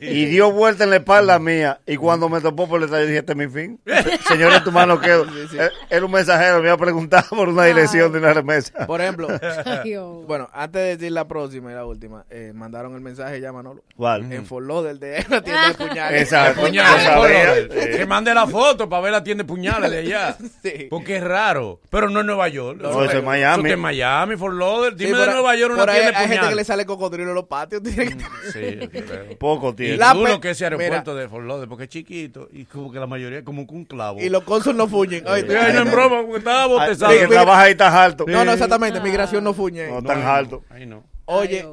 Y 0.00 0.24
dio 0.24 0.50
vuelta 0.50 0.84
en 0.84 0.90
la 0.90 0.96
espalda 0.96 1.38
mía. 1.38 1.78
Y 1.86 1.96
cuando 1.96 2.30
me 2.30 2.40
topó 2.40 2.66
por 2.66 2.80
detrás, 2.80 3.00
yo 3.02 3.06
dije, 3.08 3.18
este 3.18 3.32
es 3.32 3.36
mi 3.38 3.48
fin. 3.48 3.78
Señor, 4.28 4.54
en 4.54 4.64
tu 4.64 4.72
mano 4.72 4.98
quedo. 4.98 5.26
Eh, 5.26 5.68
Era 5.90 6.06
un 6.06 6.10
mensajero, 6.10 6.60
me 6.60 6.68
iba 6.68 6.72
a 6.72 6.78
preguntar 6.78 7.26
por 7.28 7.50
una 7.50 7.64
dirección 7.66 8.10
de 8.12 8.18
una 8.18 8.32
remesa. 8.32 8.86
por 8.86 9.02
ejemplo, 9.02 9.28
Ay, 9.66 9.94
oh. 9.96 10.22
bueno, 10.26 10.48
antes 10.54 10.80
de 10.80 10.96
decir 10.96 11.12
la 11.12 11.28
próxima 11.28 11.70
y 11.70 11.74
la 11.74 11.84
última, 11.84 12.24
eh, 12.30 12.52
mandaron 12.54 12.94
el 12.94 13.02
mensaje 13.02 13.42
ya, 13.42 13.52
Manolo. 13.52 13.84
¿Cuál? 13.94 14.32
En 14.32 14.46
Fort 14.46 14.66
del 14.84 14.98
de 14.98 15.22
una 15.28 15.42
tienda 15.42 15.68
de 15.68 15.74
puñales. 15.74 16.22
Exacto. 16.22 16.62
Puñales, 16.62 17.04
Yo 17.04 17.10
sabía. 17.10 17.46
por- 17.68 17.90
Que 17.90 18.06
mande 18.06 18.32
la 18.32 18.46
para 18.76 19.02
ver 19.02 19.12
la 19.12 19.22
tienda 19.24 19.42
de 19.44 19.48
puñales 19.48 19.90
de 19.90 19.98
allá. 19.98 20.36
Sí. 20.62 20.86
Porque 20.90 21.16
es 21.16 21.24
raro. 21.24 21.80
Pero 21.90 22.10
no 22.10 22.20
es 22.20 22.26
Nueva 22.26 22.48
York. 22.48 22.78
No, 22.80 23.02
eso 23.04 23.18
es 23.18 23.24
Miami. 23.24 23.64
Eso 23.64 23.74
es 23.74 23.78
Miami, 23.80 24.36
Fort 24.36 24.54
Lauderdale. 24.56 24.98
Sí, 24.98 25.04
Dime 25.06 25.18
de 25.18 25.26
Nueva 25.26 25.56
York 25.56 25.74
una 25.74 25.86
tienda 25.86 26.10
de 26.10 26.16
Hay 26.16 26.22
gente 26.22 26.28
que 26.28 26.40
le 26.40 26.46
puñales. 26.46 26.66
sale 26.66 26.86
cocodrilo 26.86 27.28
en 27.30 27.34
los 27.34 27.44
patios. 27.46 27.82
tiene 27.82 28.08
que- 28.08 28.24
Sí, 28.52 28.78
yo 28.80 28.90
creo. 28.90 29.24
Poco 29.38 29.70
Y 29.70 29.74
tiene. 29.74 29.96
La 29.96 30.12
duro 30.14 30.40
que 30.40 30.50
ese 30.50 30.64
aeropuerto 30.64 31.12
Mira. 31.12 31.22
de 31.22 31.28
Fort 31.28 31.44
Lauderdale, 31.46 31.68
porque 31.68 31.84
es 31.84 31.90
chiquito 31.90 32.48
y 32.52 32.64
como 32.64 32.92
que 32.92 32.98
la 32.98 33.06
mayoría 33.06 33.38
es 33.38 33.44
como 33.44 33.66
que 33.66 33.74
un 33.74 33.84
clavo. 33.84 34.20
Y 34.20 34.28
los 34.28 34.42
cónsul 34.44 34.76
no 34.76 34.86
fuñen. 34.88 35.20
Sí, 35.20 35.26
ay, 35.28 35.44
no 35.74 35.82
es 35.82 35.90
broma, 35.92 36.20
porque 36.22 36.38
estaba 36.38 36.66
botezado. 36.66 37.12
El 37.12 37.18
que 37.20 37.26
trabaja 37.28 37.62
ahí 37.62 37.72
está 37.72 38.02
alto. 38.04 38.24
No, 38.28 38.44
no, 38.44 38.52
exactamente. 38.52 39.00
Migración 39.00 39.44
no 39.44 39.54
fuñe. 39.54 39.88
No, 39.88 40.02
tan 40.02 40.22
alto. 40.22 40.62
Ahí 40.70 40.84
no. 40.86 41.04
Oye. 41.26 41.64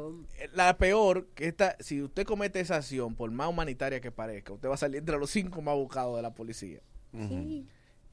La 0.54 0.78
peor, 0.78 1.28
que 1.36 1.48
esta, 1.48 1.76
si 1.80 2.02
usted 2.02 2.26
comete 2.26 2.60
esa 2.60 2.76
acción, 2.78 3.16
por 3.16 3.30
más 3.32 3.48
humanitaria 3.50 4.00
que 4.00 4.12
parezca, 4.12 4.54
usted 4.54 4.70
va 4.70 4.76
a 4.76 4.78
salir 4.78 5.00
entre 5.00 5.18
los 5.18 5.30
cinco 5.30 5.62
más 5.62 5.76
buscados 5.76 6.16
de 6.16 6.22
la 6.22 6.34
policía. 6.34 6.80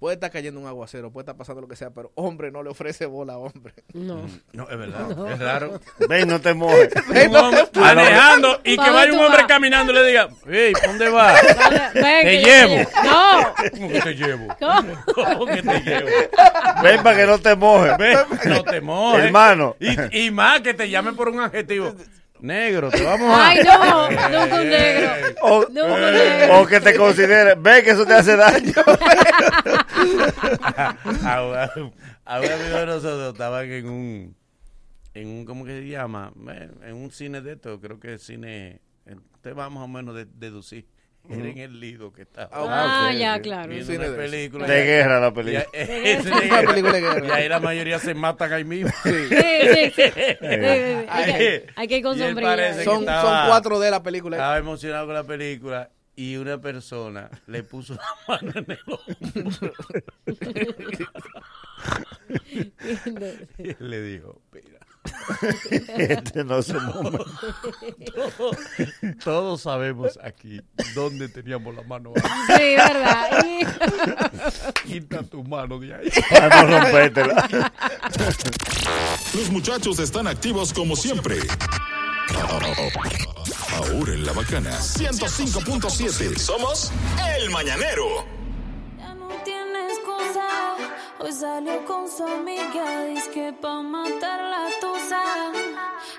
Puede 0.01 0.15
estar 0.17 0.31
cayendo 0.31 0.61
un 0.61 0.67
aguacero, 0.67 1.11
puede 1.13 1.23
estar 1.23 1.37
pasando 1.37 1.63
lo 1.63 1.69
que 1.69 1.77
sea, 1.77 1.91
pero 1.91 2.13
hombre 2.17 2.51
no 2.51 2.63
le 2.63 2.69
ofrece 2.69 3.07
bola 3.07 3.35
a 3.35 3.39
hombre. 3.39 3.73
No. 3.95 4.27
No, 4.53 4.69
es 4.69 4.77
verdad. 4.77 5.09
No. 5.17 5.31
Es 5.31 5.39
raro. 5.39 5.81
Ven, 6.09 6.29
no 6.29 6.41
te 6.41 6.53
mojes. 6.55 6.93
Ven, 7.09 7.29
Un 7.29 7.33
no 7.33 7.41
hombre 7.49 7.65
te- 7.73 7.81
manejando 7.81 8.61
y 8.65 8.71
que 8.73 8.77
¿Para 8.77 8.93
vaya 8.93 9.13
un 9.15 9.21
hombre 9.21 9.47
caminando 9.47 9.93
y 9.93 9.95
le 9.95 10.05
diga, 10.05 10.29
hey, 10.47 10.73
¿pa' 10.79 10.89
dónde 10.89 11.09
vas? 11.09 11.41
Ven, 11.95 12.03
Te 12.03 12.41
yo 12.43 12.47
llevo. 12.47 12.91
No. 13.05 13.55
¿Cómo 13.71 13.89
que 13.89 14.01
te 14.01 14.15
llevo? 14.15 14.57
¿Cómo? 14.59 14.95
¿Cómo 15.15 15.47
que 15.47 15.63
te 15.63 15.81
llevo? 15.81 16.09
Ven 16.83 17.03
para 17.03 17.17
que 17.17 17.27
no 17.27 17.39
te 17.39 17.57
mojes. 17.57 17.97
Ven, 17.97 18.19
no 18.47 18.63
te 18.65 18.81
mojes. 18.83 19.25
Hermano. 19.25 19.77
Y, 19.81 20.27
y 20.27 20.31
más 20.31 20.61
que 20.61 20.75
te 20.75 20.91
llame 20.91 21.13
por 21.15 21.29
un 21.31 21.41
adjetivo. 21.41 21.95
Negro, 22.45 22.91
te 22.91 23.03
vamos 23.03 23.31
a... 23.39 23.49
Ay, 23.49 23.59
no, 23.65 24.11
nunca 24.11 24.57
un 24.61 24.69
negro. 24.69 25.11
O, 25.43 25.61
Nunca 25.71 25.85
un 25.95 26.01
negro. 26.13 26.61
o 26.61 26.67
que 26.67 26.81
te 26.81 26.95
considere, 26.95 27.55
ve 27.55 27.83
que 27.83 27.91
eso 27.93 28.05
te 28.05 28.13
hace 28.13 28.37
daño. 28.37 28.73
a, 30.61 30.97
a- 31.25 31.71
a 32.27 32.41
un 32.41 32.47
amigo 32.51 32.77
de 32.79 32.87
nosotros 32.87 33.33
estaban 33.33 33.71
en 33.71 33.89
un, 33.89 34.37
en 35.15 35.29
un, 35.29 35.45
¿cómo 35.45 35.65
que 35.65 35.73
se 35.81 35.89
llama? 35.89 36.33
Eh, 36.51 36.71
En 36.87 36.95
un 36.97 37.11
cine 37.11 37.41
de 37.41 37.53
esto, 37.53 37.81
creo 37.81 37.99
que 38.01 38.15
es 38.15 38.23
cine, 38.23 38.81
eh, 39.07 39.17
usted 39.35 39.55
va 39.55 39.69
más 39.71 39.83
o 39.85 39.89
menos 39.89 40.15
de, 40.15 40.25
deducir. 40.27 40.87
Era 41.29 41.49
en 41.49 41.59
el 41.59 41.81
Lido 41.81 42.13
que 42.13 42.23
estaba. 42.23 42.51
Ah, 42.53 43.13
ya, 43.13 43.41
claro. 43.41 43.73
Una 43.73 43.83
de 44.09 44.11
película. 44.17 44.67
De 44.67 44.83
Y- 44.83 44.87
guerra 44.87 45.21
la 45.21 45.29
y- 45.29 45.31
película. 45.33 45.67
De 45.73 46.13
es 46.13 46.27
Una 46.27 46.63
película 46.63 46.93
de 46.93 47.01
guerra. 47.01 47.27
Y 47.27 47.31
ahí 47.31 47.49
la 47.49 47.61
mayoría 47.61 47.99
se 47.99 48.15
matan 48.15 48.53
ahí 48.53 48.65
mismo. 48.65 48.91
Sí, 49.03 49.11
sí, 49.11 49.35
sí. 49.35 49.91
Sí, 49.91 49.93
sí, 49.97 50.03
sí. 50.15 51.07
Hay 51.77 51.89
que- 51.89 51.97
ir 51.97 52.03
con 52.03 52.17
Y 52.19 52.35
que 52.35 52.85
Son, 52.85 53.01
estaba- 53.01 53.23
son 53.23 53.49
cuatro 53.49 53.79
de 53.81 53.91
la 53.91 54.03
película. 54.03 54.37
Estaba 54.37 54.59
emocionado 54.59 55.07
con 55.07 55.15
la 55.15 55.25
película 55.25 55.91
y 56.17 56.37
una 56.37 56.61
persona 56.61 57.31
le 57.47 57.63
puso 57.63 57.95
la 57.95 58.03
mano 58.29 58.53
en 58.55 58.71
el 58.71 58.79
hombro. 58.87 59.73
y 63.59 63.75
le 63.85 64.03
dijo, 64.03 64.41
mira, 64.53 64.84
Este 65.71 66.45
no 66.45 66.61
mueve. 67.03 67.19
todos, 68.15 68.57
todos 69.23 69.63
sabemos 69.63 70.19
aquí 70.23 70.61
dónde 70.95 71.29
teníamos 71.29 71.75
la 71.75 71.83
mano. 71.83 72.13
Sí, 72.47 72.77
verdad. 72.77 73.45
Quita 74.85 75.23
tu 75.23 75.45
mano 75.45 75.79
de 75.79 75.95
ahí. 75.95 76.11
Para 76.31 76.63
no 76.63 76.79
rompértela. 76.81 77.49
Los 79.35 79.51
muchachos 79.51 79.99
están 79.99 80.27
activos 80.27 80.73
como 80.73 80.97
siempre. 80.97 81.39
Ahora 83.73 84.15
en 84.15 84.25
la 84.25 84.33
bacana 84.33 84.71
105.7. 84.71 86.37
Somos 86.39 86.93
El 87.37 87.51
Mañanero. 87.51 88.44
Hoy 91.19 91.33
salió 91.33 91.85
con 91.85 92.09
su 92.09 92.25
amiga. 92.25 93.05
Dice 93.05 93.31
que 93.31 93.53
pa' 93.53 93.83
matar 93.83 94.41
la 94.41 94.67
tusa. 94.81 95.23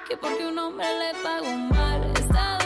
Que 0.08 0.16
porque 0.16 0.48
un 0.48 0.58
hombre 0.58 0.88
le 1.00 1.14
pagó 1.22 1.52
mal. 1.52 2.02
Está 2.16 2.65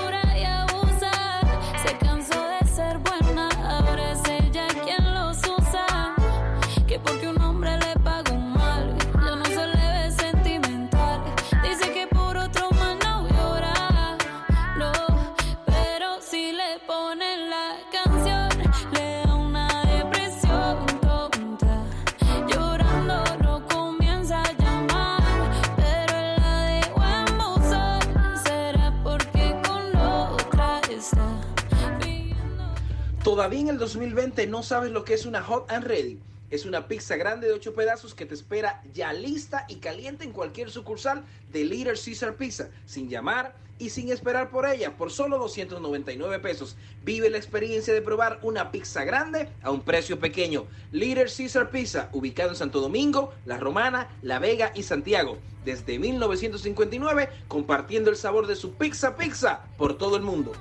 Todavía 33.24 33.60
en 33.60 33.68
el 33.68 33.78
2020 33.78 34.48
no 34.48 34.64
sabes 34.64 34.92
lo 34.92 35.04
que 35.04 35.14
es 35.14 35.26
una 35.26 35.44
Hot 35.44 35.70
and 35.72 35.86
Ready. 35.86 36.20
Es 36.50 36.66
una 36.66 36.88
pizza 36.88 37.18
grande 37.18 37.48
de 37.48 37.54
8 37.54 37.74
pedazos 37.74 38.16
que 38.16 38.26
te 38.26 38.34
espera 38.34 38.82
ya 38.94 39.12
lista 39.12 39.66
y 39.68 39.76
caliente 39.76 40.24
en 40.24 40.32
cualquier 40.32 40.72
sucursal 40.72 41.26
de 41.52 41.66
Little 41.66 41.94
Caesar 41.94 42.36
Pizza, 42.36 42.70
sin 42.86 43.10
llamar 43.10 43.56
y 43.78 43.90
sin 43.90 44.10
esperar 44.10 44.50
por 44.50 44.66
ella, 44.66 44.96
por 44.96 45.12
solo 45.12 45.38
299 45.38 46.40
pesos. 46.40 46.78
Vive 47.04 47.30
la 47.30 47.38
experiencia 47.38 47.94
de 47.94 48.02
probar 48.02 48.40
una 48.42 48.72
pizza 48.72 49.04
grande 49.04 49.50
a 49.62 49.70
un 49.70 49.82
precio 49.82 50.18
pequeño. 50.18 50.66
Little 50.94 51.26
Caesar 51.26 51.72
Pizza, 51.72 52.10
ubicado 52.14 52.50
en 52.50 52.56
Santo 52.56 52.80
Domingo, 52.80 53.34
La 53.46 53.58
Romana, 53.58 54.08
La 54.22 54.40
Vega 54.40 54.72
y 54.74 54.84
Santiago. 54.84 55.38
Desde 55.66 56.00
1959, 56.00 57.30
compartiendo 57.50 58.10
el 58.10 58.16
sabor 58.16 58.48
de 58.48 58.56
su 58.56 58.76
pizza 58.76 59.18
pizza 59.18 59.66
por 59.78 59.98
todo 59.98 60.16
el 60.16 60.24
mundo. 60.24 60.54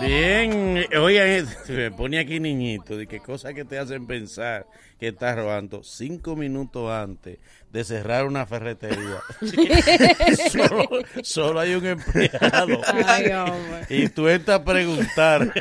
Bien, 0.00 0.84
oigan, 0.98 1.46
se 1.64 1.72
me 1.72 1.90
pone 1.90 2.18
aquí 2.18 2.38
niñito, 2.38 2.96
de 2.96 3.06
qué 3.06 3.18
cosas 3.18 3.54
que 3.54 3.64
te 3.64 3.78
hacen 3.78 4.06
pensar 4.06 4.66
que 5.00 5.08
estás 5.08 5.36
robando 5.36 5.82
cinco 5.82 6.36
minutos 6.36 6.90
antes 6.90 7.38
de 7.72 7.84
cerrar 7.84 8.26
una 8.26 8.46
ferretería. 8.46 9.20
solo, 10.52 10.88
solo 11.22 11.60
hay 11.60 11.74
un 11.74 11.86
empleado. 11.86 12.80
Ay, 13.06 13.32
hombre. 13.32 13.86
y 13.88 14.08
tú 14.08 14.28
entras 14.28 14.60
a 14.60 14.64
preguntar, 14.64 15.52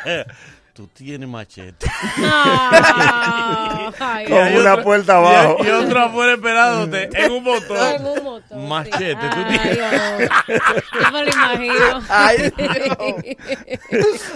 tú 0.75 0.87
tienes 0.87 1.27
machete. 1.29 1.87
Ah, 2.17 3.91
ay, 3.99 4.25
Con 4.25 4.37
una 4.57 4.71
otro- 4.73 4.83
puerta 4.83 5.13
y- 5.13 5.15
abajo. 5.15 5.57
Y, 5.63 5.69
otro 5.69 5.99
afuera 6.01 6.33
esperándote 6.33 7.09
en 7.13 7.31
un 7.31 7.43
motor. 7.43 7.77
En 7.95 8.05
un 8.05 8.23
motor, 8.23 8.43
sí. 8.49 8.55
Machete, 8.67 9.15
tú 9.15 9.37
Ay, 9.37 9.57
tienes. 9.59 9.79
hombre. 10.11 10.29
Yo 11.01 11.11
me 11.11 11.25
lo 11.25 11.31
imagino. 11.31 12.01
Ay, 12.09 12.51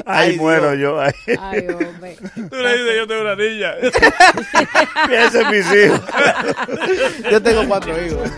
Ahí 0.05 0.37
muero 0.37 0.73
yo. 0.75 0.99
Ay. 1.01 1.11
Ay, 1.39 1.67
hombre. 1.69 2.17
Tú 2.49 2.55
le 2.55 2.77
dices, 2.77 2.95
yo 2.97 3.07
tengo 3.07 3.21
una 3.21 3.35
niña. 3.35 3.73
Ese 5.11 5.41
es 5.41 5.49
mis 5.49 5.73
hijos. 5.73 6.01
Yo 7.31 7.41
tengo 7.41 7.65
cuatro 7.67 8.05
hijos. 8.05 8.29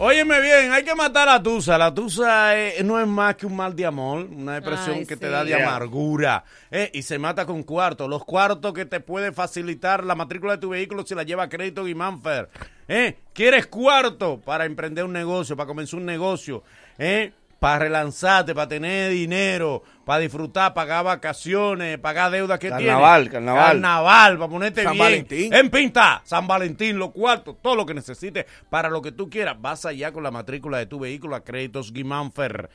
Óyeme 0.00 0.40
bien, 0.40 0.70
hay 0.72 0.84
que 0.84 0.94
matar 0.94 1.28
a 1.28 1.32
la 1.34 1.42
tusa. 1.42 1.76
La 1.76 1.92
tusa 1.92 2.56
eh, 2.56 2.84
no 2.84 3.00
es 3.00 3.06
más 3.08 3.34
que 3.34 3.46
un 3.46 3.56
mal 3.56 3.74
de 3.74 3.84
amor, 3.84 4.28
una 4.30 4.54
depresión 4.54 4.98
Ay, 4.98 5.06
que 5.06 5.16
te 5.16 5.28
da 5.28 5.42
de 5.42 5.48
Yeah. 5.50 5.66
amargura. 5.68 6.44
eh, 6.70 6.88
y 6.94 7.02
se 7.02 7.18
mata 7.18 7.44
con 7.46 7.64
cuartos. 7.64 8.08
Los 8.08 8.24
cuartos 8.24 8.72
que 8.74 8.84
te 8.84 9.00
puede 9.00 9.32
facilitar 9.32 10.04
la 10.04 10.14
matrícula 10.14 10.52
de 10.52 10.58
tu 10.58 10.68
vehículo 10.68 11.04
si 11.04 11.16
la 11.16 11.24
lleva 11.24 11.42
a 11.44 11.48
crédito 11.48 11.84
Guimánfer. 11.84 12.48
Eh, 12.86 13.16
¿Quieres 13.32 13.66
cuarto 13.66 14.40
para 14.40 14.66
emprender 14.66 15.02
un 15.04 15.12
negocio, 15.12 15.56
para 15.56 15.66
comenzar 15.66 15.98
un 15.98 16.06
negocio? 16.06 16.62
Eh, 16.96 17.32
para 17.58 17.80
relanzarte, 17.80 18.54
para 18.54 18.68
tener 18.68 19.10
dinero, 19.10 19.82
para 20.04 20.20
disfrutar, 20.20 20.72
pagar 20.74 21.04
vacaciones, 21.04 21.98
pagar 21.98 22.30
deudas 22.30 22.56
que 22.58 22.68
Carnaval, 22.68 23.22
tienes. 23.22 23.32
carnaval. 23.32 23.72
Carnaval, 23.72 24.38
para 24.38 24.50
ponerte 24.50 24.82
San 24.84 24.92
bien. 24.92 25.04
Valentín. 25.04 25.52
En 25.52 25.68
Pinta, 25.70 26.22
San 26.24 26.46
Valentín, 26.46 26.98
los 26.98 27.10
cuartos, 27.10 27.56
todo 27.60 27.74
lo 27.74 27.84
que 27.84 27.94
necesites 27.94 28.46
para 28.70 28.88
lo 28.88 29.02
que 29.02 29.10
tú 29.12 29.28
quieras. 29.28 29.56
Vas 29.60 29.84
allá 29.86 30.12
con 30.12 30.22
la 30.22 30.30
matrícula 30.30 30.78
de 30.78 30.86
tu 30.86 31.00
vehículo 31.00 31.34
a 31.34 31.42
Créditos 31.44 31.92
Guimánfer. 31.92 32.70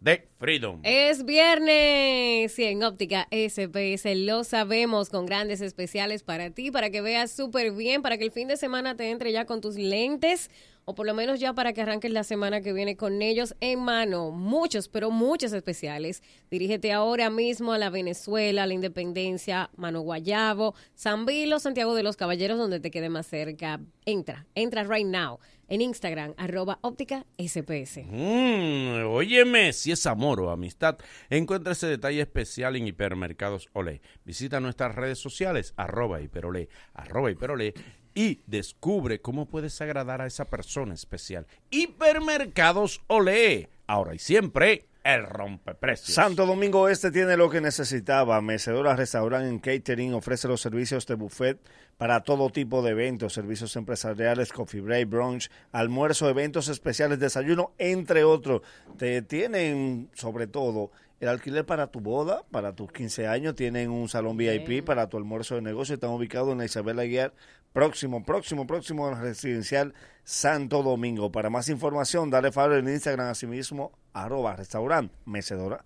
Debt 0.00 0.26
Freedom. 0.40 0.80
Es 0.82 1.24
viernes 1.24 2.58
y 2.58 2.64
en 2.64 2.82
óptica 2.82 3.28
SPS 3.30 4.16
lo 4.16 4.42
sabemos 4.42 5.10
con 5.10 5.26
grandes 5.26 5.60
especiales 5.60 6.24
para 6.24 6.50
ti, 6.50 6.72
para 6.72 6.90
que 6.90 7.02
veas 7.02 7.30
súper 7.30 7.70
bien, 7.70 8.02
para 8.02 8.18
que 8.18 8.24
el 8.24 8.32
fin 8.32 8.48
de 8.48 8.56
semana 8.56 8.96
te 8.96 9.08
entre 9.12 9.30
ya 9.30 9.44
con 9.44 9.60
tus 9.60 9.76
lentes 9.76 10.50
o 10.86 10.94
por 10.96 11.06
lo 11.06 11.14
menos 11.14 11.38
ya 11.38 11.52
para 11.52 11.72
que 11.72 11.82
arranques 11.82 12.10
la 12.10 12.24
semana 12.24 12.62
que 12.62 12.72
viene 12.72 12.96
con 12.96 13.22
ellos 13.22 13.54
en 13.60 13.78
mano. 13.78 14.32
Muchos, 14.32 14.88
pero 14.88 15.12
muchos 15.12 15.52
especiales. 15.52 16.22
Dirígete 16.50 16.92
ahora 16.92 17.30
mismo 17.30 17.74
a 17.74 17.78
la 17.78 17.90
Venezuela, 17.90 18.64
a 18.64 18.66
la 18.66 18.74
Independencia, 18.74 19.70
Mano 19.76 20.00
Guayabo, 20.00 20.74
San 20.94 21.26
Vilo, 21.26 21.60
Santiago 21.60 21.94
de 21.94 22.02
los 22.02 22.16
Caballeros, 22.16 22.58
donde 22.58 22.80
te 22.80 22.90
quede 22.90 23.08
más 23.08 23.26
cerca. 23.26 23.80
Entra, 24.06 24.46
entra 24.54 24.82
right 24.82 25.06
now 25.06 25.38
en 25.68 25.80
Instagram, 25.80 26.34
arroba 26.36 26.78
óptica 26.82 27.26
SPS. 27.36 28.04
Mm, 28.04 29.06
óyeme, 29.06 29.72
si 29.72 29.92
es 29.92 30.06
amor 30.06 30.40
o 30.40 30.50
amistad, 30.50 30.98
encuentra 31.30 31.72
ese 31.72 31.86
detalle 31.86 32.20
especial 32.20 32.76
en 32.76 32.88
Hipermercados 32.88 33.68
Olé. 33.72 34.00
Visita 34.24 34.60
nuestras 34.60 34.94
redes 34.94 35.18
sociales, 35.18 35.74
arroba 35.76 36.20
hiperolé, 36.20 36.68
arroba 36.94 37.30
hiperolé, 37.30 37.74
y 38.14 38.40
descubre 38.46 39.20
cómo 39.20 39.46
puedes 39.46 39.80
agradar 39.80 40.20
a 40.20 40.26
esa 40.26 40.46
persona 40.46 40.94
especial. 40.94 41.46
Hipermercados 41.70 43.00
Olé, 43.06 43.68
ahora 43.86 44.14
y 44.14 44.18
siempre, 44.18 44.87
el 45.14 45.26
rompeprecios. 45.26 46.14
Santo 46.14 46.44
Domingo 46.44 46.88
Este 46.88 47.10
tiene 47.10 47.36
lo 47.38 47.48
que 47.48 47.62
necesitaba. 47.62 48.42
Mecedora 48.42 48.94
Restaurant 48.94 49.46
en 49.46 49.58
Catering 49.58 50.12
ofrece 50.12 50.48
los 50.48 50.60
servicios 50.60 51.06
de 51.06 51.14
buffet 51.14 51.58
para 51.96 52.20
todo 52.20 52.50
tipo 52.50 52.82
de 52.82 52.90
eventos, 52.90 53.32
servicios 53.32 53.74
empresariales, 53.76 54.52
coffee 54.52 54.82
break, 54.82 55.08
brunch, 55.08 55.50
almuerzo, 55.72 56.28
eventos 56.28 56.68
especiales, 56.68 57.18
desayuno, 57.18 57.72
entre 57.78 58.22
otros. 58.22 58.60
Te 58.98 59.22
tienen, 59.22 60.10
sobre 60.12 60.46
todo, 60.46 60.90
el 61.20 61.28
alquiler 61.28 61.64
para 61.64 61.86
tu 61.86 62.00
boda, 62.00 62.44
para 62.50 62.74
tus 62.74 62.92
15 62.92 63.26
años, 63.26 63.54
tienen 63.54 63.90
un 63.90 64.08
salón 64.08 64.36
VIP 64.36 64.84
para 64.84 65.08
tu 65.08 65.16
almuerzo 65.16 65.54
de 65.54 65.62
negocio, 65.62 65.94
están 65.94 66.10
ubicados 66.10 66.52
en 66.52 66.58
la 66.58 66.66
Isabel 66.66 66.98
Aguiar, 66.98 67.32
próximo, 67.72 68.24
próximo, 68.24 68.66
próximo 68.66 69.08
al 69.08 69.18
residencial 69.18 69.94
Santo 70.22 70.82
Domingo. 70.82 71.32
Para 71.32 71.50
más 71.50 71.68
información, 71.68 72.30
dale 72.30 72.52
follow 72.52 72.76
en 72.76 72.88
Instagram 72.88 73.28
asimismo, 73.28 73.92
arroba 74.24 74.56
restaurant 74.56 75.12
mecedora. 75.24 75.84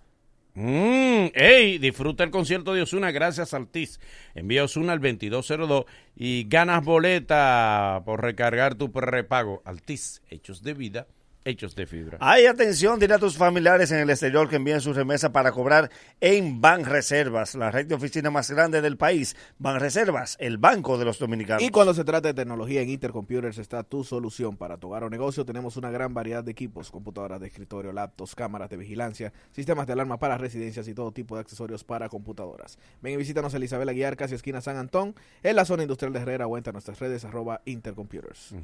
Mm, 0.54 1.32
ey, 1.34 1.78
disfruta 1.78 2.24
el 2.24 2.30
concierto 2.30 2.74
de 2.74 2.82
Osuna 2.82 3.10
gracias 3.10 3.54
al 3.54 3.68
TIS. 3.68 4.00
Envía 4.34 4.64
Osuna 4.64 4.92
al 4.92 5.00
2202 5.00 5.86
y 6.14 6.44
ganas 6.44 6.84
boleta 6.84 8.02
por 8.04 8.20
recargar 8.20 8.74
tu 8.74 8.92
prepago. 8.92 9.62
al 9.64 9.80
TIS, 9.80 10.22
hechos 10.28 10.62
de 10.62 10.74
vida, 10.74 11.06
hechos 11.44 11.74
de 11.74 11.86
fibra. 11.86 12.18
Hay 12.20 12.46
atención, 12.46 12.98
dile 12.98 13.14
a 13.14 13.18
tus 13.18 13.36
familiares 13.36 13.90
en 13.90 13.98
el 13.98 14.10
exterior 14.10 14.48
que 14.48 14.56
envíen 14.56 14.80
su 14.80 14.92
remesa 14.92 15.32
para 15.32 15.52
cobrar 15.52 15.90
en 16.20 16.60
Banreservas, 16.60 17.54
la 17.54 17.70
red 17.70 17.86
de 17.86 17.94
oficina 17.94 18.30
más 18.30 18.50
grande 18.50 18.80
del 18.80 18.96
país. 18.96 19.36
Banreservas, 19.58 20.36
el 20.40 20.58
banco 20.58 20.98
de 20.98 21.04
los 21.04 21.18
dominicanos. 21.18 21.62
Y 21.62 21.70
cuando 21.70 21.94
se 21.94 22.04
trata 22.04 22.28
de 22.28 22.34
tecnología 22.34 22.80
en 22.82 22.90
Intercomputers 22.90 23.58
está 23.58 23.82
tu 23.82 24.04
solución 24.04 24.56
para 24.56 24.76
tu 24.76 24.88
hogar 24.88 25.04
o 25.04 25.10
negocio. 25.10 25.44
Tenemos 25.44 25.76
una 25.76 25.90
gran 25.90 26.14
variedad 26.14 26.44
de 26.44 26.52
equipos, 26.52 26.90
computadoras 26.90 27.40
de 27.40 27.46
escritorio, 27.46 27.92
laptops, 27.92 28.34
cámaras 28.34 28.70
de 28.70 28.76
vigilancia, 28.76 29.32
sistemas 29.52 29.86
de 29.86 29.94
alarma 29.94 30.18
para 30.18 30.38
residencias 30.38 30.88
y 30.88 30.94
todo 30.94 31.12
tipo 31.12 31.34
de 31.34 31.42
accesorios 31.42 31.84
para 31.84 32.08
computadoras. 32.08 32.78
Ven 33.00 33.14
y 33.14 33.16
visítanos 33.16 33.54
en 33.54 33.62
Isabel 33.62 33.88
Aguiar, 33.88 34.16
casi 34.16 34.34
esquina 34.34 34.60
San 34.60 34.76
Antón, 34.76 35.14
en 35.42 35.56
la 35.56 35.64
zona 35.64 35.82
industrial 35.82 36.12
de 36.12 36.20
Herrera 36.20 36.46
o 36.46 36.56
entra 36.56 36.70
a 36.70 36.72
nuestras 36.72 36.98
redes 36.98 37.24
arroba 37.24 37.62
Intercomputers. 37.64 38.54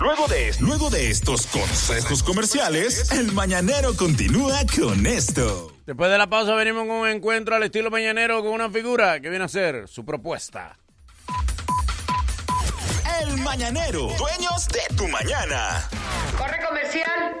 Luego 0.00 0.26
de, 0.28 0.52
luego 0.60 0.90
de 0.90 1.10
estos 1.10 1.46
consejos 1.68 2.22
comerciales, 2.22 3.10
el 3.12 3.32
mañanero 3.32 3.96
continúa 3.96 4.60
con 4.76 5.06
esto. 5.06 5.72
Después 5.86 6.10
de 6.10 6.18
la 6.18 6.28
pausa 6.28 6.54
venimos 6.54 6.86
con 6.86 6.96
un 6.96 7.08
encuentro 7.08 7.56
al 7.56 7.62
estilo 7.62 7.90
mañanero 7.90 8.42
con 8.42 8.52
una 8.52 8.68
figura 8.68 9.18
que 9.20 9.30
viene 9.30 9.46
a 9.46 9.48
ser 9.48 9.88
su 9.88 10.04
propuesta. 10.04 10.76
El 13.22 13.38
mañanero, 13.38 14.08
dueños 14.18 14.68
de 14.68 14.94
tu 14.94 15.08
mañana. 15.08 15.88
Corre 16.36 16.58
comercial. 16.66 17.40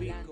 La 0.00 0.27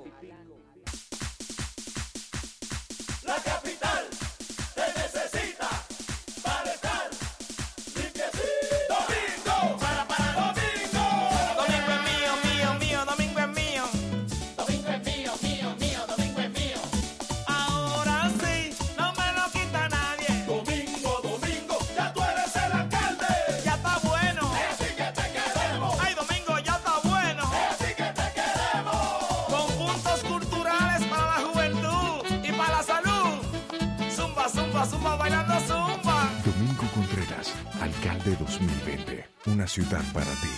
para 39.84 40.24
ti. 40.24 40.48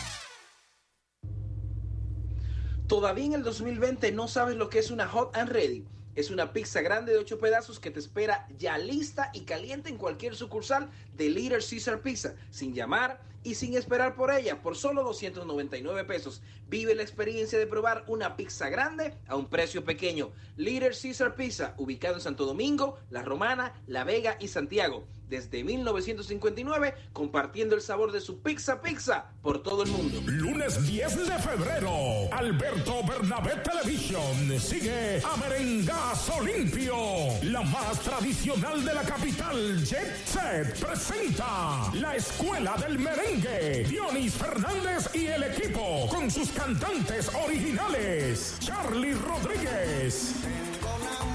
Todavía 2.86 3.26
en 3.26 3.32
el 3.34 3.42
2020 3.42 4.12
no 4.12 4.28
sabes 4.28 4.56
lo 4.56 4.70
que 4.70 4.78
es 4.78 4.90
una 4.90 5.08
Hot 5.08 5.36
and 5.36 5.50
Ready. 5.50 5.84
Es 6.14 6.30
una 6.30 6.52
pizza 6.52 6.80
grande 6.82 7.12
de 7.12 7.18
8 7.18 7.38
pedazos 7.38 7.80
que 7.80 7.90
te 7.90 7.98
espera 7.98 8.46
ya 8.56 8.78
lista 8.78 9.30
y 9.34 9.40
caliente 9.40 9.88
en 9.88 9.98
cualquier 9.98 10.36
sucursal 10.36 10.88
de 11.14 11.30
Little 11.30 11.58
Caesar 11.58 12.00
Pizza, 12.00 12.34
sin 12.50 12.74
llamar 12.74 13.20
y 13.42 13.54
sin 13.56 13.76
esperar 13.76 14.14
por 14.14 14.30
ella, 14.30 14.62
por 14.62 14.76
solo 14.76 15.02
299 15.02 16.04
pesos. 16.04 16.40
Vive 16.68 16.94
la 16.94 17.02
experiencia 17.02 17.58
de 17.58 17.66
probar 17.66 18.04
una 18.06 18.36
pizza 18.36 18.68
grande 18.68 19.14
a 19.26 19.36
un 19.36 19.48
precio 19.48 19.84
pequeño. 19.84 20.30
Little 20.56 20.90
Caesar 20.90 21.34
Pizza, 21.34 21.74
ubicado 21.76 22.14
en 22.14 22.20
Santo 22.20 22.46
Domingo, 22.46 22.98
La 23.10 23.22
Romana, 23.22 23.74
La 23.86 24.04
Vega 24.04 24.36
y 24.40 24.48
Santiago. 24.48 25.06
Desde 25.28 25.62
1959, 25.62 26.94
compartiendo 27.12 27.74
el 27.74 27.82
sabor 27.82 28.12
de 28.12 28.20
su 28.20 28.40
pizza 28.40 28.80
pizza 28.80 29.26
por 29.42 29.62
todo 29.62 29.82
el 29.82 29.90
mundo. 29.90 30.20
Lunes 30.24 30.86
10 30.86 31.28
de 31.28 31.38
febrero, 31.38 31.92
Alberto 32.32 33.02
Bernabé 33.06 33.56
Television 33.56 34.58
sigue 34.58 35.20
a 35.22 35.36
Merengazo 35.36 36.40
Limpio. 36.42 36.96
La 37.42 37.62
más 37.62 38.00
tradicional 38.00 38.84
de 38.84 38.94
la 38.94 39.02
capital, 39.02 39.84
Jet 39.84 40.16
Set, 40.24 40.78
presenta 40.78 41.92
la 41.92 42.16
Escuela 42.16 42.76
del 42.78 42.98
Merengue. 42.98 43.84
Dionis 43.88 44.34
Fernández 44.34 45.10
y 45.14 45.26
el 45.26 45.42
equipo 45.42 46.08
con 46.08 46.30
sus 46.30 46.48
cantantes 46.50 47.30
originales. 47.34 48.56
Charlie 48.60 49.14
Rodríguez. 49.14 50.34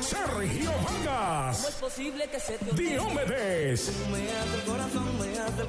Sergio 0.04 0.72
Vargas, 0.84 1.82
Diomedes. 2.76 3.92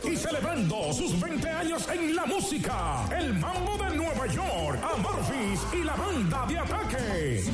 Y 0.02 0.16
celebrando 0.16 0.92
sus 0.92 1.20
20 1.20 1.48
años 1.48 1.88
en 1.88 2.16
la 2.16 2.26
música, 2.26 3.08
el 3.16 3.34
Mambo 3.34 3.76
de 3.76 3.96
Nueva 3.96 4.26
York, 4.26 4.78
Amorphis 4.82 5.60
y 5.72 5.84
la 5.84 5.94
banda 5.94 6.46
de 6.48 6.58
ataque. 6.58 7.44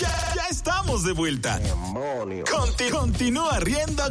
Ya, 0.00 0.32
ya 0.34 0.46
estamos 0.50 1.04
de 1.04 1.12
vuelta. 1.12 1.60
Conti- 2.50 2.90
continúa 2.90 3.58
riendo 3.60 4.02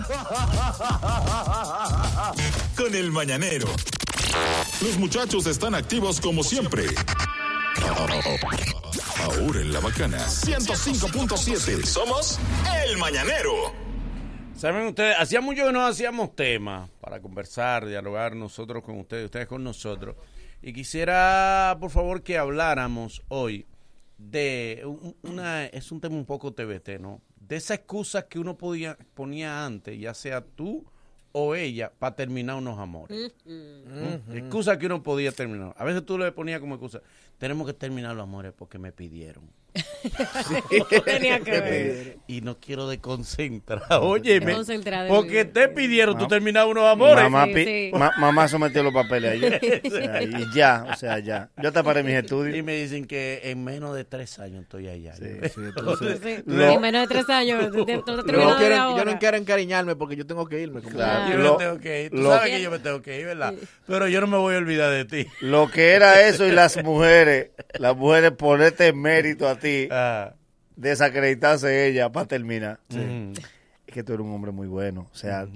con 2.75 2.93
el 2.95 3.11
mañanero. 3.11 3.67
Los 4.81 4.97
muchachos 4.97 5.45
están 5.47 5.73
activos 5.75 6.19
como 6.21 6.43
siempre. 6.43 6.85
Ahora 9.21 9.61
en 9.61 9.73
la 9.73 9.79
bacana 9.79 10.17
105.7. 10.19 11.83
Somos 11.85 12.39
el 12.85 12.97
mañanero. 12.97 13.51
Saben 14.55 14.87
ustedes, 14.87 15.15
hacía 15.19 15.41
mucho 15.41 15.65
que 15.65 15.71
no 15.71 15.85
hacíamos 15.85 16.35
temas 16.35 16.89
para 17.01 17.21
conversar, 17.21 17.85
dialogar 17.85 18.35
nosotros 18.35 18.83
con 18.83 18.99
ustedes, 18.99 19.25
ustedes 19.25 19.47
con 19.47 19.63
nosotros. 19.63 20.15
Y 20.61 20.73
quisiera, 20.73 21.77
por 21.79 21.91
favor, 21.91 22.23
que 22.23 22.37
habláramos 22.37 23.21
hoy 23.29 23.65
de 24.17 24.81
un- 24.85 25.15
una, 25.23 25.65
es 25.65 25.91
un 25.91 26.01
tema 26.01 26.15
un 26.15 26.25
poco 26.25 26.53
TBT, 26.53 26.99
¿no? 26.99 27.21
De 27.39 27.55
esa 27.55 27.73
excusa 27.73 28.27
que 28.27 28.37
uno 28.39 28.57
podía, 28.57 28.97
ponía 29.13 29.65
antes, 29.65 29.97
ya 29.99 30.13
sea 30.13 30.41
tú 30.41 30.85
o 31.31 31.55
ella, 31.55 31.91
para 31.97 32.15
terminar 32.15 32.55
unos 32.57 32.79
amores. 32.79 33.33
¿Mm? 33.45 34.35
Excusa 34.35 34.77
que 34.77 34.87
uno 34.87 35.01
podía 35.03 35.31
terminar. 35.31 35.73
A 35.77 35.83
veces 35.85 36.05
tú 36.05 36.17
le 36.17 36.31
ponías 36.31 36.59
como 36.59 36.75
excusa, 36.75 37.01
tenemos 37.39 37.65
que 37.65 37.73
terminar 37.73 38.15
los 38.15 38.23
amores 38.23 38.53
porque 38.55 38.77
me 38.77 38.91
pidieron. 38.91 39.49
Tenía 41.05 41.39
que 41.41 41.51
ver. 41.61 42.17
Y 42.27 42.41
no 42.41 42.57
quiero 42.59 42.87
desconcentrar. 42.87 43.83
Óyeme. 44.01 44.55
Porque 45.07 45.45
te 45.45 45.69
pidieron, 45.69 46.17
tú 46.17 46.27
terminabas 46.27 46.71
unos 46.71 46.85
amores. 46.85 47.23
Mamá, 47.29 47.45
Sí, 47.53 47.63
sí. 47.65 47.91
ma- 47.93 48.11
mamá 48.17 48.47
sometió 48.47 48.81
los 48.83 48.93
papeles 48.93 49.31
ayer. 49.33 49.59
O 49.85 49.89
sea, 49.91 50.23
y 50.23 50.45
ya, 50.53 50.85
o 50.91 50.95
sea, 50.95 51.19
ya. 51.19 51.49
Yo 51.61 51.71
te 51.71 51.83
paré 51.83 52.03
mis 52.03 52.15
estudios. 52.15 52.55
Y 52.57 52.63
me 52.63 52.75
dicen 52.81 53.05
que 53.05 53.41
en 53.43 53.63
menos 53.63 53.95
de 53.95 54.05
tres 54.05 54.39
años 54.39 54.63
estoy 54.63 54.87
allá. 54.87 55.13
entonces- 55.21 56.43
Lo- 56.45 56.71
en 56.71 56.81
menos 56.81 57.07
de 57.07 57.07
tres 57.15 57.29
años. 57.29 57.71
te- 57.71 57.85
te- 57.85 57.85
te 57.85 58.03
Yo 58.15 58.23
no, 58.23 58.57
quiero, 58.57 58.75
yo 58.75 58.81
ahora. 58.81 59.05
no 59.05 59.19
quiero 59.19 59.37
encariñarme 59.37 59.95
porque 59.95 60.15
yo 60.15 60.25
tengo 60.25 60.47
que 60.47 60.61
irme. 60.61 60.81
como 60.81 60.95
Claro. 60.95 61.31
Yo 61.31 61.37
Lo- 61.37 61.57
me 61.59 61.65
tengo 61.65 61.79
que 61.79 62.03
ir. 62.05 62.11
Tú 62.11 62.17
lo- 62.17 62.29
sabes 62.31 62.51
que 62.51 62.61
yo 62.61 62.71
me 62.71 62.79
tengo 62.79 63.01
que 63.01 63.19
ir, 63.19 63.25
¿verdad? 63.27 63.53
Pero 63.85 64.07
yo 64.07 64.19
no 64.21 64.27
me 64.27 64.37
voy 64.37 64.55
a 64.55 64.57
olvidar 64.57 64.91
de 64.91 65.05
ti. 65.05 65.27
Lo 65.41 65.69
que 65.69 65.91
era 65.91 66.27
eso 66.27 66.45
y 66.47 66.51
las 66.51 66.81
mujeres, 66.83 67.28
las 67.79 67.95
mujeres 67.95 68.31
ponerte 68.31 68.87
en 68.87 69.01
mérito 69.01 69.47
a 69.47 69.57
ti, 69.57 69.87
Ah. 69.91 70.33
desacreditarse 70.75 71.87
ella 71.87 72.09
para 72.11 72.25
terminar. 72.27 72.79
Mm. 72.89 73.33
Es 73.89 73.93
que 73.95 74.03
tú 74.03 74.13
eres 74.13 74.23
un 74.23 74.31
hombre 74.35 74.51
muy 74.51 74.67
bueno. 74.67 75.07
O 75.11 75.17
sea, 75.17 75.47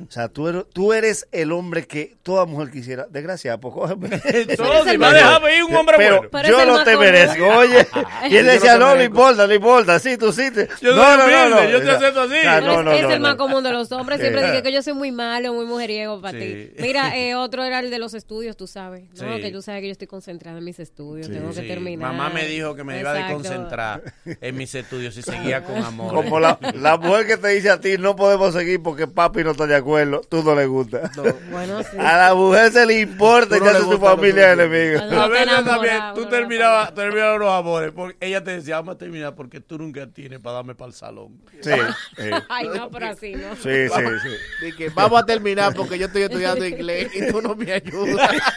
o 0.00 0.10
sea 0.10 0.28
tú, 0.28 0.48
eres, 0.48 0.64
tú 0.72 0.94
eres 0.94 1.28
el 1.30 1.52
hombre 1.52 1.86
que 1.86 2.16
toda 2.22 2.46
mujer 2.46 2.70
quisiera. 2.70 3.06
Desgraciado, 3.10 3.60
pues 3.60 3.74
cógeme. 3.74 4.08
Todo, 4.56 4.84
si 4.88 4.96
me 4.96 5.04
ha 5.04 5.12
dejado 5.12 5.50
ir 5.50 5.62
un 5.64 5.76
hombre 5.76 5.96
Pero 5.98 6.16
bueno. 6.16 6.30
Pero 6.32 6.48
yo 6.48 6.64
no 6.64 6.84
te 6.84 6.96
merezco, 6.96 7.46
oye. 7.46 7.86
Y 8.30 8.36
él 8.38 8.46
no 8.46 8.52
decía, 8.52 8.78
no, 8.78 8.94
no 8.94 9.02
importa, 9.02 9.46
no 9.46 9.52
importa. 9.52 9.98
Sí, 9.98 10.16
tú 10.16 10.32
sí. 10.32 10.50
te- 10.50 10.68
Yo 10.80 10.96
no, 10.96 11.02
soy 11.04 11.16
no, 11.16 11.16
no, 11.16 11.24
humilde, 11.24 11.64
no. 11.64 11.68
yo 11.70 11.82
te 11.82 11.90
acepto 11.90 12.20
así. 12.22 12.30
no, 12.30 12.36
es, 12.36 12.64
no, 12.64 12.92
es 12.92 13.02
no, 13.02 13.10
el 13.12 13.20
más 13.20 13.32
no. 13.32 13.36
común 13.36 13.62
de 13.62 13.72
los 13.72 13.92
hombres. 13.92 14.20
Siempre 14.20 14.42
dije 14.46 14.62
que 14.62 14.72
yo 14.72 14.80
soy 14.82 14.94
muy 14.94 15.12
malo, 15.12 15.52
muy 15.52 15.66
mujeriego 15.66 16.18
para 16.22 16.38
Sí. 16.38 16.70
ti. 16.74 16.82
Mira, 16.82 17.14
eh, 17.18 17.34
otro 17.34 17.62
era 17.62 17.80
el 17.80 17.90
de 17.90 17.98
los 17.98 18.14
estudios, 18.14 18.56
tú 18.56 18.66
sabes. 18.66 19.04
¿no? 19.20 19.36
Sí. 19.36 19.42
Que 19.42 19.50
tú 19.50 19.60
sabes 19.60 19.82
que 19.82 19.88
yo 19.88 19.92
estoy 19.92 20.06
concentrada 20.08 20.56
en 20.56 20.64
mis 20.64 20.78
estudios. 20.80 21.26
Sí. 21.26 21.32
Tengo 21.34 21.52
que 21.52 21.60
terminar. 21.60 22.10
Mamá 22.10 22.30
me 22.30 22.46
dijo 22.46 22.74
que 22.74 22.84
me 22.84 22.98
iba 23.00 23.10
a 23.10 23.14
desconcentrar 23.14 24.02
en 24.24 24.56
mis 24.56 24.74
estudios 24.74 25.14
y 25.18 25.22
seguía 25.22 25.62
con 25.62 25.76
amor. 25.84 26.14
Como 26.14 26.40
la, 26.40 26.58
la 26.74 26.96
mujer 26.96 27.26
que 27.26 27.36
te 27.36 27.48
dice 27.48 27.68
a 27.68 27.78
ti, 27.82 27.98
no 27.98 28.16
podemos 28.16 28.54
seguir 28.54 28.82
porque 28.82 29.06
papi 29.06 29.44
no 29.44 29.50
está 29.50 29.66
de 29.66 29.76
acuerdo, 29.76 30.22
tú 30.28 30.42
no 30.42 30.54
le 30.54 30.64
gusta. 30.66 31.10
Bueno, 31.50 31.82
sí. 31.82 31.96
A 31.98 32.16
la 32.16 32.34
mujer 32.34 32.72
se 32.72 32.86
le 32.86 33.00
importa 33.00 33.58
no 33.58 33.64
que 33.64 33.70
le 33.70 33.76
hace 33.76 33.80
su 33.80 33.86
gusta 33.90 34.04
lo 34.10 34.16
familia 34.16 34.52
uno 34.54 35.22
A 35.22 35.28
enamorado, 35.42 35.64
también 35.64 35.96
tú 36.14 36.20
no 36.22 36.28
terminabas, 36.28 36.94
terminabas 36.94 37.38
los 37.40 37.52
amores. 37.52 37.92
Porque 37.94 38.16
ella 38.26 38.42
te 38.42 38.52
decía, 38.52 38.76
vamos 38.76 38.94
a 38.94 38.98
terminar 38.98 39.34
porque 39.34 39.60
tú 39.60 39.76
nunca 39.78 40.06
tienes 40.06 40.38
para 40.40 40.54
darme 40.56 40.74
para 40.74 40.88
el 40.88 40.94
salón. 40.94 41.40
Sí, 41.60 41.70
Ay, 42.48 42.68
no, 42.74 42.88
pero 42.90 43.06
así, 43.08 43.34
¿no? 43.34 43.54
sí, 43.56 43.88
sí, 43.88 44.02
sí. 44.22 44.64
Dije, 44.64 44.90
vamos 44.94 45.20
a 45.20 45.26
terminar 45.26 45.74
porque 45.74 45.98
yo 45.98 46.06
estoy 46.06 46.22
estudiando 46.22 46.64
inglés 46.66 47.10
y 47.14 47.30
tú 47.30 47.42
no 47.42 47.54
me 47.54 47.72
ayudas. 47.72 48.30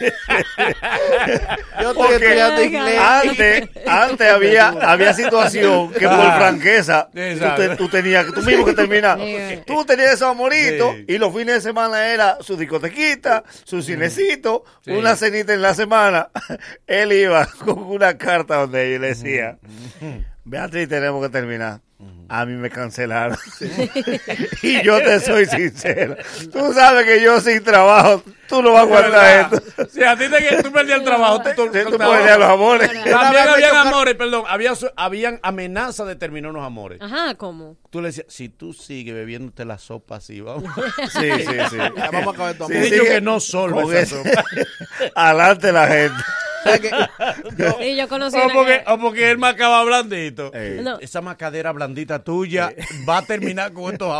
yo 1.80 1.90
estoy 1.90 1.94
Porque 1.94 2.14
estudiando 2.14 2.62
inglés. 2.62 2.98
antes, 3.00 3.68
antes 3.86 4.30
había, 4.32 4.68
había 4.68 5.12
situación 5.12 5.90
que 5.92 6.06
por 6.06 6.16
Ah. 6.26 6.36
franqueza 6.38 7.08
tú, 7.12 7.46
te- 7.56 7.76
tú 7.76 7.88
tenías, 7.88 8.26
tú 8.32 8.42
mismo 8.42 8.64
que 8.64 8.72
Sí. 9.18 9.62
Tú 9.66 9.84
tenías 9.84 10.14
esos 10.14 10.28
amoritos 10.28 10.94
Sí. 10.96 11.04
y 11.08 11.18
los 11.18 11.32
fines 11.32 11.54
de 11.56 11.60
semana 11.60 12.06
era 12.08 12.38
su 12.40 12.56
discotequita, 12.56 13.44
su 13.64 13.82
cinecito, 13.82 14.64
Sí. 14.84 14.92
una 14.92 15.16
cenita 15.16 15.54
en 15.54 15.62
la 15.62 15.74
semana. 15.74 16.30
Él 16.86 17.12
iba 17.12 17.46
con 17.64 17.78
una 17.82 18.16
carta 18.18 18.56
donde 18.56 18.92
yo 18.92 18.98
le 18.98 19.08
decía, 19.08 19.58
Beatriz, 20.44 20.88
tenemos 20.88 21.22
que 21.24 21.30
terminar. 21.30 21.80
A 22.28 22.44
mí 22.44 22.54
me 22.54 22.68
cancelaron. 22.70 23.38
y 24.62 24.82
yo 24.82 24.98
te 24.98 25.20
soy 25.20 25.46
sincero. 25.46 26.16
Tú 26.52 26.72
sabes 26.74 27.06
que 27.06 27.22
yo 27.22 27.40
sin 27.40 27.62
trabajo, 27.62 28.22
tú 28.48 28.60
no 28.62 28.72
vas 28.72 28.80
a 28.80 28.82
aguantar 28.84 29.52
esto. 29.52 29.86
Si 29.90 30.02
a 30.02 30.16
ti 30.16 30.24
te, 30.28 30.62
tú 30.62 30.72
perdías 30.72 30.98
el 30.98 31.04
trabajo, 31.04 31.40
tú, 31.42 31.50
tú- 31.56 31.70
Sí, 31.72 31.78
tú- 31.84 31.92
los 31.96 32.50
amores. 32.50 32.90
También 32.92 33.48
habían 33.48 33.76
amores, 33.76 34.14
perdón, 34.16 34.44
había, 34.48 34.72
habían 34.96 35.40
amenazas 35.42 36.06
de 36.06 36.16
terminar 36.16 36.50
unos 36.50 36.66
amores. 36.66 37.00
Ajá, 37.00 37.34
¿cómo? 37.36 37.76
Tú 37.90 38.00
le 38.02 38.08
decías, 38.08 38.26
si 38.28 38.48
tú 38.50 38.72
sigues 38.74 39.14
bebiéndote 39.14 39.64
la 39.64 39.78
sopa 39.78 40.16
así, 40.16 40.40
vamos. 40.40 40.64
Sí, 41.12 41.30
sí, 41.38 41.54
sí. 41.70 41.76
Ya 41.76 42.10
vamos 42.10 42.26
a 42.26 42.30
acabar 42.30 42.54
tu 42.56 42.66
Sí, 42.66 42.72
amor. 42.74 42.88
sigue 42.88 43.04
que 43.08 43.20
no 43.20 43.40
solo 43.40 43.92
esa 43.92 44.16
sopa. 44.16 44.44
Adelante 45.14 45.72
la 45.72 45.86
gente. 45.86 46.22
¿Sabes 46.66 46.80
qué? 46.80 46.90
Sí, 47.80 47.96
yo 47.96 48.08
conocí 48.08 48.36
O 48.36 48.48
porque, 48.52 48.82
que- 48.84 48.90
o 48.92 48.98
porque 48.98 49.30
él 49.30 49.38
macaba 49.38 49.82
blandito. 49.84 50.50
Eh. 50.54 50.80
No. 50.82 50.98
Esa 51.00 51.20
macadera 51.20 51.72
blandita 51.72 52.22
tuya 52.24 52.72
va 53.08 53.18
a 53.18 53.22
terminar 53.22 53.72
con 53.72 53.92
estos 53.92 54.12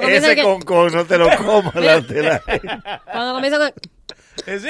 comienza 0.00 0.26
Ese 0.28 0.36
que- 0.36 0.42
concón 0.42 0.92
no 0.92 1.04
te 1.04 1.18
lo 1.18 1.28
comas 1.36 1.74
adelante 1.76 2.22
la 2.22 2.38
gente. 2.40 2.68
Cuando 3.12 3.34
comienza 3.34 3.58
con... 3.58 3.72
Es 4.46 4.62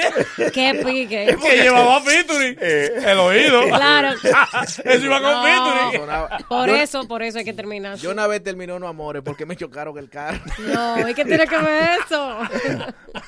¡Qué 0.53 0.81
pique! 0.85 1.35
que 1.41 1.57
llevaba 1.63 1.99
featuring. 2.01 2.57
Eh. 2.61 2.91
El 3.05 3.19
oído. 3.19 3.61
Claro. 3.67 4.09
Eso 4.83 5.05
iba 5.05 5.21
con 5.21 5.31
No. 5.31 5.43
featuring. 5.43 6.01
Sonaba- 6.01 6.37
Por 6.47 6.69
Yo- 6.69 6.75
eso, 6.75 7.07
por 7.07 7.23
eso 7.23 7.39
hay 7.39 7.45
que 7.45 7.53
terminar. 7.53 7.97
Yo 7.97 8.11
una 8.11 8.27
vez 8.27 8.43
terminé 8.43 8.73
unos 8.73 8.89
amores 8.89 9.21
porque 9.25 9.45
me 9.45 9.55
chocaron 9.55 9.97
el 9.97 10.09
carro. 10.09 10.39
No, 10.59 11.07
¿y 11.09 11.13
qué 11.13 11.25
tiene 11.25 11.45
que 11.47 11.57
ver 11.57 11.89
eso? 12.05 12.39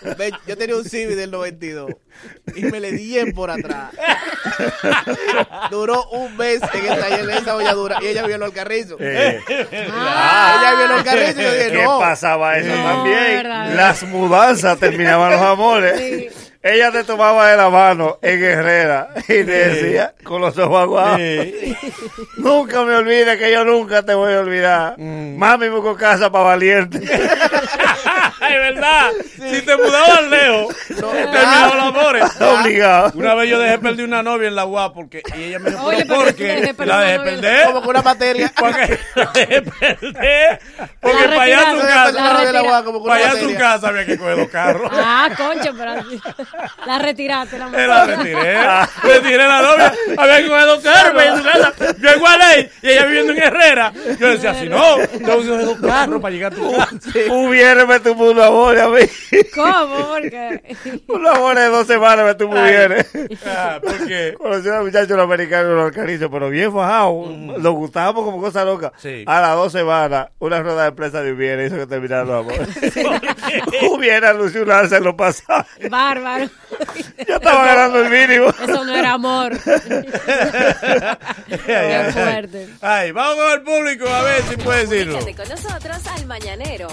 Yo 0.48 0.57
tenía 0.57 0.75
un 0.75 0.85
Civic 0.85 1.16
del 1.16 1.32
92 1.32 1.91
y 2.56 2.61
me 2.66 2.80
le 2.80 2.91
di 2.91 3.17
en 3.19 3.33
por 3.33 3.49
atrás. 3.51 3.91
Duró 5.69 6.07
un 6.09 6.35
mes 6.38 6.61
en 6.74 6.85
el 6.91 6.99
taller 6.99 7.25
de 7.25 7.38
esa 7.38 7.53
bolladura 7.56 7.98
y 8.01 8.07
ella 8.07 8.25
vio 8.25 8.35
el 8.43 8.53
carrizo. 8.53 8.98
Eh, 8.99 9.40
Ah, 9.93 10.57
ella 10.59 10.75
vio 10.88 10.98
el 10.98 11.03
carrizo 11.03 11.41
y 11.41 11.43
yo 11.43 11.51
dije, 11.53 11.72
¿Qué 11.72 11.83
no. 11.83 11.99
pasaba 11.99 12.57
eso 12.57 12.69
No, 12.75 12.83
también? 12.83 13.17
verdad. 13.19 13.74
Las 13.75 14.03
mudanzas 14.03 14.80
terminaban 14.80 15.32
los 15.32 15.41
amores. 15.41 15.99
Sí. 15.99 16.26
Ella 16.68 16.92
te 16.92 17.06
tomaba 17.06 17.50
de 17.50 17.56
la 17.56 17.70
mano 17.70 18.20
en 18.22 18.44
Herrera 18.44 19.10
y 19.20 19.24
te 19.24 19.46
decía 19.46 20.14
con 20.22 20.42
los 20.42 20.58
ojos 20.58 20.82
aguados. 20.82 21.20
Nunca 22.38 22.84
me 22.84 22.96
olvides 22.96 23.38
que 23.38 23.52
yo 23.54 23.64
nunca 23.64 24.04
te 24.04 24.14
voy 24.14 24.34
a 24.34 24.40
olvidar. 24.40 24.96
Mm. 24.98 25.38
Mami 25.38 25.70
buscó 25.70 25.96
casa 25.96 26.30
para 26.30 26.44
valiente. 26.44 27.00
Es 28.41 28.73
verdad. 28.75 29.11
Si 29.35 29.61
te 29.61 29.77
mudabas 29.77 30.23
lejos, 30.27 30.75
terminaba 30.88 31.75
los 31.75 31.83
amores. 31.85 32.23
Obligado. 32.41 33.11
Una 33.15 33.33
vez 33.35 33.49
yo 33.49 33.59
dejé 33.59 33.77
perder 33.80 34.06
una 34.06 34.23
novia 34.23 34.47
en 34.47 34.56
la 34.56 34.65
UAP 34.65 34.93
porque 34.93 35.22
y 35.35 35.43
ella 35.43 35.59
me 35.59 35.69
dijo, 35.72 35.83
Oye, 35.85 36.06
¿pero 36.06 36.07
pero 36.07 36.25
por 36.25 36.35
qué? 36.35 36.73
La 36.85 36.99
dejé 37.01 37.19
perder. 37.19 37.65
Como 37.67 37.81
que 37.81 37.89
una 37.89 38.01
materia. 38.01 38.51
Porque 38.57 38.99
la 39.15 39.25
dejé 39.33 39.61
perder. 39.61 40.59
Porque 40.99 41.27
La 41.27 41.30
para 41.30 41.41
allá 41.43 41.59
a 41.59 41.72
tu 41.72 41.77
retiraste, 41.77 41.88
casa, 41.88 42.25
para 43.06 43.15
allá 43.15 43.31
a 43.31 43.39
tu 43.39 43.53
casa 43.56 43.88
había 43.88 44.06
que 44.06 44.17
coger 44.17 44.38
los 44.38 44.49
carros. 44.49 44.91
Ah, 44.93 45.30
concha, 45.38 45.72
pero 45.77 45.91
así. 45.91 46.22
La 46.85 46.99
retiraste, 46.99 47.57
la 47.57 47.67
Eh, 47.67 47.88
La 47.88 48.06
retiré, 48.06 48.57
retiré 49.03 49.47
la 49.47 49.61
novia, 49.61 49.93
había 50.17 50.38
que 50.41 50.47
coger 50.47 50.65
dos 50.65 50.83
carros 50.83 51.11
para 51.14 51.25
ir 51.25 51.31
a 51.31 51.38
su 51.38 51.43
casa. 51.43 51.95
Yo 51.99 52.09
en 52.09 52.19
Gualey 52.19 52.72
y 52.81 52.89
ella 52.89 53.06
viviendo 53.06 53.33
en 53.33 53.43
Herrera. 53.43 53.93
Yo 54.19 54.27
decía, 54.30 54.53
si 54.56 54.67
no, 54.69 54.97
tengo 54.97 55.41
que 55.41 55.47
coger 55.47 55.65
dos 55.65 55.77
carros 55.81 56.22
para 56.22 56.33
llegar 56.33 56.53
a 56.53 56.56
tu 56.56 56.75
casa. 56.77 56.97
Hubiera 57.30 57.85
me 57.85 57.99
tuvo 58.18 58.32
un 58.32 58.40
amor 58.40 58.78
a 58.80 58.88
mí. 58.90 59.02
¿Cómo? 59.54 60.08
Porque 60.10 60.62
Un 61.08 61.28
amor 61.28 61.56
de 61.56 61.66
dos 61.68 61.88
semanas 61.88 62.26
me 62.26 62.36
tuvo 62.36 62.54
bien. 62.54 63.06
Ah, 63.46 63.80
¿por 63.82 64.08
qué? 64.08 64.36
Conocí 64.38 64.70
a 64.70 64.80
un 64.80 64.86
muchacho 64.86 65.22
americano 65.22 65.70
en 65.72 65.78
los 65.78 65.92
cariños, 65.92 66.30
pero 66.32 66.50
bien 66.50 66.74
fajado. 66.74 67.26
Nos 67.30 67.74
gustábamos 67.74 68.26
como 68.26 68.42
cosa 68.42 68.66
loca. 68.66 68.92
Sí. 68.98 69.24
A 69.26 69.42
las 69.42 69.56
dos 69.56 69.72
semanas, 69.72 70.28
una 70.40 70.62
rueda 70.62 70.86
de 70.86 70.92
prensa 70.94 71.22
de 71.22 71.32
Hubiera 71.32 71.64
hizo 71.66 71.76
que 71.76 71.88
terminaran 71.88 72.28
los 72.28 72.40
amores. 72.42 72.68
Hubiera 73.92 74.30
alza 74.32 74.98
en 74.98 75.04
los 75.04 75.16
pasajes. 75.16 75.90
bárbaro. 75.90 76.50
Yo 77.28 77.36
estaba 77.36 77.66
ganando 77.66 78.00
el 78.02 78.10
mínimo. 78.10 78.50
Eso 78.50 78.84
no 78.84 78.96
era 78.96 79.14
amor. 79.14 79.58
Qué 81.48 82.10
fuerte. 82.14 82.70
Ay, 82.82 83.12
vamos 83.12 83.36
con 83.44 83.54
el 83.54 83.62
público 83.62 84.08
a 84.08 84.24
ver 84.24 84.42
si 84.44 84.58
puede 84.58 84.86
decirlo. 84.86 85.20
Comunícate 85.20 85.50
con 85.50 85.64
nosotros 85.64 86.08
al 86.08 86.26
Mañanero. 86.26 86.88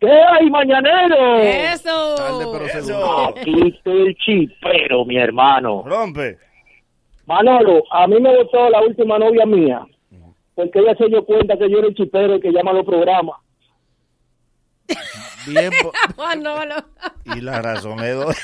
¿Qué 0.00 0.10
hay, 0.10 0.50
mañanero? 0.50 1.38
Eso. 1.38 2.16
Aquí 3.28 3.68
está 3.68 3.90
el 3.90 4.16
chipero, 4.16 5.04
mi 5.04 5.16
hermano. 5.16 5.84
Rompe. 5.86 6.38
Manolo, 7.26 7.84
a 7.90 8.06
mí 8.08 8.18
me 8.20 8.36
gustó 8.36 8.68
la 8.68 8.82
última 8.82 9.16
novia 9.16 9.46
mía, 9.46 9.86
porque 10.54 10.80
ella 10.80 10.94
se 10.96 11.06
dio 11.06 11.24
cuenta 11.24 11.56
que 11.56 11.70
yo 11.70 11.78
era 11.78 11.88
el 11.88 11.94
chipero 11.94 12.34
el 12.34 12.40
que 12.40 12.52
llama 12.52 12.72
los 12.72 12.84
programas. 12.84 13.36
Bien, 15.46 15.70
po- 15.82 15.92
Manolo. 16.16 16.74
Y 17.24 17.40
la 17.40 17.62
razón 17.62 18.00
le 18.00 18.10
doy. 18.10 18.34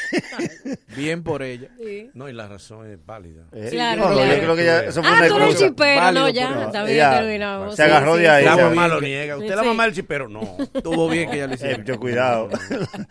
bien 0.97 1.25
por 1.25 1.43
ella. 1.43 1.69
Sí. 1.79 2.11
No, 2.15 2.29
y 2.29 2.33
la 2.33 2.47
razón 2.47 2.89
es 2.91 3.05
válida. 3.05 3.43
Eh, 3.53 3.69
Claro, 3.73 4.09
no, 4.09 4.15
claro. 4.15 4.33
Yo 4.35 4.39
creo 4.41 4.57
que 4.57 4.65
ya, 4.65 4.79
eso 4.85 5.03
fue 5.03 5.11
Ah, 5.11 5.15
una 5.19 5.29
tú 5.29 5.37
eres 5.37 5.59
chipero, 5.59 6.01
Válido, 6.01 6.23
no, 6.23 6.29
ya. 6.31 6.49
pero- 6.49 6.61
Está 6.67 6.85
bien, 6.85 6.95
Ella 6.97 7.11
terminamos. 7.19 7.75
se 7.77 7.83
agarró 7.83 8.15
sí. 8.17 8.23
de 8.23 8.29
ahí. 8.29 8.45
La 8.45 8.57
mamá 8.57 8.89
lo 8.89 9.01
niega. 9.01 9.37
Usted 9.37 9.51
es 9.51 9.57
la 9.57 9.63
mamá 9.65 9.85
del 9.85 9.95
chipero. 9.95 10.29
No. 10.29 10.57
Estuvo 10.73 11.09
bien 11.09 11.29
que 11.29 11.37
ella 11.37 11.47
lo 11.49 11.53
Eh, 11.53 11.57
hiciera. 11.57 11.85
yo 11.85 11.99
cuidado. 11.99 12.49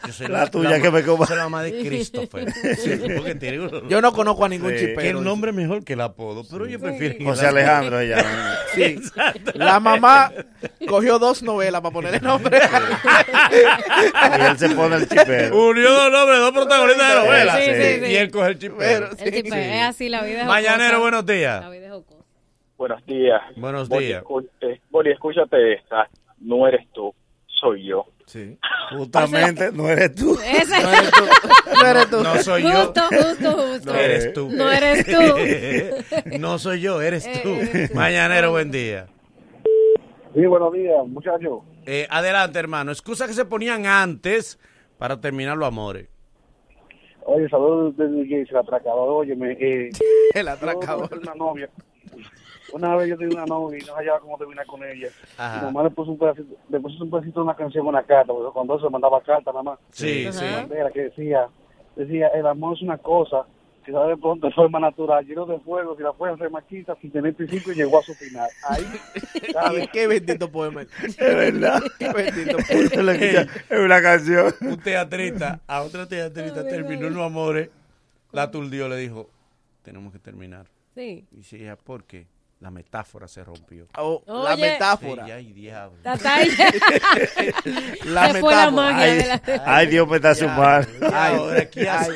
Yo 0.07 0.13
soy 0.13 0.27
La 0.29 0.49
tuya 0.49 0.81
que 0.81 0.89
me 0.89 1.03
coma. 1.03 1.19
Yo 1.25 1.27
soy 1.27 1.37
la 1.37 1.43
mamá 1.43 1.63
de 1.63 1.79
Christopher. 1.79 2.51
Sí, 2.53 2.99
porque 3.17 3.35
tiene 3.35 3.59
uno- 3.59 3.87
Yo 3.89 4.01
no 4.01 4.13
conozco 4.13 4.45
a 4.45 4.49
ningún 4.49 4.71
Sí. 4.71 4.77
chipero. 4.79 5.01
que 5.01 5.09
el 5.09 5.23
nombre 5.23 5.51
es 5.51 5.57
mejor 5.57 5.83
que 5.83 5.93
el 5.93 6.01
apodo, 6.01 6.45
pero 6.49 6.65
ellos 6.65 6.81
prefieren. 6.81 7.23
José 7.25 7.47
Alejandro 7.47 7.99
ella. 7.99 8.25
Sí. 8.73 8.99
La 9.53 9.79
mamá 9.81 10.31
cogió 10.87 11.19
dos 11.19 11.43
novelas 11.43 11.81
para 11.81 11.93
ponerle 11.93 12.21
nombre. 12.21 12.57
Y 14.37 14.41
él 14.41 14.57
se 14.57 14.69
pone 14.69 14.95
el 14.97 15.07
chipero. 15.07 15.67
Unió 15.69 15.91
dos 15.91 16.11
nombres, 16.11 16.39
dos 16.39 16.51
protagonistas 16.51 17.09
de 17.09 17.15
novela. 17.27 17.57
Sí, 17.57 17.63
sí, 17.73 18.05
sí. 18.05 18.11
Y 18.11 18.15
él 18.15 18.31
coge 18.31 18.47
el 18.49 18.59
chipero. 18.59 19.09
El 19.19 19.31
tipo, 19.31 19.55
es 19.55 19.81
así, 19.83 20.09
la 20.09 20.21
vida 20.23 20.41
es 20.41 20.47
Mañanero, 20.47 20.99
buenos 20.99 21.25
La 21.25 21.33
días. 21.33 21.71
vida 21.71 21.85
es 21.87 21.91
jocosa. 21.91 22.23
Buenos 22.77 23.05
días. 23.05 23.41
Buenos 23.55 23.89
Boli, 23.89 24.05
días. 24.07 24.23
eh, 24.61 24.79
Boli, 24.89 25.11
escúchate 25.11 25.73
esta. 25.73 26.07
No 26.39 26.67
eres 26.67 26.85
tú, 26.93 27.13
soy 27.59 27.85
yo. 27.87 28.05
Sí. 28.27 28.57
Justamente, 28.97 29.71
no 29.71 29.89
eres 29.89 30.13
tú. 30.15 30.37
Ese. 30.45 30.81
No 30.83 30.89
eres 30.91 31.11
tú. 31.11 31.25
No 31.81 31.87
eres 31.87 32.09
tú. 32.09 32.23
No 32.23 32.35
soy 32.43 32.63
yo. 32.63 32.69
Justo, 32.71 33.01
justo, 33.09 33.51
justo. 33.53 33.93
No 33.93 33.99
eres 33.99 34.33
tú. 34.33 34.49
No 34.51 34.71
eres 34.71 35.05
tú. 35.05 36.37
no 36.39 36.59
soy 36.59 36.81
yo, 36.81 37.01
eres 37.01 37.23
tú. 37.41 37.49
Eres 37.49 37.89
tú. 37.91 37.95
Mañanero, 37.95 38.51
buen 38.51 38.69
día. 38.71 39.07
Sí, 40.35 40.45
buenos 40.45 40.71
días, 40.73 40.95
muchachos. 41.07 41.61
Eh, 41.89 42.05
adelante, 42.09 42.59
hermano. 42.59 42.91
Excusa 42.91 43.25
que 43.27 43.33
se 43.33 43.45
ponían 43.45 43.85
antes 43.85 44.59
para 44.97 45.19
terminar 45.21 45.57
los 45.57 45.67
amores. 45.69 46.09
Oye, 47.23 47.47
saludos 47.49 47.95
desde 47.97 48.41
el 48.49 48.57
atracador. 48.57 49.09
Oye, 49.09 49.35
me, 49.35 49.53
eh, 49.53 49.89
El 50.33 50.47
atracador. 50.49 51.09
una 51.21 51.33
novia. 51.33 51.69
Una 52.73 52.95
vez 52.97 53.07
yo 53.09 53.17
tenía 53.17 53.37
una 53.37 53.45
novia 53.45 53.79
y 53.81 53.85
no 53.85 53.93
hallaba 53.95 54.19
cómo 54.19 54.37
terminar 54.37 54.65
con 54.65 54.83
ella. 54.83 55.07
Ajá. 55.37 55.59
Mi 55.59 55.65
mamá 55.67 55.83
le 55.83 55.89
puso 55.91 56.11
un 56.11 56.17
pedacito, 56.17 56.53
le 56.69 56.79
puso 56.81 57.01
un 57.01 57.09
pedacito 57.09 57.39
de 57.39 57.43
una 57.45 57.55
canción, 57.55 57.87
una 57.87 58.03
carta, 58.03 58.33
porque 58.33 58.51
cuando 58.51 58.77
se 58.81 58.89
mandaba 58.89 59.21
carta 59.21 59.51
nada 59.51 59.63
más. 59.63 59.79
Sí, 59.91 60.23
Una 60.23 60.33
sí. 60.33 60.45
bandera 60.53 60.91
que 60.91 61.01
decía, 61.03 61.47
decía, 61.95 62.27
el 62.27 62.45
amor 62.45 62.75
es 62.75 62.81
una 62.81 62.97
cosa 62.97 63.45
que 63.87 63.93
sale 63.93 64.09
de 64.09 64.17
pronto 64.17 64.47
de 64.47 64.53
forma 64.53 64.81
natural, 64.81 65.25
lleno 65.25 65.45
de 65.45 65.57
fuego, 65.61 65.95
si 65.95 66.03
la 66.03 66.11
fuerza 66.11 66.43
se 66.43 66.49
maquita 66.49 66.93
sin 66.99 67.09
tener 67.09 67.33
principio 67.33 67.71
y 67.71 67.77
llegó 67.77 67.99
a 67.99 68.03
su 68.03 68.13
final. 68.15 68.49
Ahí, 68.67 68.85
Y 69.83 69.87
qué 69.87 70.07
bendito 70.07 70.51
poema. 70.51 70.81
Es 71.03 71.15
verdad. 71.17 71.81
Qué 71.97 72.11
bendito 72.11 72.57
poema. 72.57 73.47
Es 73.69 73.79
una 73.79 74.01
canción. 74.01 74.53
Un 74.59 74.77
teatrista, 74.81 75.61
a 75.65 75.83
otra 75.83 76.05
teatrista 76.05 76.67
terminó 76.67 77.07
en 77.07 77.13
los 77.13 77.25
amores. 77.25 77.69
La 78.33 78.41
aturdió, 78.43 78.89
le 78.89 78.97
dijo, 78.97 79.29
tenemos 79.83 80.11
que 80.11 80.19
terminar. 80.19 80.65
Sí. 80.93 81.25
Y 81.31 81.37
dice 81.37 81.55
ella, 81.55 81.77
¿por 81.77 82.03
qué? 82.03 82.27
La 82.59 82.69
metáfora 82.71 83.29
se 83.29 83.41
rompió. 83.41 83.87
Oh, 83.97 84.21
la 84.27 84.53
Oye. 84.55 84.69
metáfora. 84.71 85.25
Ey, 85.27 85.31
ay, 85.31 85.53
diablo. 85.53 85.97
La 88.03 88.33
metáfora. 88.33 88.71
magia 88.71 89.01
Ay, 89.03 89.17
de 89.17 89.27
la... 89.27 89.41
ay, 89.65 89.87
Dios 89.87 90.07
me 90.09 90.15
está 90.17 90.35
sumando. 90.35 90.89
Ay, 91.13 91.35
Ahora, 91.37 91.69
¿qué 91.69 91.87
hace? 91.87 92.11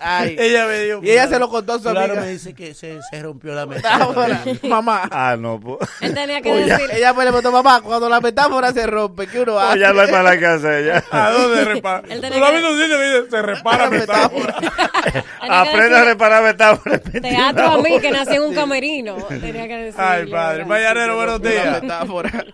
Ay. 0.00 0.36
Ella 0.38 0.66
me 0.66 0.78
dijo. 0.80 1.00
Y 1.02 1.10
ella 1.10 1.28
se 1.28 1.38
lo 1.38 1.48
contó 1.48 1.74
a 1.74 1.78
su 1.78 1.82
Claro, 1.84 2.00
amiga. 2.00 2.20
me 2.22 2.28
dice 2.28 2.54
que 2.54 2.74
se, 2.74 3.00
se 3.10 3.22
rompió 3.22 3.54
la 3.54 3.66
Metáfora. 3.66 4.28
metáfora. 4.44 4.58
Mamá. 4.68 5.08
Ah, 5.10 5.36
no, 5.38 5.58
pues. 5.60 5.78
Él 6.00 6.14
tenía 6.14 6.40
que 6.40 6.50
Ella, 6.62 6.76
decir... 6.78 6.90
ella 6.96 7.12
me 7.12 7.24
le 7.24 7.30
preguntó, 7.30 7.52
mamá, 7.52 7.80
cuando 7.80 8.08
la 8.08 8.20
metáfora 8.20 8.72
se 8.72 8.86
rompe, 8.86 9.26
¿qué 9.26 9.40
uno 9.40 9.52
Pues 9.54 9.64
hace? 9.64 9.78
ya 9.80 9.92
no 9.92 10.00
hay 10.00 10.10
para 10.10 10.38
que 10.38 10.46
hacer 10.46 10.84
ya. 10.86 11.04
¿A 11.10 11.30
dónde 11.30 11.64
repara? 11.64 12.02
Él 12.08 12.16
Tú 12.16 12.20
tenía 12.22 12.38
lo 12.38 12.46
has 12.46 12.52
visto 12.54 12.74
dice, 12.76 13.30
se 13.30 13.42
repara 13.42 13.90
metáfora. 13.90 14.54
Aprende 15.40 15.96
a 15.96 16.04
reparar 16.04 16.42
metáforas. 16.44 17.00
Teatro 17.02 17.64
a 17.66 17.78
mí, 17.78 18.00
que 18.00 18.10
nací 18.10 18.34
en 18.34 18.42
un 18.42 18.54
camerino. 18.54 19.16
Tenía 19.28 19.68
que 19.68 19.76
decir... 19.76 20.00
Ay, 20.00 20.26
padre. 20.26 20.64
Mañanero, 20.64 21.16
buenos 21.16 21.40
La 21.42 21.50
días. 21.50 21.82
metáfora. 21.82 22.44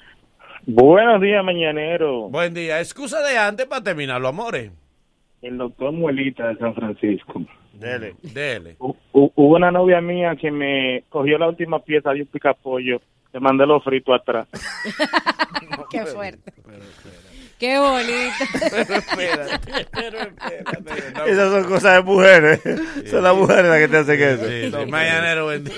Buenos 0.66 1.20
días, 1.22 1.42
mañanero. 1.44 2.28
Buen 2.28 2.52
día. 2.55 2.80
Excusa 2.80 3.20
de 3.22 3.38
antes 3.38 3.66
para 3.66 3.82
terminar 3.82 4.20
los 4.20 4.30
amores. 4.30 4.70
El 5.42 5.58
doctor 5.58 5.92
Muelita 5.92 6.49
de 6.49 6.57
San 6.57 6.75
Francisco. 6.75 7.42
Dele. 7.73 8.15
Dele. 8.23 8.76
Hu- 8.78 8.97
hu- 9.12 9.33
Hubo 9.36 9.57
una 9.57 9.70
novia 9.70 10.00
mía 10.00 10.34
que 10.41 10.50
me 10.50 11.05
cogió 11.08 11.39
la 11.39 11.49
última 11.49 11.78
pieza 11.84 12.10
de 12.12 12.23
un 12.23 12.26
picapollo. 12.26 13.00
Le 13.33 13.41
mandé 13.41 13.67
los 13.67 13.84
fritos 13.84 14.18
atrás. 14.20 14.49
Qué 15.91 16.05
fuerte. 16.07 16.52
Qué 17.58 17.76
bonito. 17.78 18.08
Pero 18.70 18.94
espérate. 18.94 19.86
Pero 19.92 20.18
espérate. 20.18 21.12
no. 21.18 21.25
Esas 21.26 21.52
son 21.52 21.65
cosas 21.65 21.97
de 21.97 22.02
mujeres. 22.02 22.60
Son 23.10 23.23
las 23.23 23.34
mujeres 23.36 23.65
las 23.65 23.78
que 23.78 23.89
te 23.89 23.97
hacen 23.97 24.23
eso. 24.23 24.44
Sí, 24.49 24.70
sí. 24.84 24.91
Mañanero, 24.91 25.44
buen 25.44 25.65
día. 25.65 25.75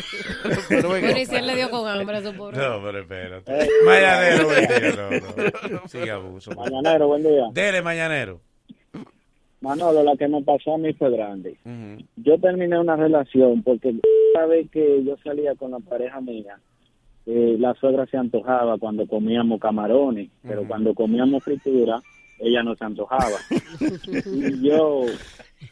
Pero 0.69 0.89
venga. 0.91 1.07
Bueno, 1.09 1.19
y 1.21 1.27
si 1.27 1.37
él 1.37 1.47
le 1.47 1.57
dio 1.57 1.71
con 1.71 1.89
hambre 1.89 2.19
a 2.19 2.23
su 2.23 2.35
pobre. 2.37 2.59
No, 2.59 2.83
pero 2.83 2.99
espérate. 2.99 3.69
Mañanero, 3.85 4.45
buen 4.45 4.67
día. 4.69 4.93
No, 4.97 5.71
no. 5.81 5.89
Sigue 5.89 6.11
abuso. 6.11 6.51
Mañanero, 6.53 7.07
buen 7.09 7.23
día. 7.23 7.45
Dele, 7.53 7.81
mañanero. 7.83 8.41
Manolo, 9.61 10.03
la 10.03 10.17
que 10.17 10.29
me 10.29 10.43
pasó 10.43 10.75
a 10.75 10.79
mí 10.79 10.93
fue 10.95 11.11
grande. 11.11 11.57
Yo 12.17 12.39
terminé 12.39 12.79
una 12.79 12.97
relación 12.97 13.63
porque 13.63 13.95
cada 14.35 14.47
vez 14.47 14.71
que 14.71 15.05
yo 15.05 15.17
salía 15.23 15.55
con 15.55 15.73
la 15.73 15.81
pareja 15.81 16.21
mía, 16.21 16.59
eh, 17.27 17.57
la 17.59 17.75
suegra 17.75 18.07
se 18.07 18.17
antojaba 18.17 18.79
cuando 18.79 19.07
comíamos 19.07 19.61
camarones, 19.61 20.31
pero 20.43 20.67
cuando 20.67 20.95
comíamos 20.95 21.45
fritura, 21.45 22.01
ella 22.39 22.63
no 22.63 22.75
se 22.75 22.85
antojaba. 22.85 23.37
y 24.27 24.67
yo 24.67 25.05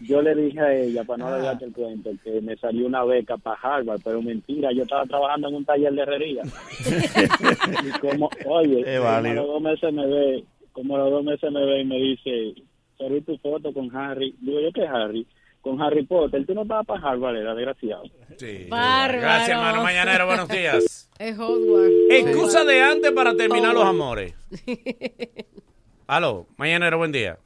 yo 0.01 0.21
le 0.21 0.35
dije 0.35 0.61
a 0.61 0.75
ella, 0.75 1.05
para 1.05 1.25
no 1.25 1.31
darte 1.31 1.65
el 1.65 1.73
cuento, 1.73 2.11
que 2.23 2.41
me 2.43 2.57
salió 2.57 2.87
una 2.87 3.05
beca 3.05 3.37
para 3.39 3.59
Harvard, 3.61 4.01
pero 4.05 4.21
mentira, 4.21 4.71
yo 4.73 4.83
estaba 4.83 5.05
trabajando 5.07 5.49
en 5.49 5.55
un 5.57 5.65
taller 5.65 5.93
de 5.95 6.03
herrería. 6.03 6.43
y 7.85 7.99
como, 7.99 8.31
oye, 8.47 8.85
como 8.99 9.35
los 9.35 9.47
dos 9.47 9.63
meses 9.63 9.93
me 9.93 10.07
ve, 10.07 10.45
como 10.73 10.99
los 10.99 11.11
dos 11.11 11.25
meses 11.25 11.51
me 11.51 11.65
ve 11.65 11.81
y 11.81 11.85
me 11.85 11.97
dice, 11.97 12.55
subí 12.99 13.21
tu 13.23 13.39
foto 13.39 13.73
con 13.73 13.95
Harry. 13.97 14.35
Digo, 14.41 14.61
¿yo 14.61 14.73
qué 14.75 14.87
Harry? 14.87 15.27
Con 15.61 15.81
Harry 15.81 16.05
Potter. 16.05 16.45
Tú 16.47 16.55
no 16.55 16.63
estabas 16.63 16.87
para 16.87 17.09
Harvard, 17.09 17.37
era 17.37 17.55
desgraciado. 17.55 18.05
Sí. 18.37 18.67
Bárbaro. 18.69 19.21
Gracias, 19.21 19.51
hermano 19.51 19.83
Mañanero. 19.83 20.27
Buenos 20.27 20.49
días. 20.49 21.05
Es 21.19 21.37
Hogwarts. 21.37 21.95
Excusa 22.11 22.65
de 22.65 22.81
antes 22.81 23.11
para 23.11 23.35
terminar 23.35 23.75
los 23.75 23.85
amores. 23.85 24.35
Aló, 26.07 26.47
Mañanero, 26.57 26.97
buen 26.99 27.11
día. 27.11 27.39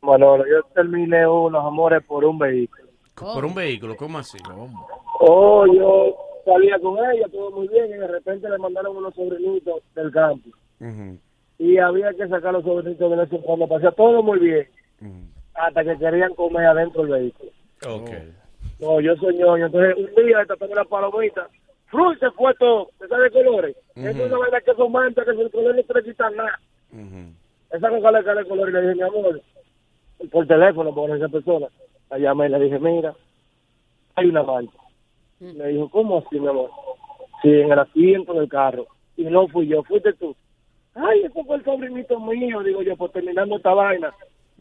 Manolo, 0.00 0.44
yo 0.46 0.62
terminé 0.74 1.26
unos 1.26 1.64
amores 1.64 2.02
por 2.04 2.24
un 2.24 2.38
vehículo. 2.38 2.88
Por 3.14 3.44
un 3.44 3.54
vehículo, 3.54 3.94
¿cómo 3.96 4.18
así? 4.18 4.38
Oh, 5.20 5.66
yo 5.66 6.16
salía 6.44 6.78
con 6.80 6.96
ella, 6.98 7.26
todo 7.30 7.50
muy 7.50 7.68
bien, 7.68 7.86
y 7.86 7.94
de 7.94 8.06
repente 8.06 8.48
le 8.48 8.58
mandaron 8.58 8.96
unos 8.96 9.14
sobrinitos 9.14 9.82
del 9.94 10.10
campo. 10.12 10.48
Y 11.58 11.78
había 11.78 12.12
que 12.14 12.28
sacar 12.28 12.52
los 12.52 12.64
sobrinitos 12.64 13.10
de 13.10 13.16
vez 13.16 13.32
en 13.32 13.42
cuando. 13.42 13.66
Pasaba 13.66 13.92
todo 13.92 14.22
muy 14.22 14.38
bien. 14.38 14.68
Hasta 15.54 15.84
que 15.84 15.98
querían 15.98 16.34
comer 16.34 16.66
adentro 16.66 17.02
del 17.02 17.12
vehículo. 17.12 17.50
Ok. 17.86 18.10
No, 18.80 19.00
yo 19.00 19.16
soy 19.16 19.36
ñoño. 19.36 19.66
Entonces, 19.66 19.96
un 19.96 20.24
día 20.24 20.42
esta 20.42 20.56
tengo 20.56 20.74
la 20.74 20.84
palomita. 20.84 21.48
¡Fru! 21.86 22.14
Se 22.16 22.30
fue 22.32 22.54
todo. 22.54 22.90
¿Se 22.98 23.06
de 23.06 23.30
colores? 23.30 23.76
Es 23.96 24.14
una 24.14 24.38
vaina 24.38 24.60
que 24.60 24.74
son 24.74 24.92
manchas, 24.92 25.24
que 25.24 25.30
el 25.30 25.50
color 25.50 25.74
no 25.74 25.82
se 25.82 25.94
le 25.94 26.02
quita 26.04 26.30
nada. 26.30 26.60
Esa 27.70 27.90
cosa 27.90 28.12
le 28.12 28.24
cae 28.24 28.38
el 28.38 28.46
color 28.46 28.68
y 28.68 28.72
le 28.72 28.80
dije, 28.80 28.94
mi 28.94 29.02
amor, 29.02 29.42
por 30.30 30.46
teléfono, 30.46 30.94
por 30.94 31.10
esa 31.16 31.28
persona. 31.28 31.66
La 32.10 32.18
llamé 32.18 32.46
y 32.46 32.50
le 32.50 32.60
dije, 32.60 32.78
mira, 32.78 33.14
hay 34.14 34.26
una 34.28 34.42
mancha. 34.42 34.78
Me 35.40 35.68
dijo, 35.68 35.90
¿cómo 35.90 36.18
así, 36.18 36.38
mi 36.38 36.48
amor? 36.48 36.70
Sí, 37.42 37.48
en 37.48 37.72
el 37.72 37.78
asiento 37.78 38.32
del 38.34 38.48
carro. 38.48 38.86
Y 39.16 39.24
no 39.24 39.48
fui 39.48 39.66
yo, 39.66 39.82
fuiste 39.82 40.12
tú. 40.14 40.36
Ay, 40.94 41.22
eso 41.24 41.44
fue 41.44 41.56
el 41.56 41.64
sobrinito 41.64 42.18
mío, 42.20 42.62
digo 42.62 42.82
yo, 42.82 42.96
por 42.96 43.10
terminando 43.10 43.56
esta 43.56 43.72
vaina. 43.72 44.12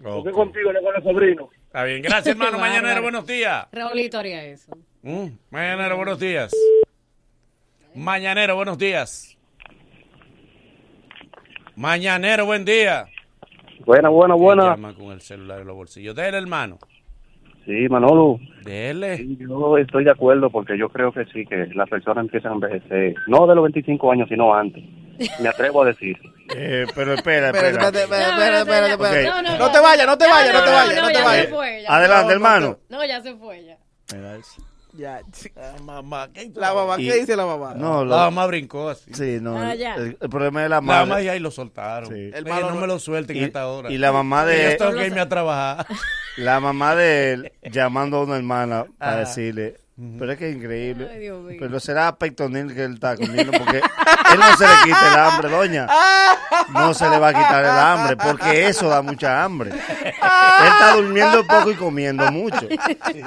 ¿Por 0.01 0.23
qué 0.23 0.31
contigo, 0.31 0.71
no 0.71 0.81
con 0.81 0.95
el 0.95 1.03
sobrino? 1.03 1.49
Está 1.65 1.83
bien, 1.83 2.01
gracias, 2.01 2.27
hermano 2.35 2.59
Mañanero. 2.59 3.01
Buenos 3.01 3.25
días. 3.25 3.67
Raulito 3.71 4.19
haría 4.19 4.43
eso. 4.43 4.71
Mm, 5.01 5.27
Mañanero, 5.49 5.97
buenos 5.97 6.19
días. 6.19 6.53
Mañanero, 7.95 8.55
buenos 8.55 8.77
días. 8.77 9.37
Mañanero, 11.75 12.45
buen 12.45 12.65
día. 12.65 13.07
Buena, 13.85 14.09
buena, 14.09 14.35
buena. 14.35 14.63
Llama 14.71 14.93
con 14.93 15.11
el 15.11 15.21
celular 15.21 15.61
en 15.61 15.67
los 15.67 15.75
bolsillos. 15.75 16.15
Dele, 16.15 16.37
hermano. 16.37 16.77
Sí, 17.65 17.87
Manolo. 17.89 18.39
Dele. 18.63 19.25
Yo 19.37 19.77
estoy 19.77 20.03
de 20.03 20.11
acuerdo 20.11 20.49
porque 20.49 20.77
yo 20.77 20.89
creo 20.89 21.11
que 21.11 21.25
sí, 21.25 21.45
que 21.45 21.67
las 21.73 21.89
personas 21.89 22.25
empiezan 22.25 22.51
a 22.51 22.55
envejecer. 22.55 23.15
No 23.27 23.45
de 23.45 23.55
los 23.55 23.63
25 23.63 24.11
años, 24.11 24.29
sino 24.29 24.53
antes. 24.53 24.83
Me 25.39 25.49
atrevo 25.49 25.83
a 25.83 25.85
decir. 25.87 26.17
Eh, 26.55 26.85
pero 26.95 27.13
espera, 27.13 27.47
espera. 27.47 27.69
espérate, 27.69 28.03
espérate, 28.03 28.91
espérate. 28.91 29.23
No, 29.25 29.41
no, 29.41 29.57
no 29.57 29.71
te 29.71 29.79
vayas, 29.79 30.07
no 30.07 30.17
te 30.17 30.27
vayas, 30.27 30.53
no 30.53 30.63
te 30.63 30.71
vayas, 30.71 31.01
no 31.01 31.07
te 31.07 31.13
ya 31.13 31.23
vayas. 31.23 31.45
se 31.45 31.51
fue, 31.53 31.81
ya. 31.83 31.95
Adelante, 31.95 32.25
No, 32.27 32.31
hermano. 32.31 32.79
No, 32.89 33.05
ya 33.05 33.21
se 33.21 33.35
fue, 33.35 33.65
ya. 33.65 33.77
Ya, 34.97 35.21
mamá, 35.83 36.29
¿qué 36.33 36.51
La 36.55 36.73
mamá, 36.73 36.95
Y- 36.97 37.07
¿qué 37.07 37.15
dice 37.17 37.35
la 37.35 37.45
mamá? 37.45 37.75
No, 37.75 38.03
La 38.03 38.15
mamá 38.17 38.47
brincó 38.47 38.89
así. 38.89 39.13
Sí, 39.13 39.37
no. 39.39 39.55
Ah, 39.55 39.73
el, 39.73 40.17
problema 40.29 40.63
es 40.63 40.69
la 40.71 40.77
La 40.77 40.81
madre. 40.81 41.05
mamá 41.05 41.21
ya 41.21 41.33
ahí 41.33 41.39
lo 41.39 41.51
soltaron. 41.51 42.09
Sí. 42.11 42.31
El 42.33 42.43
no 42.45 42.75
me 42.75 42.87
lo 42.87 42.97
suelten 42.97 43.37
Y- 43.37 43.43
a 43.43 43.45
esta 43.45 43.67
hora. 43.67 43.91
y 43.91 43.97
la 43.99 44.11
mamá 44.11 44.43
de- 44.45 44.71
Yo 44.71 44.77
tengo 44.77 44.99
que 44.99 45.05
irme 45.05 45.21
a 45.21 45.29
trabajar. 45.29 45.85
La 46.37 46.59
mamá 46.59 46.95
de 46.95 47.33
él 47.33 47.51
llamando 47.71 48.17
a 48.17 48.23
una 48.23 48.37
hermana 48.37 48.85
para 48.97 49.17
decirle, 49.17 49.75
pero 50.19 50.31
es 50.31 50.37
que 50.37 50.49
es 50.49 50.55
increíble. 50.55 51.09
Ay, 51.11 51.19
Dios 51.21 51.41
mío. 51.43 51.57
Pero 51.59 51.79
será 51.79 52.15
pectonil 52.15 52.73
que 52.75 52.83
él 52.83 52.93
está 52.93 53.15
comiendo 53.15 53.51
porque 53.51 53.77
él 53.77 54.39
no 54.39 54.57
se 54.57 54.67
le 54.67 54.73
quita 54.83 55.13
el 55.13 55.19
hambre, 55.19 55.49
doña. 55.49 55.87
No 56.69 56.93
se 56.93 57.09
le 57.09 57.17
va 57.17 57.29
a 57.29 57.33
quitar 57.33 57.63
el 57.65 57.71
hambre 57.71 58.15
porque 58.17 58.67
eso 58.67 58.89
da 58.89 59.01
mucha 59.01 59.43
hambre. 59.43 59.71
Él 59.71 60.67
está 60.67 60.93
durmiendo 60.95 61.45
poco 61.47 61.71
y 61.71 61.75
comiendo 61.75 62.31
mucho. 62.31 62.67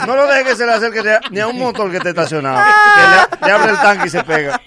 No 0.06 0.14
lo 0.14 0.26
deje 0.26 0.44
que 0.44 0.56
se 0.56 0.64
le 0.66 0.72
acerque 0.72 1.02
ni 1.30 1.40
a- 1.40 1.48
un 1.48 1.58
motor 1.58 1.90
que 1.90 1.96
esté 1.96 2.10
estacionado. 2.10 2.60
Que 2.60 3.36
le, 3.40 3.46
le 3.48 3.52
abre 3.52 3.72
el 3.72 3.78
tanque 3.78 4.06
y 4.06 4.10
se 4.10 4.22
pega. 4.22 4.60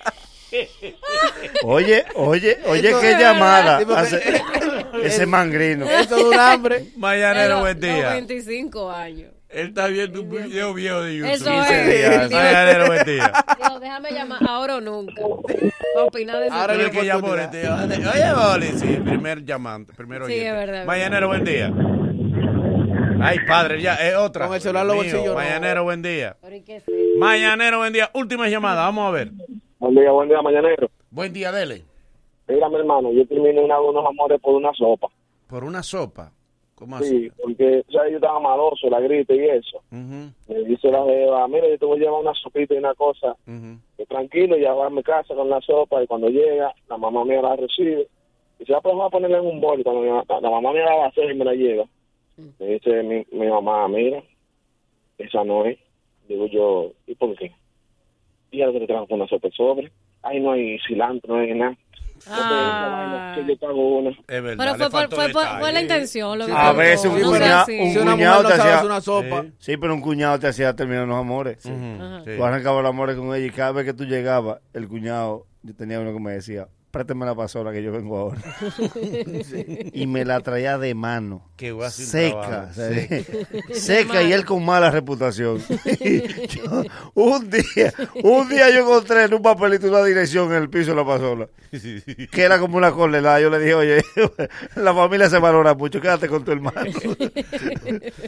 Oye, 1.64 2.06
oye, 2.16 2.60
oye, 2.68 2.96
qué 3.02 3.16
llamada 3.18 3.80
hace 3.98 4.42
ese 5.04 5.26
mangrino. 5.26 5.86
Eso 5.90 6.16
de 6.18 6.24
un 6.26 6.40
hambre. 6.40 6.86
Mañanero, 6.98 7.62
buen 7.62 7.80
día. 7.80 8.10
25 8.10 8.92
años. 8.92 9.32
Él 9.54 9.68
está 9.68 9.88
viendo 9.88 10.22
un 10.22 10.30
video 10.30 10.74
viejo 10.74 11.02
de 11.02 11.18
YouTube. 11.18 11.32
Eso 11.32 11.46
15 11.52 11.82
es. 11.82 11.98
días. 12.00 12.32
Mañanero, 12.32 12.88
buen 12.88 13.06
día. 13.06 13.32
Digo, 13.58 13.80
déjame 13.80 14.12
llamar 14.12 14.40
ahora 14.48 14.76
o 14.78 14.82
nunca. 14.82 15.22
Para 15.94 16.06
opinar 16.06 16.40
de 16.40 16.50
Ahora 16.50 16.74
el 16.74 16.92
que 16.92 17.06
llamó 17.06 17.36
este. 17.36 17.70
Oye, 17.70 18.34
Boli, 18.34 18.68
sí, 18.80 18.98
primer 19.04 19.46
llamante, 19.46 19.94
primero 19.94 20.26
Sí, 20.26 20.34
es 20.34 20.52
verdad. 20.52 20.86
Mañanero, 20.86 21.28
buen 21.28 21.44
día. 21.44 21.72
Ay, 23.22 23.38
padre, 23.48 23.82
ya, 23.82 23.96
es 23.96 24.16
otra. 24.16 24.48
Con 24.48 24.56
el 24.56 24.62
celular 24.62 24.86
los 24.86 24.96
bolsillos, 24.96 25.26
no. 25.28 25.36
Mañanero, 25.36 25.84
buen 25.84 26.02
día. 26.02 26.36
Mañanero, 27.18 27.78
buen 27.78 27.94
día. 27.94 28.10
Última 28.14 28.50
llamada, 28.50 28.82
vamos 28.82 29.08
a 29.08 29.12
ver. 29.12 29.32
Buen 29.78 29.96
día, 29.96 30.12
buen 30.12 30.30
día, 30.30 30.42
mañanero. 30.42 30.90
Buen 31.12 31.32
día, 31.32 31.52
dele. 31.52 31.84
Mira, 32.48 32.70
mi 32.70 32.76
hermano, 32.76 33.12
yo 33.14 33.26
terminé 33.28 33.62
una, 33.62 33.80
unos 33.80 34.04
amores 34.06 34.42
por 34.42 34.56
una 34.56 34.72
sopa. 34.74 35.08
Por 35.48 35.64
una 35.64 35.84
sopa. 35.84 36.32
¿Cómo 36.84 37.00
Sí, 37.00 37.28
así? 37.28 37.32
porque 37.42 37.84
ya 37.88 38.10
yo 38.10 38.16
estaba 38.18 38.40
maloso, 38.42 38.90
la 38.90 39.00
gripe 39.00 39.36
y 39.36 39.48
eso. 39.58 39.82
Me 39.90 40.60
dice 40.66 40.92
la 40.92 41.02
jeva, 41.06 41.48
mira, 41.48 41.70
yo 41.70 41.78
te 41.78 41.86
voy 41.86 41.98
a 41.98 42.02
llevar 42.02 42.20
una 42.22 42.34
sopita 42.34 42.74
y 42.74 42.78
una 42.78 42.94
cosa. 42.94 43.38
ujú. 43.48 43.80
que 43.98 44.06
tranquilo, 44.06 44.58
ya 44.58 44.74
va 44.74 44.88
a 44.88 44.90
mi 44.90 45.02
casa 45.02 45.34
con 45.34 45.50
la 45.50 45.62
sopa 45.62 46.04
y 46.04 46.08
cuando 46.08 46.28
llega, 46.28 46.74
la 46.90 46.98
mamá 46.98 47.24
mía 47.24 47.42
la 47.42 47.56
recibe. 47.56 48.08
Y 48.60 48.66
se 48.66 48.74
va 48.74 48.80
a 48.80 49.10
ponerla 49.10 49.38
en 49.38 49.46
un 49.46 49.62
bol 49.62 49.80
y 49.80 49.84
cuando 49.84 50.04
la, 50.04 50.50
mamá 50.50 50.74
mía 50.74 50.84
la 50.86 50.96
va 50.96 51.06
a 51.06 51.08
hacer 51.08 51.32
y 51.32 51.36
me 51.36 51.46
la 51.46 51.54
lleva. 51.54 51.86
Me 52.60 52.66
dice 52.66 53.02
mi, 53.04 53.26
mi 53.32 53.48
mamá, 53.48 53.88
mira, 53.88 54.22
esa 55.18 55.44
no 55.46 55.66
es. 55.66 55.80
Digo 56.28 56.48
yo, 56.48 56.92
¿y 57.08 57.16
por 57.16 57.34
qué? 57.38 57.54
Y 58.52 58.62
ahora 58.62 58.74
que 58.74 58.80
te 58.82 58.88
trajo 58.88 59.08
una 59.10 59.28
sopa 59.28 59.50
sobre. 59.52 59.90
Ahí 60.22 60.40
no 60.42 60.52
hay 60.52 60.78
cilantro, 60.88 61.36
no 61.36 61.42
hay 61.42 61.54
nada. 61.54 61.78
Ah. 62.30 63.34
Que 63.36 63.46
yo 63.46 63.58
pago 63.60 63.98
una. 64.00 64.10
Es 64.12 64.18
verdad. 64.28 64.56
Pero 64.58 64.76
fue, 64.76 64.90
por, 64.90 65.16
fue, 65.16 65.30
por- 65.30 65.60
fue 65.60 65.72
la 65.72 65.82
intención. 65.82 66.38
Lo 66.40 66.46
que 66.46 66.52
A 66.52 66.72
veces 66.74 67.12
un 67.12 67.20
No 67.22 67.32
cuñado, 67.32 67.66
un 67.70 67.92
Si 67.92 67.98
una 67.98 68.12
cuñado 68.14 68.44
mujer 68.44 68.56
te 68.56 68.62
hacía 68.62 68.86
una 68.86 69.02
sopa. 69.02 69.42
Sí. 69.44 69.54
Sí, 69.60 69.78
pero 69.78 69.94
un 69.94 70.02
cuñado 70.02 70.40
te 70.40 70.48
hacía 70.48 70.76
terminar 70.76 71.08
los 71.08 71.18
amores. 71.18 71.58
Sí. 71.62 71.70
Tú 71.70 72.44
arrancabas 72.44 72.84
los 72.84 72.90
amores 72.90 73.16
con 73.18 73.28
ella 73.36 73.46
y 73.46 73.50
cada 73.50 73.72
vez 73.74 73.86
que 73.86 73.94
tú 73.94 74.06
llegabas, 74.06 74.60
el 74.74 74.88
cuñado, 74.88 75.46
yo 75.64 75.76
tenía 75.76 76.00
uno 76.00 76.14
que 76.14 76.20
me 76.20 76.32
decía, 76.32 76.68
préstame 76.94 77.26
la 77.26 77.34
pasola 77.34 77.72
que 77.72 77.82
yo 77.82 77.92
vengo 77.92 78.18
ahora. 78.18 78.40
Y 79.94 80.06
me 80.06 80.24
la 80.26 80.40
traía 80.42 80.78
de 80.78 80.94
mano. 80.94 81.50
Que 81.58 81.76
seca, 81.90 82.72
seca 83.74 84.22
y 84.22 84.32
él 84.32 84.46
con 84.46 84.64
mala 84.64 84.92
reputación. 84.92 85.58
Yo, 86.50 86.84
un 87.16 87.50
día, 87.50 87.94
un 88.24 88.48
día 88.48 88.70
yo 88.70 88.82
encontré 88.82 89.24
en 89.24 89.34
un 89.34 89.42
papelito 89.42 89.88
una 89.88 90.04
dirección 90.04 90.52
en 90.52 90.62
el 90.62 90.70
piso 90.70 90.92
de 90.92 90.98
la 90.98 91.06
pasola, 91.06 91.48
que 91.72 92.42
era 92.42 92.60
como 92.60 92.78
una 92.78 92.92
cornelada. 92.92 93.40
Yo 93.40 93.50
le 93.50 93.60
dije, 93.60 93.74
oye, 93.74 94.02
la 94.76 94.94
familia 94.94 95.30
se 95.30 95.40
valora 95.40 95.74
mucho, 95.74 96.00
quédate 96.00 96.28
con 96.28 96.44
tu 96.44 96.52
hermano. 96.52 96.86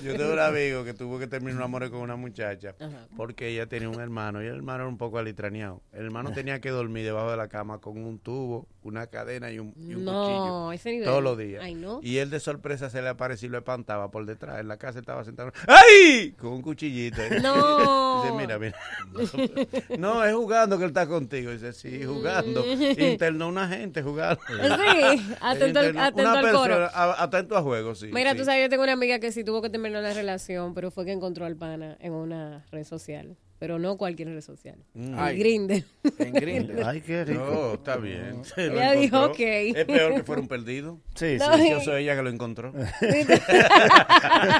Yo 0.03 0.17
tengo 0.17 0.33
un 0.33 0.39
amigo 0.39 0.83
que 0.83 0.93
tuvo 0.93 1.19
que 1.19 1.27
terminar 1.27 1.57
un 1.57 1.63
amor 1.63 1.89
con 1.89 1.99
una 1.99 2.15
muchacha 2.15 2.75
porque 3.15 3.49
ella 3.49 3.67
tenía 3.67 3.89
un 3.89 3.99
hermano 3.99 4.41
y 4.41 4.47
el 4.47 4.55
hermano 4.55 4.83
era 4.83 4.89
un 4.89 4.97
poco 4.97 5.17
alitraneado. 5.17 5.81
El 5.91 6.05
hermano 6.05 6.31
tenía 6.31 6.59
que 6.61 6.69
dormir 6.69 7.05
debajo 7.05 7.31
de 7.31 7.37
la 7.37 7.47
cama 7.47 7.79
con 7.79 8.03
un 8.03 8.19
tubo, 8.19 8.54
una 8.83 9.07
cadena 9.07 9.51
y 9.51 9.57
un, 9.59 9.73
y 9.77 9.95
un 9.95 10.05
No, 10.05 10.11
cuchillo. 10.11 10.71
ese 10.73 10.91
nivel. 10.91 11.05
Todos 11.07 11.23
los 11.23 11.37
días. 11.37 11.63
Ay, 11.63 11.73
no. 11.75 11.99
Y 12.03 12.17
él 12.17 12.29
de 12.29 12.39
sorpresa 12.39 12.89
se 12.89 13.01
le 13.01 13.07
apareció 13.09 13.47
y 13.47 13.51
lo 13.51 13.57
espantaba 13.57 14.11
por 14.11 14.25
detrás. 14.25 14.59
En 14.59 14.67
la 14.67 14.77
casa 14.77 14.99
estaba 14.99 15.23
sentado. 15.23 15.51
¡Ay! 15.67 16.33
Con 16.39 16.53
un 16.53 16.61
cuchillito. 16.61 17.21
No. 17.41 18.21
Dice, 18.23 18.35
mira, 18.37 18.59
mira. 18.59 18.77
No, 19.97 20.23
es 20.23 20.33
jugando 20.33 20.77
que 20.77 20.83
él 20.83 20.89
está 20.89 21.07
contigo. 21.07 21.51
Dice, 21.51 21.73
sí, 21.73 22.03
jugando. 22.05 22.63
Internó 22.97 23.47
una 23.47 23.67
gente 23.67 24.01
jugando. 24.03 24.41
Sí, 24.47 25.35
atento 25.41 25.79
al- 25.79 25.97
atento 25.97 26.21
una 26.21 26.33
al 26.39 26.41
persona, 26.45 26.73
coro. 26.75 26.85
a- 26.93 27.23
atento 27.23 27.57
a 27.57 27.61
juego, 27.61 27.95
sí. 27.95 28.09
Mira, 28.13 28.31
sí. 28.33 28.37
tú 28.37 28.45
sabes, 28.45 28.61
yo 28.61 28.69
tengo 28.69 28.83
una 28.83 28.93
amiga 28.93 29.19
que 29.19 29.31
sí 29.31 29.43
tuvo 29.43 29.61
que 29.61 29.69
terminar 29.69 30.03
la 30.03 30.13
relación, 30.13 30.73
pero 30.73 30.91
fue 30.91 31.05
que 31.05 31.11
encontró 31.11 31.45
al 31.45 31.55
pana 31.55 31.97
en 31.99 32.13
una 32.13 32.65
red 32.71 32.83
social. 32.83 33.35
Pero 33.57 33.79
no 33.79 33.97
cualquier 33.97 34.27
red 34.29 34.41
social. 34.41 34.77
Mm. 34.93 35.05
En 35.13 35.19
Ay. 35.19 35.39
Grindr. 35.39 35.83
En 36.19 36.33
Grindr. 36.33 36.83
Ay, 36.85 37.01
qué 37.01 37.23
rico. 37.23 37.45
No, 37.45 37.73
está 37.75 37.95
bien. 37.97 38.43
Se 38.43 38.65
Ella 38.67 38.91
dijo, 38.91 39.23
ok. 39.25 39.39
Es 39.39 39.85
peor 39.85 40.15
que 40.15 40.23
fuera 40.23 40.41
un 40.41 40.47
perdido. 40.47 40.97
Sí, 41.15 41.37
No, 41.39 41.55
sí. 41.57 41.69
Yo 41.71 41.79
soy 41.79 42.03
ella 42.03 42.15
que 42.15 42.23
lo 42.23 42.29
encontró. 42.29 42.73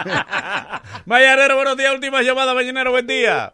Mañanero, 1.06 1.56
buenos 1.56 1.78
días. 1.78 1.94
Última 1.94 2.22
llamada, 2.22 2.54
Mañanero, 2.54 2.92
buen 2.92 3.08
día. 3.08 3.52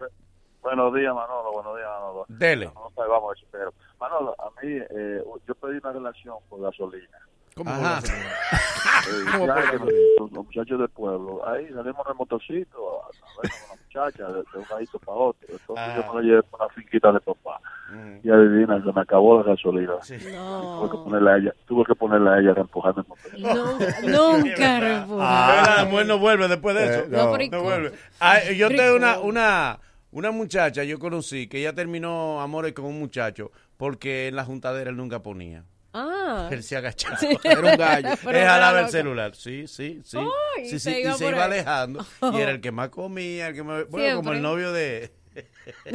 Buenos 0.62 0.94
días, 0.94 1.14
Manolo. 1.14 1.52
Buenos 1.54 1.76
días, 1.76 1.90
Manolo. 1.90 2.26
Dele. 2.28 2.66
No, 2.66 2.92
vamos, 2.96 3.44
pero 3.52 3.74
Manolo, 4.00 4.36
a 4.40 4.50
mí, 4.62 4.78
eh, 4.78 5.24
yo 5.48 5.56
pedí 5.56 5.78
una 5.78 5.92
relación 5.92 6.36
por 6.50 6.62
gasolina. 6.62 7.18
¿Cómo 7.56 7.70
Ajá. 7.70 8.02
la? 8.02 8.02
Eh, 9.02 9.26
¿Cómo 9.32 9.48
ya, 9.48 9.54
fue 9.56 9.80
la 9.80 9.86
los, 10.20 10.32
muchachos 10.32 10.80
del 10.80 10.90
pueblo. 10.90 11.42
Ahí 11.48 11.66
salimos 11.70 12.06
en 12.06 12.12
el 12.12 12.16
motorcito 12.18 13.02
a, 13.02 13.08
a 13.08 13.42
ver 13.42 13.52
a 13.52 13.74
una 13.74 13.82
muchacha 13.84 14.28
de, 14.28 14.34
de 14.34 14.58
un 14.60 14.66
ladito 14.70 15.00
para 15.00 15.18
otro. 15.18 15.48
Entonces 15.50 15.76
Ah. 15.88 15.96
yo 16.06 16.14
me 16.14 16.22
la 16.22 16.28
llevé 16.28 16.44
por 16.44 16.62
una 16.62 16.70
finquita 16.74 17.12
de 17.12 17.20
papá. 17.20 17.60
Y 18.24 18.30
adivina, 18.30 18.82
se 18.84 18.92
me 18.94 19.02
acabó 19.02 19.38
la 19.40 19.44
gasolina. 19.44 19.94
Tuve 20.08 20.92
que 20.92 20.98
ponerle 21.04 21.32
a 21.32 21.38
ella, 21.38 21.54
tuve 21.66 21.84
que 21.86 21.96
ponerle 21.96 22.30
a 22.30 22.40
ella 22.40 22.54
a 22.56 22.60
empujar 22.62 22.94
el 22.96 23.06
motor. 23.08 23.40
Nunca, 23.40 24.02
nunca 24.04 24.80
reempujar. 24.80 25.28
Ah, 25.28 25.74
la 25.78 25.86
mujer 25.86 26.06
no 26.06 26.20
vuelve 26.20 26.48
después 26.48 26.76
de 26.76 26.84
eso. 26.86 27.00
Eh, 27.00 27.08
no. 27.10 27.18
No, 27.26 27.32
pero 27.32 27.44
¿y 27.44 27.50
No 27.50 27.64
vuelve. 27.64 27.92
Ah, 28.20 28.40
yo 28.56 28.68
Pero 28.68 28.74
¿y 28.74 28.78
tengo 28.86 28.96
una, 28.98 29.20
una, 29.20 29.80
una 30.12 30.32
muchacha, 30.32 30.84
yo 30.84 31.00
conocí, 31.00 31.48
que 31.48 31.60
ella 31.60 31.74
terminó 31.74 32.40
amores 32.40 32.74
con 32.74 32.86
un 32.86 33.00
muchacho 33.00 33.52
porque 33.78 34.28
en 34.28 34.36
la 34.36 34.46
juntadera 34.46 34.92
él 34.92 34.96
nunca 34.98 35.22
ponía. 35.24 35.64
Ah. 35.94 36.48
Él 36.52 36.64
se 36.64 36.78
agachaba. 36.78 37.18
Sí. 37.18 37.28
Era 37.44 37.60
un 37.60 37.78
gallo. 37.78 38.10
Él 38.30 38.46
jalaba 38.46 38.80
el 38.82 38.90
celular. 38.90 39.36
Sí, 39.36 39.68
sí, 39.68 40.02
sí. 40.04 40.18
Ay, 40.18 40.70
sí, 40.70 40.80
se 40.80 40.94
sí, 40.94 41.02
iba 41.02 41.12
y 41.12 41.18
se 41.18 41.30
iba 41.30 41.46
alejando. 41.46 42.06
Y 42.34 42.38
era 42.38 42.52
el 42.52 42.62
que 42.62 42.72
más 42.72 42.90
comía, 42.90 43.48
el 43.48 43.56
que 43.56 43.64
más... 43.64 43.88
Bueno, 43.90 44.18
como 44.18 44.34
el 44.34 44.42
novio 44.42 44.72
de... 44.72 45.12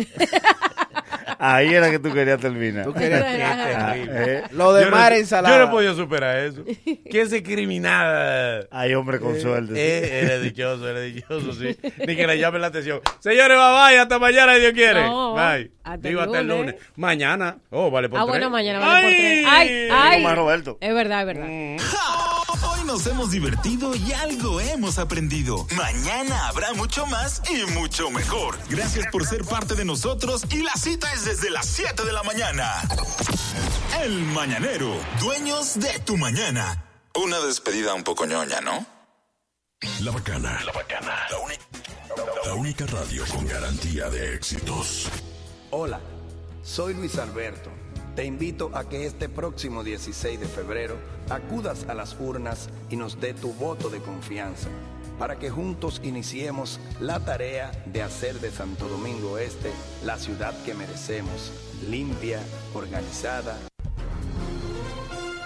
Ahí 1.38 1.74
era 1.74 1.90
que 1.90 1.98
tú 1.98 2.12
querías 2.12 2.40
terminar. 2.40 2.84
Tú 2.84 2.92
querías- 2.94 3.22
terrible. 3.24 4.12
Eh, 4.38 4.42
Lo 4.52 4.72
de 4.72 4.84
Yo 4.84 4.90
no- 4.90 4.96
mar 4.96 5.12
ensalada. 5.12 5.54
Yo 5.56 5.62
no 5.62 5.68
he 5.68 5.72
podido 5.72 5.94
superar 5.94 6.36
eso. 6.38 6.62
¿Quién 7.10 7.28
se 7.28 7.42
criminal? 7.42 8.68
Hay 8.70 8.94
hombre 8.94 9.18
con 9.20 9.38
suerte. 9.40 9.74
sí. 9.74 9.80
Eh, 9.80 10.20
eres 10.22 10.42
dichoso, 10.42 10.88
eres 10.88 11.14
dichoso, 11.14 11.52
sí. 11.52 11.76
Ni 12.06 12.16
que 12.16 12.26
le 12.26 12.38
llamen 12.38 12.60
la 12.60 12.68
atención. 12.68 13.00
Señores, 13.20 13.56
bye 13.56 13.88
bye, 13.88 13.98
hasta 13.98 14.18
mañana, 14.18 14.54
si 14.54 14.60
Dios 14.60 14.72
quiere. 14.72 15.02
No, 15.02 15.34
bye. 15.34 15.70
hasta 15.84 16.08
Digo, 16.08 16.20
el 16.20 16.26
hasta 16.26 16.38
el 16.40 16.46
lunes. 16.48 16.74
lunes. 16.74 16.76
Mañana. 16.96 17.56
Oh, 17.70 17.90
vale 17.90 18.08
por 18.08 18.18
Ah, 18.18 18.22
tres. 18.22 18.30
bueno, 18.32 18.50
mañana 18.50 18.78
vale 18.78 19.02
por 19.02 19.10
tres. 19.10 19.46
Ay, 19.48 19.68
¡Ay! 19.68 19.88
ay. 19.92 20.22
Más 20.22 20.36
Roberto. 20.36 20.78
Es 20.80 20.94
verdad, 20.94 21.20
es 21.22 21.26
verdad. 21.26 21.46
Hoy 21.48 21.76
nos 22.86 23.06
hemos 23.06 23.30
divertido 23.30 23.94
y 23.94 24.12
algo 24.12 24.60
hemos 24.60 24.98
aprendido. 24.98 25.66
Mañana 25.76 26.48
habrá 26.48 26.72
mucho 26.74 27.04
más 27.06 27.42
y 27.50 27.64
mucho 27.72 28.10
mejor. 28.10 28.56
Gracias 28.70 29.06
por 29.10 29.26
ser 29.26 29.44
parte 29.44 29.74
de 29.74 29.84
nosotros 29.84 30.44
y 30.50 30.62
la 30.62 30.72
cita 30.74 31.12
es 31.12 31.24
desde 31.24 31.50
las 31.50 31.66
7 31.66 32.04
de 32.04 32.12
la 32.12 32.22
mañana. 32.22 32.82
El 34.02 34.22
Mañanero, 34.22 34.94
dueños 35.20 35.78
de 35.80 35.98
tu 36.00 36.16
mañana. 36.16 36.84
Una 37.14 37.38
despedida 37.40 37.94
un 37.94 38.04
poco 38.04 38.24
ñoña, 38.26 38.60
¿no? 38.60 38.86
La 40.00 40.10
bacana. 40.12 40.60
La 40.64 40.72
bacana. 40.72 41.14
La, 41.30 41.38
uni- 41.38 41.58
la 42.46 42.54
única 42.54 42.86
radio 42.86 43.24
con 43.26 43.46
garantía 43.46 44.08
de 44.10 44.34
éxitos. 44.34 45.08
Hola, 45.70 46.00
soy 46.62 46.94
Luis 46.94 47.18
Alberto. 47.18 47.70
Te 48.16 48.24
invito 48.24 48.70
a 48.72 48.88
que 48.88 49.04
este 49.04 49.28
próximo 49.28 49.84
16 49.84 50.40
de 50.40 50.46
febrero 50.46 50.96
acudas 51.28 51.84
a 51.86 51.92
las 51.92 52.16
urnas 52.18 52.70
y 52.88 52.96
nos 52.96 53.20
dé 53.20 53.34
tu 53.34 53.52
voto 53.52 53.90
de 53.90 54.00
confianza 54.00 54.70
para 55.18 55.38
que 55.38 55.50
juntos 55.50 56.00
iniciemos 56.02 56.80
la 56.98 57.20
tarea 57.20 57.72
de 57.84 58.02
hacer 58.02 58.40
de 58.40 58.50
Santo 58.50 58.88
Domingo 58.88 59.36
Este 59.36 59.70
la 60.02 60.16
ciudad 60.16 60.54
que 60.64 60.72
merecemos, 60.72 61.52
limpia, 61.90 62.40
organizada. 62.72 63.58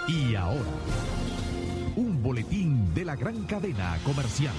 Y 0.07 0.35
ahora, 0.35 0.63
un 1.97 2.23
boletín 2.23 2.93
de 2.93 3.03
la 3.03 3.17
gran 3.17 3.43
cadena 3.43 3.99
comercial. 4.05 4.53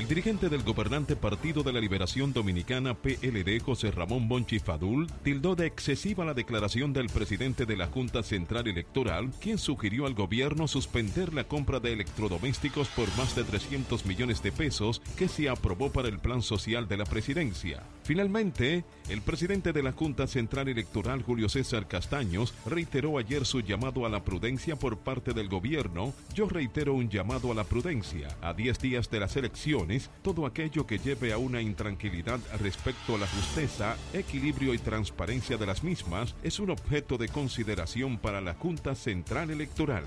El 0.00 0.08
dirigente 0.08 0.48
del 0.48 0.62
gobernante 0.62 1.14
Partido 1.14 1.62
de 1.62 1.74
la 1.74 1.78
Liberación 1.78 2.32
Dominicana 2.32 2.94
PLD, 2.94 3.60
José 3.62 3.90
Ramón 3.90 4.28
Bonchi 4.28 4.58
Fadul, 4.58 5.06
tildó 5.22 5.54
de 5.54 5.66
excesiva 5.66 6.24
la 6.24 6.32
declaración 6.32 6.94
del 6.94 7.08
presidente 7.08 7.66
de 7.66 7.76
la 7.76 7.86
Junta 7.86 8.22
Central 8.22 8.66
Electoral, 8.66 9.30
quien 9.42 9.58
sugirió 9.58 10.06
al 10.06 10.14
gobierno 10.14 10.68
suspender 10.68 11.34
la 11.34 11.44
compra 11.44 11.80
de 11.80 11.92
electrodomésticos 11.92 12.88
por 12.88 13.14
más 13.18 13.36
de 13.36 13.44
300 13.44 14.06
millones 14.06 14.42
de 14.42 14.52
pesos 14.52 15.02
que 15.18 15.28
se 15.28 15.50
aprobó 15.50 15.92
para 15.92 16.08
el 16.08 16.18
plan 16.18 16.40
social 16.40 16.88
de 16.88 16.96
la 16.96 17.04
presidencia. 17.04 17.82
Finalmente, 18.02 18.84
el 19.10 19.20
presidente 19.20 19.74
de 19.74 19.82
la 19.82 19.92
Junta 19.92 20.26
Central 20.26 20.68
Electoral, 20.68 21.22
Julio 21.22 21.50
César 21.50 21.86
Castaños, 21.86 22.54
reiteró 22.64 23.18
ayer 23.18 23.44
su 23.44 23.60
llamado 23.60 24.06
a 24.06 24.08
la 24.08 24.24
prudencia 24.24 24.76
por 24.76 24.96
parte 24.98 25.34
del 25.34 25.48
gobierno. 25.48 26.14
Yo 26.34 26.48
reitero 26.48 26.94
un 26.94 27.10
llamado 27.10 27.52
a 27.52 27.54
la 27.54 27.64
prudencia. 27.64 28.28
A 28.40 28.54
10 28.54 28.78
días 28.80 29.10
de 29.10 29.20
las 29.20 29.36
elecciones, 29.36 29.89
todo 30.22 30.46
aquello 30.46 30.86
que 30.86 30.98
lleve 30.98 31.32
a 31.32 31.38
una 31.38 31.60
intranquilidad 31.60 32.38
respecto 32.60 33.16
a 33.16 33.18
la 33.18 33.26
justeza, 33.26 33.96
equilibrio 34.12 34.74
y 34.74 34.78
transparencia 34.78 35.56
de 35.56 35.66
las 35.66 35.82
mismas 35.82 36.34
es 36.42 36.60
un 36.60 36.70
objeto 36.70 37.18
de 37.18 37.28
consideración 37.28 38.18
para 38.18 38.40
la 38.40 38.54
Junta 38.54 38.94
Central 38.94 39.50
Electoral. 39.50 40.04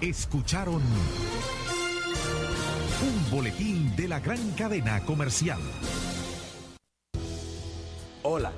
Escucharon 0.00 0.82
un 3.02 3.30
boletín 3.30 3.94
de 3.94 4.08
la 4.08 4.20
gran 4.20 4.52
cadena 4.52 5.04
comercial. 5.04 5.60
Hola, 8.22 8.52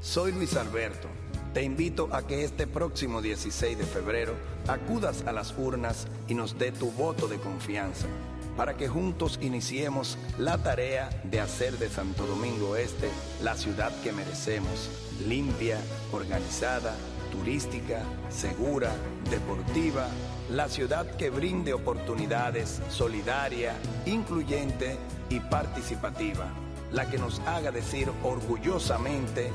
soy 0.00 0.32
Luis 0.32 0.56
Alberto. 0.56 1.08
Te 1.52 1.62
invito 1.62 2.08
a 2.12 2.26
que 2.26 2.44
este 2.44 2.66
próximo 2.66 3.20
16 3.20 3.76
de 3.76 3.84
febrero 3.84 4.34
acudas 4.68 5.24
a 5.26 5.32
las 5.32 5.52
urnas 5.58 6.06
y 6.28 6.34
nos 6.34 6.58
dé 6.58 6.72
tu 6.72 6.90
voto 6.92 7.28
de 7.28 7.36
confianza 7.36 8.06
para 8.56 8.76
que 8.76 8.88
juntos 8.88 9.38
iniciemos 9.42 10.18
la 10.38 10.58
tarea 10.58 11.08
de 11.24 11.40
hacer 11.40 11.78
de 11.78 11.88
Santo 11.88 12.26
Domingo 12.26 12.76
Este 12.76 13.08
la 13.42 13.56
ciudad 13.56 13.92
que 14.02 14.12
merecemos, 14.12 14.90
limpia, 15.26 15.78
organizada, 16.12 16.94
turística, 17.30 18.02
segura, 18.28 18.92
deportiva, 19.30 20.06
la 20.50 20.68
ciudad 20.68 21.06
que 21.16 21.30
brinde 21.30 21.72
oportunidades, 21.72 22.82
solidaria, 22.90 23.74
incluyente 24.04 24.98
y 25.30 25.40
participativa, 25.40 26.52
la 26.92 27.08
que 27.08 27.18
nos 27.18 27.40
haga 27.40 27.70
decir 27.70 28.10
orgullosamente, 28.22 29.50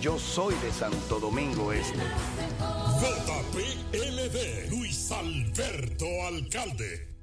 yo 0.00 0.18
soy 0.18 0.54
de 0.56 0.70
Santo 0.70 1.18
Domingo 1.18 1.72
Este. 1.72 1.98
JPLD, 3.00 4.70
Luis 4.70 5.10
Alberto 5.10 6.06
Alcalde. 6.28 7.15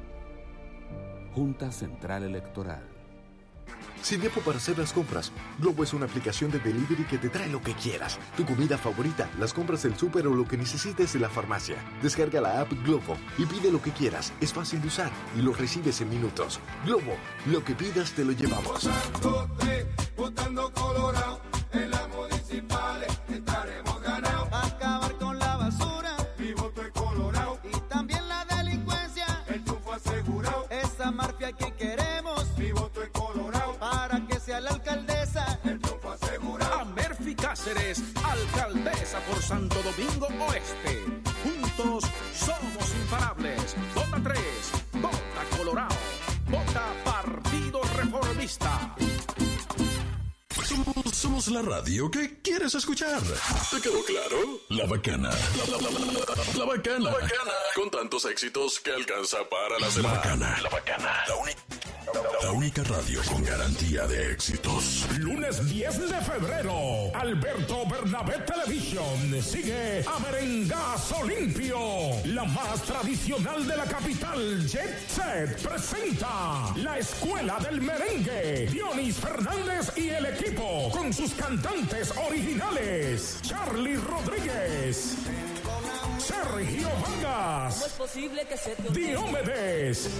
Junta 1.34 1.70
Central 1.70 2.24
Electoral. 2.24 2.97
Sin 4.02 4.20
tiempo 4.20 4.40
para 4.40 4.58
hacer 4.58 4.78
las 4.78 4.92
compras, 4.92 5.32
Globo 5.58 5.82
es 5.82 5.92
una 5.92 6.06
aplicación 6.06 6.50
de 6.50 6.58
delivery 6.58 7.04
que 7.04 7.18
te 7.18 7.28
trae 7.28 7.48
lo 7.48 7.62
que 7.62 7.74
quieras. 7.74 8.18
Tu 8.36 8.44
comida 8.46 8.78
favorita, 8.78 9.28
las 9.38 9.52
compras 9.52 9.82
del 9.82 9.96
súper 9.96 10.26
o 10.26 10.34
lo 10.34 10.46
que 10.46 10.56
necesites 10.56 11.12
de 11.12 11.20
la 11.20 11.28
farmacia. 11.28 11.76
Descarga 12.02 12.40
la 12.40 12.60
app 12.60 12.72
Globo 12.84 13.16
y 13.36 13.44
pide 13.44 13.70
lo 13.70 13.82
que 13.82 13.90
quieras. 13.90 14.32
Es 14.40 14.52
fácil 14.52 14.80
de 14.80 14.88
usar 14.88 15.10
y 15.36 15.42
lo 15.42 15.52
recibes 15.52 16.00
en 16.00 16.10
minutos. 16.10 16.60
Globo, 16.84 17.16
lo 17.46 17.64
que 17.64 17.74
pidas 17.74 18.12
te 18.12 18.24
lo 18.24 18.32
llevamos. 18.32 18.88
Por 39.26 39.42
Santo 39.42 39.76
Domingo 39.82 40.28
Oeste. 40.48 41.04
Juntos 41.42 42.04
somos 42.34 42.94
imparables. 43.02 43.76
Vota 43.94 44.20
3, 44.22 44.38
vota 44.94 45.56
Colorado, 45.56 45.96
vota 46.48 46.94
Partido 47.04 47.80
Reformista. 47.96 48.94
Somos, 50.68 51.16
somos 51.16 51.48
la 51.48 51.62
radio 51.62 52.10
que 52.10 52.40
quieres 52.42 52.74
escuchar. 52.74 53.20
¿Te 53.70 53.80
quedó 53.80 54.04
claro? 54.04 54.38
La 54.68 54.86
bacana. 54.86 55.30
La, 55.30 55.76
la- 55.78 55.90
la- 55.90 55.90
la- 55.90 56.58
la 56.58 56.64
bacana. 56.64 56.98
La 57.04 57.10
bacana. 57.12 57.52
Con 57.74 57.90
tantos 57.90 58.24
éxitos 58.26 58.80
que 58.80 58.92
alcanza 58.92 59.38
para 59.48 59.78
la 59.78 59.90
semana. 59.90 60.14
La 60.14 60.20
bacana. 60.20 60.60
La 60.62 60.68
bacana. 60.68 61.24
La, 61.28 61.34
uni- 61.36 61.52
La 62.42 62.52
única 62.52 62.82
radio 62.84 63.20
con 63.30 63.44
garantía 63.44 64.06
de 64.06 64.32
éxitos. 64.32 65.06
Lunes 65.18 65.68
10 65.68 66.08
de 66.08 66.20
febrero, 66.20 67.14
Alberto 67.14 67.84
Bernabé 67.86 68.38
Television 68.46 69.42
sigue 69.42 70.04
a 70.06 70.18
Merengazo 70.20 71.24
Limpio. 71.24 71.78
La 72.26 72.44
más 72.44 72.82
tradicional 72.82 73.66
de 73.66 73.76
la 73.76 73.84
capital, 73.84 74.66
Jet 74.66 75.08
Set, 75.08 75.60
presenta 75.62 76.72
la 76.76 76.98
Escuela 76.98 77.58
del 77.58 77.80
Merengue. 77.80 78.68
Dionis 78.70 79.16
Fernández 79.16 79.92
y 79.96 80.08
el 80.08 80.26
equipo 80.26 80.90
con 80.90 81.12
sus 81.12 81.32
cantantes 81.34 82.12
originales. 82.16 83.38
Charlie 83.42 83.96
Rodríguez. 83.96 85.16
Sergio 86.28 86.88
Vargas. 87.00 87.74
¿Cómo 87.74 87.86
es 87.86 87.92
posible 87.92 88.44
que 88.46 88.56
se 88.58 88.76
te 88.76 88.90
Diomedes. 88.90 90.10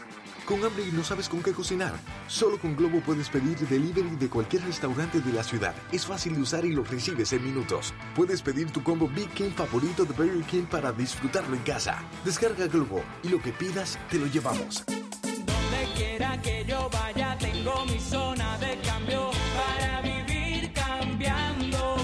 ¿Con 0.46 0.64
hambre 0.64 0.84
y 0.86 0.92
no 0.92 1.02
sabes 1.02 1.28
con 1.28 1.42
qué 1.42 1.52
cocinar? 1.52 1.94
Solo 2.28 2.58
con 2.58 2.76
Globo 2.76 3.00
puedes 3.00 3.28
pedir 3.28 3.58
delivery 3.58 4.14
de 4.16 4.28
cualquier 4.28 4.62
restaurante 4.64 5.20
de 5.20 5.32
la 5.32 5.42
ciudad. 5.42 5.74
Es 5.90 6.06
fácil 6.06 6.34
de 6.34 6.42
usar 6.42 6.64
y 6.64 6.70
lo 6.72 6.84
recibes 6.92 7.32
en 7.32 7.44
minutos. 7.44 7.92
Puedes 8.14 8.42
pedir 8.42 8.70
tu 8.70 8.82
combo 8.82 9.08
Big 9.08 9.28
King 9.30 9.50
favorito 9.50 10.04
de 10.04 10.12
Burger 10.12 10.44
King 10.44 10.64
para 10.64 10.92
disfrutarlo 10.92 11.56
en 11.56 11.62
casa. 11.62 11.98
Descarga 12.24 12.66
Globo 12.66 13.02
y 13.22 13.28
lo 13.28 13.40
que 13.40 13.52
pidas 13.52 13.98
te 14.10 14.18
lo 14.18 14.26
llevamos. 14.26 14.84
Donde 14.86 15.88
quiera 15.96 16.40
que 16.40 16.64
yo 16.68 16.88
vaya, 16.92 17.36
tengo 17.38 17.84
mi 17.86 17.98
zona 17.98 18.58
de 18.58 18.78
cambio 18.82 19.30
para 19.56 20.02
vivir 20.02 20.72
cambiando. 20.72 21.96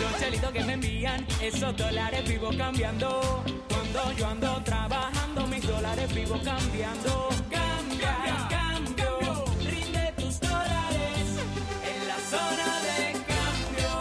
Los 0.00 0.20
chelitos 0.20 0.50
que 0.50 0.64
me 0.64 0.72
envían, 0.74 1.26
esos 1.40 1.76
dólares 1.76 2.28
vivo 2.28 2.50
cambiando. 2.56 3.44
Cuando 3.68 4.12
yo 4.18 4.26
ando 4.26 4.62
trabajando, 4.64 5.46
mis 5.46 5.66
dólares 5.66 6.12
vivo 6.14 6.38
cambiando. 6.44 7.41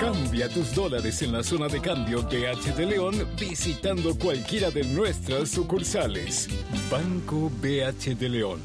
Cambia 0.01 0.49
tus 0.49 0.73
dólares 0.73 1.21
en 1.21 1.31
la 1.31 1.43
zona 1.43 1.67
de 1.67 1.79
cambio 1.79 2.23
BH 2.23 2.75
de 2.75 2.87
León 2.87 3.13
visitando 3.39 4.17
cualquiera 4.17 4.71
de 4.71 4.83
nuestras 4.83 5.49
sucursales. 5.49 6.49
Banco 6.89 7.51
BH 7.61 8.15
de 8.15 8.29
León. 8.29 8.59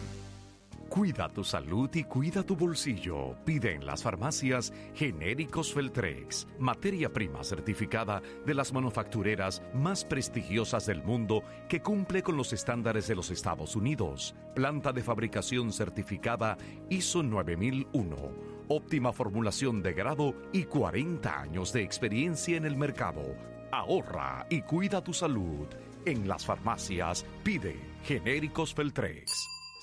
Cuida 0.89 1.29
tu 1.29 1.45
salud 1.45 1.95
y 1.95 2.05
cuida 2.05 2.43
tu 2.43 2.57
bolsillo. 2.57 3.35
Pide 3.45 3.75
en 3.75 3.85
las 3.85 4.03
farmacias 4.03 4.73
genéricos 4.95 5.75
Feltrex, 5.75 6.47
materia 6.59 7.13
prima 7.13 7.45
certificada 7.45 8.23
de 8.47 8.55
las 8.55 8.73
manufactureras 8.73 9.61
más 9.75 10.07
prestigiosas 10.07 10.87
del 10.87 11.03
mundo 11.03 11.43
que 11.69 11.83
cumple 11.83 12.23
con 12.23 12.39
los 12.39 12.55
estándares 12.55 13.09
de 13.09 13.15
los 13.15 13.31
Estados 13.31 13.77
Unidos. 13.77 14.35
Planta 14.55 14.91
de 14.91 15.03
fabricación 15.03 15.71
certificada 15.71 16.57
ISO 16.89 17.23
9001. 17.23 18.56
Óptima 18.69 19.13
formulación 19.13 19.81
de 19.81 19.93
grado 19.93 20.35
y 20.53 20.65
40 20.65 21.41
años 21.41 21.73
de 21.73 21.83
experiencia 21.83 22.57
en 22.57 22.65
el 22.65 22.77
mercado. 22.77 23.23
Ahorra 23.71 24.45
y 24.51 24.63
cuida 24.63 25.05
tu 25.05 25.15
salud. 25.15 25.69
En 26.05 26.27
las 26.27 26.45
farmacias 26.45 27.25
pide 27.45 27.77
genéricos 28.03 28.75
Feltrex. 28.75 29.33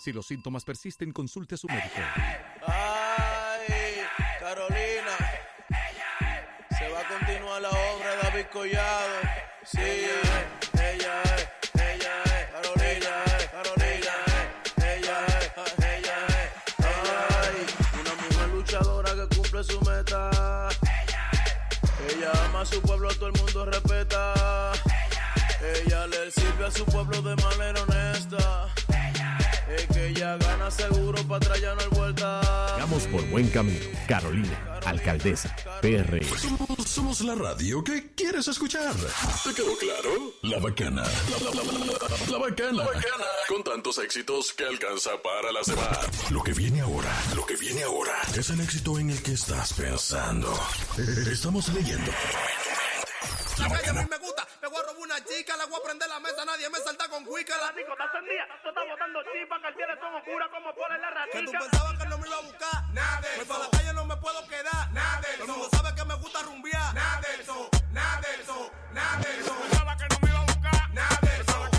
Si 0.04 0.12
los 0.12 0.28
síntomas 0.28 0.66
persisten, 0.66 1.14
consulte 1.14 1.56
a 1.56 1.58
su 1.58 1.68
médico. 1.68 2.02
Ay, 2.68 4.02
Carolina. 4.42 5.18
Se 6.78 6.90
va 6.90 7.00
a 7.00 7.08
continuar 7.08 7.62
la 7.62 7.70
obra 7.70 8.16
de 8.16 8.22
David 8.22 8.46
Collado. 8.52 9.14
Sí, 9.64 9.80
a 22.64 22.66
su 22.66 22.82
pueblo, 22.82 23.10
todo 23.16 23.28
el 23.28 23.34
mundo 23.34 23.66
respeta. 23.66 24.72
Ella 25.60 26.08
le 26.08 26.32
sirve 26.32 26.66
a 26.66 26.72
su 26.72 26.86
pueblo 26.86 27.22
de 27.22 27.36
manera 27.36 27.82
honesta. 27.82 28.63
Seguro 30.76 31.22
para 31.24 31.38
atrás 31.38 31.62
ya 31.62 31.74
no 31.76 31.82
hay 31.82 31.88
vuelta. 31.90 32.42
Vamos 32.80 33.04
por 33.08 33.22
buen 33.30 33.48
camino. 33.50 33.80
Carolina, 34.08 34.80
alcaldesa, 34.86 35.56
PR. 35.82 36.24
Somos, 36.38 36.88
somos 36.90 37.22
la 37.22 37.36
radio 37.36 37.84
que 37.84 38.12
quieres 38.16 38.48
escuchar. 38.48 38.94
¿Te 39.44 39.54
quedó 39.54 39.76
claro? 39.78 40.34
La 40.42 40.60
bacana. 40.60 41.04
La, 41.04 41.38
la- 41.40 41.56
la- 41.56 41.64
la- 41.64 42.32
la 42.32 42.38
bacana. 42.38 42.72
La 42.74 42.86
bacana. 42.86 43.26
Con 43.48 43.64
tantos 43.64 43.98
éxitos 44.00 44.54
que 44.54 44.66
alcanza 44.66 45.12
para 45.24 45.52
la 45.52 45.64
semana. 45.64 46.00
Lo 46.32 46.44
que 46.44 46.54
viene 46.54 46.82
ahora, 46.82 47.12
lo 47.36 47.46
que 47.46 47.56
viene 47.56 47.84
ahora 47.84 48.14
es 48.36 48.50
el 48.50 48.60
éxito 48.62 49.00
en 49.00 49.12
el 49.12 49.22
que 49.24 49.34
estás 49.34 49.74
pensando. 49.74 50.54
Estamos 51.32 51.68
leyendo. 51.70 52.12
La 53.60 53.70
calle 53.70 53.90
a 53.90 53.94
mí 53.94 54.02
me 54.10 54.18
gusta, 54.18 54.48
voy 54.74 54.82
a 54.82 54.86
robar 54.88 55.04
una 55.04 55.24
chica, 55.24 55.56
le 55.56 55.66
voy 55.68 55.80
a 55.80 55.84
prender 55.84 56.10
la 56.10 56.20
mesa, 56.20 56.46
nadie 56.46 56.68
me 56.70 56.80
salta 56.80 57.08
con 57.08 57.24
cuica. 57.24 57.56
La 57.58 57.72
discoteca 57.72 58.06
encendida, 58.06 58.44
tú 58.64 58.70
estás 58.70 58.84
botando 58.90 59.24
chispas, 59.32 59.62
carteles 59.62 60.00
son 60.00 60.16
oscuras 60.16 60.50
como 60.50 60.74
pones 60.74 61.00
la 61.00 61.10
ratita. 61.12 61.40
Que 61.40 61.46
tú 61.46 61.52
pensabas 61.52 61.98
que 62.00 62.06
no 62.10 62.18
me 62.18 62.28
iba 62.28 62.38
a 62.38 62.42
buscar, 62.42 62.84
nada 62.92 63.22
de 63.22 63.28
eso. 63.28 63.36
Pues 63.38 63.48
para 63.48 63.64
la 63.66 63.70
calle 63.70 63.94
no 63.94 64.06
me 64.06 64.18
puedo 64.18 64.48
quedar, 64.48 64.92
nada 64.92 65.22
de 65.22 65.28
eso. 65.30 65.38
Todo 65.38 65.54
el 65.54 65.60
mundo 65.60 65.78
sabe 65.78 65.96
que 65.96 66.06
me 66.06 66.16
gusta 66.16 66.42
rumbear, 66.42 66.94
nada 66.94 67.22
de 67.22 67.42
eso, 67.42 67.70
nada 67.92 68.22
de 68.22 68.42
eso, 68.42 68.72
nada 68.94 69.18
de 69.22 69.40
eso. 69.40 69.56
Pensaba 69.62 69.98
que 69.98 70.08
no 70.10 70.18
me 70.22 70.30
iba 70.30 70.40
a 70.40 70.46
buscar, 70.46 70.90
nada 70.90 71.20
de 71.22 71.42
eso. 71.42 71.73